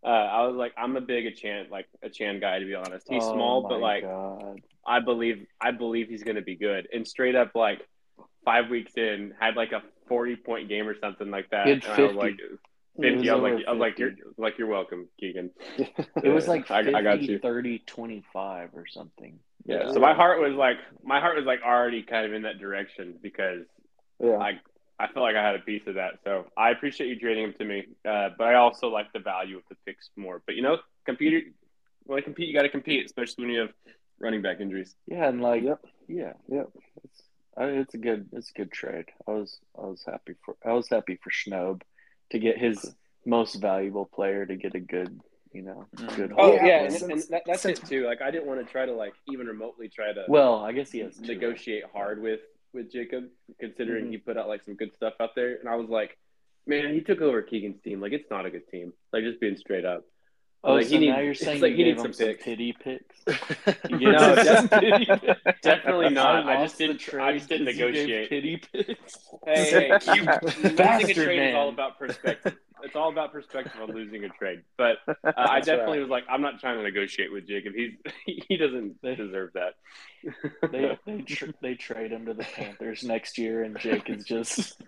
Uh, 0.03 0.07
I 0.07 0.45
was 0.47 0.55
like, 0.55 0.73
I'm 0.77 0.95
a 0.97 1.01
big 1.01 1.25
Achane 1.25 1.69
like 1.69 1.87
a 2.03 2.09
Chan 2.09 2.39
guy 2.39 2.59
to 2.59 2.65
be 2.65 2.75
honest. 2.75 3.07
He's 3.09 3.23
Oh 3.23 3.33
small, 3.33 3.67
but 3.67 3.79
like 3.79 4.03
God. 4.03 4.59
I 4.85 4.99
believe 4.99 5.45
I 5.61 5.71
believe 5.71 6.09
he's 6.09 6.23
going 6.23 6.35
to 6.35 6.41
be 6.41 6.55
good. 6.55 6.87
And 6.93 7.07
straight 7.07 7.35
up, 7.35 7.51
like 7.55 7.87
five 8.43 8.69
weeks 8.69 8.93
in, 8.97 9.33
had 9.39 9.55
like 9.55 9.71
a 9.71 9.81
forty 10.07 10.35
point 10.35 10.67
game 10.67 10.87
or 10.87 10.95
something 10.99 11.31
like 11.31 11.49
that. 11.51 11.65
He 11.67 11.73
had 11.73 11.85
and 11.85 11.93
I 11.93 12.05
was 12.07 12.15
like, 12.15 12.37
fifty. 12.99 13.29
I 13.29 13.35
was 13.35 13.43
over 13.43 13.55
like, 13.55 13.65
I 13.67 13.71
was 13.71 13.79
like, 13.79 13.99
you're 13.99 14.11
like 14.37 14.57
you're 14.57 14.67
welcome, 14.67 15.07
Keegan. 15.19 15.51
It 16.23 16.29
was 16.29 16.47
like 16.47 16.69
I, 16.69 16.83
50, 16.83 16.95
I 16.95 17.01
got 17.01 17.21
you. 17.21 17.39
30, 17.39 17.79
25 17.85 18.69
or 18.73 18.85
something. 18.87 19.39
Yeah. 19.65 19.91
So 19.91 19.99
my 19.99 20.13
heart 20.13 20.41
was 20.41 20.53
like, 20.53 20.77
my 21.03 21.19
heart 21.21 21.37
was 21.37 21.45
like 21.45 21.61
already 21.65 22.03
kind 22.03 22.25
of 22.25 22.33
in 22.33 22.41
that 22.43 22.59
direction 22.59 23.15
because 23.21 23.65
Yeah. 24.21 24.37
I 24.37 24.59
I 24.99 25.07
felt 25.07 25.23
like 25.23 25.35
I 25.35 25.43
had 25.45 25.55
a 25.55 25.59
piece 25.59 25.81
of 25.87 25.95
that. 25.95 26.19
So 26.23 26.45
I 26.57 26.69
appreciate 26.71 27.07
you 27.07 27.19
trading 27.19 27.43
him 27.45 27.53
to 27.57 27.65
me, 27.65 27.87
uh, 28.07 28.29
but 28.37 28.47
I 28.47 28.55
also 28.55 28.89
like 28.89 29.11
the 29.13 29.19
value 29.19 29.57
of 29.57 29.63
the 29.69 29.75
picks 29.85 30.09
more. 30.15 30.41
But 30.45 30.55
you 30.55 30.61
know, 30.61 30.77
compete. 31.05 31.53
When 32.05 32.17
you 32.17 32.23
compete, 32.23 32.47
you 32.49 32.53
got 32.53 32.63
to 32.63 32.69
compete, 32.69 33.05
especially 33.05 33.45
when 33.45 33.53
you 33.53 33.59
have 33.61 33.73
running 34.19 34.41
back 34.41 34.59
injuries. 34.59 34.95
Yeah, 35.07 35.27
and 35.29 35.41
like, 35.41 35.63
Yep. 35.63 35.79
yeah, 36.07 36.33
Yep. 36.49 36.69
It's, 37.03 37.21
I, 37.57 37.63
it's 37.65 37.93
a 37.93 37.97
good, 37.97 38.29
it's 38.33 38.49
a 38.49 38.53
good 38.53 38.71
trade. 38.71 39.05
I 39.27 39.31
was, 39.31 39.59
I 39.77 39.85
was 39.85 40.03
happy 40.05 40.33
for, 40.43 40.55
I 40.65 40.73
was 40.73 40.89
happy 40.89 41.17
for 41.23 41.29
Schnob 41.29 41.81
to 42.31 42.39
get 42.39 42.57
his 42.57 42.93
most 43.25 43.55
valuable 43.55 44.05
player 44.05 44.45
to 44.45 44.55
get 44.55 44.75
a 44.75 44.79
good, 44.79 45.19
you 45.53 45.61
know, 45.61 45.85
good. 46.15 46.33
Oh 46.37 46.53
Yeah, 46.55 46.65
yeah, 46.65 46.83
and, 46.83 47.11
and 47.11 47.23
that, 47.29 47.43
that's 47.45 47.65
it 47.65 47.85
too. 47.85 48.05
Like 48.05 48.21
I 48.21 48.31
didn't 48.31 48.47
want 48.47 48.65
to 48.65 48.69
try 48.69 48.85
to 48.85 48.93
like 48.93 49.13
even 49.27 49.47
remotely 49.47 49.87
try 49.87 50.11
to 50.11 50.25
Well, 50.27 50.59
I 50.59 50.71
guess 50.73 50.91
he 50.91 50.99
has 50.99 51.15
two. 51.15 51.27
negotiate 51.27 51.83
hard 51.93 52.21
with 52.21 52.41
with 52.73 52.91
Jacob, 52.91 53.25
considering 53.59 54.05
Mhm. 54.07 54.11
he 54.11 54.17
put 54.17 54.37
out 54.37 54.47
like 54.47 54.63
some 54.63 54.75
good 54.75 54.93
stuff 54.95 55.13
out 55.19 55.35
there. 55.35 55.55
And 55.57 55.69
I 55.69 55.75
was 55.75 55.89
like, 55.89 56.17
man, 56.65 56.93
he 56.93 57.01
took 57.01 57.21
over 57.21 57.41
Keegan's 57.41 57.81
team. 57.81 58.01
Like 58.01 58.13
it's 58.13 58.29
not 58.29 58.45
a 58.45 58.49
good 58.49 58.67
team. 58.69 58.93
Like 59.11 59.23
just 59.23 59.39
being 59.39 59.57
straight 59.57 59.85
up. 59.85 60.03
Oh, 60.65 60.75
Like, 60.75 60.85
so 60.85 60.91
he 60.91 60.99
needs- 60.99 61.11
now 61.17 61.19
you're 61.21 61.33
saying 61.33 61.61
like 61.61 61.71
you 61.71 61.77
he 61.77 61.83
gave 61.83 61.95
needs 61.97 62.05
him 62.05 62.13
some 62.13 62.25
some 62.25 62.27
picks. 62.35 62.43
pity 62.45 62.73
picks? 62.73 63.23
You 63.89 64.11
No, 64.13 64.35
gave 64.35 64.45
def- 64.45 64.69
pity 64.71 65.05
picks? 65.05 65.61
definitely 65.61 66.09
not. 66.09 66.45
I 66.47 66.55
lost 66.55 66.63
just 66.63 66.77
didn't. 66.77 66.93
the 66.99 67.03
tr- 67.03 67.21
I 67.21 67.33
just 67.37 67.49
didn't 67.49 67.65
trade 67.65 67.77
'cause 67.79 67.85
you 67.85 67.91
gave 68.07 68.29
negotiate. 68.29 68.29
Pity 68.29 68.57
picks. 68.71 69.27
Hey, 69.45 69.69
hey, 69.69 69.87
you, 70.15 70.23
losing 70.41 70.65
a 70.65 70.73
bastard, 70.73 71.15
trade 71.15 71.39
is 71.39 71.45
man. 71.47 71.55
all 71.55 71.67
about 71.69 71.99
perspective. 71.99 72.55
It's 72.83 72.95
all 72.97 73.09
about 73.09 73.31
perspective 73.31 73.73
on 73.81 73.95
losing 73.95 74.25
a 74.25 74.29
trade. 74.29 74.61
But 74.77 74.97
uh, 75.07 75.13
I 75.37 75.61
definitely 75.61 75.99
right. 75.99 76.01
was 76.01 76.09
like, 76.09 76.25
I'm 76.29 76.41
not 76.41 76.59
trying 76.59 76.77
to 76.77 76.83
negotiate 76.83 77.31
with 77.31 77.47
Jacob. 77.47 77.73
He's 77.75 77.91
he 78.47 78.57
doesn't 78.57 79.01
They- 79.01 79.15
deserve 79.15 79.51
that. 79.53 79.73
They 80.71 80.97
they 81.05 81.21
tr- 81.27 81.51
they 81.61 81.75
trade 81.75 82.11
him 82.11 82.25
to 82.25 82.33
the 82.33 82.43
Panthers 82.43 83.03
next 83.03 83.37
year, 83.37 83.63
and 83.63 83.77
Jake 83.79 84.09
is 84.09 84.23
just, 84.25 84.81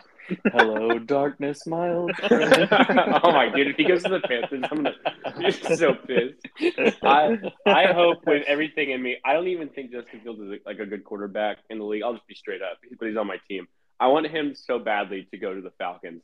hello, 0.53 0.97
darkness, 0.99 1.65
my 1.67 1.89
old 1.91 2.15
friend. 2.15 2.67
oh 2.71 3.31
my 3.31 3.49
dude, 3.53 3.67
if 3.67 3.75
he 3.75 3.83
goes 3.85 4.03
to 4.03 4.09
the 4.09 4.21
Panthers, 4.21 4.63
I'm 4.71 4.83
gonna 4.83 4.93
be 5.39 5.51
so 5.51 5.93
pissed. 5.93 6.97
I 7.03 7.37
I 7.65 7.93
hope 7.93 8.19
with 8.25 8.43
everything 8.47 8.91
in 8.91 9.01
me, 9.01 9.17
I 9.25 9.33
don't 9.33 9.47
even 9.47 9.69
think 9.69 9.91
Justin 9.91 10.21
Fields 10.21 10.39
is 10.39 10.59
like 10.65 10.79
a 10.79 10.85
good 10.85 11.03
quarterback 11.03 11.57
in 11.69 11.79
the 11.79 11.85
league. 11.85 12.03
I'll 12.03 12.13
just 12.13 12.27
be 12.27 12.35
straight 12.35 12.61
up, 12.61 12.77
but 12.99 13.07
he's 13.07 13.17
on 13.17 13.27
my 13.27 13.37
team. 13.49 13.67
I 13.99 14.07
want 14.07 14.27
him 14.27 14.55
so 14.55 14.79
badly 14.79 15.27
to 15.31 15.37
go 15.37 15.53
to 15.53 15.61
the 15.61 15.71
Falcons. 15.77 16.21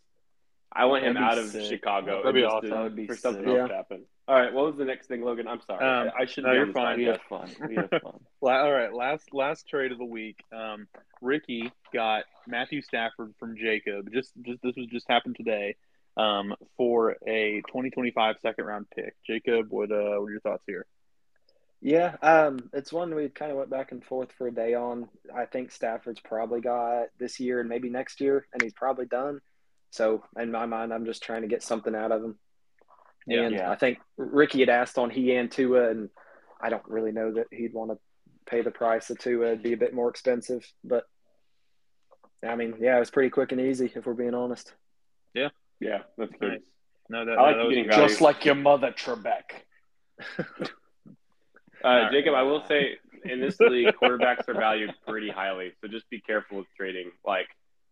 I 0.74 0.86
want 0.86 1.03
him 1.03 1.17
out 1.17 1.38
of 1.38 1.49
sick. 1.49 1.65
Chicago. 1.65 2.17
That'd 2.24 2.36
be 2.36 2.43
awesome. 2.43 2.69
to- 2.69 2.76
That 2.76 2.84
would 2.84 2.95
be 2.95 3.07
for 3.07 3.15
something 3.15 3.43
sick. 3.43 3.57
else 3.57 3.69
to 3.69 3.76
happen. 3.76 4.05
All 4.28 4.36
right, 4.39 4.53
what 4.53 4.65
was 4.65 4.78
the 4.78 4.86
next 4.86 5.07
thing, 5.07 5.22
Logan? 5.24 5.47
I'm 5.47 5.59
sorry. 5.61 5.84
Um, 5.86 6.11
I 6.17 6.26
should 6.26 6.45
no, 6.45 6.51
be 6.51 6.55
you're 6.55 6.61
on 6.63 6.67
this 6.69 6.76
fine. 6.76 6.97
We 6.97 7.05
podcast. 7.05 7.07
have 7.07 7.22
fun. 7.30 7.55
We 7.69 7.76
have 7.76 7.89
fun. 7.89 8.19
All 8.41 8.72
right, 8.72 8.93
last 8.93 9.34
last 9.34 9.67
trade 9.67 9.91
of 9.91 9.97
the 9.97 10.05
week. 10.05 10.38
Um, 10.55 10.88
Ricky 11.22 11.72
got 11.93 12.24
Matthew 12.47 12.82
Stafford 12.82 13.34
from 13.39 13.57
Jacob. 13.57 14.09
Just 14.13 14.32
just 14.43 14.61
this 14.61 14.76
was 14.78 14.88
just 14.88 15.07
happened 15.09 15.36
today. 15.36 15.76
Um, 16.17 16.53
for 16.76 17.15
a 17.26 17.61
2025 17.67 18.36
second 18.41 18.65
round 18.65 18.86
pick. 18.93 19.15
Jacob, 19.26 19.67
what 19.69 19.91
uh, 19.91 19.95
what 20.19 20.28
are 20.28 20.32
your 20.32 20.41
thoughts 20.41 20.63
here? 20.67 20.86
Yeah, 21.82 22.15
um, 22.22 22.69
it's 22.74 22.93
one 22.93 23.15
we 23.15 23.28
kind 23.30 23.51
of 23.51 23.57
went 23.57 23.69
back 23.72 23.91
and 23.91 24.03
forth 24.03 24.32
for 24.38 24.47
a 24.47 24.53
day 24.53 24.76
on. 24.76 25.09
I 25.36 25.45
think 25.45 25.72
Stafford's 25.72 26.19
probably 26.19 26.61
got 26.61 27.07
this 27.17 27.39
year 27.39 27.59
and 27.59 27.67
maybe 27.67 27.89
next 27.89 28.22
year, 28.22 28.45
and 28.53 28.61
he's 28.61 28.74
probably 28.74 29.07
done. 29.07 29.41
So 29.91 30.23
in 30.39 30.51
my 30.51 30.65
mind, 30.65 30.93
I'm 30.93 31.05
just 31.05 31.21
trying 31.21 31.43
to 31.43 31.47
get 31.47 31.63
something 31.63 31.93
out 31.95 32.11
of 32.11 32.23
him. 32.23 32.35
Yeah. 33.27 33.41
and 33.43 33.55
Yeah. 33.55 33.71
I 33.71 33.75
think 33.75 33.99
Ricky 34.17 34.61
had 34.61 34.69
asked 34.69 34.97
on 34.97 35.09
he 35.09 35.35
and 35.35 35.51
Tua, 35.51 35.91
and 35.91 36.09
I 36.59 36.70
don't 36.70 36.87
really 36.87 37.11
know 37.11 37.33
that 37.33 37.47
he'd 37.51 37.74
want 37.74 37.91
to 37.91 37.99
pay 38.45 38.61
the 38.61 38.71
price 38.71 39.09
of 39.09 39.20
Tua. 39.20 39.47
It'd 39.47 39.63
be 39.63 39.74
a 39.74 39.78
bit 39.78 39.93
more 39.93 40.09
expensive, 40.09 40.66
but 40.83 41.03
I 42.43 42.55
mean, 42.55 42.75
yeah, 42.79 42.97
it 42.97 42.99
was 42.99 43.11
pretty 43.11 43.29
quick 43.29 43.51
and 43.51 43.61
easy 43.61 43.91
if 43.93 44.05
we're 44.05 44.13
being 44.13 44.33
honest. 44.33 44.74
Yeah, 45.33 45.49
yeah, 45.79 45.99
that's 46.17 46.33
good. 46.39 46.51
Nice. 46.51 46.61
No, 47.09 47.25
that, 47.25 47.37
I 47.37 47.41
like 47.41 47.55
that 47.57 47.70
getting 47.70 47.91
Just 47.91 48.21
like 48.21 48.45
your 48.45 48.55
mother, 48.55 48.91
Trebek. 48.91 49.43
Uh, 51.83 51.87
right. 51.87 52.11
Jacob, 52.11 52.36
I 52.36 52.43
will 52.43 52.63
say 52.67 52.97
in 53.25 53.41
this 53.41 53.59
league, 53.59 53.95
quarterbacks 54.01 54.47
are 54.47 54.53
valued 54.53 54.93
pretty 55.07 55.29
highly. 55.29 55.71
So 55.82 55.87
just 55.87 56.07
be 56.11 56.21
careful 56.21 56.59
with 56.59 56.67
trading, 56.78 57.11
like 57.25 57.47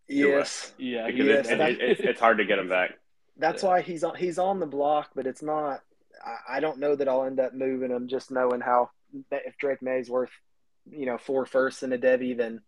Yes, 0.09 0.73
Yeah, 0.77 1.07
because 1.07 1.25
Yes, 1.27 1.47
it, 1.47 1.51
it, 1.53 1.57
that- 1.59 1.71
it, 1.81 1.99
it's 2.01 2.19
hard 2.19 2.37
to 2.39 2.45
get 2.45 2.59
him 2.59 2.67
back. 2.69 2.91
that's 3.37 3.63
Yeah. 3.63 3.69
why 3.69 3.81
he's 3.81 4.03
on. 4.03 4.15
He's 4.15 4.39
on 4.39 4.59
the 4.59 4.65
block, 4.65 5.11
but 5.15 5.27
it's 5.27 5.41
not. 5.43 5.81
I, 6.25 6.57
I 6.57 6.59
don't 6.59 6.79
know 6.79 6.95
that 6.95 7.07
I'll 7.07 7.23
end 7.25 7.39
up 7.39 7.53
moving 7.53 7.91
him. 7.91 8.07
Just 8.07 8.31
knowing 8.31 8.59
how 8.61 8.89
if 9.31 9.57
Drake 9.57 9.81
Maye's 9.81 10.09
worth, 10.09 10.31
you 10.91 11.05
know, 11.05 11.17
four 11.17 11.45
firsts 11.45 11.83
and 11.83 11.93
a 11.93 11.97
devy, 11.97 12.35
then 12.35 12.61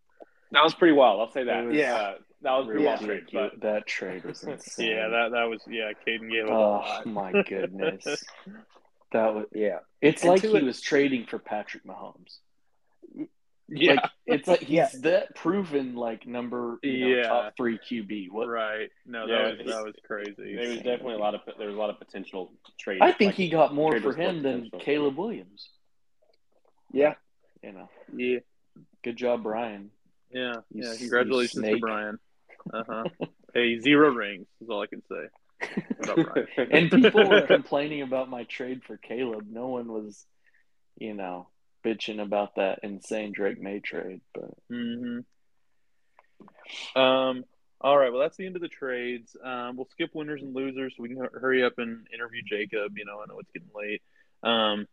That 0.51 0.63
was 0.63 0.73
pretty 0.73 0.93
wild. 0.93 1.19
I'll 1.19 1.31
say 1.31 1.43
that. 1.45 1.65
Was- 1.65 1.75
Yeah. 1.75 1.95
uh, 1.95 2.15
that 2.43 2.51
was 2.57 2.67
pretty 2.67 2.83
Yeah. 2.83 2.89
wild 2.95 3.01
trade. 3.05 3.23
But 3.33 3.59
that 3.61 3.87
trade 3.87 4.23
was 4.23 4.43
insane. 4.45 4.91
Yeah, 4.91 5.07
that 5.09 5.31
that 5.31 5.43
was 5.49 5.61
yeah. 5.67 5.91
Caden 6.07 6.31
gave 6.31 6.45
up 6.45 6.51
a 6.51 6.53
Oh 6.53 6.59
lot. 6.59 7.05
my 7.07 7.31
goodness, 7.49 8.05
that 9.11 9.33
was. 9.33 9.45
yeah, 9.53 9.79
It's 10.01 10.21
And 10.21 10.31
like 10.31 10.41
he 10.41 10.55
it- 10.55 10.63
was 10.63 10.79
trading 10.79 11.25
for 11.25 11.39
Patrick 11.39 11.83
Mahomes. 11.85 12.37
Yeah, 13.69 13.93
Like 13.93 14.09
it's 14.25 14.47
like 14.47 14.59
he's 14.59 14.69
Yeah. 14.69 14.89
that 15.03 15.35
proven 15.35 15.95
like 15.95 16.27
number 16.27 16.77
you 16.83 16.99
know, 16.99 17.07
Yeah. 17.15 17.23
top 17.27 17.53
three 17.57 17.77
QB. 17.79 18.29
What 18.31 18.47
right. 18.47 18.89
No, 19.05 19.25
Yeah, 19.25 19.43
that 19.51 19.57
was 19.59 19.67
that 19.67 19.83
was 19.85 19.95
crazy. 20.05 20.55
there 20.55 20.69
was 20.69 20.77
definitely 20.77 21.13
a 21.15 21.19
lot 21.19 21.35
of 21.35 21.41
there 21.57 21.67
was 21.67 21.75
a 21.75 21.79
lot 21.79 21.89
of 21.89 21.97
potential 21.99 22.51
trade. 22.79 22.99
I 23.01 23.11
think 23.13 23.29
like, 23.29 23.35
he 23.35 23.49
got 23.49 23.73
more 23.73 23.97
for 24.01 24.13
him 24.13 24.41
than 24.43 24.63
potential. 24.63 24.79
Caleb 24.79 25.17
Williams. 25.17 25.69
yeah. 26.91 27.13
You 27.63 27.71
know, 27.73 27.89
Yeah, 28.15 28.39
good 29.03 29.15
job, 29.17 29.43
Bryan. 29.43 29.91
yeah, 30.31 30.55
You 30.73 30.83
yeah. 30.83 30.95
Congratulations 30.97 31.63
to. 31.63 31.77
Bryan. 31.79 32.17
Uh 32.73 32.83
huh. 32.87 33.03
hey, 33.53 33.79
zero 33.79 34.09
rings 34.09 34.47
is 34.61 34.69
all 34.69 34.81
I 34.81 34.87
can 34.87 35.03
say. 35.07 35.27
About 36.01 36.33
Bryan. 36.33 36.47
And 36.71 36.89
people 36.91 37.29
were 37.29 37.41
complaining 37.47 38.01
about 38.01 38.29
my 38.29 38.43
trade 38.45 38.81
for 38.83 38.97
Caleb. 38.97 39.45
No 39.49 39.67
one 39.67 39.91
was, 39.91 40.25
you 40.97 41.13
know, 41.13 41.49
bitching 41.83 42.21
about 42.21 42.55
that 42.55 42.79
insane 42.83 43.31
Drake 43.31 43.61
Maye 43.61 43.79
trade, 43.79 44.21
but 44.33 44.51
hmm 44.69 45.19
Um. 46.95 47.45
All 47.83 47.97
right. 47.97 48.11
Well, 48.11 48.21
that's 48.21 48.37
the 48.37 48.45
end 48.45 48.55
of 48.55 48.61
the 48.61 48.67
trades. 48.67 49.35
Um, 49.43 49.75
we'll 49.75 49.87
skip 49.89 50.11
winners 50.13 50.43
and 50.43 50.53
losers 50.53 50.93
so 50.95 51.01
we 51.01 51.09
can 51.09 51.17
hu- 51.17 51.39
hurry 51.39 51.63
up 51.63 51.79
and 51.79 52.05
interview 52.13 52.41
Jacob. 52.47 52.95
You 52.95 53.05
know, 53.05 53.21
I 53.21 53.25
know 53.27 53.39
it's 53.39 53.49
getting 53.51 53.69
late. 53.75 54.03
Um, 54.43 54.87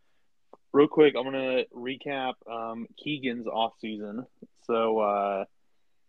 real 0.72 0.88
quick, 0.88 1.14
I'm 1.16 1.24
gonna 1.24 1.64
recap 1.74 2.34
um, 2.50 2.86
Keegan's 2.96 3.46
off 3.46 3.74
season. 3.80 4.24
So 4.66 5.00
uh, 5.00 5.44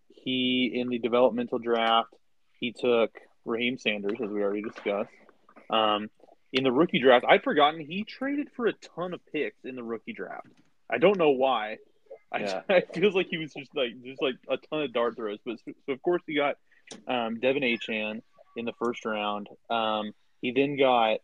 he 0.08 0.72
in 0.74 0.88
the 0.88 1.00
developmental 1.00 1.60
draft, 1.60 2.14
he 2.60 2.72
took 2.72 3.12
Raheim 3.46 3.80
Sanders, 3.80 4.18
as 4.24 4.30
we 4.30 4.42
already 4.42 4.62
discussed. 4.62 5.12
Um, 5.70 6.10
in 6.52 6.64
the 6.64 6.72
rookie 6.72 7.00
draft, 7.00 7.26
I'd 7.28 7.44
forgotten 7.44 7.80
he 7.80 8.04
traded 8.04 8.48
for 8.56 8.68
a 8.68 8.74
ton 8.96 9.14
of 9.14 9.20
picks 9.32 9.66
in 9.66 9.76
the 9.76 9.84
rookie 9.84 10.14
draft. 10.14 10.48
I 10.90 10.98
don't 10.98 11.18
know 11.18 11.32
why. 11.32 11.78
I, 12.32 12.40
Yeah. 12.40 12.61
it 12.70 12.94
feels 12.94 13.16
like 13.16 13.28
he 13.30 13.38
was 13.38 13.53
just 13.53 13.76
like 13.76 13.91
just 14.03 14.22
like 14.22 14.36
a 14.49 14.57
ton 14.57 14.84
of 14.84 14.94
dart 14.94 15.16
throws. 15.16 15.40
But 15.45 15.60
so, 15.66 15.72
so 15.86 15.94
of 15.94 16.02
course 16.02 16.22
he 16.26 16.36
got 16.36 16.57
um, 17.07 17.40
De'Von 17.40 17.64
Achane 17.64 18.22
in 18.56 18.66
the 18.66 18.74
first 18.74 19.06
round. 19.06 19.48
Um, 19.70 20.14
he 20.41 20.52
then 20.52 20.78
got 20.78 21.20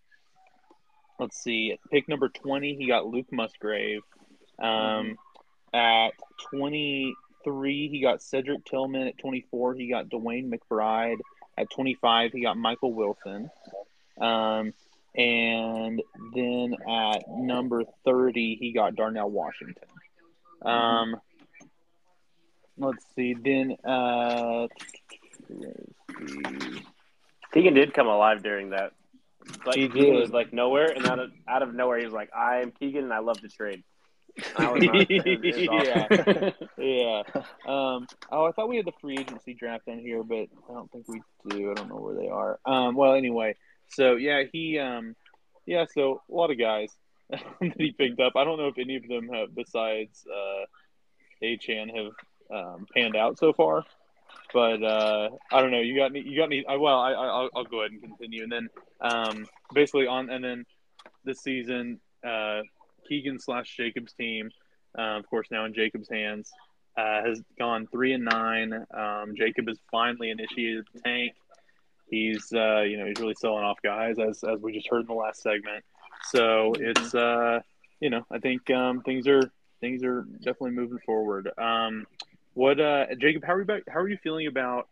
let's 1.20 1.42
see, 1.42 1.78
pick 1.92 2.08
number 2.08 2.30
twenty, 2.30 2.76
he 2.76 2.88
got 2.88 3.06
Luke 3.06 3.32
Musgrave. 3.32 4.02
Um, 4.60 5.18
At 5.74 6.12
twenty 6.50 7.16
three, 7.44 7.90
he 7.90 8.02
got 8.02 8.22
Cedric 8.22 8.66
Tillman. 8.66 9.08
At 9.08 9.18
twenty 9.18 9.46
four, 9.52 9.74
he 9.74 9.90
got 9.90 10.10
DeWayne 10.10 10.52
McBride. 10.52 11.18
At 11.58 11.70
twenty 11.70 11.96
five, 11.96 12.32
he 12.34 12.42
got 12.42 12.58
Michael 12.58 12.94
Wilson. 12.94 13.50
Um, 14.20 14.74
and 15.18 16.02
then 16.34 16.76
at 16.90 17.24
number 17.30 17.84
30, 18.06 18.58
he 18.60 18.72
got 18.74 18.96
Darnell 18.96 19.30
Washington. 19.30 19.84
Um, 20.62 21.16
let's 22.78 23.06
see. 23.16 23.34
Then, 23.34 23.76
uh, 23.86 24.68
see. 25.48 26.82
Keegan 27.54 27.74
did 27.74 27.94
come 27.94 28.08
alive 28.08 28.44
during 28.44 28.72
that. 28.72 28.92
Like 29.66 29.76
He 29.76 29.88
was 30.12 30.32
like 30.32 30.52
nowhere, 30.54 30.92
and 30.92 31.06
out 31.06 31.20
of 31.20 31.32
out 31.48 31.62
of 31.62 31.74
nowhere, 31.74 32.00
he 32.00 32.06
was 32.06 32.14
like, 32.14 32.30
"I 32.36 32.62
am 32.62 32.72
Keegan, 32.72 33.04
and 33.04 33.14
I 33.14 33.20
love 33.20 33.40
to 33.42 33.48
trade." 33.48 33.84
I 34.58 34.64
not- 34.66 34.82
it 34.84 34.90
was- 34.90 35.06
it 35.10 35.70
was 35.70 36.52
awesome. 36.58 36.68
yeah. 36.80 37.22
Um, 37.68 38.08
oh, 38.32 38.46
I 38.46 38.52
thought 38.52 38.68
we 38.70 38.78
had 38.78 38.86
the 38.86 38.92
free 39.00 39.18
agency 39.20 39.54
draft 39.54 39.88
in 39.88 40.00
here, 40.00 40.24
but 40.24 40.48
I 40.70 40.74
don't 40.74 40.92
think 40.92 41.08
we 41.08 41.22
do. 41.48 41.72
I 41.72 41.74
don't 41.76 41.90
know 41.90 41.98
where 41.98 42.16
they 42.16 42.28
are. 42.28 42.60
Um, 42.66 42.96
well, 42.96 43.14
anyway, 43.14 43.56
so 43.90 44.16
yeah, 44.16 44.44
he, 44.52 44.80
um, 44.80 45.16
yeah, 45.66 45.86
so 45.94 46.22
a 46.30 46.34
lot 46.34 46.52
of 46.52 46.60
guys 46.60 46.90
that 47.30 47.74
he 47.78 47.92
picked 47.92 48.20
up. 48.20 48.34
I 48.36 48.44
don't 48.44 48.58
know 48.58 48.68
if 48.68 48.78
any 48.78 48.96
of 48.96 49.08
them 49.08 49.30
have, 49.30 49.56
besides 49.56 50.26
uh, 50.32 50.66
Achane, 51.44 51.96
have 51.96 52.14
um, 52.52 52.88
panned 52.94 53.16
out 53.16 53.38
so 53.38 53.54
far. 53.54 53.84
But 54.54 54.84
uh, 54.84 55.30
I 55.52 55.62
don't 55.62 55.72
know. 55.72 55.82
You 55.82 55.96
got 55.96 56.12
me. 56.12 56.22
You 56.22 56.38
got 56.38 56.50
me. 56.50 56.64
I, 56.68 56.78
well, 56.78 57.00
I, 57.00 57.12
I, 57.12 57.26
I'll, 57.26 57.50
I'll 57.56 57.64
go 57.64 57.82
ahead 57.82 57.92
and 57.92 58.02
continue, 58.02 58.44
and 58.44 58.52
then 58.52 58.70
um, 59.02 59.48
basically 59.74 60.08
on, 60.08 60.30
and 60.30 60.44
then 60.44 60.66
this 61.24 61.42
season, 61.42 62.00
uh, 62.26 62.62
Keegan 63.08 63.40
slash 63.40 63.76
Jacob's 63.76 64.14
team, 64.14 64.52
uh, 64.98 65.18
of 65.18 65.30
course, 65.30 65.48
now 65.52 65.66
in 65.66 65.74
Jacob's 65.74 66.10
hands, 66.10 66.52
uh, 66.98 67.24
has 67.24 67.42
gone 67.58 67.88
three 67.88 68.14
and 68.14 68.24
nine. 68.24 68.86
Um, 68.94 69.34
Jacob 69.36 69.68
has 69.68 69.80
finally 69.92 70.30
initiated 70.30 70.86
the 70.94 71.02
tank. 71.02 71.34
He's, 72.10 72.52
uh, 72.54 72.82
you 72.82 72.98
know, 72.98 73.06
he's 73.06 73.20
really 73.20 73.36
selling 73.40 73.64
off 73.64 73.78
guys, 73.84 74.16
as 74.20 74.44
as 74.44 74.62
we 74.62 74.74
just 74.74 74.88
heard 74.90 75.02
in 75.02 75.08
the 75.08 75.14
last 75.14 75.42
segment. 75.42 75.84
So 76.24 76.74
it's, 76.80 77.14
uh, 77.16 77.60
you 78.00 78.10
know, 78.10 78.26
I 78.32 78.40
think 78.40 78.70
um, 78.72 79.02
things 79.02 79.28
are 79.28 79.52
things 79.82 80.04
are 80.04 80.24
definitely 80.40 80.72
moving 80.72 81.00
forward. 81.06 81.50
Um, 81.58 82.06
what, 82.54 82.80
uh, 82.80 83.08
Jacob? 83.20 83.44
How 83.44 83.54
are 83.54 83.58
you 83.58 83.64
about, 83.64 83.82
How 83.90 84.00
are 84.00 84.08
you 84.08 84.18
feeling 84.24 84.48
about? 84.48 84.88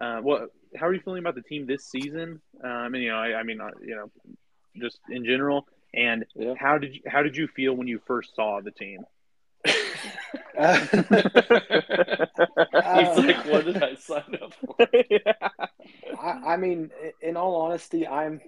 Uh, 0.00 0.18
what? 0.18 0.48
How 0.76 0.86
are 0.86 0.94
you 0.94 1.00
feeling 1.00 1.20
about 1.20 1.36
the 1.36 1.42
team 1.42 1.66
this 1.66 1.86
season? 1.86 2.40
Um, 2.62 2.94
and 2.94 3.02
you 3.02 3.10
know, 3.10 3.16
I, 3.16 3.38
I 3.38 3.42
mean, 3.44 3.60
uh, 3.60 3.70
you 3.80 3.94
know, 3.94 4.10
just 4.80 4.98
in 5.08 5.24
general. 5.24 5.66
And 5.94 6.24
Yeah. 6.34 6.54
how 6.58 6.78
did 6.78 6.96
you 6.96 7.02
how 7.06 7.22
did 7.22 7.36
you 7.36 7.46
feel 7.46 7.74
when 7.74 7.86
you 7.86 8.00
first 8.06 8.34
saw 8.34 8.60
the 8.60 8.72
team? 8.72 9.04
He's 11.14 11.30
like, 13.16 13.44
what 13.46 13.64
did 13.64 13.82
I 13.82 13.94
sign 13.96 14.38
up 14.42 14.54
for? 14.54 14.76
I, 16.20 16.52
I 16.52 16.56
mean, 16.56 16.90
in 17.20 17.36
all 17.36 17.60
honesty, 17.62 18.06
I'm 18.06 18.40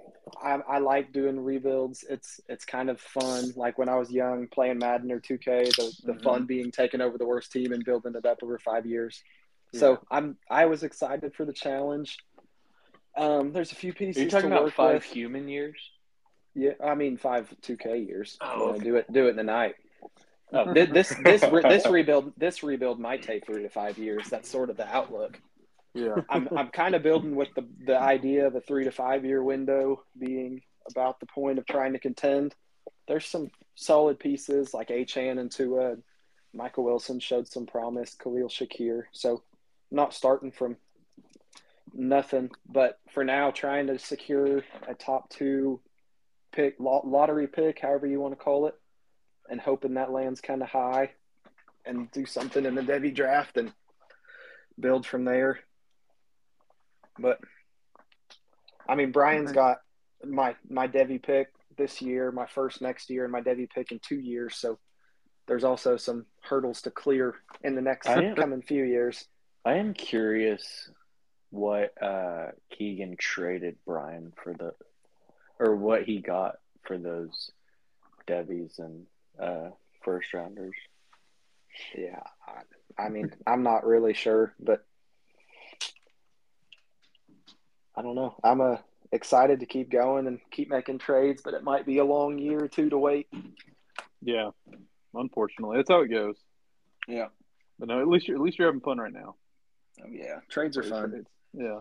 I, 0.43 0.55
I 0.69 0.79
like 0.79 1.13
doing 1.13 1.41
rebuilds. 1.41 2.05
It's 2.09 2.41
it's 2.49 2.65
kind 2.65 2.91
of 2.91 3.01
fun. 3.01 3.53
Like 3.57 3.79
when 3.79 3.89
I 3.89 3.97
was 3.97 4.11
young, 4.11 4.47
playing 4.53 4.79
Madden 4.79 5.11
or 5.11 5.21
2K, 5.21 5.71
the 5.77 5.93
the 6.05 6.13
Mhm. 6.13 6.23
fun 6.23 6.47
being 6.47 6.71
taking 6.71 7.01
over 7.01 7.19
the 7.19 7.27
worst 7.27 7.53
team 7.53 7.73
and 7.73 7.85
building 7.85 8.15
it 8.15 8.27
up 8.27 8.39
over 8.43 8.59
five 8.59 8.87
years. 8.87 9.23
So 9.75 9.99
I'm 10.11 10.39
I 10.51 10.67
was 10.67 10.83
excited 10.85 11.35
for 11.35 11.45
the 11.45 11.53
challenge. 11.53 12.19
Um, 13.17 13.53
there's 13.53 13.73
a 13.73 13.77
few 13.77 13.93
pieces. 13.93 14.17
You're 14.17 14.25
you 14.27 14.31
talking 14.31 14.51
to 14.51 14.59
about 14.59 14.73
five 14.73 14.95
with. 14.95 15.05
human 15.05 15.49
years? 15.49 15.77
Yeah, 16.55 16.73
I 16.83 16.95
mean 16.95 17.19
five 17.19 17.53
2K 17.63 18.07
years. 18.07 18.39
Oh, 18.41 18.71
okay. 18.71 18.85
Do 18.85 18.97
it 18.97 19.13
do 19.13 19.27
it 19.27 19.31
in 19.31 19.37
the 19.37 19.45
night. 19.45 19.75
Oh, 20.53 20.73
Thi- 20.75 20.87
this 20.87 21.15
this 21.25 21.43
re- 21.43 21.63
this 21.63 21.87
rebuild 21.87 22.33
this 22.37 22.63
rebuild 22.63 23.01
might 23.01 23.23
take 23.23 23.47
three 23.47 23.63
to 23.63 23.69
five 23.69 23.99
years. 23.99 24.29
That's 24.29 24.49
sort 24.49 24.71
of 24.71 24.77
the 24.77 24.87
outlook. 24.87 25.41
Yeah. 25.95 26.17
I'm 26.29 26.49
I'm 26.57 26.69
kind 26.69 26.95
of 26.95 27.03
building 27.03 27.35
with 27.35 27.49
the 27.55 27.67
the 27.85 27.99
idea 27.99 28.47
of 28.47 28.55
a 28.55 28.61
three 28.61 28.85
to 28.85 28.91
five 28.91 29.25
year 29.25 29.43
window 29.43 30.05
being 30.19 30.63
about 30.89 31.21
the 31.21 31.27
point 31.27 31.59
of 31.59 31.67
trying 31.67 31.95
to 31.95 31.99
contend. 31.99 32.55
There's 33.09 33.27
some 33.27 33.51
solid 33.75 34.19
pieces 34.19 34.75
like 34.75 34.89
Achane 34.89 35.39
and 35.39 35.51
Tua. 35.51 35.97
Michael 36.53 36.85
Wilson 36.85 37.21
showed 37.21 37.49
some 37.49 37.67
promise. 37.67 38.15
Khalil 38.15 38.49
Shakir. 38.49 39.05
So 39.13 39.43
not 39.91 40.15
starting 40.15 40.53
from 40.53 40.77
nothing, 41.95 42.51
but 42.69 42.99
for 43.13 43.25
now 43.25 43.51
trying 43.51 43.87
to 43.89 43.99
secure 43.99 44.63
a 44.87 44.95
top 44.95 45.31
two 45.31 45.81
pick 46.53 46.77
lottery 46.79 47.47
pick, 47.47 47.81
however 47.81 48.07
you 48.07 48.21
want 48.21 48.37
to 48.37 48.43
call 48.43 48.67
it, 48.67 48.75
and 49.51 49.61
hoping 49.61 49.95
that 49.95 50.13
lands 50.13 50.41
kind 50.41 50.63
of 50.63 50.69
high, 50.69 51.11
and 51.85 52.11
do 52.13 52.27
something 52.27 52.65
in 52.65 52.75
the 52.75 52.83
devy 52.83 53.15
draft 53.15 53.57
and 53.57 53.73
build 54.79 55.07
from 55.07 55.25
there. 55.25 55.61
But 57.19 57.41
I 58.89 58.95
mean, 58.95 59.13
Bryan's 59.13 59.53
got 59.53 59.79
my 60.25 60.55
my 60.69 60.89
devy 60.89 61.23
pick 61.23 61.49
this 61.77 62.01
year, 62.01 62.31
my 62.31 62.47
first 62.47 62.81
next 62.81 63.11
year, 63.11 63.25
and 63.25 63.33
my 63.33 63.41
devy 63.41 63.69
pick 63.69 63.93
in 63.93 63.99
two 63.99 64.19
years. 64.19 64.57
So 64.57 64.79
there's 65.47 65.65
also 65.65 65.97
some 65.97 66.27
hurdles 66.43 66.83
to 66.83 66.91
clear 66.91 67.35
in 67.63 67.75
the 67.75 67.83
next 67.83 68.09
am- 68.09 68.35
coming 68.35 68.63
few 68.63 68.85
years. 68.85 69.27
I 69.65 69.75
am 69.75 69.95
curious 69.95 70.91
what 71.51 72.01
uh, 72.03 72.49
Keegan 72.71 73.17
traded 73.19 73.77
Bryan 73.85 74.33
for 74.43 74.53
the, 74.53 74.75
or 75.59 75.75
what 75.75 76.05
he 76.05 76.21
got 76.21 76.57
for 76.83 76.99
those 76.99 77.51
Devies 78.27 78.79
and 78.79 79.07
uh, 79.41 79.71
first 80.05 80.33
rounders. 80.35 80.75
Yeah, 81.97 82.23
I, 82.47 83.05
I 83.05 83.09
mean, 83.09 83.33
I'm 83.47 83.63
not 83.63 83.87
really 83.87 84.15
sure, 84.15 84.55
but 84.59 84.85
I 87.95 88.03
don't 88.03 88.15
know. 88.15 88.37
I'm 88.43 88.61
uh, 88.61 88.77
excited 89.13 89.61
to 89.61 89.67
keep 89.67 89.91
going 89.91 90.27
and 90.27 90.39
keep 90.51 90.69
making 90.71 90.99
trades, 90.99 91.43
but 91.45 91.55
it 91.55 91.63
might 91.65 91.87
be 91.87 91.99
a 91.99 92.05
long 92.05 92.39
year 92.39 92.65
or 92.65 92.69
two 92.69 92.91
to 92.91 92.99
wait. 92.99 93.29
Yeah. 94.23 94.51
Unfortunately, 95.15 95.77
that's 95.79 95.91
how 95.91 96.03
it 96.03 96.09
goes. 96.09 96.37
Yeah. 97.09 97.29
But 97.79 97.89
no, 97.89 98.01
at 98.01 98.09
least 98.09 98.29
you're 98.29 98.37
at 98.37 98.43
least 98.43 98.59
you're 98.59 98.69
having 98.69 98.81
fun 98.81 98.99
right 98.99 99.13
now. 99.13 99.37
Oh, 100.03 100.09
yeah, 100.11 100.41
trades 100.49 100.77
are 100.77 100.83
fun. 100.83 101.11
Trades. 101.11 101.29
Yeah. 101.55 101.81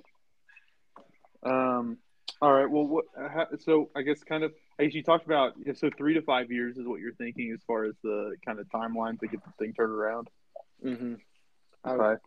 Um. 1.43 1.97
All 2.41 2.51
right. 2.51 2.69
Well, 2.69 2.85
what? 2.85 3.05
How, 3.17 3.47
so 3.59 3.89
I 3.95 4.01
guess 4.01 4.23
kind 4.23 4.43
of. 4.43 4.53
Guess 4.79 4.93
you 4.93 5.03
talked 5.03 5.25
about 5.25 5.53
so 5.75 5.89
three 5.97 6.15
to 6.15 6.21
five 6.21 6.51
years 6.51 6.77
is 6.77 6.85
what 6.85 6.99
you're 6.99 7.13
thinking 7.13 7.51
as 7.53 7.61
far 7.65 7.85
as 7.85 7.93
the 8.03 8.35
kind 8.45 8.59
of 8.59 8.67
timeline 8.67 9.19
to 9.21 9.27
get 9.27 9.39
the 9.43 9.51
thing 9.57 9.73
turned 9.73 9.93
around. 9.93 10.27
Mm-hmm. 10.83 11.13
Okay. 11.87 12.21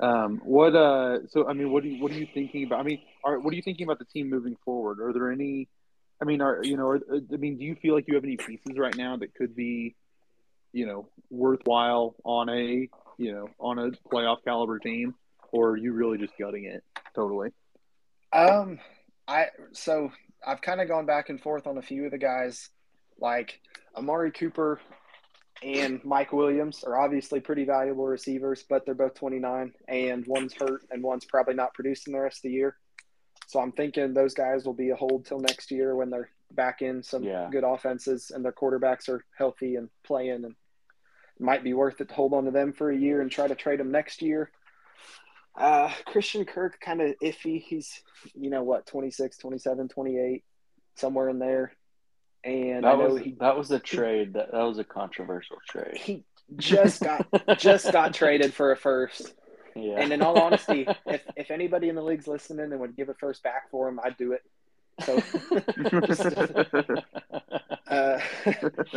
Um. 0.00 0.40
What? 0.44 0.74
Uh. 0.74 1.26
So 1.28 1.48
I 1.48 1.52
mean, 1.52 1.70
what 1.70 1.82
do 1.82 1.90
you 1.90 2.02
what 2.02 2.12
are 2.12 2.14
you 2.14 2.26
thinking 2.32 2.64
about? 2.64 2.80
I 2.80 2.82
mean, 2.82 3.00
are 3.24 3.38
what 3.38 3.52
are 3.52 3.56
you 3.56 3.62
thinking 3.62 3.84
about 3.84 3.98
the 3.98 4.06
team 4.06 4.30
moving 4.30 4.56
forward? 4.64 5.00
Are 5.00 5.12
there 5.12 5.30
any? 5.30 5.68
I 6.20 6.24
mean, 6.24 6.40
are 6.40 6.62
you 6.62 6.76
know? 6.76 6.88
Are, 6.88 7.00
I 7.32 7.36
mean, 7.36 7.58
do 7.58 7.64
you 7.64 7.74
feel 7.74 7.94
like 7.94 8.06
you 8.08 8.14
have 8.14 8.24
any 8.24 8.36
pieces 8.36 8.78
right 8.78 8.96
now 8.96 9.16
that 9.18 9.34
could 9.34 9.54
be, 9.54 9.94
you 10.72 10.86
know, 10.86 11.08
worthwhile 11.30 12.14
on 12.24 12.48
a 12.48 12.88
you 13.18 13.32
know 13.32 13.48
on 13.58 13.78
a 13.78 13.90
playoff 14.12 14.44
caliber 14.44 14.78
team, 14.78 15.14
or 15.52 15.70
are 15.70 15.76
you 15.76 15.92
really 15.92 16.16
just 16.18 16.32
gutting 16.38 16.64
it 16.64 16.82
totally? 17.14 17.50
Um, 18.32 18.78
I 19.28 19.46
so 19.72 20.10
I've 20.46 20.62
kind 20.62 20.80
of 20.80 20.88
gone 20.88 21.06
back 21.06 21.28
and 21.28 21.40
forth 21.40 21.66
on 21.66 21.76
a 21.76 21.82
few 21.82 22.04
of 22.04 22.12
the 22.12 22.18
guys, 22.18 22.70
like 23.20 23.60
Amari 23.96 24.30
Cooper 24.30 24.80
and 25.62 26.04
Mike 26.04 26.32
Williams 26.32 26.84
are 26.84 26.98
obviously 26.98 27.40
pretty 27.40 27.64
valuable 27.64 28.06
receivers, 28.06 28.64
but 28.68 28.84
they're 28.86 28.94
both 28.94 29.14
29, 29.14 29.72
and 29.88 30.26
one's 30.26 30.54
hurt 30.54 30.82
and 30.90 31.02
one's 31.02 31.24
probably 31.24 31.54
not 31.54 31.74
producing 31.74 32.12
the 32.12 32.20
rest 32.20 32.38
of 32.38 32.42
the 32.42 32.50
year. 32.50 32.76
So 33.48 33.58
I'm 33.60 33.72
thinking 33.72 34.12
those 34.12 34.34
guys 34.34 34.64
will 34.64 34.74
be 34.74 34.90
a 34.90 34.96
hold 34.96 35.24
till 35.24 35.40
next 35.40 35.70
year 35.70 35.96
when 35.96 36.10
they're 36.10 36.30
back 36.52 36.82
in 36.82 37.02
some 37.02 37.24
Yeah. 37.24 37.48
good 37.50 37.64
offenses 37.64 38.30
and 38.30 38.44
their 38.44 38.52
quarterbacks 38.52 39.08
are 39.08 39.24
healthy 39.36 39.76
and 39.76 39.88
playing 40.04 40.44
and 40.44 40.52
it 40.54 41.42
might 41.42 41.64
be 41.64 41.74
worth 41.74 42.00
it 42.00 42.08
to 42.08 42.14
hold 42.14 42.32
on 42.34 42.44
to 42.44 42.50
them 42.50 42.72
for 42.72 42.90
a 42.90 42.96
year 42.96 43.20
and 43.20 43.30
try 43.30 43.46
to 43.48 43.54
trade 43.54 43.80
them 43.80 43.90
next 43.90 44.22
year. 44.22 44.50
Uh, 45.56 45.90
Christian 46.06 46.44
Kirk 46.44 46.78
kind 46.80 47.00
of 47.00 47.14
iffy. 47.22 47.62
He's, 47.62 48.02
you 48.34 48.50
know 48.50 48.62
what, 48.62 48.86
26, 48.86 49.38
27, 49.38 49.88
28, 49.88 50.44
somewhere 50.96 51.28
in 51.30 51.38
there. 51.38 51.72
And 52.44 52.84
I 52.86 52.94
That 52.94 52.98
know 52.98 53.08
was 53.14 53.22
he 53.22 53.36
that 53.40 53.56
was 53.56 53.70
a 53.72 53.78
trade 53.80 54.34
that 54.34 54.52
that 54.52 54.62
was 54.62 54.78
a 54.78 54.84
controversial 54.84 55.56
trade. 55.68 55.96
he 55.96 56.24
just 56.56 57.02
got 57.02 57.26
just 57.58 57.90
got 57.90 58.14
traded 58.20 58.54
for 58.54 58.70
a 58.72 58.76
first. 58.76 59.34
Yeah. 59.74 59.98
And 59.98 60.12
in 60.12 60.22
all 60.22 60.38
honesty, 60.38 60.86
if 61.06 61.22
if 61.36 61.50
anybody 61.50 61.88
in 61.88 61.96
the 61.96 62.02
league's 62.02 62.28
listening 62.28 62.70
and 62.70 62.80
would 62.80 62.96
give 62.96 63.08
a 63.08 63.14
first 63.14 63.42
back 63.42 63.70
for 63.70 63.88
him, 63.88 63.98
I'd 64.04 64.16
do 64.16 64.32
it. 64.32 64.42
So 65.04 65.16
uh, 67.88 68.20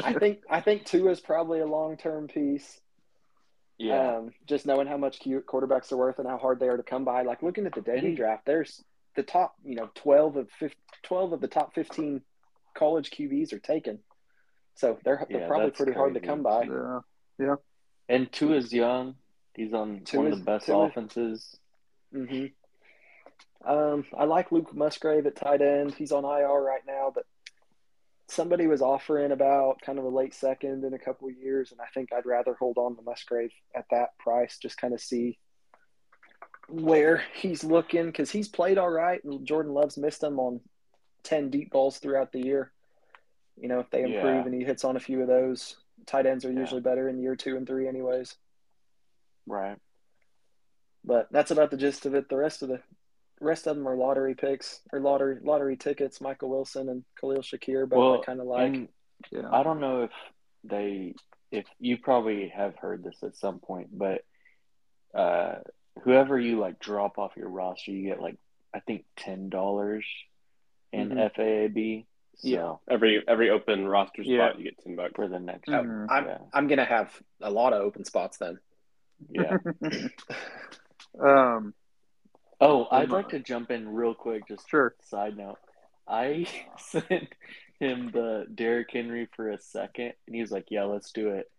I 0.03 0.13
think 0.13 0.39
I 0.49 0.61
think 0.61 0.85
Tua 0.85 1.11
is 1.11 1.19
probably 1.19 1.59
a 1.59 1.65
long 1.65 1.97
term 1.97 2.27
piece. 2.27 2.79
Yeah. 3.79 4.17
Um, 4.17 4.31
just 4.45 4.65
knowing 4.65 4.87
how 4.87 4.97
much 4.97 5.21
quarterbacks 5.21 5.91
are 5.91 5.97
worth 5.97 6.19
and 6.19 6.27
how 6.27 6.37
hard 6.37 6.59
they 6.59 6.67
are 6.67 6.77
to 6.77 6.83
come 6.83 7.05
by. 7.05 7.21
Like 7.23 7.41
looking 7.41 7.65
at 7.65 7.73
the 7.73 7.81
dating 7.81 8.09
And- 8.09 8.17
draft, 8.17 8.45
there's 8.45 8.83
the 9.15 9.23
top, 9.23 9.55
you 9.63 9.75
know, 9.75 9.89
12 9.95 10.35
of 10.35 10.51
15, 10.59 10.75
12 11.03 11.33
of 11.33 11.41
the 11.41 11.47
top 11.47 11.73
15 11.73 12.21
college 12.75 13.09
QBs 13.09 13.53
are 13.53 13.59
taken. 13.59 13.99
So 14.75 14.99
they're, 15.03 15.25
they're 15.29 15.41
Yeah, 15.41 15.47
probably 15.47 15.67
that's 15.67 15.77
pretty 15.77 15.93
hard 15.93 16.13
to 16.13 16.19
come 16.19 16.43
by. 16.43 16.63
yeah. 16.63 16.99
Yeah. 17.39 17.55
and 18.09 18.29
Tua 18.31 18.57
is 18.57 18.73
young. 18.73 19.15
He's 19.55 19.73
on 19.73 20.01
Tua 20.03 20.23
one 20.23 20.31
of 20.33 20.39
the 20.39 20.45
best 20.45 20.65
Tua- 20.65 20.87
offenses. 20.87 21.57
hmm 22.13 22.45
Um, 23.65 24.05
I 24.17 24.25
like 24.25 24.51
Luke 24.51 24.73
Musgrave 24.75 25.25
at 25.25 25.35
tight 25.35 25.61
end. 25.61 25.93
He's 25.95 26.11
on 26.11 26.23
IR 26.25 26.61
right 26.61 26.85
now, 26.85 27.11
but 27.13 27.25
somebody 28.29 28.67
was 28.67 28.81
offering 28.81 29.31
about 29.31 29.81
kind 29.81 29.97
of 29.99 30.05
a 30.05 30.09
late 30.09 30.33
second 30.33 30.83
in 30.83 30.93
a 30.93 30.99
couple 30.99 31.27
of 31.27 31.35
years, 31.35 31.71
and 31.71 31.81
I 31.81 31.85
think 31.93 32.13
I'd 32.13 32.25
rather 32.25 32.53
hold 32.53 32.77
on 32.77 32.95
to 32.95 33.01
Musgrave 33.01 33.51
at 33.75 33.85
that 33.91 34.17
price, 34.19 34.57
just 34.61 34.77
kind 34.77 34.93
of 34.93 35.01
see 35.01 35.37
where 36.67 37.23
he's 37.33 37.63
looking 37.63 38.05
because 38.05 38.29
he's 38.29 38.47
played 38.47 38.77
all 38.77 38.89
right, 38.89 39.23
and 39.23 39.45
Jordan 39.45 39.73
Love's 39.73 39.97
missed 39.97 40.23
him 40.23 40.39
on 40.39 40.61
ten 41.23 41.49
deep 41.49 41.71
balls 41.71 41.97
throughout 41.97 42.31
the 42.31 42.45
year. 42.45 42.71
You 43.59 43.67
know, 43.67 43.79
if 43.79 43.89
they 43.89 44.03
improve 44.03 44.23
Yeah. 44.23 44.45
and 44.45 44.53
he 44.53 44.63
hits 44.63 44.85
on 44.85 44.95
a 44.95 44.99
few 44.99 45.21
of 45.21 45.27
those, 45.27 45.77
tight 46.05 46.25
ends 46.25 46.45
are 46.45 46.51
Yeah. 46.51 46.59
usually 46.59 46.81
better 46.81 47.09
in 47.09 47.19
year 47.19 47.35
two 47.35 47.57
and 47.57 47.65
three, 47.67 47.87
anyways. 47.87 48.37
Right. 49.47 49.77
But 51.03 51.31
that's 51.31 51.51
about 51.51 51.71
the 51.71 51.77
gist 51.77 52.05
of 52.05 52.13
it. 52.13 52.29
The 52.29 52.37
rest 52.37 52.61
of 52.61 52.69
the 52.69 52.81
rest 53.39 53.67
of 53.67 53.75
them 53.77 53.87
are 53.87 53.95
lottery 53.95 54.35
picks 54.35 54.81
or 54.91 54.99
lottery 54.99 55.37
lottery 55.41 55.77
tickets. 55.77 56.19
Michael 56.21 56.49
Wilson 56.49 56.89
and 56.89 57.03
Khalil 57.19 57.41
Shakir, 57.41 57.87
but 57.89 57.97
Well, 57.99 58.21
I 58.21 58.25
kind 58.25 58.39
of 58.39 58.47
like. 58.47 58.67
and 58.73 58.87
Yeah. 59.31 59.49
I 59.51 59.63
don't 59.63 59.79
know 59.79 60.03
if 60.03 60.11
they, 60.63 61.15
if 61.51 61.65
you 61.79 61.97
probably 61.97 62.49
have 62.49 62.75
heard 62.77 63.03
this 63.03 63.17
at 63.23 63.35
some 63.37 63.59
point, 63.59 63.89
but 63.97 64.23
uh, 65.13 65.55
whoever 66.03 66.39
you 66.39 66.59
like 66.59 66.79
drop 66.79 67.17
off 67.17 67.31
your 67.35 67.49
roster, 67.49 67.91
you 67.91 68.07
get 68.07 68.21
like 68.21 68.37
I 68.73 68.79
think 68.81 69.05
ten 69.15 69.49
dollars 69.49 70.05
in 70.93 71.09
Mhm. 71.09 71.33
FAAB. 71.35 72.05
So 72.37 72.47
Yeah. 72.47 72.75
Every 72.89 73.23
every 73.27 73.49
open 73.49 73.87
roster 73.87 74.23
spot, 74.23 74.31
Yeah. 74.33 74.57
you 74.57 74.63
get 74.65 74.77
ten 74.83 74.95
bucks. 74.95 75.13
for 75.15 75.27
the 75.27 75.39
next, 75.39 75.67
Mhm. 75.69 76.05
I'm 76.09 76.25
yeah, 76.25 76.37
I'm 76.53 76.67
gonna 76.67 76.85
have 76.85 77.11
a 77.41 77.49
lot 77.51 77.73
of 77.73 77.81
open 77.81 78.05
spots 78.05 78.37
then. 78.37 78.59
yeah. 79.29 79.57
um, 81.19 81.73
Oh, 82.61 82.87
I'd 82.91 83.09
like 83.09 83.29
to 83.29 83.39
jump 83.39 83.71
in 83.71 83.87
real 83.87 84.13
quick. 84.13 84.47
Just 84.47 84.69
sure. 84.69 84.95
side 85.03 85.37
note, 85.37 85.57
I 86.07 86.45
sent 86.77 87.29
him 87.79 88.11
the 88.11 88.45
Derrick 88.53 88.89
Henry 88.91 89.27
for 89.35 89.49
a 89.49 89.59
second, 89.59 90.13
and 90.27 90.35
he 90.35 90.41
was 90.41 90.51
like, 90.51 90.65
"Yeah, 90.69 90.83
let's 90.83 91.11
do 91.11 91.29
it." 91.29 91.49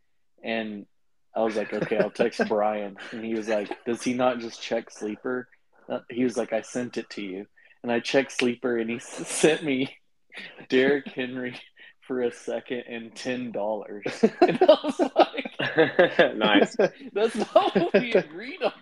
And 0.45 0.87
I 1.35 1.41
was 1.41 1.57
like, 1.57 1.73
"Okay, 1.73 1.99
I'll 1.99 2.11
text 2.11 2.41
Bryan," 2.49 2.97
and 3.13 3.25
he 3.25 3.35
was 3.35 3.49
like, 3.49 3.71
"Does 3.87 4.03
he 4.03 4.13
not 4.13 4.41
just 4.41 4.61
check 4.63 4.91
sleeper?" 4.91 5.49
Uh, 5.89 6.01
He 6.11 6.25
was 6.25 6.37
like, 6.37 6.53
"I 6.53 6.61
sent 6.61 6.99
it 6.99 7.09
to 7.11 7.23
you," 7.23 7.47
and 7.83 7.91
I 7.91 8.01
checked 8.01 8.33
sleeper, 8.33 8.77
and 8.77 8.91
he 8.91 8.99
sent 9.01 9.65
me 9.65 9.97
Derrick 10.69 11.09
Henry 11.09 11.57
for 12.07 12.23
a 12.23 12.33
second 12.33 12.85
and 12.89 13.15
ten 13.15 13.53
dollars, 13.53 14.05
and 14.41 14.59
I 14.63 14.77
was 14.85 15.01
like, 15.17 16.37
nice. 16.37 16.77
"That's 17.13 17.37
not 17.37 17.75
what 17.77 17.95
we 17.95 18.13
agreed 18.13 18.63
on." 18.63 18.73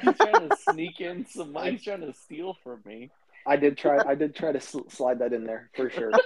He's 0.00 0.16
trying 0.16 0.48
to 0.48 0.56
sneak 0.70 1.00
in 1.00 1.26
some 1.26 1.52
money. 1.52 1.72
He's 1.72 1.84
trying 1.84 2.00
to 2.00 2.12
steal 2.12 2.56
from 2.62 2.80
me. 2.84 3.10
I 3.46 3.56
did 3.56 3.76
try. 3.76 3.98
I 4.06 4.14
did 4.14 4.36
try 4.36 4.52
to 4.52 4.60
sl- 4.60 4.88
slide 4.88 5.18
that 5.18 5.32
in 5.32 5.44
there 5.44 5.68
for 5.74 5.90
sure. 5.90 6.12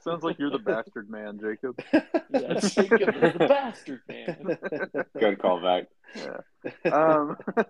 Sounds 0.00 0.24
like 0.24 0.38
you're 0.38 0.50
the 0.50 0.58
bastard 0.58 1.10
man, 1.10 1.38
Jacob. 1.38 1.78
Yeah, 1.92 2.54
Jacob 2.60 3.14
is 3.22 3.32
the 3.34 3.46
bastard 3.48 4.00
man. 4.08 4.56
Good 5.20 5.38
callback. 5.38 5.86
Yeah. 6.16 6.38
um, 6.90 7.36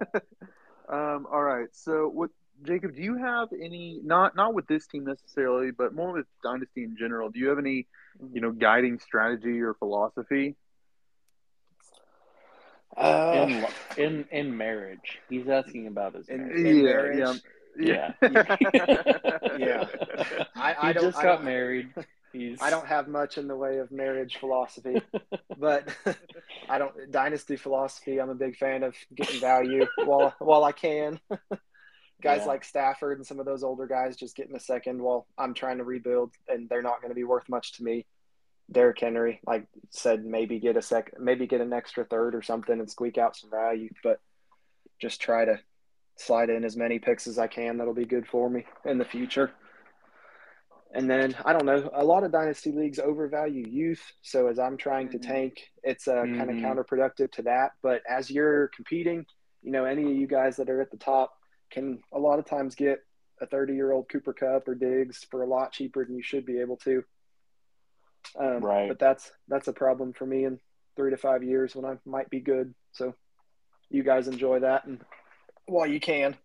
um, 0.89 1.27
all 1.31 1.43
right. 1.43 1.69
So, 1.73 2.09
what, 2.09 2.31
Jacob? 2.65 2.95
Do 2.95 3.03
you 3.03 3.17
have 3.17 3.49
any 3.53 4.01
not 4.03 4.35
not 4.37 4.55
with 4.55 4.67
this 4.67 4.87
team 4.87 5.05
necessarily, 5.05 5.71
but 5.71 5.95
more 5.95 6.13
with 6.13 6.27
Dynasty 6.43 6.85
in 6.85 6.97
general? 6.99 7.31
Do 7.31 7.39
you 7.39 7.49
have 7.49 7.59
any, 7.59 7.87
you 8.33 8.41
know, 8.41 8.51
guiding 8.53 8.99
strategy 8.99 9.61
or 9.61 9.75
philosophy? 9.75 10.57
Uh, 12.97 13.47
In 13.49 13.67
in 13.97 14.25
in 14.31 14.57
marriage, 14.57 15.21
he's 15.29 15.49
asking 15.49 15.87
about 15.87 16.15
his 16.15 16.29
in, 16.29 16.49
marriage. 16.49 16.59
in 16.59 16.77
Yeah, 17.77 18.13
marriage, 18.23 18.53
Yeah. 19.57 19.57
Yeah. 19.57 19.87
I, 20.57 20.75
I 20.75 20.89
he 20.89 20.93
don't. 20.95 21.03
just 21.05 21.19
I 21.19 21.23
got 21.23 21.37
don't, 21.37 21.45
married. 21.45 21.95
He's 22.33 22.59
I 22.61 22.71
don't 22.71 22.87
have 22.87 23.07
much 23.09 23.39
in 23.39 23.47
the 23.47 23.57
way 23.57 23.79
of 23.79 23.93
marriage 23.93 24.37
philosophy, 24.37 25.01
but 25.59 25.89
I 26.69 26.79
don't 26.79 27.11
dynasty 27.11 27.57
philosophy. 27.57 28.21
I'm 28.21 28.31
a 28.31 28.35
big 28.35 28.57
fan 28.57 28.83
of 28.83 28.97
getting 29.15 29.41
value 29.41 29.87
while 30.05 30.35
while 30.39 30.65
I 30.65 30.73
can. 30.73 31.21
Guys 32.23 32.41
Yeah. 32.41 32.47
like 32.47 32.65
Stafford 32.65 33.19
and 33.19 33.27
some 33.27 33.39
of 33.41 33.47
those 33.47 33.63
older 33.63 33.87
guys 33.87 34.17
just 34.17 34.37
getting 34.37 34.57
a 34.57 34.61
second 34.61 35.01
while 35.01 35.27
I'm 35.37 35.55
trying 35.55 35.79
to 35.79 35.85
rebuild, 35.85 36.33
and 36.49 36.69
they're 36.69 36.83
not 36.83 37.01
going 37.01 37.11
to 37.11 37.15
be 37.15 37.25
worth 37.25 37.49
much 37.49 37.75
to 37.75 37.85
me. 37.85 38.07
Derrick 38.71 39.01
Henry, 39.01 39.41
like 39.47 39.67
said, 39.91 40.25
maybe 40.27 40.59
get 40.59 40.77
a 40.77 40.83
second, 40.83 41.25
maybe 41.25 41.47
get 41.47 41.61
an 41.63 41.73
extra 41.73 42.05
third 42.05 42.35
or 42.35 42.43
something 42.43 42.79
and 42.79 42.91
squeak 42.91 43.17
out 43.17 43.35
some 43.37 43.51
value, 43.51 43.89
but 44.03 44.21
just 45.01 45.21
try 45.23 45.45
to 45.45 45.59
slide 46.17 46.51
in 46.51 46.65
as 46.65 46.77
many 46.77 46.99
picks 46.99 47.27
as 47.27 47.39
I 47.39 47.47
can. 47.47 47.79
That'll 47.79 47.95
be 47.95 48.05
good 48.05 48.27
for 48.27 48.51
me 48.51 48.67
in 48.85 48.99
the 48.99 49.05
future. 49.07 49.53
And 50.93 51.09
then 51.09 51.35
I 51.45 51.53
don't 51.53 51.65
know. 51.67 51.89
A 51.95 52.05
lot 52.05 52.25
of 52.25 52.33
dynasty 52.33 52.73
leagues 52.73 52.99
overvalue 52.99 53.67
youth. 53.67 54.03
So 54.23 54.49
as 54.49 54.59
I'm 54.59 54.77
trying 54.77 55.11
to 55.11 55.19
tank, 55.19 55.71
it's 55.83 56.09
uh, 56.09 56.23
kind 56.25 56.51
of 56.51 56.57
counterproductive 56.57 57.31
to 57.33 57.43
that. 57.43 57.73
But 57.83 58.03
as 58.09 58.31
you're 58.31 58.69
competing, 58.69 59.25
you 59.63 59.71
know, 59.71 59.85
any 59.85 60.03
of 60.03 60.17
you 60.17 60.27
guys 60.27 60.57
that 60.57 60.69
are 60.71 60.81
at 60.81 60.91
the 60.91 60.97
top 60.97 61.38
can 61.71 62.01
a 62.13 62.19
lot 62.19 62.39
of 62.39 62.45
times 62.47 62.75
get 62.75 63.01
a 63.41 63.47
30 63.47 63.75
year 63.75 63.93
old 63.93 64.09
Cooper 64.09 64.33
Kupp 64.33 64.67
or 64.69 64.75
Diggs 64.75 65.25
for 65.31 65.43
a 65.43 65.47
lot 65.47 65.73
cheaper 65.73 66.05
than 66.05 66.17
you 66.17 66.23
should 66.23 66.45
be 66.45 66.61
able 66.61 66.77
to. 66.79 67.05
Um, 68.39 68.63
Right. 68.65 68.89
But 68.89 68.99
that's 68.99 69.31
that's 69.49 69.69
a 69.69 69.73
problem 69.73 70.13
for 70.13 70.27
me 70.27 70.45
in 70.45 70.59
three 70.97 71.11
to 71.11 71.17
five 71.17 71.43
years 71.45 71.77
when 71.77 71.85
I 71.85 71.97
might 72.05 72.29
be 72.31 72.41
good. 72.41 72.75
So 72.93 73.15
you 73.91 74.03
guys 74.03 74.29
enjoy 74.29 74.61
that 74.61 74.85
and 74.85 75.01
while 75.67 75.87
you 75.87 76.01
can. 76.01 76.37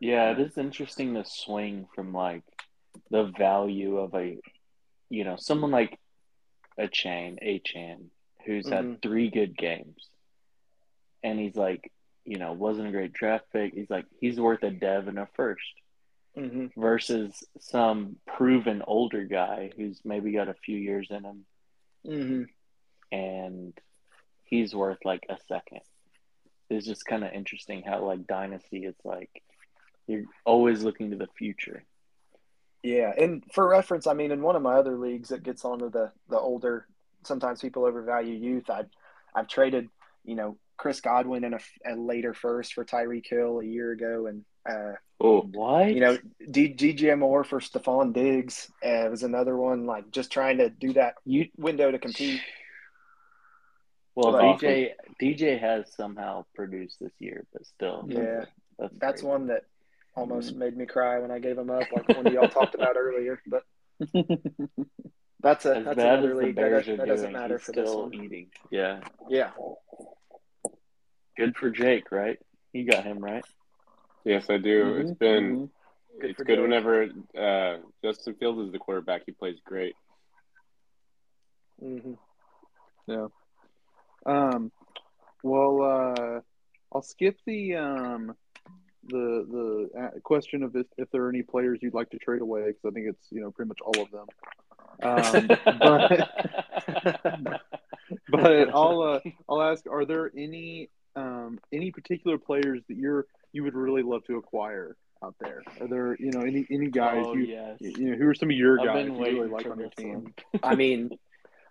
Yeah, 0.00 0.32
it 0.32 0.40
is 0.40 0.58
interesting 0.58 1.14
to 1.14 1.24
swing 1.24 1.86
from 1.94 2.12
like 2.12 2.42
the 3.10 3.32
value 3.38 3.98
of 3.98 4.14
a, 4.14 4.36
you 5.08 5.24
know, 5.24 5.36
someone 5.36 5.70
like 5.70 5.96
a 6.76 6.88
chain, 6.88 7.38
a 7.40 7.60
chan, 7.60 8.10
who's 8.44 8.66
Mhm. 8.66 8.72
had 8.72 9.02
three 9.02 9.30
good 9.30 9.56
games, 9.56 10.08
and 11.22 11.38
he's 11.38 11.54
like, 11.54 11.92
you 12.24 12.38
know, 12.38 12.52
wasn't 12.52 12.88
a 12.88 12.92
great 12.92 13.12
draft 13.12 13.46
pick. 13.52 13.74
He's 13.74 13.90
like, 13.90 14.06
he's 14.20 14.40
worth 14.40 14.62
a 14.62 14.70
dev 14.70 15.08
and 15.08 15.18
a 15.18 15.28
1st 15.38 15.58
hmm 16.34 16.66
versus 16.76 17.44
some 17.60 18.16
proven 18.26 18.82
older 18.86 19.24
guy 19.24 19.70
who's 19.76 20.00
maybe 20.04 20.32
got 20.32 20.48
a 20.48 20.54
few 20.54 20.76
years 20.78 21.08
in 21.10 21.24
him, 21.24 21.44
hmm 22.04 22.44
and 23.12 23.74
he's 24.44 24.74
worth 24.74 24.98
like 25.04 25.24
a 25.28 25.36
second. 25.48 25.80
It's 26.70 26.86
just 26.86 27.04
kind 27.04 27.24
of 27.24 27.32
interesting 27.32 27.82
how 27.82 28.04
like 28.04 28.26
dynasty, 28.26 28.84
it's 28.84 29.04
like 29.04 29.42
you're 30.06 30.24
always 30.44 30.82
looking 30.82 31.10
to 31.10 31.16
the 31.16 31.28
future. 31.38 31.84
Yeah, 32.82 33.12
and 33.16 33.44
for 33.52 33.68
reference, 33.68 34.06
I 34.06 34.14
mean, 34.14 34.32
in 34.32 34.42
one 34.42 34.56
of 34.56 34.62
my 34.62 34.74
other 34.74 34.96
leagues 34.96 35.28
that 35.28 35.44
gets 35.44 35.64
onto 35.64 35.90
the 35.90 36.10
the 36.28 36.38
older, 36.38 36.86
sometimes 37.24 37.60
people 37.60 37.84
overvalue 37.84 38.34
youth. 38.34 38.68
I've 38.70 38.90
I've 39.34 39.48
traded, 39.48 39.88
you 40.24 40.34
know, 40.34 40.56
Chris 40.82 41.00
Godwin 41.00 41.44
in 41.44 41.54
a, 41.54 41.60
a 41.86 41.94
later 41.94 42.34
first 42.34 42.74
for 42.74 42.84
Tyreek 42.84 43.24
Hill 43.28 43.60
a 43.60 43.64
year 43.64 43.92
ago, 43.92 44.26
and 44.26 44.44
uh, 44.68 44.94
Oh, 45.20 45.42
What? 45.42 45.94
you 45.94 46.00
know, 46.00 46.18
D- 46.50 46.74
DJ 46.74 47.16
Moore 47.16 47.44
for 47.44 47.60
Stefon 47.60 48.12
Diggs 48.12 48.68
uh, 48.84 49.06
was 49.08 49.22
another 49.22 49.56
one. 49.56 49.86
Like 49.86 50.10
just 50.10 50.32
trying 50.32 50.58
to 50.58 50.70
do 50.70 50.92
that 50.94 51.14
you 51.24 51.46
window 51.56 51.88
to 51.92 51.98
compete. 52.00 52.40
Well, 54.16 54.32
But- 54.32 54.42
DJ 54.60 54.90
DJ 55.22 55.58
has 55.60 55.90
somehow 55.94 56.44
produced 56.54 56.98
this 57.00 57.12
year, 57.20 57.46
but 57.52 57.64
still, 57.64 58.04
Yeah, 58.08 58.44
that's, 58.78 58.94
that's 58.98 59.22
one 59.22 59.46
that 59.46 59.62
almost 60.16 60.54
made 60.54 60.76
me 60.76 60.84
cry 60.84 61.18
when 61.20 61.30
I 61.30 61.38
gave 61.38 61.56
him 61.56 61.70
up, 61.70 61.90
like 61.92 62.08
one 62.08 62.26
of 62.26 62.32
y'all 62.32 62.48
talked 62.48 62.74
about 62.74 62.96
earlier. 62.98 63.40
But 63.46 63.62
that's 65.40 65.64
a 65.64 65.76
As 65.76 65.84
that's 65.84 65.96
bad 65.96 66.18
another 66.18 66.34
league 66.34 66.56
that, 66.56 66.60
Bears 66.60 66.86
that 66.86 67.00
are 67.00 67.06
doesn't 67.06 67.30
doing, 67.30 67.40
matter 67.40 67.56
he's 67.56 67.64
for 67.66 67.72
this 67.72 67.88
still 67.88 68.02
one. 68.02 68.14
eating. 68.14 68.48
Yeah, 68.70 69.00
Yeah, 69.30 69.52
good 71.36 71.56
for 71.56 71.70
Jake, 71.70 72.10
right? 72.12 72.38
You 72.72 72.84
got 72.86 73.04
him 73.04 73.18
right. 73.18 73.44
Yes, 74.24 74.48
I 74.50 74.58
do. 74.58 74.84
Mhm, 74.84 75.00
It's 75.00 75.18
been 75.18 75.56
mhm. 75.56 75.70
Good 76.20 76.30
it's 76.30 76.38
good 76.42 76.56
Jake. 76.56 76.60
whenever 76.60 77.08
uh, 77.38 77.78
Justin 78.04 78.34
Fields 78.34 78.66
is 78.66 78.72
the 78.72 78.78
quarterback. 78.78 79.22
He 79.26 79.32
plays 79.32 79.56
great. 79.64 79.94
Mm-hmm. 81.82 82.12
Yeah. 83.06 83.26
Um, 84.26 84.70
well, 85.42 85.82
uh, 85.82 86.40
I'll 86.94 87.02
skip 87.02 87.38
the 87.46 87.76
um, 87.76 88.36
the 89.08 89.88
the 89.94 90.00
uh, 90.00 90.20
question 90.22 90.62
of 90.62 90.76
if, 90.76 90.86
if 90.96 91.10
there 91.10 91.24
are 91.24 91.28
any 91.28 91.42
players 91.42 91.80
you'd 91.82 91.94
like 91.94 92.10
to 92.10 92.18
trade 92.18 92.42
away 92.42 92.66
because 92.68 92.84
I 92.86 92.90
think 92.90 93.06
it's 93.08 93.26
you 93.30 93.40
know 93.40 93.50
pretty 93.50 93.68
much 93.70 93.80
all 93.84 94.02
of 94.02 94.10
them. 94.12 94.26
Um, 95.02 95.48
but 95.80 96.30
but 98.28 98.68
I'll 98.74 99.00
uh, 99.02 99.20
I'll 99.48 99.62
ask: 99.62 99.84
Are 99.90 100.04
there 100.04 100.30
any 100.36 100.90
um, 101.16 101.58
any 101.72 101.90
particular 101.90 102.38
players 102.38 102.80
that 102.88 102.96
you're 102.96 103.26
you 103.52 103.64
would 103.64 103.74
really 103.74 104.02
love 104.02 104.24
to 104.26 104.36
acquire 104.36 104.96
out 105.22 105.34
there? 105.40 105.62
Are 105.80 105.88
there 105.88 106.16
you 106.18 106.32
know 106.32 106.42
any 106.42 106.66
any 106.70 106.90
guys 106.90 107.26
oh 107.26 107.34
you 107.34 107.46
yes, 107.46 107.78
you 107.80 108.10
know 108.10 108.16
who 108.16 108.28
are 108.28 108.34
some 108.34 108.50
of 108.50 108.56
your 108.56 108.78
I've 108.80 108.86
guys 108.86 109.06
you 109.06 109.24
really 109.24 109.48
like 109.48 109.66
on 109.70 109.78
your 109.78 109.88
team? 109.90 110.34
I 110.62 110.74
mean, 110.74 111.10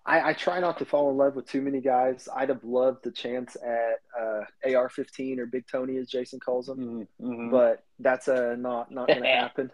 I, 0.06 0.30
I 0.30 0.34
try 0.34 0.60
not 0.60 0.78
to 0.80 0.86
fall 0.86 1.10
in 1.12 1.18
love 1.18 1.36
with 1.36 1.48
too 1.48 1.62
many 1.62 1.82
guys. 1.82 2.28
I'd 2.34 2.50
have 2.50 2.64
loved 2.64 3.04
the 3.04 3.12
chance 3.12 3.56
at 3.56 4.00
uh, 4.20 4.42
AR-15 4.66 5.40
or 5.40 5.46
Big 5.46 5.66
Tony, 5.72 5.98
as 5.98 6.10
Jayson 6.10 6.40
calls 6.40 6.70
him, 6.70 6.78
Mhm, 6.78 7.08
mhm. 7.22 7.52
but 7.52 7.84
that's 8.00 8.28
uh, 8.28 8.56
not 8.58 8.92
not 8.92 9.08
going 9.14 9.22
to 9.24 9.28
happen. 9.28 9.72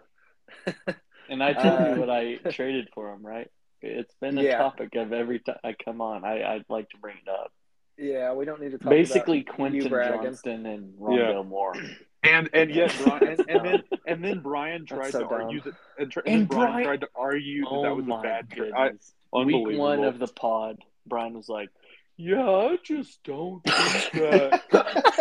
And 1.28 1.42
I 1.42 1.52
told 1.54 1.80
Uh, 1.80 1.84
you 1.84 2.00
what 2.00 2.10
I 2.10 2.36
traded 2.50 2.88
for 2.94 3.12
him, 3.12 3.24
right? 3.24 3.50
It's 3.82 4.14
been 4.20 4.38
a 4.38 4.42
Yeah. 4.44 4.58
topic 4.58 4.94
of 4.96 5.12
every 5.12 5.40
time 5.40 5.58
I 5.62 5.74
come 5.84 6.00
on. 6.00 6.24
I, 6.24 6.42
I'd 6.54 6.64
like 6.68 6.88
to 6.90 6.98
bring 6.98 7.16
it 7.18 7.28
up. 7.28 7.52
Yeah, 7.98 8.32
we 8.32 8.44
don't 8.44 8.60
need 8.60 8.70
to 8.72 8.78
talk 8.78 8.90
Basically, 8.90 9.40
about 9.40 9.54
Quentin 9.56 9.82
you 9.82 9.88
bragging. 9.88 10.22
Johnston 10.22 10.66
and 10.66 10.94
Rondale 10.98 11.46
Moore. 11.46 11.74
And 12.22 12.48
and 12.52 12.70
yet 12.70 12.94
Bryan 13.04 13.22
and, 13.28 13.50
and 13.50 13.64
then 13.64 13.82
and 14.06 14.24
then 14.24 14.40
Bryan 14.40 14.86
tried 14.86 15.12
so 15.12 15.20
to 15.20 15.26
argue 15.26 15.60
that 15.62 15.74
and, 15.98 16.10
tr- 16.10 16.20
and, 16.20 16.34
And 16.42 16.48
Bryan, 16.48 16.70
Bryan- 16.72 16.84
tried 16.84 17.00
to 17.02 17.08
argue 17.16 17.62
that 17.62 17.70
Oh 17.70 17.82
that 17.82 17.96
was 17.96 18.06
a 18.06 18.12
oh 18.12 18.22
bad 18.22 18.50
trade. 18.50 18.72
goodness! 18.76 19.14
Week 19.32 19.78
one 19.78 20.04
of 20.04 20.18
the 20.18 20.26
pod, 20.28 20.78
Bryan 21.06 21.34
was 21.34 21.48
like, 21.48 21.70
"Yeah, 22.18 22.44
I 22.50 22.76
just 22.82 23.22
don't 23.24 23.62
think 23.64 24.12
that 24.12 24.62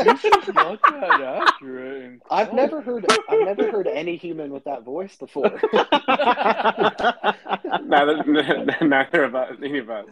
this 0.04 0.26
is 0.26 0.48
not 0.54 0.80
that 0.90 1.22
accurate." 1.48 2.04
And 2.06 2.22
I've 2.30 2.52
never 2.54 2.82
heard 2.82 3.06
I've 3.30 3.40
never 3.46 3.72
heard 3.72 3.88
any 3.88 4.16
human 4.18 4.52
with 4.52 4.64
that 4.66 4.84
voice 4.84 5.16
before. 5.16 5.60
neither, 7.86 8.24
neither 8.82 9.24
of 9.24 9.36
us, 9.36 9.54
any 9.64 9.78
of 9.80 9.90
us. 9.90 10.06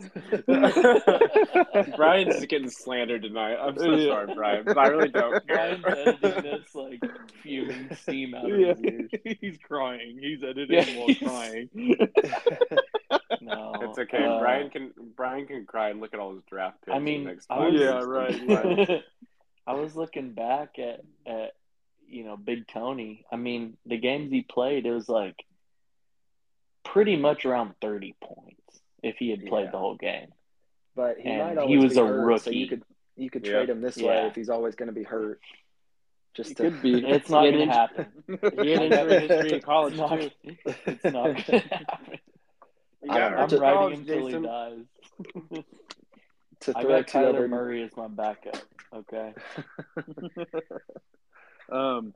Bryan's 1.95 2.35
just 2.35 2.47
getting 2.49 2.69
slandered 2.69 3.23
tonight. 3.23 3.55
I'm 3.55 3.77
so 3.77 3.91
Yeah. 3.95 4.07
sorry, 4.09 4.33
Bryan, 4.35 4.63
but 4.65 4.77
I 4.77 4.87
really 4.87 5.09
don't 5.09 5.45
care. 5.47 5.77
Bryan's 5.77 6.17
editing 6.23 6.43
this 6.43 6.75
like 6.75 7.01
fuming 7.41 7.95
steam 7.95 8.35
out 8.35 8.49
of 8.51 8.59
yeah, 8.59 8.73
his 8.73 8.81
ears. 8.83 9.11
he's 9.41 9.57
crying. 9.63 10.17
He's 10.21 10.43
editing 10.43 10.77
Yeah, 10.77 10.97
while 10.99 11.07
he's- 11.07 11.19
crying. 11.19 11.69
No, 13.45 13.73
It's 13.81 13.97
okay. 13.99 14.23
uh, 14.23 14.39
Bryan 14.39 14.69
can 14.69 14.91
Bryan 15.15 15.45
can 15.45 15.65
cry 15.65 15.89
and 15.89 15.99
look 16.01 16.13
at 16.13 16.19
all 16.19 16.33
his 16.33 16.43
draft 16.49 16.81
picks. 16.83 16.95
I 16.95 16.99
mean, 16.99 17.23
the 17.25 17.31
next 17.31 17.47
I 17.49 17.59
was- 17.67 17.73
Yeah, 17.79 17.93
years. 17.99 18.05
right, 18.05 19.03
I 19.67 19.73
was 19.73 19.95
looking 19.95 20.31
back 20.33 20.79
at 20.79 21.01
at 21.25 21.51
you 22.07 22.23
know 22.23 22.37
Big 22.37 22.67
Tony. 22.67 23.25
I 23.31 23.35
mean, 23.35 23.77
the 23.85 23.97
games 23.97 24.31
he 24.31 24.41
played, 24.41 24.85
it 24.85 24.91
was 24.91 25.07
like 25.09 25.35
pretty 26.83 27.15
much 27.17 27.45
around 27.45 27.73
thirty 27.81 28.15
points 28.23 28.81
if 29.03 29.17
he 29.17 29.29
had 29.29 29.45
played 29.45 29.65
Yeah. 29.65 29.71
the 29.71 29.77
whole 29.77 29.95
game. 29.95 30.33
But 30.95 31.17
he 31.19 31.29
And 31.29 31.39
might 31.39 31.51
he 31.67 31.75
always 31.75 31.83
was 31.83 31.93
be 31.93 31.99
a 31.99 32.05
hurt, 32.05 32.41
so 32.41 32.49
rookie. 32.49 32.57
you 32.57 32.67
could 32.67 32.83
you 33.17 33.29
could 33.29 33.45
Yeah. 33.45 33.53
trade 33.53 33.69
him 33.69 33.81
this 33.81 33.97
way 33.97 34.25
if 34.27 34.35
he's 34.35 34.49
always 34.49 34.75
going 34.75 34.87
to 34.87 34.93
be 34.93 35.03
hurt. 35.03 35.39
Just 36.33 36.51
It 36.51 36.57
to, 36.57 36.63
could 36.63 36.81
be. 36.81 37.05
It's 37.07 37.29
not 37.29 37.43
going 37.43 37.67
to 37.67 37.73
happen. 37.73 38.07
He 38.61 38.71
had 38.71 38.81
injury 38.91 39.27
history 39.27 39.53
in 39.53 39.61
college 39.61 39.93
It's 39.93 40.01
not, 40.01 40.19
too. 40.19 40.31
it's 40.85 41.03
not 41.05 41.23
going 41.23 41.35
to 41.43 41.59
happen. 41.59 42.19
He 43.05 43.11
I'm, 43.11 43.17
got 43.17 43.31
I'm 43.33 43.37
hurt 43.39 43.53
in 43.53 43.59
riding 43.59 43.77
college, 43.77 43.97
him 43.99 44.05
till 44.05 44.27
he 44.27 44.33
Jayson. 44.33 44.43
dies. 44.43 45.63
to 46.61 46.73
I 46.77 46.81
throw 46.81 46.89
got 46.97 47.07
two 47.07 47.17
Kyler 47.19 47.29
other 47.29 47.47
Murray 47.47 47.83
as 47.83 47.95
my 47.95 48.07
backup. 48.07 48.57
Okay. 48.93 49.33
Um, 51.71 52.13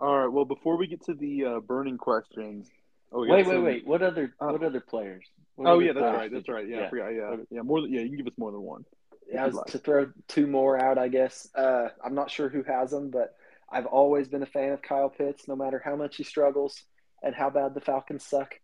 all 0.00 0.16
right. 0.18 0.28
Well, 0.32 0.44
before 0.44 0.76
we 0.76 0.86
get 0.86 1.04
to 1.06 1.14
the 1.14 1.44
uh, 1.44 1.60
burning 1.60 1.98
questions, 1.98 2.68
oh, 3.12 3.20
we 3.22 3.26
got 3.28 3.34
Wait, 3.34 3.46
wait, 3.46 3.54
some- 3.54 3.64
wait. 3.64 3.86
What 3.86 4.02
other 4.02 4.32
Uh, 4.40 4.48
what 4.48 4.62
other 4.62 4.80
players? 4.80 5.24
What 5.56 5.68
Oh 5.68 5.72
other 5.74 5.82
yeah, 5.82 5.92
that's 5.92 6.02
players 6.02 6.16
right. 6.18 6.32
That's 6.32 6.48
right. 6.48 6.68
Yeah, 6.68 6.76
yeah. 6.82 6.88
forgot. 6.90 7.08
Yeah, 7.08 7.20
Okay. 7.22 7.42
yeah. 7.50 7.62
More 7.62 7.80
than 7.80 7.92
yeah. 7.92 8.00
You 8.02 8.08
can 8.10 8.18
give 8.18 8.26
us 8.28 8.38
more 8.38 8.52
than 8.52 8.62
one. 8.62 8.84
Yeah, 9.28 9.42
If 9.46 9.52
you'd 9.52 9.58
like. 9.58 9.66
to 9.66 9.78
throw 9.78 10.06
two 10.28 10.46
more 10.46 10.78
out, 10.80 10.98
I 10.98 11.08
guess. 11.08 11.48
Uh, 11.56 11.88
I'm 12.04 12.14
not 12.14 12.30
sure 12.30 12.48
who 12.48 12.62
has 12.62 12.90
them, 12.90 13.10
but 13.10 13.34
I've 13.70 13.86
always 13.86 14.28
been 14.28 14.42
a 14.42 14.46
fan 14.46 14.72
of 14.72 14.82
Kyle 14.82 15.08
Pitts, 15.10 15.48
no 15.48 15.56
matter 15.56 15.82
how 15.84 15.96
much 15.96 16.16
he 16.16 16.22
struggles 16.24 16.80
and 17.24 17.34
how 17.34 17.50
bad 17.50 17.74
the 17.74 17.80
Falcons 17.80 18.24
suck. 18.24 18.54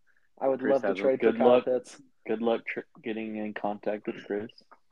I 0.40 0.48
would 0.48 0.60
Chris 0.60 0.72
love 0.74 0.82
to 0.82 0.88
has 0.88 0.96
them. 0.96 1.04
trade 1.04 1.20
Good 1.20 1.32
for 1.34 1.38
Kyle 1.38 1.48
luck. 1.48 1.64
Pitts. 1.64 2.00
Good 2.26 2.42
luck 2.42 2.62
tr- 2.66 2.80
getting 3.02 3.36
in 3.36 3.54
contact 3.54 4.06
with 4.06 4.16
Chris. 4.26 4.50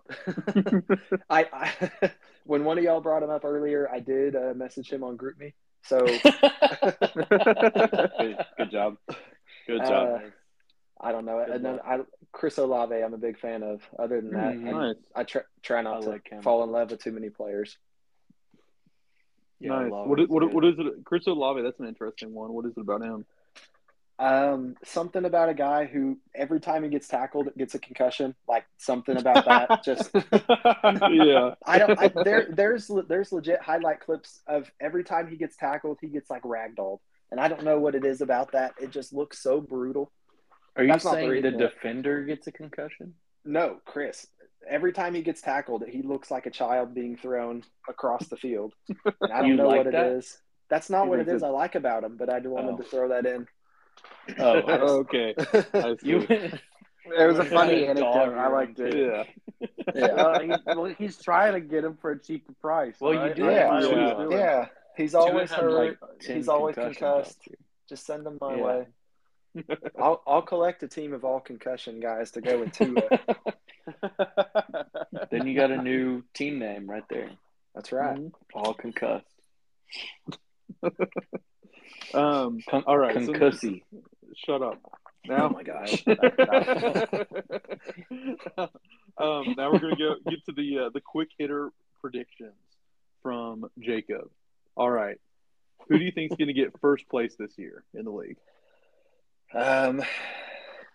I, 1.31 1.47
I 1.53 2.11
when 2.45 2.65
one 2.65 2.79
of 2.79 2.85
y'all 2.85 3.01
brought 3.01 3.23
him 3.23 3.31
up 3.31 3.45
earlier, 3.45 3.89
I 3.91 4.01
did 4.01 4.35
uh, 4.37 4.55
message 4.55 4.91
him 4.91 5.03
on 5.05 5.17
GroupMe. 5.19 5.53
So 5.83 6.05
good, 6.07 6.21
good 8.59 8.71
job. 8.71 8.97
Good 9.67 9.81
job. 9.81 10.21
uh, 10.23 10.31
I 11.01 11.13
don't 11.13 11.25
know. 11.25 11.43
Good 11.45 11.57
and 11.57 11.65
then. 11.65 11.81
I, 11.85 11.99
Chris 12.33 12.59
Olave, 12.59 12.95
I'm 12.95 13.15
a 13.15 13.19
big 13.19 13.39
fan 13.39 13.63
of. 13.63 13.83
Other 13.99 14.21
than 14.21 14.31
that. 14.33 14.47
I, 14.49 14.55
Nice. 14.55 14.95
I 15.15 15.25
try, 15.25 15.43
try 15.63 15.83
not 15.83 15.99
I 15.99 16.01
to 16.19 16.21
him. 16.31 16.43
fall 16.43 16.65
in 16.65 16.71
love 16.71 16.91
with 16.91 17.03
too 17.03 17.13
many 17.13 17.31
players. 17.31 17.77
Yeah, 19.61 19.71
nice. 19.71 19.91
Olave 19.91 20.09
What 20.11 20.21
is, 20.21 20.25
is 20.25 20.31
what, 20.31 20.53
what 20.55 20.65
is 20.65 20.75
it? 20.79 21.05
Chris 21.05 21.27
Olave. 21.27 21.63
That's 21.63 21.81
an 21.81 21.87
interesting 21.87 22.35
one. 22.35 22.53
What 22.53 22.67
is 22.67 22.73
it 22.77 22.81
about 22.81 23.03
him? 23.03 23.25
Um, 24.19 24.77
something 24.83 25.27
about 25.27 25.51
a 25.51 25.55
guy 25.55 25.85
who 25.85 26.19
every 26.35 26.59
time 26.61 26.83
he 26.85 26.89
gets 26.89 27.07
tackled 27.07 27.51
gets 27.59 27.75
a 27.75 27.79
concussion. 27.79 28.35
Like 28.49 28.65
something 28.79 29.17
about 29.17 29.45
that. 29.45 29.85
Just 29.85 30.11
yeah. 31.11 31.55
I 31.67 31.79
don't. 31.79 31.99
I, 31.99 32.09
there, 32.25 32.47
there's 32.51 32.91
there's 33.09 33.33
legit 33.33 33.61
highlight 33.61 34.01
clips 34.01 34.41
of 34.47 34.71
every 34.81 35.05
time 35.05 35.29
he 35.29 35.37
gets 35.37 35.57
tackled, 35.57 35.99
he 36.01 36.09
gets 36.09 36.31
like 36.31 36.43
ragdolled, 36.45 37.01
and 37.31 37.39
I 37.41 37.49
don't 37.49 37.65
know 37.65 37.79
what 37.79 37.95
it 37.95 38.05
is 38.07 38.23
about 38.23 38.53
that. 38.53 38.75
It 38.79 38.91
just 38.91 39.13
looks 39.13 39.43
so 39.43 39.61
brutal. 39.61 40.13
Are 40.77 40.85
you 40.85 40.89
That's 40.89 41.05
saying 41.05 41.43
the 41.43 41.51
defender 41.51 42.25
gets 42.25 42.47
a 42.47 42.53
concussion? 42.53 43.15
No, 43.45 43.81
Chris. 43.85 44.27
Every 44.69 44.93
time 44.93 45.15
he 45.15 45.23
gets 45.23 45.41
tackled, 45.43 45.85
he 45.87 46.03
looks 46.03 46.31
like 46.31 46.47
a 46.47 46.51
child 46.51 46.95
being 46.95 47.17
thrown 47.17 47.65
across 47.89 48.27
the 48.29 48.37
field. 48.37 48.75
And 49.21 49.33
I 49.33 49.43
don't 49.43 49.51
You 49.51 49.55
know 49.55 49.69
like 49.69 49.85
what 49.85 49.93
that? 49.93 49.95
it 49.95 50.01
is. 50.19 50.39
That's 50.69 50.91
not 50.91 51.05
You 51.05 51.11
what 51.11 51.21
it 51.21 51.29
is 51.29 51.43
I 51.43 51.49
like 51.49 51.75
about 51.77 52.05
him, 52.05 52.17
but 52.17 52.29
I 52.29 52.41
wanted 52.41 52.75
Oh. 52.75 52.77
to 52.77 52.83
throw 52.85 53.09
that 53.11 53.27
in. 53.27 53.47
Oh, 54.39 54.99
okay. 55.01 55.35
You. 56.03 56.27
It 57.09 57.25
was 57.29 57.39
a 57.39 57.45
funny 57.45 57.87
kind 57.87 57.99
of 58.01 58.05
dog 58.05 58.17
anecdote. 58.17 58.37
I 58.37 58.43
you're 58.43 58.53
liked 58.53 58.81
it. 58.81 58.97
yeah. 58.97 59.69
Yeah. 59.95 60.07
Uh, 60.17 60.41
he, 60.41 60.49
well, 60.67 60.85
he's 60.99 61.17
trying 61.23 61.53
to 61.53 61.61
get 61.61 61.85
him 61.85 61.97
for 62.01 62.11
a 62.11 62.19
cheaper 62.19 62.53
price. 62.61 62.97
Well, 63.01 63.15
you 63.15 63.21
right? 63.21 63.37
do 63.37 63.45
That's 63.47 63.59
have 63.59 63.69
what 63.71 63.81
to. 63.81 64.27
he's 64.27 64.33
Yeah. 64.33 64.39
Yeah. 64.39 64.67
He's 64.97 65.13
Tua 65.13 65.21
always 65.21 65.51
hurt. 65.53 65.71
like, 65.71 65.99
He's 66.21 66.49
always 66.49 66.75
concussed. 66.75 67.39
Just 67.89 68.07
send 68.07 68.27
him 68.27 68.39
my 68.41 68.57
Yeah. 68.57 68.63
way. 68.65 68.87
I'll 70.01 70.21
I'll 70.27 70.43
collect 70.43 70.83
a 70.83 70.89
team 70.89 71.13
of 71.15 71.25
all 71.25 71.39
concussion 71.39 72.01
guys 72.01 72.33
to 72.33 72.41
go 72.41 72.59
with 72.59 72.73
Tua. 72.73 73.03
Then 75.31 75.47
you 75.47 75.55
got 75.55 75.71
a 75.71 75.81
new 75.81 76.25
team 76.35 76.59
name 76.59 76.91
right 76.91 77.05
there. 77.09 77.31
That's 77.75 77.93
right. 77.93 78.19
All 78.53 78.75
concussed. 78.75 79.27
Um. 82.15 82.61
Con- 82.69 82.85
All 82.87 82.99
right, 82.99 83.15
so- 83.15 83.33
Concussy. 83.33 83.83
Shut 84.45 84.63
up. 84.63 84.81
Oh 84.85 85.37
Now. 85.37 85.49
my 85.49 85.63
gosh. 85.63 86.05
um. 89.19 89.55
Now 89.57 89.73
we're 89.73 89.79
gonna 89.81 89.97
go 89.97 90.15
get 90.29 90.45
to 90.47 90.53
the 90.53 90.79
uh, 90.87 90.91
the 90.93 91.01
quick 91.01 91.29
hitter 91.39 91.71
predictions 92.01 92.53
from 93.23 93.69
Jacob. 93.81 94.31
All 94.77 94.91
right. 94.91 95.19
Who 95.89 95.99
do 95.99 96.05
you 96.05 96.11
think 96.13 96.33
is 96.33 96.37
going 96.37 96.49
to 96.49 96.55
get 96.55 96.79
first 96.81 97.09
place 97.09 97.35
this 97.39 97.53
year 97.57 97.85
in 97.95 98.05
the 98.05 98.11
league? 98.11 98.39
Um, 99.55 100.03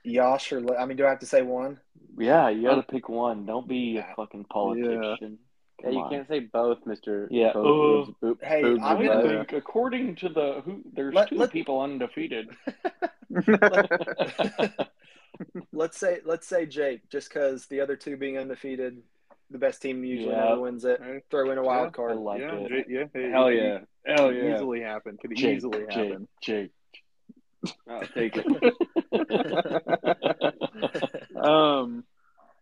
Yosh 0.04 0.52
or 0.52 0.78
I 0.78 0.86
mean, 0.86 0.98
do 0.98 1.06
I 1.06 1.10
have 1.10 1.20
to 1.20 1.26
say 1.26 1.42
one? 1.42 1.80
Yeah, 2.18 2.50
you 2.50 2.64
got 2.68 2.76
to 2.76 2.84
pick 2.84 3.08
one. 3.08 3.46
Don't 3.46 3.68
be 3.68 3.98
a 3.98 4.08
fucking 4.16 4.46
politician. 4.46 5.18
Yeah, 5.22 5.38
Come 5.84 5.94
you 5.94 6.00
on. 6.00 6.10
can't 6.12 6.28
say 6.28 6.40
both, 6.40 6.80
Mister. 6.86 7.28
Yeah. 7.32 7.54
Both 7.54 8.10
Uh, 8.10 8.12
boobs, 8.22 8.40
hey, 8.44 8.62
boobs 8.62 8.82
I'm 8.84 9.04
gonna 9.06 9.22
think 9.46 9.54
according 9.54 10.16
to 10.18 10.30
the 10.30 10.62
who, 10.66 10.82
there's 10.94 11.14
Let- 11.14 11.30
two 11.30 11.36
let- 11.38 11.52
people 11.52 11.80
undefeated. 11.82 12.50
let's 15.74 15.98
say 15.98 16.20
let's 16.26 16.48
say 16.48 16.66
Jake, 16.66 17.10
just 17.10 17.30
because 17.30 17.66
the 17.68 17.82
other 17.82 17.96
two 17.96 18.18
being 18.18 18.38
undefeated, 18.38 18.98
the 19.50 19.58
best 19.58 19.82
team 19.82 20.04
usually 20.04 20.34
Yeah. 20.34 20.54
wins 20.56 20.86
it. 20.86 21.02
Throw 21.30 21.52
in 21.52 21.58
a 21.58 21.64
wild 21.64 21.88
Yeah. 21.88 21.92
card. 21.92 22.12
I 22.12 22.16
like 22.16 22.42
yeah, 22.42 22.56
it. 22.56 22.70
J- 22.70 22.86
yeah, 22.88 23.06
hey, 23.14 23.30
Hell 23.32 23.52
yeah. 23.52 23.80
could 23.80 23.88
Hell 24.20 24.34
yeah. 24.34 24.56
Easily 24.56 24.82
happen. 24.82 25.18
Could 25.18 25.36
Jake, 25.36 25.58
easily 25.58 25.80
Jake, 25.90 25.92
happen. 25.92 26.28
Jake. 26.42 26.72
I'll 27.88 28.02
take 28.08 28.34
it. 28.38 28.46
um, 31.36 32.04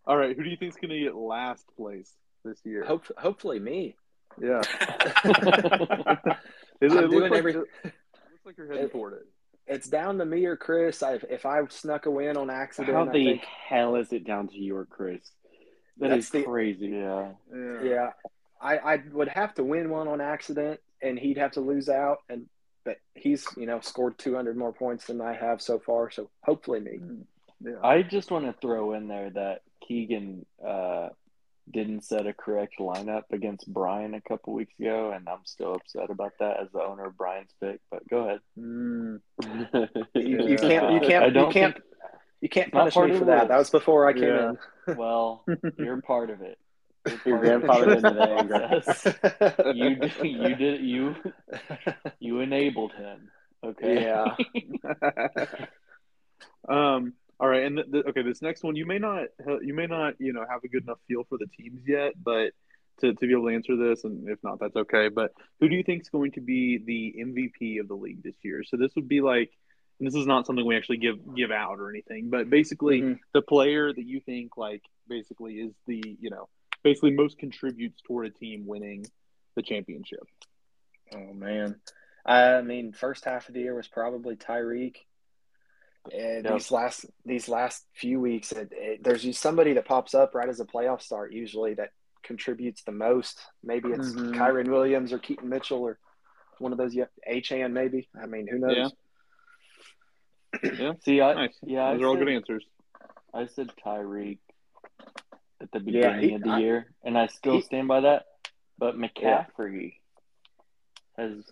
all 0.06 0.18
right. 0.18 0.36
Who 0.36 0.44
do 0.44 0.50
you 0.50 0.58
think's 0.58 0.76
going 0.76 0.90
to 0.90 1.00
get 1.00 1.16
last 1.16 1.66
place 1.78 2.12
this 2.44 2.60
year? 2.64 2.84
Hope, 2.86 3.06
hopefully 3.18 3.60
me. 3.60 3.96
Yeah. 4.42 4.62
It, 6.82 6.86
it 6.86 6.92
looks 6.94 7.10
doing 7.12 7.30
like, 7.30 7.38
every- 7.40 7.52
it 7.52 7.58
looks 7.58 8.46
like 8.46 8.58
you're 8.58 8.68
heading 8.68 8.86
It- 8.86 8.92
toward 8.94 9.14
it. 9.14 9.28
It's 9.68 9.88
down 9.88 10.18
to 10.18 10.26
me 10.26 10.46
or 10.46 10.56
Chris. 10.56 11.04
I, 11.04 11.20
if 11.30 11.46
I 11.46 11.60
snuck 11.68 12.06
a 12.08 12.10
win 12.12 12.38
on 12.38 12.50
accident, 12.50 12.96
How 12.96 13.04
I 13.04 13.06
the 13.06 13.12
think, 13.12 13.44
hell 13.68 13.96
is 13.98 14.12
it 14.14 14.26
down 14.26 14.48
to 14.48 14.58
you 14.58 14.76
or 14.78 14.86
Chris? 14.86 15.20
That 16.00 16.08
That's 16.10 16.26
is 16.26 16.30
the- 16.32 16.44
crazy. 16.44 16.88
yeah. 16.88 17.34
Yeah. 17.54 17.84
yeah, 17.84 18.10
I, 18.62 18.78
I 18.78 19.04
would 19.12 19.28
have 19.28 19.54
to 19.56 19.64
win 19.64 19.90
one 19.92 20.08
on 20.08 20.22
accident, 20.22 20.80
and 21.04 21.20
he'd 21.20 21.38
have 21.38 21.52
to 21.52 21.60
lose 21.62 21.88
out. 21.90 22.20
And 22.30 22.46
but 22.86 22.98
he's 23.14 23.46
you 23.58 23.66
know 23.68 23.80
scored 23.82 24.18
200 24.18 24.56
more 24.58 24.72
points 24.74 25.06
than 25.08 25.20
I 25.22 25.34
have 25.34 25.62
so 25.62 25.78
far. 25.80 26.10
So 26.10 26.30
hopefully 26.44 26.80
me. 26.80 27.00
Yeah. 27.62 27.74
I 27.84 28.02
just 28.04 28.32
want 28.32 28.46
to 28.46 28.54
throw 28.62 28.94
in 28.94 29.08
there 29.10 29.30
that 29.32 29.62
Keegan 29.86 30.46
uh, 30.66 31.10
didn't 31.72 32.04
set 32.04 32.26
a 32.28 32.34
correct 32.34 32.76
lineup 32.80 33.24
against 33.32 33.72
Bryan 33.72 34.14
a 34.14 34.22
couple 34.22 34.54
weeks 34.54 34.74
ago, 34.80 35.12
and 35.16 35.28
I'm 35.30 35.46
still 35.46 35.76
upset 35.76 36.10
about 36.10 36.34
that 36.40 36.60
as 36.62 36.68
the 36.72 36.82
owner 36.82 37.06
of 37.06 37.18
Bryan's 37.18 37.54
pick. 37.62 37.80
But 37.92 38.08
go 38.10 38.20
ahead. 38.26 38.40
Mm, 38.58 39.20
You, 40.16 40.48
you 40.48 40.58
can't. 40.58 40.94
You 40.94 41.00
can't. 41.08 41.36
You 41.36 41.48
can't. 41.52 41.76
think- 41.76 41.84
You 42.42 42.48
can't 42.50 42.72
punish 42.72 42.96
me 42.96 43.18
for 43.18 43.26
that. 43.26 43.50
That 43.50 43.58
was 43.58 43.70
before 43.70 44.08
I 44.08 44.14
came 44.14 44.24
Yeah. 44.24 44.52
in. 44.88 44.98
Well, 44.98 45.44
you're 45.78 46.02
part 46.02 46.30
of 46.30 46.42
it. 46.42 46.58
You're 47.26 47.44
Your 47.46 47.60
part 47.62 47.88
of 47.88 48.02
grandfather 48.02 48.80
the 48.82 48.84
did 48.84 49.64
today. 49.74 50.22
you 50.24 50.30
you 50.30 50.56
did 50.56 50.82
you 50.82 51.16
you 52.20 52.40
enabled 52.40 52.94
him. 52.94 53.30
Okay. 53.64 54.04
Yeah. 54.04 54.36
um. 56.70 57.14
All 57.40 57.48
right. 57.48 57.64
And 57.64 57.78
the, 57.78 57.84
the, 57.90 57.98
okay, 58.10 58.22
this 58.22 58.42
next 58.42 58.64
one, 58.64 58.76
you 58.76 58.86
may 58.86 59.00
not, 59.00 59.28
you 59.62 59.74
may 59.74 59.88
not, 59.88 60.16
you 60.20 60.34
know, 60.34 60.46
have 60.50 60.64
a 60.64 60.68
good 60.68 60.84
enough 60.84 61.00
feel 61.08 61.24
for 61.30 61.38
the 61.38 61.48
teams 61.48 61.82
yet, 61.88 62.14
but 62.22 62.52
to, 63.00 63.14
to 63.14 63.28
be 63.28 63.32
able 63.32 63.48
to 63.48 63.56
answer 63.56 63.78
this, 63.78 64.04
and 64.04 64.28
if 64.28 64.40
not, 64.44 64.60
that's 64.60 64.76
okay. 64.76 65.08
But 65.08 65.32
who 65.60 65.70
do 65.70 65.76
you 65.76 65.84
think 65.84 66.02
is 66.02 66.10
going 66.10 66.34
to 66.34 66.42
be 66.42 66.78
the 66.78 67.24
MVP 67.24 67.80
of 67.80 67.88
the 67.88 67.94
league 67.96 68.22
this 68.24 68.36
year? 68.44 68.64
So 68.66 68.76
this 68.76 68.94
would 68.96 69.08
be 69.08 69.22
like, 69.22 69.52
and 70.00 70.08
this 70.08 70.16
is 70.16 70.26
not 70.28 70.46
something 70.46 70.66
we 70.66 70.76
actually 70.78 70.98
give 70.98 71.36
give 71.36 71.52
out 71.52 71.80
or 71.80 71.90
anything, 71.90 72.30
but 72.30 72.50
basically 72.50 73.02
Mhm. 73.02 73.20
the 73.34 73.42
player 73.42 73.92
that 73.92 74.04
you 74.04 74.20
think 74.20 74.58
like 74.58 74.82
basically 75.08 75.56
is 75.56 75.74
the 75.88 76.02
you 76.22 76.30
know 76.30 76.48
basically 76.84 77.12
most 77.12 77.38
contributes 77.38 78.02
toward 78.02 78.28
a 78.28 78.30
team 78.30 78.66
winning 78.66 79.06
the 79.56 79.62
championship. 79.62 80.24
Oh 81.14 81.34
man, 81.34 81.82
I 82.26 82.62
mean, 82.62 82.94
first 82.94 83.26
half 83.26 83.48
of 83.48 83.54
the 83.56 83.62
year 83.62 83.76
was 83.76 83.88
probably 83.88 84.36
Tyreek. 84.36 84.96
And 86.12 86.46
Yep. 86.46 86.54
these 86.54 86.72
last 86.72 87.06
these 87.26 87.50
last 87.50 87.86
few 87.96 88.20
weeks, 88.20 88.52
it, 88.52 88.70
it, 88.72 89.04
there's 89.04 89.38
somebody 89.38 89.74
that 89.74 89.86
pops 89.86 90.14
up 90.16 90.34
right 90.34 90.50
as 90.50 90.60
a 90.60 90.66
playoff 90.66 91.02
start 91.02 91.34
usually 91.34 91.74
that 91.76 91.90
contributes 92.24 92.84
the 92.84 92.92
most. 92.92 93.40
Maybe 93.64 93.90
it's 93.90 94.14
Mhm. 94.14 94.34
Kyren 94.34 94.70
Williams 94.70 95.12
or 95.14 95.20
Keaton 95.20 95.50
Mitchell 95.50 95.80
or 95.82 96.00
one 96.58 96.72
of 96.72 96.78
those. 96.78 96.96
Yeah, 96.96 97.06
Chan 97.42 97.74
maybe. 97.74 98.08
I 98.22 98.26
mean, 98.26 98.48
who 98.48 98.60
knows? 98.60 98.76
Yeah. 98.76 98.90
Yeah. 100.80 100.94
See, 101.04 101.22
I 101.22 101.34
Nice. 101.34 101.58
yeah, 101.62 101.86
I 101.86 101.94
Those 101.94 102.02
are 102.04 102.08
all 102.08 102.14
said, 102.16 102.20
good 102.26 102.34
answers. 102.34 102.66
I 103.34 103.46
said 103.46 103.72
Tyreek 103.86 104.40
at 105.62 105.72
the 105.72 105.80
Yeah, 105.80 106.14
beginning 106.14 106.30
he- 106.30 106.36
of 106.36 106.42
the 106.44 106.50
I- 106.50 106.60
year, 106.60 106.94
and 107.04 107.18
I 107.18 107.28
still 107.28 107.56
he- 107.56 107.62
stand 107.62 107.88
by 107.88 108.00
that. 108.02 108.26
But 108.78 108.96
McCaffrey 108.96 109.96
has 111.18 111.44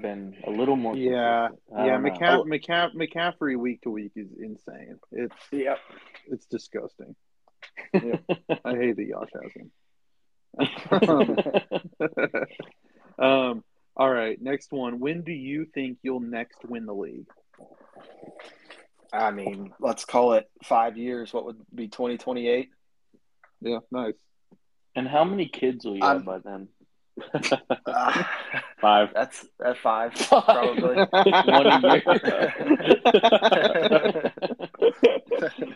been 0.00 0.36
a 0.46 0.50
little 0.50 0.76
more. 0.76 0.96
Yeah, 0.96 1.48
yeah. 1.70 1.98
McCaff- 1.98 2.44
McCaff- 2.46 2.94
McCaffrey 2.94 3.56
week 3.56 3.82
to 3.82 3.90
week 3.90 4.12
is 4.16 4.28
insane. 4.38 4.98
It's 5.12 5.34
Yep. 5.52 5.78
it's 6.30 6.46
disgusting. 6.46 7.14
I 7.94 8.00
hate 8.74 8.96
that 8.96 9.08
Josh 9.10 9.30
has 9.42 9.52
him. 9.54 9.70
um. 13.18 13.64
All 13.98 14.10
right. 14.10 14.40
Next 14.40 14.72
one. 14.72 15.00
When 15.00 15.22
do 15.22 15.32
you 15.32 15.64
think 15.72 15.98
you'll 16.02 16.20
next 16.20 16.62
win 16.64 16.84
the 16.84 16.92
league? 16.94 17.26
I 19.12 19.30
mean, 19.30 19.72
let's 19.80 20.04
call 20.04 20.34
it 20.34 20.50
five 20.64 20.98
years. 20.98 21.32
What 21.32 21.46
would 21.46 21.56
be 21.74 21.88
twenty 21.88 22.18
twenty 22.18 22.48
eight? 22.48 22.68
Yeah. 23.62 23.78
Nice. 23.90 24.12
and 24.94 25.08
how 25.08 25.24
many 25.24 25.46
kids 25.48 25.84
will 25.86 25.96
you 25.96 26.02
I'm- 26.02 26.16
have 26.18 26.24
by 26.26 26.38
then? 26.40 26.68
Five. 28.80 29.08
That's 29.14 29.46
at 29.64 29.78
five, 29.78 30.12
probably. 30.14 30.96
One 31.10 31.66
a 31.66 31.80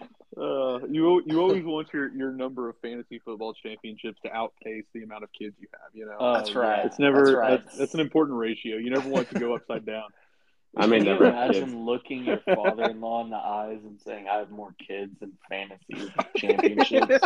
Uh, 0.40 0.78
you 0.88 1.22
you 1.26 1.38
always 1.38 1.64
want 1.64 1.88
your, 1.92 2.08
your 2.14 2.32
number 2.32 2.70
of 2.70 2.76
fantasy 2.80 3.20
football 3.22 3.52
championships 3.52 4.18
to 4.24 4.32
outpace 4.32 4.84
the 4.94 5.02
amount 5.02 5.22
of 5.22 5.28
kids 5.38 5.54
you 5.60 5.66
have. 5.72 5.90
You 5.92 6.06
know, 6.06 6.16
Oh, 6.18 6.32
That's 6.34 6.54
right. 6.54 6.86
it's 6.86 6.98
never 6.98 7.24
that's 7.26 7.34
right. 7.36 7.64
that's, 7.64 7.76
that's 7.76 7.94
an 7.94 8.00
important 8.00 8.38
ratio. 8.38 8.76
You 8.78 8.88
never 8.90 9.06
want 9.08 9.28
it 9.30 9.34
to 9.34 9.40
go 9.40 9.54
upside 9.54 9.84
down. 9.84 10.04
I 10.76 10.86
may 10.86 10.98
Can 10.98 11.06
you 11.06 11.12
never 11.12 11.24
have 11.26 11.34
imagine 11.34 11.64
kids. 11.64 11.74
looking 11.74 12.24
your 12.24 12.40
father-in-law 12.46 13.24
in 13.24 13.30
the 13.30 13.36
eyes 13.36 13.80
and 13.84 14.00
saying, 14.00 14.28
"I 14.28 14.38
have 14.38 14.50
more 14.50 14.74
kids 14.86 15.12
than 15.18 15.32
fantasy 15.48 16.12
championships"? 16.36 17.18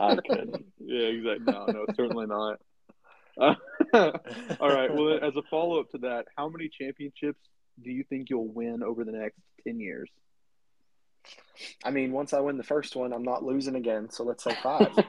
I 0.00 0.16
couldn't. 0.16 0.64
Yeah, 0.78 1.06
exactly. 1.06 1.52
No, 1.52 1.66
no, 1.66 1.86
certainly 1.96 2.26
not. 2.26 2.60
Uh, 3.40 3.54
all 4.60 4.68
right. 4.72 4.92
Well, 4.94 5.18
as 5.22 5.34
a 5.36 5.42
follow 5.50 5.80
up 5.80 5.90
to 5.90 5.98
that, 5.98 6.26
how 6.36 6.48
many 6.48 6.68
championships 6.68 7.40
do 7.82 7.90
you 7.90 8.04
think 8.08 8.30
you'll 8.30 8.48
win 8.52 8.82
over 8.82 9.04
the 9.04 9.12
next 9.12 9.38
ten 9.66 9.80
years? 9.80 10.08
I 11.84 11.90
mean, 11.90 12.10
once 12.12 12.32
I 12.32 12.40
win 12.40 12.56
the 12.56 12.64
first 12.64 12.96
one, 12.96 13.12
I'm 13.12 13.22
not 13.22 13.44
losing 13.44 13.76
again. 13.76 14.10
So 14.10 14.24
let's 14.24 14.42
say 14.44 14.54
five. 14.62 14.88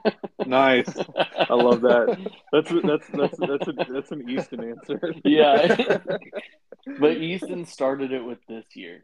Nice. 0.45 0.89
I 1.17 1.53
love 1.53 1.81
that. 1.81 2.17
That's 2.51 2.69
that's 2.83 3.07
that's 3.13 3.37
that's 3.37 3.67
a, 3.69 3.93
that's 3.93 4.11
an 4.11 4.29
Easton 4.29 4.61
answer. 4.71 5.13
Yeah. 5.23 5.99
but 6.99 7.11
Easton 7.17 7.65
started 7.65 8.11
it 8.11 8.25
with 8.25 8.39
this 8.49 8.65
year. 8.75 9.01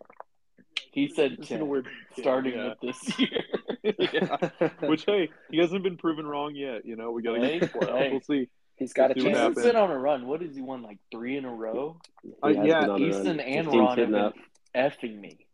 He 0.91 1.07
said 1.07 1.33
It's 1.39 1.49
in 1.51 1.59
10, 1.59 1.67
weird- 1.69 1.87
starting 2.19 2.55
yeah. 2.55 2.69
with 2.69 2.79
this 2.81 3.19
year. 3.19 3.43
yeah. 4.11 4.49
Which 4.87 5.05
hey, 5.05 5.29
he 5.49 5.59
hasn't 5.59 5.83
been 5.83 5.95
proven 5.95 6.25
wrong 6.27 6.55
yet. 6.55 6.85
You 6.85 6.97
know, 6.97 7.11
we 7.11 7.21
got 7.21 7.35
to 7.35 7.39
Hey, 7.41 7.59
get 7.59 7.71
the 7.79 7.85
hey. 7.85 8.09
We'll 8.11 8.21
see. 8.21 8.49
He's 8.75 8.91
got 8.91 9.11
a 9.11 9.13
See 9.13 9.21
what 9.21 9.29
He's 9.29 9.37
chance. 9.37 9.57
happens. 9.57 9.65
been 9.65 9.75
on 9.77 9.91
a 9.91 9.97
run. 9.97 10.27
What 10.27 10.41
has 10.41 10.55
he 10.55 10.61
won? 10.61 10.81
Like 10.81 10.97
three 11.09 11.37
in 11.37 11.45
a 11.45 11.53
row? 11.53 12.01
Uh, 12.43 12.47
yeah, 12.49 12.81
been 12.81 12.89
on 12.89 13.01
the 13.01 13.07
Easton 13.07 13.39
and 13.39 13.65
His 13.65 13.73
team's 13.73 13.75
Ron 13.77 13.87
have 13.87 13.97
hitting 13.97 14.11
been 14.11 14.21
up. 14.21 14.33
effing 14.75 15.19
me. 15.21 15.45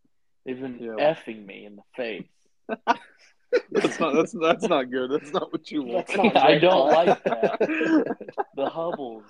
They've 0.45 0.59
been 0.59 0.77
Yeah. 0.80 1.13
effing 1.13 1.45
me 1.45 1.65
in 1.65 1.76
the 1.77 1.84
face. 1.95 2.27
That's 3.72 3.99
not 4.01 4.13
that's 4.15 4.34
that's 4.34 4.63
not 4.67 4.91
good. 4.91 5.11
That's 5.11 5.31
not 5.31 5.51
what 5.53 5.72
you 5.72 5.81
want. 5.84 6.07
That's 6.07 6.17
not 6.17 6.35
I 6.45 6.57
don't 6.59 6.72
Paul. 6.72 7.05
like 7.05 7.23
that. 7.23 8.17
The 8.55 8.69
Hubbles. 8.69 9.23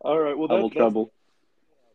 All 0.00 0.18
right. 0.18 0.36
Well, 0.38 0.48
Double 0.48 0.62
that's, 0.62 0.62
that's, 0.62 0.74
trouble. 0.76 1.12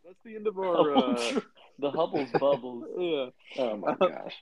that's 0.06 0.18
the 0.26 0.35
end 0.35 0.47
of 0.47 0.57
our. 0.57 0.95
Uh, 0.97 1.39
the 1.80 1.91
Hubbles 1.91 2.30
bubbles. 2.39 2.85
yeah. 2.97 3.64
Oh 3.64 3.77
my 3.77 3.95
gosh. 3.99 4.35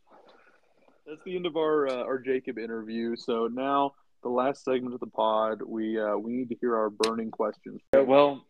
That's 1.06 1.22
the 1.26 1.36
end 1.36 1.46
of 1.46 1.56
our 1.56 1.88
uh, 1.88 2.04
our 2.04 2.20
Jacob 2.20 2.58
interview. 2.58 3.16
So 3.16 3.48
now 3.48 3.94
the 4.24 4.30
last 4.30 4.66
segment 4.66 4.94
of 4.96 5.00
the 5.00 5.08
pod, 5.08 5.62
we 5.66 6.00
uh, 6.00 6.18
we 6.18 6.34
need 6.34 6.50
to 6.50 6.56
hear 6.60 6.76
our 6.76 6.90
burning 6.90 7.32
questions. 7.32 7.80
Well, 7.94 8.46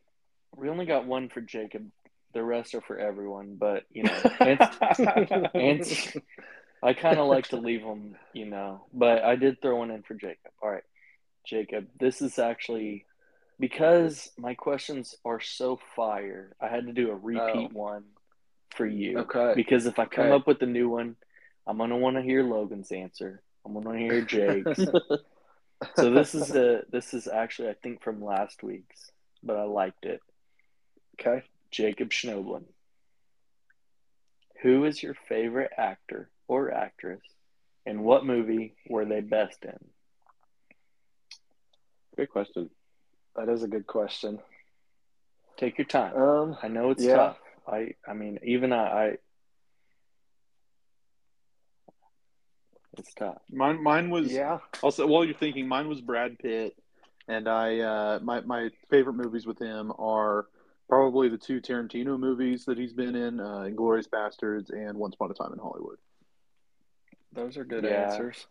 we 0.56 0.70
only 0.70 0.86
got 0.86 1.06
one 1.06 1.30
for 1.30 1.42
Jacob. 1.42 1.90
The 2.38 2.44
rest 2.44 2.76
are 2.76 2.82
for 2.82 3.00
everyone, 3.00 3.56
but 3.60 3.86
you 3.90 4.04
know, 4.04 4.14
it's, 4.42 4.78
it's 5.56 6.18
I 6.84 6.94
kind 6.94 7.18
of 7.18 7.26
like 7.26 7.48
to 7.48 7.58
leave 7.58 7.82
them, 7.82 8.16
you 8.32 8.46
know. 8.46 8.86
But 8.94 9.24
I 9.24 9.36
did 9.36 9.60
throw 9.60 9.78
one 9.78 9.90
in 9.90 10.04
for 10.04 10.14
Jacob. 10.14 10.52
All 10.62 10.70
right, 10.70 10.84
Jacob, 11.48 11.88
this 12.00 12.22
is 12.22 12.38
actually 12.38 13.08
because 13.60 14.30
my 14.38 14.54
questions 14.54 15.16
are 15.26 15.40
so 15.40 15.80
fire. 15.96 16.56
I 16.62 16.68
had 16.68 16.86
to 16.86 16.94
do 16.94 17.10
a 17.10 17.16
repeat 17.16 17.72
oh. 17.74 17.80
one 17.80 18.04
for 18.76 18.86
you. 18.86 19.18
Okay. 19.22 19.54
Because 19.56 19.88
if 19.88 19.98
I 19.98 20.06
come 20.06 20.28
Okay. 20.28 20.36
up 20.36 20.46
with 20.46 20.62
a 20.62 20.68
new 20.68 20.90
one, 20.90 21.16
I'm 21.66 21.80
gonna 21.80 21.98
want 21.98 22.18
to 22.18 22.22
hear 22.22 22.44
Logan's 22.44 22.92
answer. 22.92 23.42
I'm 23.66 23.74
gonna 23.74 23.98
hear 23.98 24.22
Jake's. 24.22 24.78
so 25.96 26.12
this 26.12 26.36
is 26.36 26.56
a 26.56 26.84
this 26.92 27.16
is 27.16 27.28
actually 27.28 27.70
I 27.70 27.74
think 27.82 28.04
from 28.04 28.24
last 28.24 28.62
week's, 28.62 29.10
but 29.42 29.58
I 29.58 29.64
liked 29.64 30.06
it. 30.06 30.22
Okay. 31.20 31.42
Jacob 31.72 32.10
Schnoblin. 32.10 32.64
Who 34.62 34.86
is 34.86 35.02
your 35.02 35.14
favorite 35.14 35.72
actor 35.78 36.30
or 36.48 36.72
actress, 36.72 37.22
and 37.86 38.04
what 38.04 38.26
movie 38.26 38.76
were 38.90 39.06
they 39.06 39.22
best 39.22 39.64
in? 39.64 39.78
Good 42.16 42.30
question. 42.30 42.70
That 43.36 43.50
is 43.50 43.62
a 43.64 43.68
good 43.68 43.86
question. 43.86 44.40
Take 45.58 45.78
your 45.78 45.86
time. 45.86 46.16
Um, 46.16 46.58
I 46.64 46.68
know 46.68 46.90
it's 46.90 47.04
yeah. 47.04 47.16
tough. 47.16 47.38
I 47.68 47.94
I 48.08 48.14
mean 48.14 48.40
even 48.44 48.74
I, 48.74 48.78
I 48.78 49.18
It's 52.98 53.14
tough. 53.14 53.38
Mine, 53.52 53.82
mine 53.84 54.10
was. 54.10 54.32
Yeah. 54.32 54.60
Also, 54.82 55.06
while 55.06 55.24
you're 55.24 55.36
thinking, 55.36 55.68
mine 55.68 55.88
was 55.88 56.02
Brad 56.02 56.40
Pitt, 56.40 56.76
and 57.28 57.48
I 57.48 57.80
uh, 57.80 58.20
my 58.22 58.42
my 58.42 58.70
favorite 58.90 59.14
movies 59.14 59.46
with 59.46 59.60
him 59.60 59.92
are 59.98 60.48
probably 60.90 61.30
the 61.30 61.38
two 61.38 61.60
Tarantino 61.62 62.20
movies 62.20 62.66
that 62.66 62.78
he's 62.78 62.94
been 62.94 63.16
in, 63.16 63.40
uh, 63.40 63.66
*Inglourious 63.68 64.08
Basterds* 64.10 64.70
and 64.72 64.98
*Once 64.98 65.16
Upon 65.16 65.32
a 65.32 65.34
Time 65.34 65.54
in 65.54 65.60
Hollywood*. 65.60 65.98
Those 67.34 67.58
are 67.58 67.66
good 67.66 67.84
Yeah. 67.84 68.12
answers. 68.12 68.48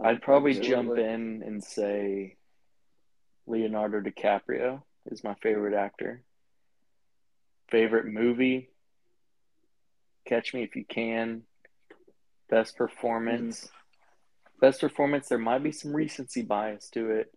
I'd 0.00 0.22
probably 0.22 0.52
Absolutely. 0.52 0.96
jump 0.96 0.98
in 0.98 1.42
and 1.42 1.64
say 1.64 2.36
Leonardo 3.46 4.00
DiCaprio 4.00 4.82
is 5.06 5.24
my 5.24 5.34
favorite 5.34 5.74
actor. 5.74 6.22
Favorite 7.68 8.06
movie? 8.06 8.70
Catch 10.24 10.54
Me 10.54 10.62
If 10.62 10.76
You 10.76 10.84
Can. 10.84 11.46
Best 12.48 12.76
performance. 12.76 13.70
Best 14.60 14.80
performance. 14.80 15.28
There 15.28 15.38
might 15.38 15.62
be 15.62 15.72
some 15.72 15.94
recency 15.94 16.42
bias 16.42 16.88
to 16.90 17.10
it, 17.10 17.35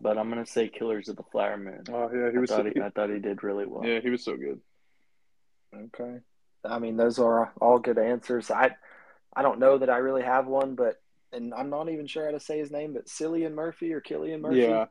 but 0.00 0.18
I'm 0.18 0.28
gonna 0.28 0.46
say 0.46 0.68
Killers 0.68 1.08
of 1.08 1.16
the 1.16 1.22
Flower 1.30 1.56
Moon. 1.56 1.84
Oh 1.90 2.10
yeah, 2.12 2.30
he 2.30 2.36
I 2.36 2.40
was. 2.40 2.50
thought 2.50 2.64
So, 2.64 2.70
he, 2.74 2.80
I 2.80 2.90
thought 2.90 3.10
he 3.10 3.18
did 3.18 3.42
really 3.42 3.66
well. 3.66 3.84
yeah, 3.86 4.00
he 4.00 4.10
was 4.10 4.24
so 4.24 4.36
good. 4.36 4.60
Okay. 5.74 6.18
I 6.64 6.78
mean, 6.78 6.96
those 6.96 7.18
are 7.18 7.52
all 7.60 7.78
good 7.78 7.98
answers. 7.98 8.50
I 8.50 8.76
I 9.34 9.42
don't 9.42 9.60
know 9.60 9.78
that 9.78 9.90
I 9.90 9.98
really 9.98 10.22
have 10.22 10.46
one, 10.46 10.74
but 10.74 11.00
and 11.32 11.54
I'm 11.54 11.70
not 11.70 11.88
even 11.88 12.06
sure 12.06 12.24
how 12.24 12.32
to 12.32 12.40
say 12.40 12.58
his 12.58 12.70
name, 12.70 12.92
but 12.94 13.06
Cillian 13.06 13.54
Murphy 13.54 13.92
or 13.92 14.00
Killian 14.00 14.40
Murphy. 14.42 14.60
Yeah. 14.60 14.86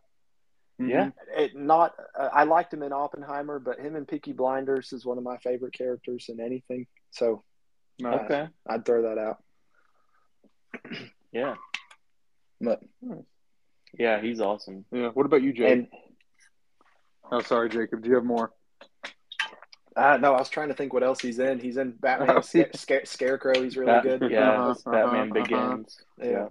Yeah. 0.81 1.10
It 1.36 1.56
not. 1.57 1.94
Uh, 2.18 2.30
I 2.31 2.45
liked 2.45 2.73
him 2.73 2.84
in 2.84 2.94
Oppenheimer, 2.94 3.60
but 3.60 3.80
him 3.80 3.98
in 3.98 4.06
Peaky 4.06 4.31
Blinders 4.31 4.94
is 4.94 5.06
one 5.06 5.18
of 5.18 5.26
my 5.26 5.38
favorite 5.40 5.73
characters 5.73 6.27
in 6.30 6.40
anything. 6.40 6.88
So 7.11 7.44
Nice. 7.99 8.22
Okay. 8.22 8.48
I'd 8.65 8.86
throw 8.86 9.02
that 9.02 9.18
out. 9.18 9.44
Yeah. 11.34 11.56
But 12.61 12.81
Yeah, 14.00 14.20
he's 14.22 14.40
awesome. 14.40 14.86
Yeah. 14.92 15.10
What 15.10 15.26
about 15.26 15.44
you, 15.44 15.54
Jake? 15.54 15.72
and 15.72 15.88
oh, 17.32 17.42
sorry, 17.42 17.70
Jacob. 17.70 18.02
Do 18.02 18.10
you 18.10 18.16
have 18.16 18.24
more? 18.26 18.52
uh, 19.96 20.18
no, 20.22 20.34
I 20.34 20.40
was 20.40 20.50
trying 20.50 20.70
to 20.70 20.74
think 20.74 20.94
what 20.94 21.04
else 21.04 21.20
he's 21.20 21.38
in. 21.40 21.60
He's 21.60 21.76
in 21.78 21.92
Batman 21.92 22.38
Oh, 22.38 22.40
Sca- 22.42 22.76
Scare- 22.78 23.06
Scarecrow. 23.06 23.62
He's 23.62 23.76
really 23.76 23.92
Bat- 23.92 24.04
good. 24.22 24.32
Yeah, 24.32 24.52
Uh-huh, 24.52 24.92
Batman 24.92 25.32
uh-huh, 25.32 25.40
uh-huh. 25.56 25.74
Begins. 25.76 25.98
Yeah. 26.18 26.48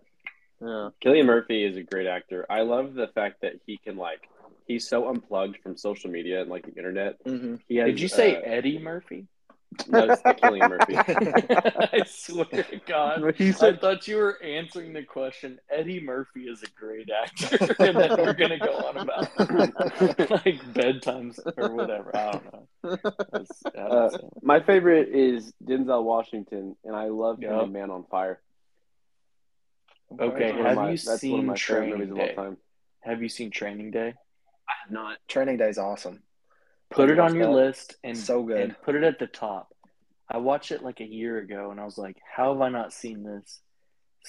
Yeah. 0.60 0.90
Cillian 1.02 1.24
Murphy 1.24 1.64
is 1.64 1.76
a 1.76 1.82
great 1.82 2.06
actor. 2.06 2.44
I 2.50 2.60
love 2.62 2.92
the 2.94 3.06
fact 3.14 3.40
that 3.42 3.54
he 3.64 3.78
can 3.78 3.96
like 3.96 4.28
he's 4.66 4.86
so 4.86 5.08
unplugged 5.08 5.56
from 5.62 5.76
social 5.78 6.10
media 6.10 6.42
and 6.42 6.50
like 6.50 6.64
the 6.66 6.74
internet. 6.74 7.16
hmm 7.24 7.54
He 7.68 7.76
has, 7.76 7.86
Did 7.86 8.00
you 8.00 8.08
say 8.08 8.36
uh, 8.36 8.40
Eddie 8.40 8.78
Murphy? 8.78 9.26
No? 9.86 10.04
It's 10.04 10.22
the 10.22 10.34
Cillian 10.34 10.68
Murphy. 10.68 10.96
I 11.92 12.02
swear 12.06 12.44
to 12.46 12.80
God. 12.86 13.34
He 13.36 13.48
I 13.48 13.52
said. 13.52 13.80
thought 13.80 14.08
you 14.08 14.16
were 14.16 14.42
answering 14.42 14.92
the 14.92 15.02
question. 15.04 15.58
Eddie 15.70 16.00
Murphy 16.00 16.42
is 16.48 16.62
a 16.62 16.66
great 16.78 17.08
actor, 17.10 17.74
and 17.78 17.96
then 17.96 18.10
we're 18.18 18.32
gonna 18.34 18.58
go 18.58 18.72
on 18.74 18.96
about 18.96 19.38
like 19.38 20.60
bedtimes 20.74 21.38
or 21.56 21.74
whatever. 21.74 22.14
I 22.16 22.32
don't 22.32 22.52
know. 22.52 22.66
That's- 22.82 23.62
I 23.66 23.70
don't 23.74 23.92
Uh. 24.14 24.18
My 24.42 24.60
favorite 24.60 25.08
is 25.10 25.52
Denzel 25.64 26.02
Washington, 26.02 26.76
and 26.84 26.96
I 26.96 27.04
love 27.06 27.40
him 27.40 27.52
in 27.52 27.72
Man 27.72 27.90
on 27.90 28.04
Fire. 28.10 28.40
Okay, 30.20 30.52
That's 30.52 30.66
have 30.66 30.76
my- 30.76 30.90
you 30.90 30.96
that's 30.96 31.06
one 31.06 31.14
of 31.14 31.18
seen 31.20 31.54
Training 31.54 32.14
Day? 32.14 32.34
all. 32.36 32.56
Have 33.02 33.22
you 33.22 33.28
seen 33.28 33.50
Training 33.50 33.90
Day? 33.90 34.08
I 34.68 34.72
have 34.82 34.90
not. 34.90 35.18
Training 35.28 35.56
Day's 35.58 35.78
awesome. 35.78 36.22
Put 36.90 37.10
it 37.10 37.18
on 37.18 37.34
your 37.34 37.46
that. 37.46 37.52
list 37.52 37.96
and 38.02 38.16
So 38.16 38.42
good. 38.42 38.60
and 38.60 38.76
put 38.82 38.94
it 38.94 39.04
at 39.04 39.18
the 39.18 39.26
top. 39.26 39.72
I 40.28 40.38
watched 40.38 40.72
it 40.72 40.82
like 40.82 41.00
a 41.00 41.06
year 41.06 41.38
ago, 41.38 41.70
and 41.70 41.80
I 41.80 41.84
was 41.84 41.98
like, 41.98 42.16
"How 42.34 42.52
have 42.52 42.60
I 42.62 42.68
not 42.70 42.92
seen 42.92 43.22
this? 43.24 43.60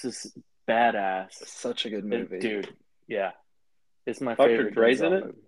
This 0.02 0.26
is 0.26 0.32
badass." 0.68 1.32
Such 1.46 1.86
a 1.86 1.90
good 1.90 2.04
It- 2.04 2.04
movie, 2.04 2.38
dude. 2.38 2.74
Yeah, 3.06 3.32
it's 4.06 4.20
my 4.20 4.34
Dr. 4.34 4.48
favorite. 4.48 4.74
Dre's 4.74 5.00
in 5.00 5.12
it? 5.12 5.24
movie. 5.26 5.38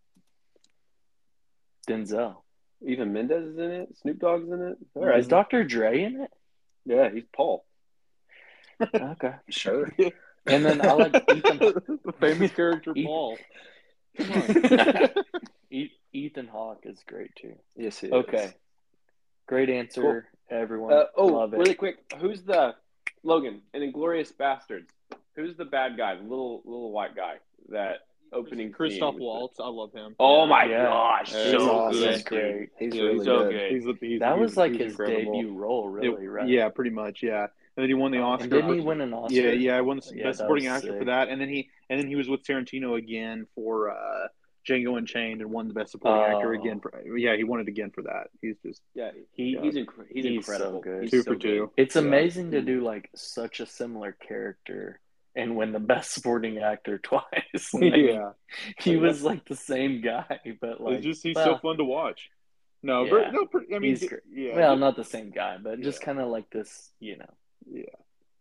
Denzel. 1.88 2.36
Eva 2.84 3.06
Mendes 3.06 3.44
is 3.48 3.58
in 3.58 3.70
it. 3.70 3.96
Snoop 3.98 4.18
Dogg's 4.18 4.50
in 4.50 4.60
it. 4.62 4.78
All 4.94 5.08
Is. 5.08 5.28
Dr. 5.28 5.62
Dre 5.64 6.02
in 6.02 6.20
it? 6.22 6.30
Yeah, 6.84 7.10
he's 7.10 7.24
Paul. 7.34 7.64
Okay. 8.80 9.34
Sure. 9.50 9.88
And 10.46 10.64
then 10.64 10.80
I 10.84 10.92
like 10.94 11.14
Ethan. 11.30 11.58
the 12.04 12.12
famous 12.20 12.50
character 12.52 12.92
Ethan- 12.96 13.06
Paul. 13.06 13.38
E- 15.70 15.90
Ethan 16.12 16.46
Hawke 16.48 16.80
is 16.84 16.98
great 17.06 17.34
too. 17.36 17.54
yes, 17.76 17.98
he 17.98 18.08
is. 18.08 18.12
Okay. 18.12 18.50
Great 19.46 19.70
answer, 19.70 20.28
everyone. 20.50 20.92
Uh, 20.92 21.04
oh, 21.16 21.26
Love 21.26 21.54
it. 21.54 21.58
really 21.58 21.74
quick. 21.74 21.96
Who's 22.18 22.42
the 22.42 22.74
Logan 23.22 23.62
in 23.74 23.82
Inglourious 23.92 24.32
Basterds? 24.32 24.86
Who's 25.34 25.56
the 25.56 25.64
bad 25.64 25.96
guy? 25.96 26.14
The 26.16 26.22
little 26.22 26.62
little 26.64 26.92
white 26.92 27.16
guy. 27.16 27.36
That 27.70 28.00
opening. 28.32 28.72
Christoph 28.72 29.12
scene 29.14 29.18
the- 29.18 29.24
Waltz. 29.24 29.58
I 29.60 29.66
love 29.68 29.92
him. 29.92 30.14
Oh 30.18 30.46
my 30.46 30.64
Yeah. 30.64 30.84
gosh, 30.84 31.32
Yeah, 31.34 31.44
so 31.44 31.50
he's 31.58 31.68
awesome. 31.68 32.00
good. 32.00 32.12
He's 32.14 32.22
great. 32.24 32.68
He's 32.78 32.94
Yeah, 32.94 33.02
really 33.02 33.14
he's 33.16 33.24
so 33.24 33.38
good. 33.44 33.50
good. 33.52 33.72
He's, 33.72 33.84
he's, 34.00 34.20
That 34.20 34.28
he's- 34.32 34.40
was 34.40 34.56
like 34.56 34.72
he's 34.72 34.80
his 34.80 34.92
incredible. 34.92 35.32
debut 35.42 35.52
role, 35.54 35.88
really, 35.88 36.24
It- 36.24 36.28
right? 36.28 36.48
Yeah, 36.48 36.68
pretty 36.70 36.90
much. 36.90 37.22
Yeah, 37.22 37.42
and 37.42 37.48
then 37.76 37.88
he 37.88 37.94
won 37.94 38.10
the 38.10 38.18
Oscar. 38.18 38.44
And 38.44 38.50
didn't 38.52 38.74
he 38.74 38.80
win 38.80 39.00
an 39.00 39.12
Oscar? 39.12 39.34
Yeah, 39.34 39.50
yeah, 39.52 39.76
I 39.76 39.80
won 39.82 39.98
the 39.98 40.12
Yeah, 40.14 40.24
best 40.24 40.38
supporting 40.38 40.64
was 40.66 40.82
actor 40.82 40.98
for 40.98 41.04
that, 41.06 41.28
and 41.28 41.40
then 41.40 41.48
he 41.48 41.68
and 41.90 41.98
then 42.00 42.06
he 42.08 42.16
was 42.16 42.28
with 42.28 42.42
Tarantino 42.42 42.96
again 42.96 43.46
for 43.54 43.90
uh, 43.90 44.28
Django 44.68 44.96
Unchained 44.98 45.40
and 45.40 45.50
won 45.50 45.68
the 45.68 45.74
best 45.74 45.92
supporting 45.92 46.34
actor 46.36 46.54
Oh. 46.54 46.60
again. 46.60 46.80
For, 46.80 47.16
yeah, 47.16 47.36
he 47.36 47.44
won 47.44 47.60
it 47.60 47.68
again 47.68 47.90
for 47.90 48.02
that. 48.02 48.28
He's 48.40 48.56
just 48.64 48.80
Yeah, 48.94 49.10
he, 49.32 49.54
Yeah. 49.54 49.62
he's 49.62 49.74
inc- 49.74 50.06
he's, 50.10 50.24
He's 50.24 50.46
so 50.46 50.52
incredible. 50.52 50.80
good. 50.80 51.02
He's 51.02 51.10
Two 51.10 51.22
so 51.22 51.32
for 51.32 51.38
two. 51.38 51.58
good. 51.76 51.82
It's 51.82 51.96
Yeah. 51.96 52.02
amazing 52.02 52.50
to 52.52 52.62
do 52.62 52.80
like 52.80 53.10
such 53.14 53.60
a 53.60 53.66
similar 53.66 54.12
character 54.12 55.00
and 55.34 55.56
win 55.56 55.72
the 55.72 55.80
best 55.80 56.12
supporting 56.12 56.58
actor 56.58 56.98
twice. 57.02 57.22
Like, 57.74 57.94
yeah. 57.96 58.32
He 58.78 58.96
was 58.96 59.22
like 59.22 59.44
the 59.46 59.56
same 59.56 60.00
guy, 60.00 60.40
but 60.60 60.80
like 60.80 60.96
it's 60.98 61.04
just 61.06 61.22
he's 61.22 61.34
well, 61.36 61.56
so 61.56 61.58
fun 61.58 61.76
to 61.78 61.84
watch. 61.84 62.30
No, 62.82 63.04
Yeah. 63.04 63.10
but 63.10 63.32
no, 63.32 63.46
pretty- 63.46 63.74
I 63.74 63.78
mean, 63.78 63.96
He's 63.96 64.08
yeah, 64.30 64.56
well, 64.56 64.76
not 64.76 64.96
the 64.96 65.04
same 65.04 65.30
guy, 65.30 65.56
but 65.58 65.80
just 65.80 66.00
Yeah. 66.00 66.06
kind 66.06 66.20
of 66.20 66.28
like 66.28 66.50
this, 66.50 66.92
you 67.00 67.16
know, 67.16 67.30
yeah, 67.70 67.84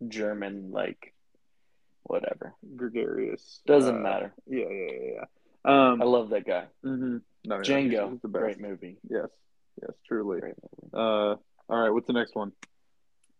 German 0.08 0.72
like 0.72 1.14
whatever. 2.04 2.54
gregarious. 2.76 3.62
Doesn't 3.66 3.96
Uh, 3.98 4.00
matter. 4.00 4.34
Yeah, 4.48 4.68
yeah, 4.70 4.92
yeah. 5.14 5.26
Yeah. 5.66 5.92
Um, 5.92 6.02
I 6.02 6.06
love 6.06 6.30
that 6.30 6.46
guy. 6.46 6.66
hmm 6.84 7.18
no, 7.44 7.56
yeah, 7.56 7.62
Django, 7.62 8.04
he's, 8.04 8.12
he's 8.12 8.22
the 8.22 8.28
best. 8.28 8.42
great 8.44 8.60
movie. 8.62 8.98
Yes, 9.10 9.28
yes, 9.82 9.92
truly. 10.08 10.40
Great 10.40 10.56
movie. 10.62 10.92
Uh, 10.94 11.36
all 11.70 11.80
right, 11.80 11.90
what's 11.90 12.08
the 12.08 12.14
next 12.14 12.36
one? 12.36 12.52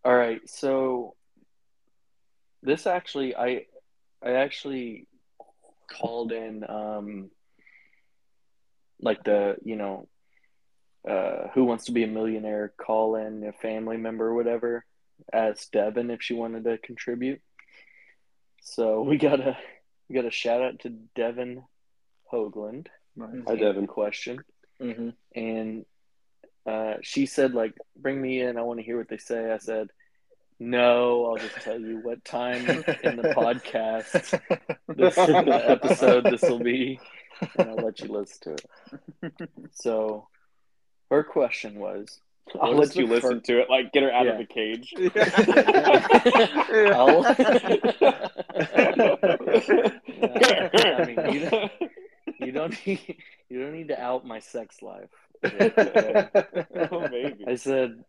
All 0.04 0.16
right, 0.16 0.42
so 0.50 1.16
this 2.64 2.88
actually, 2.88 3.36
I, 3.36 3.66
I 4.24 4.32
actually 4.34 5.08
called 5.92 6.32
in, 6.32 6.64
um, 6.68 7.30
like 9.00 9.24
the 9.24 9.58
you 9.64 9.76
know, 9.76 10.08
uh, 11.08 11.48
who 11.54 11.66
wants 11.66 11.86
to 11.86 11.92
be 11.92 12.04
a 12.04 12.08
millionaire? 12.08 12.74
Call 12.78 13.16
in 13.16 13.44
a 13.44 13.52
family 13.52 13.98
member 13.98 14.28
or 14.28 14.34
whatever. 14.36 14.86
Ask 15.34 15.72
Devin 15.72 16.10
if 16.10 16.22
she 16.22 16.34
wanted 16.34 16.64
to 16.64 16.78
contribute. 16.80 17.42
So 18.64 19.02
we 19.02 19.18
got 19.18 19.40
a 19.40 19.58
we 20.10 20.16
got 20.16 20.26
a 20.26 20.32
shout 20.32 20.62
out 20.62 20.80
to 20.80 20.90
Devin 20.90 21.64
Hoagland. 22.32 22.88
Nice. 23.16 23.44
Hi, 23.48 23.56
Devin. 23.56 23.88
Question 23.88 24.40
hmm 24.82 25.10
and 25.36 25.86
uh, 26.66 26.96
she 27.02 27.26
said 27.28 27.54
like 27.54 27.74
bring 27.96 28.20
me 28.22 28.42
in 28.42 28.58
i 28.58 28.62
want 28.62 28.80
to 28.80 28.84
hear 28.86 28.98
what 28.98 29.08
they 29.10 29.18
say 29.18 29.52
i 29.52 29.58
said 29.60 29.88
no 30.60 31.26
i'll 31.28 31.38
just 31.38 31.60
tell 31.62 31.80
you 31.80 31.98
what 31.98 32.24
time 32.26 32.68
in 33.04 33.16
the 33.18 33.24
podcast 33.36 34.12
this 34.96 35.16
the 35.16 35.64
episode 35.70 36.24
this 36.26 36.42
will 36.44 36.60
be 36.60 37.00
and 37.58 37.70
i'll 37.70 37.76
let 37.84 38.00
you 38.00 38.08
listen 38.12 38.38
to 38.42 38.54
it 39.24 39.50
so 39.72 40.28
her 41.12 41.24
question 41.24 41.76
was 41.80 42.20
I'll 42.60 42.74
what 42.76 42.84
is 42.84 42.90
let 42.90 42.96
you 42.98 43.08
listen 43.08 43.40
fir- 43.42 43.46
to 43.54 43.60
it. 43.62 43.70
Like 43.70 43.94
get 43.94 44.02
her 44.04 44.12
out 44.12 44.26
Yeah. 44.26 44.32
of 44.32 44.38
the 44.40 44.46
cage. 44.46 44.94
I'll- 46.96 47.24
I 49.72 51.06
mean, 51.06 51.34
you 51.34 51.50
don't, 51.50 51.72
you 52.42 52.52
don't 52.52 52.76
need 52.88 53.18
you 53.50 53.62
don't 53.62 53.74
need 53.74 53.90
to 53.90 54.02
out 54.02 54.26
my 54.26 54.40
sex 54.40 54.82
life. 54.82 55.10
oh, 55.44 57.08
maybe. 57.10 57.46
I 57.48 57.56
said, 57.56 58.04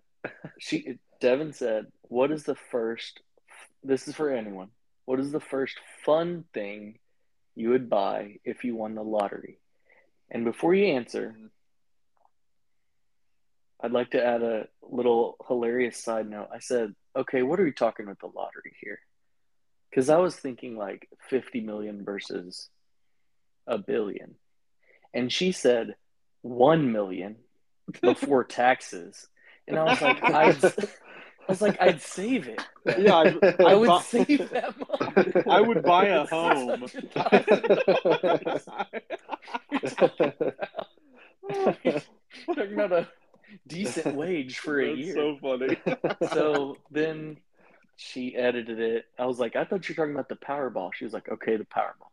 she. 0.59 0.99
Devin 1.21 1.53
said, 1.53 1.87
"What 2.03 2.33
is 2.33 2.45
the 2.45 2.57
first? 2.57 3.21
This 3.85 4.09
is 4.09 4.15
for 4.15 4.31
anyone. 4.31 4.69
What 5.05 5.21
is 5.21 5.31
the 5.31 5.41
first 5.41 5.77
fun 6.05 6.45
thing 6.53 6.99
you 7.55 7.71
would 7.71 7.89
buy 7.89 8.39
if 8.45 8.65
you 8.65 8.75
won 8.75 8.95
the 8.95 9.05
lottery?" 9.05 9.59
And 10.31 10.45
before 10.45 10.75
you 10.75 10.87
answer, 10.87 11.37
I'd 13.81 13.93
like 13.93 14.11
to 14.13 14.25
add 14.25 14.43
a 14.43 14.67
little 14.83 15.37
hilarious 15.47 15.99
side 15.99 16.29
note. 16.29 16.49
I 16.53 16.59
said, 16.59 16.95
"Okay, 17.15 17.43
what 17.43 17.61
are 17.61 17.65
we 17.65 17.73
talking 17.73 18.07
with 18.07 18.19
the 18.19 18.27
lottery 18.35 18.75
here?" 18.81 18.99
Because 19.91 20.09
I 20.09 20.19
was 20.19 20.37
thinking 20.37 20.77
like 20.77 21.09
fifty 21.29 21.61
million 21.61 22.05
versus 22.05 22.69
a 23.67 23.79
billion, 23.79 24.35
and 25.15 25.33
she 25.33 25.53
said 25.53 25.95
one 26.43 26.93
million 26.93 27.37
before 28.01 28.45
taxes. 28.49 29.27
And 29.69 29.79
I 29.79 29.85
was 29.85 30.03
like, 30.03 30.23
I, 30.23 30.51
I 30.51 31.49
was 31.49 31.63
like, 31.63 31.81
I'd 31.81 32.01
save 32.03 32.49
it. 32.49 32.61
Yeah, 32.99 33.17
I'd, 33.19 33.45
I 33.61 33.75
I'd 33.75 33.87
buy- 33.87 34.01
save 34.03 34.51
that 34.51 34.75
money. 34.79 35.33
I 35.51 35.61
would 35.61 35.83
buy 35.83 36.07
a 36.07 36.25
home. 36.27 36.87
Talking 42.55 42.75
about 42.75 42.93
a 42.93 43.09
decent 43.67 44.17
wage 44.17 44.59
for 44.59 44.81
a 44.81 44.93
year. 44.93 45.15
so 45.15 45.39
funny. 45.41 45.77
so 46.33 46.77
then 46.91 47.37
she 47.97 48.35
edited 48.35 48.81
it. 48.81 49.05
I 49.19 49.27
was 49.27 49.39
like, 49.39 49.57
I 49.57 49.65
thought 49.65 49.89
you 49.89 49.95
were 49.95 50.05
talking 50.05 50.15
about 50.15 50.29
the 50.29 50.37
Powerball. 50.37 50.93
She 50.95 51.05
was 51.05 51.13
like, 51.13 51.29
okay, 51.29 51.57
the 51.57 51.65
Powerball. 51.65 52.11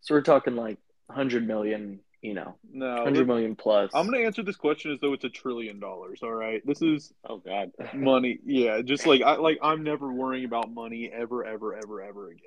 So 0.00 0.14
we're 0.14 0.22
talking 0.22 0.56
like 0.56 0.78
100 1.10 1.46
million, 1.46 2.00
you 2.22 2.34
know, 2.34 2.54
no, 2.72 2.94
100 2.96 3.26
million 3.26 3.56
plus. 3.56 3.90
I'm 3.94 4.06
gonna 4.06 4.24
answer 4.24 4.42
this 4.42 4.56
question 4.56 4.92
as 4.92 5.00
though 5.00 5.12
it's 5.12 5.24
a 5.24 5.28
trillion 5.28 5.80
dollars. 5.80 6.20
All 6.22 6.32
right, 6.32 6.64
this 6.66 6.80
is 6.82 7.12
Oh 7.28 7.38
God. 7.38 7.72
money. 7.94 8.38
Yeah, 8.44 8.80
just 8.82 9.06
like 9.06 9.22
I 9.22 9.36
like 9.36 9.58
I'm 9.62 9.82
never 9.82 10.10
worrying 10.12 10.44
about 10.44 10.72
money 10.72 11.10
ever, 11.12 11.44
ever, 11.44 11.74
ever, 11.74 12.02
ever 12.02 12.28
again. 12.28 12.46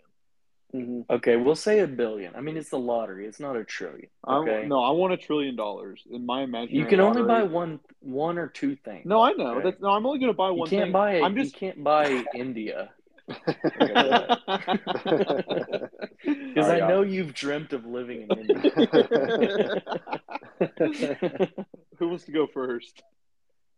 Mhm. 0.73 1.05
Okay, 1.07 1.35
we'll 1.35 1.53
say 1.55 1.79
a 1.81 1.87
billion. 1.87 2.35
I 2.35 2.41
mean, 2.41 2.57
it's 2.57 2.71
the 2.71 2.79
lottery. 2.79 3.27
It's 3.27 3.39
not 3.39 3.55
a 3.55 3.63
trillion. 3.63 4.07
Okay, 4.27 4.63
I, 4.63 4.65
no, 4.65 4.81
I 4.83 4.89
want 4.91 5.13
a 5.13 5.17
trillion 5.17 5.55
dollars 5.55 6.01
in 6.09 6.25
my 6.25 6.41
imagination. 6.41 6.79
you 6.79 6.85
can 6.87 6.99
only 6.99 7.21
buy 7.21 7.43
one, 7.43 7.79
one 7.99 8.39
or 8.39 8.47
two 8.47 8.75
things. 8.77 9.05
No, 9.05 9.21
I 9.21 9.33
know. 9.33 9.57
Okay. 9.57 9.69
That's 9.69 9.81
no. 9.81 9.89
I'm 9.89 10.05
only 10.05 10.19
gonna 10.19 10.33
buy 10.33 10.49
you 10.49 10.55
one 10.55 10.69
can't 10.69 10.85
thing. 10.85 10.91
buy. 10.91 11.19
I'm 11.21 11.37
You 11.37 11.43
just. 11.43 11.55
can't 11.55 11.83
buy 11.83 12.23
India 12.33 12.89
because 13.27 13.47
I 16.69 16.79
know 16.79 17.03
you've 17.03 17.33
dreamt 17.33 17.71
of 17.73 17.85
living 17.85 18.27
in 18.29 18.31
India. 18.37 19.81
Who 21.97 22.09
wants 22.09 22.25
to 22.25 22.31
go 22.31 22.47
first? 22.47 23.01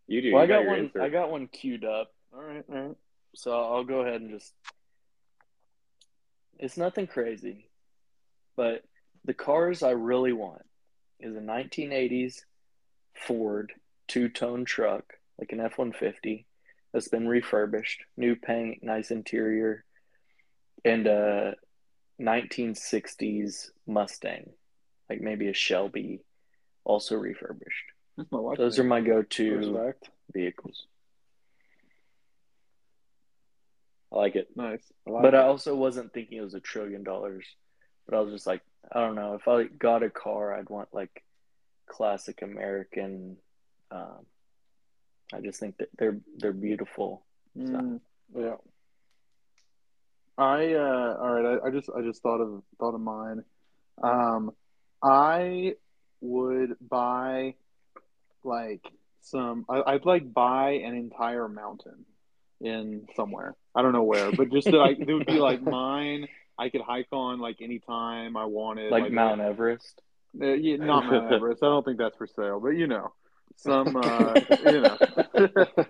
You 0.08 0.22
do. 0.22 0.34
well, 0.34 0.42
I 0.42 0.46
you 0.46 0.50
got 0.50 0.66
one. 0.66 0.92
I 1.02 1.10
got 1.10 1.32
one 1.32 1.48
queued 1.48 1.86
up. 1.86 2.12
All 2.34 2.42
right, 2.42 2.64
all 2.70 2.76
right. 2.76 2.96
So 3.36 3.52
I'll 3.52 3.84
go 3.84 4.00
ahead 4.02 4.22
and 4.22 4.32
just. 4.32 4.54
It's 6.58 6.78
nothing 6.78 7.06
crazy, 7.06 7.70
but 8.56 8.84
the 9.26 9.34
cars 9.34 9.84
I 9.84 9.92
really 9.92 10.32
want 10.32 10.64
is 11.20 11.36
a 11.36 11.40
1980s 11.40 12.42
Ford 13.14 13.74
two 14.08 14.30
tone 14.30 14.66
truck, 14.66 15.04
like 15.40 15.52
an 15.52 15.60
F 15.60 15.78
150, 15.78 16.46
that's 16.96 17.10
been 17.10 17.28
refurbished, 17.28 18.06
new 18.16 18.38
paint, 18.38 18.82
nice 18.82 19.12
interior, 19.12 19.84
and 20.86 21.06
a 21.08 21.56
1960s 22.22 23.72
Mustang, 23.86 24.52
like 25.10 25.20
maybe 25.20 25.50
a 25.50 25.54
Shelby, 25.54 26.22
also 26.86 27.18
refurbished. 27.18 27.84
That's 28.16 28.32
my 28.32 28.40
wife. 28.40 28.58
Those 28.58 28.80
are 28.80 28.86
my 28.86 29.02
go 29.02 29.24
to 29.24 29.94
vehicles. 30.34 30.88
I 34.14 34.16
like 34.16 34.38
it. 34.38 34.48
nice. 34.56 34.80
But 35.06 35.36
I 35.36 35.42
also 35.42 35.76
wasn't 35.76 36.14
thinking 36.14 36.38
it 36.38 36.44
was 36.44 36.54
a 36.54 36.62
trillion 36.62 37.04
dollars. 37.04 37.46
But 38.08 38.16
I 38.16 38.22
was 38.22 38.32
just 38.32 38.48
like, 38.48 38.62
I 38.90 39.02
don't 39.02 39.16
know. 39.16 39.34
If 39.34 39.50
I 39.50 39.66
got 39.66 40.02
a 40.02 40.10
car, 40.10 40.54
I'd 40.54 40.70
want 40.70 40.94
like 40.94 41.26
classic 41.90 42.42
American. 42.42 43.36
Um, 43.92 44.26
I 45.34 45.41
just 45.41 45.60
think 45.60 45.77
that 45.77 45.89
they're 45.97 46.19
they're 46.38 46.53
beautiful. 46.53 47.26
Mm. 47.57 47.99
Yeah. 48.35 48.56
I 50.38 50.73
uh 50.73 51.18
all 51.19 51.31
right, 51.31 51.60
I, 51.64 51.68
I 51.68 51.72
just 51.72 51.89
I 51.95 52.02
just 52.02 52.22
thought 52.22 52.41
of 52.41 52.64
thought 52.80 52.95
of 52.95 53.02
mine. 53.02 53.43
Um 54.03 54.52
I 55.03 55.76
would 56.22 56.76
buy 56.81 57.56
like 58.43 58.85
some 59.22 59.65
I, 59.69 59.81
I'd 59.93 60.06
like 60.06 60.31
buy 60.34 60.72
an 60.72 60.95
entire 60.95 61.47
mountain 61.47 62.06
in 62.61 63.07
somewhere. 63.15 63.56
I 63.73 63.81
don't 63.81 63.93
know 63.93 64.03
where, 64.03 64.31
but 64.31 64.52
just 64.52 64.65
that 64.65 64.80
I 64.80 64.89
it 64.89 65.14
would 65.14 65.26
be 65.26 65.39
like 65.39 65.61
mine. 65.64 66.27
I 66.57 66.69
could 66.69 66.81
hike 66.81 67.11
on 67.11 67.39
like 67.39 67.61
anytime 67.61 68.38
I 68.38 68.45
wanted. 68.45 68.91
Like 68.91 69.11
Mount 69.11 69.41
Everest. 69.41 70.02
Uh, 70.39 70.53
yeah, 70.53 70.77
not 70.77 71.06
Mount 71.06 71.31
Everest. 71.34 71.64
I 71.64 71.68
don't 71.68 71.84
think 71.84 71.97
that's 71.97 72.15
for 72.18 72.27
sale, 72.27 72.60
but 72.60 72.69
you 72.69 72.88
know, 72.88 73.14
some 73.56 73.95
uh 73.95 74.40
you 74.65 74.82
know. 74.82 74.98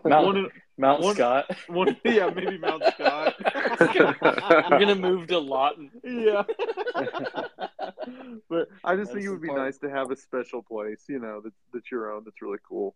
Mount 0.05 0.25
one, 0.25 0.47
Mount 0.77 1.01
one- 1.01 1.15
Scott. 1.15 1.45
one 1.67 1.97
yeah, 2.05 2.29
maybe 2.29 2.57
Mount 2.57 2.83
Scott. 2.93 3.35
I'm 3.41 4.79
gonna 4.79 4.95
move 4.95 5.27
to 5.27 5.39
Lawton. 5.39 5.91
Yeah. 6.03 6.43
but 8.49 8.67
I 8.83 8.95
just 8.95 9.11
That's 9.11 9.11
think 9.13 9.25
it 9.25 9.29
would 9.29 9.41
be 9.41 9.47
part. 9.47 9.59
nice 9.59 9.77
to 9.79 9.89
have 9.89 10.11
a 10.11 10.15
special 10.15 10.61
place, 10.63 11.03
you 11.09 11.19
know, 11.19 11.41
that's 11.43 11.55
that's 11.73 11.91
your 11.91 12.11
own. 12.11 12.23
That's 12.25 12.41
really 12.41 12.59
cool. 12.67 12.95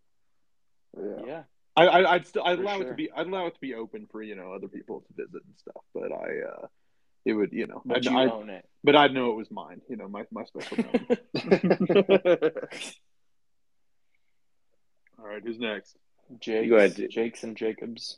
Yeah. 0.98 1.26
Yeah. 1.26 1.44
I, 1.76 1.88
I 1.88 2.14
I'd 2.16 2.28
still 2.28 2.44
I'd 2.46 2.58
For 2.58 2.64
allow 2.64 2.80
it 2.82 2.86
to 2.90 2.94
be 2.94 3.12
I'd 3.12 3.28
allow 3.28 3.46
it 3.48 3.54
to 3.56 3.60
be 3.62 3.74
open 3.76 4.08
for 4.12 4.22
you 4.22 4.36
know 4.36 4.54
other 4.54 4.68
people 4.68 5.02
to 5.02 5.14
visit 5.26 5.42
and 5.46 5.56
stuff. 5.58 5.84
But 5.94 6.12
I 6.12 6.42
uh, 6.64 6.68
it 7.26 7.34
would 7.34 7.52
you 7.54 7.68
know, 7.68 7.82
But 7.86 7.98
I'd, 7.98 8.06
you 8.06 8.18
I'd- 8.18 8.32
own 8.32 8.50
it. 8.50 8.66
but 8.84 8.96
I'd 8.96 9.14
know 9.14 9.32
it 9.32 9.36
was 9.36 9.50
mine. 9.52 9.82
You 9.90 9.96
know, 9.98 10.08
my 10.08 10.24
my 10.32 10.44
special 10.46 10.78
mountain. 10.78 12.52
All 15.22 15.28
right, 15.28 15.42
who's 15.44 15.60
next? 15.60 15.98
Jake's, 16.40 16.70
Go 16.70 16.76
ahead, 16.78 16.96
Jake. 16.96 17.10
Jake's 17.10 17.44
and 17.44 17.58
Jacobs. 17.58 18.18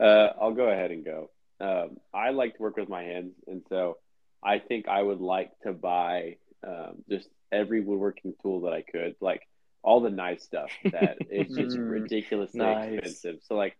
Uh, 0.00 0.28
I'll 0.40 0.54
go 0.54 0.68
ahead 0.68 0.90
and 0.90 1.04
go. 1.04 1.30
Um, 1.60 1.98
I 2.12 2.30
like 2.30 2.56
to 2.56 2.62
work 2.62 2.76
with 2.76 2.88
my 2.88 3.02
hands, 3.02 3.34
and 3.46 3.62
so 3.68 3.98
I 4.42 4.58
think 4.58 4.88
I 4.88 5.00
would 5.00 5.20
like 5.20 5.52
to 5.62 5.72
buy 5.72 6.36
um, 6.66 7.04
just 7.08 7.28
every 7.52 7.80
woodworking 7.80 8.34
tool 8.42 8.62
that 8.62 8.72
I 8.72 8.82
could, 8.82 9.14
like 9.20 9.46
all 9.82 10.00
the 10.00 10.10
nice 10.10 10.42
stuff 10.42 10.70
that 10.90 11.18
is 11.30 11.54
just 11.56 11.76
Mm. 11.76 11.88
ridiculously 11.90 12.60
Nice. 12.60 12.94
expensive. 12.98 13.40
So 13.44 13.54
like 13.54 13.76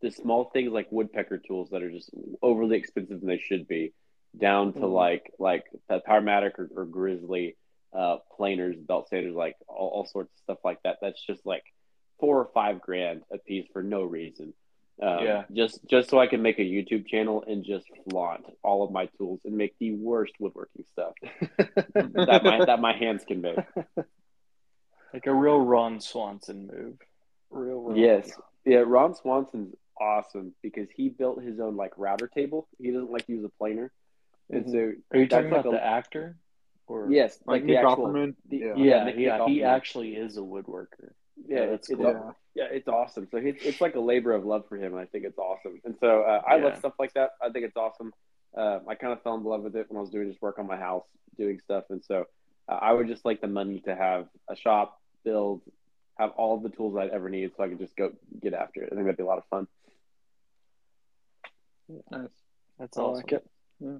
the 0.00 0.10
small 0.10 0.50
things 0.52 0.72
like 0.72 0.90
woodpecker 0.90 1.38
tools 1.38 1.70
that 1.70 1.82
are 1.82 1.90
just 1.90 2.10
overly 2.42 2.76
expensive 2.76 3.20
than 3.20 3.28
they 3.28 3.38
should 3.38 3.68
be, 3.68 3.92
down 4.36 4.72
to 4.74 4.80
Mhm. 4.80 4.92
like 4.92 5.30
like 5.38 5.64
the 5.88 6.00
Powermatic 6.00 6.58
or, 6.58 6.68
or 6.76 6.84
Grizzly 6.84 7.56
uh, 7.92 8.16
planers, 8.36 8.76
belt 8.76 9.08
sanders, 9.08 9.34
like 9.36 9.54
all, 9.68 9.88
all 9.88 10.06
sorts 10.06 10.32
of 10.34 10.38
stuff 10.40 10.58
like 10.64 10.82
that. 10.82 10.98
That's 11.00 11.24
just 11.24 11.46
like 11.46 11.62
four 12.24 12.38
or 12.40 12.48
five 12.54 12.80
grand 12.80 13.22
a 13.30 13.38
piece 13.38 13.66
for 13.72 13.82
no 13.82 14.02
reason. 14.02 14.54
Um, 15.02 15.24
Yeah. 15.24 15.44
Just 15.52 15.80
just 15.88 16.08
so 16.08 16.18
I 16.18 16.26
can 16.26 16.40
make 16.40 16.58
a 16.58 16.62
YouTube 16.62 17.06
channel 17.06 17.44
and 17.46 17.64
just 17.64 17.86
flaunt 18.08 18.46
all 18.62 18.82
of 18.84 18.90
my 18.92 19.06
tools 19.18 19.40
and 19.44 19.56
make 19.56 19.74
the 19.78 19.92
worst 19.92 20.32
woodworking 20.38 20.84
stuff 20.92 21.12
that 21.58 22.40
my 22.44 22.64
that 22.64 22.80
my 22.80 22.96
hands 22.96 23.24
can 23.26 23.40
make. 23.40 23.58
Like 25.12 25.26
a 25.26 25.34
real 25.34 25.60
Ron 25.60 26.00
Swanson 26.00 26.66
move. 26.66 26.96
Real, 27.50 27.80
real. 27.82 27.96
Yes. 27.96 28.30
Yeah, 28.64 28.82
Ron 28.86 29.14
Swanson's 29.14 29.74
awesome 30.00 30.54
because 30.62 30.88
he 30.96 31.08
built 31.08 31.42
his 31.42 31.60
own 31.60 31.76
like 31.76 31.92
router 31.96 32.26
table. 32.28 32.66
He 32.80 32.90
doesn't 32.90 33.10
like 33.10 33.26
to 33.26 33.32
use 33.32 33.44
a 33.44 33.48
planer. 33.58 33.92
And 34.50 34.68
so 34.70 34.78
Are 35.12 35.18
you 35.18 35.28
talking 35.28 35.50
That's 35.50 35.52
like 35.52 35.64
about 35.66 35.66
a- 35.66 35.70
the 35.72 35.84
actor? 35.84 36.36
Or 36.86 37.08
yes, 37.10 37.38
Like, 37.46 37.62
like, 37.62 37.64
Nick 37.64 37.76
the 37.76 37.88
actual 37.88 38.06
Offerman? 38.08 38.34
the- 38.48 38.56
Yeah. 38.58 38.74
Yeah, 38.76 39.04
Nick- 39.04 39.16
yeah, 39.16 39.38
Nick 39.38 39.48
he 39.48 39.62
actually 39.64 40.16
is 40.16 40.36
a 40.36 40.40
woodworker. 40.40 41.12
Yeah, 41.46 41.58
Yeah, 41.58 41.62
it's, 41.64 41.88
cool. 41.88 42.02
Yeah. 42.02 42.30
yeah, 42.54 42.76
it's 42.76 42.88
awesome. 42.88 43.28
So 43.30 43.38
it's, 43.38 43.64
it's 43.64 43.80
like 43.80 43.94
a 43.94 44.00
labor 44.00 44.32
of 44.32 44.44
love 44.44 44.68
for 44.68 44.76
him, 44.76 44.92
and 44.92 45.00
I 45.00 45.06
think 45.06 45.24
it's 45.24 45.38
awesome. 45.38 45.80
And 45.84 45.96
so 46.00 46.22
uh, 46.22 46.42
I 46.46 46.56
love 46.56 46.78
stuff 46.78 46.94
like 46.98 47.12
that. 47.14 47.30
I 47.42 47.50
think 47.50 47.64
it's 47.64 47.76
awesome. 47.76 48.12
Uh, 48.56 48.80
I 48.88 48.94
kind 48.94 49.12
of 49.12 49.22
fell 49.22 49.34
in 49.34 49.42
love 49.42 49.62
with 49.62 49.74
it 49.76 49.86
when 49.90 49.98
I 49.98 50.00
was 50.00 50.10
doing 50.10 50.28
just 50.28 50.40
work 50.40 50.58
on 50.58 50.66
my 50.66 50.76
house, 50.76 51.04
doing 51.36 51.58
stuff, 51.60 51.84
and 51.90 52.02
so 52.04 52.26
uh, 52.68 52.78
I 52.80 52.92
would 52.92 53.08
just 53.08 53.24
like 53.24 53.40
the 53.40 53.48
money 53.48 53.80
to 53.80 53.94
have 53.96 54.28
a 54.48 54.54
shop, 54.54 55.00
build, 55.24 55.62
have 56.16 56.30
all 56.36 56.58
the 56.58 56.68
tools 56.68 56.96
I'd 56.96 57.10
ever 57.10 57.28
need, 57.28 57.50
so 57.56 57.64
I 57.64 57.68
could 57.68 57.80
just 57.80 57.96
go 57.96 58.12
get 58.40 58.54
after 58.54 58.82
it. 58.82 58.90
I 58.92 58.94
think 58.94 59.06
that'd 59.06 59.16
be 59.16 59.24
a 59.24 59.26
lot 59.26 59.38
of 59.38 59.44
fun. 59.46 59.66
Nice. 62.10 62.28
That's 62.78 62.96
all 62.96 63.14
I 63.14 63.16
like 63.16 63.32
it. 63.32 63.46
Yeah. 63.80 63.98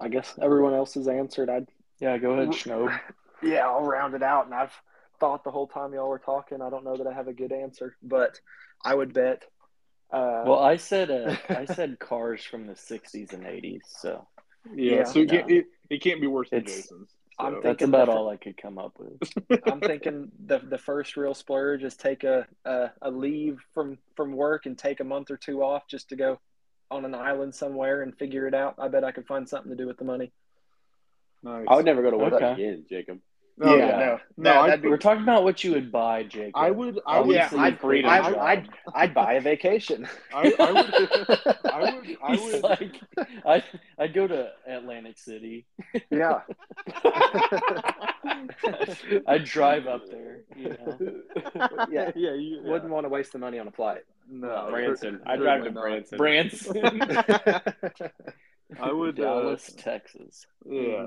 I 0.00 0.08
guess 0.08 0.34
everyone 0.40 0.74
else 0.74 0.94
has 0.94 1.08
answered. 1.08 1.50
I'd 1.50 1.68
Yeah, 2.00 2.16
go 2.18 2.32
ahead, 2.32 2.48
Schnob. 2.52 2.98
yeah, 3.42 3.66
I'll 3.66 3.82
round 3.84 4.14
it 4.14 4.22
out. 4.22 4.46
And 4.46 4.54
I've 4.54 4.72
thought 5.22 5.44
the 5.44 5.52
whole 5.52 5.68
time 5.68 5.94
y'all 5.94 6.08
were 6.08 6.18
talking. 6.18 6.60
I 6.60 6.68
don't 6.68 6.82
know 6.84 6.96
that 6.96 7.06
I 7.06 7.12
have 7.12 7.28
a 7.28 7.32
good 7.32 7.52
answer, 7.52 7.96
but 8.02 8.40
I 8.84 8.92
would 8.92 9.14
bet. 9.14 9.44
Uh, 10.12 10.42
Well, 10.44 10.58
I 10.58 10.76
said 10.76 11.12
uh, 11.12 11.36
I 11.48 11.64
said 11.64 12.00
cars 12.00 12.42
from 12.44 12.66
the 12.66 12.72
'60s 12.74 13.32
and 13.32 13.44
'80s, 13.44 13.82
so 13.86 14.26
Yeah, 14.74 14.96
Yeah. 14.96 15.04
so 15.04 15.20
it 15.20 15.30
can't, 15.30 15.48
it, 15.50 15.66
it 15.90 16.02
can't 16.02 16.20
be 16.20 16.26
worse 16.26 16.50
than 16.50 16.60
It's- 16.62 16.76
Jayson's. 16.88 17.10
I'm 17.38 17.52
So. 17.54 17.54
that's 17.54 17.62
Thinking 17.78 17.88
about 17.94 18.06
the- 18.06 18.12
all 18.12 18.28
I 18.28 18.36
could 18.36 18.56
come 18.56 18.78
up 18.78 18.94
with. 18.98 19.62
I'm 19.72 19.80
thinking 19.80 20.32
the 20.44 20.58
the 20.58 20.76
first 20.76 21.16
real 21.16 21.34
splurge 21.34 21.84
is 21.84 21.96
take 21.96 22.24
a, 22.24 22.46
a 22.64 22.90
a 23.00 23.10
leave 23.10 23.58
from 23.74 23.98
from 24.16 24.32
work 24.32 24.66
and 24.66 24.76
take 24.76 24.98
a 25.00 25.04
month 25.04 25.30
or 25.30 25.36
two 25.36 25.62
off 25.62 25.86
just 25.88 26.08
to 26.10 26.16
go 26.16 26.40
on 26.90 27.04
an 27.04 27.14
island 27.14 27.54
somewhere 27.54 28.02
and 28.02 28.18
figure 28.18 28.46
it 28.48 28.54
out. 28.54 28.74
I 28.78 28.88
bet 28.88 29.04
I 29.04 29.12
could 29.12 29.26
find 29.28 29.48
something 29.48 29.70
to 29.70 29.76
do 29.82 29.86
with 29.86 29.98
the 29.98 30.04
money. 30.04 30.32
nice. 31.44 31.64
I 31.68 31.76
would 31.76 31.86
never 31.86 32.02
go 32.02 32.10
to 32.10 32.18
work 32.18 32.34
Okay. 32.34 32.52
again, 32.52 32.84
Jacob. 32.88 33.18
No, 33.58 33.76
yeah, 33.76 33.86
no, 33.86 34.18
No, 34.38 34.54
no, 34.54 34.60
I- 34.62 34.76
be. 34.76 34.88
We're 34.88 34.96
talking 34.96 35.22
about 35.22 35.44
what 35.44 35.62
you 35.62 35.72
would 35.72 35.92
buy, 35.92 36.22
Jake. 36.24 36.52
I 36.54 36.70
would. 36.70 36.98
I 37.06 37.18
Oh, 37.18 37.26
would. 37.26 37.36
yeah, 37.36 37.50
I'd, 37.56 37.78
freedom 37.78 38.10
I'd. 38.10 38.34
I'd, 38.34 38.68
I'd 38.94 39.14
buy 39.14 39.34
a 39.34 39.40
vacation. 39.40 40.08
I, 40.34 40.52
I 40.58 40.72
would. 40.72 41.56
I 41.64 41.80
would. 41.94 42.16
I 42.22 42.34
He's 42.36 42.52
would. 42.54 42.62
like, 42.62 42.94
I, 43.46 43.62
I'd 43.98 44.14
go 44.14 44.26
to 44.26 44.50
Atlantic 44.66 45.18
City. 45.18 45.66
yeah. 46.10 46.40
I'd 49.26 49.44
drive 49.44 49.86
up 49.86 50.08
there. 50.10 50.40
You 50.56 50.68
know? 50.70 50.98
yeah. 51.90 52.10
yeah. 52.16 52.34
You, 52.34 52.62
Wouldn't 52.64 52.90
want 52.90 53.04
to 53.04 53.08
waste 53.08 53.32
the 53.32 53.38
money 53.38 53.58
on 53.58 53.68
a 53.68 53.72
flight. 53.72 54.02
No, 54.30 54.68
Branson. 54.70 55.20
I'd 55.26 55.40
drive 55.40 55.64
to 55.64 55.70
not. 55.72 55.82
Branson. 55.82 56.18
Branson, 56.18 57.02
I 58.80 58.92
would. 58.92 59.18
Uh, 59.20 59.22
Dallas, 59.22 59.72
Texas. 59.76 60.46
yeah. 60.64 61.06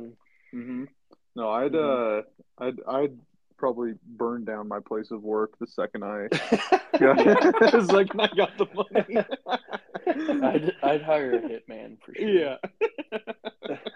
Mhm. 0.53 0.88
No, 1.36 1.49
I'd. 1.49 1.76
Uh, 1.76 2.22
I'd. 2.57 2.80
I'd 2.88 3.18
probably 3.57 3.94
burn 4.06 4.44
down 4.44 4.68
my 4.68 4.80
place 4.82 5.12
of 5.12 5.24
work 5.24 5.57
the 5.60 5.68
second 5.68 6.03
I. 6.03 6.28
got, 6.99 7.18
the 7.72 7.88
second 7.90 8.22
I 8.22 8.28
got 8.36 8.57
the 8.57 8.68
money. 8.76 10.44
I'd, 10.45 10.74
I'd 10.84 11.02
hire 11.02 11.36
a 11.36 11.40
hitman 11.41 11.98
for 12.06 12.14
sure. 12.16 12.30
yeah. 12.30 12.57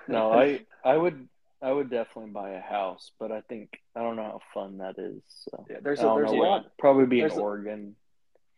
No, 0.07 0.31
I, 0.31 0.61
I 0.83 0.95
would, 0.97 1.27
I 1.61 1.71
would 1.71 1.89
definitely 1.89 2.31
buy 2.31 2.51
a 2.51 2.61
house, 2.61 3.11
but 3.19 3.31
I 3.31 3.41
think 3.41 3.79
I 3.95 4.01
don't 4.01 4.15
know 4.15 4.23
how 4.23 4.39
fun 4.53 4.77
that 4.79 4.95
is. 4.97 5.21
So 5.49 5.65
Yeah, 5.69 5.77
there's 5.81 5.99
I 5.99 6.03
a 6.03 6.05
don't 6.05 6.17
there's 6.19 6.31
a 6.31 6.35
know 6.35 6.39
where- 6.39 6.49
lot 6.49 6.77
Probably 6.79 7.05
be 7.05 7.19
in 7.19 7.27
there's 7.27 7.37
a- 7.37 7.41
Oregon. 7.41 7.95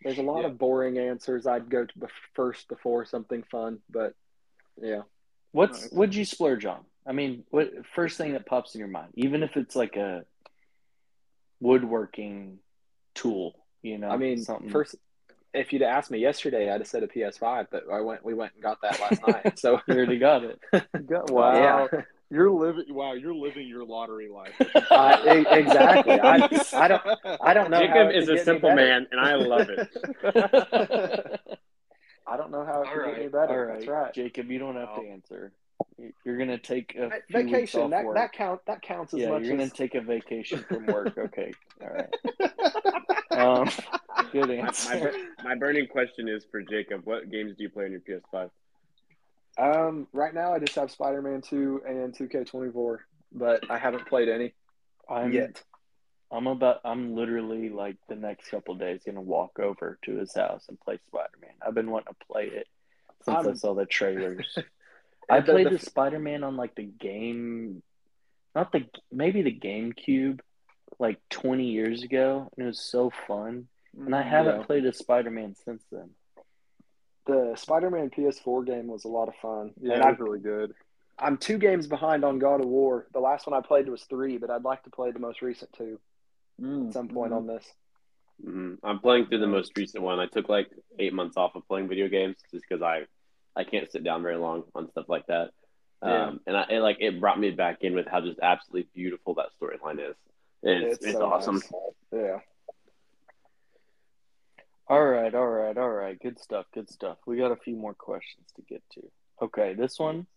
there's 0.04 0.18
a 0.20 0.24
lot 0.24 0.42
Yeah. 0.42 0.48
of 0.48 0.58
boring 0.60 0.98
answers. 1.00 1.46
I'd 1.48 1.70
go 1.70 1.86
to 1.86 2.00
bef- 2.00 2.10
first 2.36 2.68
before 2.70 3.06
something 3.06 3.44
fun, 3.52 3.80
but 3.90 4.14
yeah. 4.80 5.02
What's 5.52 5.82
Nice. 5.82 5.92
what'd 5.92 6.16
you 6.16 6.26
splurge 6.26 6.66
on? 6.66 6.86
I 7.06 7.14
mean, 7.14 7.44
what 7.50 7.72
first 7.96 8.18
thing 8.18 8.34
that 8.34 8.46
pops 8.46 8.76
in 8.76 8.80
your 8.80 8.88
mind, 8.88 9.10
even 9.16 9.44
if 9.44 9.58
it's 9.58 9.76
like 9.76 9.96
a 9.96 10.24
woodworking 11.60 12.60
tool, 13.16 13.56
you 13.82 13.98
know? 13.98 14.10
I 14.10 14.18
mean, 14.18 14.38
something. 14.44 14.70
first, 14.70 14.96
if 15.54 15.74
you'd 15.74 15.82
asked 15.82 16.12
me 16.12 16.20
yesterday, 16.20 16.72
I'd 16.72 16.82
have 16.82 16.88
said 16.88 17.04
a 17.04 17.08
PS5, 17.08 17.68
but 17.72 17.84
I 17.92 18.02
went 18.02 18.24
we 18.24 18.34
went 18.34 18.54
and 18.54 18.64
got 18.64 18.82
that 18.82 19.00
last 19.00 19.28
night. 19.28 19.60
So 19.60 19.80
you 19.88 19.96
already 19.96 20.18
got 20.30 20.44
it. 20.44 20.60
wow. 21.30 21.88
yeah, 21.92 22.02
You're 22.30 22.52
living. 22.52 22.86
Wow. 22.90 23.14
You're 23.14 23.36
living 23.36 23.68
your 23.68 23.84
lottery 23.86 24.30
life. 24.30 24.54
Uh, 24.92 25.44
exactly. 25.52 26.20
I, 26.20 26.48
I 26.74 26.88
don't 26.88 27.02
I 27.42 27.54
don't 27.54 27.72
know. 27.72 27.80
Jacob 27.80 28.12
is 28.14 28.28
a 28.28 28.38
simple 28.44 28.76
man, 28.76 29.08
and 29.12 29.20
I 29.20 29.36
love 29.36 29.70
it. 29.70 29.90
I 32.28 32.38
don't 32.38 32.52
know 32.52 32.66
how 32.66 32.82
it 32.82 32.88
All 32.88 32.94
could 32.94 33.06
get 33.06 33.20
any 33.20 33.28
better. 33.30 33.48
all 33.48 33.66
right, 33.66 33.80
That's 33.80 33.88
right. 33.88 34.14
Jacob. 34.14 34.52
You 34.52 34.60
don't 34.60 34.76
have 34.76 34.96
to 34.96 35.02
answer. 35.02 35.54
You're 36.24 36.38
gonna 36.38 36.58
take 36.58 36.96
a 36.96 37.10
Va- 37.10 37.16
few 37.28 37.38
weeks 37.40 37.52
Vacation 37.52 37.82
off 37.82 37.90
that 37.92 38.06
work. 38.06 38.16
that 38.16 38.32
count 38.34 38.62
that 38.66 38.82
counts 38.82 39.14
as 39.14 39.20
yeah, 39.22 39.30
much 39.30 39.44
you're 39.44 39.58
gonna 39.58 39.70
take 39.70 39.94
a 39.96 40.02
vacation 40.02 40.60
from 40.68 40.86
work. 40.88 41.14
Okay, 41.18 41.52
all 41.82 41.90
right. 41.90 42.14
Um, 43.32 43.70
good 44.34 44.50
My, 44.50 44.56
answer. 44.56 44.94
my, 44.94 45.00
bur- 45.00 45.16
my 45.44 45.56
burning 45.56 45.88
question 45.88 46.28
is 46.28 46.44
for 46.52 46.62
Jacob. 46.62 47.02
What 47.06 47.32
games 47.32 47.56
do 47.58 47.64
you 47.64 47.70
play 47.70 47.86
on 47.86 47.92
your 47.92 48.02
PS5? 48.02 48.50
Um, 49.58 50.08
right 50.12 50.34
now 50.34 50.54
I 50.54 50.60
just 50.60 50.76
have 50.76 50.92
Spider 50.92 51.22
Man 51.22 51.42
two 51.42 51.82
and 51.88 52.14
two 52.14 52.28
K 52.28 52.44
twenty 52.44 52.72
four, 52.72 53.06
but 53.32 53.70
I 53.72 53.78
haven't 53.78 54.06
played 54.08 54.28
any 54.28 54.54
I'm 55.10 55.32
yet. 55.32 55.64
I'm 56.30 56.48
about 56.48 56.82
I'm 56.84 57.16
literally 57.16 57.70
like 57.70 57.98
the 58.10 58.16
next 58.16 58.50
couple 58.50 58.76
days 58.76 59.02
gonna 59.06 59.22
walk 59.22 59.60
over 59.60 59.98
to 60.06 60.16
his 60.18 60.34
house 60.34 60.66
and 60.68 60.80
play 60.80 61.00
Spider 61.08 61.30
Man. 61.42 61.52
I've 61.66 61.74
been 61.76 61.90
wanting 61.90 62.14
to 62.14 62.26
play 62.26 62.46
it 62.48 62.68
since 63.24 63.38
i 63.38 63.42
I'm- 63.42 63.56
saw 63.56 63.74
the 63.74 63.86
trailers. 63.86 64.58
I 65.32 65.40
The- 65.42 65.52
played 65.54 65.66
the- 65.68 65.72
the, 65.72 65.80
Spider 65.80 66.20
Man 66.20 66.44
on 66.44 66.58
like 66.58 66.76
the 66.76 66.84
game, 66.84 67.82
not 68.56 68.72
the 68.72 68.86
maybe 69.12 69.42
the 69.42 69.58
GameCube, 69.58 70.42
like 71.00 71.20
20 71.30 71.66
years 71.72 72.04
ago, 72.04 72.50
and 72.58 72.66
it 72.66 72.68
was 72.68 72.80
so 72.82 73.10
fun. 73.28 73.68
And 73.98 74.16
I 74.16 74.22
haven't 74.22 74.60
Yeah. 74.62 74.66
played 74.66 74.86
a 74.86 74.94
Spider 74.94 75.32
Man 75.32 75.56
since 75.56 75.84
then. 75.92 76.16
The 77.26 77.56
Spider 77.56 77.90
Man 77.90 78.10
PS4 78.10 78.64
game 78.66 78.88
was 78.88 79.06
a 79.06 79.10
lot 79.10 79.28
of 79.28 79.36
fun. 79.36 79.74
Yeah, 79.80 79.94
and 79.94 80.04
it 80.04 80.06
I, 80.06 80.10
really 80.12 80.40
good. 80.40 80.74
I'm 81.20 81.38
two 81.38 81.58
games 81.60 81.88
behind 81.88 82.24
on 82.26 82.40
God 82.40 82.62
of 82.62 82.68
War. 82.68 83.08
The 83.14 83.20
last 83.20 83.46
one 83.48 83.54
I 83.58 83.66
played 83.66 83.88
was 83.88 84.04
three, 84.06 84.38
but 84.38 84.50
I'd 84.50 84.64
like 84.64 84.84
to 84.84 84.90
play 84.90 85.12
the 85.12 85.20
most 85.20 85.42
recent 85.42 85.72
two 85.74 86.00
at 86.88 86.94
some 86.94 87.08
point 87.10 87.32
on 87.34 87.46
this. 87.48 87.74
hmm 88.44 88.76
I'm 88.84 89.00
playing 89.00 89.28
through 89.28 89.40
the 89.40 89.48
most 89.48 89.78
recent 89.78 90.04
one. 90.04 90.20
I 90.20 90.26
took 90.26 90.50
like 90.50 90.68
eight 91.00 91.14
months 91.14 91.38
off 91.38 91.56
of 91.56 91.68
playing 91.68 91.88
video 91.88 92.08
games 92.08 92.38
just 92.52 92.66
because 92.68 92.82
I 92.82 93.06
I 93.56 93.64
can't 93.64 93.92
sit 93.92 94.04
down 94.04 94.24
very 94.24 94.38
long 94.38 94.64
on 94.76 94.90
stuff 94.92 95.06
like 95.08 95.28
that. 95.28 95.52
Yeah. 96.04 96.28
Um, 96.28 96.40
and 96.48 96.58
I 96.58 96.66
it, 96.70 96.80
like 96.80 96.98
it 97.00 97.20
brought 97.20 97.40
me 97.40 97.52
back 97.52 97.80
in 97.82 97.94
with 97.94 98.08
how 98.08 98.22
just 98.22 98.40
absolutely 98.42 98.90
beautiful 98.94 99.36
that 99.36 99.48
storyline 99.62 100.00
is. 100.00 100.16
It's, 100.64 101.06
it's, 101.06 101.14
so 101.14 101.26
awesome. 101.26 101.56
nice. 101.56 101.72
Yeah. 102.12 102.40
All 104.88 105.04
right, 105.04 105.34
all 105.34 105.48
right, 105.48 105.78
all 105.78 105.90
right. 105.90 106.20
Good 106.20 106.40
stuff, 106.40 106.66
good 106.74 106.90
stuff. 106.90 107.18
We 107.26 107.38
got 107.38 107.52
a 107.52 107.56
few 107.56 107.76
more 107.76 107.94
questions 107.94 108.48
to 108.56 108.62
get 108.62 108.84
to. 108.96 109.02
Okay, 109.42 109.74
this 109.74 109.98
one 109.98 110.28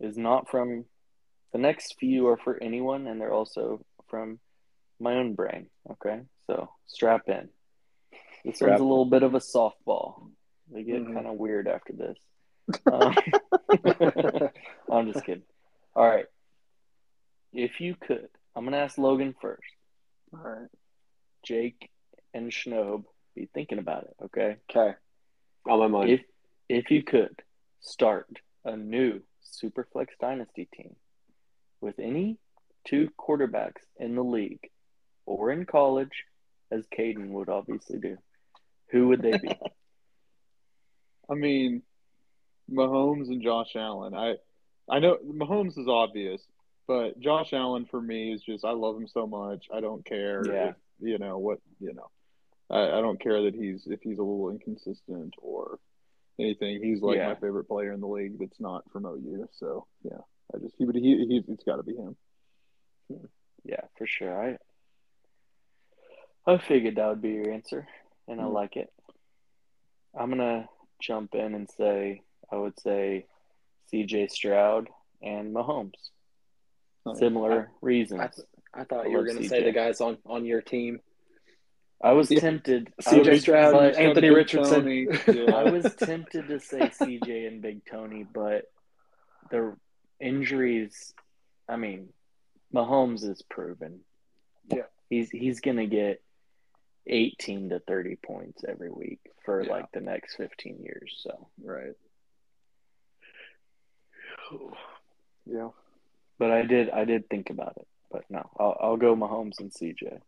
is 0.00 0.16
not 0.16 0.50
from 0.50 0.84
the 1.52 1.58
next 1.58 1.96
few 1.98 2.26
are 2.28 2.36
for 2.36 2.60
anyone, 2.62 3.06
and 3.06 3.20
they're 3.20 3.32
also 3.32 3.84
from 4.08 4.40
my 4.98 5.14
own 5.14 5.34
brain. 5.34 5.66
Okay, 5.90 6.20
so 6.46 6.70
strap 6.86 7.28
in. 7.28 7.48
This 8.44 8.56
Strap 8.56 8.70
one's 8.70 8.80
a 8.80 8.84
little 8.84 9.04
bit 9.04 9.22
of 9.22 9.34
a 9.34 9.40
softball. 9.40 10.30
They 10.72 10.82
get 10.84 11.02
Mhm. 11.02 11.14
kind 11.14 11.26
of 11.26 11.34
weird 11.36 11.66
after 11.68 11.92
this. 11.92 12.18
Um, 12.86 13.14
I'm 14.90 15.12
just 15.12 15.24
kidding. 15.24 15.42
All 15.94 16.06
right. 16.06 16.26
If 17.52 17.80
you 17.80 17.96
could, 17.96 18.28
I'm 18.54 18.64
going 18.64 18.72
to 18.72 18.78
ask 18.78 18.96
Logan 18.98 19.34
first. 19.40 19.62
All 20.32 20.40
right. 20.40 20.68
Jake 21.44 21.90
and 22.32 22.50
Schnob, 22.52 23.04
be 23.34 23.46
thinking 23.52 23.78
about 23.78 24.04
it, 24.04 24.14
okay? 24.26 24.56
Okay. 24.70 24.94
On 25.68 25.78
my 25.78 25.86
mind. 25.88 26.10
If 26.10 26.20
if 26.68 26.90
you 26.90 27.02
could 27.02 27.42
start 27.80 28.28
a 28.64 28.76
new 28.76 29.20
Superflex 29.44 30.08
Dynasty 30.20 30.68
team 30.72 30.94
with 31.80 31.98
any 31.98 32.38
two 32.86 33.10
quarterbacks 33.18 33.82
in 33.96 34.14
the 34.14 34.22
league 34.22 34.70
or 35.26 35.50
in 35.50 35.66
college, 35.66 36.24
as 36.70 36.86
Caden 36.96 37.30
would 37.30 37.48
obviously 37.48 37.98
do, 37.98 38.18
who 38.90 39.08
would 39.08 39.22
they 39.22 39.36
be? 39.38 39.48
I 41.30 41.34
mean, 41.34 41.82
Mahomes 42.70 43.28
and 43.28 43.42
Josh 43.42 43.74
Allen. 43.76 44.14
I 44.14 44.34
I 44.88 44.98
know 44.98 45.18
Mahomes 45.24 45.78
is 45.78 45.86
obvious, 45.88 46.40
but 46.88 47.18
Josh 47.20 47.52
Allen 47.52 47.86
for 47.90 48.00
me 48.00 48.32
is 48.32 48.42
just 48.42 48.64
I 48.64 48.72
love 48.72 48.96
him 48.96 49.06
so 49.08 49.26
much. 49.26 49.66
I 49.72 49.80
don't 49.80 50.04
care 50.04 50.44
Yeah. 50.44 50.68
if 50.70 50.74
you 51.00 51.18
know 51.18 51.38
what 51.38 51.58
you 51.80 51.94
know. 51.94 52.10
I, 52.70 52.98
I 52.98 53.00
don't 53.00 53.20
care 53.20 53.42
that 53.42 53.54
he's 53.54 53.86
if 53.86 54.00
he's 54.02 54.18
a 54.18 54.22
little 54.22 54.50
inconsistent 54.50 55.34
or 55.38 55.78
anything. 56.38 56.82
He's 56.82 57.02
like 57.02 57.16
Yeah. 57.18 57.28
my 57.28 57.34
favorite 57.36 57.64
player 57.68 57.92
in 57.92 58.00
the 58.00 58.06
league 58.08 58.38
that's 58.38 58.60
not 58.60 58.84
from 58.92 59.06
OU. 59.06 59.48
So 59.52 59.86
yeah, 60.02 60.18
I 60.54 60.58
just 60.58 60.74
he 60.78 60.84
would 60.84 60.96
he, 60.96 61.26
he 61.26 61.44
it's 61.48 61.64
got 61.64 61.76
to 61.76 61.82
be 61.82 61.96
him. 61.96 62.16
yeah, 63.64 63.80
for 63.98 64.06
sure. 64.06 64.56
I 66.46 66.52
I 66.52 66.58
figured 66.58 66.96
that 66.96 67.08
would 67.08 67.22
be 67.22 67.30
your 67.30 67.50
answer, 67.52 67.86
and 68.28 68.40
I 68.40 68.44
Hmm. 68.44 68.52
like 68.52 68.76
it. 68.76 68.92
I'm 70.18 70.30
gonna 70.30 70.68
jump 71.00 71.34
in 71.34 71.54
and 71.54 71.68
say 71.70 72.22
I 72.52 72.56
would 72.56 72.78
say 72.80 73.26
C.J. 73.90 74.28
Stroud 74.28 74.88
and 75.22 75.54
Mahomes. 75.54 75.92
Oh, 77.06 77.12
nice. 77.12 77.18
Similar 77.18 77.70
reasons. 77.82 78.40
I 78.74 78.84
thought 78.84 79.06
I 79.06 79.08
you 79.08 79.16
were 79.16 79.24
going 79.24 79.38
to 79.38 79.48
say 79.48 79.62
the 79.64 79.72
guys 79.72 80.00
on, 80.00 80.18
on 80.26 80.44
your 80.44 80.60
team. 80.60 81.00
I 82.02 82.12
was 82.12 82.30
Yeah. 82.30 82.40
tempted. 82.40 82.92
C.J. 83.00 83.38
Stroud, 83.40 83.74
Anthony 83.94 84.30
Richardson. 84.30 84.86
I 85.52 85.64
was 85.70 85.94
tempted 85.96 86.48
to 86.48 86.60
say 86.60 86.80
CJ 86.88 87.46
and 87.48 87.60
Big 87.62 87.82
Tony, 87.90 88.24
but 88.32 88.64
the 89.50 89.76
injuries. 90.20 91.12
I 91.68 91.76
mean, 91.76 92.08
Mahomes 92.74 93.22
is 93.28 93.42
proven. 93.42 94.00
Yeah. 94.72 94.82
he's 95.08 95.30
he's 95.30 95.60
gonna 95.60 95.86
get 95.86 96.22
eighteen 97.10 97.68
to 97.70 97.80
thirty 97.80 98.16
points 98.16 98.62
every 98.66 98.90
week 98.90 99.20
for 99.44 99.62
Yeah. 99.62 99.70
like 99.70 99.92
the 99.92 100.00
next 100.00 100.36
fifteen 100.36 100.78
years. 100.82 101.18
So, 101.22 101.48
right. 101.62 101.92
Yeah. 105.46 105.70
but 106.38 106.50
I 106.50 106.62
did 106.62 106.90
I 106.90 107.04
did 107.04 107.28
think 107.28 107.50
about 107.50 107.74
it. 107.76 107.86
But 108.10 108.24
no, 108.30 108.48
I'll 108.58 108.76
I'll 108.80 108.96
go 108.96 109.14
Mahomes 109.16 109.58
and 109.60 109.70
CJ. 109.72 110.20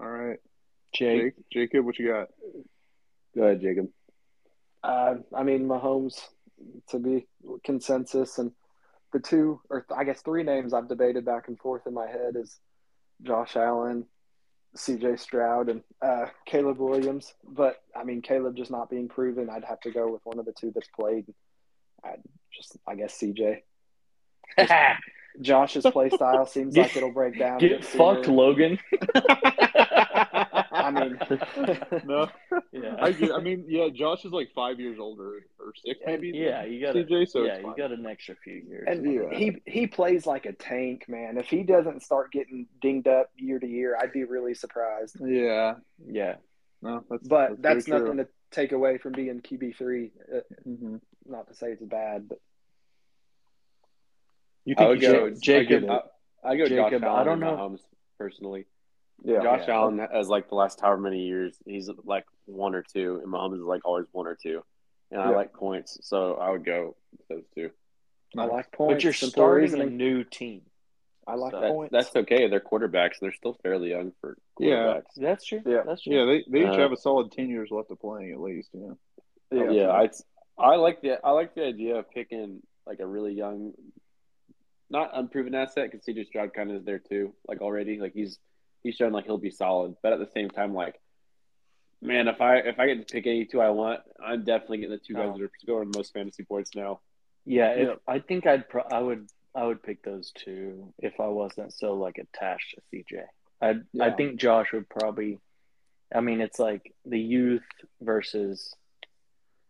All 0.00 0.08
right, 0.08 0.38
Jake, 0.92 1.20
Jake, 1.22 1.34
Jacob, 1.70 1.84
what 1.86 1.98
you 1.98 2.08
got? 2.08 2.28
Go 3.36 3.44
ahead, 3.44 3.60
Jacob. 3.60 3.88
Uh, 4.82 5.16
I 5.32 5.44
mean, 5.44 5.66
Mahomes 5.66 6.20
to 6.88 6.98
be 6.98 7.26
consensus, 7.62 8.38
and 8.38 8.50
the 9.12 9.20
two, 9.20 9.60
or 9.70 9.86
I 9.96 10.02
guess 10.04 10.20
three 10.22 10.42
names 10.42 10.74
I've 10.74 10.88
debated 10.88 11.24
back 11.24 11.46
and 11.48 11.58
forth 11.58 11.86
in 11.86 11.94
my 11.94 12.08
head 12.08 12.34
is 12.36 12.58
Josh 13.22 13.54
Allen, 13.56 14.06
C.J. 14.76 15.16
Stroud, 15.16 15.68
and 15.68 15.82
uh, 16.02 16.26
Caleb 16.46 16.78
Williams. 16.78 17.34
But 17.48 17.82
I 17.96 18.04
mean, 18.04 18.22
Caleb 18.22 18.56
just 18.56 18.70
not 18.70 18.90
being 18.90 19.08
proven, 19.08 19.50
I'd 19.50 19.64
have 19.64 19.80
to 19.80 19.90
go 19.90 20.10
with 20.10 20.22
one 20.24 20.38
of 20.38 20.44
the 20.44 20.52
two 20.52 20.72
that's 20.74 20.88
played. 20.88 21.26
I'd 22.04 22.22
just, 22.52 22.76
I 22.86 22.94
guess, 22.94 23.14
C.J. 23.14 23.62
Josh's 25.40 25.84
play 25.84 26.10
style 26.10 26.46
seems 26.46 26.76
like 26.76 26.96
it'll 26.96 27.12
break 27.12 27.38
down. 27.38 27.58
Get 27.58 27.84
sooner. 27.84 28.14
fucked, 28.14 28.28
Logan. 28.28 28.78
I 30.84 30.90
mean, 30.90 31.18
no, 32.04 32.28
Yeah. 32.72 32.96
I. 33.00 33.16
I 33.34 33.40
mean, 33.40 33.64
yeah, 33.68 33.88
Josh 33.92 34.24
is 34.24 34.32
like 34.32 34.50
five 34.54 34.78
years 34.78 34.98
older 35.00 35.46
or 35.58 35.72
six, 35.84 35.98
maybe. 36.06 36.32
Yeah, 36.34 36.64
you 36.64 36.80
got 36.84 36.94
CJ, 36.94 37.28
so 37.28 37.42
yeah, 37.44 37.58
you 37.58 37.74
got 37.76 37.90
an 37.92 38.06
extra 38.06 38.34
few 38.44 38.54
years. 38.68 38.84
and 38.86 39.04
Yeah. 39.04 39.36
he 39.36 39.62
he 39.66 39.86
plays 39.86 40.26
like 40.26 40.46
a 40.46 40.52
tank, 40.52 41.04
man. 41.08 41.38
If 41.38 41.46
he 41.48 41.62
doesn't 41.62 42.02
start 42.02 42.32
getting 42.32 42.66
dinged 42.80 43.08
up 43.08 43.30
year 43.36 43.58
to 43.58 43.66
year, 43.66 43.96
I'd 44.00 44.12
be 44.12 44.24
really 44.24 44.54
surprised. 44.54 45.16
Yeah, 45.24 45.74
yeah, 46.06 46.36
no, 46.82 47.04
that's 47.08 47.26
But 47.26 47.62
that's, 47.62 47.86
very 47.86 48.00
nothing 48.00 48.16
true. 48.16 48.24
to 48.24 48.30
take 48.50 48.72
away 48.72 48.98
from 48.98 49.12
being 49.12 49.40
QB 49.40 49.76
three. 49.76 50.12
Uh, 50.32 50.40
Mhm. 50.68 51.00
not 51.26 51.48
to 51.48 51.54
say 51.54 51.68
it's 51.72 51.82
bad, 51.82 52.28
but 52.28 52.38
You 54.64 54.74
I 54.78 54.86
would 54.88 55.00
he 55.00 55.06
go 55.06 55.28
should- 55.28 55.42
Jacob- 55.42 55.84
I 55.84 55.86
get 55.86 55.90
it. 55.90 55.90
I, 56.44 56.48
I 56.50 56.56
go 56.56 56.66
Josh 56.66 56.90
Jacob, 56.90 57.04
I 57.04 57.24
don't 57.24 57.40
know. 57.40 57.56
Mahomes 57.56 57.80
personally. 58.18 58.66
Yeah, 59.22 59.42
Josh 59.42 59.64
Yeah. 59.68 59.74
Allen 59.74 59.98
has 60.12 60.28
like 60.28 60.48
the 60.48 60.54
last 60.54 60.80
however 60.80 61.00
many 61.02 61.22
years, 61.26 61.56
he's 61.66 61.88
like 62.04 62.24
one 62.46 62.74
or 62.74 62.82
two, 62.82 63.20
and 63.22 63.32
Mahomes 63.32 63.56
is 63.56 63.62
like 63.62 63.84
always 63.84 64.06
one 64.12 64.26
or 64.26 64.36
two. 64.40 64.62
And 65.10 65.20
I 65.20 65.30
like 65.30 65.52
points, 65.52 65.98
so 66.02 66.34
I 66.34 66.50
would 66.50 66.64
go 66.64 66.96
with 67.12 67.28
those 67.28 67.44
two. 67.54 67.70
I 68.36 68.46
like 68.46 68.72
points. 68.72 68.94
but 68.94 69.04
you're 69.04 69.12
simple 69.12 69.30
starting 69.32 69.80
a 69.80 69.86
new 69.86 70.24
team. 70.24 70.62
I 71.26 71.36
like 71.36 71.52
so 71.52 71.60
That, 71.60 71.70
points. 71.70 71.92
that's 71.92 72.16
okay. 72.16 72.48
They're 72.48 72.60
quarterbacks. 72.60 73.20
They're 73.20 73.32
still 73.32 73.56
fairly 73.62 73.90
young 73.90 74.12
for 74.20 74.36
quarterbacks. 74.60 75.04
Yeah. 75.16 75.28
That's 75.28 75.44
true. 75.44 75.62
Yeah. 75.64 75.82
that's 75.86 76.02
true. 76.02 76.14
Yeah, 76.18 76.24
they 76.26 76.44
they 76.50 76.66
each 76.68 76.74
Uh, 76.76 76.80
have 76.80 76.92
a 76.92 76.96
solid 76.96 77.30
ten 77.32 77.48
years 77.48 77.70
left 77.70 77.90
of 77.90 78.00
playing 78.00 78.32
at 78.32 78.40
least. 78.40 78.70
Yeah. 78.72 78.92
Yeah, 79.52 79.70
Yeah. 79.70 79.88
I 79.90 80.10
I 80.58 80.74
like 80.76 81.00
the 81.00 81.24
I 81.24 81.30
like 81.30 81.54
the 81.54 81.64
idea 81.64 81.96
of 81.96 82.10
picking 82.10 82.60
like 82.86 82.98
a 83.00 83.06
really 83.06 83.32
young, 83.32 83.72
not 84.90 85.10
unproven 85.14 85.54
asset 85.54 85.90
because 85.90 86.04
CJ 86.04 86.26
Stroud 86.26 86.52
kind 86.52 86.70
of 86.70 86.76
is 86.78 86.84
there 86.84 86.98
too. 86.98 87.34
Like 87.48 87.60
already, 87.60 87.98
like 87.98 88.12
he's 88.14 88.38
he's 88.84 88.94
shown 88.94 89.10
like 89.12 89.24
he'll 89.24 89.38
be 89.38 89.50
solid, 89.50 89.96
but 90.02 90.12
at 90.12 90.20
the 90.20 90.28
same 90.32 90.48
time, 90.50 90.72
like 90.74 91.00
man, 92.00 92.28
if 92.28 92.40
I 92.40 92.58
if 92.58 92.78
I 92.78 92.86
get 92.86 93.08
to 93.08 93.12
pick 93.12 93.26
any 93.26 93.44
two 93.46 93.60
I 93.60 93.70
want, 93.70 94.00
I'm 94.24 94.44
definitely 94.44 94.78
getting 94.78 94.92
the 94.92 94.98
two 94.98 95.14
guys 95.14 95.30
Oh. 95.34 95.38
that 95.38 95.44
are 95.44 95.50
scoring 95.60 95.90
the 95.90 95.98
most 95.98 96.12
fantasy 96.12 96.44
points 96.44 96.74
now. 96.76 97.00
Yeah, 97.46 97.70
if, 97.72 97.88
Yeah. 97.88 97.94
I 98.06 98.20
think 98.20 98.46
I'd 98.46 98.68
pro- 98.68 98.82
I 98.90 99.00
would 99.00 99.26
I 99.54 99.64
would 99.66 99.82
pick 99.82 100.02
those 100.02 100.30
two 100.32 100.92
if 100.98 101.18
I 101.20 101.26
wasn't 101.28 101.72
so 101.72 101.94
like 101.94 102.18
attached 102.18 102.74
to 102.76 102.80
CJ. 102.92 103.24
I 103.62 103.76
I 104.00 104.10
think 104.10 104.38
Josh 104.38 104.72
would 104.72 104.88
probably. 104.88 105.38
I 106.14 106.20
mean, 106.20 106.40
it's 106.40 106.58
like 106.58 106.94
the 107.04 107.18
youth 107.18 107.64
versus. 108.00 108.74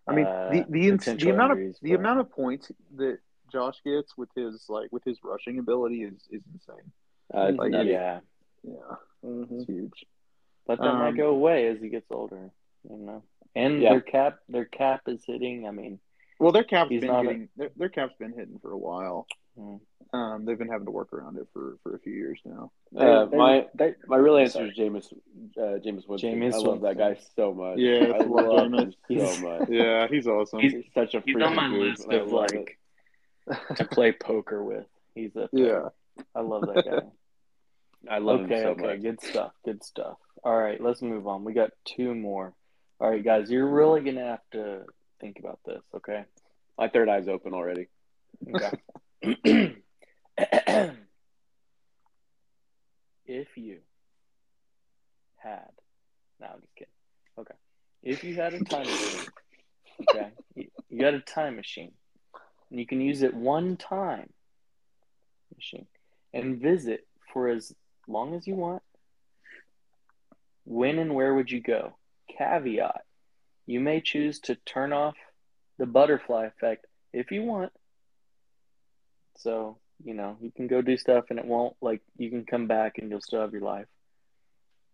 I 0.06 0.14
mean, 0.14 0.26
uh, 0.26 0.50
the 0.52 0.66
the, 0.68 0.88
ins- 0.88 1.04
the 1.06 1.30
amount 1.30 1.52
of 1.52 1.58
the 1.58 1.90
but- 1.92 2.00
amount 2.00 2.20
of 2.20 2.30
points 2.30 2.70
that 2.96 3.18
Josh 3.52 3.76
gets 3.84 4.16
with 4.18 4.28
his 4.34 4.64
like 4.68 4.90
with 4.92 5.04
his 5.04 5.18
rushing 5.22 5.58
ability 5.58 6.02
is 6.02 6.20
is 6.30 6.42
insane. 6.52 6.92
Uh, 7.32 7.52
Like, 7.56 7.72
yeah, 7.86 8.20
Yeah, 8.66 8.96
Mhm. 9.24 9.52
it's 9.52 9.66
huge. 9.66 10.06
but 10.66 10.78
that 10.78 10.94
might 10.94 11.08
Um, 11.10 11.16
go 11.16 11.28
away 11.30 11.66
as 11.68 11.80
he 11.80 11.88
gets 11.90 12.10
older. 12.10 12.50
You 12.88 12.96
know, 12.96 13.22
and 13.54 13.80
Yeah. 13.80 13.90
their 13.90 14.00
cap 14.00 14.38
their 14.48 14.64
cap 14.66 15.02
is 15.08 15.24
hitting. 15.26 15.66
I 15.66 15.70
mean, 15.70 16.00
Well, 16.40 16.50
their 16.52 16.64
cap's 16.64 16.90
He's 16.90 17.00
been 17.00 17.14
hitting. 17.14 17.42
a- 17.54 17.58
their, 17.58 17.70
their 17.76 17.88
cap's 17.88 18.14
been 18.18 18.32
hitting 18.32 18.58
for 18.58 18.72
a 18.72 18.76
while. 18.78 19.26
Mm. 19.56 19.80
Um, 20.12 20.44
they've 20.44 20.58
been 20.58 20.68
having 20.68 20.84
to 20.86 20.90
work 20.90 21.12
around 21.12 21.38
it 21.38 21.46
for, 21.52 21.78
for 21.82 21.94
a 21.94 21.98
few 22.00 22.12
years 22.12 22.40
now. 22.44 22.72
Uh, 22.94 23.24
They- 23.26 23.36
my 23.36 23.68
they, 23.74 23.94
my 24.08 24.16
real 24.16 24.36
answer 24.36 24.58
Sorry. 24.58 24.70
is 24.70 24.76
Jameis 24.76 25.12
uh, 25.56 25.78
Jameis 25.78 26.08
Winston. 26.08 26.34
Jameis 26.40 26.54
I 26.54 26.58
love 26.58 26.80
that 26.82 26.98
guy 26.98 27.14
so 27.36 27.54
much. 27.54 27.78
Yeah, 27.78 28.12
I 28.12 28.16
I 28.16 28.18
love 28.18 28.46
love 28.46 28.72
him 28.72 28.92
He's- 29.08 29.38
so 29.38 29.48
much. 29.48 29.68
Yeah, 29.70 30.08
he's 30.08 30.26
awesome. 30.26 30.58
He's- 30.60 30.72
He's 30.72 30.92
such 30.92 31.14
a 31.14 31.20
he's 31.20 31.36
on 31.36 31.54
my 31.54 31.68
dude, 31.68 31.80
list 31.90 32.04
and 32.04 32.14
of 32.14 32.32
love 32.32 32.50
it. 32.52 32.68
like 33.46 33.76
to 33.76 33.84
play 33.86 34.12
poker 34.12 34.62
with. 34.64 34.86
He's 35.14 35.34
a 35.36 35.48
yeah. 35.52 35.90
I 36.34 36.40
love 36.40 36.62
that 36.66 36.84
guy. 36.84 37.02
I 38.10 38.18
love 38.18 38.40
okay, 38.40 38.62
so 38.62 38.68
okay, 38.70 38.86
much. 38.86 39.02
good 39.02 39.20
stuff, 39.22 39.52
good 39.64 39.82
stuff. 39.82 40.16
All 40.42 40.56
right, 40.56 40.80
let's 40.80 41.02
move 41.02 41.26
on. 41.26 41.44
We 41.44 41.52
got 41.52 41.70
two 41.84 42.14
more. 42.14 42.54
All 43.00 43.10
right, 43.10 43.24
guys, 43.24 43.50
you're 43.50 43.68
really 43.68 44.00
gonna 44.02 44.24
have 44.24 44.42
to 44.52 44.84
think 45.20 45.38
about 45.38 45.60
this, 45.64 45.82
okay? 45.96 46.24
My 46.78 46.88
third 46.88 47.08
eye's 47.08 47.28
open 47.28 47.54
already. 47.54 47.88
Okay. 48.54 48.70
if 53.26 53.56
you 53.56 53.78
had, 55.36 55.70
no, 56.40 56.46
I'm 56.46 56.60
just 56.60 56.74
kidding. 56.76 56.92
Okay, 57.38 57.54
if 58.02 58.22
you 58.24 58.34
had 58.34 58.54
a 58.54 58.62
time 58.64 58.86
machine, 58.86 59.26
okay, 60.10 60.28
you, 60.54 60.66
you 60.88 61.00
got 61.00 61.14
a 61.14 61.20
time 61.20 61.56
machine, 61.56 61.92
and 62.70 62.78
you 62.78 62.86
can 62.86 63.00
use 63.00 63.22
it 63.22 63.34
one 63.34 63.76
time, 63.76 64.30
machine, 65.54 65.86
and 66.32 66.60
visit 66.60 67.06
for 67.32 67.48
as 67.48 67.72
long 68.08 68.34
as 68.34 68.46
you 68.46 68.54
want. 68.54 68.82
When 70.64 70.98
and 70.98 71.14
where 71.14 71.34
would 71.34 71.50
you 71.50 71.60
go? 71.60 71.94
Caveat: 72.38 73.02
You 73.66 73.80
may 73.80 74.00
choose 74.00 74.40
to 74.40 74.54
turn 74.54 74.92
off 74.92 75.16
the 75.78 75.86
butterfly 75.86 76.46
effect 76.46 76.86
if 77.12 77.30
you 77.30 77.42
want. 77.42 77.72
So, 79.36 79.78
you 80.02 80.14
know, 80.14 80.36
you 80.40 80.52
can 80.52 80.66
go 80.66 80.80
do 80.80 80.96
stuff 80.96 81.26
and 81.30 81.38
it 81.38 81.44
won't, 81.44 81.76
like, 81.80 82.02
you 82.16 82.30
can 82.30 82.44
come 82.44 82.66
back 82.66 82.98
and 82.98 83.10
you'll 83.10 83.20
still 83.20 83.40
have 83.40 83.52
your 83.52 83.62
life. 83.62 83.86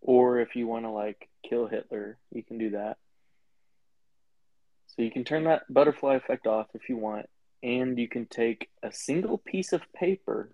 Or 0.01 0.41
if 0.41 0.57
you 0.57 0.67
want 0.67 0.85
to, 0.87 0.91
like, 0.91 1.29
kill 1.49 1.67
Hitler, 1.67 2.19
you 2.33 2.43
can 2.43 2.59
do 2.59 2.71
that. 2.71 2.97
So 4.89 5.03
you 5.03 5.11
can 5.11 5.25
turn 5.25 5.45
that 5.45 5.63
butterfly 5.73 6.17
effect 6.17 6.47
off 6.47 6.69
if 6.75 6.89
you 6.89 6.97
want. 6.97 7.27
And 7.63 7.99
you 7.99 8.09
can 8.09 8.25
take 8.27 8.71
a 8.83 8.91
single 8.91 9.37
piece 9.37 9.75
of 9.75 9.83
paper 9.93 10.51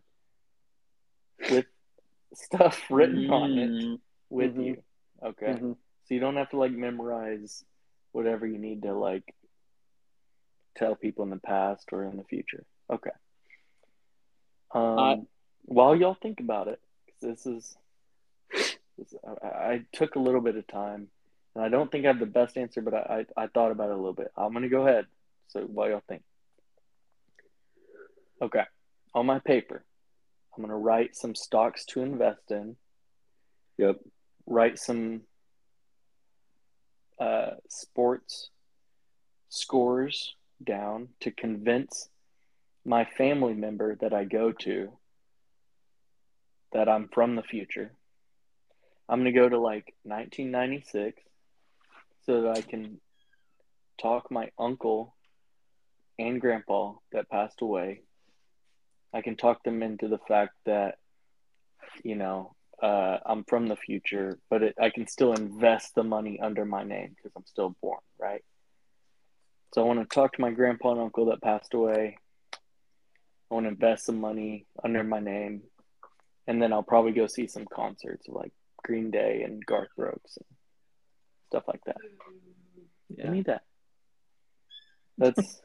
with 1.51 1.67
stuff 2.37 2.81
written 2.91 3.31
on 3.31 3.59
it 3.59 3.71
Mm, 3.71 4.01
with 4.31 4.55
Mhm. 4.55 4.65
you. 4.65 4.83
Okay. 5.23 5.47
Mhm. 5.47 5.77
So 6.05 6.15
you 6.15 6.21
don't 6.21 6.37
have 6.37 6.51
to 6.51 6.59
like 6.59 6.73
memorize 6.73 7.65
whatever 8.13 8.47
you 8.47 8.59
need 8.59 8.83
to 8.83 8.93
like 8.93 9.35
tell 10.77 10.95
people 10.95 11.25
in 11.25 11.31
the 11.31 11.39
past 11.39 11.93
or 11.93 12.05
in 12.05 12.17
the 12.17 12.25
future. 12.25 12.65
Okay. 12.91 13.11
Um, 14.73 15.27
while 15.63 15.97
y'all 15.97 16.15
think 16.21 16.41
about 16.41 16.69
it, 16.69 16.81
this 17.23 17.47
is, 17.47 17.77
this, 18.99 19.15
I, 19.43 19.47
I 19.47 19.87
took 19.93 20.17
a 20.17 20.21
little 20.21 20.41
bit 20.43 20.57
of 20.57 20.67
time, 20.67 21.09
and 21.55 21.65
I 21.65 21.69
don't 21.69 21.91
think 21.91 22.05
I 22.05 22.09
have 22.09 22.19
the 22.21 22.27
best 22.27 22.57
answer, 22.59 22.83
but 22.83 22.93
I, 22.95 23.25
I, 23.37 23.45
I 23.45 23.47
thought 23.49 23.73
about 23.73 23.89
it 23.89 23.95
a 23.95 23.97
little 23.97 24.13
bit. 24.13 24.31
I'm 24.37 24.53
gonna 24.53 24.69
go 24.69 24.87
ahead. 24.87 25.07
So 25.49 25.63
while 25.63 25.89
y'all 25.89 26.03
think, 26.09 26.23
okay, 28.43 28.65
on 29.15 29.27
my 29.27 29.39
paper, 29.39 29.85
I'm 30.57 30.63
gonna 30.63 30.77
write 30.77 31.17
some 31.17 31.35
stocks 31.35 31.85
to 31.87 32.03
invest 32.03 32.51
in. 32.51 32.77
Yep. 33.79 34.01
Write 34.47 34.79
some 34.79 35.23
uh, 37.19 37.53
sports 37.69 38.51
scores 39.49 40.35
down 40.63 41.09
to 41.21 41.31
convince 41.31 42.09
my 42.85 43.05
family 43.05 43.55
member 43.55 43.97
that 43.97 44.15
I 44.15 44.25
go 44.25 44.53
to 44.53 44.93
that 46.73 46.89
I'm 46.89 47.09
from 47.09 47.37
the 47.37 47.43
future. 47.43 47.93
I'm 49.09 49.21
going 49.21 49.33
to 49.33 49.41
go 49.41 49.49
to 49.49 49.59
like 49.59 49.95
1996 50.03 51.23
so 52.25 52.43
that 52.43 52.57
I 52.57 52.61
can 52.61 53.01
talk 54.01 54.31
my 54.31 54.51
uncle 54.59 55.15
and 56.19 56.41
grandpa 56.41 56.95
that 57.13 57.31
passed 57.31 57.61
away. 57.61 58.03
I 59.17 59.23
can 59.23 59.37
talk 59.37 59.63
them 59.65 59.83
into 59.83 60.09
the 60.09 60.19
fact 60.29 60.53
that, 60.67 60.97
you 62.05 62.17
know, 62.17 62.55
uh, 62.83 63.17
I'm 63.25 63.45
from 63.45 63.67
the 63.67 63.77
future, 63.77 64.39
but 64.51 64.63
it, 64.63 64.75
I 64.79 64.91
can 64.91 65.07
still 65.07 65.33
invest 65.33 65.95
the 65.95 66.03
money 66.03 66.39
under 66.39 66.67
my 66.67 66.85
name 66.85 67.15
because 67.17 67.33
I'm 67.35 67.47
still 67.47 67.75
born, 67.81 68.01
right? 68.19 68.45
So 69.73 69.81
I 69.81 69.87
want 69.87 70.01
to 70.01 70.15
talk 70.15 70.35
to 70.35 70.43
my 70.43 70.51
grandpa 70.51 70.91
and 70.93 71.01
uncle 71.01 71.27
that 71.27 71.41
passed 71.41 71.73
away. 71.73 72.19
I 73.51 73.55
want 73.55 73.65
to 73.65 73.71
invest 73.71 74.05
some 74.05 74.21
money 74.21 74.67
under 74.85 75.03
my 75.03 75.21
name, 75.21 75.63
and 76.47 76.61
then 76.61 76.75
I'll 76.75 76.83
probably 76.83 77.13
go 77.13 77.27
see 77.27 77.47
some 77.47 77.65
concerts 77.65 78.27
like 78.29 78.53
Green 78.85 79.11
Day 79.11 79.45
and 79.47 79.65
Garth 79.65 79.89
Brooks 79.97 80.37
and 80.37 80.59
stuff 81.49 81.63
like 81.67 81.81
that. 81.87 81.97
I 83.25 83.31
need 83.31 83.47
that. 83.47 83.63
That's 85.17 85.63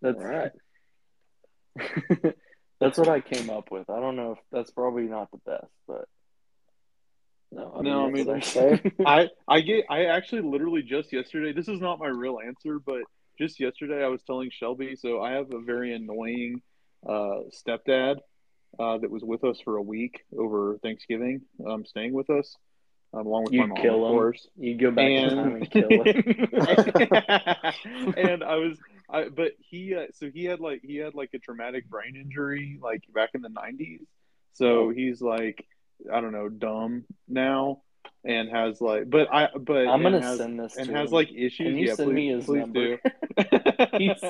that's 0.00 0.18
All 0.18 0.24
right. 0.24 0.52
that's 2.80 2.98
what 2.98 3.08
I 3.08 3.20
came 3.20 3.50
up 3.50 3.70
with. 3.70 3.88
I 3.90 4.00
don't 4.00 4.16
know 4.16 4.32
if 4.32 4.38
that's 4.52 4.70
probably 4.70 5.04
not 5.04 5.30
the 5.30 5.38
best, 5.46 5.72
but 5.86 6.04
no, 7.50 7.80
No, 7.80 8.06
I 8.06 8.10
mean- 8.10 8.26
what 8.26 8.36
I 8.36 8.40
say. 8.40 8.92
I 9.06 9.28
I 9.46 9.60
get 9.60 9.86
I 9.90 10.04
actually 10.06 10.42
literally 10.42 10.82
just 10.82 11.12
yesterday. 11.12 11.52
This 11.52 11.68
is 11.68 11.80
not 11.80 11.98
my 11.98 12.08
real 12.08 12.38
answer, 12.44 12.78
but 12.78 13.02
just 13.38 13.60
yesterday 13.60 14.04
I 14.04 14.08
was 14.08 14.22
telling 14.22 14.50
Shelby. 14.50 14.96
So 14.96 15.20
I 15.22 15.32
have 15.32 15.52
a 15.52 15.60
very 15.60 15.94
annoying 15.94 16.60
uh, 17.08 17.42
stepdad 17.50 18.16
uh, 18.78 18.98
that 18.98 19.10
was 19.10 19.22
with 19.22 19.44
us 19.44 19.60
for 19.64 19.76
a 19.76 19.82
week 19.82 20.20
over 20.36 20.78
Thanksgiving, 20.82 21.42
um, 21.66 21.84
staying 21.84 22.12
with 22.12 22.28
us. 22.30 22.56
Along 23.14 23.44
with 23.46 23.54
You'd 23.54 23.66
my 23.66 23.66
mom, 23.66 23.82
kill 23.82 24.04
of 24.04 24.10
him. 24.12 24.16
course. 24.16 24.48
You 24.56 24.76
go 24.76 24.90
back 24.90 25.14
in 25.14 25.28
time 25.30 25.56
And 25.56 25.56
and 25.56 25.70
kill 25.70 26.02
him. 26.04 26.22
and 28.16 28.44
I 28.44 28.56
was, 28.56 28.78
I 29.10 29.28
but 29.28 29.52
he, 29.58 29.94
uh, 29.94 30.06
so 30.14 30.30
he 30.30 30.44
had 30.44 30.60
like 30.60 30.82
he 30.82 30.96
had 30.96 31.14
like 31.14 31.30
a 31.34 31.38
traumatic 31.38 31.88
brain 31.88 32.16
injury 32.16 32.78
like 32.82 33.02
back 33.14 33.30
in 33.34 33.42
the 33.42 33.48
'90s. 33.48 34.06
So 34.54 34.90
he's 34.90 35.20
like, 35.22 35.66
I 36.12 36.20
don't 36.20 36.32
know, 36.32 36.48
dumb 36.48 37.04
now, 37.28 37.82
and 38.24 38.48
has 38.50 38.80
like, 38.80 39.08
but 39.08 39.32
I, 39.32 39.48
but 39.58 39.86
I'm 39.88 40.02
gonna 40.02 40.20
has, 40.20 40.38
send 40.38 40.58
this 40.60 40.76
and 40.76 40.90
has 40.90 41.10
him. 41.10 41.14
like 41.14 41.30
issues. 41.30 41.56
Can 41.58 41.76
you 41.76 41.86
yeah, 41.86 41.94
send 41.94 42.10
please, 42.10 42.14
me 42.14 42.28
his 42.28 42.44
please 42.46 42.58
number? 42.60 43.00
he's 43.98 44.24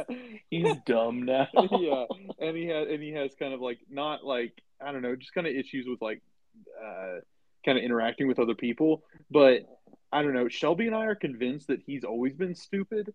he's 0.50 0.76
dumb 0.86 1.24
now. 1.24 1.48
yeah, 1.72 2.04
and 2.38 2.56
he 2.56 2.66
has 2.66 2.88
and 2.88 3.02
he 3.02 3.12
has 3.12 3.32
kind 3.38 3.54
of 3.54 3.60
like 3.60 3.78
not 3.90 4.24
like 4.24 4.52
I 4.80 4.92
don't 4.92 5.02
know, 5.02 5.16
just 5.16 5.34
kind 5.34 5.46
of 5.46 5.54
issues 5.54 5.86
with 5.88 6.00
like 6.02 6.22
uh, 6.82 7.20
kind 7.68 7.78
of 7.78 7.84
interacting 7.84 8.26
with 8.26 8.38
other 8.38 8.54
people. 8.54 9.02
But 9.30 9.66
I 10.10 10.22
don't 10.22 10.32
know. 10.32 10.48
Shelby 10.48 10.86
and 10.86 10.96
I 10.96 11.04
are 11.04 11.14
convinced 11.14 11.66
that 11.66 11.80
he's 11.84 12.02
always 12.02 12.34
been 12.34 12.54
stupid, 12.54 13.12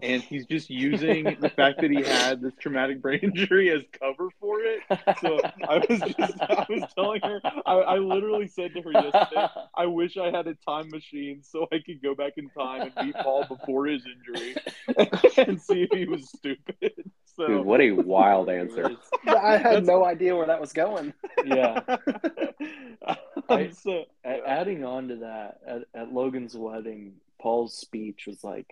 and 0.00 0.22
he's 0.22 0.46
just 0.46 0.70
using 0.70 1.36
the 1.40 1.50
fact 1.50 1.80
that 1.80 1.90
he 1.90 2.02
had 2.02 2.40
this 2.40 2.54
traumatic 2.58 3.02
brain 3.02 3.20
injury 3.22 3.70
as 3.70 3.82
cover 3.98 4.28
for 4.40 4.60
it. 4.60 4.80
So 5.20 5.38
I 5.68 5.78
was 5.88 6.00
just 6.16 6.40
I 6.40 6.66
was 6.68 6.92
telling 6.94 7.20
her 7.22 7.40
I, 7.66 7.72
I 7.74 7.98
literally 7.98 8.48
said 8.48 8.72
to 8.74 8.82
her 8.82 8.92
yesterday, 8.92 9.46
I 9.76 9.86
wish 9.86 10.16
I 10.16 10.30
had 10.30 10.46
a 10.46 10.54
time 10.66 10.88
machine 10.90 11.42
so 11.42 11.66
I 11.72 11.78
could 11.84 12.02
go 12.02 12.14
back 12.14 12.32
in 12.36 12.48
time 12.50 12.90
and 12.96 13.06
meet 13.06 13.14
Paul 13.16 13.44
before 13.44 13.86
his 13.86 14.02
injury 14.06 14.56
and 15.46 15.60
see 15.60 15.82
if 15.82 15.90
he 15.92 16.06
was 16.06 16.28
stupid. 16.28 17.10
So 17.36 17.46
Dude, 17.46 17.64
what 17.64 17.80
a 17.80 17.92
wild 17.92 18.50
answer. 18.50 18.90
I 19.26 19.56
had 19.56 19.86
no 19.86 20.04
idea 20.04 20.36
where 20.36 20.46
that 20.46 20.60
was 20.60 20.72
going. 20.72 21.14
yeah. 21.44 21.80
I'm 23.48 23.72
so- 23.72 24.04
Adding 24.24 24.84
on 24.84 25.08
to 25.08 25.16
that, 25.16 25.58
at, 25.66 25.82
at 25.94 26.12
Logan's 26.12 26.56
wedding, 26.56 27.14
Paul's 27.40 27.74
speech 27.74 28.24
was 28.26 28.44
like 28.44 28.66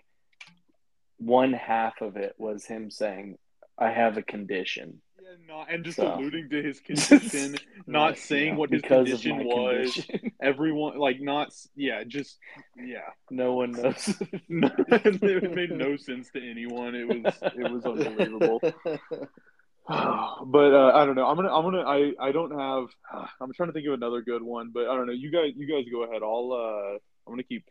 one 1.21 1.53
half 1.53 2.01
of 2.01 2.17
it 2.17 2.35
was 2.37 2.65
him 2.65 2.89
saying, 2.89 3.37
"I 3.77 3.91
have 3.91 4.17
a 4.17 4.23
condition." 4.23 5.01
Yeah, 5.21 5.29
not, 5.47 5.71
and 5.71 5.85
just 5.85 5.97
So. 5.97 6.15
alluding 6.15 6.49
to 6.49 6.63
his 6.63 6.79
condition, 6.87 7.57
not 7.85 8.17
saying 8.17 8.53
yeah, 8.53 8.55
what 8.55 8.71
his 8.71 8.81
condition 8.81 9.43
was. 9.43 9.93
condition. 9.93 10.31
Everyone, 10.41 10.97
like, 10.97 11.21
not, 11.21 11.53
yeah, 11.75 12.03
just, 12.03 12.39
yeah. 12.75 13.09
no 13.29 13.53
one 13.53 13.71
knows. 13.71 14.21
it 14.49 15.55
made 15.55 15.71
no 15.71 15.95
sense 15.95 16.29
to 16.31 16.49
anyone. 16.49 16.95
It 16.95 17.07
was, 17.07 17.33
it 17.43 17.71
was 17.71 17.85
unbelievable. 17.85 18.59
but 19.87 20.73
uh, 20.73 20.91
I 20.95 21.05
don't 21.05 21.15
know. 21.15 21.27
I'm 21.27 21.35
gonna, 21.35 21.53
I'm 21.53 21.63
gonna, 21.63 21.83
I, 21.83 22.13
I 22.19 22.31
don't 22.31 22.51
have. 22.57 22.87
I'm 23.41 23.53
trying 23.53 23.69
to 23.69 23.73
think 23.73 23.87
of 23.87 23.93
another 23.93 24.21
good 24.21 24.41
one, 24.41 24.71
but 24.73 24.87
I 24.87 24.95
don't 24.95 25.05
know. 25.05 25.13
You 25.13 25.31
guys, 25.31 25.51
you 25.55 25.67
guys 25.67 25.85
go 25.91 26.03
ahead. 26.03 26.23
I'll, 26.23 26.51
uh, 26.51 26.97
I'm 27.27 27.33
gonna 27.33 27.43
keep. 27.43 27.65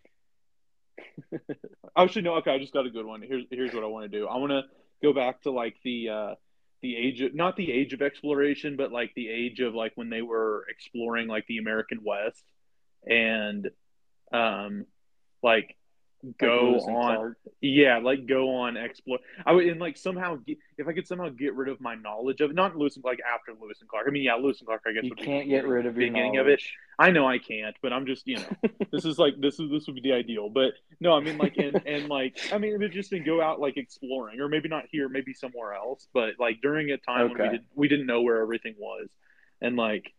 Actually, 1.97 2.23
no. 2.23 2.35
Okay, 2.37 2.53
I 2.53 2.59
just 2.59 2.73
got 2.73 2.87
a 2.87 2.91
good 2.91 3.07
one. 3.07 3.23
Here's, 3.23 3.45
here's 3.51 3.75
what 3.75 3.85
I 3.85 3.87
want 3.87 4.11
to 4.11 4.19
do. 4.19 4.27
I 4.27 4.37
want 4.37 4.51
to 4.53 4.63
go 5.03 5.13
back 5.13 5.43
to 5.43 5.51
like 5.51 5.77
the, 5.85 6.09
uh, 6.09 6.35
the 6.83 6.97
age 6.97 7.21
of 7.21 7.35
not 7.35 7.57
the 7.57 7.71
age 7.71 7.93
of 7.93 8.03
exploration, 8.03 8.77
but 8.77 8.91
like 8.93 9.13
the 9.15 9.29
age 9.29 9.61
of 9.61 9.75
like 9.75 9.93
when 9.97 10.11
they 10.11 10.23
were 10.23 10.65
exploring 10.69 11.29
like 11.29 11.47
the 11.47 11.59
American 11.59 12.01
West, 12.05 12.45
and, 13.07 13.69
um, 14.33 14.87
like 15.43 15.77
go 16.39 16.75
and 16.87 16.97
on 16.97 17.15
Clark. 17.17 17.39
yeah, 17.61 17.99
like 17.99 18.27
go 18.27 18.55
on 18.57 18.77
explore. 18.77 19.19
I 19.47 19.53
would 19.53 19.67
and 19.67 19.81
like 19.81 19.97
somehow 19.97 20.37
get, 20.37 20.59
if 20.77 20.87
I 20.87 20.93
could 20.93 21.07
somehow 21.07 21.29
get 21.31 21.55
rid 21.55 21.69
of 21.69 21.81
my 21.81 21.95
knowledge 21.95 22.41
of 22.41 22.55
not 22.55 22.77
Lewis 22.77 22.97
and, 22.97 23.05
like 23.05 23.21
after 23.21 23.53
Lewis 23.61 23.81
and 23.81 23.89
Clark. 23.89 24.07
I 24.07 24.11
mean, 24.11 24.23
yeah, 24.23 24.35
Lewis 24.35 24.59
and 24.61 24.67
Clark. 24.67 24.83
I 24.87 24.93
guess 24.93 25.05
You 25.05 25.11
would 25.11 25.19
can't 25.25 25.49
get 25.49 25.67
rid 25.67 25.87
of 25.87 25.97
your 25.97 26.09
beginning 26.11 26.37
of 26.39 26.47
it. 26.47 26.61
I 26.99 27.11
know 27.11 27.27
I 27.27 27.39
can't, 27.39 27.75
but 27.83 27.93
I'm 27.93 28.05
just 28.07 28.27
you 28.27 28.37
know 28.39 28.69
this 28.93 29.05
is 29.05 29.19
like 29.19 29.35
this 29.41 29.59
is 29.59 29.71
this 29.71 29.87
would 29.87 29.95
be 29.97 30.03
the 30.03 30.13
ideal. 30.13 30.51
But 30.51 30.73
no, 31.01 31.15
I 31.15 31.21
mean 31.21 31.39
like 31.39 31.57
and 31.57 31.81
and 31.87 32.09
like 32.09 32.39
I 32.53 32.59
mean 32.59 32.73
it 32.75 32.79
would 32.79 32.93
just 32.93 33.11
been 33.11 33.25
go 33.25 33.41
out 33.41 33.59
like 33.61 33.77
exploring 33.79 34.41
or 34.41 34.49
maybe 34.49 34.69
not 34.69 34.85
here, 34.91 35.09
maybe 35.09 35.33
somewhere 35.33 35.73
else. 35.75 36.07
But 36.13 36.35
like 36.39 36.61
during 36.61 36.91
a 36.91 36.99
time 36.99 37.31
when 37.31 37.39
we 37.43 37.49
did 37.49 37.65
we 37.75 37.89
didn't 37.89 38.07
know 38.07 38.21
where 38.23 38.43
everything 38.43 38.75
was, 38.79 39.09
and 39.63 39.77
like 39.77 40.13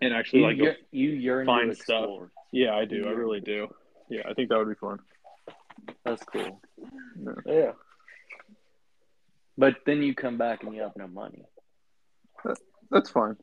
and 0.00 0.14
actually 0.14 0.40
You, 0.56 0.64
like 0.64 0.78
you 0.90 1.10
yearn 1.10 1.44
find 1.44 1.68
to 1.70 1.74
stuff. 1.76 2.04
explore. 2.04 2.30
yeah, 2.50 2.74
I 2.74 2.86
do, 2.86 3.04
I 3.06 3.10
Yeah. 3.10 3.16
really 3.16 3.40
do. 3.40 3.68
Yeah, 4.08 4.22
I 4.28 4.34
think 4.34 4.48
that 4.50 4.58
would 4.58 4.68
be 4.68 4.74
fun. 4.74 4.98
That's 6.04 6.22
cool. 6.24 6.60
Yeah. 7.46 7.72
But 9.56 9.76
then 9.86 10.02
you 10.02 10.14
come 10.14 10.38
back 10.38 10.62
and 10.62 10.74
you 10.74 10.82
have 10.82 10.96
no 10.96 11.06
money. 11.08 11.44
That's 12.90 13.10
fine. 13.10 13.36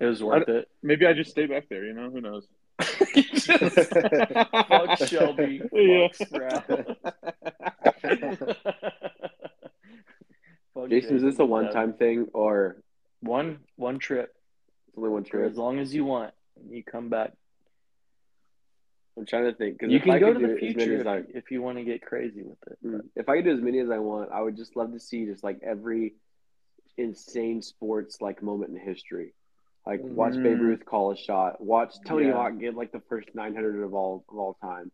It 0.00 0.06
was 0.06 0.22
worth 0.22 0.48
it. 0.48 0.68
Maybe 0.82 1.06
I 1.06 1.12
just 1.12 1.30
stay 1.30 1.46
back 1.46 1.68
there. 1.68 1.84
You 1.84 1.92
know, 1.94 2.10
who 2.10 2.20
knows? 2.20 2.46
Fuck 4.68 4.98
Shelby. 5.06 5.62
Yeah. 5.72 6.08
Fuck 6.08 6.28
Sprout. 6.28 6.66
Fuck 10.74 10.88
Jayson, 10.88 11.16
is 11.16 11.22
this 11.22 11.38
a 11.38 11.44
one 11.44 11.70
time 11.70 11.92
thing 11.94 12.28
or 12.32 12.76
One 13.20 13.58
one 13.76 13.98
trip 13.98 14.34
it's 14.88 14.96
only 14.98 15.10
one 15.10 15.24
for 15.24 15.30
trip? 15.30 15.50
as 15.50 15.56
long 15.56 15.78
as 15.78 15.94
you 15.94 16.04
want. 16.04 16.32
You 16.68 16.82
come 16.82 17.08
back. 17.08 17.32
I'm 19.16 19.26
trying 19.26 19.44
to 19.44 19.52
think. 19.54 19.78
'cause 19.80 19.90
You 19.90 19.96
if 19.98 20.04
can 20.04 20.12
I 20.12 20.18
go 20.18 20.32
could 20.32 20.40
to 20.40 20.46
do 20.46 20.46
the 20.46 20.54
as 20.54 20.60
many 20.62 20.74
future 20.74 21.00
as 21.00 21.06
I- 21.06 21.16
if, 21.18 21.36
if 21.36 21.50
you 21.50 21.60
want 21.62 21.78
to 21.78 21.84
get 21.84 22.02
crazy 22.02 22.42
with 22.42 22.58
it. 22.66 22.78
Mm. 22.84 23.08
If 23.16 23.28
I 23.28 23.36
could 23.36 23.44
do 23.44 23.52
as 23.52 23.60
many 23.60 23.78
as 23.80 23.90
I 23.90 23.98
want, 23.98 24.30
I 24.32 24.40
would 24.40 24.56
just 24.56 24.74
love 24.76 24.92
to 24.92 25.00
see 25.00 25.26
just 25.26 25.44
like 25.44 25.60
every 25.62 26.14
insane 26.96 27.62
sports 27.62 28.20
like 28.20 28.42
moment 28.42 28.70
in 28.72 28.78
history. 28.78 29.34
Like 29.86 30.00
watch 30.02 30.34
Babe 30.34 30.58
Mm. 30.58 30.60
Ruth 30.60 30.84
call 30.84 31.10
a 31.12 31.16
shot, 31.16 31.60
watch 31.60 31.94
Tony 32.06 32.26
Yeah. 32.26 32.34
Hawk 32.34 32.58
get 32.58 32.74
like 32.74 32.92
the 32.92 33.00
first 33.00 33.34
900 33.34 33.82
of 33.82 33.94
all 33.94 34.24
of 34.28 34.36
all 34.38 34.54
time. 34.54 34.90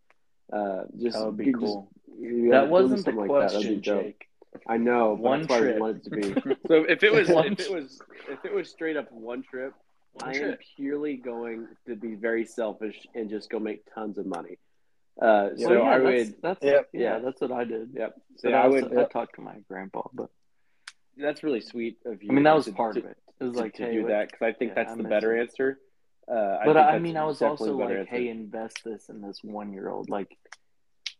Uh, 0.53 0.85
just 0.99 1.19
That 1.19 1.27
would 1.27 1.37
be 1.37 1.45
get- 1.47 1.53
just- 1.55 1.65
cool. 1.65 1.89
you 2.19 2.51
that 2.51 2.69
wasn't 2.71 3.05
the 3.05 3.13
like 3.13 3.29
that. 3.29 3.35
That'd 3.53 3.53
question. 3.53 3.83
Jake. 3.83 4.25
I 4.67 4.79
know, 4.79 5.15
but 5.15 5.23
One 5.23 5.41
that's 5.41 5.51
why 5.51 5.59
trip. 5.61 5.77
I 5.77 5.79
want 5.79 5.97
it 5.99 6.05
to 6.05 6.11
be. 6.11 6.23
So 6.69 6.75
if 6.85 7.03
it 7.03 7.13
was 7.13 7.29
if 7.29 7.61
it 7.61 7.71
was 7.71 8.01
if 8.31 8.45
it 8.47 8.53
was 8.55 8.69
straight 8.71 8.97
up 8.97 9.13
one 9.13 9.43
trip, 9.43 9.73
One 9.73 9.88
I 10.23 10.33
am 10.37 10.57
purely 10.77 11.17
going 11.17 11.69
to 11.87 11.95
be 11.97 12.15
very 12.15 12.45
selfish 12.45 13.07
and 13.15 13.31
just 13.31 13.51
go 13.51 13.59
make 13.59 13.83
tons 13.95 14.19
of 14.19 14.27
money. 14.27 14.59
Uh, 15.21 15.51
so 15.57 15.69
Well, 15.71 15.79
yeah, 15.79 15.83
I 15.91 15.99
that's, 15.99 16.05
would, 16.31 16.43
that's 16.43 16.65
Yep. 16.65 16.89
yeah, 16.93 17.01
Yeah. 17.01 17.19
that's 17.21 17.41
what 17.41 17.53
I 17.53 17.65
did. 17.65 17.91
yep. 17.95 18.15
So 18.37 18.51
But 18.51 18.55
I 18.55 18.63
I, 18.63 18.69
would. 18.69 18.85
also, 18.85 19.01
I 19.01 19.05
talked 19.05 19.35
to 19.37 19.41
my 19.43 19.57
grandpa, 19.69 20.03
but 20.13 20.31
That's 21.17 21.43
really 21.43 21.61
sweet 21.61 21.99
of 22.05 22.23
you. 22.23 22.31
I 22.31 22.35
mean 22.35 22.45
that 22.45 22.55
was 22.55 22.67
to- 22.67 22.73
part 22.73 22.95
to, 22.95 23.01
of 23.01 23.07
it. 23.07 23.17
It 23.41 23.45
was 23.45 23.55
to, 23.55 23.61
like, 23.61 23.75
to 23.75 23.85
hey, 23.85 23.93
do 23.95 24.03
what- 24.03 24.09
that 24.09 24.31
because 24.31 24.43
I 24.43 24.53
think 24.53 24.71
yeah, 24.71 24.75
that's 24.75 24.93
I 24.93 24.97
the 24.97 25.03
better 25.05 25.37
it. 25.37 25.41
answer. 25.43 25.81
Uh, 26.29 26.59
but 26.65 26.75
think 26.75 26.87
I, 26.87 26.99
mean, 26.99 27.17
I 27.17 27.25
was 27.25 27.41
also 27.41 27.77
like, 27.77 27.91
answer. 27.91 28.05
hey, 28.05 28.29
invest 28.29 28.85
this 28.85 29.09
in 29.09 29.21
this 29.23 29.43
one 29.43 29.73
year 29.73 29.89
old. 29.89 30.11
Like 30.11 30.37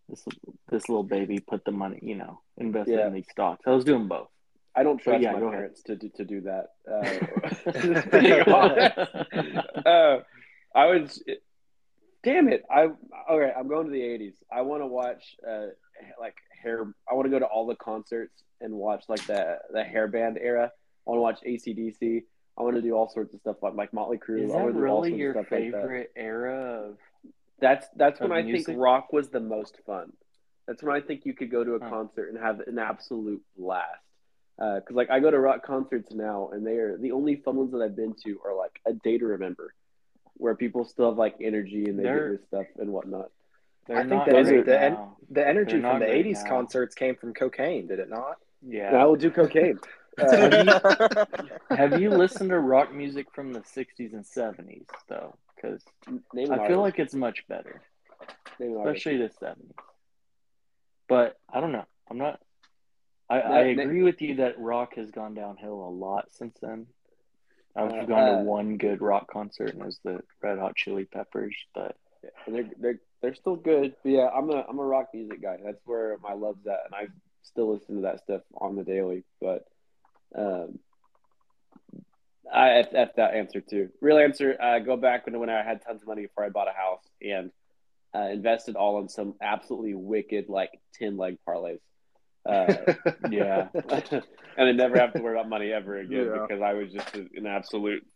this 0.09 0.25
this 0.69 0.89
little 0.89 1.03
baby, 1.03 1.39
put 1.41 1.65
the 1.65 1.73
money, 1.73 1.99
you 2.03 2.15
know, 2.15 2.41
invest 2.57 2.91
Yeah. 2.91 3.07
in 3.07 3.15
these 3.15 3.27
stocks. 3.31 3.63
I 3.67 3.71
was 3.71 3.85
doing 3.85 4.07
both. 4.07 4.29
I 4.79 4.85
don't 4.85 4.99
trust 4.99 5.23
yeah, 5.23 5.33
my 5.33 5.41
ahead. 5.41 5.51
parents 5.51 5.83
to 5.85 5.97
do, 5.97 6.09
to 6.11 6.25
do 6.25 6.41
that. 6.43 6.67
Uh, 6.89 7.73
just 7.81 8.11
being 8.13 8.43
honest. 8.43 8.97
uh, 9.87 10.19
I 10.73 10.87
was, 10.87 11.21
damn 12.23 12.49
it! 12.49 12.63
I 12.71 12.87
all 13.29 13.41
right. 13.41 13.53
I'm 13.59 13.67
going 13.67 13.87
to 13.87 13.93
the 13.93 14.01
'80s. 14.01 14.35
I 14.53 14.63
want 14.63 14.83
to 14.83 14.87
watch 14.87 15.37
uh, 15.47 15.67
like 16.21 16.37
hair. 16.63 16.95
I 17.11 17.15
want 17.15 17.27
to 17.27 17.31
go 17.31 17.41
to 17.41 17.47
all 17.47 17.67
the 17.67 17.75
concerts 17.75 18.45
and 18.61 18.73
watch 18.73 19.05
like 19.09 19.27
the 19.27 19.59
the 19.73 19.83
hair 19.83 20.07
band 20.07 20.39
era. 20.41 20.71
I 21.07 21.11
want 21.11 21.19
to 21.19 21.23
watch 21.23 21.41
ACDC. 21.45 22.23
I 22.57 22.63
want 22.63 22.77
to 22.77 22.83
do 22.83 22.93
all 22.93 23.09
sorts 23.09 23.35
of 23.35 23.41
stuff 23.41 23.57
like 23.63 23.75
like 23.75 23.93
Motley 23.93 24.19
Crue. 24.19 24.45
Is 24.45 24.53
that 24.53 24.59
want 24.59 24.75
to 24.75 24.81
do 24.81 24.87
all 24.87 25.03
really 25.03 25.19
your 25.19 25.33
stuff 25.33 25.47
like 25.51 25.73
that. 25.73 25.83
favorite 25.83 26.13
era 26.15 26.91
of? 26.91 26.99
That's 27.61 27.89
that's 27.97 28.21
when 28.21 28.31
of 28.31 28.37
I 28.37 28.43
think 28.53 28.69
rock 28.79 29.13
was 29.13 29.31
the 29.31 29.41
most 29.41 29.77
fun. 29.85 30.13
That's 30.69 30.85
when 30.85 30.95
I 30.95 31.01
think 31.01 31.25
you 31.25 31.33
could 31.33 31.51
go 31.51 31.65
to 31.65 31.73
a 31.75 31.81
concert 31.81 32.29
and 32.29 32.39
have 32.39 32.61
an 32.61 32.79
absolute 32.79 33.43
blast. 33.57 34.05
Because 34.59 34.97
like 34.97 35.09
I 35.11 35.21
go 35.21 35.31
to 35.31 35.39
rock 35.39 35.65
concerts 35.65 36.13
now, 36.13 36.51
and 36.53 36.67
they 36.67 36.77
are 36.79 36.97
the 36.99 37.13
only 37.13 37.37
fun 37.37 37.57
ones 37.57 37.73
that 37.73 37.81
I've 37.81 37.95
been 37.97 38.15
to 38.25 38.41
are 38.45 38.55
like 38.55 38.81
a 38.87 38.93
day 38.93 39.17
to 39.19 39.25
remember, 39.27 39.73
where 40.35 40.55
people 40.57 40.85
still 40.85 41.11
have 41.11 41.19
like 41.19 41.37
energy 41.41 41.85
and 41.87 41.99
they 41.99 42.03
They're- 42.03 42.31
get 42.31 42.31
with 42.41 42.47
stuff 42.49 42.67
and 42.79 42.93
whatnot. 42.93 43.31
I 43.91 43.95
think 44.01 44.09
not 44.11 44.27
the 44.27 44.63
the 44.67 44.81
en- 44.83 44.99
The 45.31 45.47
energy 45.49 45.81
They're 45.81 45.91
from 45.93 46.01
the 46.01 46.07
'80s 46.07 46.45
now. 46.45 46.51
concerts 46.51 46.95
came 46.95 47.15
from 47.17 47.33
cocaine, 47.33 47.87
did 47.87 48.01
it 48.01 48.11
not? 48.11 48.37
Yeah. 48.61 48.89
And 48.89 48.97
I 48.99 49.05
will 49.07 49.17
do 49.17 49.31
cocaine. 49.31 49.79
Uh, 50.19 51.25
Have 51.71 51.99
you 52.01 52.11
listened 52.23 52.51
to 52.51 52.59
rock 52.59 52.93
music 52.93 53.29
from 53.33 53.53
the 53.53 53.61
'60s 53.61 54.13
and 54.13 54.25
'70s 54.25 54.85
though? 55.09 55.37
Because 55.57 55.83
I 56.07 56.11
feel 56.37 56.53
artist. 56.53 56.79
like 56.79 56.99
it's 56.99 57.15
much 57.15 57.47
better, 57.49 57.81
Name 58.61 58.73
an 58.73 58.79
artist. 58.79 59.07
especially 59.07 59.19
the 59.27 59.31
'70s. 59.47 59.73
But 61.09 61.39
I 61.49 61.61
don't 61.61 61.73
know. 61.73 61.87
I'm 62.11 62.19
not. 62.19 62.41
I, 63.31 63.41
I 63.41 63.61
agree 63.61 64.03
with 64.03 64.23
you 64.23 64.37
that 64.37 64.59
rock 64.59 64.95
has 64.97 65.11
gone 65.11 65.35
downhill 65.35 65.75
a 65.87 65.91
lot 65.91 66.33
since 66.33 66.57
then. 66.61 66.87
I've 67.77 67.93
Uh, 67.93 68.05
gone 68.07 68.29
uh, 68.29 68.39
to 68.39 68.45
one 68.45 68.77
good 68.79 69.01
rock 69.01 69.31
concert, 69.31 69.75
and 69.75 69.83
it 69.83 69.87
was 69.87 70.01
the 70.03 70.23
Red 70.43 70.59
Hot 70.59 70.75
Chili 70.75 71.05
Peppers. 71.05 71.55
But 71.75 71.97
and 72.47 72.55
they're 72.55 72.71
they're 72.79 73.01
they're 73.21 73.35
still 73.35 73.57
good. 73.57 73.95
But 74.03 74.11
yeah, 74.11 74.29
I'm 74.29 74.51
a 74.51 74.65
I'm 74.69 74.79
a 74.79 74.85
rock 74.85 75.09
music 75.13 75.43
guy. 75.43 75.59
That's 75.63 75.85
where 75.85 76.17
my 76.23 76.33
love's 76.33 76.67
at, 76.67 76.81
and 76.87 76.95
I 76.95 77.09
still 77.43 77.73
listen 77.73 77.97
to 77.97 78.03
that 78.03 78.21
stuff 78.21 78.43
on 78.57 78.77
the 78.77 78.85
daily. 78.85 79.25
But 79.41 79.67
um, 80.35 80.79
I 82.53 82.71
F 82.81 83.15
that 83.17 83.35
answer 83.35 83.61
too. 83.61 83.91
Real 84.01 84.19
answer: 84.19 84.57
uh, 84.61 84.79
go 84.79 84.97
back 84.97 85.27
when 85.27 85.39
when 85.39 85.51
I 85.51 85.63
had 85.63 85.85
tons 85.85 86.03
of 86.03 86.09
money 86.09 86.23
before 86.23 86.45
I 86.45 86.49
bought 86.49 86.69
a 86.69 86.73
house 86.73 87.05
and 87.23 87.51
uh, 88.15 88.31
invested 88.31 88.75
all 88.75 89.01
in 89.01 89.09
some 89.09 89.35
absolutely 89.41 89.95
wicked 89.95 90.49
like 90.49 90.81
ten 90.95 91.17
leg 91.17 91.37
parlays. 91.47 91.81
Uh, 92.47 92.95
Yeah. 93.29 93.69
and 94.57 94.69
I 94.69 94.73
never 94.73 94.99
have 94.99 95.15
to 95.15 95.23
worry 95.23 95.39
about 95.39 95.49
money 95.49 95.73
ever 95.73 95.99
again 95.99 96.27
Yeah. 96.27 96.43
because 96.43 96.63
I 96.63 96.75
was 96.75 96.93
just 96.93 97.15
an 97.15 97.47
absolute 97.47 98.07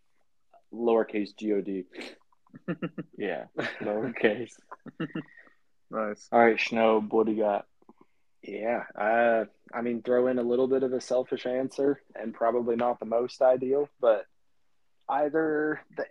lowercase 0.72 1.30
god. 1.38 1.84
Yeah. 3.18 3.44
Lowercase. 3.80 4.52
Nice. 5.90 6.28
All 6.32 6.40
right, 6.40 6.56
Schnob, 6.56 7.10
what 7.12 7.26
do 7.26 7.32
you 7.32 7.42
got? 7.42 7.66
Yeah, 8.42 8.82
uh, 8.98 9.44
I 9.72 9.82
mean, 9.82 10.02
throw 10.02 10.26
in 10.26 10.38
a 10.38 10.42
little 10.42 10.66
bit 10.66 10.82
of 10.82 10.92
a 10.92 11.00
selfish 11.00 11.46
answer, 11.46 12.00
and 12.14 12.34
probably 12.34 12.74
not 12.74 12.98
the 12.98 13.06
most 13.06 13.40
ideal, 13.40 13.88
but 14.00 14.26
either 15.08 15.80
the 15.96 16.04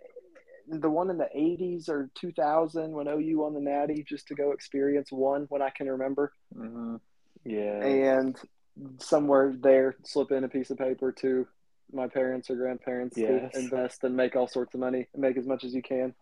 the 0.78 0.88
one 0.88 1.10
in 1.10 1.18
the 1.18 1.28
'80s 1.36 1.88
or 1.90 2.08
2000 2.14 2.92
when 2.92 3.06
OU 3.06 3.38
won 3.38 3.52
the 3.54 3.60
Natty, 3.60 4.02
just 4.08 4.28
to 4.28 4.34
go 4.34 4.52
experience 4.52 5.12
one 5.12 5.44
when 5.50 5.60
I 5.60 5.70
can 5.70 5.88
remember, 5.90 6.32
hmm 6.56 6.96
Yeah. 7.44 7.84
and 7.84 8.36
somewhere 8.98 9.52
there 9.58 9.96
slip 10.04 10.32
in 10.32 10.44
a 10.44 10.48
piece 10.48 10.70
of 10.70 10.78
paper 10.78 11.12
to 11.12 11.46
my 11.92 12.06
parents 12.08 12.48
or 12.48 12.56
grandparents 12.56 13.16
Yes. 13.18 13.52
to 13.52 13.58
invest 13.58 14.04
and 14.04 14.16
make 14.16 14.34
all 14.36 14.48
sorts 14.48 14.72
of 14.74 14.80
money 14.80 15.08
and 15.12 15.20
make 15.22 15.36
as 15.36 15.46
much 15.46 15.64
as 15.64 15.74
you 15.74 15.82
can. 15.82 16.14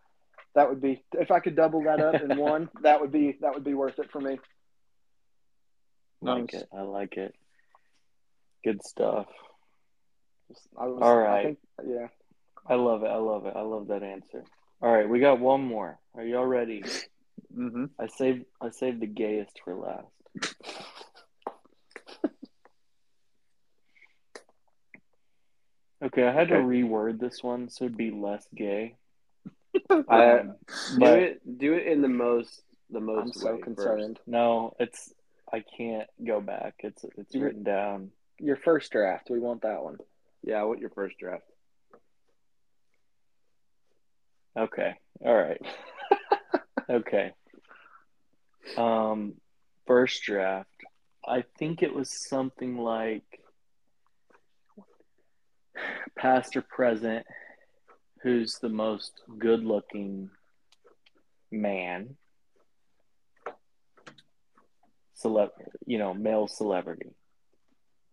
That 0.55 0.69
would 0.69 0.81
be 0.81 1.05
if 1.13 1.31
I 1.31 1.39
could 1.41 1.55
double 1.55 1.83
that 1.85 2.01
up 2.01 2.21
in 2.21 2.37
one. 2.39 2.69
That 2.83 3.01
would 3.01 3.13
be 3.13 3.39
that 3.41 3.55
would 3.55 3.65
be 3.65 3.75
worth 3.75 3.99
it 4.01 4.11
for 4.11 4.21
me. 4.21 4.39
i 6.27 6.33
like 6.35 6.55
it. 6.55 6.69
I 6.77 6.83
like 6.83 7.17
it. 7.17 7.35
Good 8.65 8.83
stuff. 8.85 9.27
I 10.77 10.87
was, 10.87 10.99
All 11.03 11.19
I 11.25 11.45
think, 11.45 11.59
yeah. 11.87 12.09
I 12.67 12.75
love 12.75 13.05
it. 13.05 13.09
I 13.09 13.17
love 13.17 13.47
it. 13.47 13.55
I 13.57 13.61
love 13.63 13.87
that 13.89 14.03
answer. 14.03 14.45
All 14.83 14.93
right, 14.93 15.09
we 15.09 15.21
got 15.21 15.39
one 15.39 15.63
more. 15.63 15.99
Are 16.17 16.25
y'all 16.25 16.45
ready? 16.47 16.83
hmm 17.55 17.85
I 17.99 18.09
saved 18.09 18.45
I 18.61 18.71
saved 18.71 19.01
the 19.01 19.07
gayest 19.07 19.61
for 19.65 19.75
last. 19.77 20.53
Okay, 26.03 26.27
I 26.27 26.33
had 26.33 26.49
to 26.49 26.55
reword 26.55 27.21
this 27.21 27.43
one 27.43 27.69
so 27.69 27.85
it'd 27.85 27.97
be 27.97 28.11
less 28.11 28.47
gay. 28.55 28.97
Uh, 29.89 30.39
Um, 30.41 30.57
do 30.99 31.05
it. 31.07 31.59
Do 31.59 31.75
it 31.75 31.87
in 31.87 32.03
the 32.03 32.09
most. 32.09 32.63
The 32.91 33.01
most. 33.01 33.21
I'm 33.23 33.33
so 33.33 33.55
way 33.55 33.61
concerned. 33.61 34.19
no, 34.27 34.75
it's 34.81 35.13
I 35.53 35.63
can't 35.77 36.09
go 36.27 36.41
back. 36.41 36.75
It's 36.81 37.05
it's 37.17 37.35
You're- 37.35 37.47
written 37.47 37.63
down. 37.63 38.11
Your 38.39 38.57
first 38.57 38.91
draft, 38.91 39.29
we 39.31 39.39
want 39.39 39.63
that 39.63 39.83
one. 39.85 39.97
First. 39.99 40.09
Yeah. 40.43 40.63
What 40.65 40.81
your 40.81 40.91
first 40.91 41.19
draft? 41.19 41.45
Okay. 44.59 44.95
All 45.25 45.35
right. 45.37 45.61
okay. 46.91 47.33
Um 48.77 49.35
first 49.87 50.23
draft. 50.25 50.69
I 51.27 51.45
think 51.59 51.83
it 51.83 51.95
was 51.95 52.11
something 52.11 52.77
like 52.79 53.41
past 56.17 56.57
or 56.57 56.63
present 56.63 57.27
who's 58.23 58.59
the 58.61 58.69
most 58.69 59.13
good 59.39 59.65
looking 59.65 60.31
man 61.51 62.17
celeb 65.23 65.51
you 65.87 65.99
know 65.99 66.15
male 66.15 66.49
celebrity 66.49 67.15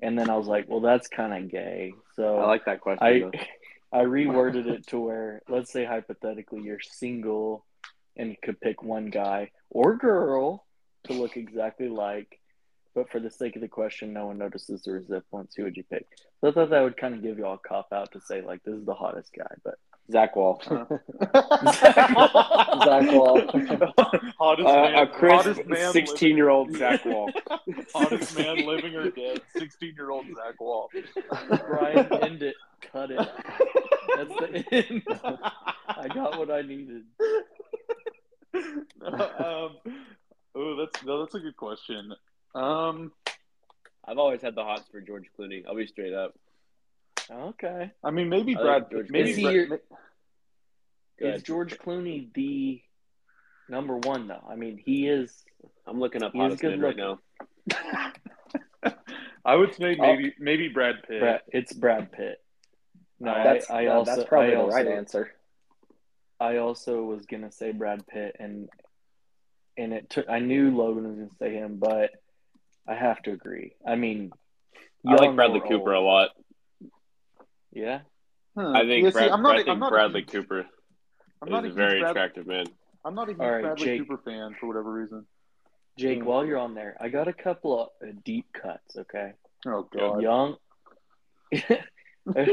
and 0.01 0.17
then 0.17 0.29
i 0.29 0.35
was 0.35 0.47
like 0.47 0.65
well 0.67 0.81
that's 0.81 1.07
kind 1.07 1.33
of 1.33 1.51
gay 1.51 1.93
so 2.15 2.37
I 2.39 2.47
like 2.47 2.65
that 2.65 2.81
question. 2.81 3.31
I. 3.33 3.45
I 3.89 3.99
reworded 3.99 4.67
it 4.67 4.85
to 4.87 4.99
where 4.99 5.41
let's 5.47 5.71
say 5.71 5.85
hypothetically 5.85 6.61
you're 6.61 6.81
single 6.81 7.65
and 8.17 8.29
you 8.29 8.35
could 8.43 8.59
pick 8.59 8.83
one 8.83 9.05
guy 9.05 9.51
or 9.69 9.95
girl 9.95 10.65
to 11.05 11.13
look 11.13 11.37
exactly 11.37 11.87
like, 11.87 12.39
but 12.97 13.11
for 13.11 13.19
the 13.19 13.29
sake 13.29 13.55
of 13.55 13.61
the 13.61 13.67
question, 13.67 14.11
no 14.11 14.25
one 14.25 14.39
notices 14.39 14.81
the 14.81 14.93
resemblance. 14.93 15.53
Who 15.55 15.65
would 15.65 15.77
you 15.77 15.83
pick? 15.83 16.07
So 16.41 16.47
I 16.47 16.51
thought 16.51 16.71
that 16.71 16.81
would 16.81 16.97
kind 16.97 17.13
of 17.13 17.21
give 17.21 17.37
you 17.37 17.45
all 17.45 17.53
a 17.53 17.59
cop 17.59 17.93
out 17.93 18.11
to 18.13 18.21
say 18.21 18.41
like 18.41 18.63
this 18.63 18.73
is 18.73 18.85
the 18.87 18.95
hottest 18.95 19.33
guy, 19.37 19.45
but 19.63 19.75
Zach 20.11 20.35
Wall. 20.35 20.59
Zach 20.65 20.89
Wall. 23.11 23.39
hottest 24.39 24.67
Uh, 24.67 24.81
man, 24.81 24.95
a 24.95 25.05
crisp 25.05 25.45
hottest 25.45 25.67
man 25.67 25.93
sixteen-year-old 25.93 26.75
Zach 26.75 27.05
Wall. 27.05 27.29
hottest 27.93 28.35
man 28.35 28.65
living 28.65 28.95
or 28.95 29.11
dead, 29.11 29.41
sixteen-year-old 29.55 30.25
Zach 30.35 30.59
Wall. 30.59 30.89
Bryan 31.69 32.11
end 32.23 32.41
it, 32.41 32.55
cut 32.91 33.11
it. 33.11 33.29
That's 34.15 34.35
the 34.39 34.65
end. 34.71 35.03
I 35.87 36.07
got 36.07 36.39
what 36.39 36.49
I 36.49 36.63
needed. 36.63 37.03
um, 38.55 39.77
oh, 40.55 40.75
that's 40.79 41.05
no, 41.05 41.19
that's 41.19 41.35
a 41.35 41.39
good 41.39 41.57
question. 41.57 42.11
Um, 42.55 43.11
I've 44.07 44.17
always 44.17 44.41
had 44.41 44.55
the 44.55 44.63
hots 44.63 44.87
for 44.91 45.01
George 45.01 45.25
Clooney. 45.37 45.63
I'll 45.67 45.75
be 45.75 45.87
straight 45.87 46.13
up. 46.13 46.33
Okay. 47.29 47.91
I 48.03 48.11
mean, 48.11 48.29
maybe 48.29 48.55
I 48.55 48.61
Brad. 48.61 48.93
like 48.93 49.09
maybe 49.09 49.31
Is 49.31 49.39
Brad- 49.41 49.53
your- 49.53 51.33
Is. 51.33 51.43
George 51.43 51.77
Clooney 51.77 52.33
the 52.33 52.81
number 53.69 53.97
one 53.97 54.27
though? 54.27 54.43
I 54.49 54.55
mean, 54.55 54.77
he 54.77 55.07
is. 55.07 55.43
I'm 55.85 55.99
looking 55.99 56.23
up 56.23 56.33
hottest 56.33 56.63
men 56.63 56.79
right 56.79 56.95
now. 56.95 57.19
I 59.45 59.55
would 59.55 59.73
say 59.75 59.95
maybe 59.95 60.33
maybe 60.39 60.67
Brad 60.69 60.95
Pitt. 61.07 61.19
Brad, 61.19 61.41
it's 61.49 61.73
Brad 61.73 62.11
Pitt. 62.11 62.41
No, 63.19 63.33
that's, 63.33 63.69
I, 63.69 63.81
I 63.81 63.85
no, 63.85 63.91
also 63.93 64.15
that's 64.15 64.27
probably 64.29 64.55
I 64.55 64.61
the 64.61 64.67
right 64.67 64.87
answer. 64.87 65.31
I 66.39 66.57
also 66.57 67.03
was 67.03 67.25
gonna 67.25 67.51
say 67.51 67.71
Brad 67.71 68.05
Pitt, 68.07 68.35
and 68.39 68.69
and 69.77 69.93
it 69.93 70.09
took. 70.09 70.29
I 70.29 70.39
knew 70.39 70.75
Logan 70.75 71.07
was 71.07 71.15
gonna 71.17 71.29
say 71.39 71.53
him, 71.55 71.77
but 71.77 72.11
I 72.87 72.95
have 72.95 73.21
to 73.23 73.31
agree. 73.31 73.73
I 73.85 73.95
mean, 73.95 74.31
I 75.05 75.15
like 75.15 75.35
Bradley 75.35 75.59
Cooper 75.61 75.93
old. 75.93 76.03
a 76.03 76.07
lot. 76.07 76.29
Yeah, 77.73 77.99
Huh. 78.57 78.71
I 78.73 78.81
think, 78.85 79.03
Yeah, 79.03 79.09
see, 79.09 79.13
Brad, 79.13 79.29
I'm 79.31 79.41
not, 79.43 79.51
I 79.51 79.53
a- 79.55 79.57
think 79.59 79.69
I'm 79.69 79.79
not 79.79 79.87
a 79.87 79.91
Bradley 79.91 80.21
huge- 80.21 80.31
Cooper 80.31 80.65
I'm 81.41 81.49
not 81.49 81.65
a 81.65 81.67
a 81.67 81.71
very 81.71 81.99
Brad, 81.99 82.11
attractive 82.11 82.47
man. 82.47 82.65
I'm 83.05 83.13
not 83.13 83.29
even 83.29 83.39
a 83.41 83.43
huge 83.43 83.47
All 83.47 83.51
right, 83.55 83.61
Bradley 83.63 83.85
Jake. 83.85 84.07
Cooper 84.07 84.21
fan 84.25 84.55
for 84.59 84.67
whatever 84.67 84.91
reason. 84.91 85.25
Jake. 85.97 86.19
Mm. 86.19 86.23
While 86.23 86.45
you're 86.45 86.57
on 86.57 86.73
there, 86.73 86.97
I 86.99 87.09
got 87.09 87.27
a 87.27 87.33
couple 87.33 87.79
of 87.79 87.89
uh, 88.07 88.11
deep 88.25 88.47
cuts. 88.53 88.97
Okay, 88.97 89.33
Oh 89.67 89.83
God. 89.83 90.21
young. 90.21 90.55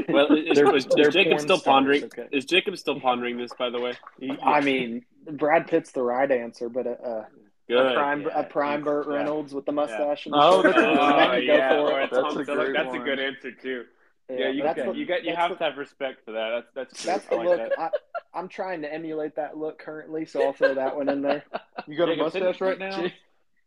Well, 0.09 0.32
is, 0.36 0.55
They're- 0.56 0.77
is, 0.77 0.86
they're 0.86 1.09
is 1.09 1.15
Jacob 1.15 1.40
still 1.40 1.56
stars, 1.59 1.62
pondering? 1.74 2.05
okay. 2.05 2.28
Is 2.31 2.44
Jacob 2.44 2.77
still 2.78 3.01
pondering 3.01 3.36
this? 3.36 3.51
By 3.59 3.70
the 3.70 3.81
way, 3.81 3.94
I 4.40 4.61
mean, 4.61 5.05
Brad 5.32 5.66
Pitt's 5.66 5.90
the 5.90 6.02
right 6.02 6.31
answer, 6.31 6.69
but 6.69 6.86
a, 6.86 6.93
a, 6.93 7.27
good. 7.69 7.93
a 7.93 7.95
prime 7.95 8.23
yeah, 8.23 8.28
a 8.41 8.45
prime 8.45 8.82
Burt 8.82 9.07
yeah. 9.09 9.16
Reynolds 9.16 9.55
with 9.55 9.65
the 9.66 9.73
mustache 9.73 10.27
and 10.27 10.35
the 10.35 10.39
Oh, 10.39 10.62
short 10.62 10.65
that's 10.74 10.78
a 10.78 10.81
hair, 10.85 10.91
good 10.95 10.99
then 10.99 11.28
one. 11.28 11.43
you 11.43 11.47
go 11.49 11.89
for 11.89 12.01
it. 12.01 12.11
That's 12.12 12.35
a 12.35 12.39
Selleck, 12.39 12.47
great 12.57 12.73
that's 12.74 12.86
one. 12.89 13.01
a 13.01 13.05
good 13.05 13.20
answer 13.20 13.53
too. 13.53 13.85
Yeah, 14.31 14.36
Yeah, 14.39 14.49
you 14.51 14.62
that's 14.62 14.77
got 14.82 14.93
the- 14.93 14.99
you 14.99 15.07
got 15.07 15.23
you 15.24 15.31
that's 15.31 15.39
have 15.39 15.51
the- 15.51 15.57
to 15.57 15.65
have 15.65 15.77
respect 15.78 16.24
for 16.24 16.32
that. 16.32 16.65
That's 16.74 16.93
that's 16.93 17.05
That's 17.05 17.24
the 17.27 17.35
I 17.35 17.39
like 17.39 17.47
look. 17.47 17.59
that. 17.77 17.78
I, 17.78 17.91
I'm 18.39 18.49
trying 18.49 18.82
to 18.82 18.93
emulate 18.93 19.36
that 19.36 19.57
look 19.57 19.78
currently, 19.78 20.24
so 20.24 20.43
I'll 20.45 20.53
throw 20.53 20.74
that 20.74 20.97
one 20.97 21.09
in 21.09 21.23
there. 21.23 21.45
You 21.86 21.97
got 21.99 22.09
a 22.09 22.15
Jacob, 22.16 22.32
send- 22.32 22.45
mustache 22.47 22.61
right 22.62 22.78
now? 22.78 22.91
Jacob, 22.97 23.12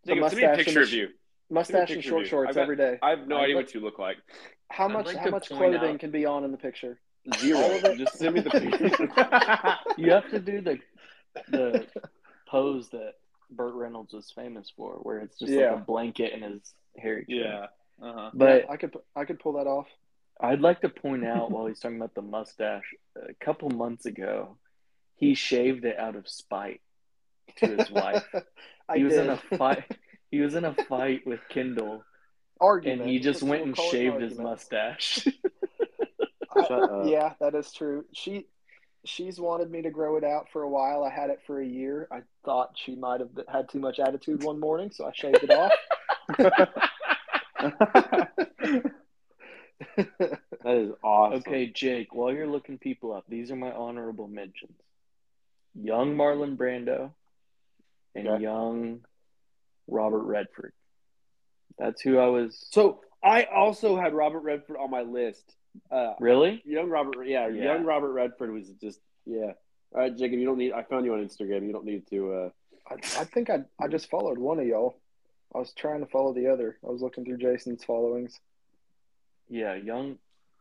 The 0.06 0.14
Jacob, 0.15 0.30
send 0.30 0.38
me 0.38 0.44
a 0.44 0.48
mustache 0.48 0.57
and 0.57 0.65
picture 0.65 0.82
of 0.82 0.91
you. 0.94 1.07
Mustache 1.49 1.90
and 1.91 2.03
short 2.03 2.26
shorts 2.28 2.56
got- 2.56 2.61
every 2.61 2.76
day. 2.76 2.98
I 3.03 3.11
have 3.11 3.28
no 3.28 3.38
I'd 3.38 3.44
idea 3.44 3.56
like- 3.57 3.65
what 3.65 3.74
you 3.76 3.80
look 3.82 3.99
like. 3.99 4.18
How 4.72 4.86
I'd 4.88 4.94
much 4.94 5.06
like 5.07 5.18
how 5.18 5.30
much 5.30 5.48
clothing 5.49 5.76
out- 5.94 5.99
can 5.99 6.11
be 6.11 6.26
on 6.26 6.44
in 6.44 6.52
the 6.52 6.57
picture? 6.57 6.99
Zero. 7.38 7.60
All 7.60 7.72
of 7.72 7.84
it? 7.86 7.98
Just 7.99 8.18
send 8.18 8.36
me 8.36 8.41
the 8.41 8.49
picture. 8.49 9.78
you 9.98 10.11
have 10.11 10.30
to 10.32 10.40
do 10.40 10.61
the 10.61 10.80
the 11.49 11.86
pose 12.48 12.90
that 12.90 13.14
Burt 13.49 13.74
Reynolds 13.76 14.14
was 14.14 14.32
famous 14.32 14.72
for, 14.76 14.94
where 15.03 15.19
it's 15.19 15.38
just 15.40 15.52
Yeah. 15.52 15.72
like 15.72 15.82
a 15.82 15.86
blanket 15.86 16.34
in 16.34 16.41
his 16.44 16.74
hair. 16.98 17.24
Yeah. 17.28 17.68
Uh-huh. 18.02 18.32
But 18.34 18.65
Yeah, 18.65 18.72
I 18.72 18.78
could 18.78 18.95
I 19.15 19.26
could 19.26 19.40
pull 19.40 19.53
that 19.53 19.68
off. 19.68 19.88
I'd 20.40 20.61
like 20.61 20.82
to 20.82 20.90
point 20.90 21.26
out 21.26 21.49
while 21.52 21.65
he's 21.65 21.80
talking 21.80 21.98
about 21.98 22.14
the 22.14 22.22
mustache, 22.22 22.94
a 23.15 23.34
couple 23.44 23.69
months 23.69 24.06
ago, 24.06 24.57
he 25.15 25.34
shaved 25.34 25.84
it 25.86 25.98
out 25.98 26.15
of 26.15 26.28
spite 26.30 26.82
to 27.57 27.68
his 27.76 27.90
wife. 28.02 28.24
I 28.90 28.98
He 28.98 29.03
was 29.03 29.14
did. 29.14 29.26
in 29.26 29.30
a 29.32 29.57
fight. 29.57 29.86
He 30.30 30.41
was 30.41 30.56
in 30.56 30.65
a 30.65 30.74
fight 30.90 31.26
with 31.26 31.40
Kendall, 31.48 32.03
argument. 32.60 33.03
and 33.03 33.10
he 33.10 33.18
just 33.19 33.41
We'll 33.41 33.52
went 33.52 33.64
and 33.64 33.74
call 33.76 33.86
it 33.86 33.88
an 33.88 33.91
shaved 34.11 34.22
his 34.22 34.38
mustache. 34.38 35.26
I- 36.56 36.68
Shut 36.68 36.84
up. 36.84 37.06
Yeah, 37.07 37.34
that 37.40 37.56
is 37.56 37.72
true. 37.72 38.03
She 38.14 38.45
she's 39.08 39.40
wanted 39.40 39.72
me 39.72 39.82
to 39.82 39.90
grow 39.90 40.18
it 40.18 40.24
out 40.24 40.48
for 40.52 40.64
a 40.64 40.70
while. 40.70 41.04
I 41.04 41.10
had 41.10 41.30
it 41.30 41.40
for 41.48 41.62
a 41.62 41.66
year. 41.66 42.08
I 42.12 42.22
thought 42.46 42.72
she 42.76 42.96
might 42.96 43.20
have 43.20 43.30
had 43.48 43.70
too 43.70 43.80
much 43.80 44.00
attitude 44.00 44.44
one 44.44 44.60
morning, 44.60 44.92
so 44.92 45.06
I 45.06 45.12
shaved 45.14 45.44
it 45.44 45.52
off. 45.52 45.72
That 50.64 50.76
is 50.76 50.92
awesome. 51.04 51.40
Okay, 51.40 51.68
Jake, 51.68 52.14
while 52.14 52.34
you're 52.34 52.48
looking 52.48 52.78
people 52.78 53.14
up, 53.14 53.26
these 53.30 53.52
are 53.52 53.56
my 53.56 53.72
honorable 53.72 54.28
mentions. 54.28 54.74
Young 55.76 56.16
Marlon 56.16 56.58
Brando 56.58 57.12
and 58.16 58.28
Okay. 58.28 58.44
young 58.44 59.02
Robert 59.88 60.24
Redford. 60.24 60.74
That's 61.78 62.02
who 62.02 62.18
I 62.18 62.28
was. 62.28 62.58
So 62.72 63.02
I 63.24 63.44
also 63.44 63.98
had 63.98 64.14
Robert 64.14 64.40
Redford 64.42 64.78
on 64.78 64.90
my 64.90 65.02
list. 65.02 65.56
Uh, 65.91 66.14
Really? 66.20 66.62
young 66.66 66.90
Robert, 66.90 67.24
yeah, 67.28 67.48
Yeah. 67.48 67.74
young 67.74 67.84
Robert 67.86 68.12
Redford 68.14 68.52
was 68.52 68.70
just 68.82 68.99
yeah. 69.26 69.54
All 69.94 70.02
right, 70.02 70.16
Jacob, 70.16 70.40
you 70.40 70.45
don't 70.45 70.58
need. 70.58 70.74
I 70.74 70.84
found 70.84 71.06
you 71.06 71.14
on 71.14 71.26
Instagram. 71.26 71.66
You 71.66 71.72
don't 71.74 71.86
need 71.86 72.08
to. 72.10 72.34
uh 72.34 72.49
I, 72.90 72.94
I 72.95 73.24
think 73.26 73.49
I 73.49 73.64
I 73.80 73.88
just 73.88 74.10
followed 74.10 74.38
one 74.38 74.60
of 74.60 74.66
y'all. 74.68 74.99
I 75.56 75.60
was 75.60 75.74
trying 75.74 76.02
to 76.02 76.06
follow 76.06 76.34
the 76.34 76.48
other. 76.48 76.78
I 76.86 76.90
was 76.91 77.02
looking 77.02 77.24
through 77.26 77.38
Jayson's 77.38 77.84
followings. 77.84 78.40
Yeah, 79.49 79.76
young, 79.76 80.18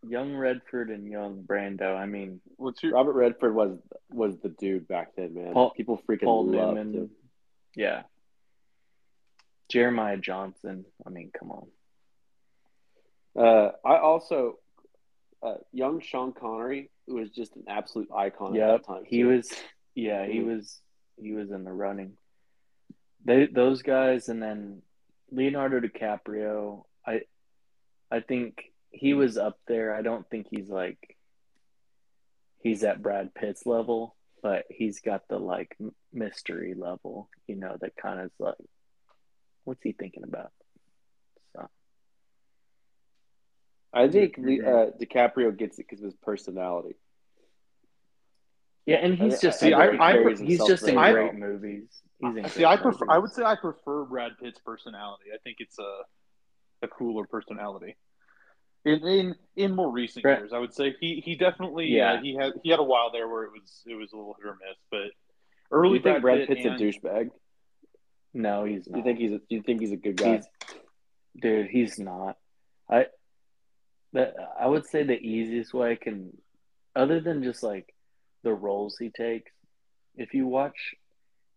young 0.06 0.36
Redford 0.36 0.90
and 0.90 1.08
young 1.10 1.42
Brando. 1.42 1.96
I 1.96 2.06
mean, 2.06 2.40
What's 2.56 2.82
your 2.84 2.92
Robert 2.92 3.14
Redford 3.14 3.54
was 3.54 3.78
was 4.12 4.38
the 4.38 4.48
dude 4.48 4.86
back 4.86 5.16
then, 5.16 5.34
man. 5.34 5.52
Paul- 5.52 5.70
People 5.70 6.00
freaking 6.08 6.24
Paul 6.24 6.46
loved 6.46 6.76
Newman. 6.76 6.94
him. 6.94 7.10
Yeah. 7.74 8.02
Jeremiah 9.68 10.16
Johnson. 10.16 10.84
I 11.04 11.10
mean, 11.10 11.30
come 11.36 11.50
on. 11.50 11.66
Uh, 13.36 13.72
I 13.84 13.98
also 13.98 14.58
uh, 15.42 15.54
young 15.72 16.00
Sean 16.00 16.32
Connery 16.32 16.90
who 17.06 17.14
was 17.16 17.30
just 17.30 17.54
an 17.56 17.64
absolute 17.68 18.08
icon 18.12 18.56
at 18.56 18.58
Yep, 18.58 18.68
that 18.82 18.86
time. 18.86 19.04
he 19.06 19.24
was. 19.24 19.48
Yeah, 19.94 20.26
he 20.26 20.40
Mhm. 20.40 20.46
was. 20.46 20.80
He 21.16 21.32
was 21.32 21.50
in 21.50 21.64
the 21.64 21.72
running. 21.72 22.16
They 23.24 23.46
those 23.46 23.82
guys, 23.82 24.28
and 24.28 24.42
then 24.42 24.82
Leonardo 25.30 25.80
DiCaprio. 25.80 26.84
I, 27.06 27.22
I 28.10 28.20
think 28.20 28.72
he 28.90 29.14
was 29.14 29.36
up 29.38 29.58
there. 29.66 29.94
I 29.94 30.02
don't 30.02 30.28
think 30.28 30.48
he's 30.50 30.68
like. 30.68 31.16
He's 32.58 32.82
at 32.82 33.00
Brad 33.02 33.32
Pitt's 33.34 33.64
level, 33.64 34.16
but 34.42 34.64
he's 34.68 35.00
got 35.00 35.28
the 35.28 35.38
like 35.38 35.76
mystery 36.12 36.74
level. 36.74 37.30
You 37.46 37.54
know, 37.56 37.76
that 37.80 37.94
kind 37.96 38.18
of 38.20 38.32
like, 38.40 38.56
what's 39.64 39.82
he 39.82 39.92
thinking 39.92 40.24
about? 40.24 40.50
So 41.54 41.68
I 43.96 44.08
think 44.08 44.36
Le- 44.38 44.62
uh, 44.64 44.90
DiCaprio 45.00 45.56
gets 45.56 45.78
it 45.78 45.86
because 45.88 46.00
of 46.00 46.06
his 46.06 46.14
personality. 46.16 46.96
yeah, 48.86 48.96
and 48.96 49.14
he's 49.14 49.34
I- 49.38 49.40
just 49.40 49.60
See, 49.60 49.68
in 49.68 49.74
I- 49.74 49.86
great- 49.96 50.00
I- 50.00 50.44
he's 50.44 50.64
just 50.66 50.86
in 50.86 50.94
very 50.94 51.12
great 51.30 51.34
movies. 51.34 52.02
He's 52.20 52.36
in 52.36 52.44
See, 52.48 52.60
great 52.60 52.66
I 52.66 52.76
prefer. 52.76 53.04
movies. 53.06 53.08
I 53.10 53.18
would 53.18 53.30
say 53.32 53.42
I 53.42 53.56
prefer 53.56 54.04
Brad 54.04 54.32
Pitt's 54.40 54.60
personality. 54.60 55.24
I 55.34 55.38
think 55.38 55.56
it's 55.60 55.78
a 55.78 56.02
a 56.82 56.88
cooler 56.88 57.26
personality. 57.26 57.96
In 58.84 59.04
in 59.06 59.34
in 59.56 59.74
more 59.74 59.90
recent 59.90 60.22
Brad- 60.22 60.38
years, 60.40 60.52
I 60.52 60.58
would 60.58 60.72
say 60.74 60.94
he 61.00 61.20
he 61.20 61.34
definitely 61.34 61.86
Yeah. 61.86 62.14
yeah 62.14 62.20
he 62.22 62.34
had 62.34 62.52
he 62.62 62.70
had 62.70 62.78
a 62.78 62.84
while 62.84 63.10
there 63.10 63.26
where 63.28 63.44
it 63.44 63.50
was 63.52 63.82
it 63.86 63.94
was 63.94 64.12
a 64.12 64.16
little 64.16 64.34
hit 64.34 64.46
or 64.46 64.54
miss, 64.56 64.76
but 64.90 65.04
Do 65.04 65.10
early 65.72 65.94
you 65.98 66.02
think 66.02 66.20
Brad 66.22 66.46
Pitt 66.46 66.58
Pitt's 66.58 66.66
a 66.66 66.84
douchebag? 66.84 67.30
No, 68.34 68.64
he's 68.64 68.86
not. 68.86 68.98
you 68.98 69.02
think 69.02 69.18
he's 69.18 69.32
a, 69.32 69.38
do 69.38 69.44
you 69.56 69.62
think 69.62 69.80
he's 69.80 69.92
a 69.92 69.96
good 69.96 70.16
guy? 70.16 70.36
He's, 70.36 70.46
dude, 71.40 71.66
he's 71.68 71.98
not. 71.98 72.36
I 72.88 73.06
that 74.16 74.34
I 74.58 74.66
would 74.66 74.86
say 74.86 75.02
the 75.02 75.20
easiest 75.20 75.72
way 75.74 75.92
I 75.92 75.96
can, 75.96 76.36
other 77.02 77.20
than 77.20 77.42
just 77.44 77.62
like 77.62 77.86
the 78.42 78.52
roles 78.52 78.96
he 78.98 79.10
takes, 79.10 79.52
if 80.16 80.32
you 80.34 80.46
watch 80.46 80.78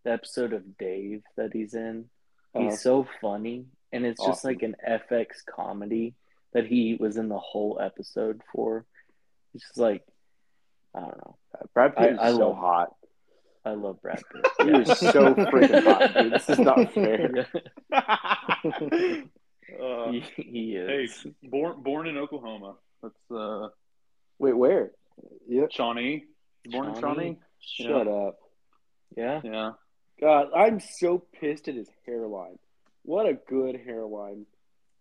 the 0.03 0.11
episode 0.11 0.53
of 0.53 0.77
Dave 0.77 1.23
that 1.37 1.51
he's 1.53 1.73
in, 1.73 2.09
Uh-huh. 2.53 2.65
he's 2.65 2.81
so 2.81 3.07
funny, 3.21 3.65
and 3.93 4.05
it's 4.05 4.23
just 4.25 4.43
like 4.43 4.61
an 4.63 4.75
FX 4.87 5.27
comedy 5.57 6.15
that 6.53 6.65
he 6.65 6.97
was 6.99 7.15
in 7.17 7.29
the 7.29 7.37
whole 7.49 7.79
episode 7.89 8.41
for. 8.51 8.85
It's 9.53 9.63
just 9.67 9.77
like 9.77 10.03
I 10.95 10.99
don't 11.01 11.17
know. 11.23 11.35
Brad 11.73 11.95
Pitt 11.95 12.17
I- 12.19 12.29
is 12.29 12.35
so 12.35 12.49
love- 12.49 12.57
hot. 12.57 12.89
I 13.65 13.71
love 13.85 14.01
Brad 14.01 14.21
Pitt. 14.31 14.47
He 14.67 14.71
is 14.81 14.87
so 14.99 15.33
freaking 15.51 15.83
hot, 15.83 16.13
dude. 16.15 16.33
This 16.33 16.49
is 16.49 16.59
not 16.59 16.93
fair. 16.97 17.47
Uh, 19.81 20.11
he, 20.11 20.23
he 20.43 20.73
hey, 20.75 21.03
is. 21.03 21.25
born 21.43 21.81
born 21.81 22.07
in 22.07 22.17
Oklahoma. 22.17 22.75
That's 23.03 23.31
uh 23.31 23.69
Wait, 24.39 24.53
where? 24.57 24.91
Yep. 25.47 25.71
Shawnee. 25.71 26.25
Born 26.71 26.89
in 26.89 26.99
Shawnee? 26.99 27.37
Shawnee. 27.59 27.89
Shut 27.93 28.07
up. 28.07 28.39
Yeah. 29.17 29.41
Yeah. 29.43 29.71
God, 30.21 30.47
I'm 30.55 30.79
so 30.79 31.23
pissed 31.39 31.67
at 31.67 31.75
his 31.75 31.89
hairline. 32.05 32.57
What 33.03 33.25
a 33.25 33.33
good 33.33 33.75
hairline. 33.85 34.45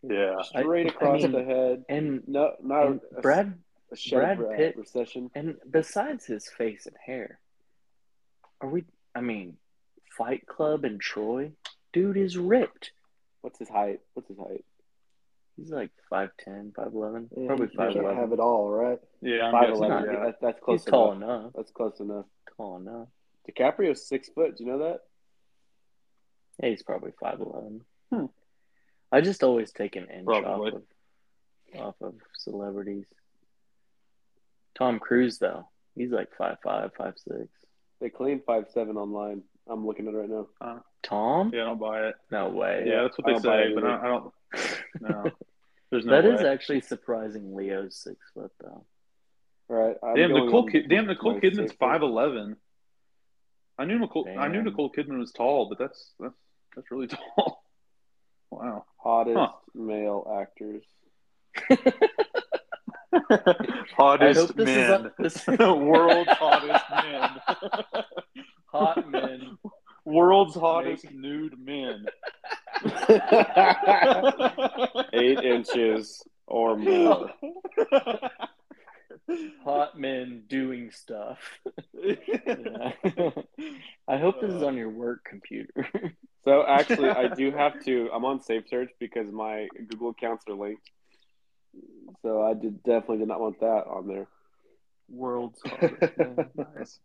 Yeah. 0.03 0.37
I- 0.55 0.63
Straight 0.63 0.87
I 0.87 0.91
across 0.91 1.23
mean, 1.23 1.33
the 1.33 1.45
head. 1.45 1.85
And, 1.89 2.23
No, 2.27 2.53
not 2.63 2.87
and 2.87 3.01
a, 3.17 3.21
Brad 3.21 3.55
a 3.93 4.11
Brad 4.11 4.41
uh, 4.41 4.57
Pitt- 4.57 4.77
recession. 4.77 5.31
And 5.35 5.57
besides 5.71 6.25
his 6.27 6.49
face 6.57 6.87
and 6.87 6.97
hair, 7.05 7.39
are 8.61 8.69
we? 8.69 8.85
I 9.15 9.21
mean, 9.21 9.57
Fight 10.17 10.47
Club 10.47 10.85
and 10.85 11.01
Troy, 11.01 11.53
dude 11.93 12.17
is 12.17 12.37
ripped. 12.37 12.91
What's 13.43 13.59
his 13.59 13.69
height? 13.69 14.01
What's 14.15 14.29
his 14.29 14.39
height? 14.39 14.65
He's 15.57 15.71
like 15.71 15.91
5'10", 16.13 16.73
5'11", 16.73 17.29
Yeah, 17.37 17.47
probably 17.49 17.69
you 17.73 17.79
can't 17.79 17.95
5'11". 17.97 18.17
have 18.17 18.33
it 18.33 18.39
all, 18.41 18.69
right? 18.71 18.99
Yeah. 19.21 19.47
I'm 19.47 19.53
Five 19.53 19.69
guessing, 19.71 19.89
not. 19.89 20.05
yeah. 20.07 20.25
That, 20.25 20.37
that's 20.41 20.61
close 20.61 20.85
He's 20.85 20.91
tall 20.91 21.13
enough. 21.13 21.41
enough. 21.41 21.53
That's 21.57 21.71
close 21.73 21.99
enough. 22.01 22.27
Tall 22.57 22.77
enough. 22.77 23.09
DiCaprio's 23.51 24.07
six 24.07 24.29
foot. 24.29 24.57
Do 24.57 24.65
you 24.65 24.71
know 24.71 24.79
that? 24.79 25.01
Yeah, 26.63 26.71
he's 26.71 26.83
probably 26.83 27.13
5'11". 27.23 27.81
Hmm. 28.13 28.27
I 29.11 29.21
just 29.21 29.43
always 29.43 29.73
take 29.73 29.97
an 29.97 30.07
inch 30.09 30.27
Probably. 30.27 30.71
off 30.73 30.77
of 30.77 30.83
off 31.81 31.95
of 32.03 32.15
celebrities. 32.37 33.05
Tom 34.77 34.99
Cruise 34.99 35.39
though, 35.39 35.69
he's 35.95 36.11
like 36.11 36.29
5'5", 36.39 36.91
5'6". 36.95 37.49
They 38.01 38.11
claim 38.11 38.41
five 38.47 38.67
seven 38.73 38.97
online. 38.97 39.43
I'm 39.71 39.87
looking 39.87 40.09
at 40.09 40.15
it 40.15 40.17
right 40.17 40.29
now. 40.31 40.47
Uh, 40.61 40.79
Tom? 41.03 41.51
Yeah, 41.55 41.63
I 41.63 41.65
don't 41.67 41.79
buy 41.81 42.07
it. 42.09 42.15
No 42.31 42.49
way. 42.49 42.85
Yeah, 42.87 43.03
that's 43.03 43.17
what 43.19 43.27
they 43.27 43.39
say, 43.41 43.73
but. 43.75 43.85
I, 43.85 43.99
I 44.01 44.07
don't. 44.09 44.33
No, 45.01 45.31
there's 45.91 46.05
no 46.07 46.13
That 46.21 46.29
way. 46.29 46.35
is 46.35 46.41
actually 46.43 46.81
surprising. 46.81 47.55
Leo's 47.55 47.97
six 47.97 48.17
foot 48.35 48.51
though. 48.61 48.85
All 49.69 49.77
right. 49.77 49.97
I'm 50.03 50.15
damn 50.17 50.31
going 50.31 50.47
Nicole. 50.47 50.63
on 50.65 50.71
Kid, 50.71 50.89
damn 50.89 51.07
Nicole 51.07 51.35
my 51.35 51.41
Kidman's 51.41 51.71
safe 51.71 51.79
five 51.79 52.01
bet. 52.01 52.09
eleven. 52.09 52.57
I 53.79 53.85
knew 53.85 53.99
Nicole. 53.99 54.27
I 54.39 54.49
knew 54.49 54.63
Nicole 54.63 54.91
Kidman 54.91 55.19
was 55.19 55.31
tall, 55.33 55.69
but 55.69 55.79
that's 55.79 56.13
that's 56.19 56.35
that's 56.75 56.91
really 56.91 57.07
tall. 57.37 57.63
Wow. 58.51 58.87
Hottest 58.97 59.37
Huh. 59.39 59.53
male 59.75 60.27
actors. 60.41 60.83
hottest 63.97 64.41
hope 64.41 64.57
this 64.57 64.69
is 64.69 64.77
men. 64.77 65.07
a- 65.07 65.13
this- 65.23 65.47
World's 65.47 66.31
hottest 66.31 66.85
men. 66.91 68.05
Hot 68.73 69.11
men. 69.11 69.59
World's 70.05 70.55
hottest 70.55 71.11
nude 71.11 71.59
men. 71.59 72.07
Eight 75.13 75.41
inches 75.41 76.23
or 76.47 76.77
more. 76.77 77.31
Hot 79.65 79.99
men 79.99 80.45
doing 80.49 80.91
stuff. 80.91 81.39
Yeah. 81.93 82.93
I 84.09 84.17
hope 84.17 84.41
this 84.41 84.53
is 84.53 84.63
uh. 84.63 84.67
on 84.67 84.77
your 84.77 84.91
work 84.91 85.25
computer. 85.25 85.87
So 86.45 86.65
actually, 86.67 87.11
I 87.11 87.35
do 87.35 87.51
have 87.51 87.85
to. 87.85 88.09
I'm 88.11 88.25
on 88.25 88.41
Safe 88.41 88.65
Search 88.71 88.91
because 88.99 89.31
my 89.31 89.69
Google 89.91 90.11
accounts 90.11 90.45
are 90.49 90.55
linked. 90.55 90.89
So 92.23 92.43
I 92.43 92.55
did 92.55 92.83
definitely 92.85 93.19
did 93.19 93.29
not 93.29 93.39
want 93.39 93.61
that 93.61 93.85
on 93.87 94.09
there. 94.09 94.29
World's 95.11 95.61
hottest 95.67 96.17
men. 96.17 96.49
Nice. 96.57 97.01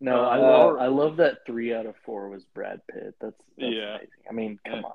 No, 0.00 0.24
I 0.24 0.38
Uh, 0.38 0.42
love 0.42 0.76
I 0.78 0.86
love 0.86 1.16
that 1.16 1.44
three 1.44 1.74
out 1.74 1.84
of 1.86 1.96
four 2.04 2.28
was 2.28 2.44
Brad 2.54 2.80
Pitt. 2.86 3.14
That's, 3.20 3.34
that's 3.56 3.72
Yeah. 3.74 3.96
amazing. 3.96 4.08
I 4.28 4.32
mean, 4.32 4.60
come 4.64 4.84
on. 4.84 4.92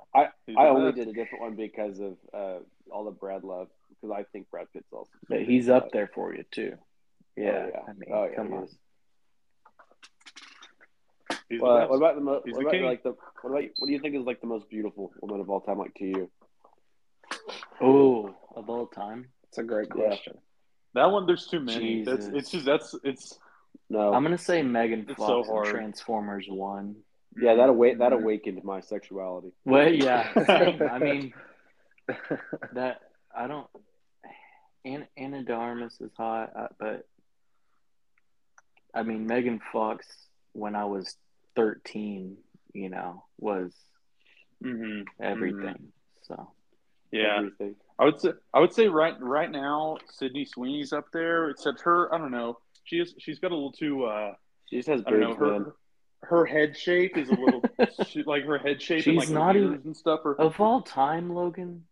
He's 0.47 0.55
I 0.57 0.63
the 0.63 0.69
only 0.69 0.91
did 0.93 1.07
a 1.09 1.13
different 1.13 1.41
one 1.41 1.55
because 1.55 1.99
of 1.99 2.17
uh, 2.33 2.59
all 2.89 3.03
the 3.03 3.11
Brad 3.11 3.43
love 3.43 3.67
because 3.89 4.11
I 4.15 4.23
think 4.31 4.49
Brad 4.49 4.67
Pitt's 4.71 4.91
also. 4.93 5.09
But 5.27 5.41
he's 5.41 5.67
up 5.69 5.91
there 5.91 6.07
for 6.13 6.33
you 6.33 6.43
too. 6.51 6.77
Yeah. 7.35 7.67
yeah. 7.67 7.79
I 7.87 7.93
mean, 7.93 8.09
Oh, 8.13 8.23
yeah, 8.25 8.35
come 8.35 8.53
on. 8.53 8.63
is. 8.63 8.77
He's 11.49 11.59
the 11.59 11.65
Well, 11.65 11.89
what 11.89 11.95
about 11.97 12.15
the 12.15 12.21
mo- 12.21 12.33
what 12.33 12.45
the 12.45 12.59
about 12.59 12.71
king. 12.71 12.83
like 12.83 13.03
the 13.03 13.15
what 13.41 13.49
about 13.51 13.63
what 13.77 13.87
do 13.87 13.93
you 13.93 13.99
think 13.99 14.15
is 14.15 14.23
like 14.23 14.39
the 14.41 14.47
most 14.47 14.69
beautiful 14.69 15.11
woman 15.21 15.41
of 15.41 15.49
all 15.49 15.61
time 15.61 15.79
like 15.79 15.93
to 15.95 16.05
you? 16.05 16.31
Oh, 17.81 18.33
of 18.55 18.69
all 18.69 18.87
time. 18.87 19.29
That's 19.43 19.57
a 19.57 19.63
great 19.63 19.89
Yeah. 19.89 20.07
question. 20.07 20.37
That 20.93 21.05
one, 21.11 21.25
there's 21.25 21.47
too 21.47 21.59
many. 21.59 22.03
That's 22.03 22.27
it's 22.27 22.51
just 22.51 22.65
that's 22.65 22.95
it's 23.03 23.39
No, 23.89 24.13
I'm 24.13 24.23
gonna 24.23 24.37
say 24.37 24.61
Megan 24.63 25.05
Fox 25.05 25.47
so 25.47 25.61
in. 25.63 25.69
Transformers 25.71 26.45
One. 26.49 26.95
yeah, 27.39 27.55
that 27.55 27.69
awa- 27.69 27.95
that 27.97 28.13
awakened 28.13 28.63
my 28.63 28.81
sexuality. 28.81 29.51
Well, 29.65 29.91
yeah. 29.91 30.29
I 30.91 30.99
mean, 30.99 31.33
that 32.73 33.01
I 33.35 33.47
don't. 33.47 33.67
Anna, 34.85 35.07
Anna 35.15 35.43
de 35.43 35.85
is 36.01 36.11
hot, 36.17 36.51
uh, 36.55 36.67
but 36.79 37.07
I 38.93 39.03
mean 39.03 39.27
Megan 39.27 39.61
Fox 39.71 40.05
when 40.53 40.75
I 40.75 40.85
was 40.85 41.15
thirteen, 41.55 42.37
you 42.73 42.89
know, 42.89 43.23
was 43.39 43.73
Mhm. 44.63 45.05
everything. 45.21 45.91
So 46.23 46.51
yeah. 47.11 47.37
Everything. 47.37 47.75
I 47.99 48.05
would 48.05 48.19
say 48.19 48.29
I 48.53 48.59
would 48.59 48.73
say 48.73 48.87
right 48.87 49.15
right 49.21 49.51
now 49.51 49.97
Sydney 50.11 50.45
Sweeney's 50.45 50.93
up 50.93 51.11
there. 51.13 51.49
Except 51.49 51.81
her, 51.81 52.13
I 52.13 52.17
don't 52.17 52.31
know. 52.31 52.59
She 52.83 52.97
is 52.99 53.13
she's 53.19 53.39
got 53.39 53.51
a 53.51 53.55
little 53.55 53.71
too. 53.71 54.05
uh 54.05 54.33
She 54.69 54.77
just 54.77 54.89
has 54.89 55.03
I 55.05 55.11
don't 55.11 55.19
know. 55.21 55.35
Her 55.35 55.51
man. 55.59 55.71
her 56.23 56.45
head 56.45 56.77
shape 56.77 57.17
is 57.17 57.29
a 57.29 57.35
little 57.35 57.63
she, 58.07 58.23
like 58.23 58.43
her 58.45 58.57
head 58.57 58.81
shape 58.81 59.05
and 59.07 59.17
like 59.17 59.29
not 59.29 59.55
ears 59.55 59.65
even- 59.73 59.81
and 59.85 59.97
stuff. 59.97 60.21
Are, 60.25 60.35
of 60.39 60.59
all 60.59 60.81
time, 60.81 61.33
Logan, 61.33 61.83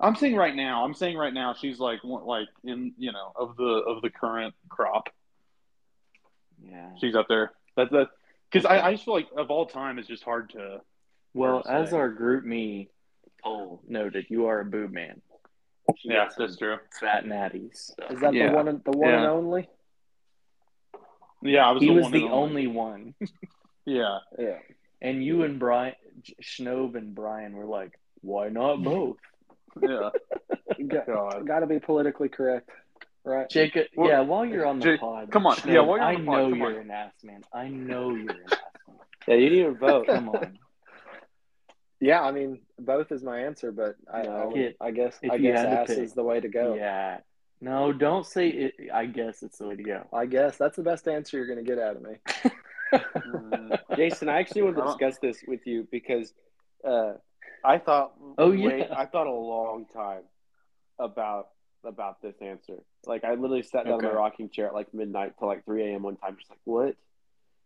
I'm 0.00 0.14
saying 0.16 0.36
right 0.36 0.54
now. 0.54 0.84
I'm 0.84 0.94
saying 0.94 1.16
right 1.16 1.34
now. 1.34 1.54
She's 1.54 1.78
like 1.78 2.02
one- 2.04 2.24
like 2.24 2.48
in 2.64 2.92
you 2.98 3.12
know 3.12 3.32
of 3.36 3.56
the 3.56 3.64
of 3.64 4.02
the 4.02 4.10
current 4.10 4.54
crop. 4.68 5.08
Yeah. 6.62 6.90
She's 7.00 7.14
up 7.14 7.26
there. 7.28 7.52
That's 7.76 7.90
that 7.92 8.08
because 8.50 8.66
I, 8.66 8.80
I 8.80 8.92
just 8.92 9.04
feel 9.04 9.14
like 9.14 9.28
of 9.36 9.50
all 9.50 9.66
time 9.66 9.98
it's 9.98 10.08
just 10.08 10.24
hard 10.24 10.50
to. 10.50 10.80
Well, 11.34 11.62
Hard 11.62 11.64
to 11.66 11.72
as 11.72 11.92
our 11.92 12.10
GroupMe 12.12 12.88
poll 13.44 13.80
noted, 13.86 14.26
you 14.30 14.46
are 14.46 14.60
a 14.60 14.64
boob 14.64 14.90
man. 14.92 15.20
You 16.02 16.12
Yeah, 16.14 16.24
got 16.26 16.34
that's 16.36 16.56
true. 16.56 16.76
Fat 17.00 17.24
natties. 17.24 17.92
so. 17.96 18.14
Is 18.14 18.20
that 18.20 18.34
Yeah. 18.34 18.50
the 18.50 18.56
one? 18.56 18.68
and- 18.68 18.82
The 18.84 18.90
one 18.96 19.10
and 19.10 19.24
only? 19.26 19.68
Yeah, 21.42 21.68
I 21.68 21.72
was. 21.72 21.82
He 21.82 21.88
the 21.88 21.94
was 21.94 22.02
one 22.04 22.12
the 22.12 22.24
and 22.24 22.32
only 22.32 22.66
one. 22.66 23.14
Yeah, 23.86 24.18
Yeah. 24.38 24.58
And 25.00 25.24
you 25.24 25.44
and 25.44 25.58
Bryan, 25.58 25.94
Schnob 26.42 26.94
and 26.94 27.14
Bryan 27.14 27.54
were 27.56 27.64
like, 27.64 27.98
why 28.20 28.48
not 28.50 28.82
both? 28.82 29.16
yeah. 29.80 30.10
Got, 30.88 31.60
to 31.60 31.66
be 31.66 31.78
politically 31.78 32.28
correct, 32.28 32.68
right? 33.24 33.48
Jacob, 33.48 33.84
uh, 33.86 33.88
Well, 33.96 34.08
yeah, 34.10 34.20
while 34.20 34.44
you're 34.44 34.66
on 34.66 34.78
the 34.78 34.84
Jake, 34.84 35.00
pod, 35.00 35.30
come 35.30 35.46
on. 35.46 35.56
Schnob, 35.56 35.72
Yeah, 35.72 35.80
while 35.80 35.96
you're 35.98 36.04
on 36.06 36.14
I 36.16 36.20
the 36.20 36.24
pod, 36.26 36.34
I 36.34 36.42
know 36.42 36.50
come 36.50 36.58
you're 36.58 36.74
on. 36.74 36.80
an 36.82 36.90
ass 36.90 37.12
man. 37.24 37.42
I 37.54 37.68
know 37.68 38.10
you're 38.10 38.30
an 38.30 38.36
ass 38.52 38.58
man. 38.88 38.96
Yeah, 39.26 39.34
you 39.36 39.50
need 39.50 39.62
to 39.62 39.72
vote. 39.72 40.06
Come 40.06 40.28
on. 40.30 40.58
Yeah, 42.00 42.20
I 42.22 42.30
mean, 42.30 42.60
both 42.78 43.10
is 43.10 43.22
my 43.24 43.40
answer, 43.40 43.72
but 43.72 43.96
I, 44.12 44.20
I, 44.20 44.22
No. 44.24 44.52
would- 44.54 44.74
I 44.80 44.90
guess 44.90 45.18
If 45.22 45.32
I 45.32 45.38
guess 45.38 45.58
ass 45.64 45.86
pick. 45.88 45.98
is 45.98 46.12
the 46.12 46.22
way 46.22 46.40
to 46.40 46.48
go. 46.48 46.74
Yeah. 46.74 47.18
No, 47.60 47.92
don't 47.92 48.24
say 48.26 48.48
it. 48.48 48.74
I 48.92 49.06
guess 49.06 49.42
it's 49.42 49.58
the 49.58 49.66
way 49.68 49.76
to 49.76 49.82
go. 49.82 50.06
I 50.12 50.26
guess 50.26 50.56
that's 50.56 50.76
the 50.76 50.82
best 50.82 51.08
answer 51.08 51.36
you're 51.36 51.46
going 51.46 51.58
to 51.58 51.64
get 51.64 51.78
out 51.78 51.96
of 51.96 52.02
me. 52.02 52.14
Mm, 53.26 53.78
Jayson, 53.96 54.28
I 54.28 54.38
actually 54.38 54.62
want 54.62 54.76
to 54.76 54.84
discuss 54.84 55.18
this 55.18 55.42
with 55.46 55.66
you 55.66 55.86
because 55.90 56.32
uh, 56.86 57.14
I 57.64 57.78
thought 57.78 58.12
Oh, 58.38 58.50
way- 58.50 58.86
yeah. 58.88 58.94
I 58.96 59.06
thought 59.06 59.26
a 59.26 59.32
long 59.32 59.86
time 59.92 60.22
about 60.98 61.48
about 61.84 62.20
this 62.22 62.34
answer. 62.40 62.74
Like 63.06 63.24
I 63.24 63.30
literally 63.34 63.62
sat 63.62 63.84
down 63.86 64.00
in 64.00 64.04
my 64.04 64.12
rocking 64.12 64.50
chair 64.50 64.66
at 64.68 64.74
like 64.74 64.92
midnight 64.94 65.34
till 65.38 65.48
like 65.48 65.64
three 65.64 65.82
a.m. 65.90 66.02
one 66.02 66.16
time, 66.16 66.36
just 66.38 66.50
like 66.50 66.58
what? 66.64 66.96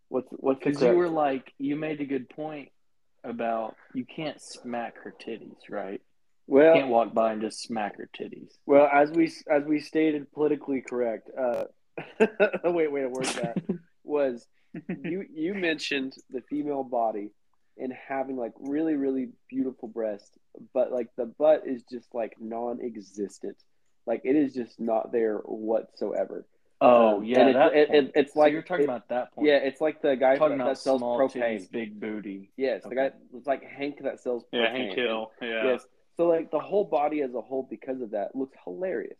What's 0.08 0.28
what's 0.30 0.58
Because 0.58 0.82
you 0.82 0.94
were 0.94 1.08
like, 1.08 1.52
you 1.58 1.76
made 1.76 2.00
a 2.00 2.04
good 2.04 2.28
point 2.28 2.70
about 3.24 3.76
you 3.94 4.04
can't 4.04 4.40
smack 4.40 4.96
her 5.04 5.14
titties, 5.18 5.70
right? 5.70 6.00
You 6.48 6.54
well 6.54 6.74
can't 6.74 6.88
walk 6.88 7.14
by 7.14 7.32
and 7.32 7.40
just 7.40 7.62
smack 7.62 7.96
her 7.98 8.08
titties. 8.18 8.50
well 8.66 8.88
as 8.92 9.10
we 9.10 9.32
as 9.50 9.64
we 9.64 9.80
stated 9.80 10.30
politically 10.32 10.80
correct. 10.82 11.30
Uh, 11.38 11.64
wait 12.64 12.90
wait 12.90 13.04
a 13.04 13.08
word 13.08 13.26
that 13.26 13.62
was 14.04 14.46
you 15.04 15.24
you 15.32 15.54
mentioned 15.54 16.14
the 16.30 16.40
female 16.48 16.82
body 16.84 17.30
and 17.78 17.92
having 18.08 18.36
like 18.36 18.52
really 18.60 18.94
really 18.94 19.28
beautiful 19.48 19.88
breasts 19.88 20.30
but 20.74 20.90
like 20.90 21.08
the 21.16 21.26
butt 21.26 21.62
is 21.66 21.82
just 21.90 22.14
like 22.14 22.34
non-existent 22.40 23.56
like 24.06 24.22
it 24.24 24.36
is 24.36 24.54
just 24.54 24.80
not 24.80 25.12
there 25.12 25.38
whatsoever 25.44 26.46
Oh 26.84 27.18
Um, 27.18 27.24
yeah, 27.24 27.40
and 27.40 27.48
it- 27.50 27.52
that 27.52 27.74
it- 27.74 27.90
it- 27.94 28.12
it's 28.16 28.32
So 28.34 28.40
like- 28.40 28.52
you're 28.52 28.62
talking 28.62 28.84
it- 28.84 28.88
about 28.88 29.08
that 29.10 29.32
point. 29.34 29.46
yeah 29.48 29.58
it's 29.58 29.80
like 29.80 30.02
the 30.02 30.16
guy 30.16 30.36
talking 30.36 30.58
that, 30.58 30.64
about 30.64 30.74
that 30.74 30.78
sells 30.78 30.98
small 31.00 31.18
propane 31.20 31.60
titties, 31.60 31.70
big 31.70 32.00
booty. 32.00 32.50
yes 32.56 32.82
the 32.82 32.94
guy 32.94 33.10
it's 33.36 33.46
like 33.46 33.62
hank 33.62 34.02
that 34.02 34.18
sells 34.20 34.42
propane 34.44 34.62
yeah, 34.62 34.72
Hank 34.72 34.94
Hill. 34.96 35.30
Yeah. 35.40 35.64
yes 35.72 35.86
so 36.16 36.26
like 36.28 36.50
the 36.50 36.60
whole 36.60 36.84
body 36.84 37.22
as 37.22 37.34
a 37.34 37.40
whole 37.40 37.66
because 37.68 38.00
of 38.00 38.10
that 38.10 38.34
looks 38.34 38.56
hilarious 38.64 39.18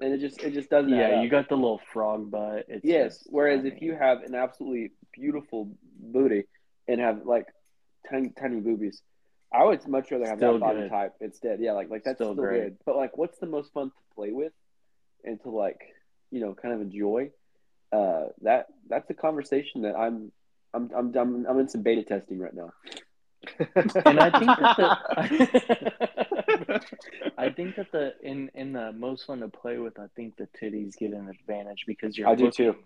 and 0.00 0.12
it 0.12 0.18
just 0.18 0.40
it 0.42 0.52
just 0.52 0.68
doesn't 0.70 0.90
Yeah, 0.90 1.22
you 1.22 1.28
got 1.28 1.48
the 1.48 1.54
little 1.54 1.80
frog 1.92 2.30
butt. 2.30 2.64
It's 2.68 2.84
Yes. 2.84 3.26
Whereas 3.26 3.60
funny. 3.62 3.72
if 3.74 3.82
you 3.82 3.94
have 3.94 4.22
an 4.22 4.34
absolutely 4.34 4.92
beautiful 5.12 5.70
booty 6.00 6.44
and 6.88 7.00
have 7.00 7.24
like 7.24 7.46
tiny 8.10 8.30
tiny 8.30 8.60
boobies, 8.60 9.00
I 9.52 9.64
would 9.64 9.86
much 9.86 10.10
rather 10.10 10.26
have 10.26 10.38
Still 10.38 10.54
that 10.54 10.60
body 10.60 10.80
good. 10.80 10.90
type 10.90 11.12
instead. 11.20 11.60
Yeah, 11.60 11.72
like 11.72 11.90
like 11.90 12.04
that's 12.04 12.16
Still 12.16 12.32
still, 12.32 12.44
great. 12.44 12.62
good. 12.62 12.76
But 12.84 12.96
like, 12.96 13.16
what's 13.16 13.38
the 13.38 13.46
most 13.46 13.72
fun 13.72 13.90
to 13.90 14.14
play 14.14 14.32
with 14.32 14.52
and 15.24 15.40
to 15.42 15.50
like 15.50 15.80
you 16.30 16.40
know 16.40 16.54
kind 16.54 16.74
of 16.74 16.80
enjoy? 16.80 17.30
Uh, 17.92 18.28
that 18.40 18.66
that's 18.88 19.08
a 19.10 19.14
conversation 19.14 19.82
that 19.82 19.94
I'm 19.94 20.32
I'm 20.74 20.90
I'm 20.96 21.14
I'm, 21.16 21.46
I'm 21.46 21.58
in 21.60 21.68
some 21.68 21.82
beta 21.82 22.02
testing 22.02 22.38
right 22.38 22.54
now. 22.54 22.72
And 23.58 24.20
I 24.20 24.30
think 24.38 24.50
that 24.58 24.76
the 24.76 25.92
I 27.38 27.50
think 27.50 27.76
that 27.76 27.90
the 27.92 28.14
in 28.22 28.50
in 28.54 28.72
the 28.72 28.92
most 28.92 29.26
fun 29.26 29.40
to 29.40 29.48
play 29.48 29.78
with, 29.78 29.98
I 29.98 30.06
think 30.16 30.36
the 30.36 30.48
titties 30.60 30.96
get 30.96 31.12
an 31.12 31.28
advantage 31.28 31.84
because 31.86 32.16
you're 32.16 32.28
I 32.28 32.34
do 32.34 32.50
too. 32.50 32.76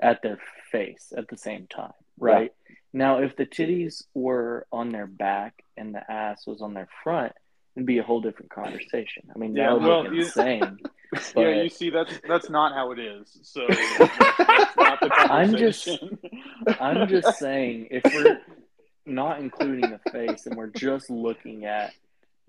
at 0.00 0.22
their 0.22 0.38
face 0.70 1.12
at 1.16 1.28
the 1.28 1.36
same 1.36 1.66
time, 1.66 1.92
right? 2.18 2.52
Now, 2.92 3.18
if 3.18 3.36
the 3.36 3.46
titties 3.46 4.04
were 4.14 4.66
on 4.72 4.92
their 4.92 5.06
back 5.06 5.64
and 5.76 5.94
the 5.94 6.10
ass 6.10 6.46
was 6.46 6.60
on 6.60 6.74
their 6.74 6.88
front, 7.02 7.32
it'd 7.76 7.86
be 7.86 7.98
a 7.98 8.02
whole 8.02 8.20
different 8.20 8.50
conversation. 8.50 9.24
I 9.34 9.38
mean, 9.38 9.56
Yeah, 9.56 9.70
that 9.70 9.80
well, 9.80 10.12
you- 10.12 10.22
insane. 10.22 10.78
But 11.12 11.32
yeah, 11.36 11.62
you 11.62 11.68
see, 11.68 11.90
that's 11.90 12.12
that's 12.26 12.50
not 12.50 12.72
how 12.72 12.90
it 12.92 12.98
is. 12.98 13.38
So 13.42 13.66
that's 13.68 14.76
not 14.76 15.00
the 15.00 15.10
I'm 15.14 15.56
just- 15.56 15.88
I'm 16.80 17.08
just 17.08 17.38
saying, 17.38 17.88
if 17.90 18.02
we're 18.04 18.40
not 19.06 19.40
including 19.40 19.90
the 19.90 20.00
face 20.10 20.46
and 20.46 20.56
we're 20.56 20.68
just 20.68 21.10
looking 21.10 21.64
at 21.64 21.92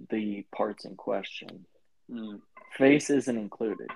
the 0.10 0.46
parts 0.56 0.86
in 0.86 0.96
question, 0.96 1.66
Mm. 2.12 2.42
face 2.78 3.10
isn't 3.10 3.38
included. 3.38 3.90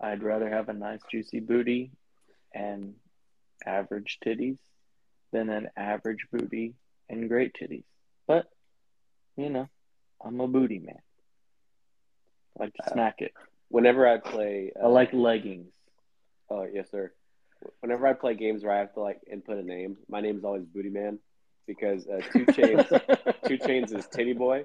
I'd 0.00 0.22
rather 0.22 0.48
have 0.50 0.68
a 0.68 0.72
nice 0.72 1.00
juicy 1.10 1.38
booty 1.40 1.92
and 2.52 2.94
average 3.64 4.18
titties 4.24 4.58
than 5.30 5.48
an 5.48 5.70
average 5.76 6.26
booty 6.32 6.74
and 7.08 7.28
great 7.28 7.54
titties. 7.54 7.84
But 8.26 8.46
you 9.36 9.48
know, 9.48 9.68
I'm 10.20 10.40
a 10.40 10.48
booty 10.48 10.80
man. 10.80 11.00
I 12.58 12.64
like 12.64 12.74
to 12.74 12.90
smack 12.90 13.20
it. 13.22 13.32
Whenever 13.68 14.06
I 14.06 14.18
play, 14.18 14.72
I 14.80 14.86
like 14.88 15.12
leggings. 15.12 15.72
Oh 16.50 16.64
yes, 16.64 16.90
sir. 16.90 17.12
Whenever 17.80 18.06
I 18.06 18.12
play 18.12 18.34
games 18.34 18.62
where 18.64 18.72
I 18.74 18.78
have 18.78 18.92
to 18.94 19.00
like 19.00 19.20
input 19.30 19.58
a 19.58 19.62
name, 19.62 19.96
my 20.08 20.20
name 20.20 20.36
is 20.38 20.44
always 20.44 20.64
Booty 20.64 20.90
Man 20.90 21.18
because 21.66 22.06
uh, 22.06 22.20
2 22.32 22.46
Chainz, 22.46 22.88
2 23.48 23.58
Chainz 23.58 23.96
is 23.96 24.06
Titty 24.06 24.32
Boy, 24.32 24.64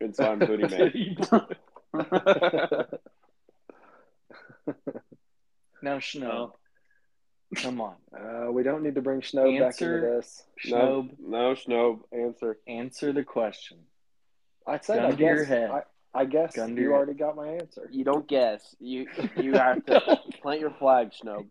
and 0.00 0.14
so 0.14 0.24
I'm 0.30 0.38
Booty 0.38 0.66
Man. 0.68 1.16
now, 5.82 5.98
Schnob, 5.98 6.52
come 7.56 7.80
on, 7.80 7.94
Uh, 8.14 8.50
we 8.52 8.62
don't 8.62 8.82
need 8.82 8.94
to 8.96 9.02
bring 9.02 9.22
Snow 9.22 9.44
back 9.44 9.52
into 9.52 9.64
Answer. 9.66 10.00
this. 10.16 10.42
No, 10.66 10.76
Schnob, 10.76 11.10
no, 11.20 11.54
Schnob. 11.54 12.00
Answer. 12.12 12.58
answer 12.66 13.12
the 13.12 13.24
question. 13.24 13.78
I 14.66 14.78
said, 14.80 14.96
Gun 14.96 15.12
I 15.12 15.14
to 15.14 15.22
your 15.22 15.36
guess. 15.38 15.48
head. 15.48 15.70
I, 15.70 15.82
I 16.14 16.24
guess 16.26 16.56
Gun 16.56 16.76
you 16.76 16.92
already 16.92 17.14
got 17.14 17.36
my 17.36 17.48
answer. 17.48 17.88
You 17.90 18.04
don't 18.04 18.26
guess. 18.28 18.74
You 18.80 19.06
you 19.36 19.52
have 19.54 19.84
to 19.86 20.20
plant 20.42 20.60
your 20.60 20.72
flag, 20.72 21.12
Schnob. 21.12 21.46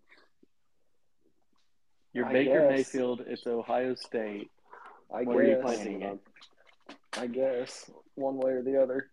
You're 2.18 2.26
I 2.26 2.34
Baker 2.34 2.62
guess. 2.62 2.72
Mayfield. 2.72 3.22
It's 3.28 3.46
Ohio 3.46 3.94
State. 3.94 4.50
I 5.14 5.22
What 5.22 5.38
are 5.38 5.44
you 5.44 5.62
guess. 5.62 5.86
it 5.86 6.04
on? 6.04 6.20
I 7.16 7.28
guess 7.28 7.92
one 8.16 8.38
way 8.38 8.54
or 8.54 8.64
the 8.64 8.82
other. 8.82 9.12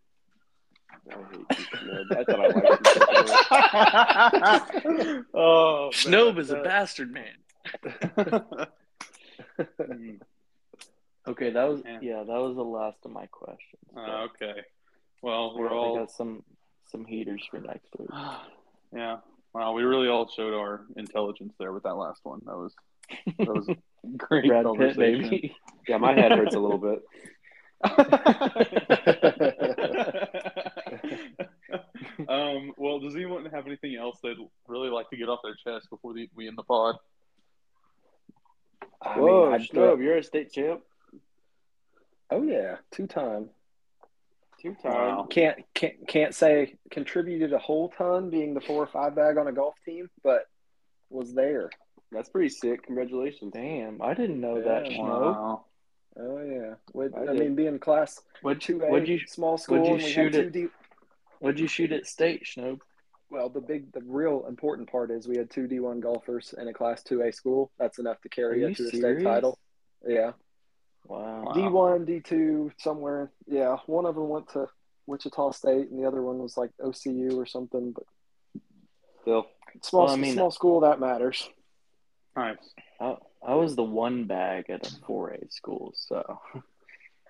I 1.10 1.14
hate 1.14 1.44
you, 1.50 1.56
Schnob. 1.76 2.16
I 2.16 2.24
thought 2.24 2.40
I 2.40 2.46
liked 4.88 5.04
you. 5.04 5.26
oh, 5.34 5.90
Schnob 5.92 6.38
is 6.38 6.50
a 6.50 6.62
bastard 6.62 7.12
man. 7.12 7.36
Okay, 11.26 11.50
that 11.50 11.64
was 11.64 11.80
Yeah. 11.86 11.98
yeah, 12.02 12.18
that 12.18 12.26
was 12.38 12.54
the 12.54 12.62
last 12.64 12.98
of 13.04 13.10
my 13.10 13.24
questions. 13.26 13.80
Uh, 13.96 14.26
okay. 14.28 14.60
Well, 15.22 15.54
We 15.54 15.60
we're 15.62 15.70
all 15.72 15.96
got 15.96 16.10
some 16.10 16.42
some 16.90 17.04
heaters 17.06 17.46
for 17.50 17.60
next 17.60 17.88
week. 17.98 18.10
yeah. 18.94 19.18
Wow, 19.54 19.72
we 19.72 19.84
really 19.84 20.08
all 20.08 20.28
showed 20.28 20.52
our 20.54 20.84
intelligence 20.96 21.54
there 21.58 21.72
with 21.72 21.84
that 21.84 21.96
last 21.96 22.20
one. 22.24 22.40
That 22.44 22.56
was 22.56 22.74
that 23.38 23.48
was 23.48 23.68
a 23.68 23.76
great 24.16 24.46
Brad 24.46 24.64
Pitt, 24.64 24.64
conversation. 24.64 25.30
baby. 25.30 25.56
Yeah, 25.88 25.98
my 25.98 26.14
head 26.14 26.32
hurts 26.32 26.54
a 26.54 26.60
little 26.60 26.78
bit. 26.78 27.02
um, 32.28 32.72
well, 32.76 33.00
does 33.00 33.14
anyone 33.14 33.44
have 33.46 33.66
anything 33.66 33.96
else 33.96 34.18
they'd 34.22 34.36
really 34.66 34.88
like 34.88 35.10
to 35.10 35.16
get 35.16 35.28
off 35.28 35.40
their 35.42 35.54
chest 35.54 35.90
before 35.90 36.14
the, 36.14 36.28
we 36.34 36.48
end 36.48 36.56
the 36.56 36.62
pod? 36.62 36.96
I 39.02 39.18
Whoa, 39.18 39.50
mean, 39.50 39.54
I'd 39.54 39.74
you're 39.74 40.16
a 40.16 40.22
state 40.22 40.52
champ. 40.52 40.80
Oh 42.30 42.42
yeah, 42.42 42.76
two 42.90 43.06
time. 43.06 43.50
Two 44.60 44.74
time. 44.82 44.92
Wow. 44.92 45.26
Can't 45.28 45.58
can't 45.74 46.08
can't 46.08 46.34
say 46.34 46.76
contributed 46.90 47.52
a 47.52 47.58
whole 47.58 47.90
ton 47.90 48.30
being 48.30 48.54
the 48.54 48.62
four 48.62 48.82
or 48.82 48.86
five 48.86 49.14
bag 49.14 49.36
on 49.36 49.46
a 49.46 49.52
golf 49.52 49.74
team, 49.84 50.08
but 50.22 50.46
was 51.10 51.34
there. 51.34 51.68
That's 52.14 52.28
pretty 52.28 52.48
sick. 52.48 52.84
Congratulations. 52.84 53.52
Damn, 53.52 54.00
I 54.00 54.14
didn't 54.14 54.40
know 54.40 54.62
that. 54.62 54.90
Yeah. 54.90 54.96
Schnob. 54.98 55.20
Wow. 55.34 55.64
Oh 56.16 56.42
yeah. 56.42 56.74
Would, 56.92 57.14
I 57.14 57.30
I, 57.32 57.32
mean, 57.34 57.54
being 57.56 57.78
class 57.78 58.20
What 58.42 58.60
two 58.60 58.80
A 58.82 58.88
What'd 58.88 59.08
you 59.08 59.18
small 59.26 59.58
school, 59.58 59.80
what'd 59.82 60.00
you 60.02 60.08
shoot 60.08 60.34
it? 60.34 60.52
D. 60.52 60.66
What'd 61.40 61.58
you 61.58 61.66
shoot 61.66 61.92
at 61.92 62.06
state, 62.06 62.44
Schnob? 62.44 62.80
Well, 63.30 63.48
the 63.48 63.60
big, 63.60 63.90
the 63.92 64.00
real 64.06 64.44
important 64.48 64.88
part 64.90 65.10
is 65.10 65.26
we 65.26 65.36
had 65.36 65.50
two 65.50 65.66
D 65.66 65.80
one 65.80 65.98
golfers 66.00 66.54
in 66.56 66.68
a 66.68 66.72
class 66.72 67.02
two 67.02 67.22
A 67.22 67.32
school. 67.32 67.72
That's 67.78 67.98
enough 67.98 68.20
to 68.22 68.28
Are 68.28 68.30
carry 68.30 68.60
you 68.60 68.68
you 68.68 68.74
to 68.76 68.84
a 68.84 68.88
state 68.88 69.22
title. 69.24 69.58
Yeah, 70.06 70.32
Wow. 71.06 71.44
Wow. 71.46 71.52
D 71.52 71.62
one, 71.62 72.04
D 72.04 72.20
two, 72.20 72.70
somewhere. 72.78 73.32
Yeah, 73.48 73.76
one 73.86 74.06
of 74.06 74.14
them 74.14 74.28
went 74.28 74.50
to 74.50 74.68
Wichita 75.06 75.50
State, 75.50 75.90
and 75.90 75.98
the 76.00 76.06
other 76.06 76.22
one 76.22 76.38
was 76.38 76.56
like 76.56 76.70
OCU 76.80 77.34
or 77.36 77.46
something. 77.46 77.92
But 77.92 78.04
Still, 79.22 79.46
small, 79.82 80.04
Well, 80.04 80.14
I 80.14 80.16
mean- 80.16 80.34
small 80.34 80.50
school 80.52 80.80
that 80.80 81.00
matters. 81.00 81.48
Nice. 82.36 82.56
I, 83.00 83.16
I 83.46 83.54
was 83.54 83.76
the 83.76 83.84
one 83.84 84.24
bag 84.24 84.68
at 84.70 84.86
a 84.86 84.90
4A 85.06 85.52
school, 85.52 85.92
so 85.96 86.40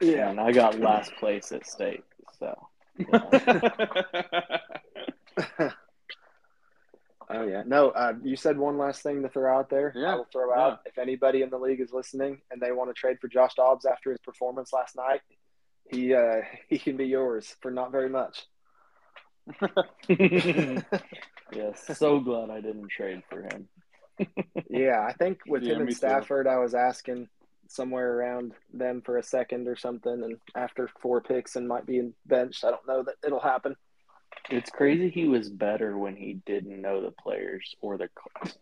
Yeah. 0.00 0.30
and 0.30 0.40
I 0.40 0.52
got 0.52 0.78
last 0.80 1.14
place 1.16 1.52
at 1.52 1.66
state. 1.66 2.04
So 2.38 2.54
Oh 7.30 7.46
yeah. 7.46 7.62
No, 7.66 7.88
uh, 7.90 8.12
you 8.22 8.36
said 8.36 8.58
one 8.58 8.76
last 8.76 9.02
thing 9.02 9.22
to 9.22 9.28
throw 9.30 9.58
out 9.58 9.70
there. 9.70 9.92
Yeah. 9.96 10.12
I 10.12 10.14
will 10.16 10.26
throw 10.30 10.54
out 10.54 10.80
if 10.84 10.98
anybody 10.98 11.42
in 11.42 11.48
the 11.50 11.58
league 11.58 11.80
is 11.80 11.92
listening 11.92 12.38
and 12.50 12.60
they 12.60 12.70
want 12.70 12.90
to 12.90 12.94
trade 12.94 13.16
for 13.20 13.28
Josh 13.28 13.54
Dobbs 13.54 13.86
after 13.86 14.10
his 14.10 14.20
performance 14.20 14.72
last 14.72 14.94
night, 14.94 15.20
he 15.90 16.14
uh, 16.14 16.42
he 16.68 16.78
can 16.78 16.96
be 16.96 17.06
yours 17.06 17.56
for 17.60 17.70
not 17.70 17.92
very 17.92 18.10
much. 18.10 18.44
yes, 20.08 20.84
so 21.98 22.20
glad 22.20 22.50
I 22.50 22.60
didn't 22.60 22.88
trade 22.88 23.22
for 23.28 23.42
him. 23.42 23.68
Yeah, 24.70 25.04
I 25.08 25.12
think 25.12 25.40
with 25.46 25.62
Yeah, 25.62 25.72
him 25.72 25.78
me 25.78 25.82
and 25.82 25.90
too. 25.90 25.94
Stafford, 25.96 26.46
I 26.46 26.58
was 26.58 26.74
asking 26.74 27.28
somewhere 27.68 28.16
around 28.18 28.52
them 28.72 29.02
for 29.04 29.18
a 29.18 29.22
second 29.22 29.68
or 29.68 29.76
something, 29.76 30.22
and 30.22 30.36
after 30.54 30.88
four 31.00 31.20
picks 31.20 31.56
and 31.56 31.66
might 31.68 31.86
be 31.86 32.12
benched, 32.26 32.64
I 32.64 32.70
don't 32.70 32.86
know 32.86 33.02
that 33.04 33.14
it'll 33.24 33.40
happen. 33.40 33.76
It's 34.50 34.68
crazy 34.68 35.08
he 35.10 35.26
was 35.26 35.48
better 35.48 35.96
when 35.96 36.16
he 36.16 36.34
didn't 36.44 36.80
know 36.82 37.00
the 37.00 37.12
players 37.12 37.74
or 37.80 37.96
the 37.96 38.08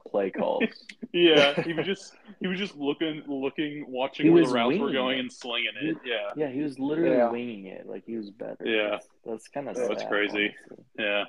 play 0.06 0.30
calls. 0.30 0.62
yeah, 1.12 1.60
he 1.62 1.72
was 1.72 1.86
just 1.86 2.14
he 2.40 2.46
was 2.46 2.58
just 2.58 2.76
looking, 2.76 3.22
looking, 3.26 3.84
watching 3.88 4.26
He 4.26 4.30
where 4.30 4.44
the 4.46 4.52
routes 4.52 4.78
were 4.78 4.92
going 4.92 5.16
it. 5.16 5.20
and 5.20 5.32
slinging 5.32 5.72
it. 5.80 5.96
Yeah, 6.04 6.30
Yeah, 6.36 6.50
he 6.50 6.60
was 6.60 6.78
literally 6.78 7.16
Yeah. 7.16 7.30
winging 7.30 7.66
it 7.66 7.86
like 7.86 8.04
he 8.06 8.16
was 8.16 8.30
better. 8.30 8.64
Yeah. 8.66 8.90
that's, 8.90 9.08
that's 9.24 9.48
kind 9.48 9.68
of 9.68 9.76
That's 9.76 10.04
crazy. 10.04 10.54
yeah. 10.98 11.24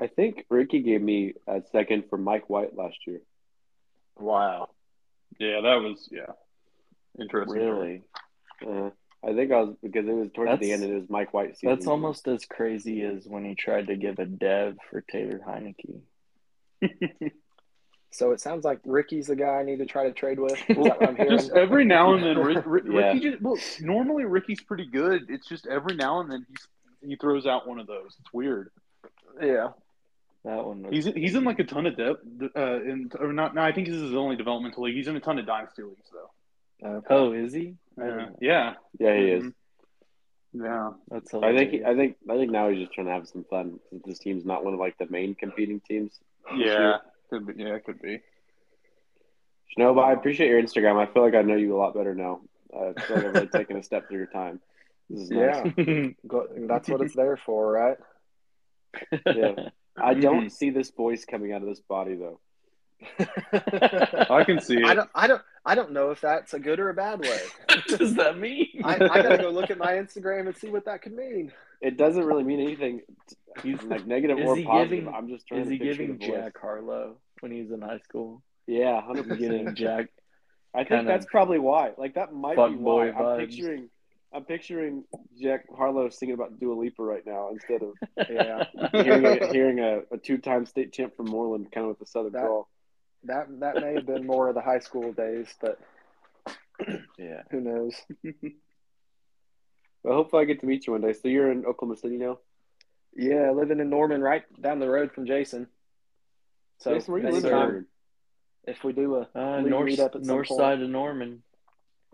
I 0.00 0.06
think 0.06 0.44
Ricky 0.48 0.80
gave 0.80 1.02
me 1.02 1.34
a 1.48 1.60
second 1.72 2.04
for 2.08 2.16
Mike 2.16 2.48
White 2.48 2.76
last 2.76 2.96
year. 3.06 3.20
Wow. 4.18 4.68
Yeah, 5.38 5.60
that 5.62 5.74
was 5.76 6.08
yeah. 6.10 6.32
Interesting. 7.20 7.56
Really, 7.58 8.02
Uh, 8.66 8.90
I 9.26 9.34
think 9.34 9.50
I 9.52 9.60
was 9.62 9.74
because 9.82 10.06
it 10.06 10.12
was 10.12 10.30
towards 10.32 10.60
the 10.60 10.72
end 10.72 10.82
and 10.84 10.92
it 10.92 11.00
was 11.00 11.10
Mike 11.10 11.34
White 11.34 11.56
season. 11.56 11.70
that's 11.74 11.86
almost 11.86 12.28
as 12.28 12.44
crazy 12.44 13.02
as 13.02 13.26
when 13.26 13.44
he 13.44 13.54
tried 13.54 13.88
to 13.88 13.96
give 13.96 14.18
a 14.18 14.26
dev 14.26 14.76
for 14.90 15.00
Taylor 15.00 15.40
Heinicke. 15.46 16.00
So 18.10 18.32
it 18.32 18.40
sounds 18.40 18.64
like 18.64 18.80
Ricky's 18.86 19.26
the 19.26 19.36
guy 19.36 19.46
I 19.60 19.62
need 19.62 19.78
to 19.80 19.86
try 19.86 20.04
to 20.04 20.12
trade 20.12 20.40
with. 20.40 20.52
Is 20.68 20.76
that 20.76 20.78
what 20.78 21.06
I'm 21.08 21.16
hearing? 21.16 21.30
Just 21.38 21.52
every 21.52 21.84
now 21.84 22.14
and 22.14 22.24
then, 22.24 22.38
Rick, 22.38 22.62
Rick, 22.66 22.84
Yeah. 22.90 23.12
Ricky 23.12 23.20
just 23.20 23.42
well, 23.42 23.58
normally 23.80 24.24
Ricky's 24.24 24.62
pretty 24.62 24.86
good. 24.86 25.26
It's 25.28 25.46
just 25.46 25.66
every 25.66 25.94
now 25.94 26.20
and 26.20 26.32
then 26.32 26.46
he's 26.48 26.66
he 27.10 27.16
throws 27.16 27.46
out 27.46 27.68
one 27.68 27.78
of 27.78 27.86
those. 27.86 28.16
It's 28.18 28.32
weird. 28.32 28.70
yeah. 29.42 29.68
That 30.44 30.64
one 30.64 30.82
was 30.82 30.92
He's 30.92 31.14
he's 31.14 31.34
in 31.34 31.44
like 31.44 31.58
a 31.58 31.64
ton 31.64 31.86
of 31.86 31.96
depth. 31.96 32.20
Uh, 32.56 32.80
in 32.82 33.10
or 33.18 33.32
not? 33.32 33.54
No, 33.54 33.62
I 33.62 33.72
think 33.72 33.88
this 33.88 33.96
is 33.96 34.02
his 34.02 34.14
only 34.14 34.36
developmental 34.36 34.84
league. 34.84 34.94
He's 34.94 35.08
in 35.08 35.16
a 35.16 35.20
ton 35.20 35.38
of 35.38 35.46
dynasty 35.46 35.82
leagues 35.82 36.10
though. 36.12 37.02
Oh, 37.10 37.32
is 37.32 37.52
he? 37.52 37.74
Yeah, 37.98 38.28
yeah, 38.40 38.74
yeah, 39.00 39.16
he 39.16 39.30
is. 39.30 39.44
Mhm. 39.44 39.52
yeah. 40.54 40.90
That's 41.10 41.34
I 41.34 41.52
think 41.56 41.72
hilarious. 41.72 41.82
I 41.86 41.94
think 41.96 42.16
I 42.30 42.36
think 42.36 42.52
now 42.52 42.68
he's 42.68 42.78
just 42.78 42.92
trying 42.92 43.08
to 43.08 43.12
have 43.12 43.26
some 43.28 43.44
fun 43.50 43.80
since 43.90 44.02
this 44.06 44.18
team's 44.20 44.44
not 44.44 44.64
one 44.64 44.74
of 44.74 44.80
like 44.80 44.96
the 44.98 45.08
main 45.10 45.34
competing 45.34 45.80
teams. 45.80 46.20
Yeah, 46.56 46.98
could 47.30 47.46
be. 47.46 47.54
Yeah, 47.62 47.74
it 47.74 47.84
could 47.84 48.00
be. 48.00 48.20
No, 49.76 49.92
but 49.92 50.02
I 50.02 50.12
appreciate 50.12 50.48
your 50.48 50.62
Instagram. 50.62 50.96
I 50.96 51.12
feel 51.12 51.22
like 51.22 51.34
I 51.34 51.42
know 51.42 51.56
you 51.56 51.76
a 51.76 51.78
lot 51.78 51.94
better 51.94 52.14
now. 52.14 52.40
I 52.72 52.92
feel 53.00 53.16
like 53.16 53.26
I've 53.26 53.34
really 53.34 53.46
taken 53.52 53.76
a 53.76 53.82
step 53.82 54.08
through 54.08 54.18
your 54.18 54.26
time. 54.26 54.60
This 55.10 55.22
is 55.22 55.30
nice. 55.30 55.72
Yeah. 55.76 56.06
Go- 56.26 56.48
That's 56.56 56.88
what 56.88 57.00
it's 57.02 57.14
there 57.14 57.36
for, 57.36 57.72
right? 57.72 57.96
Yeah. 59.26 59.68
I 60.02 60.14
don't 60.14 60.46
Mhm. 60.46 60.50
see 60.52 60.70
this 60.70 60.90
voice 60.90 61.24
coming 61.24 61.52
out 61.52 61.62
of 61.62 61.68
this 61.68 61.80
body 61.80 62.14
though. 62.16 62.40
I 63.20 64.42
can 64.44 64.60
see 64.60 64.76
it. 64.78 64.84
I 64.84 64.94
don't. 64.94 65.10
I 65.14 65.26
don't. 65.26 65.42
I 65.64 65.74
don't 65.74 65.92
know 65.92 66.10
if 66.10 66.20
that's 66.20 66.54
a 66.54 66.58
good 66.58 66.80
or 66.80 66.88
a 66.90 66.94
bad 66.94 67.20
way. 67.20 67.38
what 67.68 67.98
does 67.98 68.14
that 68.14 68.38
mean? 68.38 68.68
I, 68.84 68.94
I 68.94 69.22
gotta 69.22 69.38
go 69.38 69.50
look 69.50 69.70
at 69.70 69.78
my 69.78 69.92
Instagram 69.92 70.46
and 70.46 70.56
see 70.56 70.68
what 70.70 70.84
that 70.86 71.02
could 71.02 71.14
mean. 71.14 71.52
It 71.80 71.96
doesn't 71.96 72.24
really 72.24 72.42
mean 72.44 72.60
anything 72.60 73.02
He's- 73.62 73.82
like 73.84 74.06
negative 74.06 74.38
is 74.38 74.46
or 74.48 74.56
positive. 74.62 74.90
giving- 75.04 75.14
I'm 75.14 75.28
just 75.28 75.46
trying 75.46 75.64
to 75.64 75.72
Is 75.72 75.78
to 75.78 75.84
he 75.84 75.90
giving. 75.90 76.18
Jack 76.18 76.58
Harlow 76.60 77.18
when 77.40 77.52
he 77.52 77.62
was 77.62 77.70
in 77.70 77.82
high 77.82 77.98
school? 78.00 78.42
Yeah, 78.66 79.00
hundred 79.00 79.28
percent. 79.28 79.74
Jack. 79.76 80.08
I 80.74 80.84
think 80.84 81.06
that's 81.06 81.26
probably 81.26 81.58
why. 81.58 81.92
Like 81.96 82.14
that 82.14 82.32
might 82.32 82.56
be 82.56 82.60
why. 82.60 82.68
boy 82.76 83.08
I'm 83.10 83.14
vibes. 83.14 83.38
picturing 83.50 83.90
I'm 84.32 84.44
picturing 84.44 85.04
Jack 85.40 85.64
Harlow 85.74 86.10
singing 86.10 86.34
about 86.34 86.58
Dua 86.60 86.74
Lipa 86.74 87.02
right 87.02 87.24
now 87.26 87.48
instead 87.50 87.82
of 87.82 87.94
Yeah. 88.30 88.64
hearing 88.92 89.24
a, 89.24 89.46
hearing 89.52 89.78
a, 89.80 90.00
a 90.12 90.18
two 90.18 90.38
time 90.38 90.66
state 90.66 90.92
champ 90.92 91.16
from 91.16 91.28
Mooreland 91.28 91.72
kind 91.72 91.84
of 91.84 91.90
with 91.90 91.98
the 91.98 92.06
southern 92.06 92.32
That- 92.32 92.42
drawl. 92.42 92.68
That 93.24 93.48
that 93.60 93.80
may 93.80 93.94
have 93.94 94.06
been 94.06 94.26
more 94.26 94.48
of 94.48 94.54
the 94.54 94.60
high 94.60 94.78
school 94.78 95.12
days, 95.12 95.48
but 95.60 95.80
Yeah. 97.18 97.42
who 97.50 97.60
knows? 97.60 97.94
Well, 100.04 100.14
hopefully 100.14 100.42
I 100.42 100.44
get 100.44 100.60
to 100.60 100.66
meet 100.66 100.86
you 100.86 100.92
one 100.92 101.02
day. 101.02 101.12
So 101.12 101.26
you're 101.28 101.50
in 101.50 101.66
Oklahoma 101.66 101.96
City 101.98 102.16
now? 102.16 102.38
Yeah, 103.16 103.50
living 103.50 103.80
in 103.80 103.90
Norman, 103.90 104.20
right 104.20 104.44
down 104.62 104.78
the 104.78 104.88
road 104.88 105.12
from 105.12 105.26
Jayson. 105.26 105.66
So 106.78 106.92
Jayson, 106.94 107.08
where 107.12 107.20
you 107.22 107.26
anytime, 107.28 107.66
living? 107.66 107.84
If 108.64 108.84
we 108.84 108.92
do 108.92 109.16
a 109.16 109.28
Uh, 109.34 109.58
league 109.62 109.70
north 109.70 109.88
meetup 109.90 110.06
at 110.06 110.12
some 110.12 110.22
north 110.22 110.48
point. 110.48 110.60
side 110.60 110.80
of 110.80 110.88
Norman. 110.88 111.42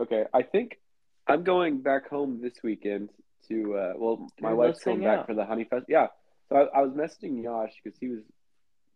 Okay, 0.00 0.24
I 0.32 0.42
think 0.42 0.78
I'm 1.26 1.42
going 1.42 1.80
back 1.80 2.08
home 2.08 2.40
this 2.42 2.54
weekend 2.62 3.10
to. 3.48 3.76
Uh, 3.76 3.92
well, 3.96 4.28
my 4.40 4.50
Dude, 4.50 4.58
wife's 4.58 4.84
going 4.84 5.00
back 5.00 5.20
out. 5.20 5.26
for 5.26 5.34
the 5.34 5.44
Honey 5.44 5.64
Fest. 5.64 5.86
Yeah, 5.88 6.08
so 6.48 6.56
I, 6.56 6.78
I 6.78 6.82
was 6.82 6.92
messaging 6.92 7.42
Josh 7.42 7.72
because 7.82 7.98
he 7.98 8.08
was, 8.08 8.20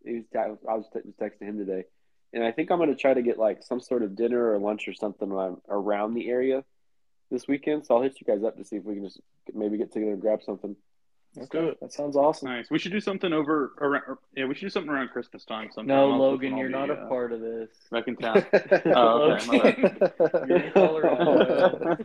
he 0.05 0.23
was. 0.33 0.57
I 0.67 0.73
was 0.75 0.85
te- 0.93 1.13
texting 1.21 1.47
him 1.47 1.57
today, 1.57 1.85
and 2.33 2.43
I 2.43 2.51
think 2.51 2.71
I'm 2.71 2.77
going 2.77 2.89
to 2.89 2.95
try 2.95 3.13
to 3.13 3.21
get 3.21 3.37
like 3.37 3.63
some 3.63 3.79
sort 3.79 4.03
of 4.03 4.15
dinner 4.15 4.53
or 4.53 4.59
lunch 4.59 4.87
or 4.87 4.93
something 4.93 5.29
when 5.29 5.45
I'm 5.45 5.57
around 5.69 6.13
the 6.13 6.29
area 6.29 6.63
this 7.31 7.47
weekend. 7.47 7.85
So 7.85 7.95
I'll 7.95 8.01
hit 8.01 8.19
you 8.19 8.27
guys 8.27 8.43
up 8.43 8.57
to 8.57 8.63
see 8.63 8.77
if 8.77 8.83
we 8.83 8.95
can 8.95 9.03
just 9.03 9.19
maybe 9.53 9.77
get 9.77 9.91
together 9.91 10.11
and 10.11 10.21
grab 10.21 10.43
something. 10.43 10.75
Let's 11.35 11.49
do 11.49 11.67
it. 11.69 11.77
That 11.79 11.93
sounds 11.93 12.15
awesome. 12.15 12.49
Nice. 12.49 12.69
We 12.71 12.79
should 12.79 12.91
do 12.91 12.99
something 12.99 13.31
over 13.33 13.73
around. 13.79 14.17
Yeah, 14.35 14.45
we 14.45 14.55
should 14.55 14.65
do 14.65 14.69
something 14.69 14.91
around 14.91 15.09
Christmas 15.09 15.45
time. 15.45 15.69
Sometime. 15.71 15.95
No, 15.95 16.11
I'll- 16.11 16.17
Logan, 16.17 16.57
you're 16.57 16.67
be, 16.69 16.73
not 16.73 16.89
a 16.89 16.93
uh, 16.93 17.07
part 17.07 17.31
of 17.31 17.39
this. 17.41 17.69
Back 17.91 18.07
in 18.07 18.15
town. 18.17 18.43
Oh, 18.87 19.31
okay. 19.33 19.45
my 19.47 19.59
bad. 19.59 20.49
You're 20.49 20.71
Colorado. 20.71 21.97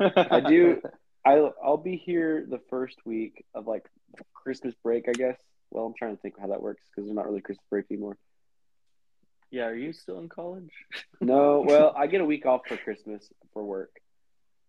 I 0.30 0.40
do. 0.40 0.80
I 1.24 1.50
I'll 1.62 1.76
be 1.76 1.96
here 1.96 2.46
the 2.48 2.60
first 2.70 2.96
week 3.04 3.44
of 3.54 3.66
like 3.66 3.86
Christmas 4.34 4.74
break, 4.82 5.08
I 5.08 5.12
guess. 5.12 5.36
Well, 5.70 5.84
I'm 5.86 5.94
trying 5.98 6.16
to 6.16 6.22
think 6.22 6.34
how 6.40 6.46
that 6.46 6.62
works 6.62 6.82
because 6.90 7.06
there's 7.06 7.16
not 7.16 7.26
really 7.26 7.40
Christmas 7.42 7.66
break 7.68 7.86
anymore. 7.90 8.16
yeah, 9.50 9.64
are 9.64 9.74
you 9.74 9.92
still 9.92 10.18
in 10.20 10.28
college? 10.28 10.70
No, 11.20 11.60
well, 11.66 11.92
I 11.96 12.06
get 12.06 12.20
a 12.20 12.24
week 12.24 12.46
off 12.46 12.62
for 12.68 12.76
Christmas 12.78 13.28
for 13.52 13.64
work, 13.64 13.90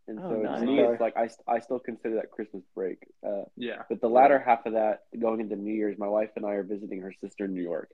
and 0.10 0.20
Oh, 0.20 0.30
so 0.30 0.36
nice. 0.42 0.60
to 0.62 0.66
me, 0.66 0.80
it's 0.80 1.00
like 1.00 1.16
I, 1.16 1.30
I 1.48 1.60
still 1.60 1.80
consider 1.80 2.16
that 2.16 2.32
Christmas 2.32 2.64
break. 2.76 2.98
Uh, 3.26 3.44
yeah. 3.56 3.84
but 3.90 4.02
the 4.02 4.10
latter 4.10 4.40
half 4.40 4.66
of 4.66 4.74
that, 4.74 5.04
going 5.18 5.40
into 5.40 5.56
New 5.56 5.74
Year's, 5.74 5.98
my 5.98 6.08
wife 6.08 6.32
and 6.36 6.46
I 6.46 6.54
are 6.54 6.64
visiting 6.64 7.02
her 7.02 7.14
sister 7.22 7.46
in 7.46 7.54
New 7.54 7.62
York, 7.64 7.90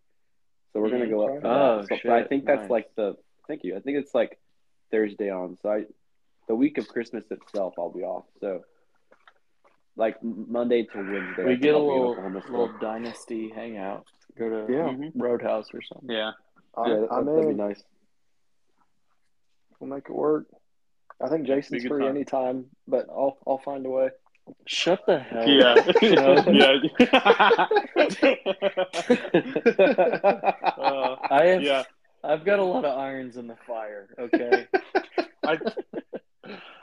so 0.73 0.79
we're 0.79 0.89
gonna 0.89 1.07
go 1.09 1.25
up 1.35 1.41
for 1.41 1.47
Oh, 1.47 1.81
that. 1.81 1.87
So, 1.89 1.97
but 2.05 2.13
I 2.13 2.23
think 2.23 2.45
that's 2.45 2.61
Nice. 2.61 2.69
like 2.71 2.95
the 2.95 3.15
thank 3.47 3.63
you. 3.63 3.75
I 3.75 3.79
think 3.81 3.97
it's 3.97 4.15
like 4.15 4.39
Thursday 4.91 5.29
on. 5.29 5.57
So 5.61 5.69
I, 5.69 5.85
the 6.47 6.55
week 6.55 6.77
of 6.77 6.87
Christmas 6.87 7.23
itself, 7.29 7.73
I'll 7.77 7.91
be 7.91 8.03
off. 8.03 8.25
So. 8.39 8.63
Like 9.97 10.21
Monday 10.21 10.83
to 10.83 10.97
Wednesday, 10.97 11.43
we 11.45 11.51
think 11.51 11.61
get 11.61 11.73
a 11.73 11.77
I'll 11.77 11.87
be 11.87 11.93
in 11.95 12.33
little 12.33 12.51
little 12.51 12.77
dynasty 12.81 13.49
hangout. 13.55 14.05
Go 14.37 14.49
to 14.49 14.73
Yeah. 14.73 14.89
Mhm. 14.89 15.11
Roadhouse 15.15 15.67
or 15.73 15.81
something. 15.81 16.09
Yeah. 16.13 16.31
I'm, 16.75 16.91
Yeah, 16.91 17.05
I'm 17.09 17.25
that'd 17.25 17.47
be 17.47 17.53
nice. 17.55 17.81
We'll 19.79 19.89
make 19.89 20.03
it 20.09 20.13
work. 20.13 20.47
I 21.23 21.27
think 21.29 21.47
Jayson's 21.47 21.69
Be 21.71 21.77
a 21.77 21.81
good 21.81 21.89
free 21.89 22.01
time. 22.03 22.15
anytime, 22.15 22.65
but 22.87 23.07
I'll 23.09 23.37
I'll 23.47 23.57
find 23.59 23.85
a 23.85 23.89
way. 23.89 24.09
Shut 24.67 25.01
the 25.07 25.19
hell 25.19 25.47
Yeah. 25.47 25.73
up. 25.73 25.95
yeah. 26.01 27.15
uh, 30.77 31.15
I 31.29 31.45
have 31.45 31.61
yeah. 31.63 31.83
I've 32.23 32.43
got 32.43 32.59
a 32.59 32.63
lot 32.63 32.85
of 32.85 32.97
irons 32.97 33.37
in 33.37 33.47
the 33.47 33.55
fire, 33.67 34.09
okay? 34.19 34.67
I, 35.45 35.57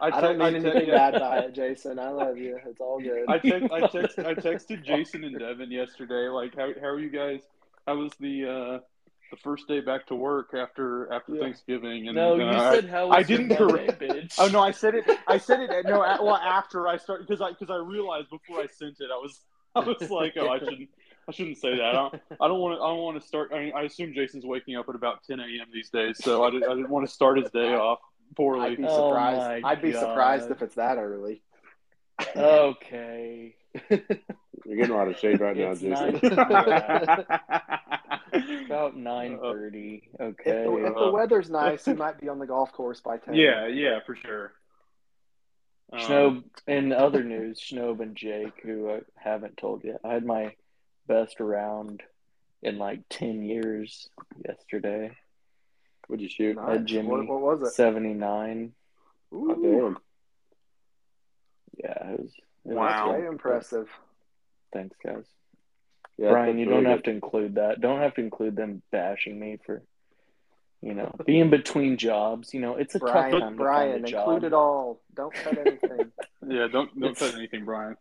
I, 0.00 0.06
I, 0.06 0.20
don't 0.20 0.38
te- 0.38 0.44
mean 0.44 0.62
te- 0.62 0.68
anything 0.68 0.88
yeah. 0.88 1.10
bad 1.10 1.20
by 1.20 1.38
it, 1.38 1.54
Jayson. 1.54 1.98
I 1.98 2.10
love 2.10 2.36
you. 2.36 2.59
It's 2.66 2.80
all 2.80 3.00
good. 3.00 3.24
I 3.28 3.38
text, 3.38 3.72
I 3.72 3.80
text, 3.88 4.18
I 4.20 4.34
texted 4.34 4.84
Jayson 4.84 5.24
and 5.24 5.38
Devin 5.38 5.70
yesterday. 5.70 6.28
Like, 6.28 6.54
how 6.56 6.70
how 6.80 6.86
are 6.88 7.00
you 7.00 7.10
guys? 7.10 7.40
How 7.86 7.96
was 7.96 8.12
the 8.20 8.46
uh, 8.46 8.78
the 9.32 9.36
first 9.38 9.66
day 9.66 9.80
back 9.80 10.06
to 10.06 10.14
work 10.14 10.50
after 10.54 11.12
after 11.12 11.34
Yeah. 11.34 11.40
Thanksgiving? 11.40 12.06
And 12.06 12.14
no, 12.14 12.34
uh, 12.34 12.36
you 12.36 12.44
I- 12.44 12.74
said 12.76 12.84
how 12.88 13.09
I 13.10 13.18
was 13.18 13.28
your 13.30 13.38
didn't 13.38 13.59
Monday, 13.60 13.86
correct- 13.86 14.00
bitch. 14.00 14.34
Oh 14.38 14.46
no, 14.48 14.60
I 14.60 14.70
said 14.70 14.94
it. 14.94 15.04
I 15.26 15.38
said 15.38 15.60
it. 15.60 15.86
No, 15.86 16.04
at, 16.04 16.22
well 16.22 16.36
after 16.59 16.86
I 16.86 16.98
started 16.98 17.26
because 17.26 17.40
I 17.40 17.50
because 17.50 17.70
I 17.70 17.76
realized 17.76 18.28
before 18.30 18.60
I 18.60 18.66
sent 18.66 19.00
it, 19.00 19.09
I 19.12 19.16
was 19.16 19.40
I 19.74 19.80
was 19.80 20.09
like, 20.10 20.34
oh, 20.36 20.48
I 20.48 20.59
shouldn't 20.60 20.88
I 21.28 21.32
shouldn't 21.32 21.56
say 21.59 21.76
that. 21.76 21.82
I 21.86 21.92
don't 21.92 22.14
I 22.40 22.48
don't 22.48 22.60
want 22.60 22.78
to 22.78 22.82
I 22.84 22.88
don't 22.88 22.98
want 23.02 23.20
to 23.20 23.26
start. 23.26 23.50
I, 23.52 23.59
mean, 23.60 23.72
I 23.74 23.82
assume 23.82 24.12
Jayson's 24.14 24.44
waking 24.44 24.76
up 24.76 24.88
at 24.88 24.94
about 24.94 25.24
10 25.24 25.40
a.m. 25.40 25.66
these 25.72 25.88
days, 25.90 26.18
so 26.22 26.44
I, 26.44 26.50
did, 26.50 26.62
I 26.64 26.74
didn't 26.74 26.90
want 26.90 27.06
to 27.06 27.12
start 27.12 27.38
his 27.38 27.50
day 27.50 27.74
off 27.74 27.98
poorly. 28.36 28.60
I'd 28.72 28.76
poorly. 28.76 28.76
be 28.76 28.84
Oh 28.88 29.09
surprised. 29.10 29.62
my 29.64 29.70
I'd 29.70 29.80
be 29.82 29.92
God. 29.92 30.00
surprised 30.00 30.50
if 30.50 30.62
it's 30.62 30.74
that 30.76 30.98
early. 30.98 31.42
Okay. 32.36 33.54
You're 34.64 34.76
getting 34.76 34.94
a 34.94 34.97
lot 34.97 35.09
of 35.09 35.18
shade 35.18 35.40
right 35.40 35.56
now, 35.56 35.72
It's 35.72 35.80
Jayson. 35.80 36.20
About 38.66 38.97
nine 38.97 39.39
thirty. 39.39 40.09
If 40.14 40.20
Okay. 40.20 40.64
the, 40.64 40.86
if 40.86 40.94
the 40.94 41.10
weather's 41.10 41.51
nice, 41.51 41.86
you 41.86 41.94
might 41.94 42.20
be 42.20 42.28
on 42.28 42.39
the 42.39 42.47
golf 42.47 42.72
course 42.72 43.01
by 43.01 43.18
ten. 43.18 43.34
yeah, 43.34 43.66
yeah, 43.66 43.98
for 44.06 44.16
sure. 44.16 44.52
Um, 45.93 46.44
in 46.66 46.93
other 46.93 47.22
news, 47.22 47.60
Schnob 47.60 48.01
and 48.01 48.16
Jake, 48.16 48.62
who 48.62 48.90
I 48.90 49.01
haven't 49.16 49.59
told 49.59 49.84
yet, 49.84 50.01
I 50.02 50.14
had 50.14 50.24
my 50.24 50.55
best 51.06 51.39
round 51.39 52.02
in 52.62 52.78
like 52.78 53.01
10 53.10 53.43
years 53.43 54.09
yesterday. 54.48 55.14
What'd 56.06 56.22
you 56.22 56.30
shoot? 56.30 56.56
Nice. 56.56 56.78
At 56.78 56.84
Jimmy. 56.86 57.09
What, 57.09 57.28
what 57.28 57.40
was 57.60 57.68
it? 57.68 57.74
79. 57.74 58.72
Oh, 59.34 59.55
damn. 59.55 59.98
Yeah, 61.76 62.12
it 62.12 62.20
was. 62.20 62.32
It 62.64 62.72
Wow. 62.74 63.09
Was, 63.09 63.16
Very 63.16 63.28
impressive. 63.28 63.89
Thanks, 64.72 64.96
guys. 65.04 65.24
Yeah, 66.18 66.30
Bryan, 66.30 66.58
you 66.58 66.68
really 66.68 66.82
don't 66.82 66.90
have 66.92 67.02
to 67.04 67.10
include 67.10 67.54
that. 67.56 67.80
Don't 67.80 68.00
have 68.00 68.14
to 68.14 68.20
include 68.20 68.54
them 68.56 68.82
bashing 68.92 69.38
me 69.40 69.58
for, 69.64 69.82
you 70.82 70.94
know, 70.94 71.14
being 71.26 71.50
between 71.50 71.96
jobs. 71.96 72.52
You 72.54 72.60
know, 72.60 72.76
it's 72.76 72.94
a 72.94 72.98
tough 72.98 73.10
Bryan, 73.12 73.40
time 73.40 73.56
Bryan, 73.56 73.88
to 73.88 73.92
find 73.92 74.14
a 74.14 74.18
include 74.18 74.42
job. 74.42 74.44
it 74.44 74.52
all. 74.52 75.00
Don't 75.14 75.34
cut 75.34 75.58
anything. 75.58 76.12
Yeah, 76.48 76.66
don't 76.66 76.90
don't 76.98 77.12
It's- 77.12 77.30
say 77.30 77.36
anything, 77.38 77.64
Bryan. 77.64 77.96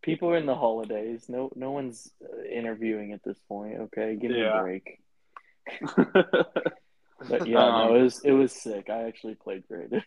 People 0.00 0.30
are 0.30 0.38
in 0.38 0.46
the 0.46 0.54
holidays. 0.54 1.26
No, 1.28 1.50
no 1.54 1.70
one's 1.72 2.10
uh, 2.24 2.42
interviewing 2.50 3.12
at 3.12 3.22
this 3.22 3.38
point. 3.46 3.78
Okay, 3.78 4.16
give 4.16 4.30
me 4.30 4.38
Yeah. 4.40 4.58
a 4.58 4.62
break. 4.62 5.00
But 7.28 7.46
yeah, 7.46 7.54
no, 7.54 7.60
Um, 7.60 7.96
it 7.96 8.02
was 8.02 8.20
it 8.24 8.32
was 8.32 8.52
sick. 8.52 8.90
I 8.90 9.04
actually 9.04 9.34
played 9.36 9.66
great. 9.68 9.90
Good. 9.90 10.02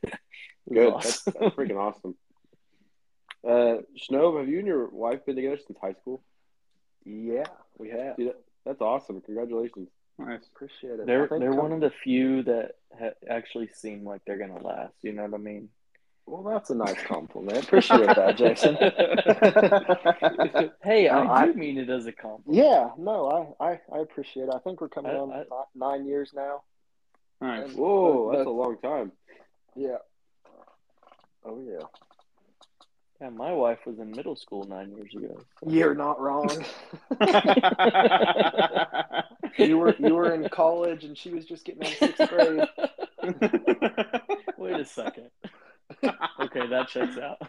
awesome. 0.93 1.21
That's, 1.25 1.39
that's 1.39 1.55
freaking 1.55 1.77
awesome. 1.77 2.15
Uh, 3.45 3.77
Schnob, 3.97 4.39
have 4.39 4.49
you 4.49 4.59
and 4.59 4.67
your 4.67 4.87
wife 4.89 5.25
been 5.25 5.35
together 5.35 5.57
since 5.65 5.77
high 5.79 5.93
school? 5.93 6.21
yeah, 7.05 7.45
we 7.77 7.89
have. 7.89 8.17
Dude, 8.17 8.33
that's 8.65 8.81
awesome. 8.81 9.21
Congratulations. 9.21 9.87
nice. 10.19 10.41
Appreciate 10.53 10.99
it. 10.99 11.05
They're 11.05 11.27
they're 11.29 11.51
com- 11.51 11.57
one 11.57 11.71
of 11.73 11.79
the 11.79 11.91
few 12.03 12.43
that 12.43 12.71
ha- 12.99 13.11
actually 13.29 13.69
seem 13.73 14.03
like 14.03 14.21
they're 14.25 14.37
gonna 14.37 14.61
last. 14.61 14.93
You 15.03 15.13
know 15.13 15.23
what 15.23 15.35
I 15.35 15.37
mean? 15.37 15.69
Well, 16.25 16.43
that's 16.43 16.69
a 16.71 16.75
nice 16.75 17.01
compliment. 17.03 17.63
Appreciate 17.63 18.07
that, 18.07 18.35
Jayson. 18.37 18.75
Hey, 20.83 21.05
No, 21.05 21.19
I 21.19 21.43
I- 21.43 21.45
do 21.45 21.53
mean 21.53 21.77
it 21.77 21.89
as 21.89 22.05
a 22.05 22.11
compliment. 22.11 22.65
yeah, 22.65 22.89
no, 22.97 23.55
I, 23.59 23.65
I, 23.65 23.79
I 23.93 23.99
appreciate 23.99 24.43
it. 24.49 24.53
I 24.53 24.59
think 24.59 24.81
we're 24.81 24.89
coming 24.89 25.11
I- 25.11 25.15
on 25.19 25.31
I- 25.31 25.45
nine 25.75 26.05
years 26.05 26.31
now. 26.35 26.63
Nice. 27.39 27.71
Whoa, 27.73 28.29
But- 28.31 28.37
that's 28.37 28.47
a 28.47 28.49
long 28.49 28.77
time. 28.79 29.11
Yeah. 29.75 29.97
Oh 31.45 31.61
yeah. 31.65 31.85
Yeah, 33.19 33.29
my 33.29 33.51
wife 33.51 33.79
was 33.87 33.97
in 33.99 34.11
middle 34.11 34.35
school 34.35 34.65
nine 34.65 34.91
years 34.91 35.13
ago. 35.15 35.39
so- 35.63 35.69
You're 35.71 35.95
not 35.95 36.19
wrong. 36.21 36.49
you 39.57 39.77
were 39.77 39.95
you 39.97 40.13
were 40.13 40.33
in 40.33 40.47
college 40.49 41.03
and 41.03 41.17
she 41.17 41.31
was 41.31 41.45
just 41.45 41.65
getting 41.65 41.83
out 41.83 41.91
of 41.93 41.97
sixth 41.97 42.29
grade. 42.29 42.67
Wait 44.57 44.79
a 44.79 44.85
second. 44.85 45.29
Okay, 46.39 46.67
that 46.67 46.87
checks 46.89 47.17
out. 47.17 47.41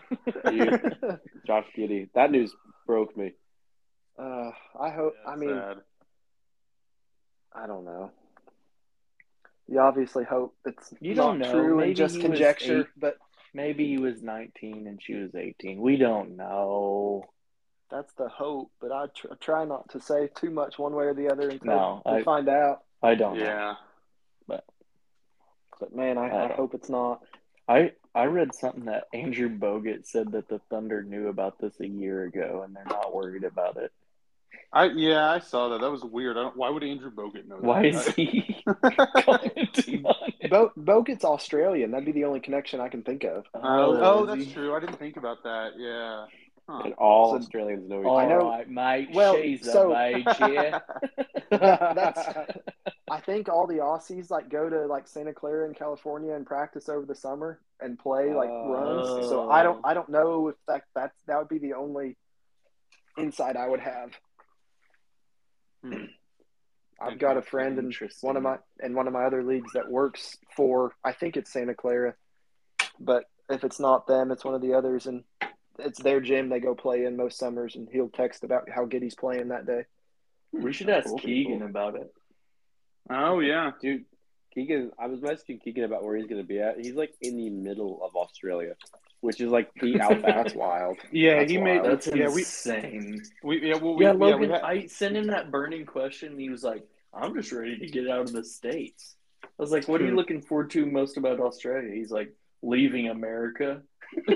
You- 0.52 1.18
Josh 1.46 1.66
Giddey. 1.76 2.08
That 2.14 2.30
news 2.30 2.54
broke 2.86 3.14
me. 3.16 3.32
Uh, 4.18 4.50
I 4.80 4.90
hope. 4.90 5.14
I 5.26 5.36
mean, 5.36 5.50
Sad. 5.50 5.76
I 7.54 7.66
don't 7.66 7.84
know. 7.84 8.10
You 9.68 9.80
obviously 9.80 10.24
hope 10.24 10.54
it's 10.64 10.94
You 11.00 11.14
not 11.14 11.24
don't 11.24 11.38
know. 11.40 11.52
true 11.52 11.76
Maybe 11.76 11.88
and 11.90 11.96
just 11.96 12.14
he 12.16 12.22
was 12.22 12.30
conjecture, 12.30 12.88
but 12.96 13.18
Maybe 13.54 13.86
he 13.86 13.98
was 13.98 14.22
19 14.22 14.86
and 14.86 15.00
she 15.02 15.14
was 15.14 15.34
18. 15.34 15.80
We 15.80 15.96
don't 15.96 16.36
know. 16.36 17.24
that's 17.90 18.12
the 18.14 18.28
hope. 18.28 18.70
But 18.80 18.92
I 18.92 19.06
tr- 19.14 19.34
try 19.40 19.64
not 19.64 19.88
to 19.90 20.00
say 20.00 20.28
too 20.34 20.50
much 20.50 20.78
one 20.78 20.94
way 20.94 21.06
or 21.06 21.14
the 21.14 21.30
other 21.30 21.48
until 21.48 21.66
No, 21.74 22.02
we 22.04 22.12
I- 22.12 22.22
find 22.22 22.48
out. 22.48 22.82
I 23.02 23.14
don't 23.14 23.38
know. 23.38 23.44
Yeah. 23.44 23.74
But 25.80 25.94
man, 25.94 26.18
I, 26.18 26.28
I 26.28 26.50
I 26.50 26.54
hope 26.54 26.74
it's 26.74 26.88
not. 26.88 27.20
I 27.68 27.92
I 28.14 28.24
read 28.24 28.52
something 28.52 28.86
that 28.86 29.04
Andrew 29.14 29.48
Bogut 29.48 30.06
said 30.06 30.32
that 30.32 30.48
the 30.48 30.58
Thunder 30.70 31.04
knew 31.04 31.28
about 31.28 31.60
this 31.60 31.78
a 31.80 31.86
year 31.86 32.24
ago 32.24 32.62
and 32.66 32.74
they're 32.74 32.84
not 32.84 33.14
worried 33.14 33.44
about 33.44 33.76
it. 33.76 33.92
I 34.72 34.84
yeah, 34.86 35.30
I 35.30 35.38
saw 35.38 35.70
that. 35.70 35.80
That 35.80 35.90
was 35.90 36.04
weird. 36.04 36.36
I 36.36 36.42
don't, 36.42 36.56
why 36.56 36.68
would 36.68 36.84
Andrew 36.84 37.10
Bogut 37.10 37.46
know 37.46 37.56
that? 37.56 37.64
Why 37.64 37.84
is 37.86 38.06
he 38.08 38.62
commenting? 38.66 40.04
Bo- 40.50 40.72
Bogut's 40.78 41.24
Australian. 41.24 41.90
That'd 41.90 42.04
be 42.06 42.12
the 42.12 42.24
only 42.24 42.40
connection 42.40 42.80
I 42.80 42.88
can 42.88 43.02
think 43.02 43.24
of. 43.24 43.46
Oh, 43.54 43.60
oh, 43.62 43.98
oh, 44.02 44.26
that's 44.26 44.44
he? 44.44 44.52
true. 44.52 44.74
I 44.74 44.80
didn't 44.80 44.98
think 44.98 45.16
about 45.16 45.42
that. 45.44 45.72
Yeah. 45.78 46.26
Huh. 46.68 46.82
And 46.84 46.92
all 46.94 47.30
So- 47.32 47.38
Australians 47.38 47.88
know 47.88 48.00
each 48.00 48.06
All 48.06 48.18
I 48.18 48.26
know- 48.26 48.50
right, 48.50 48.68
mate. 48.68 49.08
Well, 49.14 49.36
She's 49.40 49.64
so- 49.72 49.92
of 49.92 49.96
age 49.98 50.26
here. 50.36 50.82
That's. 51.50 52.20
I 53.10 53.20
think 53.20 53.48
all 53.48 53.66
the 53.66 53.76
Aussies 53.78 54.30
like 54.30 54.50
go 54.50 54.68
to 54.68 54.84
like 54.86 55.08
Santa 55.08 55.32
Clara 55.32 55.66
in 55.66 55.72
California 55.72 56.34
and 56.34 56.44
practice 56.44 56.90
over 56.90 57.06
the 57.06 57.14
summer 57.14 57.58
and 57.80 57.98
play 57.98 58.34
like 58.34 58.50
runs. 58.50 59.28
So 59.30 59.50
I 59.50 59.62
don't 59.62 59.80
oh. 59.82 59.88
I 59.88 59.94
don't 59.94 60.10
know 60.10 60.48
if 60.48 60.56
that 60.66 60.82
that's 60.94 61.16
that 61.26 61.38
would 61.38 61.48
be 61.48 61.56
the 61.58 61.72
only 61.72 62.16
insight 63.16 63.56
I 63.56 63.66
would 63.66 63.80
have. 63.80 64.10
Hmm. 65.84 66.04
I've 67.00 67.18
got 67.18 67.36
a 67.36 67.42
friend 67.42 67.78
in 67.78 67.86
Interesting. 67.86 68.26
one 68.26 68.36
of 68.36 68.42
my 68.42 68.58
in 68.82 68.94
one 68.94 69.06
of 69.06 69.12
my 69.12 69.24
other 69.24 69.44
leagues 69.44 69.72
that 69.74 69.88
works 69.90 70.36
for 70.56 70.94
I 71.04 71.12
think 71.12 71.36
it's 71.36 71.52
Santa 71.52 71.74
Clara, 71.74 72.14
but 72.98 73.24
if 73.48 73.62
it's 73.64 73.78
not 73.78 74.06
them, 74.06 74.30
it's 74.32 74.44
one 74.44 74.54
of 74.54 74.60
the 74.60 74.74
others, 74.74 75.06
and 75.06 75.22
it's 75.78 76.02
their 76.02 76.20
gym 76.20 76.48
they 76.48 76.58
go 76.60 76.74
play 76.74 77.04
in 77.04 77.16
most 77.16 77.38
summers, 77.38 77.76
and 77.76 77.88
he'll 77.90 78.08
text 78.08 78.42
about 78.42 78.68
how 78.68 78.84
good 78.84 79.02
he's 79.02 79.14
playing 79.14 79.48
that 79.48 79.64
day. 79.66 79.84
We 80.52 80.72
should 80.72 80.88
ask 80.88 81.06
Cool. 81.06 81.18
Keegan 81.18 81.62
about 81.62 81.94
it. 81.94 82.12
Oh 83.10 83.38
yeah. 83.40 83.70
Dude, 83.80 84.04
Keegan, 84.52 84.90
I 84.98 85.06
was 85.06 85.20
messaging 85.20 85.62
Keegan 85.62 85.84
about 85.84 86.02
where 86.02 86.16
he's 86.16 86.26
going 86.26 86.42
to 86.42 86.46
be 86.46 86.60
at. 86.60 86.78
He's 86.78 86.94
like 86.94 87.14
in 87.20 87.36
the 87.36 87.48
middle 87.50 88.00
of 88.02 88.16
Australia, 88.16 88.74
which 89.20 89.40
is 89.40 89.50
like 89.50 89.70
the 89.80 90.00
outback. 90.00 90.36
That's 90.36 90.54
wild. 90.54 90.98
Yeah, 91.12 91.38
That's 91.40 91.50
he 91.50 91.58
made. 91.58 91.80
wild. 91.80 91.92
That's 91.92 92.06
yeah, 92.08 92.28
we, 92.28 92.40
insane. 92.42 93.22
we 93.42 93.68
yeah 93.68 93.76
well 93.76 93.96
we, 93.96 94.04
yeah, 94.04 94.12
yeah, 94.12 94.16
Logan, 94.18 94.40
we 94.40 94.48
had, 94.48 94.62
I 94.62 94.86
sent 94.86 95.16
him 95.16 95.26
that 95.28 95.50
burning 95.50 95.86
question. 95.86 96.32
And 96.32 96.40
he 96.40 96.50
was 96.50 96.62
like, 96.62 96.86
"I'm 97.12 97.34
just 97.34 97.50
ready 97.52 97.78
to 97.78 97.86
get 97.86 98.08
out 98.08 98.20
of 98.20 98.32
the 98.32 98.44
states." 98.44 99.16
I 99.42 99.48
was 99.58 99.72
like, 99.72 99.88
"What 99.88 100.00
are 100.00 100.06
you 100.06 100.14
looking 100.14 100.40
forward 100.40 100.70
to 100.70 100.86
most 100.86 101.16
about 101.16 101.40
Australia?" 101.40 101.92
He's 101.92 102.10
like, 102.10 102.32
"Leaving 102.62 103.08
America." 103.08 103.82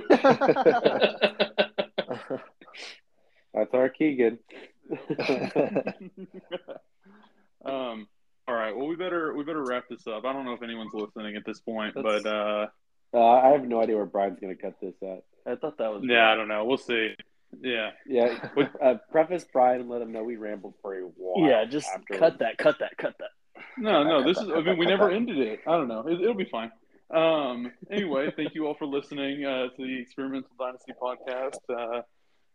That's 3.54 3.74
our 3.74 3.88
Keegan. 3.88 4.38
um. 7.64 8.08
All 8.48 8.54
right. 8.56 8.74
Well, 8.76 8.88
we 8.88 8.96
better 8.96 9.32
we 9.34 9.44
better 9.44 9.62
wrap 9.64 9.84
this 9.88 10.06
up. 10.06 10.24
I 10.24 10.32
don't 10.32 10.44
know 10.44 10.54
if 10.54 10.62
anyone's 10.62 10.92
listening 10.94 11.36
at 11.36 11.44
this 11.46 11.60
point, 11.60 11.94
That's- 11.94 12.22
but 12.24 12.28
uh, 12.28 12.66
Uh, 13.14 13.20
I 13.20 13.48
have 13.50 13.64
no 13.64 13.82
idea 13.82 13.96
where 13.96 14.06
Bryan's 14.06 14.40
going 14.40 14.56
to 14.56 14.60
cut 14.60 14.74
this 14.80 14.94
at. 15.02 15.24
I 15.46 15.56
thought 15.56 15.78
that 15.78 15.92
was 15.92 16.02
yeah, 16.04 16.30
I 16.30 16.34
don't 16.34 16.48
know. 16.48 16.64
We'll 16.64 16.78
see. 16.78 17.14
Yeah. 17.60 17.90
Yeah, 18.06 18.48
uh, 18.82 18.94
preface 19.10 19.44
Bryan 19.44 19.82
and 19.82 19.90
let 19.90 20.00
him 20.00 20.12
know 20.12 20.24
we 20.24 20.36
rambled 20.36 20.74
for 20.80 20.94
a 20.94 21.02
while. 21.02 21.48
Yeah, 21.48 21.64
just 21.64 21.88
afterwards. 21.88 22.18
cut 22.18 22.38
that, 22.38 22.58
cut 22.58 22.78
that, 22.78 22.96
cut 22.96 23.14
that. 23.18 23.30
No, 23.76 24.02
no. 24.02 24.22
This 24.22 24.38
is, 24.38 24.48
I 24.54 24.60
mean, 24.60 24.78
we 24.78 24.86
never 24.86 25.10
ended 25.10 25.38
it. 25.38 25.60
I 25.66 25.72
don't 25.72 25.88
know. 25.88 26.06
It, 26.06 26.20
it'll 26.20 26.34
be 26.34 26.48
fine. 26.50 26.70
Um. 27.12 27.72
Anyway, 27.90 28.32
thank 28.34 28.54
you 28.54 28.66
all 28.66 28.74
for 28.74 28.86
listening 28.86 29.44
uh, 29.44 29.68
to 29.68 29.76
the 29.76 30.00
Experimental 30.00 30.48
Dynasty 30.58 30.92
podcast, 31.00 31.58
uh, 31.68 32.00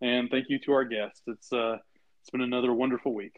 and 0.01 0.31
thank 0.31 0.45
you 0.49 0.57
to 0.65 0.71
our 0.71 0.83
guests. 0.83 1.21
It's 1.27 1.53
uh, 1.53 1.77
it's 2.21 2.31
been 2.31 2.41
another 2.41 2.73
wonderful 2.73 3.13
week. 3.13 3.35